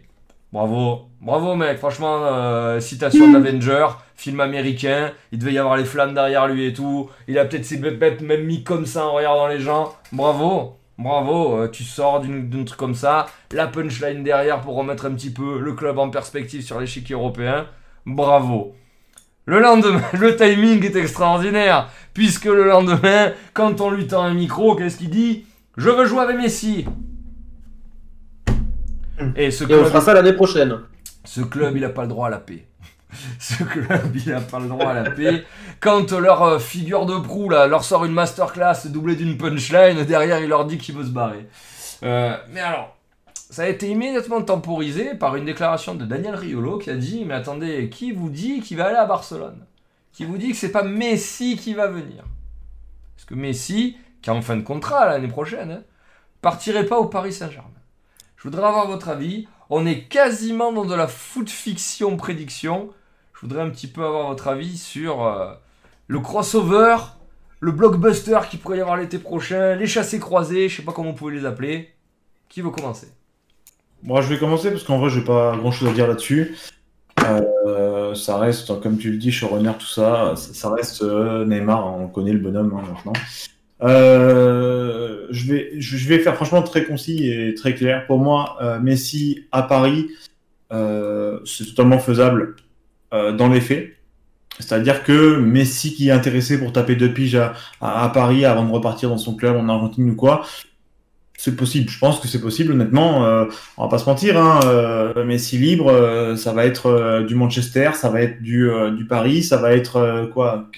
Bravo, 0.57 1.09
bravo 1.21 1.53
mec, 1.53 1.77
franchement, 1.77 2.17
euh, 2.23 2.79
citation 2.79 3.31
d'Avenger, 3.31 3.89
film 4.15 4.39
américain, 4.39 5.11
il 5.31 5.37
devait 5.37 5.53
y 5.53 5.59
avoir 5.59 5.77
les 5.77 5.85
flammes 5.85 6.15
derrière 6.15 6.47
lui 6.47 6.65
et 6.65 6.73
tout, 6.73 7.11
il 7.27 7.37
a 7.37 7.45
peut-être 7.45 7.63
ses 7.63 7.79
pépettes 7.79 8.21
même 8.21 8.43
mis 8.43 8.63
comme 8.63 8.87
ça 8.87 9.05
en 9.05 9.13
regardant 9.13 9.45
les 9.45 9.59
gens, 9.59 9.93
bravo, 10.11 10.75
bravo, 10.97 11.57
euh, 11.57 11.67
tu 11.67 11.83
sors 11.83 12.21
d'une 12.21 12.49
d'un 12.49 12.63
truc 12.63 12.79
comme 12.79 12.95
ça, 12.95 13.27
la 13.51 13.67
punchline 13.67 14.23
derrière 14.23 14.61
pour 14.61 14.73
remettre 14.73 15.05
un 15.05 15.11
petit 15.11 15.29
peu 15.29 15.59
le 15.59 15.73
club 15.73 15.99
en 15.99 16.09
perspective 16.09 16.63
sur 16.63 16.79
l'échiquier 16.79 17.13
européen, 17.13 17.67
bravo. 18.07 18.73
Le 19.45 19.59
lendemain, 19.59 20.01
le 20.19 20.35
timing 20.35 20.83
est 20.83 20.95
extraordinaire, 20.95 21.87
puisque 22.15 22.45
le 22.45 22.63
lendemain, 22.63 23.31
quand 23.53 23.79
on 23.79 23.91
lui 23.91 24.07
tend 24.07 24.23
un 24.23 24.33
micro, 24.33 24.75
qu'est-ce 24.75 24.97
qu'il 24.97 25.11
dit? 25.11 25.45
Je 25.77 25.91
veux 25.91 26.07
jouer 26.07 26.21
avec 26.21 26.37
Messi. 26.37 26.87
Et 29.35 29.51
ce 29.51 29.63
Et 29.63 29.67
on 29.67 29.79
club, 29.79 29.85
fera 29.85 30.01
ça 30.01 30.13
l'année 30.13 30.33
prochaine. 30.33 30.79
ce 31.23 31.41
club, 31.41 31.75
il 31.75 31.81
n'a 31.81 31.89
pas 31.89 32.03
le 32.03 32.07
droit 32.09 32.27
à 32.27 32.29
la 32.29 32.39
paix. 32.39 32.67
Ce 33.39 33.63
club, 33.63 34.15
il 34.15 34.29
n'a 34.29 34.41
pas 34.41 34.59
le 34.59 34.67
droit 34.67 34.89
à 34.89 35.01
la 35.01 35.09
paix. 35.09 35.45
Quand 35.79 36.11
leur 36.11 36.43
euh, 36.43 36.59
figure 36.59 37.05
de 37.05 37.17
proue 37.17 37.49
là, 37.49 37.65
leur 37.65 37.85
sort 37.85 38.03
une 38.03 38.11
masterclass 38.11 38.87
doublée 38.87 39.15
d'une 39.15 39.37
punchline, 39.37 40.03
derrière, 40.03 40.39
il 40.41 40.49
leur 40.49 40.65
dit 40.65 40.77
qu'il 40.77 40.93
veut 40.93 41.05
se 41.05 41.11
barrer. 41.11 41.47
Euh, 42.03 42.35
mais 42.49 42.59
alors, 42.59 42.97
ça 43.49 43.63
a 43.63 43.67
été 43.67 43.89
immédiatement 43.89 44.41
temporisé 44.41 45.15
par 45.15 45.37
une 45.37 45.45
déclaration 45.45 45.95
de 45.95 46.03
Daniel 46.05 46.35
Riolo 46.35 46.79
qui 46.79 46.89
a 46.89 46.95
dit 46.95 47.23
Mais 47.25 47.33
attendez, 47.33 47.89
qui 47.89 48.11
vous 48.11 48.29
dit 48.29 48.59
qu'il 48.59 48.75
va 48.77 48.87
aller 48.87 48.97
à 48.97 49.05
Barcelone? 49.05 49.65
Qui 50.11 50.25
vous 50.25 50.37
dit 50.37 50.51
que 50.51 50.57
c'est 50.57 50.71
pas 50.71 50.83
Messi 50.83 51.55
qui 51.55 51.73
va 51.73 51.87
venir? 51.87 52.25
Parce 53.15 53.25
que 53.25 53.35
Messi, 53.35 53.97
qui 54.21 54.29
est 54.29 54.33
en 54.33 54.41
fin 54.41 54.57
de 54.57 54.63
contrat 54.63 55.05
l'année 55.07 55.27
prochaine, 55.29 55.71
hein, 55.71 55.83
partirait 56.41 56.85
pas 56.85 56.97
au 56.97 57.05
Paris 57.05 57.31
Saint-Germain. 57.31 57.69
Je 58.37 58.43
voudrais 58.43 58.63
avoir 58.63 58.87
votre 58.87 59.09
avis. 59.09 59.47
On 59.69 59.85
est 59.85 60.03
quasiment 60.03 60.71
dans 60.71 60.85
de 60.85 60.93
la 60.93 61.07
foot 61.07 61.49
fiction 61.49 62.15
prédiction. 62.17 62.89
Je 63.33 63.41
voudrais 63.41 63.61
un 63.61 63.69
petit 63.69 63.87
peu 63.87 64.05
avoir 64.05 64.27
votre 64.27 64.47
avis 64.47 64.77
sur 64.77 65.25
euh, 65.25 65.53
le 66.07 66.19
crossover, 66.19 66.97
le 67.59 67.71
blockbuster 67.71 68.39
qui 68.49 68.57
pourrait 68.57 68.77
y 68.77 68.81
avoir 68.81 68.97
l'été 68.97 69.17
prochain, 69.17 69.75
les 69.75 69.87
chassés 69.87 70.19
croisés, 70.19 70.69
je 70.69 70.77
sais 70.77 70.83
pas 70.83 70.91
comment 70.91 71.09
vous 71.09 71.15
pouvez 71.15 71.35
les 71.35 71.45
appeler. 71.45 71.89
Qui 72.47 72.61
veut 72.61 72.69
commencer? 72.69 73.07
Moi, 74.03 74.21
je 74.21 74.27
vais 74.27 74.37
commencer 74.37 74.69
parce 74.69 74.83
qu'en 74.83 74.99
vrai, 74.99 75.09
j'ai 75.09 75.23
pas 75.23 75.57
grand 75.57 75.71
chose 75.71 75.89
à 75.89 75.93
dire 75.93 76.07
là-dessus. 76.07 76.55
Euh, 77.25 78.13
ça 78.13 78.37
reste, 78.37 78.79
comme 78.81 78.97
tu 78.97 79.11
le 79.11 79.17
dis, 79.17 79.31
showrunner, 79.31 79.73
tout 79.79 79.87
ça, 79.87 80.35
ça, 80.35 80.53
ça 80.53 80.69
reste 80.69 81.01
euh, 81.01 81.43
Neymar, 81.45 81.85
on 81.87 82.07
connaît 82.07 82.31
le 82.31 82.39
bonhomme 82.39 82.71
hein, 82.77 82.83
maintenant. 82.87 83.13
Euh, 83.83 85.27
je, 85.29 85.51
vais, 85.51 85.71
je, 85.77 86.07
vais 86.07 86.19
faire 86.19 86.35
franchement 86.35 86.61
très 86.63 86.83
concis 86.85 87.29
et 87.29 87.53
très 87.53 87.75
clair. 87.75 88.05
Pour 88.07 88.19
moi, 88.19 88.57
euh, 88.61 88.79
Messi 88.79 89.45
à 89.51 89.63
Paris, 89.63 90.07
euh, 90.71 91.39
c'est 91.45 91.65
totalement 91.65 91.99
faisable 91.99 92.55
dans 93.11 93.47
les 93.47 93.61
faits. 93.61 93.93
C'est-à-dire 94.59 95.03
que 95.03 95.37
Messi 95.37 95.93
qui 95.93 96.09
est 96.09 96.11
intéressé 96.11 96.59
pour 96.59 96.73
taper 96.73 96.97
deux 96.97 97.13
piges 97.13 97.35
à, 97.35 97.53
à, 97.79 98.09
Paris 98.09 98.43
avant 98.43 98.65
de 98.65 98.71
repartir 98.71 99.09
dans 99.09 99.17
son 99.17 99.33
club 99.33 99.55
en 99.55 99.69
Argentine 99.69 100.09
ou 100.09 100.15
quoi, 100.15 100.45
c'est 101.37 101.55
possible. 101.55 101.89
Je 101.89 101.97
pense 101.99 102.19
que 102.19 102.27
c'est 102.27 102.41
possible, 102.41 102.73
honnêtement. 102.73 103.21
On 103.77 103.83
va 103.83 103.87
pas 103.87 103.97
se 103.97 104.09
mentir, 104.09 104.37
hein, 104.37 104.59
Messi 105.25 105.57
libre, 105.57 106.35
ça 106.35 106.51
va 106.51 106.65
être 106.65 107.23
du 107.25 107.35
Manchester, 107.35 107.91
ça 107.93 108.09
va 108.09 108.21
être 108.21 108.41
du, 108.41 108.69
du 108.97 109.05
Paris, 109.05 109.41
ça 109.41 109.55
va 109.55 109.71
être 109.71 110.29
quoi 110.33 110.69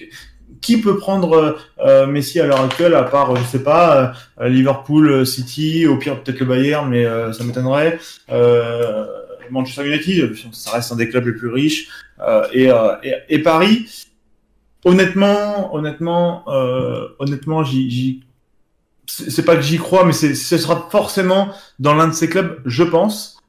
Qui 0.60 0.80
peut 0.80 0.98
prendre 0.98 1.58
euh, 1.78 2.06
Messi 2.06 2.38
à 2.38 2.46
l'heure 2.46 2.60
actuelle 2.60 2.94
à 2.94 3.04
part, 3.04 3.34
je 3.34 3.42
sais 3.44 3.62
pas, 3.62 4.12
euh, 4.40 4.48
Liverpool, 4.48 5.10
euh, 5.10 5.24
City, 5.24 5.86
au 5.86 5.96
pire 5.96 6.22
peut-être 6.22 6.40
le 6.40 6.46
Bayern, 6.46 6.88
mais 6.88 7.06
euh, 7.06 7.32
ça 7.32 7.44
m'étonnerait. 7.44 7.98
Manchester 9.50 9.86
United, 9.86 10.34
ça 10.52 10.72
reste 10.72 10.92
un 10.92 10.96
des 10.96 11.08
clubs 11.08 11.26
les 11.26 11.32
plus 11.32 11.48
riches, 11.48 11.88
et, 12.52 12.68
et, 13.02 13.14
et 13.28 13.38
Paris. 13.40 13.86
Honnêtement, 14.84 15.74
honnêtement, 15.74 16.44
honnêtement, 17.18 17.64
j'y, 17.64 18.22
c'est 19.06 19.44
pas 19.44 19.56
que 19.56 19.62
j'y 19.62 19.78
crois, 19.78 20.04
mais 20.04 20.12
ce 20.12 20.34
sera 20.34 20.88
forcément 20.90 21.48
dans 21.80 21.94
l'un 21.94 22.06
de 22.06 22.14
ces 22.14 22.28
clubs, 22.28 22.60
je 22.64 22.84
pense. 22.84 23.39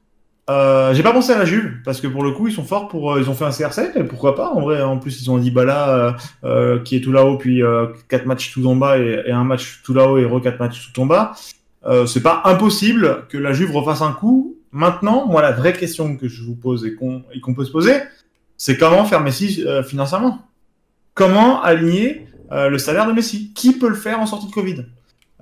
Euh, 0.50 0.92
j'ai 0.92 1.04
pas 1.04 1.12
pensé 1.12 1.30
à 1.32 1.38
la 1.38 1.44
Juve 1.44 1.76
parce 1.84 2.00
que 2.00 2.08
pour 2.08 2.24
le 2.24 2.32
coup 2.32 2.48
ils 2.48 2.52
sont 2.52 2.64
forts 2.64 2.88
pour 2.88 3.12
euh, 3.12 3.20
ils 3.20 3.30
ont 3.30 3.34
fait 3.34 3.44
un 3.44 3.50
CR7 3.50 3.96
et 3.96 4.02
pourquoi 4.02 4.34
pas 4.34 4.48
en 4.48 4.60
vrai 4.60 4.82
en 4.82 4.98
plus 4.98 5.22
ils 5.22 5.30
ont 5.30 5.38
Dybala 5.38 5.88
euh, 5.88 6.12
euh, 6.42 6.78
qui 6.80 6.96
est 6.96 7.00
tout 7.00 7.12
là-haut 7.12 7.38
puis 7.38 7.62
quatre 8.08 8.26
matchs 8.26 8.52
tout 8.52 8.66
en 8.66 8.74
bas 8.74 8.98
et, 8.98 9.22
et 9.26 9.30
un 9.30 9.44
match 9.44 9.82
tout 9.84 9.94
là-haut 9.94 10.18
et 10.18 10.24
re 10.24 10.42
quatre 10.42 10.58
matchs 10.58 10.90
tout 10.92 11.00
en 11.00 11.06
bas. 11.06 11.34
C'est 12.06 12.22
pas 12.22 12.42
impossible 12.44 13.26
que 13.28 13.38
la 13.38 13.52
Juve 13.52 13.74
refasse 13.74 14.02
un 14.02 14.12
coup. 14.12 14.56
Maintenant 14.72 15.26
moi 15.26 15.42
la 15.42 15.52
vraie 15.52 15.74
question 15.74 16.16
que 16.16 16.26
je 16.26 16.42
vous 16.42 16.56
pose 16.56 16.84
et 16.84 16.94
qu'on 16.94 17.22
et 17.32 17.40
qu'on 17.40 17.54
peut 17.54 17.64
se 17.64 17.72
poser 17.72 17.94
c'est 18.56 18.76
comment 18.76 19.04
faire 19.04 19.20
Messi 19.20 19.64
financièrement? 19.86 20.40
Comment 21.14 21.62
aligner 21.62 22.26
le 22.50 22.78
salaire 22.78 23.06
de 23.06 23.12
Messi? 23.12 23.52
Qui 23.54 23.78
peut 23.78 23.88
le 23.88 23.94
faire 23.94 24.18
en 24.18 24.26
sortie 24.26 24.48
de 24.48 24.52
Covid? 24.52 24.86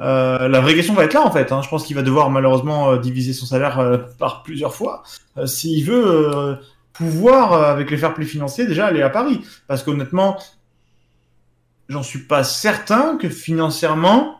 Euh, 0.01 0.49
la 0.49 0.61
vraie 0.61 0.75
question 0.75 0.95
va 0.95 1.05
être 1.05 1.15
là 1.15 1.23
en 1.23 1.31
fait. 1.31 1.53
Hein. 1.53 1.61
Je 1.63 1.69
pense 1.69 1.85
qu'il 1.85 1.97
va 1.97 2.03
devoir 2.03 2.31
malheureusement 2.31 2.93
euh, 2.93 2.99
diviser 2.99 3.33
son 3.33 3.47
salaire 3.47 3.79
euh, 3.79 3.99
par 4.19 4.43
plusieurs 4.43 4.75
fois 4.75 5.03
s'il 5.45 5.85
veut 5.85 6.59
pouvoir 6.93 7.53
avec 7.53 7.91
les 7.91 7.97
fair 7.97 8.13
play 8.15 8.27
financiers 8.27 8.67
déjà 8.67 8.87
aller 8.87 9.03
à 9.03 9.11
Paris. 9.11 9.41
Parce 9.67 9.83
qu'honnêtement, 9.83 10.39
j'en 11.89 12.03
suis 12.03 12.21
pas 12.21 12.45
certain 12.45 13.17
que 13.17 13.29
financièrement 13.29 14.37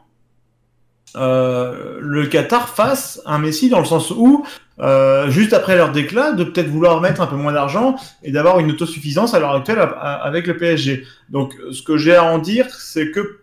le 1.15 2.27
Qatar 2.27 2.69
fasse 2.69 3.21
un 3.25 3.39
Messi 3.39 3.69
dans 3.69 3.79
le 3.81 3.87
sens 3.87 4.11
où 4.11 4.45
juste 5.29 5.55
après 5.55 5.77
leur 5.77 5.91
déclat 5.91 6.33
de 6.33 6.45
peut-être 6.45 6.69
vouloir 6.69 7.01
mettre 7.01 7.23
un 7.23 7.27
peu 7.27 7.37
moins 7.37 7.53
d'argent 7.53 7.97
et 8.23 8.31
d'avoir 8.31 8.59
une 8.59 8.71
autosuffisance 8.73 9.33
à 9.33 9.41
l'heure 9.41 9.55
actuelle 9.55 9.79
avec 9.99 10.47
le 10.47 10.57
PSG. 10.57 11.07
Donc 11.31 11.55
ce 11.73 11.83
que 11.83 11.97
j'ai 11.97 12.15
à 12.15 12.25
en 12.25 12.39
dire, 12.39 12.67
c'est 12.75 13.11
que 13.11 13.41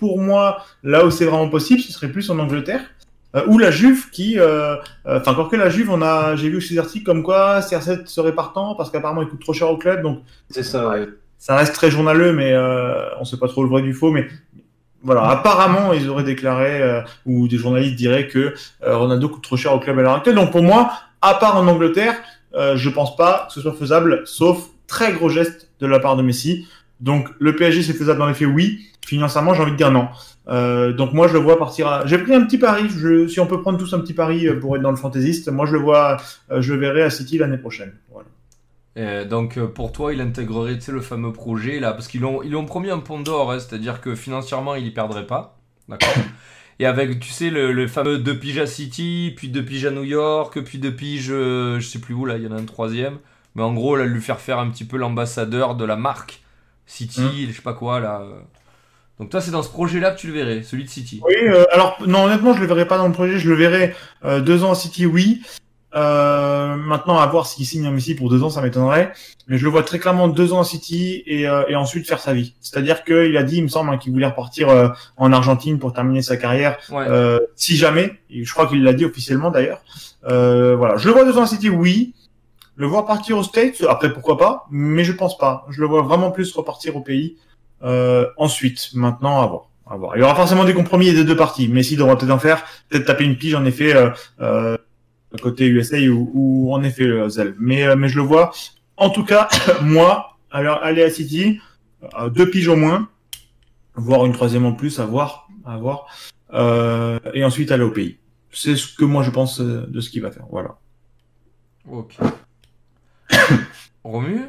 pour 0.00 0.18
moi, 0.18 0.64
là 0.82 1.04
où 1.04 1.10
c'est 1.10 1.26
vraiment 1.26 1.48
possible, 1.48 1.80
ce 1.80 1.92
serait 1.92 2.08
plus 2.08 2.28
en 2.30 2.38
Angleterre. 2.38 2.82
Euh, 3.36 3.44
ou 3.46 3.58
la 3.58 3.70
Juve 3.70 4.10
qui, 4.10 4.40
euh, 4.40 4.74
euh, 5.06 5.20
enfin 5.20 5.30
encore 5.30 5.48
que 5.48 5.54
la 5.54 5.70
Juve, 5.70 5.88
on 5.92 6.02
a, 6.02 6.34
j'ai 6.34 6.48
vu 6.48 6.60
ces 6.60 6.76
articles 6.78 7.04
comme 7.04 7.22
quoi 7.22 7.60
CR7 7.60 8.06
serait 8.06 8.34
partant 8.34 8.74
parce 8.74 8.90
qu'apparemment 8.90 9.22
il 9.22 9.28
coûte 9.28 9.40
trop 9.40 9.52
cher 9.52 9.70
au 9.70 9.76
club, 9.76 10.02
donc 10.02 10.22
C'est 10.48 10.64
ça, 10.64 10.88
ouais. 10.88 11.06
ça 11.38 11.54
reste 11.54 11.72
très 11.72 11.92
journaleux, 11.92 12.32
mais 12.32 12.52
euh, 12.52 13.04
on 13.20 13.24
sait 13.24 13.36
pas 13.36 13.46
trop 13.46 13.62
le 13.62 13.68
vrai 13.68 13.82
du 13.82 13.94
faux. 13.94 14.10
Mais 14.10 14.26
voilà, 15.02 15.28
apparemment, 15.28 15.92
ils 15.92 16.08
auraient 16.08 16.24
déclaré, 16.24 16.82
euh, 16.82 17.00
ou 17.24 17.48
des 17.48 17.56
journalistes 17.56 17.96
diraient 17.96 18.28
que 18.28 18.54
euh, 18.82 18.96
Ronaldo 18.96 19.28
coûte 19.28 19.42
trop 19.42 19.56
cher 19.56 19.74
au 19.74 19.78
club 19.78 19.98
à 19.98 20.02
l'heure 20.02 20.14
actuelle. 20.14 20.34
Donc 20.34 20.50
pour 20.50 20.62
moi, 20.62 20.92
à 21.22 21.34
part 21.34 21.56
en 21.56 21.66
Angleterre, 21.66 22.16
euh, 22.54 22.76
je 22.76 22.88
pense 22.90 23.16
pas 23.16 23.46
que 23.48 23.54
ce 23.54 23.60
soit 23.60 23.72
faisable, 23.72 24.22
sauf 24.24 24.68
très 24.86 25.12
gros 25.12 25.28
geste 25.28 25.70
de 25.80 25.86
la 25.86 26.00
part 26.00 26.16
de 26.16 26.22
Messi. 26.22 26.66
Donc 27.00 27.28
le 27.38 27.56
PSG, 27.56 27.82
c'est 27.82 27.94
faisable 27.94 28.18
dans 28.18 28.26
les 28.26 28.34
faits, 28.34 28.48
oui. 28.48 28.89
Financièrement, 29.06 29.54
j'ai 29.54 29.62
envie 29.62 29.72
de 29.72 29.76
dire 29.76 29.90
non. 29.90 30.08
Euh, 30.48 30.92
donc 30.92 31.12
moi, 31.12 31.28
je 31.28 31.32
le 31.34 31.38
vois 31.38 31.58
partir 31.58 31.86
à... 31.86 32.06
J'ai 32.06 32.18
pris 32.18 32.34
un 32.34 32.44
petit 32.44 32.58
pari, 32.58 32.88
je... 32.88 33.26
si 33.28 33.40
on 33.40 33.46
peut 33.46 33.60
prendre 33.60 33.78
tous 33.78 33.92
un 33.94 34.00
petit 34.00 34.14
pari 34.14 34.46
euh, 34.46 34.58
pour 34.58 34.76
être 34.76 34.82
dans 34.82 34.90
le 34.90 34.96
fantaisiste, 34.96 35.48
moi 35.48 35.66
je 35.66 35.72
le 35.72 35.78
vois, 35.78 36.16
euh, 36.50 36.60
je 36.60 36.74
le 36.74 36.80
verrai 36.80 37.02
à 37.02 37.10
City 37.10 37.38
l'année 37.38 37.58
prochaine. 37.58 37.92
Voilà. 38.10 38.26
Donc 39.24 39.58
pour 39.58 39.92
toi, 39.92 40.12
il 40.12 40.20
intégrerait 40.20 40.78
le 40.88 41.00
fameux 41.00 41.32
projet 41.32 41.80
là, 41.80 41.92
parce 41.92 42.06
qu'ils 42.06 42.20
l'ont 42.20 42.42
ils 42.42 42.54
ont 42.54 42.66
promis 42.66 42.90
un 42.90 42.98
pont 42.98 43.20
d'or, 43.20 43.50
hein, 43.50 43.58
c'est-à-dire 43.58 44.00
que 44.02 44.14
financièrement 44.14 44.74
il 44.74 44.86
y 44.86 44.90
perdrait 44.90 45.26
pas, 45.26 45.58
d'accord. 45.88 46.12
Et 46.80 46.86
avec 46.86 47.20
tu 47.20 47.30
sais 47.30 47.50
le, 47.50 47.72
le 47.72 47.86
fameux 47.86 48.18
deux 48.18 48.38
piges 48.38 48.58
à 48.58 48.66
City, 48.66 49.32
puis 49.36 49.48
deux 49.48 49.62
piges 49.64 49.84
à 49.84 49.90
New 49.90 50.02
York, 50.04 50.60
puis 50.62 50.78
deux 50.78 50.94
piges, 50.94 51.28
euh, 51.30 51.78
je 51.78 51.86
sais 51.86 51.98
plus 51.98 52.14
où 52.14 52.24
là, 52.24 52.36
il 52.38 52.42
y 52.42 52.46
en 52.46 52.52
a 52.52 52.58
un 52.58 52.64
troisième. 52.64 53.18
Mais 53.54 53.62
en 53.62 53.74
gros 53.74 53.96
là, 53.96 54.06
lui 54.06 54.20
faire 54.20 54.40
faire 54.40 54.58
un 54.58 54.70
petit 54.70 54.84
peu 54.84 54.96
l'ambassadeur 54.96 55.76
de 55.76 55.84
la 55.84 55.96
marque 55.96 56.42
City, 56.86 57.20
Mm. 57.20 57.50
je 57.50 57.52
sais 57.52 57.62
pas 57.62 57.74
quoi 57.74 58.00
là. 58.00 58.24
Donc 59.20 59.28
toi 59.28 59.42
c'est 59.42 59.50
dans 59.50 59.62
ce 59.62 59.68
projet-là 59.68 60.12
que 60.12 60.18
tu 60.18 60.28
le 60.28 60.32
verrais, 60.32 60.62
celui 60.62 60.84
de 60.84 60.88
City. 60.88 61.20
Oui, 61.22 61.34
euh, 61.42 61.64
alors 61.72 61.98
non, 62.06 62.24
honnêtement, 62.24 62.54
je 62.54 62.60
le 62.60 62.66
verrai 62.66 62.88
pas 62.88 62.96
dans 62.96 63.06
le 63.06 63.12
projet. 63.12 63.38
Je 63.38 63.50
le 63.50 63.54
verrai 63.54 63.94
euh, 64.24 64.40
deux 64.40 64.64
ans 64.64 64.72
à 64.72 64.74
City, 64.74 65.04
oui. 65.04 65.42
Euh, 65.94 66.76
maintenant, 66.76 67.18
à 67.18 67.26
voir 67.26 67.46
s'il 67.46 67.66
signe 67.66 67.84
un 67.84 67.90
Messi 67.90 68.14
pour 68.14 68.30
deux 68.30 68.42
ans, 68.42 68.48
ça 68.48 68.62
m'étonnerait. 68.62 69.12
Mais 69.46 69.58
je 69.58 69.64
le 69.64 69.70
vois 69.70 69.82
très 69.82 69.98
clairement 69.98 70.26
deux 70.26 70.54
ans 70.54 70.60
à 70.60 70.64
City 70.64 71.22
et, 71.26 71.46
euh, 71.46 71.64
et 71.68 71.76
ensuite 71.76 72.08
faire 72.08 72.18
sa 72.18 72.32
vie. 72.32 72.54
C'est-à-dire 72.60 73.04
qu'il 73.04 73.36
a 73.36 73.42
dit, 73.42 73.58
il 73.58 73.64
me 73.64 73.68
semble, 73.68 73.90
hein, 73.90 73.98
qu'il 73.98 74.10
voulait 74.12 74.26
repartir 74.26 74.70
euh, 74.70 74.88
en 75.18 75.34
Argentine 75.34 75.78
pour 75.78 75.92
terminer 75.92 76.22
sa 76.22 76.38
carrière. 76.38 76.78
Ouais. 76.90 77.04
Euh, 77.06 77.40
si 77.56 77.76
jamais, 77.76 78.12
et 78.30 78.44
je 78.44 78.52
crois 78.54 78.68
qu'il 78.68 78.82
l'a 78.82 78.94
dit 78.94 79.04
officiellement 79.04 79.50
d'ailleurs. 79.50 79.82
Euh, 80.30 80.76
voilà, 80.76 80.96
je 80.96 81.06
le 81.06 81.12
vois 81.12 81.26
deux 81.26 81.36
ans 81.36 81.42
à 81.42 81.46
City, 81.46 81.68
oui. 81.68 82.14
Le 82.76 82.86
voir 82.86 83.04
partir 83.04 83.36
aux 83.36 83.42
States, 83.42 83.84
après 83.86 84.14
pourquoi 84.14 84.38
pas, 84.38 84.66
mais 84.70 85.04
je 85.04 85.12
pense 85.12 85.36
pas. 85.36 85.66
Je 85.68 85.82
le 85.82 85.86
vois 85.86 86.00
vraiment 86.00 86.30
plus 86.30 86.50
repartir 86.52 86.96
au 86.96 87.02
pays. 87.02 87.36
Euh, 87.82 88.26
ensuite, 88.36 88.90
maintenant, 88.94 89.40
à 89.40 89.46
voir. 89.46 89.70
À 89.86 89.96
voir. 89.96 90.16
Il 90.16 90.20
y 90.20 90.22
aura 90.22 90.34
forcément 90.34 90.64
des 90.64 90.74
compromis 90.74 91.12
des 91.12 91.24
deux 91.24 91.36
parties. 91.36 91.68
Messi 91.68 91.96
devra 91.96 92.16
peut-être 92.16 92.30
en 92.30 92.38
faire, 92.38 92.64
peut-être 92.88 93.06
taper 93.06 93.24
une 93.24 93.36
pige 93.36 93.54
en 93.54 93.64
effet 93.64 93.94
euh, 93.94 94.10
euh, 94.40 94.76
côté 95.42 95.66
USA 95.66 95.98
ou, 96.08 96.30
ou 96.34 96.74
en 96.74 96.82
effet 96.82 97.04
euh, 97.04 97.28
Zell. 97.28 97.54
Mais 97.58 97.84
euh, 97.84 97.96
mais 97.96 98.08
je 98.08 98.16
le 98.16 98.22
vois. 98.22 98.52
En 98.96 99.10
tout 99.10 99.24
cas, 99.24 99.48
moi, 99.82 100.38
alors 100.50 100.82
aller 100.82 101.02
à 101.02 101.10
City, 101.10 101.60
euh, 102.18 102.28
deux 102.28 102.48
piges 102.50 102.68
au 102.68 102.76
moins, 102.76 103.08
voire 103.94 104.24
une 104.26 104.32
troisième 104.32 104.66
en 104.66 104.72
plus, 104.72 105.00
à 105.00 105.06
voir, 105.06 105.48
à 105.64 105.76
voir, 105.78 106.06
euh, 106.52 107.18
et 107.34 107.44
ensuite 107.44 107.72
aller 107.72 107.84
au 107.84 107.90
pays. 107.90 108.18
C'est 108.52 108.76
ce 108.76 108.94
que 108.94 109.04
moi 109.04 109.22
je 109.22 109.30
pense 109.30 109.60
de 109.60 110.00
ce 110.00 110.10
qu'il 110.10 110.22
va 110.22 110.30
faire. 110.30 110.46
Voilà. 110.50 110.76
Ok. 111.88 112.16
Romu? 114.04 114.46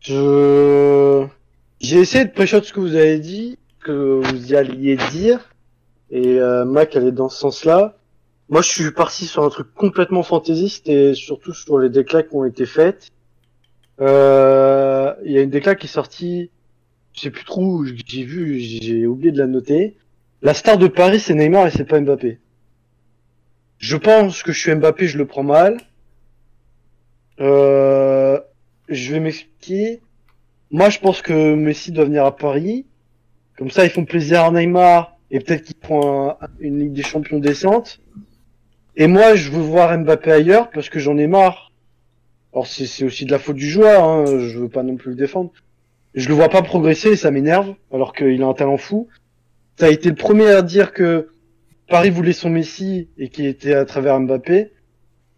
Je... 0.00 1.26
J'ai 1.84 1.98
essayé 1.98 2.24
de 2.24 2.30
pré-shot 2.30 2.62
ce 2.62 2.72
que 2.72 2.80
vous 2.80 2.94
avez 2.94 3.18
dit, 3.18 3.58
que 3.80 3.92
vous 3.92 4.52
y 4.52 4.56
alliez 4.56 4.96
dire, 5.12 5.50
et 6.10 6.40
euh, 6.40 6.64
Mac 6.64 6.96
allait 6.96 7.12
dans 7.12 7.28
ce 7.28 7.38
sens-là. 7.38 7.98
Moi, 8.48 8.62
je 8.62 8.70
suis 8.70 8.90
parti 8.90 9.26
sur 9.26 9.44
un 9.44 9.50
truc 9.50 9.66
complètement 9.74 10.22
fantaisiste 10.22 10.88
et 10.88 11.12
surtout 11.12 11.52
sur 11.52 11.78
les 11.78 11.90
déclats 11.90 12.22
qui 12.22 12.34
ont 12.36 12.46
été 12.46 12.64
faites. 12.64 13.10
Euh, 14.00 15.12
Il 15.26 15.32
y 15.32 15.36
a 15.36 15.42
une 15.42 15.50
déclat 15.50 15.74
qui 15.74 15.84
est 15.84 15.90
sortie, 15.90 16.50
je 17.12 17.20
sais 17.20 17.30
plus 17.30 17.44
trop 17.44 17.60
où 17.60 17.84
j'ai 17.84 18.24
vu, 18.24 18.60
j'ai 18.60 19.06
oublié 19.06 19.30
de 19.30 19.38
la 19.38 19.46
noter. 19.46 19.98
La 20.40 20.54
star 20.54 20.78
de 20.78 20.86
Paris, 20.86 21.20
c'est 21.20 21.34
Neymar 21.34 21.66
et 21.66 21.70
c'est 21.70 21.84
pas 21.84 22.00
Mbappé. 22.00 22.38
Je 23.76 23.96
pense 23.98 24.42
que 24.42 24.52
je 24.52 24.58
suis 24.58 24.74
Mbappé, 24.74 25.06
je 25.06 25.18
le 25.18 25.26
prends 25.26 25.42
mal. 25.42 25.76
Euh, 27.40 28.40
je 28.88 29.12
vais 29.12 29.20
m'expliquer. 29.20 30.00
Moi, 30.74 30.90
je 30.90 30.98
pense 30.98 31.22
que 31.22 31.54
Messi 31.54 31.92
doit 31.92 32.04
venir 32.04 32.24
à 32.24 32.34
Paris. 32.36 32.84
Comme 33.56 33.70
ça, 33.70 33.84
ils 33.84 33.90
font 33.90 34.04
plaisir 34.04 34.42
à 34.42 34.50
Neymar 34.50 35.16
et 35.30 35.38
peut-être 35.38 35.62
qu'ils 35.62 35.76
font 35.86 36.30
un- 36.30 36.36
une 36.58 36.80
Ligue 36.80 36.92
des 36.94 37.04
Champions 37.04 37.38
décente. 37.38 38.00
Et 38.96 39.06
moi, 39.06 39.36
je 39.36 39.52
veux 39.52 39.62
voir 39.62 39.96
Mbappé 39.96 40.32
ailleurs 40.32 40.70
parce 40.70 40.88
que 40.88 40.98
j'en 40.98 41.16
ai 41.16 41.28
marre. 41.28 41.70
Alors, 42.52 42.66
c'est 42.66 43.04
aussi 43.04 43.24
de 43.24 43.30
la 43.30 43.38
faute 43.38 43.54
du 43.54 43.70
joueur. 43.70 44.02
Hein, 44.02 44.24
je 44.26 44.58
veux 44.58 44.68
pas 44.68 44.82
non 44.82 44.96
plus 44.96 45.10
le 45.10 45.16
défendre. 45.16 45.52
Je 46.12 46.28
le 46.28 46.34
vois 46.34 46.48
pas 46.48 46.62
progresser 46.62 47.10
et 47.10 47.16
ça 47.16 47.30
m'énerve 47.30 47.76
alors 47.92 48.12
qu'il 48.12 48.42
a 48.42 48.46
un 48.46 48.54
talent 48.54 48.76
fou. 48.76 49.06
Ça 49.78 49.86
a 49.86 49.90
été 49.90 50.08
le 50.08 50.16
premier 50.16 50.48
à 50.48 50.62
dire 50.62 50.92
que 50.92 51.28
Paris 51.86 52.10
voulait 52.10 52.32
son 52.32 52.50
Messi 52.50 53.10
et 53.16 53.28
qui 53.28 53.46
était 53.46 53.74
à 53.74 53.84
travers 53.84 54.18
Mbappé. 54.18 54.72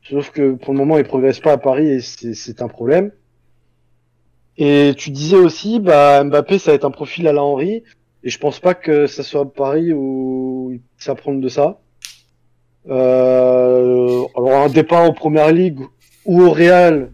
Sauf 0.02 0.30
que 0.30 0.52
pour 0.52 0.72
le 0.72 0.78
moment, 0.78 0.96
il 0.96 1.04
progresse 1.04 1.40
pas 1.40 1.52
à 1.52 1.58
Paris 1.58 1.88
et 1.88 2.00
c'est 2.00 2.62
un 2.62 2.68
problème. 2.68 3.10
Et 4.58 4.94
tu 4.96 5.10
disais 5.10 5.36
aussi, 5.36 5.80
bah, 5.80 6.22
Mbappé, 6.24 6.58
ça 6.58 6.70
va 6.70 6.74
être 6.76 6.84
un 6.84 6.90
profil 6.90 7.26
à 7.28 7.32
la 7.32 7.42
Henry. 7.42 7.82
Et 8.24 8.30
je 8.30 8.38
pense 8.38 8.58
pas 8.58 8.74
que 8.74 9.06
ça 9.06 9.22
soit 9.22 9.52
Paris 9.52 9.92
où 9.92 10.70
il 10.72 10.80
puisse 10.96 11.08
apprendre 11.08 11.40
de 11.40 11.48
ça. 11.48 11.80
Euh, 12.88 14.22
alors 14.36 14.62
un 14.62 14.68
départ 14.68 15.02
en 15.02 15.12
première 15.12 15.52
ligue 15.52 15.80
ou 16.24 16.42
au 16.42 16.50
Real. 16.50 17.10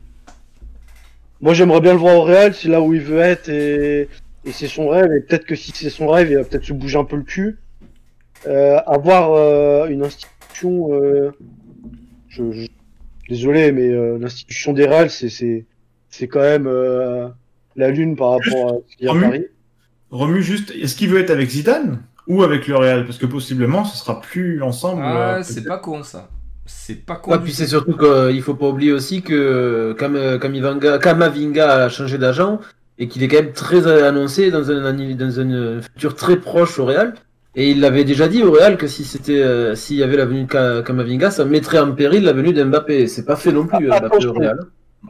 Moi, 1.41 1.55
j'aimerais 1.55 1.81
bien 1.81 1.93
le 1.93 1.99
voir 1.99 2.17
au 2.17 2.23
Real, 2.23 2.55
c'est 2.55 2.69
là 2.69 2.81
où 2.81 2.95
il 2.95 3.01
veut 3.01 3.19
être 3.21 3.49
et, 3.49 4.09
et 4.45 4.53
c'est 4.53 4.69
son 4.69 4.89
rêve. 4.89 5.13
Et 5.13 5.21
peut-être 5.21 5.45
que 5.45 5.55
si 5.57 5.73
c'est 5.75 5.91
son 5.91 6.07
rêve, 6.09 6.31
il 6.31 6.37
va 6.37 6.45
peut-être 6.45 6.65
se 6.65 6.73
bouger 6.73 6.99
un 6.99 7.05
peu 7.05 7.17
le 7.17 7.25
cul. 7.25 7.59
Euh, 8.47 8.79
avoir 8.87 9.33
euh, 9.33 9.87
une 9.89 10.05
institution, 10.05 10.93
euh, 10.95 11.31
je, 12.29 12.51
je- 12.53 12.69
désolé, 13.29 13.73
mais 13.73 13.89
euh, 13.89 14.19
l'institution 14.19 14.73
des 14.73 14.87
Real, 14.87 15.11
c'est 15.11 15.67
c'est 16.13 16.29
quand 16.29 16.41
même 16.41 16.67
euh, 16.69 17.27
la 17.75 17.91
lune 17.91 18.15
par 18.17 18.31
rapport 18.39 18.69
à 18.69 18.73
ce 18.89 18.97
qu'il 18.97 19.07
y 19.07 19.09
a 19.09 19.11
à 19.11 19.15
Romu 19.15 19.25
Paris. 19.27 19.47
Romu, 20.11 20.43
juste, 20.43 20.71
est-ce 20.81 20.95
qu'il 20.95 21.09
veut 21.09 21.19
être 21.19 21.31
avec 21.31 21.51
Zidane 21.51 22.01
ou 22.29 22.43
avec 22.45 22.69
le 22.69 22.77
Real? 22.77 23.05
Parce 23.05 23.19
que 23.19 23.27
possiblement, 23.27 23.85
ce 23.85 23.97
sera 23.99 24.21
plus 24.21 24.63
ensemble. 24.63 25.03
Ah, 25.05 25.37
euh, 25.39 25.41
c'est 25.43 25.65
pas 25.65 25.79
con 25.79 26.03
ça. 26.03 26.29
C'est 26.67 27.05
pas 27.05 27.17
con. 27.17 27.33
Ouais, 27.33 27.39
du 27.39 27.45
puis 27.45 27.53
c'est 27.53 27.67
surtout 27.67 27.97
qu'il 27.97 28.41
faut 28.43 28.55
pas 28.55 28.69
oublier 28.69 28.93
aussi 28.93 29.23
que 29.23 29.97
Kamavinga 31.01 31.85
a 31.85 31.89
changé 31.89 32.19
d'agent 32.19 32.61
et 32.99 33.09
qu'il 33.09 33.23
est 33.23 33.29
quand 33.29 33.43
même 33.43 33.53
très 33.53 33.87
annoncé 33.87 34.51
dans 34.51 34.71
un, 34.71 34.93
dans 34.93 35.41
un 35.41 35.81
futur 35.83 36.15
très 36.15 36.37
proche 36.37 36.79
au 36.79 36.85
Real. 36.85 37.15
Et 37.55 37.71
il 37.71 37.81
l'avait 37.81 38.05
déjà 38.05 38.29
dit 38.29 38.43
au 38.43 38.53
Real 38.53 38.77
que 38.79 38.87
si 38.87 39.05
c'était 39.05 39.43
euh, 39.43 39.75
s'il 39.75 39.97
y 39.97 40.03
avait 40.03 40.17
la 40.17 40.25
venue 40.25 40.45
de 40.45 40.49
Ka- 40.49 40.83
Kamavinga, 40.83 41.31
ça 41.31 41.45
mettrait 41.45 41.81
en 41.81 41.93
péril 41.93 42.23
la 42.25 42.33
venue 42.33 42.53
d'Mbappé. 42.53 43.07
C'est 43.09 43.25
pas 43.25 43.37
fait 43.37 43.53
non 43.53 43.67
plus 43.67 43.91
Ah, 43.91 44.01
Mbappé 44.01 44.27
au. 44.27 44.33
Real. 44.33 44.59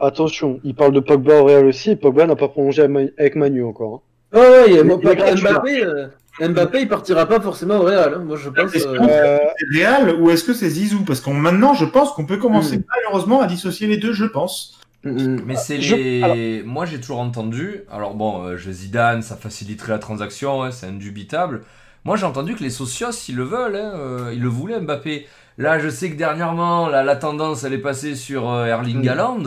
Attention, 0.01 0.59
il 0.63 0.75
parle 0.75 0.93
de 0.93 0.99
Pogba 0.99 1.39
au 1.41 1.45
Real 1.45 1.65
aussi, 1.65 1.91
et 1.91 1.95
Pogba 1.95 2.25
n'a 2.25 2.35
pas 2.35 2.47
prolongé 2.47 2.81
avec 2.81 2.91
Ma- 2.91 3.11
avec 3.17 3.35
Manu 3.35 3.63
encore. 3.63 4.03
hein. 4.33 4.39
Ouais, 4.39 4.73
ouais, 4.73 4.83
moi, 4.83 4.97
Mbappé, 4.97 5.83
euh, 5.85 6.07
Mbappé, 6.49 6.81
il 6.81 6.87
partira 6.87 7.27
pas 7.27 7.39
forcément 7.39 7.77
au 7.77 7.83
Real. 7.83 8.15
hein. 8.15 8.23
Moi, 8.25 8.35
je 8.35 8.49
pense. 8.49 8.73
Est-ce 8.73 8.87
euh, 8.87 8.97
que- 8.97 9.43
c'est 9.59 9.79
Real 9.79 10.15
ou 10.19 10.31
est-ce 10.31 10.43
que 10.43 10.53
c'est 10.53 10.69
Zizou? 10.69 11.03
Parce 11.05 11.21
qu'on 11.21 11.35
maintenant, 11.35 11.75
je 11.75 11.85
pense 11.85 12.11
qu'on 12.13 12.25
peut 12.25 12.37
commencer 12.37 12.77
Mm. 12.79 12.83
malheureusement 12.95 13.41
à 13.41 13.45
dissocier 13.45 13.87
les 13.87 13.97
deux, 13.97 14.13
je 14.13 14.25
pense. 14.25 14.79
mm, 15.03 15.41
Mais 15.45 15.55
c'est 15.55 15.79
Je-. 15.81 16.63
Moi 16.63 16.85
j'ai 16.85 16.99
toujours 16.99 17.19
entendu. 17.19 17.81
Alors 17.91 18.15
bon, 18.15 18.43
euh, 18.45 18.57
je 18.57 18.71
Zidane, 18.71 19.21
ça 19.21 19.35
faciliterait 19.35 19.91
la 19.91 19.99
transaction, 19.99 20.63
hein, 20.63 20.71
c'est 20.71 20.87
indubitable. 20.87 21.61
Moi 22.05 22.15
j'ai 22.17 22.25
entendu 22.25 22.55
que 22.55 22.63
les 22.63 22.69
socios, 22.71 23.11
ils 23.29 23.35
le 23.35 23.43
veulent, 23.43 23.75
hein, 23.75 23.91
euh, 23.95 24.31
ils 24.33 24.41
le 24.41 24.47
voulaient 24.49 24.79
Mbappé. 24.79 25.27
Là, 25.59 25.77
je 25.77 25.87
sais 25.89 26.09
que 26.09 26.15
dernièrement, 26.15 26.87
la, 26.87 27.03
la 27.03 27.15
tendance 27.15 27.63
elle 27.63 27.73
est 27.73 27.77
passée 27.77 28.15
sur 28.15 28.49
euh, 28.49 28.65
Erling. 28.65 29.07
Haaland. 29.07 29.43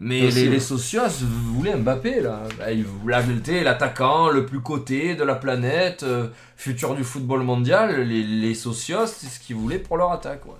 Mais 0.00 0.20
les, 0.30 0.44
ouais. 0.44 0.50
les 0.50 0.60
socios 0.60 1.08
voulaient 1.20 1.74
Mbappé 1.74 2.20
là. 2.20 2.44
Bah, 2.56 2.70
Ils 2.70 2.84
voulaient 2.84 3.64
l'attaquant 3.64 4.30
le 4.30 4.46
plus 4.46 4.60
coté 4.60 5.16
de 5.16 5.24
la 5.24 5.34
planète, 5.34 6.04
euh, 6.04 6.28
futur 6.56 6.94
du 6.94 7.02
football 7.02 7.42
mondial. 7.42 8.02
Les, 8.02 8.22
les 8.22 8.54
socios, 8.54 9.06
c'est 9.06 9.26
ce 9.26 9.40
qu'ils 9.40 9.56
voulaient 9.56 9.80
pour 9.80 9.96
leur 9.96 10.12
attaque. 10.12 10.46
Ouais. 10.46 10.54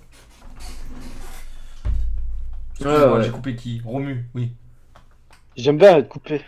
J'ai 3.23 3.29
coupé 3.31 3.55
qui? 3.55 3.81
Romu, 3.85 4.25
oui. 4.35 4.51
J'aime 5.55 5.77
bien 5.77 5.97
être 5.97 6.09
coupé. 6.09 6.41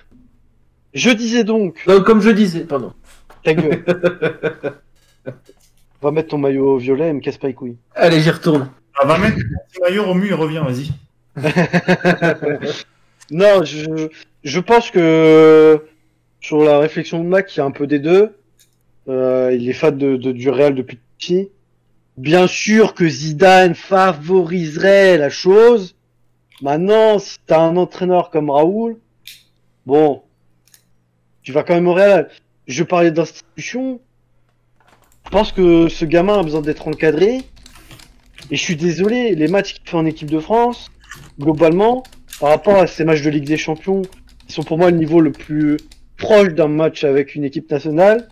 Je 0.93 1.09
disais 1.11 1.43
donc, 1.43 1.84
Donc, 1.88 2.05
comme 2.05 2.22
je 2.22 2.30
disais, 2.30 2.61
pardon. 2.61 2.93
ta 3.43 3.53
gueule. 3.53 3.84
Va 6.01 6.11
mettre 6.11 6.30
ton 6.30 6.38
maillot 6.39 6.77
violet 6.77 7.09
et 7.09 7.13
me 7.13 7.19
casse 7.19 7.38
pas 7.38 7.47
les 7.47 7.53
couilles. 7.53 7.77
Allez, 7.95 8.19
j'y 8.22 8.31
retourne. 8.31 8.72
Ah, 8.99 9.05
va 9.05 9.18
mettre 9.19 9.38
ton 9.38 9.81
maillot 9.84 10.03
Romu 10.05 10.27
et 10.27 10.34
reviens, 10.34 10.63
vas-y. 10.63 10.91
Non, 13.31 13.63
je, 13.63 14.09
je 14.43 14.59
pense 14.59 14.91
que 14.91 15.85
sur 16.41 16.63
la 16.63 16.79
réflexion 16.79 17.23
de 17.23 17.27
Mac, 17.27 17.55
il 17.55 17.59
y 17.59 17.61
a 17.61 17.65
un 17.65 17.71
peu 17.71 17.87
des 17.87 17.99
deux. 17.99 18.35
Euh, 19.07 19.55
il 19.57 19.69
est 19.69 19.73
fan 19.73 19.97
de, 19.97 20.17
du 20.17 20.49
Real 20.49 20.75
depuis 20.75 20.99
petit. 21.17 21.49
Bien 22.17 22.45
sûr 22.45 22.93
que 22.93 23.07
Zidane 23.07 23.73
favoriserait 23.73 25.17
la 25.17 25.29
chose. 25.29 25.95
Maintenant, 26.61 27.19
si 27.19 27.37
t'as 27.47 27.61
un 27.61 27.77
entraîneur 27.77 28.31
comme 28.31 28.49
Raoul, 28.49 28.97
bon, 29.85 30.23
tu 31.41 31.51
vas 31.53 31.63
quand 31.63 31.73
même 31.73 31.87
au 31.87 31.93
Real. 31.93 32.29
Je 32.67 32.83
parlais 32.83 33.11
d'institution. 33.11 34.01
Je 35.25 35.29
pense 35.29 35.51
que 35.53 35.87
ce 35.87 36.03
gamin 36.05 36.39
a 36.39 36.43
besoin 36.43 36.61
d'être 36.61 36.87
encadré. 36.87 37.41
Et 38.49 38.57
je 38.57 38.61
suis 38.61 38.75
désolé, 38.75 39.35
les 39.35 39.47
matchs 39.47 39.75
qu'il 39.75 39.89
fait 39.89 39.97
en 39.97 40.05
équipe 40.05 40.29
de 40.29 40.39
France, 40.39 40.91
globalement, 41.39 42.03
par 42.39 42.49
rapport 42.49 42.77
à 42.77 42.88
ces 42.88 43.03
matchs 43.03 43.21
de 43.21 43.29
Ligue 43.29 43.47
des 43.47 43.57
Champions, 43.57 44.01
qui 44.47 44.53
sont 44.53 44.63
pour 44.63 44.77
moi 44.77 44.91
le 44.91 44.97
niveau 44.97 45.21
le 45.21 45.31
plus 45.31 45.77
proche 46.17 46.49
d'un 46.49 46.67
match 46.67 47.03
avec 47.03 47.35
une 47.35 47.43
équipe 47.43 47.69
nationale, 47.69 48.27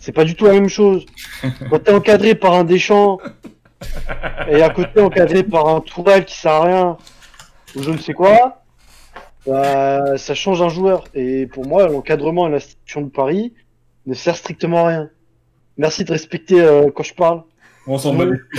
c'est 0.00 0.12
pas 0.12 0.24
du 0.24 0.34
tout 0.34 0.44
la 0.44 0.52
même 0.52 0.68
chose. 0.68 1.06
Quand 1.70 1.78
t'es 1.78 1.92
encadré 1.92 2.34
par 2.34 2.54
un 2.54 2.64
Deschamps 2.64 3.18
et 4.48 4.62
à 4.62 4.70
côté 4.70 5.00
encadré 5.00 5.42
par 5.42 5.68
un 5.68 5.80
Tourelle 5.80 6.24
qui 6.24 6.36
sert 6.36 6.52
à 6.52 6.64
rien 6.64 6.96
ou 7.74 7.82
je 7.82 7.90
ne 7.90 7.98
sais 7.98 8.12
quoi, 8.12 8.62
bah, 9.46 10.16
ça 10.16 10.34
change 10.34 10.62
un 10.62 10.68
joueur. 10.68 11.04
Et 11.14 11.46
pour 11.46 11.66
moi, 11.66 11.88
l'encadrement 11.88 12.48
et 12.48 12.50
l'institution 12.50 13.02
de 13.02 13.08
Paris 13.08 13.54
ne 14.06 14.14
sert 14.14 14.36
strictement 14.36 14.84
à 14.84 14.88
rien. 14.88 15.10
Merci 15.76 16.04
de 16.04 16.12
respecter 16.12 16.60
euh, 16.60 16.90
quand 16.94 17.02
je 17.02 17.14
parle. 17.14 17.42
On 17.86 17.98
s'en 17.98 18.14
bat. 18.14 18.26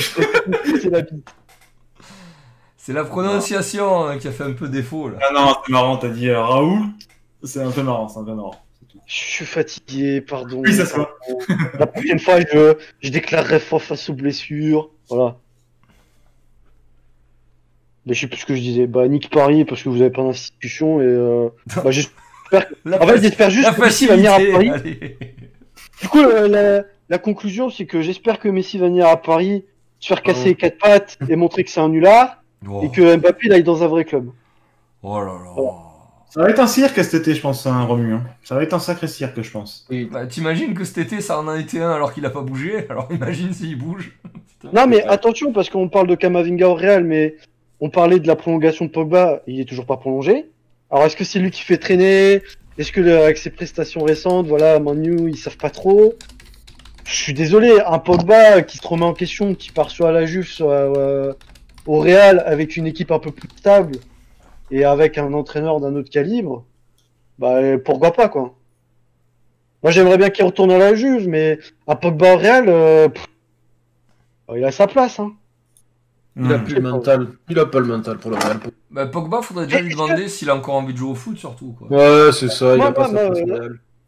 C'est 0.81 0.89
la 0.89 1.01
bite. 1.01 1.33
C'est 2.85 2.93
la 2.93 3.03
prononciation 3.03 4.05
hein, 4.05 4.19
qui 4.19 4.27
a 4.27 4.31
fait 4.31 4.43
un 4.43 4.53
peu 4.53 4.69
défaut 4.69 5.09
là. 5.09 5.17
Ah 5.27 5.33
non, 5.33 5.55
c'est 5.65 5.71
marrant, 5.71 5.97
t'as 5.97 6.09
dit 6.09 6.29
euh, 6.29 6.39
Raoul. 6.39 6.81
C'est 7.43 7.59
un 7.61 7.71
peu 7.71 7.81
marrant, 7.81 8.07
c'est 8.07 8.19
un 8.19 8.23
peu 8.23 8.35
marrant. 8.35 8.53
Je 9.07 9.13
suis 9.15 9.45
fatigué, 9.45 10.21
pardon. 10.21 10.61
Oui, 10.63 10.71
ça 10.71 10.85
se 10.85 10.93
voit. 10.95 11.09
La 11.79 11.87
prochaine 11.87 12.19
fois, 12.19 12.39
je, 12.41 12.75
je 13.01 13.09
déclarerai 13.09 13.59
foi 13.59 13.79
face 13.79 14.07
aux 14.11 14.13
blessures. 14.13 14.91
Voilà. 15.09 15.37
Mais 18.05 18.13
je 18.13 18.21
sais 18.21 18.27
plus 18.27 18.37
ce 18.41 18.45
que 18.45 18.55
je 18.55 18.61
disais. 18.61 18.85
Bah, 18.85 19.07
nique 19.07 19.31
Paris 19.31 19.65
parce 19.65 19.81
que 19.81 19.89
vous 19.89 20.01
avez 20.01 20.11
pas 20.11 20.21
d'institution 20.21 21.01
et 21.01 21.05
euh, 21.05 21.49
bah, 21.83 21.89
j'espère. 21.89 22.13
La 22.85 23.01
En 23.01 23.07
fait, 23.07 23.19
j'espère 23.19 23.49
juste 23.49 23.67
la 23.67 23.73
que 23.73 23.81
Messi 23.81 24.05
va 24.05 24.15
venir 24.15 24.31
à 24.33 24.37
Paris. 24.37 24.69
allez. 24.69 25.17
Du 26.03 26.07
coup, 26.07 26.21
la, 26.21 26.47
la, 26.47 26.83
la 27.09 27.17
conclusion, 27.17 27.71
c'est 27.71 27.87
que 27.87 28.01
j'espère 28.03 28.37
que 28.39 28.47
Messi 28.47 28.77
va 28.77 28.85
venir 28.85 29.07
à 29.07 29.17
Paris, 29.19 29.65
se 29.99 30.07
faire 30.09 30.21
casser 30.21 30.41
Oh. 30.43 30.47
les 30.49 30.55
quatre 30.55 30.77
pattes 30.77 31.17
et 31.27 31.35
montrer 31.35 31.63
que 31.63 31.71
c'est 31.71 31.79
un 31.79 31.89
nulard 31.89 32.43
Oh. 32.69 32.81
et 32.83 32.89
que 32.91 33.15
Mbappé 33.17 33.47
il 33.47 33.53
aille 33.53 33.63
dans 33.63 33.83
un 33.83 33.87
vrai 33.87 34.05
club. 34.05 34.29
Oh 35.03 35.19
là 35.19 35.25
là. 35.25 35.71
Ça 36.29 36.41
va 36.41 36.49
être 36.49 36.59
un 36.59 36.67
cirque 36.67 37.01
cet 37.03 37.13
été, 37.21 37.33
je 37.33 37.41
pense, 37.41 37.65
un 37.65 37.83
Romu. 37.83 38.13
hein. 38.15 38.23
Ça 38.43 38.55
va 38.55 38.63
être 38.63 38.73
un 38.73 38.79
sacré 38.79 39.07
cirque, 39.07 39.41
je 39.41 39.51
pense. 39.51 39.85
Oui. 39.89 40.09
Bah, 40.11 40.25
T'imagines 40.27 40.73
que 40.73 40.83
cet 40.83 40.97
été 40.97 41.21
ça 41.21 41.39
en 41.39 41.47
a 41.47 41.57
été 41.59 41.81
un 41.81 41.91
alors 41.91 42.13
qu'il 42.13 42.25
a 42.25 42.29
pas 42.29 42.41
bougé? 42.41 42.85
Alors 42.89 43.07
imagine 43.11 43.53
s'il 43.53 43.77
bouge. 43.77 44.17
Non, 44.73 44.87
mais 44.87 45.03
attention, 45.03 45.53
parce 45.53 45.69
qu'on 45.69 45.89
parle 45.89 46.07
de 46.07 46.15
Kamavinga 46.15 46.67
au 46.67 46.73
Real, 46.73 47.03
mais 47.03 47.35
on 47.81 47.91
parlait 47.91 48.19
de 48.19 48.25
la 48.27 48.35
prolongation 48.35 48.85
de 48.85 48.89
Pogba, 48.89 49.43
il 49.45 49.59
est 49.59 49.65
toujours 49.65 49.85
pas 49.85 49.97
prolongé. 49.97 50.45
Alors, 50.89 51.05
est-ce 51.05 51.15
que 51.15 51.23
c'est 51.23 51.37
lui 51.37 51.51
qui 51.51 51.61
fait 51.61 51.77
traîner? 51.77 52.41
Est-ce 52.79 52.91
que, 52.91 52.99
le- 52.99 53.19
avec 53.19 53.37
ses 53.37 53.51
prestations 53.51 54.03
récentes, 54.03 54.47
voilà, 54.47 54.79
Manu, 54.79 55.29
ils 55.29 55.37
savent 55.37 55.57
pas 55.57 55.69
trop? 55.69 56.15
Je 57.03 57.13
suis 57.15 57.33
désolé, 57.35 57.77
un 57.85 57.99
Pogba 57.99 58.63
qui 58.63 58.77
se 58.79 58.87
remet 58.87 59.05
en 59.05 59.13
question, 59.13 59.53
qui 59.53 59.71
part 59.71 59.91
soit 59.91 60.09
à 60.09 60.11
la 60.11 60.25
Juve, 60.25 60.47
soit 60.47 60.71
euh, 60.71 61.33
au 61.87 61.99
Real, 61.99 62.43
avec 62.45 62.77
une 62.77 62.87
équipe 62.87 63.11
un 63.11 63.19
peu 63.19 63.31
plus 63.31 63.49
stable, 63.57 63.97
et 64.71 64.83
avec 64.85 65.17
un 65.17 65.33
entraîneur 65.33 65.79
d'un 65.79 65.95
autre 65.95 66.09
calibre, 66.09 66.65
bah, 67.39 67.77
pourquoi 67.83 68.11
pas, 68.13 68.29
quoi. 68.29 68.55
Moi, 69.83 69.91
j'aimerais 69.91 70.17
bien 70.17 70.29
qu'il 70.29 70.45
retourne 70.45 70.71
à 70.71 70.77
la 70.77 70.95
Juve, 70.95 71.27
mais 71.27 71.59
un 71.87 71.95
Pogba 71.95 72.33
au 72.33 72.37
Real, 72.37 72.65
euh, 72.67 73.09
pff, 73.09 73.25
il 74.55 74.63
a 74.63 74.71
sa 74.71 74.87
place, 74.87 75.19
hein. 75.19 75.33
Il 76.37 76.51
a 76.51 76.57
Hmm. 76.57 76.63
plus 76.65 76.75
le 76.75 76.81
mental. 76.81 77.27
Il 77.49 77.57
a 77.59 77.65
pas 77.65 77.79
le 77.79 77.85
mental 77.85 78.17
pour 78.17 78.31
le 78.31 78.37
Real. 78.37 78.57
Bah, 78.91 79.05
Pogba, 79.05 79.41
faudrait 79.41 79.67
déjà 79.67 79.79
lui 79.79 79.91
demander 79.91 80.27
s'il 80.27 80.49
a 80.49 80.55
encore 80.55 80.75
envie 80.75 80.91
de 80.93 80.97
jouer 80.97 81.11
au 81.11 81.15
foot, 81.15 81.37
surtout. 81.37 81.75
Quoi. 81.77 81.87
Ouais, 81.89 82.31
c'est 82.33 82.49
ça. 82.49 82.75
Il 82.75 82.77
Moi, 82.79 82.93
pas 82.93 83.07
moi, 83.07 83.19
sa 83.19 83.29
place 83.29 83.39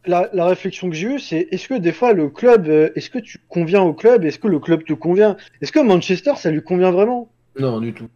la, 0.05 0.29
la 0.33 0.45
réflexion 0.45 0.89
que 0.89 0.95
j'ai 0.95 1.07
eue, 1.07 1.19
c'est 1.19 1.47
est-ce 1.51 1.67
que 1.67 1.73
des 1.73 1.91
fois 1.91 2.13
le 2.13 2.29
club, 2.29 2.67
euh, 2.67 2.89
est-ce 2.95 3.09
que 3.09 3.19
tu 3.19 3.39
conviens 3.49 3.81
au 3.81 3.93
club, 3.93 4.23
est-ce 4.23 4.39
que 4.39 4.47
le 4.47 4.59
club 4.59 4.83
te 4.85 4.93
convient? 4.93 5.35
Est-ce 5.61 5.71
que 5.71 5.79
Manchester, 5.79 6.33
ça 6.37 6.49
lui 6.49 6.63
convient 6.63 6.91
vraiment? 6.91 7.29
Non, 7.59 7.79
du 7.79 7.93
tout. 7.93 8.07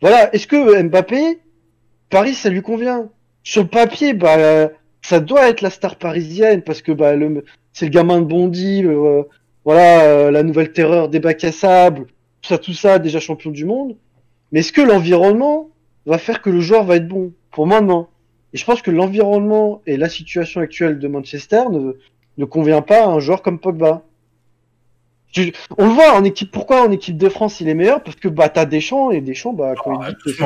Voilà, 0.00 0.34
est-ce 0.34 0.46
que 0.46 0.82
Mbappé, 0.82 1.40
Paris, 2.08 2.34
ça 2.34 2.48
lui 2.48 2.62
convient? 2.62 3.08
Sur 3.42 3.62
le 3.62 3.68
papier, 3.68 4.14
bah, 4.14 4.36
euh, 4.38 4.68
ça 5.02 5.20
doit 5.20 5.48
être 5.48 5.60
la 5.60 5.70
star 5.70 5.96
parisienne 5.96 6.62
parce 6.62 6.82
que 6.82 6.92
bah, 6.92 7.16
le, 7.16 7.44
c'est 7.72 7.86
le 7.86 7.90
gamin 7.90 8.20
de 8.20 8.26
Bondy, 8.26 8.84
euh, 8.84 9.22
voilà, 9.64 10.02
euh, 10.02 10.30
la 10.30 10.42
nouvelle 10.42 10.72
terreur 10.72 11.08
des 11.08 11.20
bacs 11.20 11.44
à 11.44 11.52
sable, 11.52 12.06
tout 12.42 12.48
ça, 12.48 12.58
tout 12.58 12.72
ça, 12.72 12.98
déjà 12.98 13.20
champion 13.20 13.50
du 13.50 13.64
monde. 13.64 13.96
Mais 14.52 14.60
est-ce 14.60 14.72
que 14.72 14.80
l'environnement 14.80 15.70
va 16.06 16.18
faire 16.18 16.42
que 16.42 16.50
le 16.50 16.60
joueur 16.60 16.84
va 16.84 16.96
être 16.96 17.08
bon? 17.08 17.32
Pour 17.50 17.66
moi, 17.66 17.80
non. 17.80 18.08
Et 18.52 18.58
je 18.58 18.64
pense 18.64 18.82
que 18.82 18.90
l'environnement 18.90 19.80
et 19.86 19.96
la 19.96 20.08
situation 20.08 20.60
actuelle 20.60 20.98
de 20.98 21.08
Manchester 21.08 21.62
ne 22.36 22.44
convient 22.44 22.82
pas 22.82 23.04
à 23.04 23.08
un 23.08 23.20
joueur 23.20 23.42
comme 23.42 23.60
Pogba. 23.60 24.02
Tu- 25.32 25.52
on 25.78 25.86
le 25.86 25.92
voit 25.92 26.12
en 26.14 26.24
équipe. 26.24 26.50
Pourquoi 26.50 26.82
en 26.86 26.90
équipe 26.90 27.16
de 27.16 27.28
France 27.28 27.60
il 27.60 27.68
est 27.68 27.74
meilleur? 27.74 28.02
Parce 28.02 28.16
que 28.16 28.28
bah 28.28 28.48
t'as 28.48 28.64
Deschamps 28.64 29.10
et 29.10 29.20
Deschamps 29.20 29.52
bah 29.52 29.74
quand 29.82 30.00
Ah, 30.02 30.08
il 30.10 30.32
dit 30.32 30.36
que. 30.38 30.44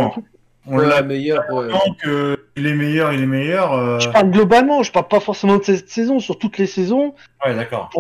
On 0.67 0.79
l'a 0.79 1.03
meilleur. 1.03 1.45
Ouais. 1.53 1.69
tant 1.69 1.95
que 2.03 2.39
il 2.57 2.67
est 2.67 2.75
meilleur, 2.75 3.13
il 3.13 3.21
est 3.23 3.27
meilleur. 3.27 3.73
euh, 3.75 3.99
Je 3.99 4.09
parle 4.09 4.31
globalement. 4.31 4.83
Je 4.83 4.93
parle 4.93 5.09
pas 5.09 5.21
forcément 5.21 5.59
de 5.59 5.63
cette 5.65 5.89
saison. 5.91 6.21
Sur 6.21 6.39
toutes 6.39 6.57
les 6.59 6.67
saisons. 6.67 7.15
Ouais, 7.45 7.55
d'accord. 7.55 7.91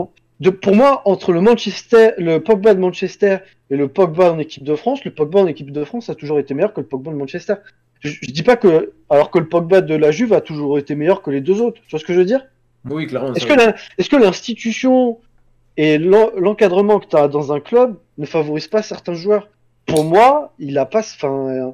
De, 0.40 0.51
pour 0.51 0.74
moi, 0.74 1.02
entre 1.05 1.32
le 1.32 1.40
Manchester, 1.40 2.11
le 2.19 2.39
Pogba 2.39 2.74
de 2.74 2.81
Manchester 2.81 3.39
et 3.70 3.77
le 3.77 3.89
Pogba 3.89 4.32
en 4.32 4.39
équipe 4.39 4.65
de 4.65 4.74
France, 4.77 5.05
le 5.05 5.11
Pogba 5.12 5.40
en 5.40 5.47
équipe 5.47 5.70
de 5.73 5.85
France 5.85 6.09
a 6.11 6.15
toujours 6.15 6.39
été 6.39 6.55
meilleur 6.55 6.73
que 6.73 6.81
le 6.81 6.86
Pogba 6.86 7.11
de 7.12 7.16
Manchester. 7.16 7.55
Je, 8.01 8.11
je 8.20 8.31
dis 8.31 8.43
pas 8.43 8.56
que 8.56 8.93
alors 9.11 9.31
que 9.31 9.39
le 9.39 9.47
Pogba 9.48 9.81
de 9.81 9.94
la 9.94 10.11
Juve 10.11 10.32
a 10.32 10.40
toujours 10.40 10.78
été 10.78 10.94
meilleur 10.94 11.23
que 11.23 11.31
les 11.31 11.40
deux 11.40 11.61
autres. 11.61 11.81
Tu 11.86 11.90
vois 11.93 12.01
ce 12.01 12.05
que 12.05 12.12
je 12.15 12.19
veux 12.19 12.24
dire? 12.27 12.44
Oui, 12.89 13.06
clairement. 13.06 13.32
Est-ce 13.35 13.47
ça- 13.47 13.55
que 13.55 13.59
la- 13.61 13.74
est-ce 13.98 14.09
que 14.11 14.16
l'institution 14.16 15.19
et 15.76 15.98
l'en- 15.98 16.30
l'encadrement 16.36 17.01
que 17.01 17.06
tu 17.06 17.16
as 17.16 17.28
dans 17.28 17.52
un 17.52 17.60
club 17.60 17.98
ne 18.18 18.26
favorise 18.26 18.68
pas 18.68 18.82
certains 18.82 19.14
joueurs 19.14 19.48
Pour 19.86 20.05
moi, 20.05 20.52
il 20.59 20.78
a 20.78 20.86
pas. 20.86 21.01
Enfin, 21.01 21.48
euh, 21.51 21.70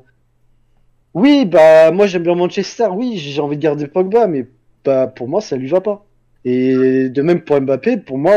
oui, 1.15 1.45
bah 1.45 1.91
moi 1.91 2.07
j'aime 2.07 2.23
bien 2.23 2.35
Manchester. 2.35 2.89
Oui, 2.93 3.19
j'ai 3.19 3.41
envie 3.41 3.57
de 3.57 3.63
garder 3.63 3.87
Pogba, 3.89 4.27
mais 4.27 4.47
bah 4.85 5.07
pour 5.09 5.29
moi 5.29 5.41
ça 5.41 5.57
lui 5.57 5.69
va 5.69 5.81
pas. 5.81 6.05
Et 6.45 7.09
de 7.09 7.23
même 7.23 7.43
pour 7.43 7.61
Mbappé, 7.61 7.99
pour 7.99 8.17
moi, 8.19 8.33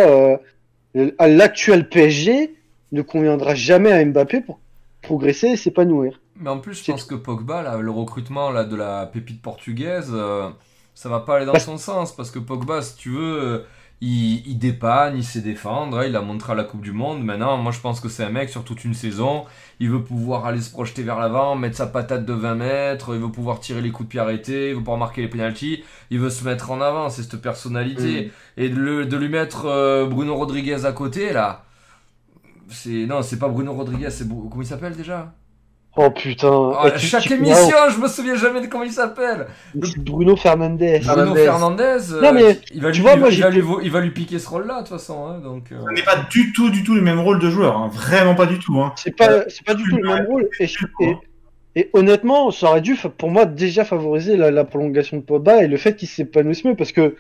euh, 0.96 1.12
l'actuel 1.20 1.88
PSG 1.90 2.54
ne 2.92 3.02
conviendra 3.02 3.56
jamais 3.56 3.92
à 3.92 4.04
Mbappé 4.04 4.42
pour 4.42 4.60
progresser 5.02 5.48
et 5.50 5.56
s'épanouir. 5.58 6.20
Mais 6.40 6.50
en 6.50 6.60
plus, 6.60 6.84
je 6.84 6.92
pense 6.92 7.04
que 7.06 7.16
Pogba, 7.16 7.62
là, 7.62 7.78
le 7.78 7.92
recrutement 7.92 8.50
là, 8.50 8.64
de 8.64 8.76
la 8.76 9.06
pépite 9.06 9.42
portugaise, 9.42 10.10
euh, 10.14 10.50
ça 10.96 11.08
va 11.10 11.20
pas 11.20 11.38
aller 11.38 11.46
dans 11.46 11.54
Bah, 11.54 11.60
son 11.60 11.78
sens. 11.78 12.16
Parce 12.16 12.32
que 12.32 12.40
Pogba, 12.40 12.82
si 12.82 12.96
tu 12.98 13.10
veux, 13.10 13.42
euh, 13.44 13.60
il, 14.06 14.46
il 14.48 14.58
dépanne, 14.58 15.16
il 15.18 15.24
sait 15.24 15.42
défendre. 15.42 16.00
hein, 16.00 16.06
il 16.06 16.16
a 16.16 16.22
montré 16.22 16.52
à 16.52 16.56
la 16.56 16.64
Coupe 16.66 16.82
du 16.82 16.92
Monde. 16.92 17.24
Maintenant, 17.24 17.58
moi, 17.58 17.72
je 17.72 17.80
pense 17.80 18.00
que 18.02 18.10
c'est 18.10 18.24
un 18.24 18.30
mec 18.30 18.50
sur 18.50 18.64
toute 18.64 18.84
une 18.84 18.94
saison. 18.94 19.46
Il 19.80 19.90
veut 19.90 20.04
pouvoir 20.04 20.46
aller 20.46 20.62
se 20.62 20.70
projeter 20.72 21.04
vers 21.04 21.20
l'avant, 21.20 21.56
mettre 21.56 21.78
sa 21.78 21.88
patate 21.88 22.26
de 22.26 22.34
20 22.34 22.56
mètres. 22.56 23.16
Il 23.16 23.22
veut 23.22 23.32
pouvoir 23.32 23.60
tirer 23.60 23.82
les 23.82 23.92
coups 23.92 24.08
de 24.08 24.12
pied 24.12 24.20
arrêtés. 24.20 24.70
Il 24.70 24.74
veut 24.76 24.80
pouvoir 24.80 24.98
marquer 24.98 25.22
les 25.22 25.28
pénalties. 25.30 25.84
Il 26.12 26.20
veut 26.20 26.30
se 26.30 26.44
mettre 26.46 26.72
en 26.72 26.82
avant. 26.82 27.10
C'est 27.10 27.24
cette 27.24 27.42
personnalité. 27.42 28.32
Et 28.58 28.70
de, 28.70 28.76
le- 28.76 29.06
de 29.06 29.18
lui 29.18 29.30
mettre 29.30 29.66
euh, 29.68 30.06
Bruno 30.06 30.36
Rodriguez 30.36 30.86
à 30.86 30.92
côté, 30.92 31.32
là. 31.34 31.64
C'est 32.70 33.06
non, 33.06 33.22
c'est 33.22 33.40
pas 33.40 33.50
Bruno 33.50 33.74
Rodriguez, 33.74 34.10
c'est 34.10 34.28
comment 34.28 34.62
il 34.62 34.66
s'appelle 34.66 34.96
déjà? 34.96 35.34
Oh 35.96 36.10
putain. 36.10 36.50
Oh, 36.52 36.74
Ah, 36.76 36.90
tu- 36.92 37.06
chaque 37.06 37.22
tu- 37.22 37.34
émission, 37.34 37.78
je 37.94 38.00
me 38.00 38.08
souviens 38.08 38.34
jamais 38.36 38.62
de 38.62 38.66
comment 38.68 38.84
il 38.84 38.92
s'appelle. 38.92 39.46
Bruno 39.76 40.36
Fernandez. 40.36 41.02
Bruno 41.06 41.36
Fernandez. 41.36 42.12
Euh, 42.14 42.22
Non, 42.22 42.34
mais 42.34 42.60
il 42.74 42.82
va 42.82 42.92
tu 42.92 42.98
lui, 42.98 43.04
vois, 43.04 43.14
il, 43.14 43.20
moi, 43.20 43.30
il 43.30 43.42
va 43.42 43.52
j'ai- 43.52 43.62
lui, 43.62 43.68
il 43.84 43.92
va 43.92 44.02
lui 44.02 44.10
piquer 44.10 44.40
ce 44.40 44.50
rôle-là 44.50 44.82
de 44.82 44.88
toute 44.88 44.98
façon. 44.98 45.28
hein, 45.28 45.38
donc. 45.40 45.66
euh, 45.72 45.78
Ce 45.88 45.94
n'est 45.94 46.02
pas 46.02 46.16
du 46.32 46.52
tout, 46.52 46.72
du 46.72 46.84
tout 46.84 46.96
les 46.96 47.02
mêmes 47.02 47.20
rôles 47.20 47.38
de 47.40 47.50
joueurs. 47.52 47.78
hein. 47.78 47.92
Vraiment 47.94 48.34
pas 48.34 48.48
du 48.48 48.58
tout. 48.58 48.80
Hein. 48.82 48.92
C'est 48.96 49.16
pas, 49.16 49.48
c'est 49.50 49.64
pas 49.66 49.76
du 49.76 49.84
tout 49.84 49.98
le 49.98 50.08
même 50.10 50.26
rôle. 50.26 50.50
Et 50.60 50.66
je, 50.66 50.80
et, 51.02 51.16
Et 51.76 51.90
honnêtement, 51.94 52.50
ça 52.50 52.70
aurait 52.70 52.82
dû, 52.82 52.96
pour 53.18 53.30
moi, 53.30 53.46
déjà 53.46 53.86
favoriser 53.86 54.36
la, 54.36 54.50
la 54.52 54.64
prolongation 54.64 55.18
de 55.18 55.22
Pogba 55.24 55.64
et 55.64 55.68
le 55.68 55.78
fait 55.78 55.96
qu'il 55.96 56.08
s'épanouisse 56.08 56.64
mieux, 56.66 56.76
parce 56.76 56.92
que 56.92 57.16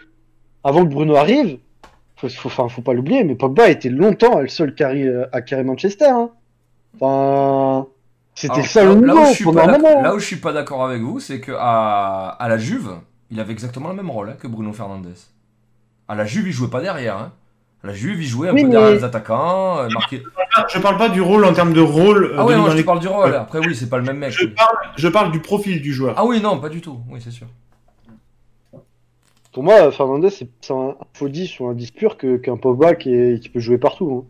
avant 0.64 0.84
que 0.84 0.90
Bruno 0.90 1.16
arrive, 1.16 1.58
faut, 2.18 2.30
faut, 2.30 2.48
enfin, 2.50 2.68
faut 2.70 2.82
pas 2.82 2.94
l'oublier, 2.94 3.24
mais 3.24 3.36
Pogba 3.36 3.70
était 3.70 3.90
longtemps 3.90 4.40
le 4.40 4.48
seul 4.48 4.74
carry, 4.76 5.08
euh, 5.08 5.26
à 5.32 5.42
carry 5.42 5.64
Manchester. 5.64 6.06
Hein. 6.10 6.30
Enfin, 7.00 7.88
c'était 8.36 8.64
ça 8.64 8.84
là- 8.84 8.94
le 8.96 9.06
là, 9.06 9.14
où 9.16 9.26
niveau 9.28 9.52
pendant 9.52 9.74
un 9.74 9.78
moment. 9.78 10.02
là 10.02 10.16
où 10.16 10.20
je 10.20 10.26
suis 10.26 10.36
pas 10.38 10.54
d'accord 10.54 10.84
avec 10.86 11.02
vous, 11.02 11.20
c'est 11.20 11.40
que 11.40 11.52
à, 11.58 12.30
à 12.40 12.48
la 12.50 12.58
Juve, 12.58 12.92
il 13.32 13.40
avait 13.40 13.54
exactement 13.54 13.90
le 13.90 13.96
même 13.96 14.10
rôle 14.10 14.30
hein, 14.30 14.36
que 14.40 14.48
Bruno 14.48 14.74
Fernandes. 14.74 15.14
À 16.08 16.16
la 16.16 16.26
Juve, 16.26 16.48
il 16.48 16.52
jouait 16.54 16.70
pas 16.70 16.82
derrière. 16.82 17.18
Hein. 17.18 17.32
À 17.84 17.88
la 17.88 17.94
Juve, 17.94 18.22
il 18.22 18.28
jouait 18.28 18.50
un 18.50 18.54
Oui, 18.54 18.62
peu 18.62 18.68
mais- 18.68 18.72
derrière 18.74 18.92
les 18.92 19.04
attaquants. 19.04 19.80
euh, 19.80 19.88
marqué- 19.90 20.24
Je 20.74 20.80
parle 20.80 20.98
pas 20.98 21.10
du 21.10 21.22
rôle 21.22 21.44
en 21.46 21.54
termes 21.54 21.74
de 21.74 21.82
rôle. 21.82 22.26
euh, 22.26 22.36
Ah 22.38 22.46
oui, 22.46 22.56
moi 22.56 22.70
je 22.70 22.76
les- 22.76 22.82
te 22.82 22.86
parle 22.86 23.00
du 23.00 23.08
rôle. 23.08 23.34
Après, 23.36 23.60
oui, 23.60 23.76
c'est 23.76 23.90
pas 23.90 23.98
le 23.98 24.04
même 24.04 24.18
mec. 24.18 24.32
Je 24.32 24.46
parle, 24.48 24.78
je 24.96 25.08
parle 25.08 25.32
du 25.32 25.40
profil 25.40 25.82
du 25.82 25.94
joueur. 25.94 26.14
Ah 26.18 26.26
oui, 26.26 26.42
non, 26.42 26.60
pas 26.60 26.70
du 26.70 26.80
tout. 26.82 27.00
Oui, 27.10 27.20
c'est 27.24 27.32
sûr. 27.32 27.48
Pour 29.52 29.64
moi, 29.64 29.92
Fernandez, 29.92 30.30
c'est 30.32 30.50
un 30.72 30.96
Fodis 31.14 31.58
ou 31.60 31.68
un 31.68 31.74
10 31.74 31.92
pur 31.92 32.18
que- 32.18 32.38
qu'un 32.38 32.58
Pogba 32.58 32.96
qui, 32.96 33.14
est- 33.14 33.40
qui 33.40 33.50
peut 33.50 33.60
jouer 33.60 33.78
partout. 33.78 34.26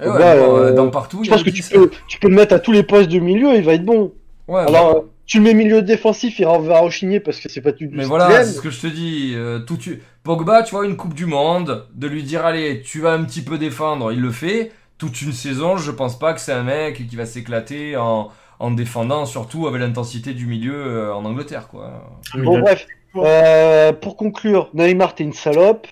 Ouais, 0.00 0.06
Bah, 0.18 0.36
bon, 0.36 0.56
euh, 0.56 0.72
dans 0.74 0.90
partout, 0.90 1.24
Je 1.24 1.30
pense 1.30 1.42
que 1.42 1.50
tu 1.50 1.62
10. 1.62 1.70
peux, 1.70 1.90
tu 2.08 2.18
peux 2.20 2.28
le 2.28 2.34
mettre 2.36 2.54
à 2.54 2.58
tous 2.58 2.72
les 2.72 2.82
postes 2.82 3.08
de 3.10 3.18
milieu, 3.18 3.54
il 3.56 3.62
va 3.64 3.74
être 3.74 3.84
bon. 3.84 4.12
Ouais, 4.46 4.60
Alors, 4.60 4.96
euh, 4.96 5.00
tu 5.26 5.38
le 5.38 5.44
mets 5.44 5.54
milieu 5.54 5.82
défensif, 5.82 6.38
il 6.38 6.44
va 6.46 6.80
rechigner 6.80 7.20
parce 7.20 7.38
que 7.40 7.48
c'est 7.48 7.60
pas 7.60 7.72
du 7.72 7.88
Mais 7.88 8.04
voilà, 8.04 8.44
c'est 8.44 8.52
ce 8.52 8.60
que 8.60 8.70
je 8.70 8.80
te 8.80 8.86
dis. 8.86 9.32
euh, 9.36 9.58
tout 9.60 9.76
tu... 9.76 10.02
Pogba, 10.24 10.62
tu 10.62 10.74
vois, 10.74 10.84
une 10.86 10.96
Coupe 10.96 11.14
du 11.14 11.26
Monde, 11.26 11.86
de 11.94 12.06
lui 12.06 12.22
dire, 12.22 12.44
allez, 12.44 12.82
tu 12.82 13.00
vas 13.00 13.12
un 13.12 13.24
petit 13.24 13.42
peu 13.42 13.58
défendre, 13.58 14.12
il 14.12 14.20
le 14.20 14.30
fait. 14.30 14.72
Toute 14.98 15.22
une 15.22 15.32
saison, 15.32 15.76
je 15.76 15.90
pense 15.90 16.18
pas 16.18 16.32
que 16.34 16.40
c'est 16.40 16.52
un 16.52 16.64
mec 16.64 17.06
qui 17.08 17.16
va 17.16 17.24
s'éclater 17.24 17.96
en, 17.96 18.28
en 18.58 18.70
défendant, 18.72 19.26
surtout 19.26 19.66
avec 19.68 19.80
l'intensité 19.80 20.34
du 20.34 20.46
milieu 20.46 20.74
euh, 20.74 21.14
en 21.14 21.24
Angleterre, 21.24 21.68
quoi. 21.68 22.04
Bon, 22.34 22.58
bref. 22.58 22.86
Euh, 23.16 23.92
pour 23.92 24.16
conclure, 24.16 24.70
Neymar, 24.74 25.14
t'es 25.14 25.24
une 25.24 25.32
salope. 25.32 25.86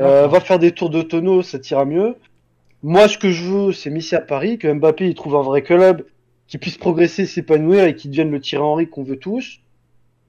Euh, 0.00 0.26
va 0.26 0.40
faire 0.40 0.58
des 0.58 0.72
tours 0.72 0.90
de 0.90 1.02
tonneau, 1.02 1.42
ça 1.42 1.58
t'ira 1.58 1.84
mieux. 1.84 2.16
Moi, 2.82 3.08
ce 3.08 3.16
que 3.18 3.30
je 3.30 3.44
veux, 3.44 3.72
c'est 3.72 3.90
Messi 3.90 4.14
à 4.16 4.20
Paris, 4.20 4.58
que 4.58 4.72
Mbappé 4.72 5.08
il 5.08 5.14
trouve 5.14 5.36
un 5.36 5.42
vrai 5.42 5.62
club, 5.62 6.04
qui 6.48 6.58
puisse 6.58 6.78
progresser, 6.78 7.26
s'épanouir 7.26 7.84
et 7.84 7.94
qui 7.94 8.08
devienne 8.08 8.30
le 8.30 8.40
Thierry 8.40 8.64
Henry 8.64 8.88
qu'on 8.88 9.04
veut 9.04 9.18
tous. 9.18 9.60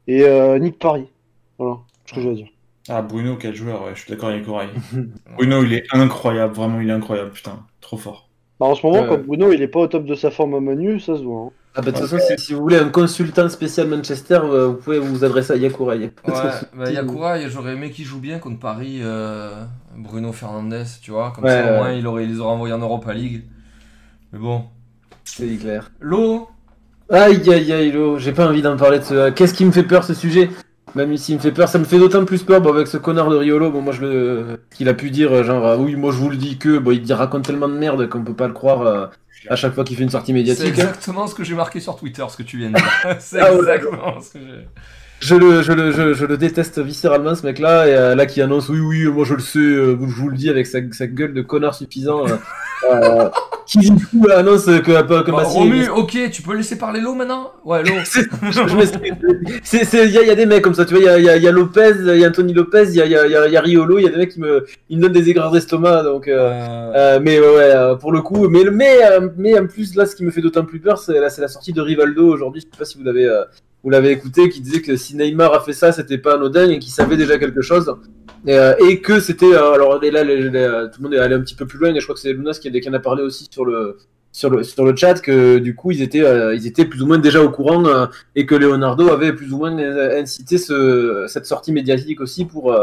Et 0.08 0.24
euh, 0.24 0.60
nique 0.60 0.80
Paris. 0.80 1.08
Voilà 1.58 1.80
ce 2.06 2.14
que 2.14 2.22
je 2.22 2.30
veux 2.30 2.36
dire. 2.36 2.48
Ah, 2.90 3.02
Bruno, 3.02 3.38
quel 3.38 3.56
joueur, 3.56 3.84
ouais, 3.84 3.92
je 3.96 4.02
suis 4.02 4.10
d'accord 4.10 4.30
avec 4.30 4.46
Corail. 4.46 4.70
Bruno, 5.38 5.64
il 5.64 5.74
est 5.74 5.86
incroyable, 5.92 6.54
vraiment, 6.54 6.82
il 6.82 6.90
est 6.90 6.94
incroyable, 6.94 7.32
putain, 7.32 7.66
trop 7.80 7.98
fort. 7.98 8.30
Bah, 8.60 8.68
en 8.68 8.76
ce 8.76 8.86
moment, 8.86 9.02
Ouais. 9.02 9.08
quand 9.08 9.26
Bruno 9.26 9.52
il 9.52 9.62
est 9.62 9.68
pas 9.68 9.80
au 9.82 9.88
top 9.88 10.06
de 10.06 10.16
sa 10.16 10.32
forme 10.32 10.54
à 10.56 10.60
Manu, 10.60 11.00
ça 11.00 11.18
se 11.18 11.24
voit. 11.24 11.42
hein. 11.48 11.50
Ah 11.76 11.82
bah 11.82 11.92
de 11.92 11.98
toute 11.98 12.08
façon, 12.08 12.24
si, 12.38 12.38
si 12.46 12.54
vous 12.54 12.62
voulez 12.62 12.78
un 12.78 12.90
consultant 12.90 13.50
spécial 13.50 13.88
Manchester, 13.88 14.40
euh, 14.44 14.68
vous 14.68 14.76
pouvez 14.76 15.00
vous 15.00 15.24
adresser 15.24 15.54
à 15.54 15.56
Yakura. 15.56 15.96
Ouais, 15.96 16.12
bah, 16.78 16.92
Yakura, 16.92 17.48
j'aurais 17.50 17.74
aimé 17.74 17.90
qu'il 17.90 18.06
joue 18.06 18.20
bien 18.20 18.38
contre 18.38 18.60
Paris, 18.60 19.00
euh, 19.02 19.64
Bruno 19.98 20.32
Fernandes, 20.32 20.86
tu 21.02 21.10
vois. 21.10 21.32
Comme 21.34 21.46
Ouais, 21.46 21.50
ça, 21.50 21.64
au 21.66 21.70
ouais. 21.72 21.78
moins, 21.78 21.92
il, 21.94 22.06
aurait, 22.06 22.26
il 22.26 22.30
les 22.30 22.40
aurait 22.40 22.54
envoyés 22.54 22.76
en 22.76 22.80
Europa 22.80 23.12
League. 23.14 23.44
Mais 24.32 24.40
bon. 24.40 24.66
C'est 25.26 25.48
clair. 25.58 25.92
L'eau 26.00 26.48
Aïe 27.10 27.48
aïe 27.50 27.72
aïe, 27.74 27.92
Lo, 27.92 28.18
j'ai 28.18 28.32
pas 28.32 28.48
envie 28.48 28.62
d'en 28.62 28.78
parler 28.78 29.00
de 29.00 29.04
ce. 29.04 29.30
Qu'est-ce 29.32 29.54
qui 29.54 29.66
me 29.66 29.72
fait 29.72 29.84
peur 29.84 30.04
ce 30.04 30.14
sujet? 30.14 30.50
Même 30.95 31.18
s'il 31.18 31.36
me 31.36 31.40
fait 31.40 31.52
peur, 31.52 31.68
ça 31.70 31.80
me 31.80 31.86
fait 31.86 31.98
d'autant 31.98 32.24
plus 32.24 32.44
peur 32.44 32.61
bon, 32.61 32.72
avec 32.74 32.88
ce 32.88 32.98
connard 32.98 33.30
de 33.30 33.36
Riolo. 33.36 33.72
Bon, 33.72 33.82
moi 33.82 33.94
je 33.94 34.02
le. 34.02 34.60
qu'il 34.76 34.88
a 34.90 34.94
pu 34.94 35.10
dire, 35.10 35.44
genre, 35.44 35.65
ah 35.65 35.78
oui, 35.78 35.95
moi 35.95 36.11
je 36.11 36.18
vous 36.18 36.30
le 36.30 36.38
dis 36.38 36.57
que. 36.57 36.78
Bon, 36.78 36.91
il 36.91 37.02
dit- 37.02 37.14
raconte 37.14 37.45
tellement 37.45 37.68
de 37.68 37.74
merde 37.78 38.07
qu'on 38.10 38.24
peut 38.24 38.34
pas 38.36 38.48
le 38.48 38.53
croire 38.53 38.82
euh, 38.84 39.07
à 39.49 39.56
chaque 39.56 39.74
fois 39.74 39.84
qu'il 39.84 39.98
fait 39.98 40.03
une 40.03 40.10
sortie 40.11 40.28
C'est 40.28 40.34
médiatique. 40.34 40.65
hein. 40.65 40.68
exactement 40.70 41.26
ce 41.28 41.34
que 41.36 41.44
j'ai 41.44 41.56
marqué 41.56 41.80
sur 41.80 41.95
Twitter, 41.95 42.24
ce 42.30 42.38
que 42.38 42.44
tu 42.44 42.57
viens 42.60 42.70
de 42.70 42.76
dire. 42.76 42.91
C'est 43.20 43.40
Ah 43.40 43.52
ouais, 43.53 43.60
exactement 43.60 44.22
ce 44.22 44.34
que 44.34 44.40
j'ai. 44.40 44.68
Je 45.24 45.36
le, 45.36 45.62
je, 45.62 45.72
le, 45.72 45.91
je, 45.94 46.14
je 46.14 46.26
le 46.26 46.36
déteste 46.36 46.80
viscéralement 46.80 47.34
ce 47.34 47.45
mec-là, 47.45 47.88
et 47.88 47.94
euh, 47.95 48.14
là 48.14 48.26
qui 48.26 48.41
annonce 48.41 48.68
oui, 48.68 48.80
oui, 48.82 49.06
moi 49.06 49.24
je 49.24 49.36
le 49.36 49.40
sais, 49.40 49.58
euh, 49.60 49.95
je 50.02 50.16
vous 50.22 50.28
le 50.28 50.36
dis 50.36 50.50
avec 50.50 50.68
sa, 50.68 50.80
sa 50.91 51.08
gueule 51.08 51.34
de 51.34 51.41
connard 51.41 51.74
suffisant. 51.76 52.26
euh, 52.28 52.36
euh, 52.91 53.30
qui 53.66 53.78
du 53.80 54.06
coup 54.06 54.28
annonce 54.36 54.66
que, 54.66 54.80
que, 54.80 55.22
que 55.24 55.32
Bah, 55.32 55.44
Romu, 55.44 55.88
ok, 55.88 56.30
tu 56.30 56.41
peux 56.41 56.54
laisser 56.54 56.78
parler 56.78 57.00
l'eau 57.00 57.14
maintenant? 57.16 57.54
Ouais, 57.64 57.82
l'eau. 57.84 57.94
Il 59.74 59.90
y, 60.12 60.18
a- 60.18 60.22
il 60.22 60.28
y 60.28 60.30
a 60.32 60.36
des 60.36 60.45
mecs 60.45 60.62
comme 60.62 60.74
ça, 60.74 60.84
tu 60.84 60.94
vois, 60.95 61.02
il 61.02 61.06
y 61.06 61.10
a, 61.10 61.18
y 61.20 61.30
a- 61.30 61.38
y 61.38 61.48
a 61.48 61.52
Lopez, 61.52 61.94
il 62.00 62.20
y 62.20 62.26
a 62.26 62.28
Anthony 62.28 62.54
Lopez, 62.54 62.88
il 62.90 62.95
y 62.95 63.02
a, 63.02 63.06
y 63.06 63.56
a, 63.58 63.62
Riolo, 63.62 64.00
il 64.00 64.04
y 64.04 64.08
a 64.08 64.12
des 64.12 64.18
mecs 64.18 64.32
qui 64.32 64.41
me, 64.41 64.66
ils 64.90 64.98
me 64.98 65.04
donnent 65.04 65.14
des 65.14 65.30
aigreurs 65.30 65.52
d'estomac, 65.52 66.04
donc, 66.04 66.28
euh, 66.28 66.34
Euh, 66.52 66.91
euh, 66.95 67.20
mais 67.22 67.40
ouais, 67.40 67.98
pour 68.02 68.12
le 68.12 68.22
coup, 68.22 68.50
mais, 68.50 68.66
mais, 68.70 68.98
mais 69.38 69.58
en 69.58 69.68
plus, 69.68 69.95
là, 69.95 70.06
ce 70.06 70.16
qui 70.18 70.26
me 70.26 70.32
fait 70.32 70.41
d'autant 70.41 70.66
plus 70.66 70.82
peur, 70.82 70.98
c'est 71.00 71.18
la, 71.18 71.30
sortie 71.48 71.72
de 71.72 71.80
Rivaldo 71.80 72.28
aujourd'hui, 72.28 72.60
je 72.62 72.66
sais 72.66 72.78
pas 72.78 72.84
si 72.86 72.98
vous 72.98 73.06
l'avez, 73.06 73.26
euh, 73.26 73.44
vous 73.84 73.90
l'avez 73.90 74.12
écouté, 74.12 74.50
qui 74.50 74.62
disait 74.62 74.82
que 74.82 74.96
si 74.96 75.16
Neymar 75.16 75.54
a 75.54 75.60
fait 75.60 75.74
ça, 75.74 75.92
c'était 75.92 76.18
pas 76.18 76.36
anodin 76.36 76.70
et 76.70 76.80
qu'il 76.80 76.92
savait 76.92 77.18
déjà 77.18 77.38
quelque 77.38 77.62
chose. 77.62 77.94
Et, 78.48 78.58
euh, 78.58 78.74
que 79.04 79.20
c'était, 79.20 79.54
euh, 79.54 79.74
alors 79.74 80.02
et 80.04 80.10
là, 80.12 80.22
tout 80.24 81.02
le 81.02 81.04
monde 81.04 81.14
est 81.14 81.20
allé 81.20 81.36
un 81.36 81.42
petit 81.42 81.56
peu 81.56 81.66
plus 81.66 81.80
loin, 81.80 81.94
et 81.94 82.00
je 82.00 82.06
crois 82.06 82.16
que 82.16 82.22
c'est 82.22 82.32
Lunas 82.32 82.60
qui, 82.62 82.72
qui 82.72 82.90
en 82.90 82.94
a 82.94 83.00
parlé 83.00 83.24
aussi 83.24 83.48
sur 83.52 83.66
le, 83.66 83.98
sur 84.32 84.50
le, 84.50 84.64
sur 84.64 84.86
le 84.86 84.96
chat, 84.96 85.16
que 85.16 85.58
du 85.60 85.76
coup, 85.76 85.92
ils 85.92 86.02
étaient, 86.02 86.24
euh, 86.24 86.56
ils 86.56 86.66
étaient 86.66 86.86
plus 86.86 87.02
ou 87.02 87.08
moins 87.08 87.18
déjà 87.20 87.44
au 87.44 87.50
courant, 87.50 88.08
et 88.36 88.46
que 88.46 88.56
Leonardo 88.56 89.10
avait 89.10 89.34
plus 89.34 89.52
ou 89.52 89.58
moins 89.58 89.78
incité 89.78 90.58
ce, 90.58 91.26
cette 91.28 91.45
sortie 91.45 91.74
médiatique 91.74 92.22
aussi 92.22 92.45
pour 92.45 92.76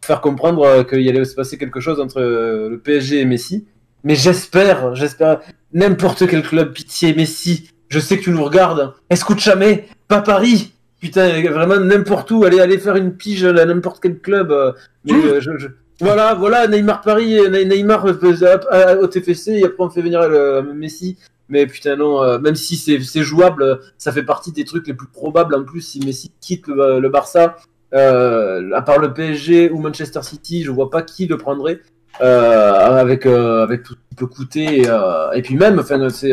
faire 0.00 0.20
comprendre 0.22 0.82
qu'il 0.84 1.06
allait 1.08 1.24
se 1.26 1.34
passer 1.34 1.58
quelque 1.58 1.80
chose 1.80 2.00
entre 2.00 2.20
le 2.20 2.78
PSG 2.78 3.20
et 3.20 3.24
Messi. 3.26 3.66
Mais 4.04 4.14
j'espère, 4.14 4.94
j'espère, 4.94 5.40
n'importe 5.74 6.26
quel 6.26 6.42
club, 6.42 6.72
pitié, 6.72 7.14
Messi, 7.14 7.68
je 7.92 8.00
sais 8.00 8.18
que 8.18 8.24
tu 8.24 8.30
nous 8.30 8.42
regardes, 8.42 8.94
escoute 9.10 9.38
jamais, 9.38 9.86
pas 10.14 10.22
Paris, 10.22 10.72
putain, 11.00 11.26
vraiment 11.50 11.78
n'importe 11.80 12.30
où, 12.30 12.44
allez, 12.44 12.60
allez 12.60 12.78
faire 12.78 12.96
une 12.96 13.14
pige 13.16 13.44
à 13.44 13.64
n'importe 13.64 13.98
quel 14.02 14.18
club. 14.18 14.50
euh, 14.50 14.72
mais, 15.04 15.12
euh, 15.14 15.40
je, 15.40 15.50
je- 15.58 15.68
Voilà, 16.00 16.34
voilà, 16.34 16.66
Neymar 16.68 17.00
Paris, 17.00 17.38
euh, 17.38 17.48
Ne- 17.48 17.62
Neymar 17.64 18.04
au 18.04 19.06
TFC, 19.06 19.52
et 19.60 19.64
après 19.64 19.84
on 19.84 19.90
fait 19.90 20.02
venir 20.02 20.20
le, 20.28 20.62
Messi. 20.74 21.16
Mais 21.48 21.66
putain 21.66 21.96
non, 21.96 22.22
euh, 22.22 22.38
même 22.38 22.54
si 22.54 22.76
c'est 22.76 23.22
jouable, 23.22 23.78
ça 23.98 24.10
fait 24.12 24.22
partie 24.22 24.52
des 24.52 24.64
trucs 24.64 24.86
les 24.86 24.94
plus 24.94 25.08
probables 25.08 25.54
en 25.54 25.64
plus 25.64 25.80
si 25.82 25.98
Messi 26.04 26.30
quitte 26.40 26.66
le, 26.66 26.98
le 27.00 27.08
Barça, 27.10 27.56
euh, 27.94 28.70
à 28.74 28.80
part 28.82 28.98
le 28.98 29.12
PSG 29.12 29.70
ou 29.70 29.78
Manchester 29.78 30.22
City, 30.22 30.62
je 30.64 30.70
vois 30.70 30.88
pas 30.90 31.02
qui 31.02 31.26
le 31.26 31.36
prendrait 31.36 31.80
euh, 32.22 32.72
avec 33.04 33.26
avec 33.26 33.82
tout 33.82 33.94
ce 33.94 33.98
qui 34.08 34.14
peut 34.16 34.26
coûter 34.26 34.66
et, 34.82 34.88
et 35.38 35.42
puis 35.42 35.56
même, 35.56 35.78
enfin 35.78 36.08
c'est 36.10 36.32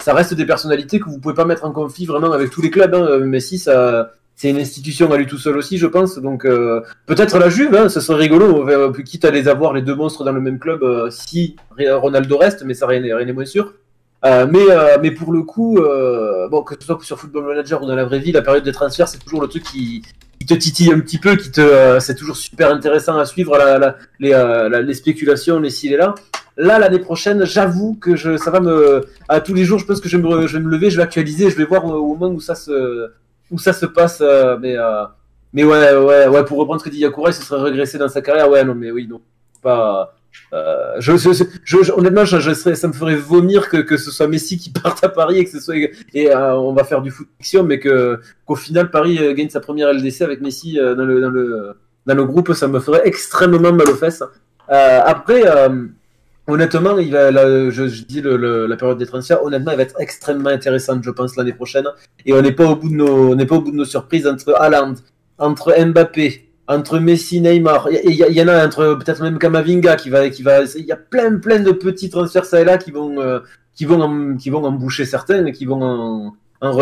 ça 0.00 0.14
reste 0.14 0.34
des 0.34 0.46
personnalités 0.46 1.00
que 1.00 1.08
vous 1.08 1.18
pouvez 1.18 1.34
pas 1.34 1.44
mettre 1.44 1.64
en 1.64 1.72
conflit 1.72 2.06
vraiment 2.06 2.32
avec 2.32 2.50
tous 2.50 2.62
les 2.62 2.70
clubs. 2.70 2.94
Hein. 2.94 3.18
Messi, 3.20 3.58
ça 3.58 4.10
c'est 4.34 4.48
une 4.48 4.58
institution 4.58 5.12
à 5.12 5.18
lui 5.18 5.26
tout 5.26 5.38
seul 5.38 5.56
aussi, 5.56 5.78
je 5.78 5.86
pense. 5.86 6.18
Donc 6.18 6.44
euh, 6.44 6.80
peut-être 7.06 7.38
la 7.38 7.48
Juve, 7.48 7.74
hein, 7.76 7.88
ce 7.88 8.00
serait 8.00 8.18
rigolo, 8.18 8.68
euh, 8.68 8.92
quitte 8.92 9.24
à 9.24 9.30
les 9.30 9.46
avoir 9.46 9.72
les 9.72 9.82
deux 9.82 9.94
monstres 9.94 10.24
dans 10.24 10.32
le 10.32 10.40
même 10.40 10.58
club 10.58 10.82
euh, 10.82 11.10
si 11.10 11.56
Ronaldo 11.78 12.38
reste, 12.38 12.64
mais 12.64 12.74
ça 12.74 12.86
rien 12.86 13.00
n'est 13.00 13.32
moins 13.32 13.44
sûr. 13.44 13.74
Euh, 14.24 14.46
mais, 14.50 14.64
euh, 14.70 14.98
mais 15.02 15.10
pour 15.10 15.32
le 15.32 15.42
coup, 15.42 15.78
euh, 15.78 16.48
bon, 16.48 16.62
que 16.62 16.76
ce 16.78 16.86
soit 16.86 16.98
sur 17.02 17.18
Football 17.18 17.44
Manager 17.44 17.82
ou 17.82 17.86
dans 17.86 17.96
la 17.96 18.04
vraie 18.04 18.20
vie, 18.20 18.30
la 18.32 18.42
période 18.42 18.62
des 18.62 18.72
transferts, 18.72 19.08
c'est 19.08 19.18
toujours 19.18 19.42
le 19.42 19.48
truc 19.48 19.64
qui, 19.64 20.02
te 20.46 20.54
titille 20.54 20.92
un 20.92 20.98
petit 21.00 21.18
peu, 21.18 21.36
qui 21.36 21.50
te, 21.50 21.60
euh, 21.60 22.00
c'est 22.00 22.14
toujours 22.16 22.36
super 22.36 22.72
intéressant 22.72 23.16
à 23.18 23.24
suivre 23.24 23.56
la, 23.58 23.78
la, 23.78 23.96
les, 24.18 24.32
euh, 24.32 24.68
la- 24.68 24.82
les 24.82 24.94
spéculations, 24.94 25.58
les 25.60 25.70
s'il 25.70 25.92
est 25.92 25.96
là. 25.96 26.14
Là, 26.56 26.78
l'année 26.78 26.98
prochaine, 26.98 27.44
j'avoue 27.46 27.94
que 27.94 28.14
je, 28.14 28.36
ça 28.36 28.50
va 28.50 28.60
me, 28.60 29.06
à 29.28 29.40
tous 29.40 29.54
les 29.54 29.64
jours, 29.64 29.78
je 29.78 29.86
pense 29.86 30.00
que 30.00 30.08
je 30.08 30.16
vais 30.18 30.22
me, 30.22 30.46
je 30.46 30.58
vais 30.58 30.62
me 30.62 30.70
lever, 30.70 30.90
je 30.90 30.96
vais 30.98 31.02
actualiser, 31.02 31.48
je 31.48 31.56
vais 31.56 31.64
voir 31.64 31.84
au, 31.86 32.14
moment 32.14 32.34
où 32.34 32.40
ça 32.40 32.54
se, 32.54 33.10
où 33.50 33.58
ça 33.58 33.72
se 33.72 33.86
passe, 33.86 34.18
euh, 34.20 34.58
mais, 34.60 34.76
euh, 34.76 35.04
mais 35.54 35.64
ouais, 35.64 35.96
ouais, 35.96 36.28
ouais, 36.28 36.44
pour 36.44 36.58
reprendre 36.58 36.80
ce 36.80 36.84
que 36.84 36.90
dit 36.90 36.98
Yakurai, 36.98 37.32
ce 37.32 37.42
serait 37.42 37.62
régresser 37.62 37.96
dans 37.96 38.08
sa 38.08 38.20
carrière, 38.20 38.50
ouais, 38.50 38.64
non, 38.64 38.74
mais 38.74 38.90
oui, 38.90 39.06
non, 39.08 39.22
pas, 39.62 40.14
euh, 40.52 40.96
je, 40.98 41.16
je, 41.16 41.92
honnêtement, 41.92 42.26
je, 42.26 42.52
serais, 42.52 42.74
ça 42.74 42.86
me 42.86 42.92
ferait 42.92 43.16
vomir 43.16 43.70
que, 43.70 43.78
que 43.78 43.96
ce 43.96 44.10
soit 44.10 44.26
Messi 44.26 44.58
qui 44.58 44.68
parte 44.82 45.02
à 45.02 45.08
Paris 45.08 45.38
et 45.38 45.44
que 45.46 45.50
ce 45.50 45.60
soit 45.60 45.76
et 46.12 46.34
on 46.34 46.74
va 46.74 46.84
faire 46.84 47.00
du 47.00 47.10
foot 47.10 47.28
fiction, 47.38 47.64
mais 47.64 47.80
qu'au 47.80 48.56
final 48.56 48.90
Paris 48.90 49.18
gagne 49.34 49.48
sa 49.48 49.60
première 49.60 49.90
LDC 49.92 50.20
avec 50.20 50.42
Messi 50.42 50.74
dans 50.74 51.04
le 51.04 51.20
dans 51.20 51.30
le 51.30 51.76
dans 52.06 52.14
le 52.14 52.24
groupe, 52.24 52.52
ça 52.54 52.66
me 52.66 52.80
ferait 52.80 53.02
extrêmement 53.04 53.72
mal 53.72 53.88
aux 53.88 53.94
fesses. 53.94 54.22
Après, 54.68 55.44
honnêtement, 56.46 56.98
il 56.98 57.12
va, 57.12 57.30
là, 57.30 57.70
je, 57.70 57.84
dis 58.04 58.22
la 58.22 58.76
période 58.76 58.98
des 58.98 59.06
transferts, 59.06 59.42
honnêtement, 59.42 59.70
elle 59.72 59.76
va 59.78 59.82
être 59.82 60.00
extrêmement 60.00 60.50
intéressante, 60.50 61.02
je 61.02 61.10
pense, 61.10 61.36
l'année 61.36 61.52
prochaine. 61.52 61.86
Et 62.26 62.32
on 62.32 62.42
n'est 62.42 62.52
pas 62.52 62.66
au 62.66 62.76
bout 62.76 62.88
de 62.88 62.94
nos, 62.94 63.36
pas 63.46 63.56
au 63.56 63.60
bout 63.60 63.70
de 63.70 63.76
nos 63.76 63.84
surprises 63.84 64.26
entre 64.26 64.54
Haaland, 64.54 64.94
entre 65.38 65.74
Mbappé, 65.78 66.48
entre 66.68 66.98
Messi, 66.98 67.40
Neymar. 67.40 67.88
Il 67.90 68.14
y, 68.14 68.42
en 68.42 68.48
a 68.48 68.64
entre 68.66 68.94
peut-être 68.94 69.22
même 69.22 69.38
Kamavinga 69.38 69.96
qui 69.96 70.10
va, 70.10 70.28
qui 70.30 70.42
va. 70.42 70.62
Il 70.76 70.84
y 70.84 70.92
a 70.92 70.96
plein, 70.96 71.38
plein 71.38 71.60
de 71.60 71.72
petits 71.72 72.10
transferts 72.10 72.44
ça 72.44 72.60
et 72.60 72.64
là 72.64 72.78
qui 72.78 72.90
vont, 72.90 73.20
euh, 73.20 73.40
qui 73.74 73.84
vont, 73.84 74.00
en, 74.00 74.36
qui 74.36 74.50
vont 74.50 74.64
en 74.64 74.72
boucher 74.72 75.04
certaines, 75.04 75.48
et 75.48 75.52
qui 75.52 75.64
vont 75.64 75.82
en, 75.82 76.34
en 76.62 76.72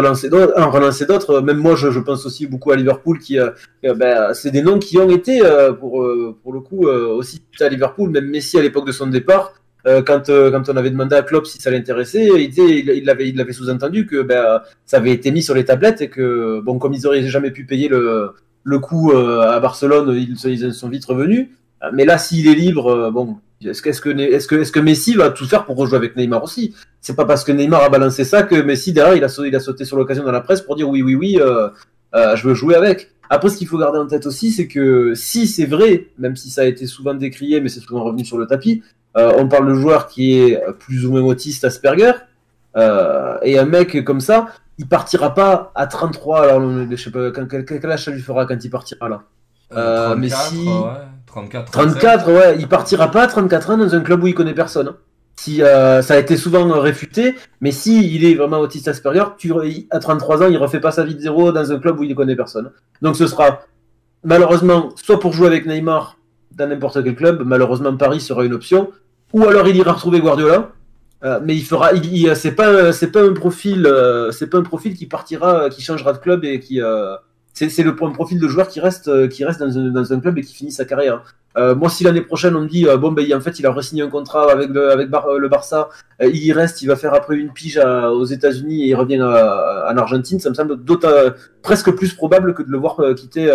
relancer 0.71 1.07
d'autres. 1.07 1.41
Même 1.41 1.57
moi, 1.57 1.75
je, 1.75 1.91
je 1.91 2.01
pense 2.01 2.27
aussi 2.27 2.47
beaucoup 2.47 2.71
à 2.71 2.77
Liverpool, 2.77 3.19
qui, 3.19 3.39
euh, 3.39 3.51
euh, 3.85 3.95
ben, 3.95 4.35
c'est 4.35 4.51
des 4.51 4.63
noms 4.63 4.79
qui 4.79 4.99
ont 4.99 5.09
été 5.09 5.45
euh, 5.45 5.73
pour, 5.73 6.03
euh, 6.03 6.37
pour 6.43 6.53
le 6.53 6.61
coup 6.61 6.87
aussi 6.87 7.43
à 7.61 7.69
Liverpool. 7.69 8.11
Même 8.11 8.29
Messi 8.29 8.59
à 8.59 8.63
l'époque 8.63 8.87
de 8.87 8.93
son 8.93 9.07
départ. 9.07 9.55
quand, 9.85 10.27
quand 10.27 10.69
on 10.69 10.77
avait 10.77 10.91
demandé 10.91 11.17
à 11.17 11.23
Klopp 11.23 11.47
si 11.47 11.59
ça 11.59 11.71
l'intéressait, 11.71 12.27
il 12.27 12.53
il, 12.55 12.91
il 12.91 13.05
l'avait, 13.07 13.29
il 13.31 13.37
l'avait 13.37 13.55
sous-entendu 13.55 14.05
que 14.05 14.21
ben, 14.21 14.61
ça 14.85 14.99
avait 14.99 15.13
été 15.13 15.31
mis 15.31 15.43
sur 15.43 15.55
les 15.55 15.65
tablettes 15.65 16.03
et 16.03 16.11
que, 16.11 16.61
bon, 16.61 16.79
comme 16.79 16.93
ils 16.93 17.07
auraient 17.07 17.23
jamais 17.23 17.51
pu 17.51 17.65
payer 17.65 17.89
le, 17.89 18.33
le 18.63 18.79
coût 18.79 19.13
à 19.17 19.59
Barcelone, 19.59 20.15
ils, 20.15 20.37
ils 20.51 20.75
sont 20.75 20.91
vite 20.91 21.07
revenus. 21.07 21.49
Euh, 21.83 21.91
Mais 21.93 22.05
là, 22.05 22.19
s'il 22.19 22.47
est 22.47 22.55
libre, 22.55 22.89
euh, 22.89 23.11
bon, 23.11 23.37
est-ce 23.65 23.83
que, 23.83 23.89
est-ce 23.91 24.01
que, 24.01 24.11
est-ce 24.11 24.49
que, 24.49 24.71
que 24.71 24.81
Messi 24.81 25.15
va 25.15 25.31
tout 25.31 25.47
faire 25.47 25.65
pour 25.67 25.77
rejouer 25.77 25.97
avec 25.97 26.17
Neymar 26.17 26.43
aussi? 26.43 26.75
C'est 27.01 27.17
pas 27.17 27.25
parce 27.25 27.45
que 27.45 27.53
Neymar 27.53 27.83
a 27.85 27.89
balancé 27.89 28.25
ça 28.25 28.43
que 28.43 28.55
Messi 28.63 28.93
derrière 28.93 29.17
il 29.17 29.25
a, 29.25 29.29
sauté, 29.29 29.49
il 29.49 29.57
a 29.57 29.61
sauté 29.61 29.85
sur 29.85 29.97
l'occasion 29.97 30.25
dans 30.25 30.33
la 30.33 30.41
presse 30.41 30.63
pour 30.63 30.77
dire 30.77 30.89
oui, 30.89 31.03
oui, 31.03 31.15
oui, 31.15 31.39
euh, 31.41 31.69
euh, 32.15 32.37
je 32.37 32.49
veux 32.49 32.55
jouer 32.55 32.75
avec. 32.75 33.11
Après, 33.29 33.49
ce 33.49 33.57
qu'il 33.57 33.69
faut 33.69 33.79
garder 33.79 33.99
en 33.99 34.07
tête 34.07 34.27
aussi, 34.27 34.51
c'est 34.51 34.67
que 34.67 35.15
si 35.15 35.47
c'est 35.47 35.67
vrai, 35.67 36.09
même 36.19 36.37
si 36.37 36.51
ça 36.51 36.63
a 36.63 36.65
été 36.65 36.87
souvent 36.87 37.15
décrié, 37.15 37.61
mais 37.61 37.69
c'est 37.69 37.81
souvent 37.81 38.03
revenu 38.03 38.25
sur 38.25 38.39
le 38.39 38.47
tapis, 38.47 38.83
euh, 39.17 39.33
on 39.39 39.47
parle 39.49 39.69
de 39.69 39.75
joueur 39.75 40.09
qui 40.09 40.35
est 40.39 40.61
plus 40.81 41.07
ou 41.07 41.13
moins 41.13 41.23
autiste 41.23 41.65
Asperger, 41.65 42.13
euh, 42.77 43.37
et 43.43 43.59
un 43.59 43.65
mec 43.67 44.05
comme 44.05 44.21
ça, 44.21 44.49
il 44.79 44.87
partira 44.89 45.35
pas 45.35 45.71
à 45.75 45.87
33. 45.87 46.43
Alors, 46.43 46.61
je 46.91 46.97
sais 46.97 47.11
pas, 47.11 47.31
quel, 47.31 47.65
quel 47.65 47.91
âge 47.91 48.05
ça 48.05 48.11
lui 48.11 48.21
fera 48.21 48.47
quand 48.47 48.57
il 48.65 48.71
partira 48.71 49.09
là? 49.09 49.23
Euh, 49.73 50.17
mais 50.17 50.29
si- 50.31 50.57
ouais, 50.67 50.73
34, 51.31 51.71
34, 51.71 52.33
ouais, 52.33 52.57
il 52.59 52.69
partira 52.69 53.11
pas 53.11 53.23
à 53.23 53.27
34 53.27 53.71
ans 53.71 53.77
dans 53.79 53.95
un 53.95 54.01
club 54.01 54.23
où 54.23 54.27
il 54.27 54.35
connaît 54.35 54.55
personne. 54.55 54.89
hein. 54.89 54.97
Si 55.37 55.63
euh, 55.63 56.03
ça 56.03 56.15
a 56.15 56.19
été 56.19 56.37
souvent 56.37 56.69
réfuté, 56.81 57.35
mais 57.63 57.71
si 57.73 58.15
il 58.15 58.25
est 58.27 58.35
vraiment 58.35 58.59
autiste 58.61 58.89
Asperger, 58.89 59.25
tu, 59.39 59.53
à 59.91 59.99
33 59.99 60.43
ans, 60.43 60.49
il 60.49 60.59
refait 60.59 60.81
pas 60.81 60.91
sa 60.93 61.03
vie 61.05 61.15
de 61.15 61.21
zéro 61.21 61.51
dans 61.51 61.73
un 61.73 61.79
club 61.79 61.99
où 61.99 62.03
il 62.03 62.11
ne 62.11 62.15
connaît 62.15 62.37
personne. 62.37 62.71
Donc 63.01 63.17
ce 63.17 63.27
sera 63.27 63.61
malheureusement 64.23 64.91
soit 64.97 65.19
pour 65.19 65.33
jouer 65.33 65.47
avec 65.47 65.67
Neymar 65.67 66.17
dans 66.53 66.67
n'importe 66.69 67.03
quel 67.03 67.15
club, 67.15 67.43
malheureusement 67.47 67.97
Paris 67.97 68.21
sera 68.21 68.45
une 68.45 68.53
option, 68.53 68.91
ou 69.33 69.45
alors 69.45 69.67
il 69.69 69.77
ira 69.77 69.93
retrouver 69.93 70.21
Guardiola. 70.21 70.71
Euh, 71.23 71.39
mais 71.45 71.55
il 71.55 71.63
fera, 71.65 71.93
il, 71.93 72.05
il- 72.17 72.35
c'est 72.35 72.53
pas, 72.53 72.93
c'est 72.95 73.11
pas 73.13 73.23
un 73.23 73.35
profil, 73.35 73.85
euh, 73.87 74.31
c'est 74.33 74.47
pas 74.49 74.57
un 74.59 74.63
profil 74.63 74.95
qui 74.97 75.05
partira, 75.07 75.65
euh, 75.65 75.69
qui 75.69 75.83
changera 75.83 76.15
de 76.15 76.19
club 76.19 76.45
et 76.47 76.61
qui, 76.61 76.81
euh, 76.81 77.15
c'est, 77.53 77.83
le 77.83 77.95
profil 77.95 78.39
de 78.39 78.49
joueur 78.49 78.69
qui 78.69 78.81
reste, 78.81 79.09
euh, 79.09 79.29
dans 79.91 80.13
un, 80.13 80.21
club 80.21 80.39
et 80.39 80.43
qui 80.43 80.55
finit 80.55 80.73
sa 80.73 80.85
carrière. 80.85 81.23
Euh, 81.57 81.75
moi, 81.75 81.91
si 81.91 82.05
l'année 82.05 82.21
prochaine 82.21 82.55
on 82.55 82.61
me 82.63 82.69
dit, 82.69 82.87
euh, 82.87 82.97
bon 82.97 83.11
ben 83.11 83.27
en 83.35 83.41
fait 83.41 83.59
il 83.59 83.67
a 83.67 83.73
re-signé 83.73 84.03
un 84.03 84.09
contrat 84.09 84.53
avec 84.53 84.71
le, 84.71 85.49
Barça, 85.49 85.89
il 86.21 86.37
y 86.37 86.53
reste, 86.53 86.81
il 86.83 86.87
va 86.87 86.95
faire 86.95 87.13
après 87.13 87.37
une 87.37 87.53
pige 87.53 87.79
aux 87.79 88.25
États-Unis 88.25 88.85
et 88.85 88.89
il 88.89 88.95
revient 88.95 89.21
en 89.21 89.97
Argentine, 89.97 90.39
ça 90.39 90.49
me 90.49 90.55
semble 90.55 90.79
presque 91.63 91.91
plus 91.91 92.15
probable 92.15 92.55
que 92.55 92.63
de 92.63 92.71
le 92.71 92.79
voir 92.79 93.01
quitter, 93.17 93.47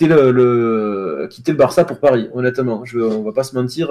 le, 0.00 1.28
Barça 1.52 1.84
pour 1.84 2.00
Paris. 2.00 2.28
Honnêtement, 2.32 2.84
je, 2.84 2.98
on 2.98 3.22
va 3.22 3.32
pas 3.32 3.42
se 3.42 3.54
mentir. 3.54 3.90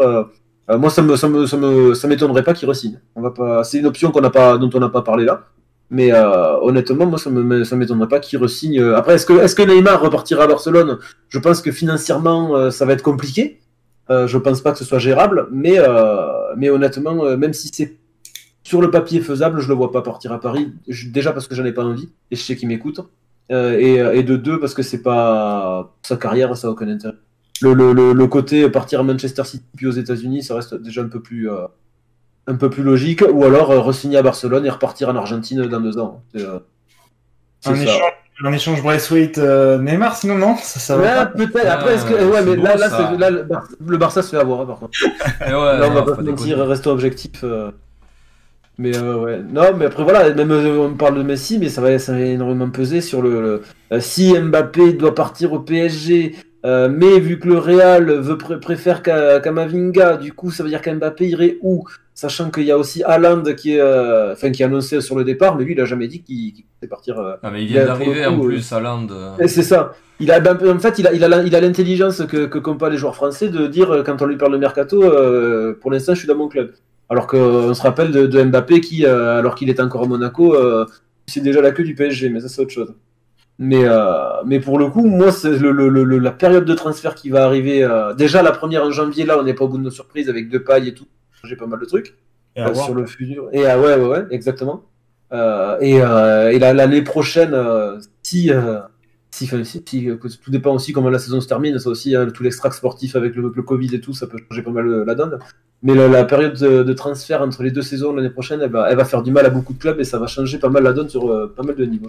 moi, 0.68 0.90
ça 0.90 1.04
me, 1.04 2.08
m'étonnerait 2.08 2.44
pas 2.44 2.54
qu'il 2.54 2.68
re-signe. 2.68 3.00
Pas, 3.36 3.64
c'est 3.64 3.78
une 3.78 3.86
option 3.86 4.12
pas, 4.12 4.58
dont 4.58 4.70
on 4.74 4.80
n'a 4.80 4.90
pas 4.90 5.04
parlé 5.04 5.26
là. 5.26 5.44
Mais 5.92 6.12
euh, 6.12 6.58
honnêtement, 6.62 7.06
moi, 7.06 7.20
ça 7.20 7.30
ça 7.64 7.76
m'étonnerait 7.76 8.08
pas 8.08 8.20
qu'il 8.20 8.40
re-signe. 8.40 8.82
Après, 8.82 9.16
est-ce 9.16 9.26
que, 9.26 9.62
Neymar 9.64 10.02
repartira 10.02 10.44
à 10.44 10.48
Barcelone? 10.48 10.98
Je 11.30 11.40
pense 11.40 11.62
que 11.62 11.72
financièrement, 11.72 12.56
euh, 12.56 12.72
ça 12.72 12.86
va 12.86 12.94
être 12.94 13.04
compliqué. 13.04 13.62
Euh, 14.10 14.28
je 14.28 14.38
pense 14.38 14.62
pas 14.62 14.72
que 14.72 14.78
ce 14.78 14.86
soit 14.86 15.00
gérable, 15.00 15.48
mais, 15.52 15.80
euh, 15.80 16.72
honnêtement, 16.72 17.26
euh, 17.26 17.38
même 17.38 17.54
si 17.54 17.70
c'est 17.74 17.98
sur 18.64 18.82
le 18.82 18.92
papier 18.92 19.22
faisable, 19.22 19.60
je 19.60 19.68
le 19.68 19.74
vois 19.74 19.92
pas 19.92 20.02
partir 20.02 20.32
à 20.32 20.40
Paris. 20.40 20.74
Déjà 20.88 21.32
parce 21.32 21.48
que 21.48 21.56
j'en 21.56 21.66
ai 21.66 21.72
pas 21.72 21.84
envie 21.84 22.10
et 22.32 22.36
je 22.36 22.42
sais 22.42 22.56
qu'il 22.56 22.68
m'écoute. 22.68 23.00
Euh, 23.52 24.12
et, 24.14 24.24
de 24.24 24.36
deux 24.38 24.60
parce 24.60 24.74
que 24.74 24.82
c'est 24.82 25.04
pas 25.04 25.94
sa 26.02 26.18
carrière, 26.18 26.56
ça 26.58 26.68
a 26.68 26.72
aucun 26.72 26.88
intérêt. 26.88 27.14
Le, 27.62 27.74
le, 27.94 28.28
côté 28.28 28.68
partir 28.70 29.00
à 29.00 29.04
Manchester 29.04 29.44
City 29.44 29.64
puis 29.78 29.86
aux 29.86 29.92
États-Unis, 29.92 30.44
ça 30.44 30.56
reste 30.56 30.76
déjà 30.76 31.02
un 31.02 31.08
peu 31.08 31.22
plus 31.22 31.50
euh, 31.50 31.68
un 32.48 32.56
peu 32.56 32.70
plus 32.70 32.84
logique. 32.84 33.24
Ou 33.30 33.44
alors 33.44 33.72
euh, 33.72 33.80
re-signer 33.80 34.18
à 34.18 34.22
Barcelone 34.24 34.66
et 34.66 34.70
repartir 34.70 35.10
en 35.10 35.16
Argentine 35.16 35.66
dans 35.68 35.80
deux 35.82 35.98
ans. 35.98 36.24
C'est 36.34 36.42
euh, 36.44 36.60
Un 37.66 37.76
échange, 37.76 38.02
un 38.44 38.52
échange 38.54 38.84
Braithwaite 38.84 39.38
euh, 39.38 39.78
Neymar, 39.80 40.16
sinon 40.16 40.38
non, 40.38 40.56
ça, 40.58 40.80
ça 40.80 40.98
va 40.98 41.26
peut-être. 41.26 41.66
Après, 41.68 41.96
est-ce 41.96 42.06
que 42.06 42.14
Ah, 42.20 42.26
ouais, 42.28 42.42
mais 42.44 42.52
c'est 42.52 42.56
là, 42.58 42.74
beau, 42.74 42.80
là, 42.80 42.90
ça. 42.90 43.10
c'est- 43.12 43.18
là, 43.18 43.30
le, 43.30 43.44
Bar- 43.44 43.68
le 43.88 43.98
Barça 43.98 44.22
se 44.22 44.30
fait 44.30 44.38
avoir 44.42 44.62
hein, 44.62 44.66
par 44.66 44.78
contre. 44.80 44.92
Et 45.48 45.52
ouais, 45.54 45.80
Là, 45.80 45.88
on 45.90 45.94
va 45.94 46.02
pas 46.04 46.16
se 46.18 46.22
mentir, 46.22 46.58
restons 46.68 46.92
objectifs. 46.92 47.44
euh. 47.44 47.72
Mais 48.78 48.96
euh, 48.98 49.16
ouais, 49.16 49.40
non, 49.40 49.74
mais 49.78 49.86
après 49.86 50.04
voilà, 50.04 50.34
même 50.34 50.52
euh, 50.52 50.80
on 50.80 50.94
parle 50.96 51.16
de 51.18 51.24
Messi, 51.24 51.58
mais 51.60 51.70
ça 51.70 51.80
va, 51.80 51.98
ça 51.98 52.12
va 52.12 52.20
énormément 52.20 52.70
peser 52.70 53.00
sur 53.00 53.22
le. 53.22 53.42
le- 53.42 53.62
euh, 53.94 54.00
si 54.02 54.38
Mbappé 54.38 54.94
doit 54.94 55.16
partir 55.16 55.54
au 55.54 55.60
PSG, 55.60 56.36
euh, 56.66 56.90
mais 56.92 57.20
vu 57.22 57.40
que 57.40 57.48
le 57.48 57.58
Real 57.58 58.12
veut 58.12 58.38
pré- 58.38 58.60
préfère 58.60 59.02
Ka- 59.02 59.40
Kamavinga, 59.40 60.18
du 60.18 60.34
coup, 60.34 60.52
ça 60.52 60.62
veut 60.64 60.68
dire 60.70 60.82
qu'Mbappé 60.82 61.26
irait 61.30 61.58
où? 61.62 61.86
Sachant 62.18 62.50
qu'il 62.50 62.64
y 62.64 62.72
a 62.72 62.78
aussi 62.78 63.04
Haaland 63.04 63.44
qui 63.58 63.76
est, 63.76 63.82
euh, 63.82 64.32
enfin, 64.32 64.50
qui 64.52 64.62
est 64.62 64.66
annoncé 64.66 65.02
sur 65.02 65.18
le 65.18 65.26
départ, 65.26 65.58
mais 65.58 65.66
lui, 65.66 65.74
il 65.74 65.82
a 65.82 65.86
jamais 65.86 66.08
dit 66.08 66.24
qu'il 66.24 66.54
allait 66.82 66.90
partir. 66.90 67.20
euh, 67.20 67.34
Ah, 67.44 67.52
mais 67.52 67.62
il 67.64 67.68
vient 67.68 67.82
d'arriver 67.86 68.26
en 68.26 68.40
plus 68.40 68.72
à 68.72 68.80
Land. 68.80 69.08
euh. 69.12 69.32
c'est 69.48 69.64
ça. 69.64 69.92
Il 70.22 70.32
a, 70.32 70.40
ben, 70.40 70.58
en 70.74 70.80
fait, 70.80 70.98
il 70.98 71.06
a, 71.08 71.14
il 71.14 71.24
l'intelligence 71.60 72.26
que, 72.26 72.46
que 72.46 72.58
pas 72.78 72.90
les 72.90 72.96
joueurs 72.96 73.16
français 73.18 73.50
de 73.50 73.68
dire 73.68 73.92
euh, 73.94 74.02
quand 74.02 74.22
on 74.22 74.28
lui 74.28 74.38
parle 74.38 74.54
de 74.54 74.58
mercato, 74.58 75.04
euh, 75.04 75.74
pour 75.82 75.92
l'instant, 75.92 76.14
je 76.14 76.20
suis 76.20 76.28
dans 76.28 76.38
mon 76.38 76.48
club. 76.48 76.72
Alors 77.10 77.28
qu'on 77.28 77.74
se 77.74 77.82
rappelle 77.82 78.12
de, 78.12 78.26
de 78.28 78.44
Mbappé 78.44 78.80
qui, 78.80 79.06
euh, 79.06 79.38
alors 79.38 79.54
qu'il 79.56 79.70
est 79.70 79.82
encore 79.82 80.04
à 80.04 80.08
Monaco, 80.08 80.56
euh, 80.56 80.86
c'est 81.28 81.42
déjà 81.42 81.60
la 81.62 81.72
queue 81.72 81.84
du 81.84 81.96
PSG, 81.96 82.30
mais 82.30 82.40
ça 82.40 82.48
c'est 82.48 82.62
autre 82.62 82.72
chose. 82.72 82.94
Mais, 83.60 83.84
euh, 83.84 84.06
mais 84.46 84.62
pour 84.62 84.80
le 84.80 84.88
coup, 84.88 85.06
moi, 85.06 85.32
c'est 85.34 85.52
le, 85.60 85.72
le- 85.72 85.90
le- 85.90 86.18
la 86.20 86.32
période 86.32 86.64
de 86.66 86.74
transfert 86.74 87.14
qui 87.14 87.30
va 87.30 87.44
arriver. 87.44 87.84
euh, 87.84 88.14
déjà 88.14 88.42
la 88.42 88.52
première 88.54 88.84
en 88.86 88.92
janvier, 88.92 89.26
là, 89.26 89.38
on 89.38 89.44
n'est 89.44 89.54
pas 89.54 89.66
au 89.66 89.68
bout 89.68 89.78
de 89.78 89.84
nos 89.84 89.92
surprises 89.92 90.30
avec 90.30 90.50
deux 90.50 90.64
pailles 90.64 90.88
et 90.90 90.94
tout. 90.94 91.06
J'ai 91.46 91.56
pas 91.56 91.68
mal 91.68 91.80
de 91.80 91.86
trucs 91.86 92.16
Et 92.56 92.62
euh, 92.62 92.74
sur 92.74 92.94
le 92.94 93.06
futur. 93.06 93.50
Et 93.54 93.66
ah 93.66 93.80
ouais, 93.80 93.96
ouais, 93.96 94.08
ouais, 94.08 94.26
exactement. 94.32 94.84
Euh, 95.34 95.78
et 95.82 96.02
euh, 96.02 96.52
et 96.52 96.60
la- 96.60 96.74
l'année 96.74 97.02
prochaine, 97.02 97.54
euh, 97.54 98.00
si, 98.24 98.52
euh, 98.52 98.80
si, 99.32 99.46
enfin, 99.46 99.64
si, 99.64 99.84
si, 99.88 100.10
euh, 100.10 100.18
tout 100.18 100.52
dépend 100.52 100.74
aussi 100.76 100.94
comment 100.94 101.10
la 101.10 101.20
saison 101.20 101.42
se 101.42 101.48
termine, 101.48 101.78
ça 101.80 101.90
aussi, 101.90 102.16
hein, 102.16 102.28
tout 102.34 102.44
l'extract 102.44 102.76
sportif 102.76 103.16
avec 103.16 103.36
le, 103.36 103.52
le 103.54 103.62
Covid 103.64 103.94
et 103.96 104.00
tout, 104.02 104.14
ça 104.14 104.28
peut 104.28 104.38
changer 104.50 104.62
pas 104.62 104.72
mal 104.72 104.88
euh, 104.88 105.04
la 105.06 105.16
donne. 105.16 105.40
Mais 105.84 105.94
la, 105.94 106.08
la 106.08 106.24
période 106.26 106.58
de, 106.58 106.84
de 106.84 106.94
transfert 106.94 107.42
entre 107.42 107.62
les 107.64 107.72
deux 107.72 107.82
saisons 107.82 108.14
l'année 108.16 108.30
prochaine, 108.30 108.62
elle 108.62 108.72
va, 108.72 108.90
elle 108.90 108.98
va 108.98 109.06
faire 109.06 109.22
du 109.24 109.32
mal 109.32 109.46
à 109.46 109.50
beaucoup 109.50 109.74
de 109.74 109.80
clubs 109.80 110.00
et 110.00 110.04
ça 110.06 110.20
va 110.20 110.28
changer 110.28 110.58
pas 110.58 110.70
mal 110.70 110.84
la 110.84 110.94
donne 110.94 111.10
sur 111.10 111.30
euh, 111.30 111.54
pas 111.56 111.64
mal 111.64 111.76
de 111.76 111.86
niveaux. 111.86 112.08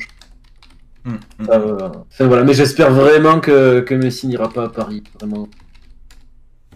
pense. 1.04 1.48
Euh, 1.50 1.88
enfin, 2.10 2.26
voilà. 2.26 2.44
Mais 2.44 2.54
j'espère 2.54 2.92
vraiment 2.92 3.40
que, 3.40 3.80
que 3.80 3.94
Messi 3.94 4.28
n'ira 4.28 4.48
pas 4.48 4.64
à 4.64 4.68
Paris. 4.68 5.02
Vraiment. 5.18 5.48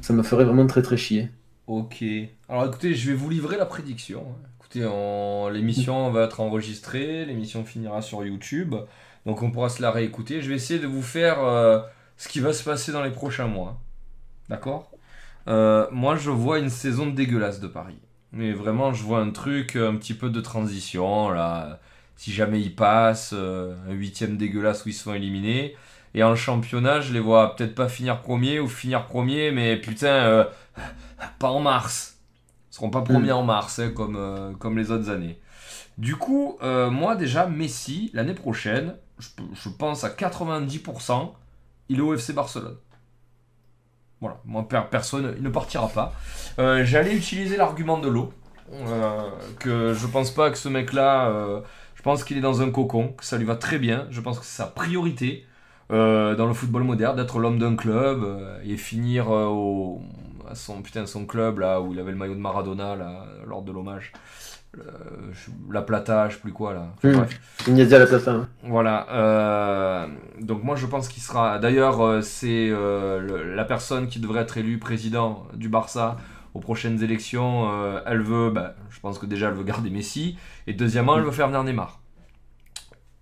Ça 0.00 0.12
me 0.12 0.22
ferait 0.22 0.44
vraiment 0.44 0.66
très 0.66 0.82
très 0.82 0.96
chier. 0.96 1.30
Ok. 1.70 2.02
Alors 2.48 2.66
écoutez, 2.66 2.94
je 2.96 3.10
vais 3.10 3.16
vous 3.16 3.30
livrer 3.30 3.56
la 3.56 3.64
prédiction. 3.66 4.34
Écoutez, 4.58 4.84
on- 4.86 5.48
l'émission 5.48 6.10
va 6.10 6.24
être 6.24 6.40
enregistrée, 6.40 7.24
l'émission 7.24 7.64
finira 7.64 8.02
sur 8.02 8.24
YouTube, 8.24 8.74
donc 9.24 9.42
on 9.42 9.52
pourra 9.52 9.68
se 9.68 9.80
la 9.80 9.92
réécouter. 9.92 10.42
Je 10.42 10.48
vais 10.48 10.56
essayer 10.56 10.80
de 10.80 10.88
vous 10.88 11.02
faire 11.02 11.38
euh, 11.44 11.80
ce 12.16 12.28
qui 12.28 12.40
va 12.40 12.52
se 12.52 12.64
passer 12.64 12.90
dans 12.92 13.02
les 13.04 13.12
prochains 13.12 13.46
mois. 13.46 13.80
D'accord? 14.48 14.92
Euh, 15.48 15.88
Moi, 15.92 16.16
je 16.16 16.30
vois 16.30 16.58
une 16.60 16.70
saison 16.70 17.08
dégueulasse 17.08 17.60
de 17.60 17.68
Paris. 17.68 17.98
Mais 18.32 18.52
vraiment, 18.52 18.92
je 18.94 19.04
vois 19.04 19.20
un 19.20 19.30
truc, 19.32 19.76
un 19.76 19.96
petit 19.96 20.14
peu 20.14 20.30
de 20.30 20.40
transition, 20.40 21.30
là. 21.30 21.80
Si 22.16 22.32
jamais 22.32 22.60
ils 22.60 22.74
passent, 22.76 23.32
euh, 23.34 23.74
un 23.88 23.92
huitième 23.94 24.36
dégueulasse 24.38 24.84
où 24.86 24.90
ils 24.90 24.94
se 24.94 25.04
font 25.04 25.14
éliminer. 25.14 25.76
Et 26.14 26.22
en 26.24 26.34
championnat, 26.34 27.00
je 27.00 27.12
les 27.12 27.20
vois 27.20 27.54
peut-être 27.54 27.74
pas 27.74 27.88
finir 27.88 28.20
premier 28.20 28.58
ou 28.58 28.68
finir 28.68 29.06
premier, 29.06 29.52
mais 29.52 29.76
putain, 29.76 30.08
euh, 30.08 30.44
pas 31.38 31.50
en 31.50 31.60
mars. 31.60 32.18
Ils 32.70 32.74
seront 32.74 32.90
pas 32.90 33.02
premiers 33.02 33.32
en 33.32 33.44
mars, 33.44 33.78
hein, 33.78 33.92
comme, 33.94 34.16
euh, 34.16 34.52
comme 34.54 34.76
les 34.76 34.90
autres 34.90 35.10
années. 35.10 35.38
Du 35.98 36.16
coup, 36.16 36.58
euh, 36.62 36.90
moi 36.90 37.14
déjà, 37.14 37.46
Messi, 37.46 38.10
l'année 38.12 38.34
prochaine, 38.34 38.96
je, 39.18 39.68
pense 39.68 40.02
à 40.02 40.08
90%, 40.08 41.34
il 41.88 41.98
est 41.98 42.02
au 42.02 42.14
FC 42.14 42.32
Barcelone. 42.32 42.76
Voilà, 44.20 44.40
moi, 44.44 44.66
per- 44.66 44.84
personne, 44.90 45.34
il 45.36 45.42
ne 45.42 45.50
partira 45.50 45.88
pas. 45.88 46.12
J'allais 46.84 47.14
utiliser 47.14 47.56
l'argument 47.56 47.98
de 47.98 48.08
l'eau, 48.08 48.32
que 49.58 49.94
je 49.94 50.06
pense 50.06 50.30
pas 50.30 50.50
que 50.50 50.58
ce 50.58 50.68
mec-là, 50.68 51.62
je 51.94 52.02
pense 52.02 52.24
qu'il 52.24 52.36
est 52.36 52.42
dans 52.42 52.62
un 52.62 52.70
cocon, 52.70 53.08
que 53.08 53.24
ça 53.24 53.36
lui 53.38 53.44
va 53.44 53.56
très 53.56 53.78
bien, 53.78 54.06
je 54.10 54.20
pense 54.20 54.38
que 54.38 54.44
c'est 54.44 54.56
sa 54.56 54.66
priorité 54.66 55.46
euh, 55.90 56.34
dans 56.36 56.46
le 56.46 56.54
football 56.54 56.84
moderne, 56.84 57.16
d'être 57.16 57.38
l'homme 57.38 57.58
d'un 57.58 57.76
club 57.76 58.22
euh, 58.22 58.58
et 58.64 58.76
finir 58.76 59.30
euh, 59.30 59.46
au, 59.46 60.00
à 60.48 60.54
son, 60.54 60.82
putain, 60.82 61.06
son 61.06 61.26
club 61.26 61.58
là 61.58 61.80
où 61.80 61.92
il 61.92 61.98
avait 62.00 62.12
le 62.12 62.16
maillot 62.16 62.34
de 62.34 62.40
Maradona 62.40 62.96
là, 62.96 63.24
lors 63.46 63.62
de 63.62 63.72
l'hommage. 63.72 64.12
La 65.68 65.82
Plata, 65.82 66.28
je 66.28 66.34
sais 66.36 66.40
plus 66.40 66.52
quoi 66.52 66.74
là. 66.74 66.86
Enfin, 67.04 67.26
Mm. 67.66 67.80
à 67.80 67.98
la 67.98 68.06
place. 68.06 68.28
hein. 68.28 68.48
Voilà. 68.62 69.06
euh, 69.10 70.06
donc 70.40 70.62
moi 70.62 70.76
je 70.76 70.86
pense 70.86 71.08
qu'il 71.08 71.22
sera. 71.24 71.58
D'ailleurs, 71.58 72.22
c'est 72.22 72.68
euh, 72.70 73.52
la 73.56 73.64
personne 73.64 74.06
qui 74.06 74.20
devrait 74.20 74.42
être 74.42 74.58
élue 74.58 74.78
président 74.78 75.44
du 75.54 75.68
Barça 75.68 76.16
aux 76.54 76.60
prochaines 76.60 77.02
élections. 77.02 77.68
euh, 77.72 78.00
elle 78.06 78.22
veut, 78.22 78.50
bah, 78.50 78.74
je 78.90 79.00
pense 79.00 79.18
que 79.18 79.26
déjà 79.26 79.48
elle 79.48 79.54
veut 79.54 79.64
garder 79.64 79.90
Messi. 79.90 80.38
Et 80.68 80.72
deuxièmement, 80.72 81.16
elle 81.18 81.24
veut 81.24 81.32
faire 81.32 81.48
venir 81.48 81.64
Neymar. 81.64 81.98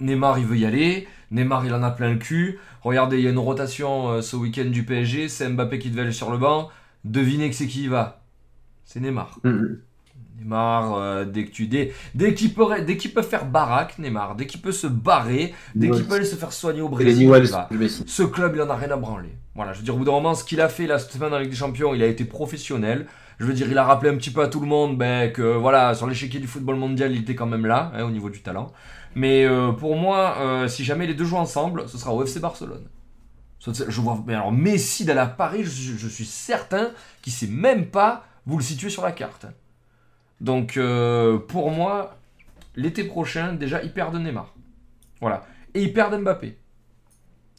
Neymar 0.01 0.39
il 0.39 0.45
veut 0.47 0.59
y 0.59 0.67
aller. 0.67 1.09
Neymar 1.31 1.65
il 1.67 1.75
en 1.75 1.83
a 1.83 1.91
plein 1.91 2.11
le 2.11 2.19
cul. 2.19 2.59
Regardez, 2.83 3.19
il 3.19 3.25
y 3.25 3.27
a 3.27 3.31
une 3.31 3.39
rotation 3.39 4.09
euh, 4.09 4.23
ce 4.23 4.37
week-end 4.37 4.67
du 4.67 4.85
PSG. 4.85 5.29
C'est 5.29 5.49
Mbappé 5.49 5.79
qui 5.79 5.91
devait 5.91 6.03
aller 6.03 6.13
sur 6.13 6.31
le 6.31 6.39
banc. 6.39 6.69
Devinez 7.05 7.51
que 7.51 7.57
c'est 7.57 7.67
qui 7.67 7.85
y 7.85 7.89
va. 7.89 8.23
c'est 8.85 9.01
Neymar. 9.01 9.39
Mhm. 9.45 9.81
Neymar, 10.39 10.95
euh, 10.95 11.25
dès 11.25 11.45
que 11.45 11.51
tu 11.51 11.67
dès, 11.67 11.93
dès 12.15 12.33
qu'il 12.33 12.55
peut 12.55 12.65
dès 12.87 12.97
qu'il 12.97 13.13
peut 13.13 13.23
faire 13.23 13.45
baraque, 13.45 13.99
Neymar, 13.99 14.37
dès 14.37 14.47
qu'il 14.47 14.61
peut 14.61 14.73
se 14.73 14.87
barrer, 14.87 15.53
dès 15.75 15.91
qu'il 15.91 16.05
peut 16.07 16.15
aller 16.15 16.25
se 16.25 16.37
faire 16.37 16.53
soigner 16.53 16.81
au 16.81 16.89
Brésil. 16.89 17.29
Ce 18.07 18.23
club, 18.23 18.53
il 18.55 18.63
en 18.63 18.71
a 18.71 18.77
rien 18.77 18.91
à 18.91 18.97
branler. 18.97 19.37
Voilà, 19.55 19.73
je 19.73 19.79
veux 19.79 19.85
dire, 19.85 19.95
au 19.95 19.99
bout 19.99 20.05
d'un 20.05 20.13
moment, 20.13 20.35
ce 20.35 20.45
qu'il 20.45 20.61
a 20.61 20.69
fait 20.69 20.87
cette 20.99 21.11
semaine 21.11 21.31
dans 21.31 21.37
la 21.37 21.43
Ligue 21.43 21.51
des 21.51 21.57
Champions, 21.57 21.93
il 21.93 22.03
a 22.03 22.07
été 22.07 22.25
professionnel. 22.25 23.07
Je 23.41 23.45
veux 23.45 23.53
dire, 23.53 23.69
il 23.71 23.79
a 23.79 23.85
rappelé 23.85 24.11
un 24.11 24.17
petit 24.17 24.31
peu 24.31 24.41
à 24.41 24.49
tout 24.49 24.61
le 24.61 24.67
monde 24.67 24.97
ben, 24.97 25.33
que 25.33 25.43
voilà, 25.43 25.95
sur 25.95 26.07
l'échiquier 26.07 26.41
du 26.41 26.47
football 26.47 26.77
mondial, 26.77 27.13
il 27.13 27.23
était 27.23 27.35
quand 27.35 27.47
même 27.47 27.67
là, 27.67 27.93
hein, 27.95 28.05
au 28.05 28.11
niveau 28.11 28.31
du 28.31 28.41
talent. 28.41 28.73
Mais 29.15 29.45
euh, 29.45 29.73
pour 29.73 29.97
moi, 29.97 30.37
euh, 30.41 30.69
si 30.69 30.85
jamais 30.85 31.07
les 31.07 31.15
deux 31.15 31.25
jouent 31.25 31.37
ensemble, 31.39 31.89
ce 31.89 31.99
sera 31.99 32.13
au 32.15 32.25
FC 32.25 32.41
Barcelone. 32.41 32.87
Je 33.89 34.01
vois, 34.01 34.23
mais 34.27 34.35
alors 34.35 34.53
Messi 34.53 35.05
d'aller 35.05 35.21
à 35.21 35.27
Paris, 35.27 35.65
je, 35.65 36.09
suis- 36.09 36.25
certain 36.25 36.91
qu'il 37.23 37.33
sait 37.33 37.49
même 37.49 37.87
pas 37.87 38.25
vous 38.47 38.57
le 38.57 38.63
situer 38.63 38.89
sur 38.89 39.03
la 39.03 39.13
carte. 39.13 39.47
Donc 40.41 40.77
euh, 40.77 41.39
pour 41.39 41.71
moi, 41.71 42.17
l'été 42.77 43.05
prochain, 43.05 43.53
déjà, 43.55 43.83
il 43.83 43.93
perd 43.93 44.15
de 44.15 44.19
Neymar. 44.21 44.55
Voilà. 45.21 45.45
Et 45.75 45.83
il 45.83 45.93
perd 45.93 46.15
Mbappé. 46.21 46.57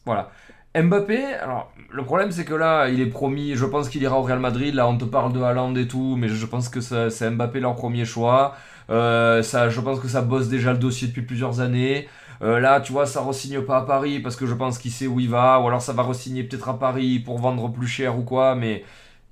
Voilà. 0.06 0.32
Mbappé, 0.76 1.24
alors 1.36 1.72
le 1.92 2.03
problème 2.03 2.32
c'est 2.32 2.45
que 2.45 2.53
là, 2.53 2.88
il 2.90 3.02
est 3.02 3.08
promis, 3.08 3.56
je 3.56 3.66
pense 3.66 3.90
qu'il 3.90 4.02
ira 4.02 4.18
au 4.19 4.24
Real 4.24 4.40
Madrid. 4.40 4.74
Là, 4.74 4.88
on 4.88 4.98
te 4.98 5.06
parle 5.06 5.34
de 5.34 5.42
Haaland 5.42 5.76
et 5.76 5.88
tout, 5.88 6.16
mais 6.18 6.30
je 6.30 6.45
pense 6.45 6.69
que 6.69 6.80
c'est 6.82 7.30
Mbappé 7.32 7.60
leur 7.60 7.76
premier 7.76 8.06
choix. 8.06 8.56
Euh, 8.90 9.43
ça, 9.43 9.69
je 9.69 9.80
pense 9.82 10.00
que 10.00 10.08
ça 10.08 10.22
bosse 10.22 10.48
déjà 10.50 10.74
le 10.74 10.80
dossier 10.80 11.08
depuis 11.08 11.22
plusieurs 11.22 11.59
années. 11.59 12.08
Euh, 12.42 12.59
là, 12.59 12.80
tu 12.82 12.92
vois, 12.92 13.06
ça 13.06 13.22
re-signe 13.22 13.61
pas 13.61 13.77
à 13.77 13.82
Paris 13.82 14.19
parce 14.19 14.35
que 14.35 14.45
je 14.45 14.53
pense 14.53 14.77
qu'il 14.77 14.92
sait 14.92 15.08
où 15.08 15.19
il 15.19 15.30
va, 15.30 15.59
ou 15.59 15.68
alors 15.68 15.82
ça 15.82 15.93
va 15.93 16.03
re-signer 16.03 16.43
peut-être 16.43 16.69
à 16.69 16.80
Paris 16.80 17.19
pour 17.19 17.38
vendre 17.38 17.72
plus 17.72 17.88
cher 17.88 18.18
ou 18.18 18.24
quoi, 18.24 18.56
mais 18.56 18.84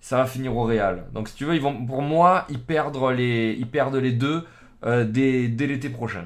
ça 0.01 0.17
va 0.17 0.25
finir 0.25 0.55
au 0.55 0.63
Real. 0.63 1.05
Donc 1.13 1.29
si 1.29 1.35
tu 1.35 1.45
veux, 1.45 1.59
pour 1.59 2.01
moi, 2.01 2.45
ils 2.49 2.61
perdent 2.61 2.97
les, 3.15 3.55
ils 3.57 3.67
perdent 3.67 3.95
les 3.95 4.11
deux 4.11 4.43
euh, 4.85 5.05
dès, 5.05 5.47
l'été 5.47 5.89
prochain. 5.89 6.25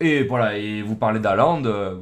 Et 0.00 0.24
voilà, 0.24 0.56
et 0.56 0.82
vous 0.82 0.96
parlez 0.96 1.20
d'Haaland, 1.20 1.64
euh, 1.64 1.94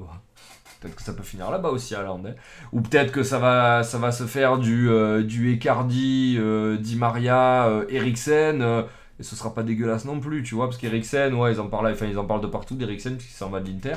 peut-être 0.80 0.96
que 0.96 1.02
ça 1.02 1.12
peut 1.12 1.22
finir 1.22 1.50
là-bas 1.50 1.70
aussi 1.70 1.94
Haaland. 1.94 2.22
hein. 2.26 2.34
Ou 2.72 2.80
peut-être 2.80 3.12
que 3.12 3.22
ça 3.22 3.38
va, 3.38 3.82
ça 3.82 3.98
va 3.98 4.12
se 4.12 4.24
faire 4.24 4.58
du, 4.58 4.88
du 5.24 5.52
Ecardi, 5.54 6.38
Di 6.80 6.96
Maria, 6.96 7.68
Eriksen. 7.88 8.84
Et 9.18 9.22
ce 9.22 9.36
sera 9.36 9.54
pas 9.54 9.62
dégueulasse 9.62 10.04
non 10.04 10.20
plus, 10.20 10.42
tu 10.42 10.54
vois, 10.54 10.66
parce 10.66 10.78
qu'Eriksen, 10.78 11.34
ouais, 11.34 11.52
ils 11.52 11.60
en 11.60 11.66
parlent, 11.66 11.94
ils 12.02 12.18
en 12.18 12.24
parlent 12.24 12.40
de 12.40 12.46
partout 12.46 12.74
d'Eriksen, 12.76 13.16
puisqu'il 13.16 13.36
s'en 13.36 13.50
va 13.50 13.60
de 13.60 13.68
l'Inter. 13.68 13.96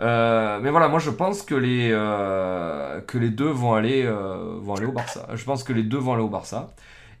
Euh, 0.00 0.58
mais 0.62 0.70
voilà, 0.70 0.88
moi 0.88 0.98
je 0.98 1.10
pense 1.10 1.42
que 1.42 1.54
les, 1.54 1.90
euh, 1.92 3.00
deux 3.12 3.48
vont 3.48 3.74
aller, 3.74 4.04
euh, 4.04 4.58
vont 4.60 4.74
aller 4.74 4.86
au 4.86 4.92
Barça. 4.92 5.26
Je 5.34 5.44
pense 5.44 5.64
que 5.64 5.72
les 5.72 5.82
deux 5.82 5.98
vont 5.98 6.14
aller 6.14 6.22
au 6.22 6.28
Barça. 6.28 6.74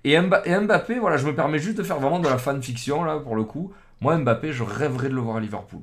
Et, 0.04 0.16
Mba- 0.16 0.42
et 0.44 0.58
Mbappé, 0.58 0.98
voilà, 0.98 1.16
je 1.16 1.26
me 1.26 1.34
permets 1.34 1.58
juste 1.58 1.78
de 1.78 1.82
faire 1.82 1.98
vraiment 1.98 2.20
de 2.20 2.28
la 2.28 2.38
fanfiction 2.38 3.02
là 3.04 3.18
pour 3.18 3.34
le 3.34 3.44
coup. 3.44 3.72
Moi, 4.00 4.16
Mbappé, 4.18 4.52
je 4.52 4.62
rêverais 4.62 5.08
de 5.08 5.14
le 5.14 5.20
voir 5.20 5.36
à 5.36 5.40
Liverpool. 5.40 5.80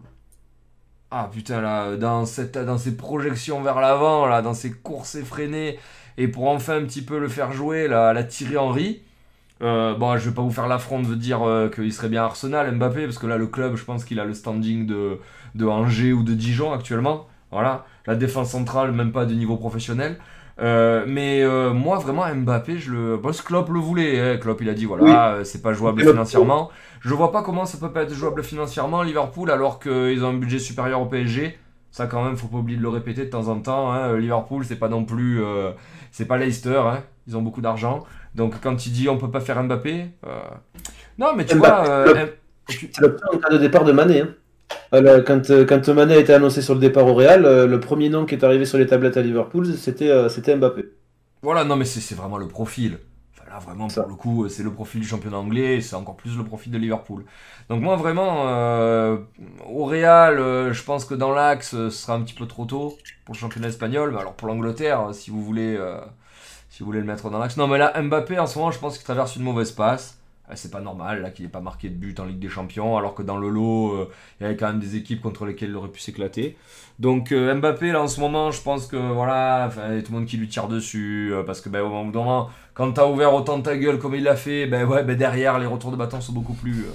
Ah 1.09 1.29
putain, 1.31 1.61
là, 1.61 1.95
dans, 1.95 2.25
cette, 2.25 2.57
dans 2.57 2.77
ses 2.77 2.95
projections 2.95 3.61
vers 3.61 3.79
l'avant, 3.79 4.25
là, 4.27 4.41
dans 4.41 4.53
ses 4.53 4.71
courses 4.71 5.15
effrénées, 5.15 5.79
et 6.17 6.27
pour 6.27 6.47
enfin 6.47 6.77
un 6.77 6.85
petit 6.85 7.03
peu 7.03 7.19
le 7.19 7.27
faire 7.27 7.51
jouer, 7.51 7.87
là, 7.87 8.13
la 8.13 8.23
Thierry 8.23 8.57
Henry. 8.57 9.01
Euh, 9.63 9.95
bon, 9.95 10.17
je 10.17 10.29
vais 10.29 10.35
pas 10.35 10.41
vous 10.41 10.51
faire 10.51 10.67
l'affront 10.67 11.01
de 11.01 11.15
dire 11.15 11.41
euh, 11.43 11.69
qu'il 11.69 11.91
serait 11.93 12.09
bien 12.09 12.23
Arsenal, 12.23 12.69
Mbappé, 12.75 13.05
parce 13.05 13.17
que 13.17 13.27
là, 13.27 13.37
le 13.37 13.47
club, 13.47 13.75
je 13.75 13.83
pense 13.85 14.03
qu'il 14.03 14.19
a 14.19 14.25
le 14.25 14.33
standing 14.33 14.85
de, 14.85 15.19
de 15.55 15.65
Angers 15.65 16.11
ou 16.13 16.23
de 16.23 16.33
Dijon 16.33 16.73
actuellement. 16.73 17.27
Voilà, 17.51 17.85
la 18.07 18.15
défense 18.15 18.49
centrale, 18.49 18.91
même 18.91 19.11
pas 19.11 19.25
de 19.25 19.33
niveau 19.33 19.55
professionnel. 19.57 20.17
Euh, 20.59 21.05
mais 21.07 21.41
euh, 21.43 21.71
moi, 21.73 21.97
vraiment, 21.97 22.25
Mbappé, 22.33 22.77
je 22.77 22.91
le. 22.91 23.17
Boss 23.17 23.41
Klopp 23.41 23.69
le 23.69 23.79
voulait. 23.79 24.19
hein. 24.19 24.37
Klopp, 24.37 24.59
il 24.61 24.69
a 24.69 24.73
dit 24.73 24.85
voilà, 24.85 25.37
Oui. 25.39 25.45
c'est 25.45 25.61
pas 25.61 25.73
jouable 25.73 26.01
financièrement. 26.01 26.69
Je 27.01 27.13
vois 27.13 27.31
pas 27.31 27.41
comment 27.43 27.65
ça 27.65 27.77
peut 27.77 27.91
pas 27.91 28.03
être 28.03 28.13
jouable 28.13 28.43
financièrement, 28.43 29.01
Liverpool, 29.01 29.49
alors 29.49 29.79
qu'ils 29.79 30.23
ont 30.25 30.29
un 30.29 30.33
budget 30.37 30.59
supérieur 30.59 31.01
au 31.01 31.05
PSG. 31.05 31.57
Ça, 31.91 32.07
quand 32.07 32.23
même, 32.23 32.35
faut 32.37 32.47
pas 32.47 32.57
oublier 32.57 32.77
de 32.77 32.83
le 32.83 32.89
répéter 32.89 33.23
de 33.25 33.29
temps 33.29 33.47
en 33.47 33.59
temps. 33.59 33.91
hein. 33.91 34.17
Liverpool, 34.17 34.65
c'est 34.65 34.77
pas 34.77 34.89
non 34.89 35.05
plus. 35.05 35.41
c'est 36.11 36.25
pas 36.25 36.37
Leicester, 36.37 36.81
hein. 36.85 36.99
ils 37.27 37.37
ont 37.37 37.41
beaucoup 37.41 37.61
d'argent. 37.61 38.03
Donc, 38.35 38.59
quand 38.61 38.85
il 38.85 38.91
dit 38.93 39.09
on 39.09 39.17
peut 39.17 39.31
pas 39.31 39.41
faire 39.41 39.61
Mbappé. 39.63 40.07
euh, 40.25 40.39
Non, 41.17 41.33
mais 41.35 41.45
tu 41.45 41.55
Mbappé, 41.57 41.75
vois. 41.75 41.89
euh, 41.89 42.27
C'est 42.69 42.99
le 43.01 43.15
plan 43.15 43.39
de 43.51 43.57
départ 43.57 43.83
de 43.83 43.91
Mané. 43.91 44.21
hein. 44.21 44.29
Euh, 44.93 45.23
quand, 45.23 45.41
quand 45.67 45.89
Mané 45.89 46.15
a 46.15 46.19
été 46.19 46.33
annoncé 46.33 46.61
sur 46.61 46.73
le 46.75 46.79
départ 46.79 47.05
au 47.07 47.13
Real, 47.15 47.43
le 47.43 47.79
premier 47.79 48.09
nom 48.09 48.25
qui 48.25 48.35
est 48.35 48.43
arrivé 48.43 48.65
sur 48.65 48.77
les 48.77 48.87
tablettes 48.87 49.17
à 49.17 49.21
Liverpool, 49.21 49.65
c'était 49.75 50.29
c'était 50.29 50.55
Mbappé. 50.55 50.85
Voilà, 51.41 51.63
non, 51.65 51.75
mais 51.75 51.85
c'est 51.85 52.15
vraiment 52.15 52.37
le 52.37 52.47
profil. 52.47 52.99
Là, 53.49 53.59
vraiment, 53.59 53.87
pour 53.87 54.07
le 54.07 54.15
coup, 54.15 54.49
c'est 54.49 54.63
le 54.63 54.71
profil 54.71 55.01
du 55.01 55.07
championnat 55.07 55.37
anglais, 55.37 55.79
c'est 55.81 55.95
encore 55.95 56.15
plus 56.15 56.35
le 56.37 56.43
profil 56.43 56.71
de 56.71 56.77
Liverpool. 56.79 57.23
Donc, 57.69 57.81
moi, 57.81 57.95
vraiment, 57.97 58.47
euh, 58.47 59.17
au 59.69 59.85
Real, 59.85 60.39
euh, 60.39 60.73
je 60.73 60.83
pense 60.83 61.05
que 61.05 61.13
dans 61.13 61.31
l'axe, 61.31 61.69
ce 61.71 61.89
sera 61.91 62.15
un 62.15 62.21
petit 62.21 62.33
peu 62.33 62.47
trop 62.47 62.65
tôt 62.65 62.97
pour 63.25 63.35
le 63.35 63.39
championnat 63.39 63.67
espagnol. 63.67 64.11
Mais 64.11 64.19
alors, 64.21 64.33
pour 64.33 64.47
l'Angleterre, 64.47 65.09
si 65.13 65.29
vous 65.29 65.43
voulez. 65.43 65.75
euh, 65.77 65.99
si 66.83 66.85
vous 66.85 66.91
voulez 66.91 66.99
le 66.99 67.05
mettre 67.05 67.29
dans 67.29 67.39
l'axe. 67.39 67.55
Non, 67.55 67.67
mais 67.67 67.77
là, 67.77 67.93
Mbappé, 68.01 68.37
en 68.39 68.45
ce 68.45 68.59
moment, 68.59 68.69
je 68.71 68.77
pense 68.77 68.97
qu'il 68.97 69.05
traverse 69.05 69.37
une 69.37 69.43
mauvaise 69.43 69.71
passe. 69.71 70.19
Euh, 70.49 70.53
C'est 70.55 70.69
pas 70.69 70.81
normal, 70.81 71.21
là, 71.21 71.29
qu'il 71.29 71.45
n'ait 71.45 71.51
pas 71.51 71.61
marqué 71.61 71.87
de 71.87 71.95
but 71.95 72.19
en 72.19 72.25
Ligue 72.25 72.39
des 72.39 72.49
Champions, 72.49 72.97
alors 72.97 73.15
que 73.15 73.23
dans 73.23 73.37
le 73.37 73.47
lot, 73.47 73.93
euh, 73.93 74.09
il 74.39 74.43
y 74.43 74.45
avait 74.47 74.57
quand 74.57 74.67
même 74.67 74.81
des 74.81 74.97
équipes 74.97 75.21
contre 75.21 75.45
lesquelles 75.45 75.69
il 75.69 75.75
aurait 75.77 75.87
pu 75.87 76.01
s'éclater. 76.01 76.57
Donc 76.99 77.31
euh, 77.31 77.55
Mbappé 77.55 77.93
là 77.93 78.01
en 78.01 78.09
ce 78.09 78.19
moment, 78.19 78.51
je 78.51 78.61
pense 78.61 78.85
que 78.85 78.97
voilà, 78.97 79.71
il 79.89 79.95
y 79.95 79.97
a 79.99 80.01
tout 80.01 80.11
le 80.11 80.19
monde 80.19 80.27
qui 80.27 80.35
lui 80.35 80.49
tire 80.49 80.67
dessus 80.67 81.31
euh, 81.33 81.41
parce 81.43 81.61
que 81.61 81.69
ben, 81.69 81.81
au 81.81 82.03
bout 82.03 82.11
d'un 82.11 82.19
moment, 82.19 82.49
quand 82.73 82.91
t'as 82.91 83.07
ouvert 83.07 83.33
autant 83.33 83.61
ta 83.61 83.77
gueule 83.77 83.97
comme 83.97 84.13
il 84.13 84.23
l'a 84.23 84.35
fait, 84.35 84.67
ben 84.67 84.85
ouais, 84.85 85.03
ben 85.03 85.17
derrière 85.17 85.57
les 85.57 85.65
retours 85.65 85.91
de 85.91 85.95
bâton 85.95 86.19
sont 86.19 86.33
beaucoup 86.33 86.53
plus 86.53 86.85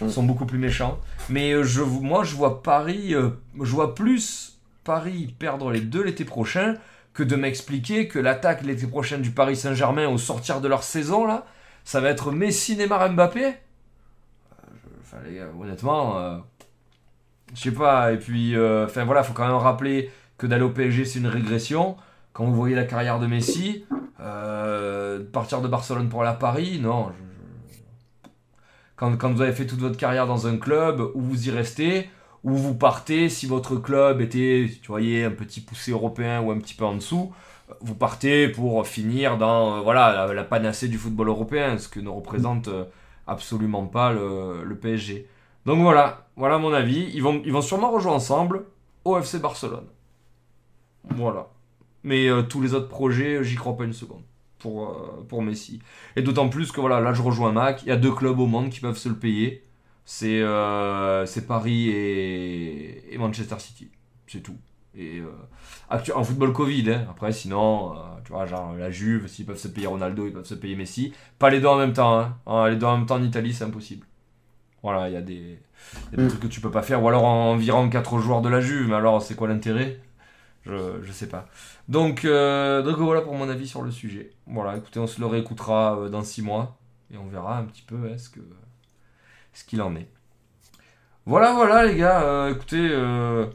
Mm. 0.00 0.08
sont 0.10 0.22
beaucoup 0.24 0.46
plus 0.46 0.58
méchants. 0.58 0.98
Mais 1.28 1.62
je 1.64 1.82
moi 1.82 2.22
je 2.24 2.34
vois 2.36 2.62
Paris, 2.62 3.14
je 3.14 3.70
vois 3.72 3.94
plus 3.94 4.58
Paris 4.84 5.34
perdre 5.38 5.70
les 5.70 5.80
deux 5.80 6.02
l'été 6.02 6.24
prochain 6.24 6.76
que 7.14 7.22
de 7.22 7.36
m'expliquer 7.36 8.08
que 8.08 8.18
l'attaque 8.18 8.62
l'été 8.62 8.86
prochain 8.86 9.18
du 9.18 9.30
Paris 9.30 9.56
Saint-Germain 9.56 10.08
au 10.08 10.18
sortir 10.18 10.60
de 10.60 10.68
leur 10.68 10.82
saison 10.82 11.26
là, 11.26 11.46
ça 11.84 12.00
va 12.00 12.08
être 12.10 12.32
Messi, 12.32 12.76
Neymar, 12.76 13.10
Mbappé? 13.10 13.54
Euh, 15.14 15.50
honnêtement. 15.60 16.18
euh, 16.18 16.38
je 17.54 17.60
sais 17.60 17.72
pas, 17.72 18.12
et 18.12 18.16
puis, 18.16 18.56
euh, 18.56 18.86
enfin 18.86 19.04
voilà, 19.04 19.22
faut 19.22 19.34
quand 19.34 19.46
même 19.46 19.56
rappeler 19.56 20.10
que 20.38 20.46
d'aller 20.46 20.64
au 20.64 20.70
PSG 20.70 21.04
c'est 21.04 21.18
une 21.18 21.26
régression. 21.26 21.96
Quand 22.32 22.44
vous 22.46 22.54
voyez 22.54 22.74
la 22.74 22.84
carrière 22.84 23.18
de 23.18 23.26
Messi, 23.26 23.84
euh, 24.20 25.22
partir 25.32 25.60
de 25.60 25.68
Barcelone 25.68 26.08
pour 26.08 26.22
aller 26.22 26.30
à 26.30 26.34
Paris, 26.34 26.80
non. 26.80 27.12
Quand, 28.96 29.16
quand 29.18 29.32
vous 29.32 29.42
avez 29.42 29.52
fait 29.52 29.66
toute 29.66 29.80
votre 29.80 29.98
carrière 29.98 30.26
dans 30.26 30.46
un 30.46 30.56
club, 30.56 31.02
où 31.14 31.20
vous 31.20 31.48
y 31.48 31.50
restez, 31.50 32.08
où 32.44 32.54
vous 32.54 32.74
partez, 32.74 33.28
si 33.28 33.46
votre 33.46 33.76
club 33.76 34.20
était, 34.20 34.68
tu 34.82 34.88
voyez, 34.88 35.24
un 35.24 35.30
petit 35.30 35.60
poussé 35.60 35.92
européen 35.92 36.40
ou 36.40 36.50
un 36.50 36.58
petit 36.58 36.74
peu 36.74 36.84
en 36.84 36.94
dessous, 36.94 37.32
vous 37.80 37.94
partez 37.94 38.48
pour 38.48 38.86
finir 38.86 39.38
dans 39.38 39.76
euh, 39.76 39.80
voilà, 39.80 40.32
la, 40.32 40.44
panacée 40.44 40.88
du 40.88 40.98
football 40.98 41.28
européen, 41.28 41.78
ce 41.78 41.88
que 41.88 42.00
ne 42.00 42.08
représente 42.08 42.68
euh, 42.68 42.84
absolument 43.26 43.86
pas 43.86 44.12
le, 44.12 44.78
PSG. 44.80 45.26
Donc 45.66 45.80
voilà, 45.80 46.26
voilà 46.36 46.58
mon 46.58 46.72
avis. 46.72 47.10
Ils 47.14 47.22
vont, 47.22 47.40
ils 47.44 47.52
vont 47.52 47.62
sûrement 47.62 47.90
rejouer 47.90 48.12
ensemble 48.12 48.64
au 49.04 49.18
FC 49.18 49.38
Barcelone. 49.38 49.86
Voilà. 51.10 51.48
Mais 52.04 52.28
euh, 52.28 52.42
tous 52.42 52.60
les 52.60 52.74
autres 52.74 52.88
projets, 52.88 53.42
j'y 53.44 53.56
crois 53.56 53.76
pas 53.76 53.84
une 53.84 53.92
seconde 53.92 54.22
pour, 54.58 54.90
euh, 54.90 55.24
pour 55.28 55.42
Messi. 55.42 55.80
Et 56.16 56.22
d'autant 56.22 56.48
plus 56.48 56.72
que 56.72 56.80
voilà, 56.80 57.00
là 57.00 57.12
je 57.12 57.22
rejoins 57.22 57.52
Mac. 57.52 57.82
Il 57.82 57.88
y 57.88 57.92
a 57.92 57.96
deux 57.96 58.12
clubs 58.12 58.38
au 58.38 58.46
monde 58.46 58.70
qui 58.70 58.80
peuvent 58.80 58.98
se 58.98 59.08
le 59.08 59.16
payer. 59.16 59.64
C'est 60.04 60.40
euh, 60.42 61.26
Paris 61.46 61.88
et, 61.90 63.14
et 63.14 63.18
Manchester 63.18 63.56
City. 63.58 63.90
C'est 64.26 64.40
tout. 64.42 64.56
Et 64.94 65.20
euh, 65.20 65.30
en 66.14 66.24
football 66.24 66.52
Covid, 66.52 66.90
hein. 66.90 67.06
après 67.10 67.32
sinon, 67.32 67.94
euh, 67.94 67.98
tu 68.24 68.32
vois, 68.32 68.46
genre 68.46 68.74
la 68.76 68.90
Juve, 68.90 69.26
s'ils 69.26 69.46
peuvent 69.46 69.58
se 69.58 69.68
payer 69.68 69.86
Ronaldo, 69.86 70.26
ils 70.26 70.32
peuvent 70.32 70.44
se 70.46 70.54
payer 70.54 70.76
Messi. 70.76 71.12
Pas 71.38 71.50
les 71.50 71.60
deux 71.60 71.66
en 71.68 71.78
même 71.78 71.92
temps. 71.94 72.18
Hein. 72.18 72.36
Ah, 72.46 72.68
Les 72.68 72.76
deux 72.76 72.86
en 72.86 72.98
même 72.98 73.06
temps 73.06 73.16
en 73.16 73.22
Italie, 73.22 73.54
c'est 73.54 73.64
impossible. 73.64 74.06
Voilà, 74.82 75.08
il 75.08 75.14
y 75.14 75.16
a 75.16 75.22
des, 75.22 75.58
il 76.12 76.12
y 76.12 76.14
a 76.16 76.18
des 76.18 76.24
Mm. 76.24 76.28
trucs 76.28 76.40
que 76.42 76.46
tu 76.48 76.60
peux 76.60 76.70
pas 76.70 76.82
faire. 76.82 77.02
Ou 77.02 77.08
alors 77.08 77.24
en 77.24 77.56
virant 77.56 77.88
quatre 77.88 78.18
joueurs 78.18 78.42
de 78.42 78.48
la 78.48 78.60
Juve, 78.60 78.88
mais 78.88 78.94
alors 78.96 79.22
c'est 79.22 79.34
quoi 79.36 79.48
l'intérêt? 79.48 80.00
Je, 80.64 81.02
je 81.02 81.12
sais 81.12 81.28
pas. 81.28 81.48
Donc, 81.88 82.24
euh, 82.24 82.82
donc 82.82 82.98
voilà 82.98 83.22
pour 83.22 83.34
mon 83.34 83.48
avis 83.48 83.68
sur 83.68 83.82
le 83.82 83.90
sujet. 83.90 84.30
Voilà, 84.46 84.76
écoutez, 84.76 85.00
on 85.00 85.06
se 85.08 85.20
le 85.20 85.26
réécoutera 85.26 85.98
euh, 86.00 86.08
dans 86.08 86.22
6 86.24 86.42
mois 86.42 86.78
et 87.12 87.18
on 87.18 87.26
verra 87.28 87.58
un 87.58 87.64
petit 87.64 87.82
peu 87.82 87.96
hein, 88.12 88.18
ce 88.18 88.30
que 88.30 88.40
ce 89.52 89.64
qu'il 89.64 89.80
en 89.82 89.94
est. 89.96 90.08
Voilà, 91.26 91.52
voilà 91.52 91.84
les 91.86 91.96
gars. 91.96 92.22
euh, 92.22 92.50
écoutez, 92.52 92.88
euh, 92.90 93.46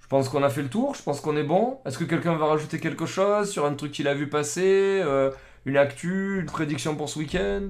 je 0.00 0.06
pense 0.06 0.28
qu'on 0.28 0.42
a 0.42 0.48
fait 0.50 0.62
le 0.62 0.68
tour. 0.68 0.94
Je 0.94 1.02
pense 1.02 1.20
qu'on 1.20 1.36
est 1.36 1.42
bon. 1.44 1.78
Est-ce 1.84 1.98
que 1.98 2.04
quelqu'un 2.04 2.36
va 2.36 2.46
rajouter 2.46 2.78
quelque 2.78 3.06
chose 3.06 3.50
sur 3.50 3.64
un 3.66 3.74
truc 3.74 3.92
qu'il 3.92 4.06
a 4.08 4.14
vu 4.14 4.28
passer, 4.28 5.00
euh, 5.04 5.30
une 5.66 5.76
actu, 5.76 6.40
une 6.40 6.46
prédiction 6.46 6.94
pour 6.96 7.08
ce 7.08 7.18
week-end? 7.18 7.68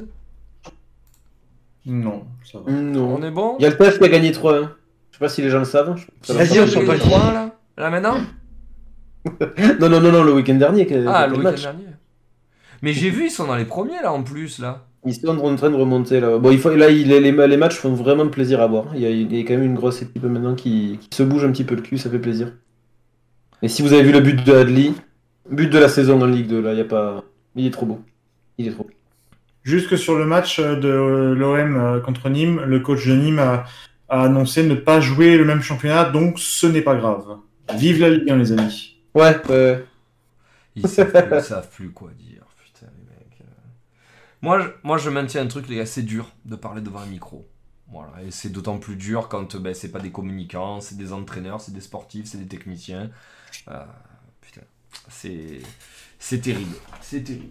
Non, 1.86 2.26
ça 2.44 2.58
va. 2.58 2.70
Non. 2.70 3.16
On 3.16 3.22
est 3.22 3.30
bon? 3.30 3.56
Il 3.58 3.62
y 3.62 3.66
a 3.66 3.70
le 3.70 3.76
TF 3.76 3.98
qui 3.98 4.04
a 4.04 4.08
gagné 4.08 4.30
3-1. 4.32 4.62
Je 5.10 5.16
sais 5.16 5.18
pas 5.18 5.28
si 5.28 5.40
les 5.42 5.48
gens 5.50 5.60
le 5.60 5.64
savent. 5.64 5.96
Vas-y, 6.28 6.56
pas. 6.58 6.64
on 6.64 6.66
s'en 6.66 6.80
les 6.82 6.98
3 6.98 7.32
là 7.32 7.50
Là 7.76 7.90
maintenant? 7.90 8.18
Non, 9.80 9.88
non, 9.90 10.00
non, 10.00 10.12
non, 10.12 10.22
le 10.24 10.32
week-end 10.32 10.54
dernier. 10.54 10.86
Ah, 11.06 11.26
le 11.26 11.36
week-end 11.36 11.52
dernier. 11.52 11.84
Mais 12.82 12.92
j'ai 12.94 13.10
vu, 13.10 13.26
ils 13.26 13.30
sont 13.30 13.46
dans 13.46 13.56
les 13.56 13.66
premiers 13.66 14.00
là 14.02 14.12
en 14.12 14.22
plus 14.22 14.58
là. 14.58 14.86
Ils 15.06 15.14
sont 15.14 15.28
en 15.28 15.56
train 15.56 15.70
de 15.70 15.76
remonter 15.76 16.20
là. 16.20 16.38
Bon, 16.38 16.50
il 16.50 16.58
faut, 16.58 16.74
là, 16.74 16.90
il, 16.90 17.08
les, 17.08 17.20
les 17.32 17.56
matchs 17.56 17.76
font 17.76 17.94
vraiment 17.94 18.28
plaisir 18.28 18.60
à 18.60 18.66
voir. 18.66 18.94
Il 18.94 19.00
y, 19.00 19.06
a, 19.06 19.10
il 19.10 19.34
y 19.34 19.40
a 19.40 19.44
quand 19.44 19.54
même 19.54 19.62
une 19.62 19.74
grosse 19.74 20.02
équipe 20.02 20.22
maintenant 20.24 20.54
qui, 20.54 20.98
qui 21.00 21.16
se 21.16 21.22
bouge 21.22 21.44
un 21.44 21.52
petit 21.52 21.64
peu 21.64 21.74
le 21.74 21.80
cul, 21.82 21.96
ça 21.98 22.10
fait 22.10 22.18
plaisir. 22.18 22.52
Et 23.62 23.68
si 23.68 23.82
vous 23.82 23.92
avez 23.92 24.02
vu 24.02 24.12
le 24.12 24.20
but 24.20 24.44
de 24.44 24.52
Adli, 24.54 24.94
but 25.50 25.68
de 25.70 25.78
la 25.78 25.88
saison 25.88 26.18
dans 26.18 26.26
Ligue 26.26 26.48
2, 26.48 26.60
là, 26.60 26.72
il 26.72 26.78
y 26.78 26.82
a 26.82 26.84
pas. 26.84 27.24
Il 27.56 27.66
est 27.66 27.70
trop 27.70 27.86
beau. 27.86 28.00
Il 28.58 28.68
est 28.68 28.72
trop 28.72 28.84
beau. 28.84 28.90
Juste 29.62 29.88
que 29.88 29.96
sur 29.96 30.16
le 30.18 30.26
match 30.26 30.60
de 30.60 31.34
l'OM 31.36 32.02
contre 32.02 32.28
Nîmes, 32.30 32.62
le 32.66 32.80
coach 32.80 33.06
de 33.06 33.14
Nîmes 33.14 33.38
a, 33.38 33.64
a, 34.08 34.22
annoncé 34.24 34.62
ne 34.64 34.74
pas 34.74 35.00
jouer 35.00 35.36
le 35.36 35.44
même 35.44 35.62
championnat, 35.62 36.04
donc 36.10 36.38
ce 36.38 36.66
n'est 36.66 36.82
pas 36.82 36.96
grave. 36.96 37.24
Vive 37.74 38.00
la 38.00 38.10
Ligue 38.10 38.30
1, 38.30 38.36
les 38.36 38.52
amis. 38.52 38.96
Ouais, 39.14 39.36
ouais. 39.48 39.84
Ils 40.74 40.88
savent, 40.88 41.12
plus, 41.12 41.36
ils 41.36 41.42
savent 41.42 41.70
plus 41.70 41.90
quoi 41.90 42.10
dire. 42.18 42.44
Putain, 42.56 42.86
les 42.96 43.04
mecs. 43.04 43.40
euh. 43.42 43.44
Moi, 44.42 44.60
je, 44.60 44.68
moi, 44.82 44.96
je 44.98 45.10
maintiens 45.10 45.42
un 45.42 45.46
truc, 45.48 45.68
les 45.68 45.76
gars, 45.76 45.86
c'est 45.86 46.02
dur 46.02 46.30
de 46.44 46.56
parler 46.56 46.80
devant 46.80 47.00
un 47.00 47.06
micro. 47.06 47.48
Voilà, 47.92 48.22
et 48.22 48.30
c'est 48.30 48.50
d'autant 48.50 48.78
plus 48.78 48.94
dur 48.96 49.28
quand 49.28 49.56
ben, 49.56 49.74
c'est 49.74 49.90
pas 49.90 49.98
des 49.98 50.12
communicants, 50.12 50.80
c'est 50.80 50.96
des 50.96 51.12
entraîneurs, 51.12 51.60
c'est 51.60 51.72
des 51.72 51.80
sportifs, 51.80 52.26
c'est 52.26 52.38
des 52.38 52.46
techniciens. 52.46 53.10
Euh, 53.68 53.84
putain, 54.40 54.60
c'est 55.08 55.58
c'est 56.20 56.40
terrible, 56.40 56.76
c'est 57.00 57.24
terrible. 57.24 57.48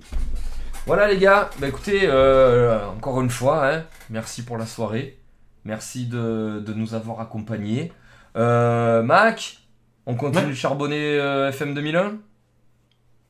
Voilà 0.86 1.10
les 1.12 1.18
gars, 1.20 1.50
bah 1.60 1.68
écoutez, 1.68 2.02
euh, 2.06 2.88
encore 2.88 3.20
une 3.22 3.30
fois, 3.30 3.70
hein, 3.70 3.84
merci 4.10 4.44
pour 4.46 4.58
la 4.58 4.66
soirée, 4.66 5.20
merci 5.66 6.06
de, 6.08 6.64
de 6.66 6.74
nous 6.74 6.94
avoir 6.94 7.20
accompagnés. 7.20 7.92
Euh, 8.38 9.04
Mac, 9.04 9.58
on 10.06 10.16
continue 10.16 10.44
Ouais. 10.46 10.50
de 10.52 10.56
charbonner 10.56 11.20
euh, 11.20 11.50
FM 11.50 11.74
2001 11.74 12.18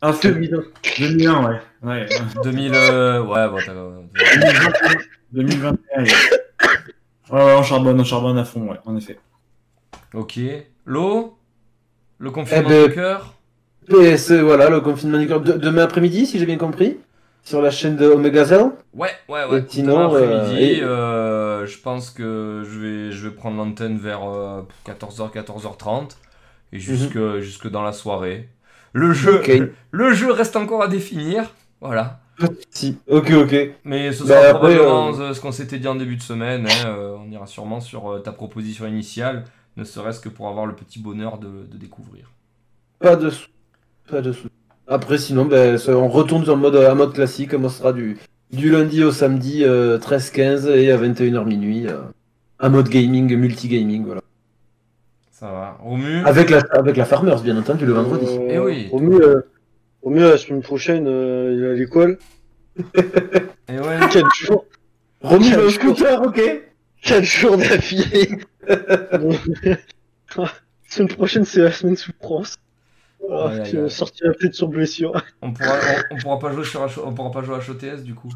Ah, 0.01 0.13
2001. 0.23 0.63
2001, 0.99 1.45
ouais. 1.49 1.59
ouais. 1.83 2.09
2000, 2.43 2.71
euh, 2.73 3.21
ouais, 3.23 3.49
bon, 3.49 3.57
t'as- 3.65 3.73
2021. 5.31 6.03
ouais. 6.03 6.07
Ouais, 7.31 7.45
ouais, 7.45 7.55
on 7.57 7.63
charbonne, 7.63 7.99
on 7.99 8.03
charbonne 8.03 8.37
à 8.37 8.45
fond, 8.45 8.69
ouais, 8.69 8.77
en 8.85 8.95
effet. 8.97 9.19
ok. 10.13 10.39
L'eau 10.85 11.37
Le 12.17 12.31
confinement 12.31 12.63
Eh 12.65 12.69
ben, 12.69 12.87
du 12.87 12.93
cœur? 12.95 13.33
PS, 13.87 14.31
voilà, 14.31 14.69
le 14.69 14.81
confinement 14.81 15.19
du 15.19 15.27
cœur. 15.27 15.41
De- 15.41 15.53
demain 15.53 15.83
après-midi, 15.83 16.25
si 16.25 16.39
j'ai 16.39 16.45
bien 16.45 16.57
compris. 16.57 16.97
Sur 17.43 17.61
la 17.61 17.71
chaîne 17.71 17.95
de 17.95 18.05
Omega 18.05 18.43
Zero. 18.45 18.73
Ouais, 18.93 19.09
ouais, 19.29 19.45
ouais. 19.45 19.59
Et 19.59 19.63
sinon, 19.67 19.93
Demain 19.93 20.05
après-midi, 20.07 20.55
euh, 20.55 20.75
et- 20.77 20.81
euh, 20.83 21.65
je 21.65 21.77
pense 21.77 22.09
que 22.09 22.63
je 22.69 22.79
vais, 22.79 23.11
je 23.11 23.27
vais 23.27 23.33
prendre 23.33 23.57
l'antenne 23.57 23.97
vers 23.97 24.23
euh, 24.29 24.61
14h, 24.85 25.31
14h30 25.33 26.17
et 26.73 26.79
jusque, 26.79 27.17
jusque 27.39 27.67
dans 27.69 27.81
la 27.83 27.93
soirée. 27.93 28.49
Le 28.93 29.13
jeu, 29.13 29.41
le 29.91 30.13
jeu 30.13 30.31
reste 30.31 30.55
encore 30.55 30.81
à 30.83 30.87
définir, 30.87 31.53
voilà. 31.81 32.19
Si. 32.71 32.97
Ok, 33.07 33.31
ok. 33.31 33.55
Mais 33.83 34.13
ce 34.13 34.23
Bah, 34.23 34.29
sera 34.29 34.49
après, 34.49 34.75
probablement 34.77 35.19
euh, 35.19 35.33
ce 35.33 35.41
qu'on 35.41 35.51
s'était 35.51 35.77
dit 35.77 35.87
en 35.87 35.95
début 35.95 36.15
de 36.15 36.21
semaine. 36.21 36.65
hein, 36.67 36.87
euh, 36.87 37.15
on 37.19 37.29
ira 37.31 37.45
sûrement 37.47 37.81
sur 37.81 38.11
euh, 38.11 38.19
ta 38.19 38.31
proposition 38.31 38.87
initiale, 38.87 39.43
ne 39.77 39.83
serait-ce 39.83 40.21
que 40.21 40.29
pour 40.29 40.47
avoir 40.47 40.65
le 40.65 40.73
petit 40.73 40.99
bonheur 40.99 41.37
de, 41.37 41.47
de 41.69 41.77
découvrir. 41.77 42.31
Pas 42.99 43.15
de 43.15 43.29
sou. 43.29 43.47
Pas 44.09 44.21
de 44.21 44.31
sou. 44.31 44.47
Après, 44.87 45.17
sinon, 45.17 45.45
ben, 45.45 45.77
on 45.89 46.07
retourne 46.07 46.49
en 46.49 46.55
mode, 46.57 46.75
en 46.77 46.95
mode 46.95 47.13
classique. 47.13 47.53
On 47.53 47.69
sera 47.69 47.93
du, 47.93 48.17
du 48.51 48.71
lundi 48.71 49.03
au 49.03 49.11
samedi, 49.11 49.63
euh, 49.63 49.97
13-15 49.99 50.67
et 50.69 50.91
à 50.91 50.97
21h 50.97 51.45
minuit. 51.45 51.87
euh, 51.87 52.01
un 52.59 52.69
mode 52.69 52.89
gaming, 52.89 53.35
multi-gaming, 53.35 54.05
voilà. 54.05 54.21
Ça 55.39 55.51
va. 55.51 55.77
Romu 55.81 56.23
Avec 56.25 56.49
la, 56.49 56.59
avec 56.71 56.97
la 56.97 57.05
Farmers, 57.05 57.41
bien 57.41 57.57
entendu, 57.57 57.85
le 57.85 57.93
vendredi. 57.93 58.25
Euh, 58.27 58.47
Eh 58.49 58.59
oui. 58.59 58.89
Au 58.91 58.99
mieux, 58.99 59.21
euh, 59.21 59.41
au 60.01 60.09
mieux 60.09 60.29
la 60.29 60.37
semaine 60.37 60.61
prochaine, 60.61 61.07
euh, 61.07 61.53
il 61.57 61.63
est 61.63 61.69
à 61.69 61.73
l'école. 61.73 62.17
Et 63.69 63.79
ouais. 63.79 63.99
Quel 64.11 64.25
jour, 64.35 64.65
Romu, 65.21 65.45
jour. 65.45 65.71
scooter, 65.71 66.21
ok 66.21 66.41
quel 67.01 67.23
jour 67.23 67.55
d'affilée. 67.57 68.39
La 68.67 70.49
semaine 70.89 71.07
prochaine, 71.07 71.45
c'est 71.45 71.61
la 71.61 71.71
semaine 71.71 71.95
sous 71.95 72.11
France. 72.21 72.57
Aïe, 73.31 73.63
je 73.71 73.77
aïe. 73.83 73.89
sortirai 73.91 74.31
peut-être 74.33 74.53
sur 74.55 74.67
blessure. 74.67 75.13
On 75.41 75.53
pourra, 75.53 75.75
on, 76.11 76.15
on 76.15 76.17
pourra 76.19 76.39
pas 76.39 76.51
jouer 76.51 76.65
sur 76.65 76.85
H- 76.85 76.99
on 77.03 77.13
pourra 77.13 77.31
pas 77.31 77.43
jouer 77.43 77.55
à 77.55 77.59
HOTS 77.59 78.03
du 78.03 78.15
coup. 78.15 78.29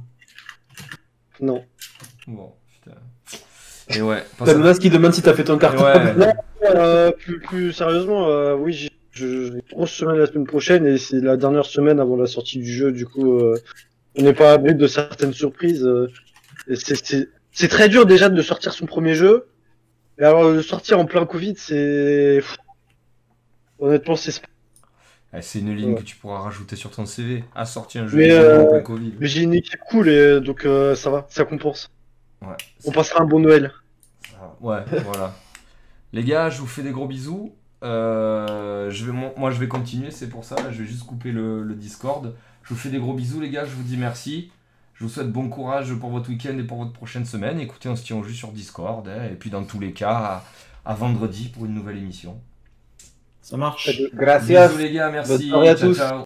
Non. 1.41 1.65
Bon. 2.27 2.53
Et 3.89 4.01
ouais. 4.01 4.23
T'as 4.37 4.45
ça- 4.45 4.53
Jonas 4.53 4.75
qui 4.75 4.89
demande 4.89 5.13
si 5.13 5.21
t'as 5.21 5.33
fait 5.33 5.43
ton 5.43 5.57
carton. 5.57 5.83
ouais. 5.83 6.33
Euh, 6.75 7.11
plus, 7.11 7.41
plus 7.41 7.73
sérieusement, 7.73 8.29
euh, 8.29 8.55
oui, 8.55 8.89
j'ai 9.11 9.25
une 9.25 9.61
grosse 9.73 9.91
semaine 9.91 10.15
la 10.15 10.27
semaine 10.27 10.45
prochaine 10.45 10.85
et 10.85 10.97
c'est 10.97 11.19
la 11.19 11.35
dernière 11.35 11.65
semaine 11.65 11.99
avant 11.99 12.15
la 12.15 12.25
sortie 12.25 12.57
du 12.57 12.71
jeu. 12.71 12.93
Du 12.93 13.05
coup, 13.05 13.33
euh, 13.37 13.57
on 14.17 14.21
n'est 14.21 14.31
pas 14.33 14.47
à 14.47 14.51
l'abri 14.53 14.73
de 14.73 14.87
certaines 14.87 15.33
surprises. 15.33 15.85
euh, 15.85 16.09
c'est- 16.73 17.67
très 17.67 17.89
dur 17.89 18.05
déjà 18.05 18.29
de 18.29 18.41
sortir 18.41 18.71
son 18.71 18.85
premier 18.85 19.13
jeu. 19.13 19.47
Et 20.17 20.23
alors 20.23 20.53
de 20.53 20.61
sortir 20.61 20.99
en 20.99 21.05
plein 21.05 21.25
Covid, 21.25 21.55
c'est 21.57 22.41
honnêtement 23.79 24.15
c'est 24.15 24.41
Eh, 25.35 25.41
C'est 25.41 25.59
une 25.59 25.75
ligne 25.75 25.89
Ouais. 25.93 25.99
que 25.99 26.03
tu 26.03 26.15
pourras 26.15 26.39
rajouter 26.39 26.75
sur 26.77 26.91
ton 26.91 27.05
CV. 27.05 27.43
A 27.55 27.65
sorti 27.65 27.99
un 27.99 28.07
jeu 28.07 28.17
Mais, 28.17 28.29
vidéo 28.29 28.39
euh, 28.41 28.61
en 28.63 28.69
plein 28.69 28.79
Covid. 28.81 29.13
Mais 29.19 29.27
j'ai 29.27 29.41
une 29.41 29.53
équipe 29.53 29.79
cool 29.89 30.07
et 30.07 30.39
donc 30.39 30.63
euh, 30.65 30.95
ça 30.95 31.09
va, 31.09 31.25
ça 31.29 31.43
compense. 31.43 31.89
Ouais. 32.43 32.55
On 32.85 32.91
passera 32.91 33.21
un 33.21 33.25
bon 33.25 33.39
Noël. 33.39 33.71
Ça- 34.31 34.55
Ouais, 34.61 34.83
voilà. 35.05 35.33
Les 36.11 36.23
gars, 36.23 36.49
je 36.49 36.59
vous 36.59 36.67
fais 36.67 36.83
des 36.83 36.91
gros 36.91 37.07
bisous. 37.07 37.53
Euh, 37.83 38.89
je 38.91 39.05
vais, 39.05 39.11
moi, 39.37 39.51
je 39.51 39.59
vais 39.59 39.67
continuer, 39.67 40.11
c'est 40.11 40.29
pour 40.29 40.45
ça. 40.45 40.55
Je 40.71 40.81
vais 40.83 40.87
juste 40.87 41.03
couper 41.05 41.31
le, 41.31 41.63
le 41.63 41.75
Discord. 41.75 42.33
Je 42.63 42.69
vous 42.69 42.79
fais 42.79 42.89
des 42.89 42.99
gros 42.99 43.13
bisous, 43.13 43.41
les 43.41 43.49
gars. 43.49 43.65
Je 43.65 43.71
vous 43.75 43.83
dis 43.83 43.97
merci. 43.97 44.51
Je 44.93 45.03
vous 45.03 45.09
souhaite 45.09 45.31
bon 45.31 45.49
courage 45.49 45.93
pour 45.95 46.11
votre 46.11 46.29
week-end 46.29 46.57
et 46.57 46.63
pour 46.63 46.77
votre 46.77 46.93
prochaine 46.93 47.25
semaine. 47.25 47.59
Écoutez, 47.59 47.89
on 47.89 47.95
se 47.95 48.03
tient 48.05 48.15
au 48.15 48.23
jus 48.23 48.35
sur 48.35 48.51
Discord. 48.51 49.07
hein, 49.07 49.25
et 49.31 49.35
puis, 49.35 49.49
dans 49.49 49.63
tous 49.63 49.79
les 49.79 49.91
cas, 49.91 50.43
à, 50.85 50.91
à 50.91 50.93
vendredi 50.93 51.49
pour 51.49 51.65
une 51.65 51.73
nouvelle 51.73 51.97
émission. 51.97 52.39
Ça 53.41 53.57
marche. 53.57 53.89
Gracias. 54.13 54.67
Bisous, 54.69 54.79
les 54.79 54.91
gars. 54.91 55.09
Merci. 55.09 55.49
Bonne 55.49 55.67
à 55.67 55.75
Ciao, 55.75 55.89
tous. 55.89 55.97
ciao. 55.97 56.21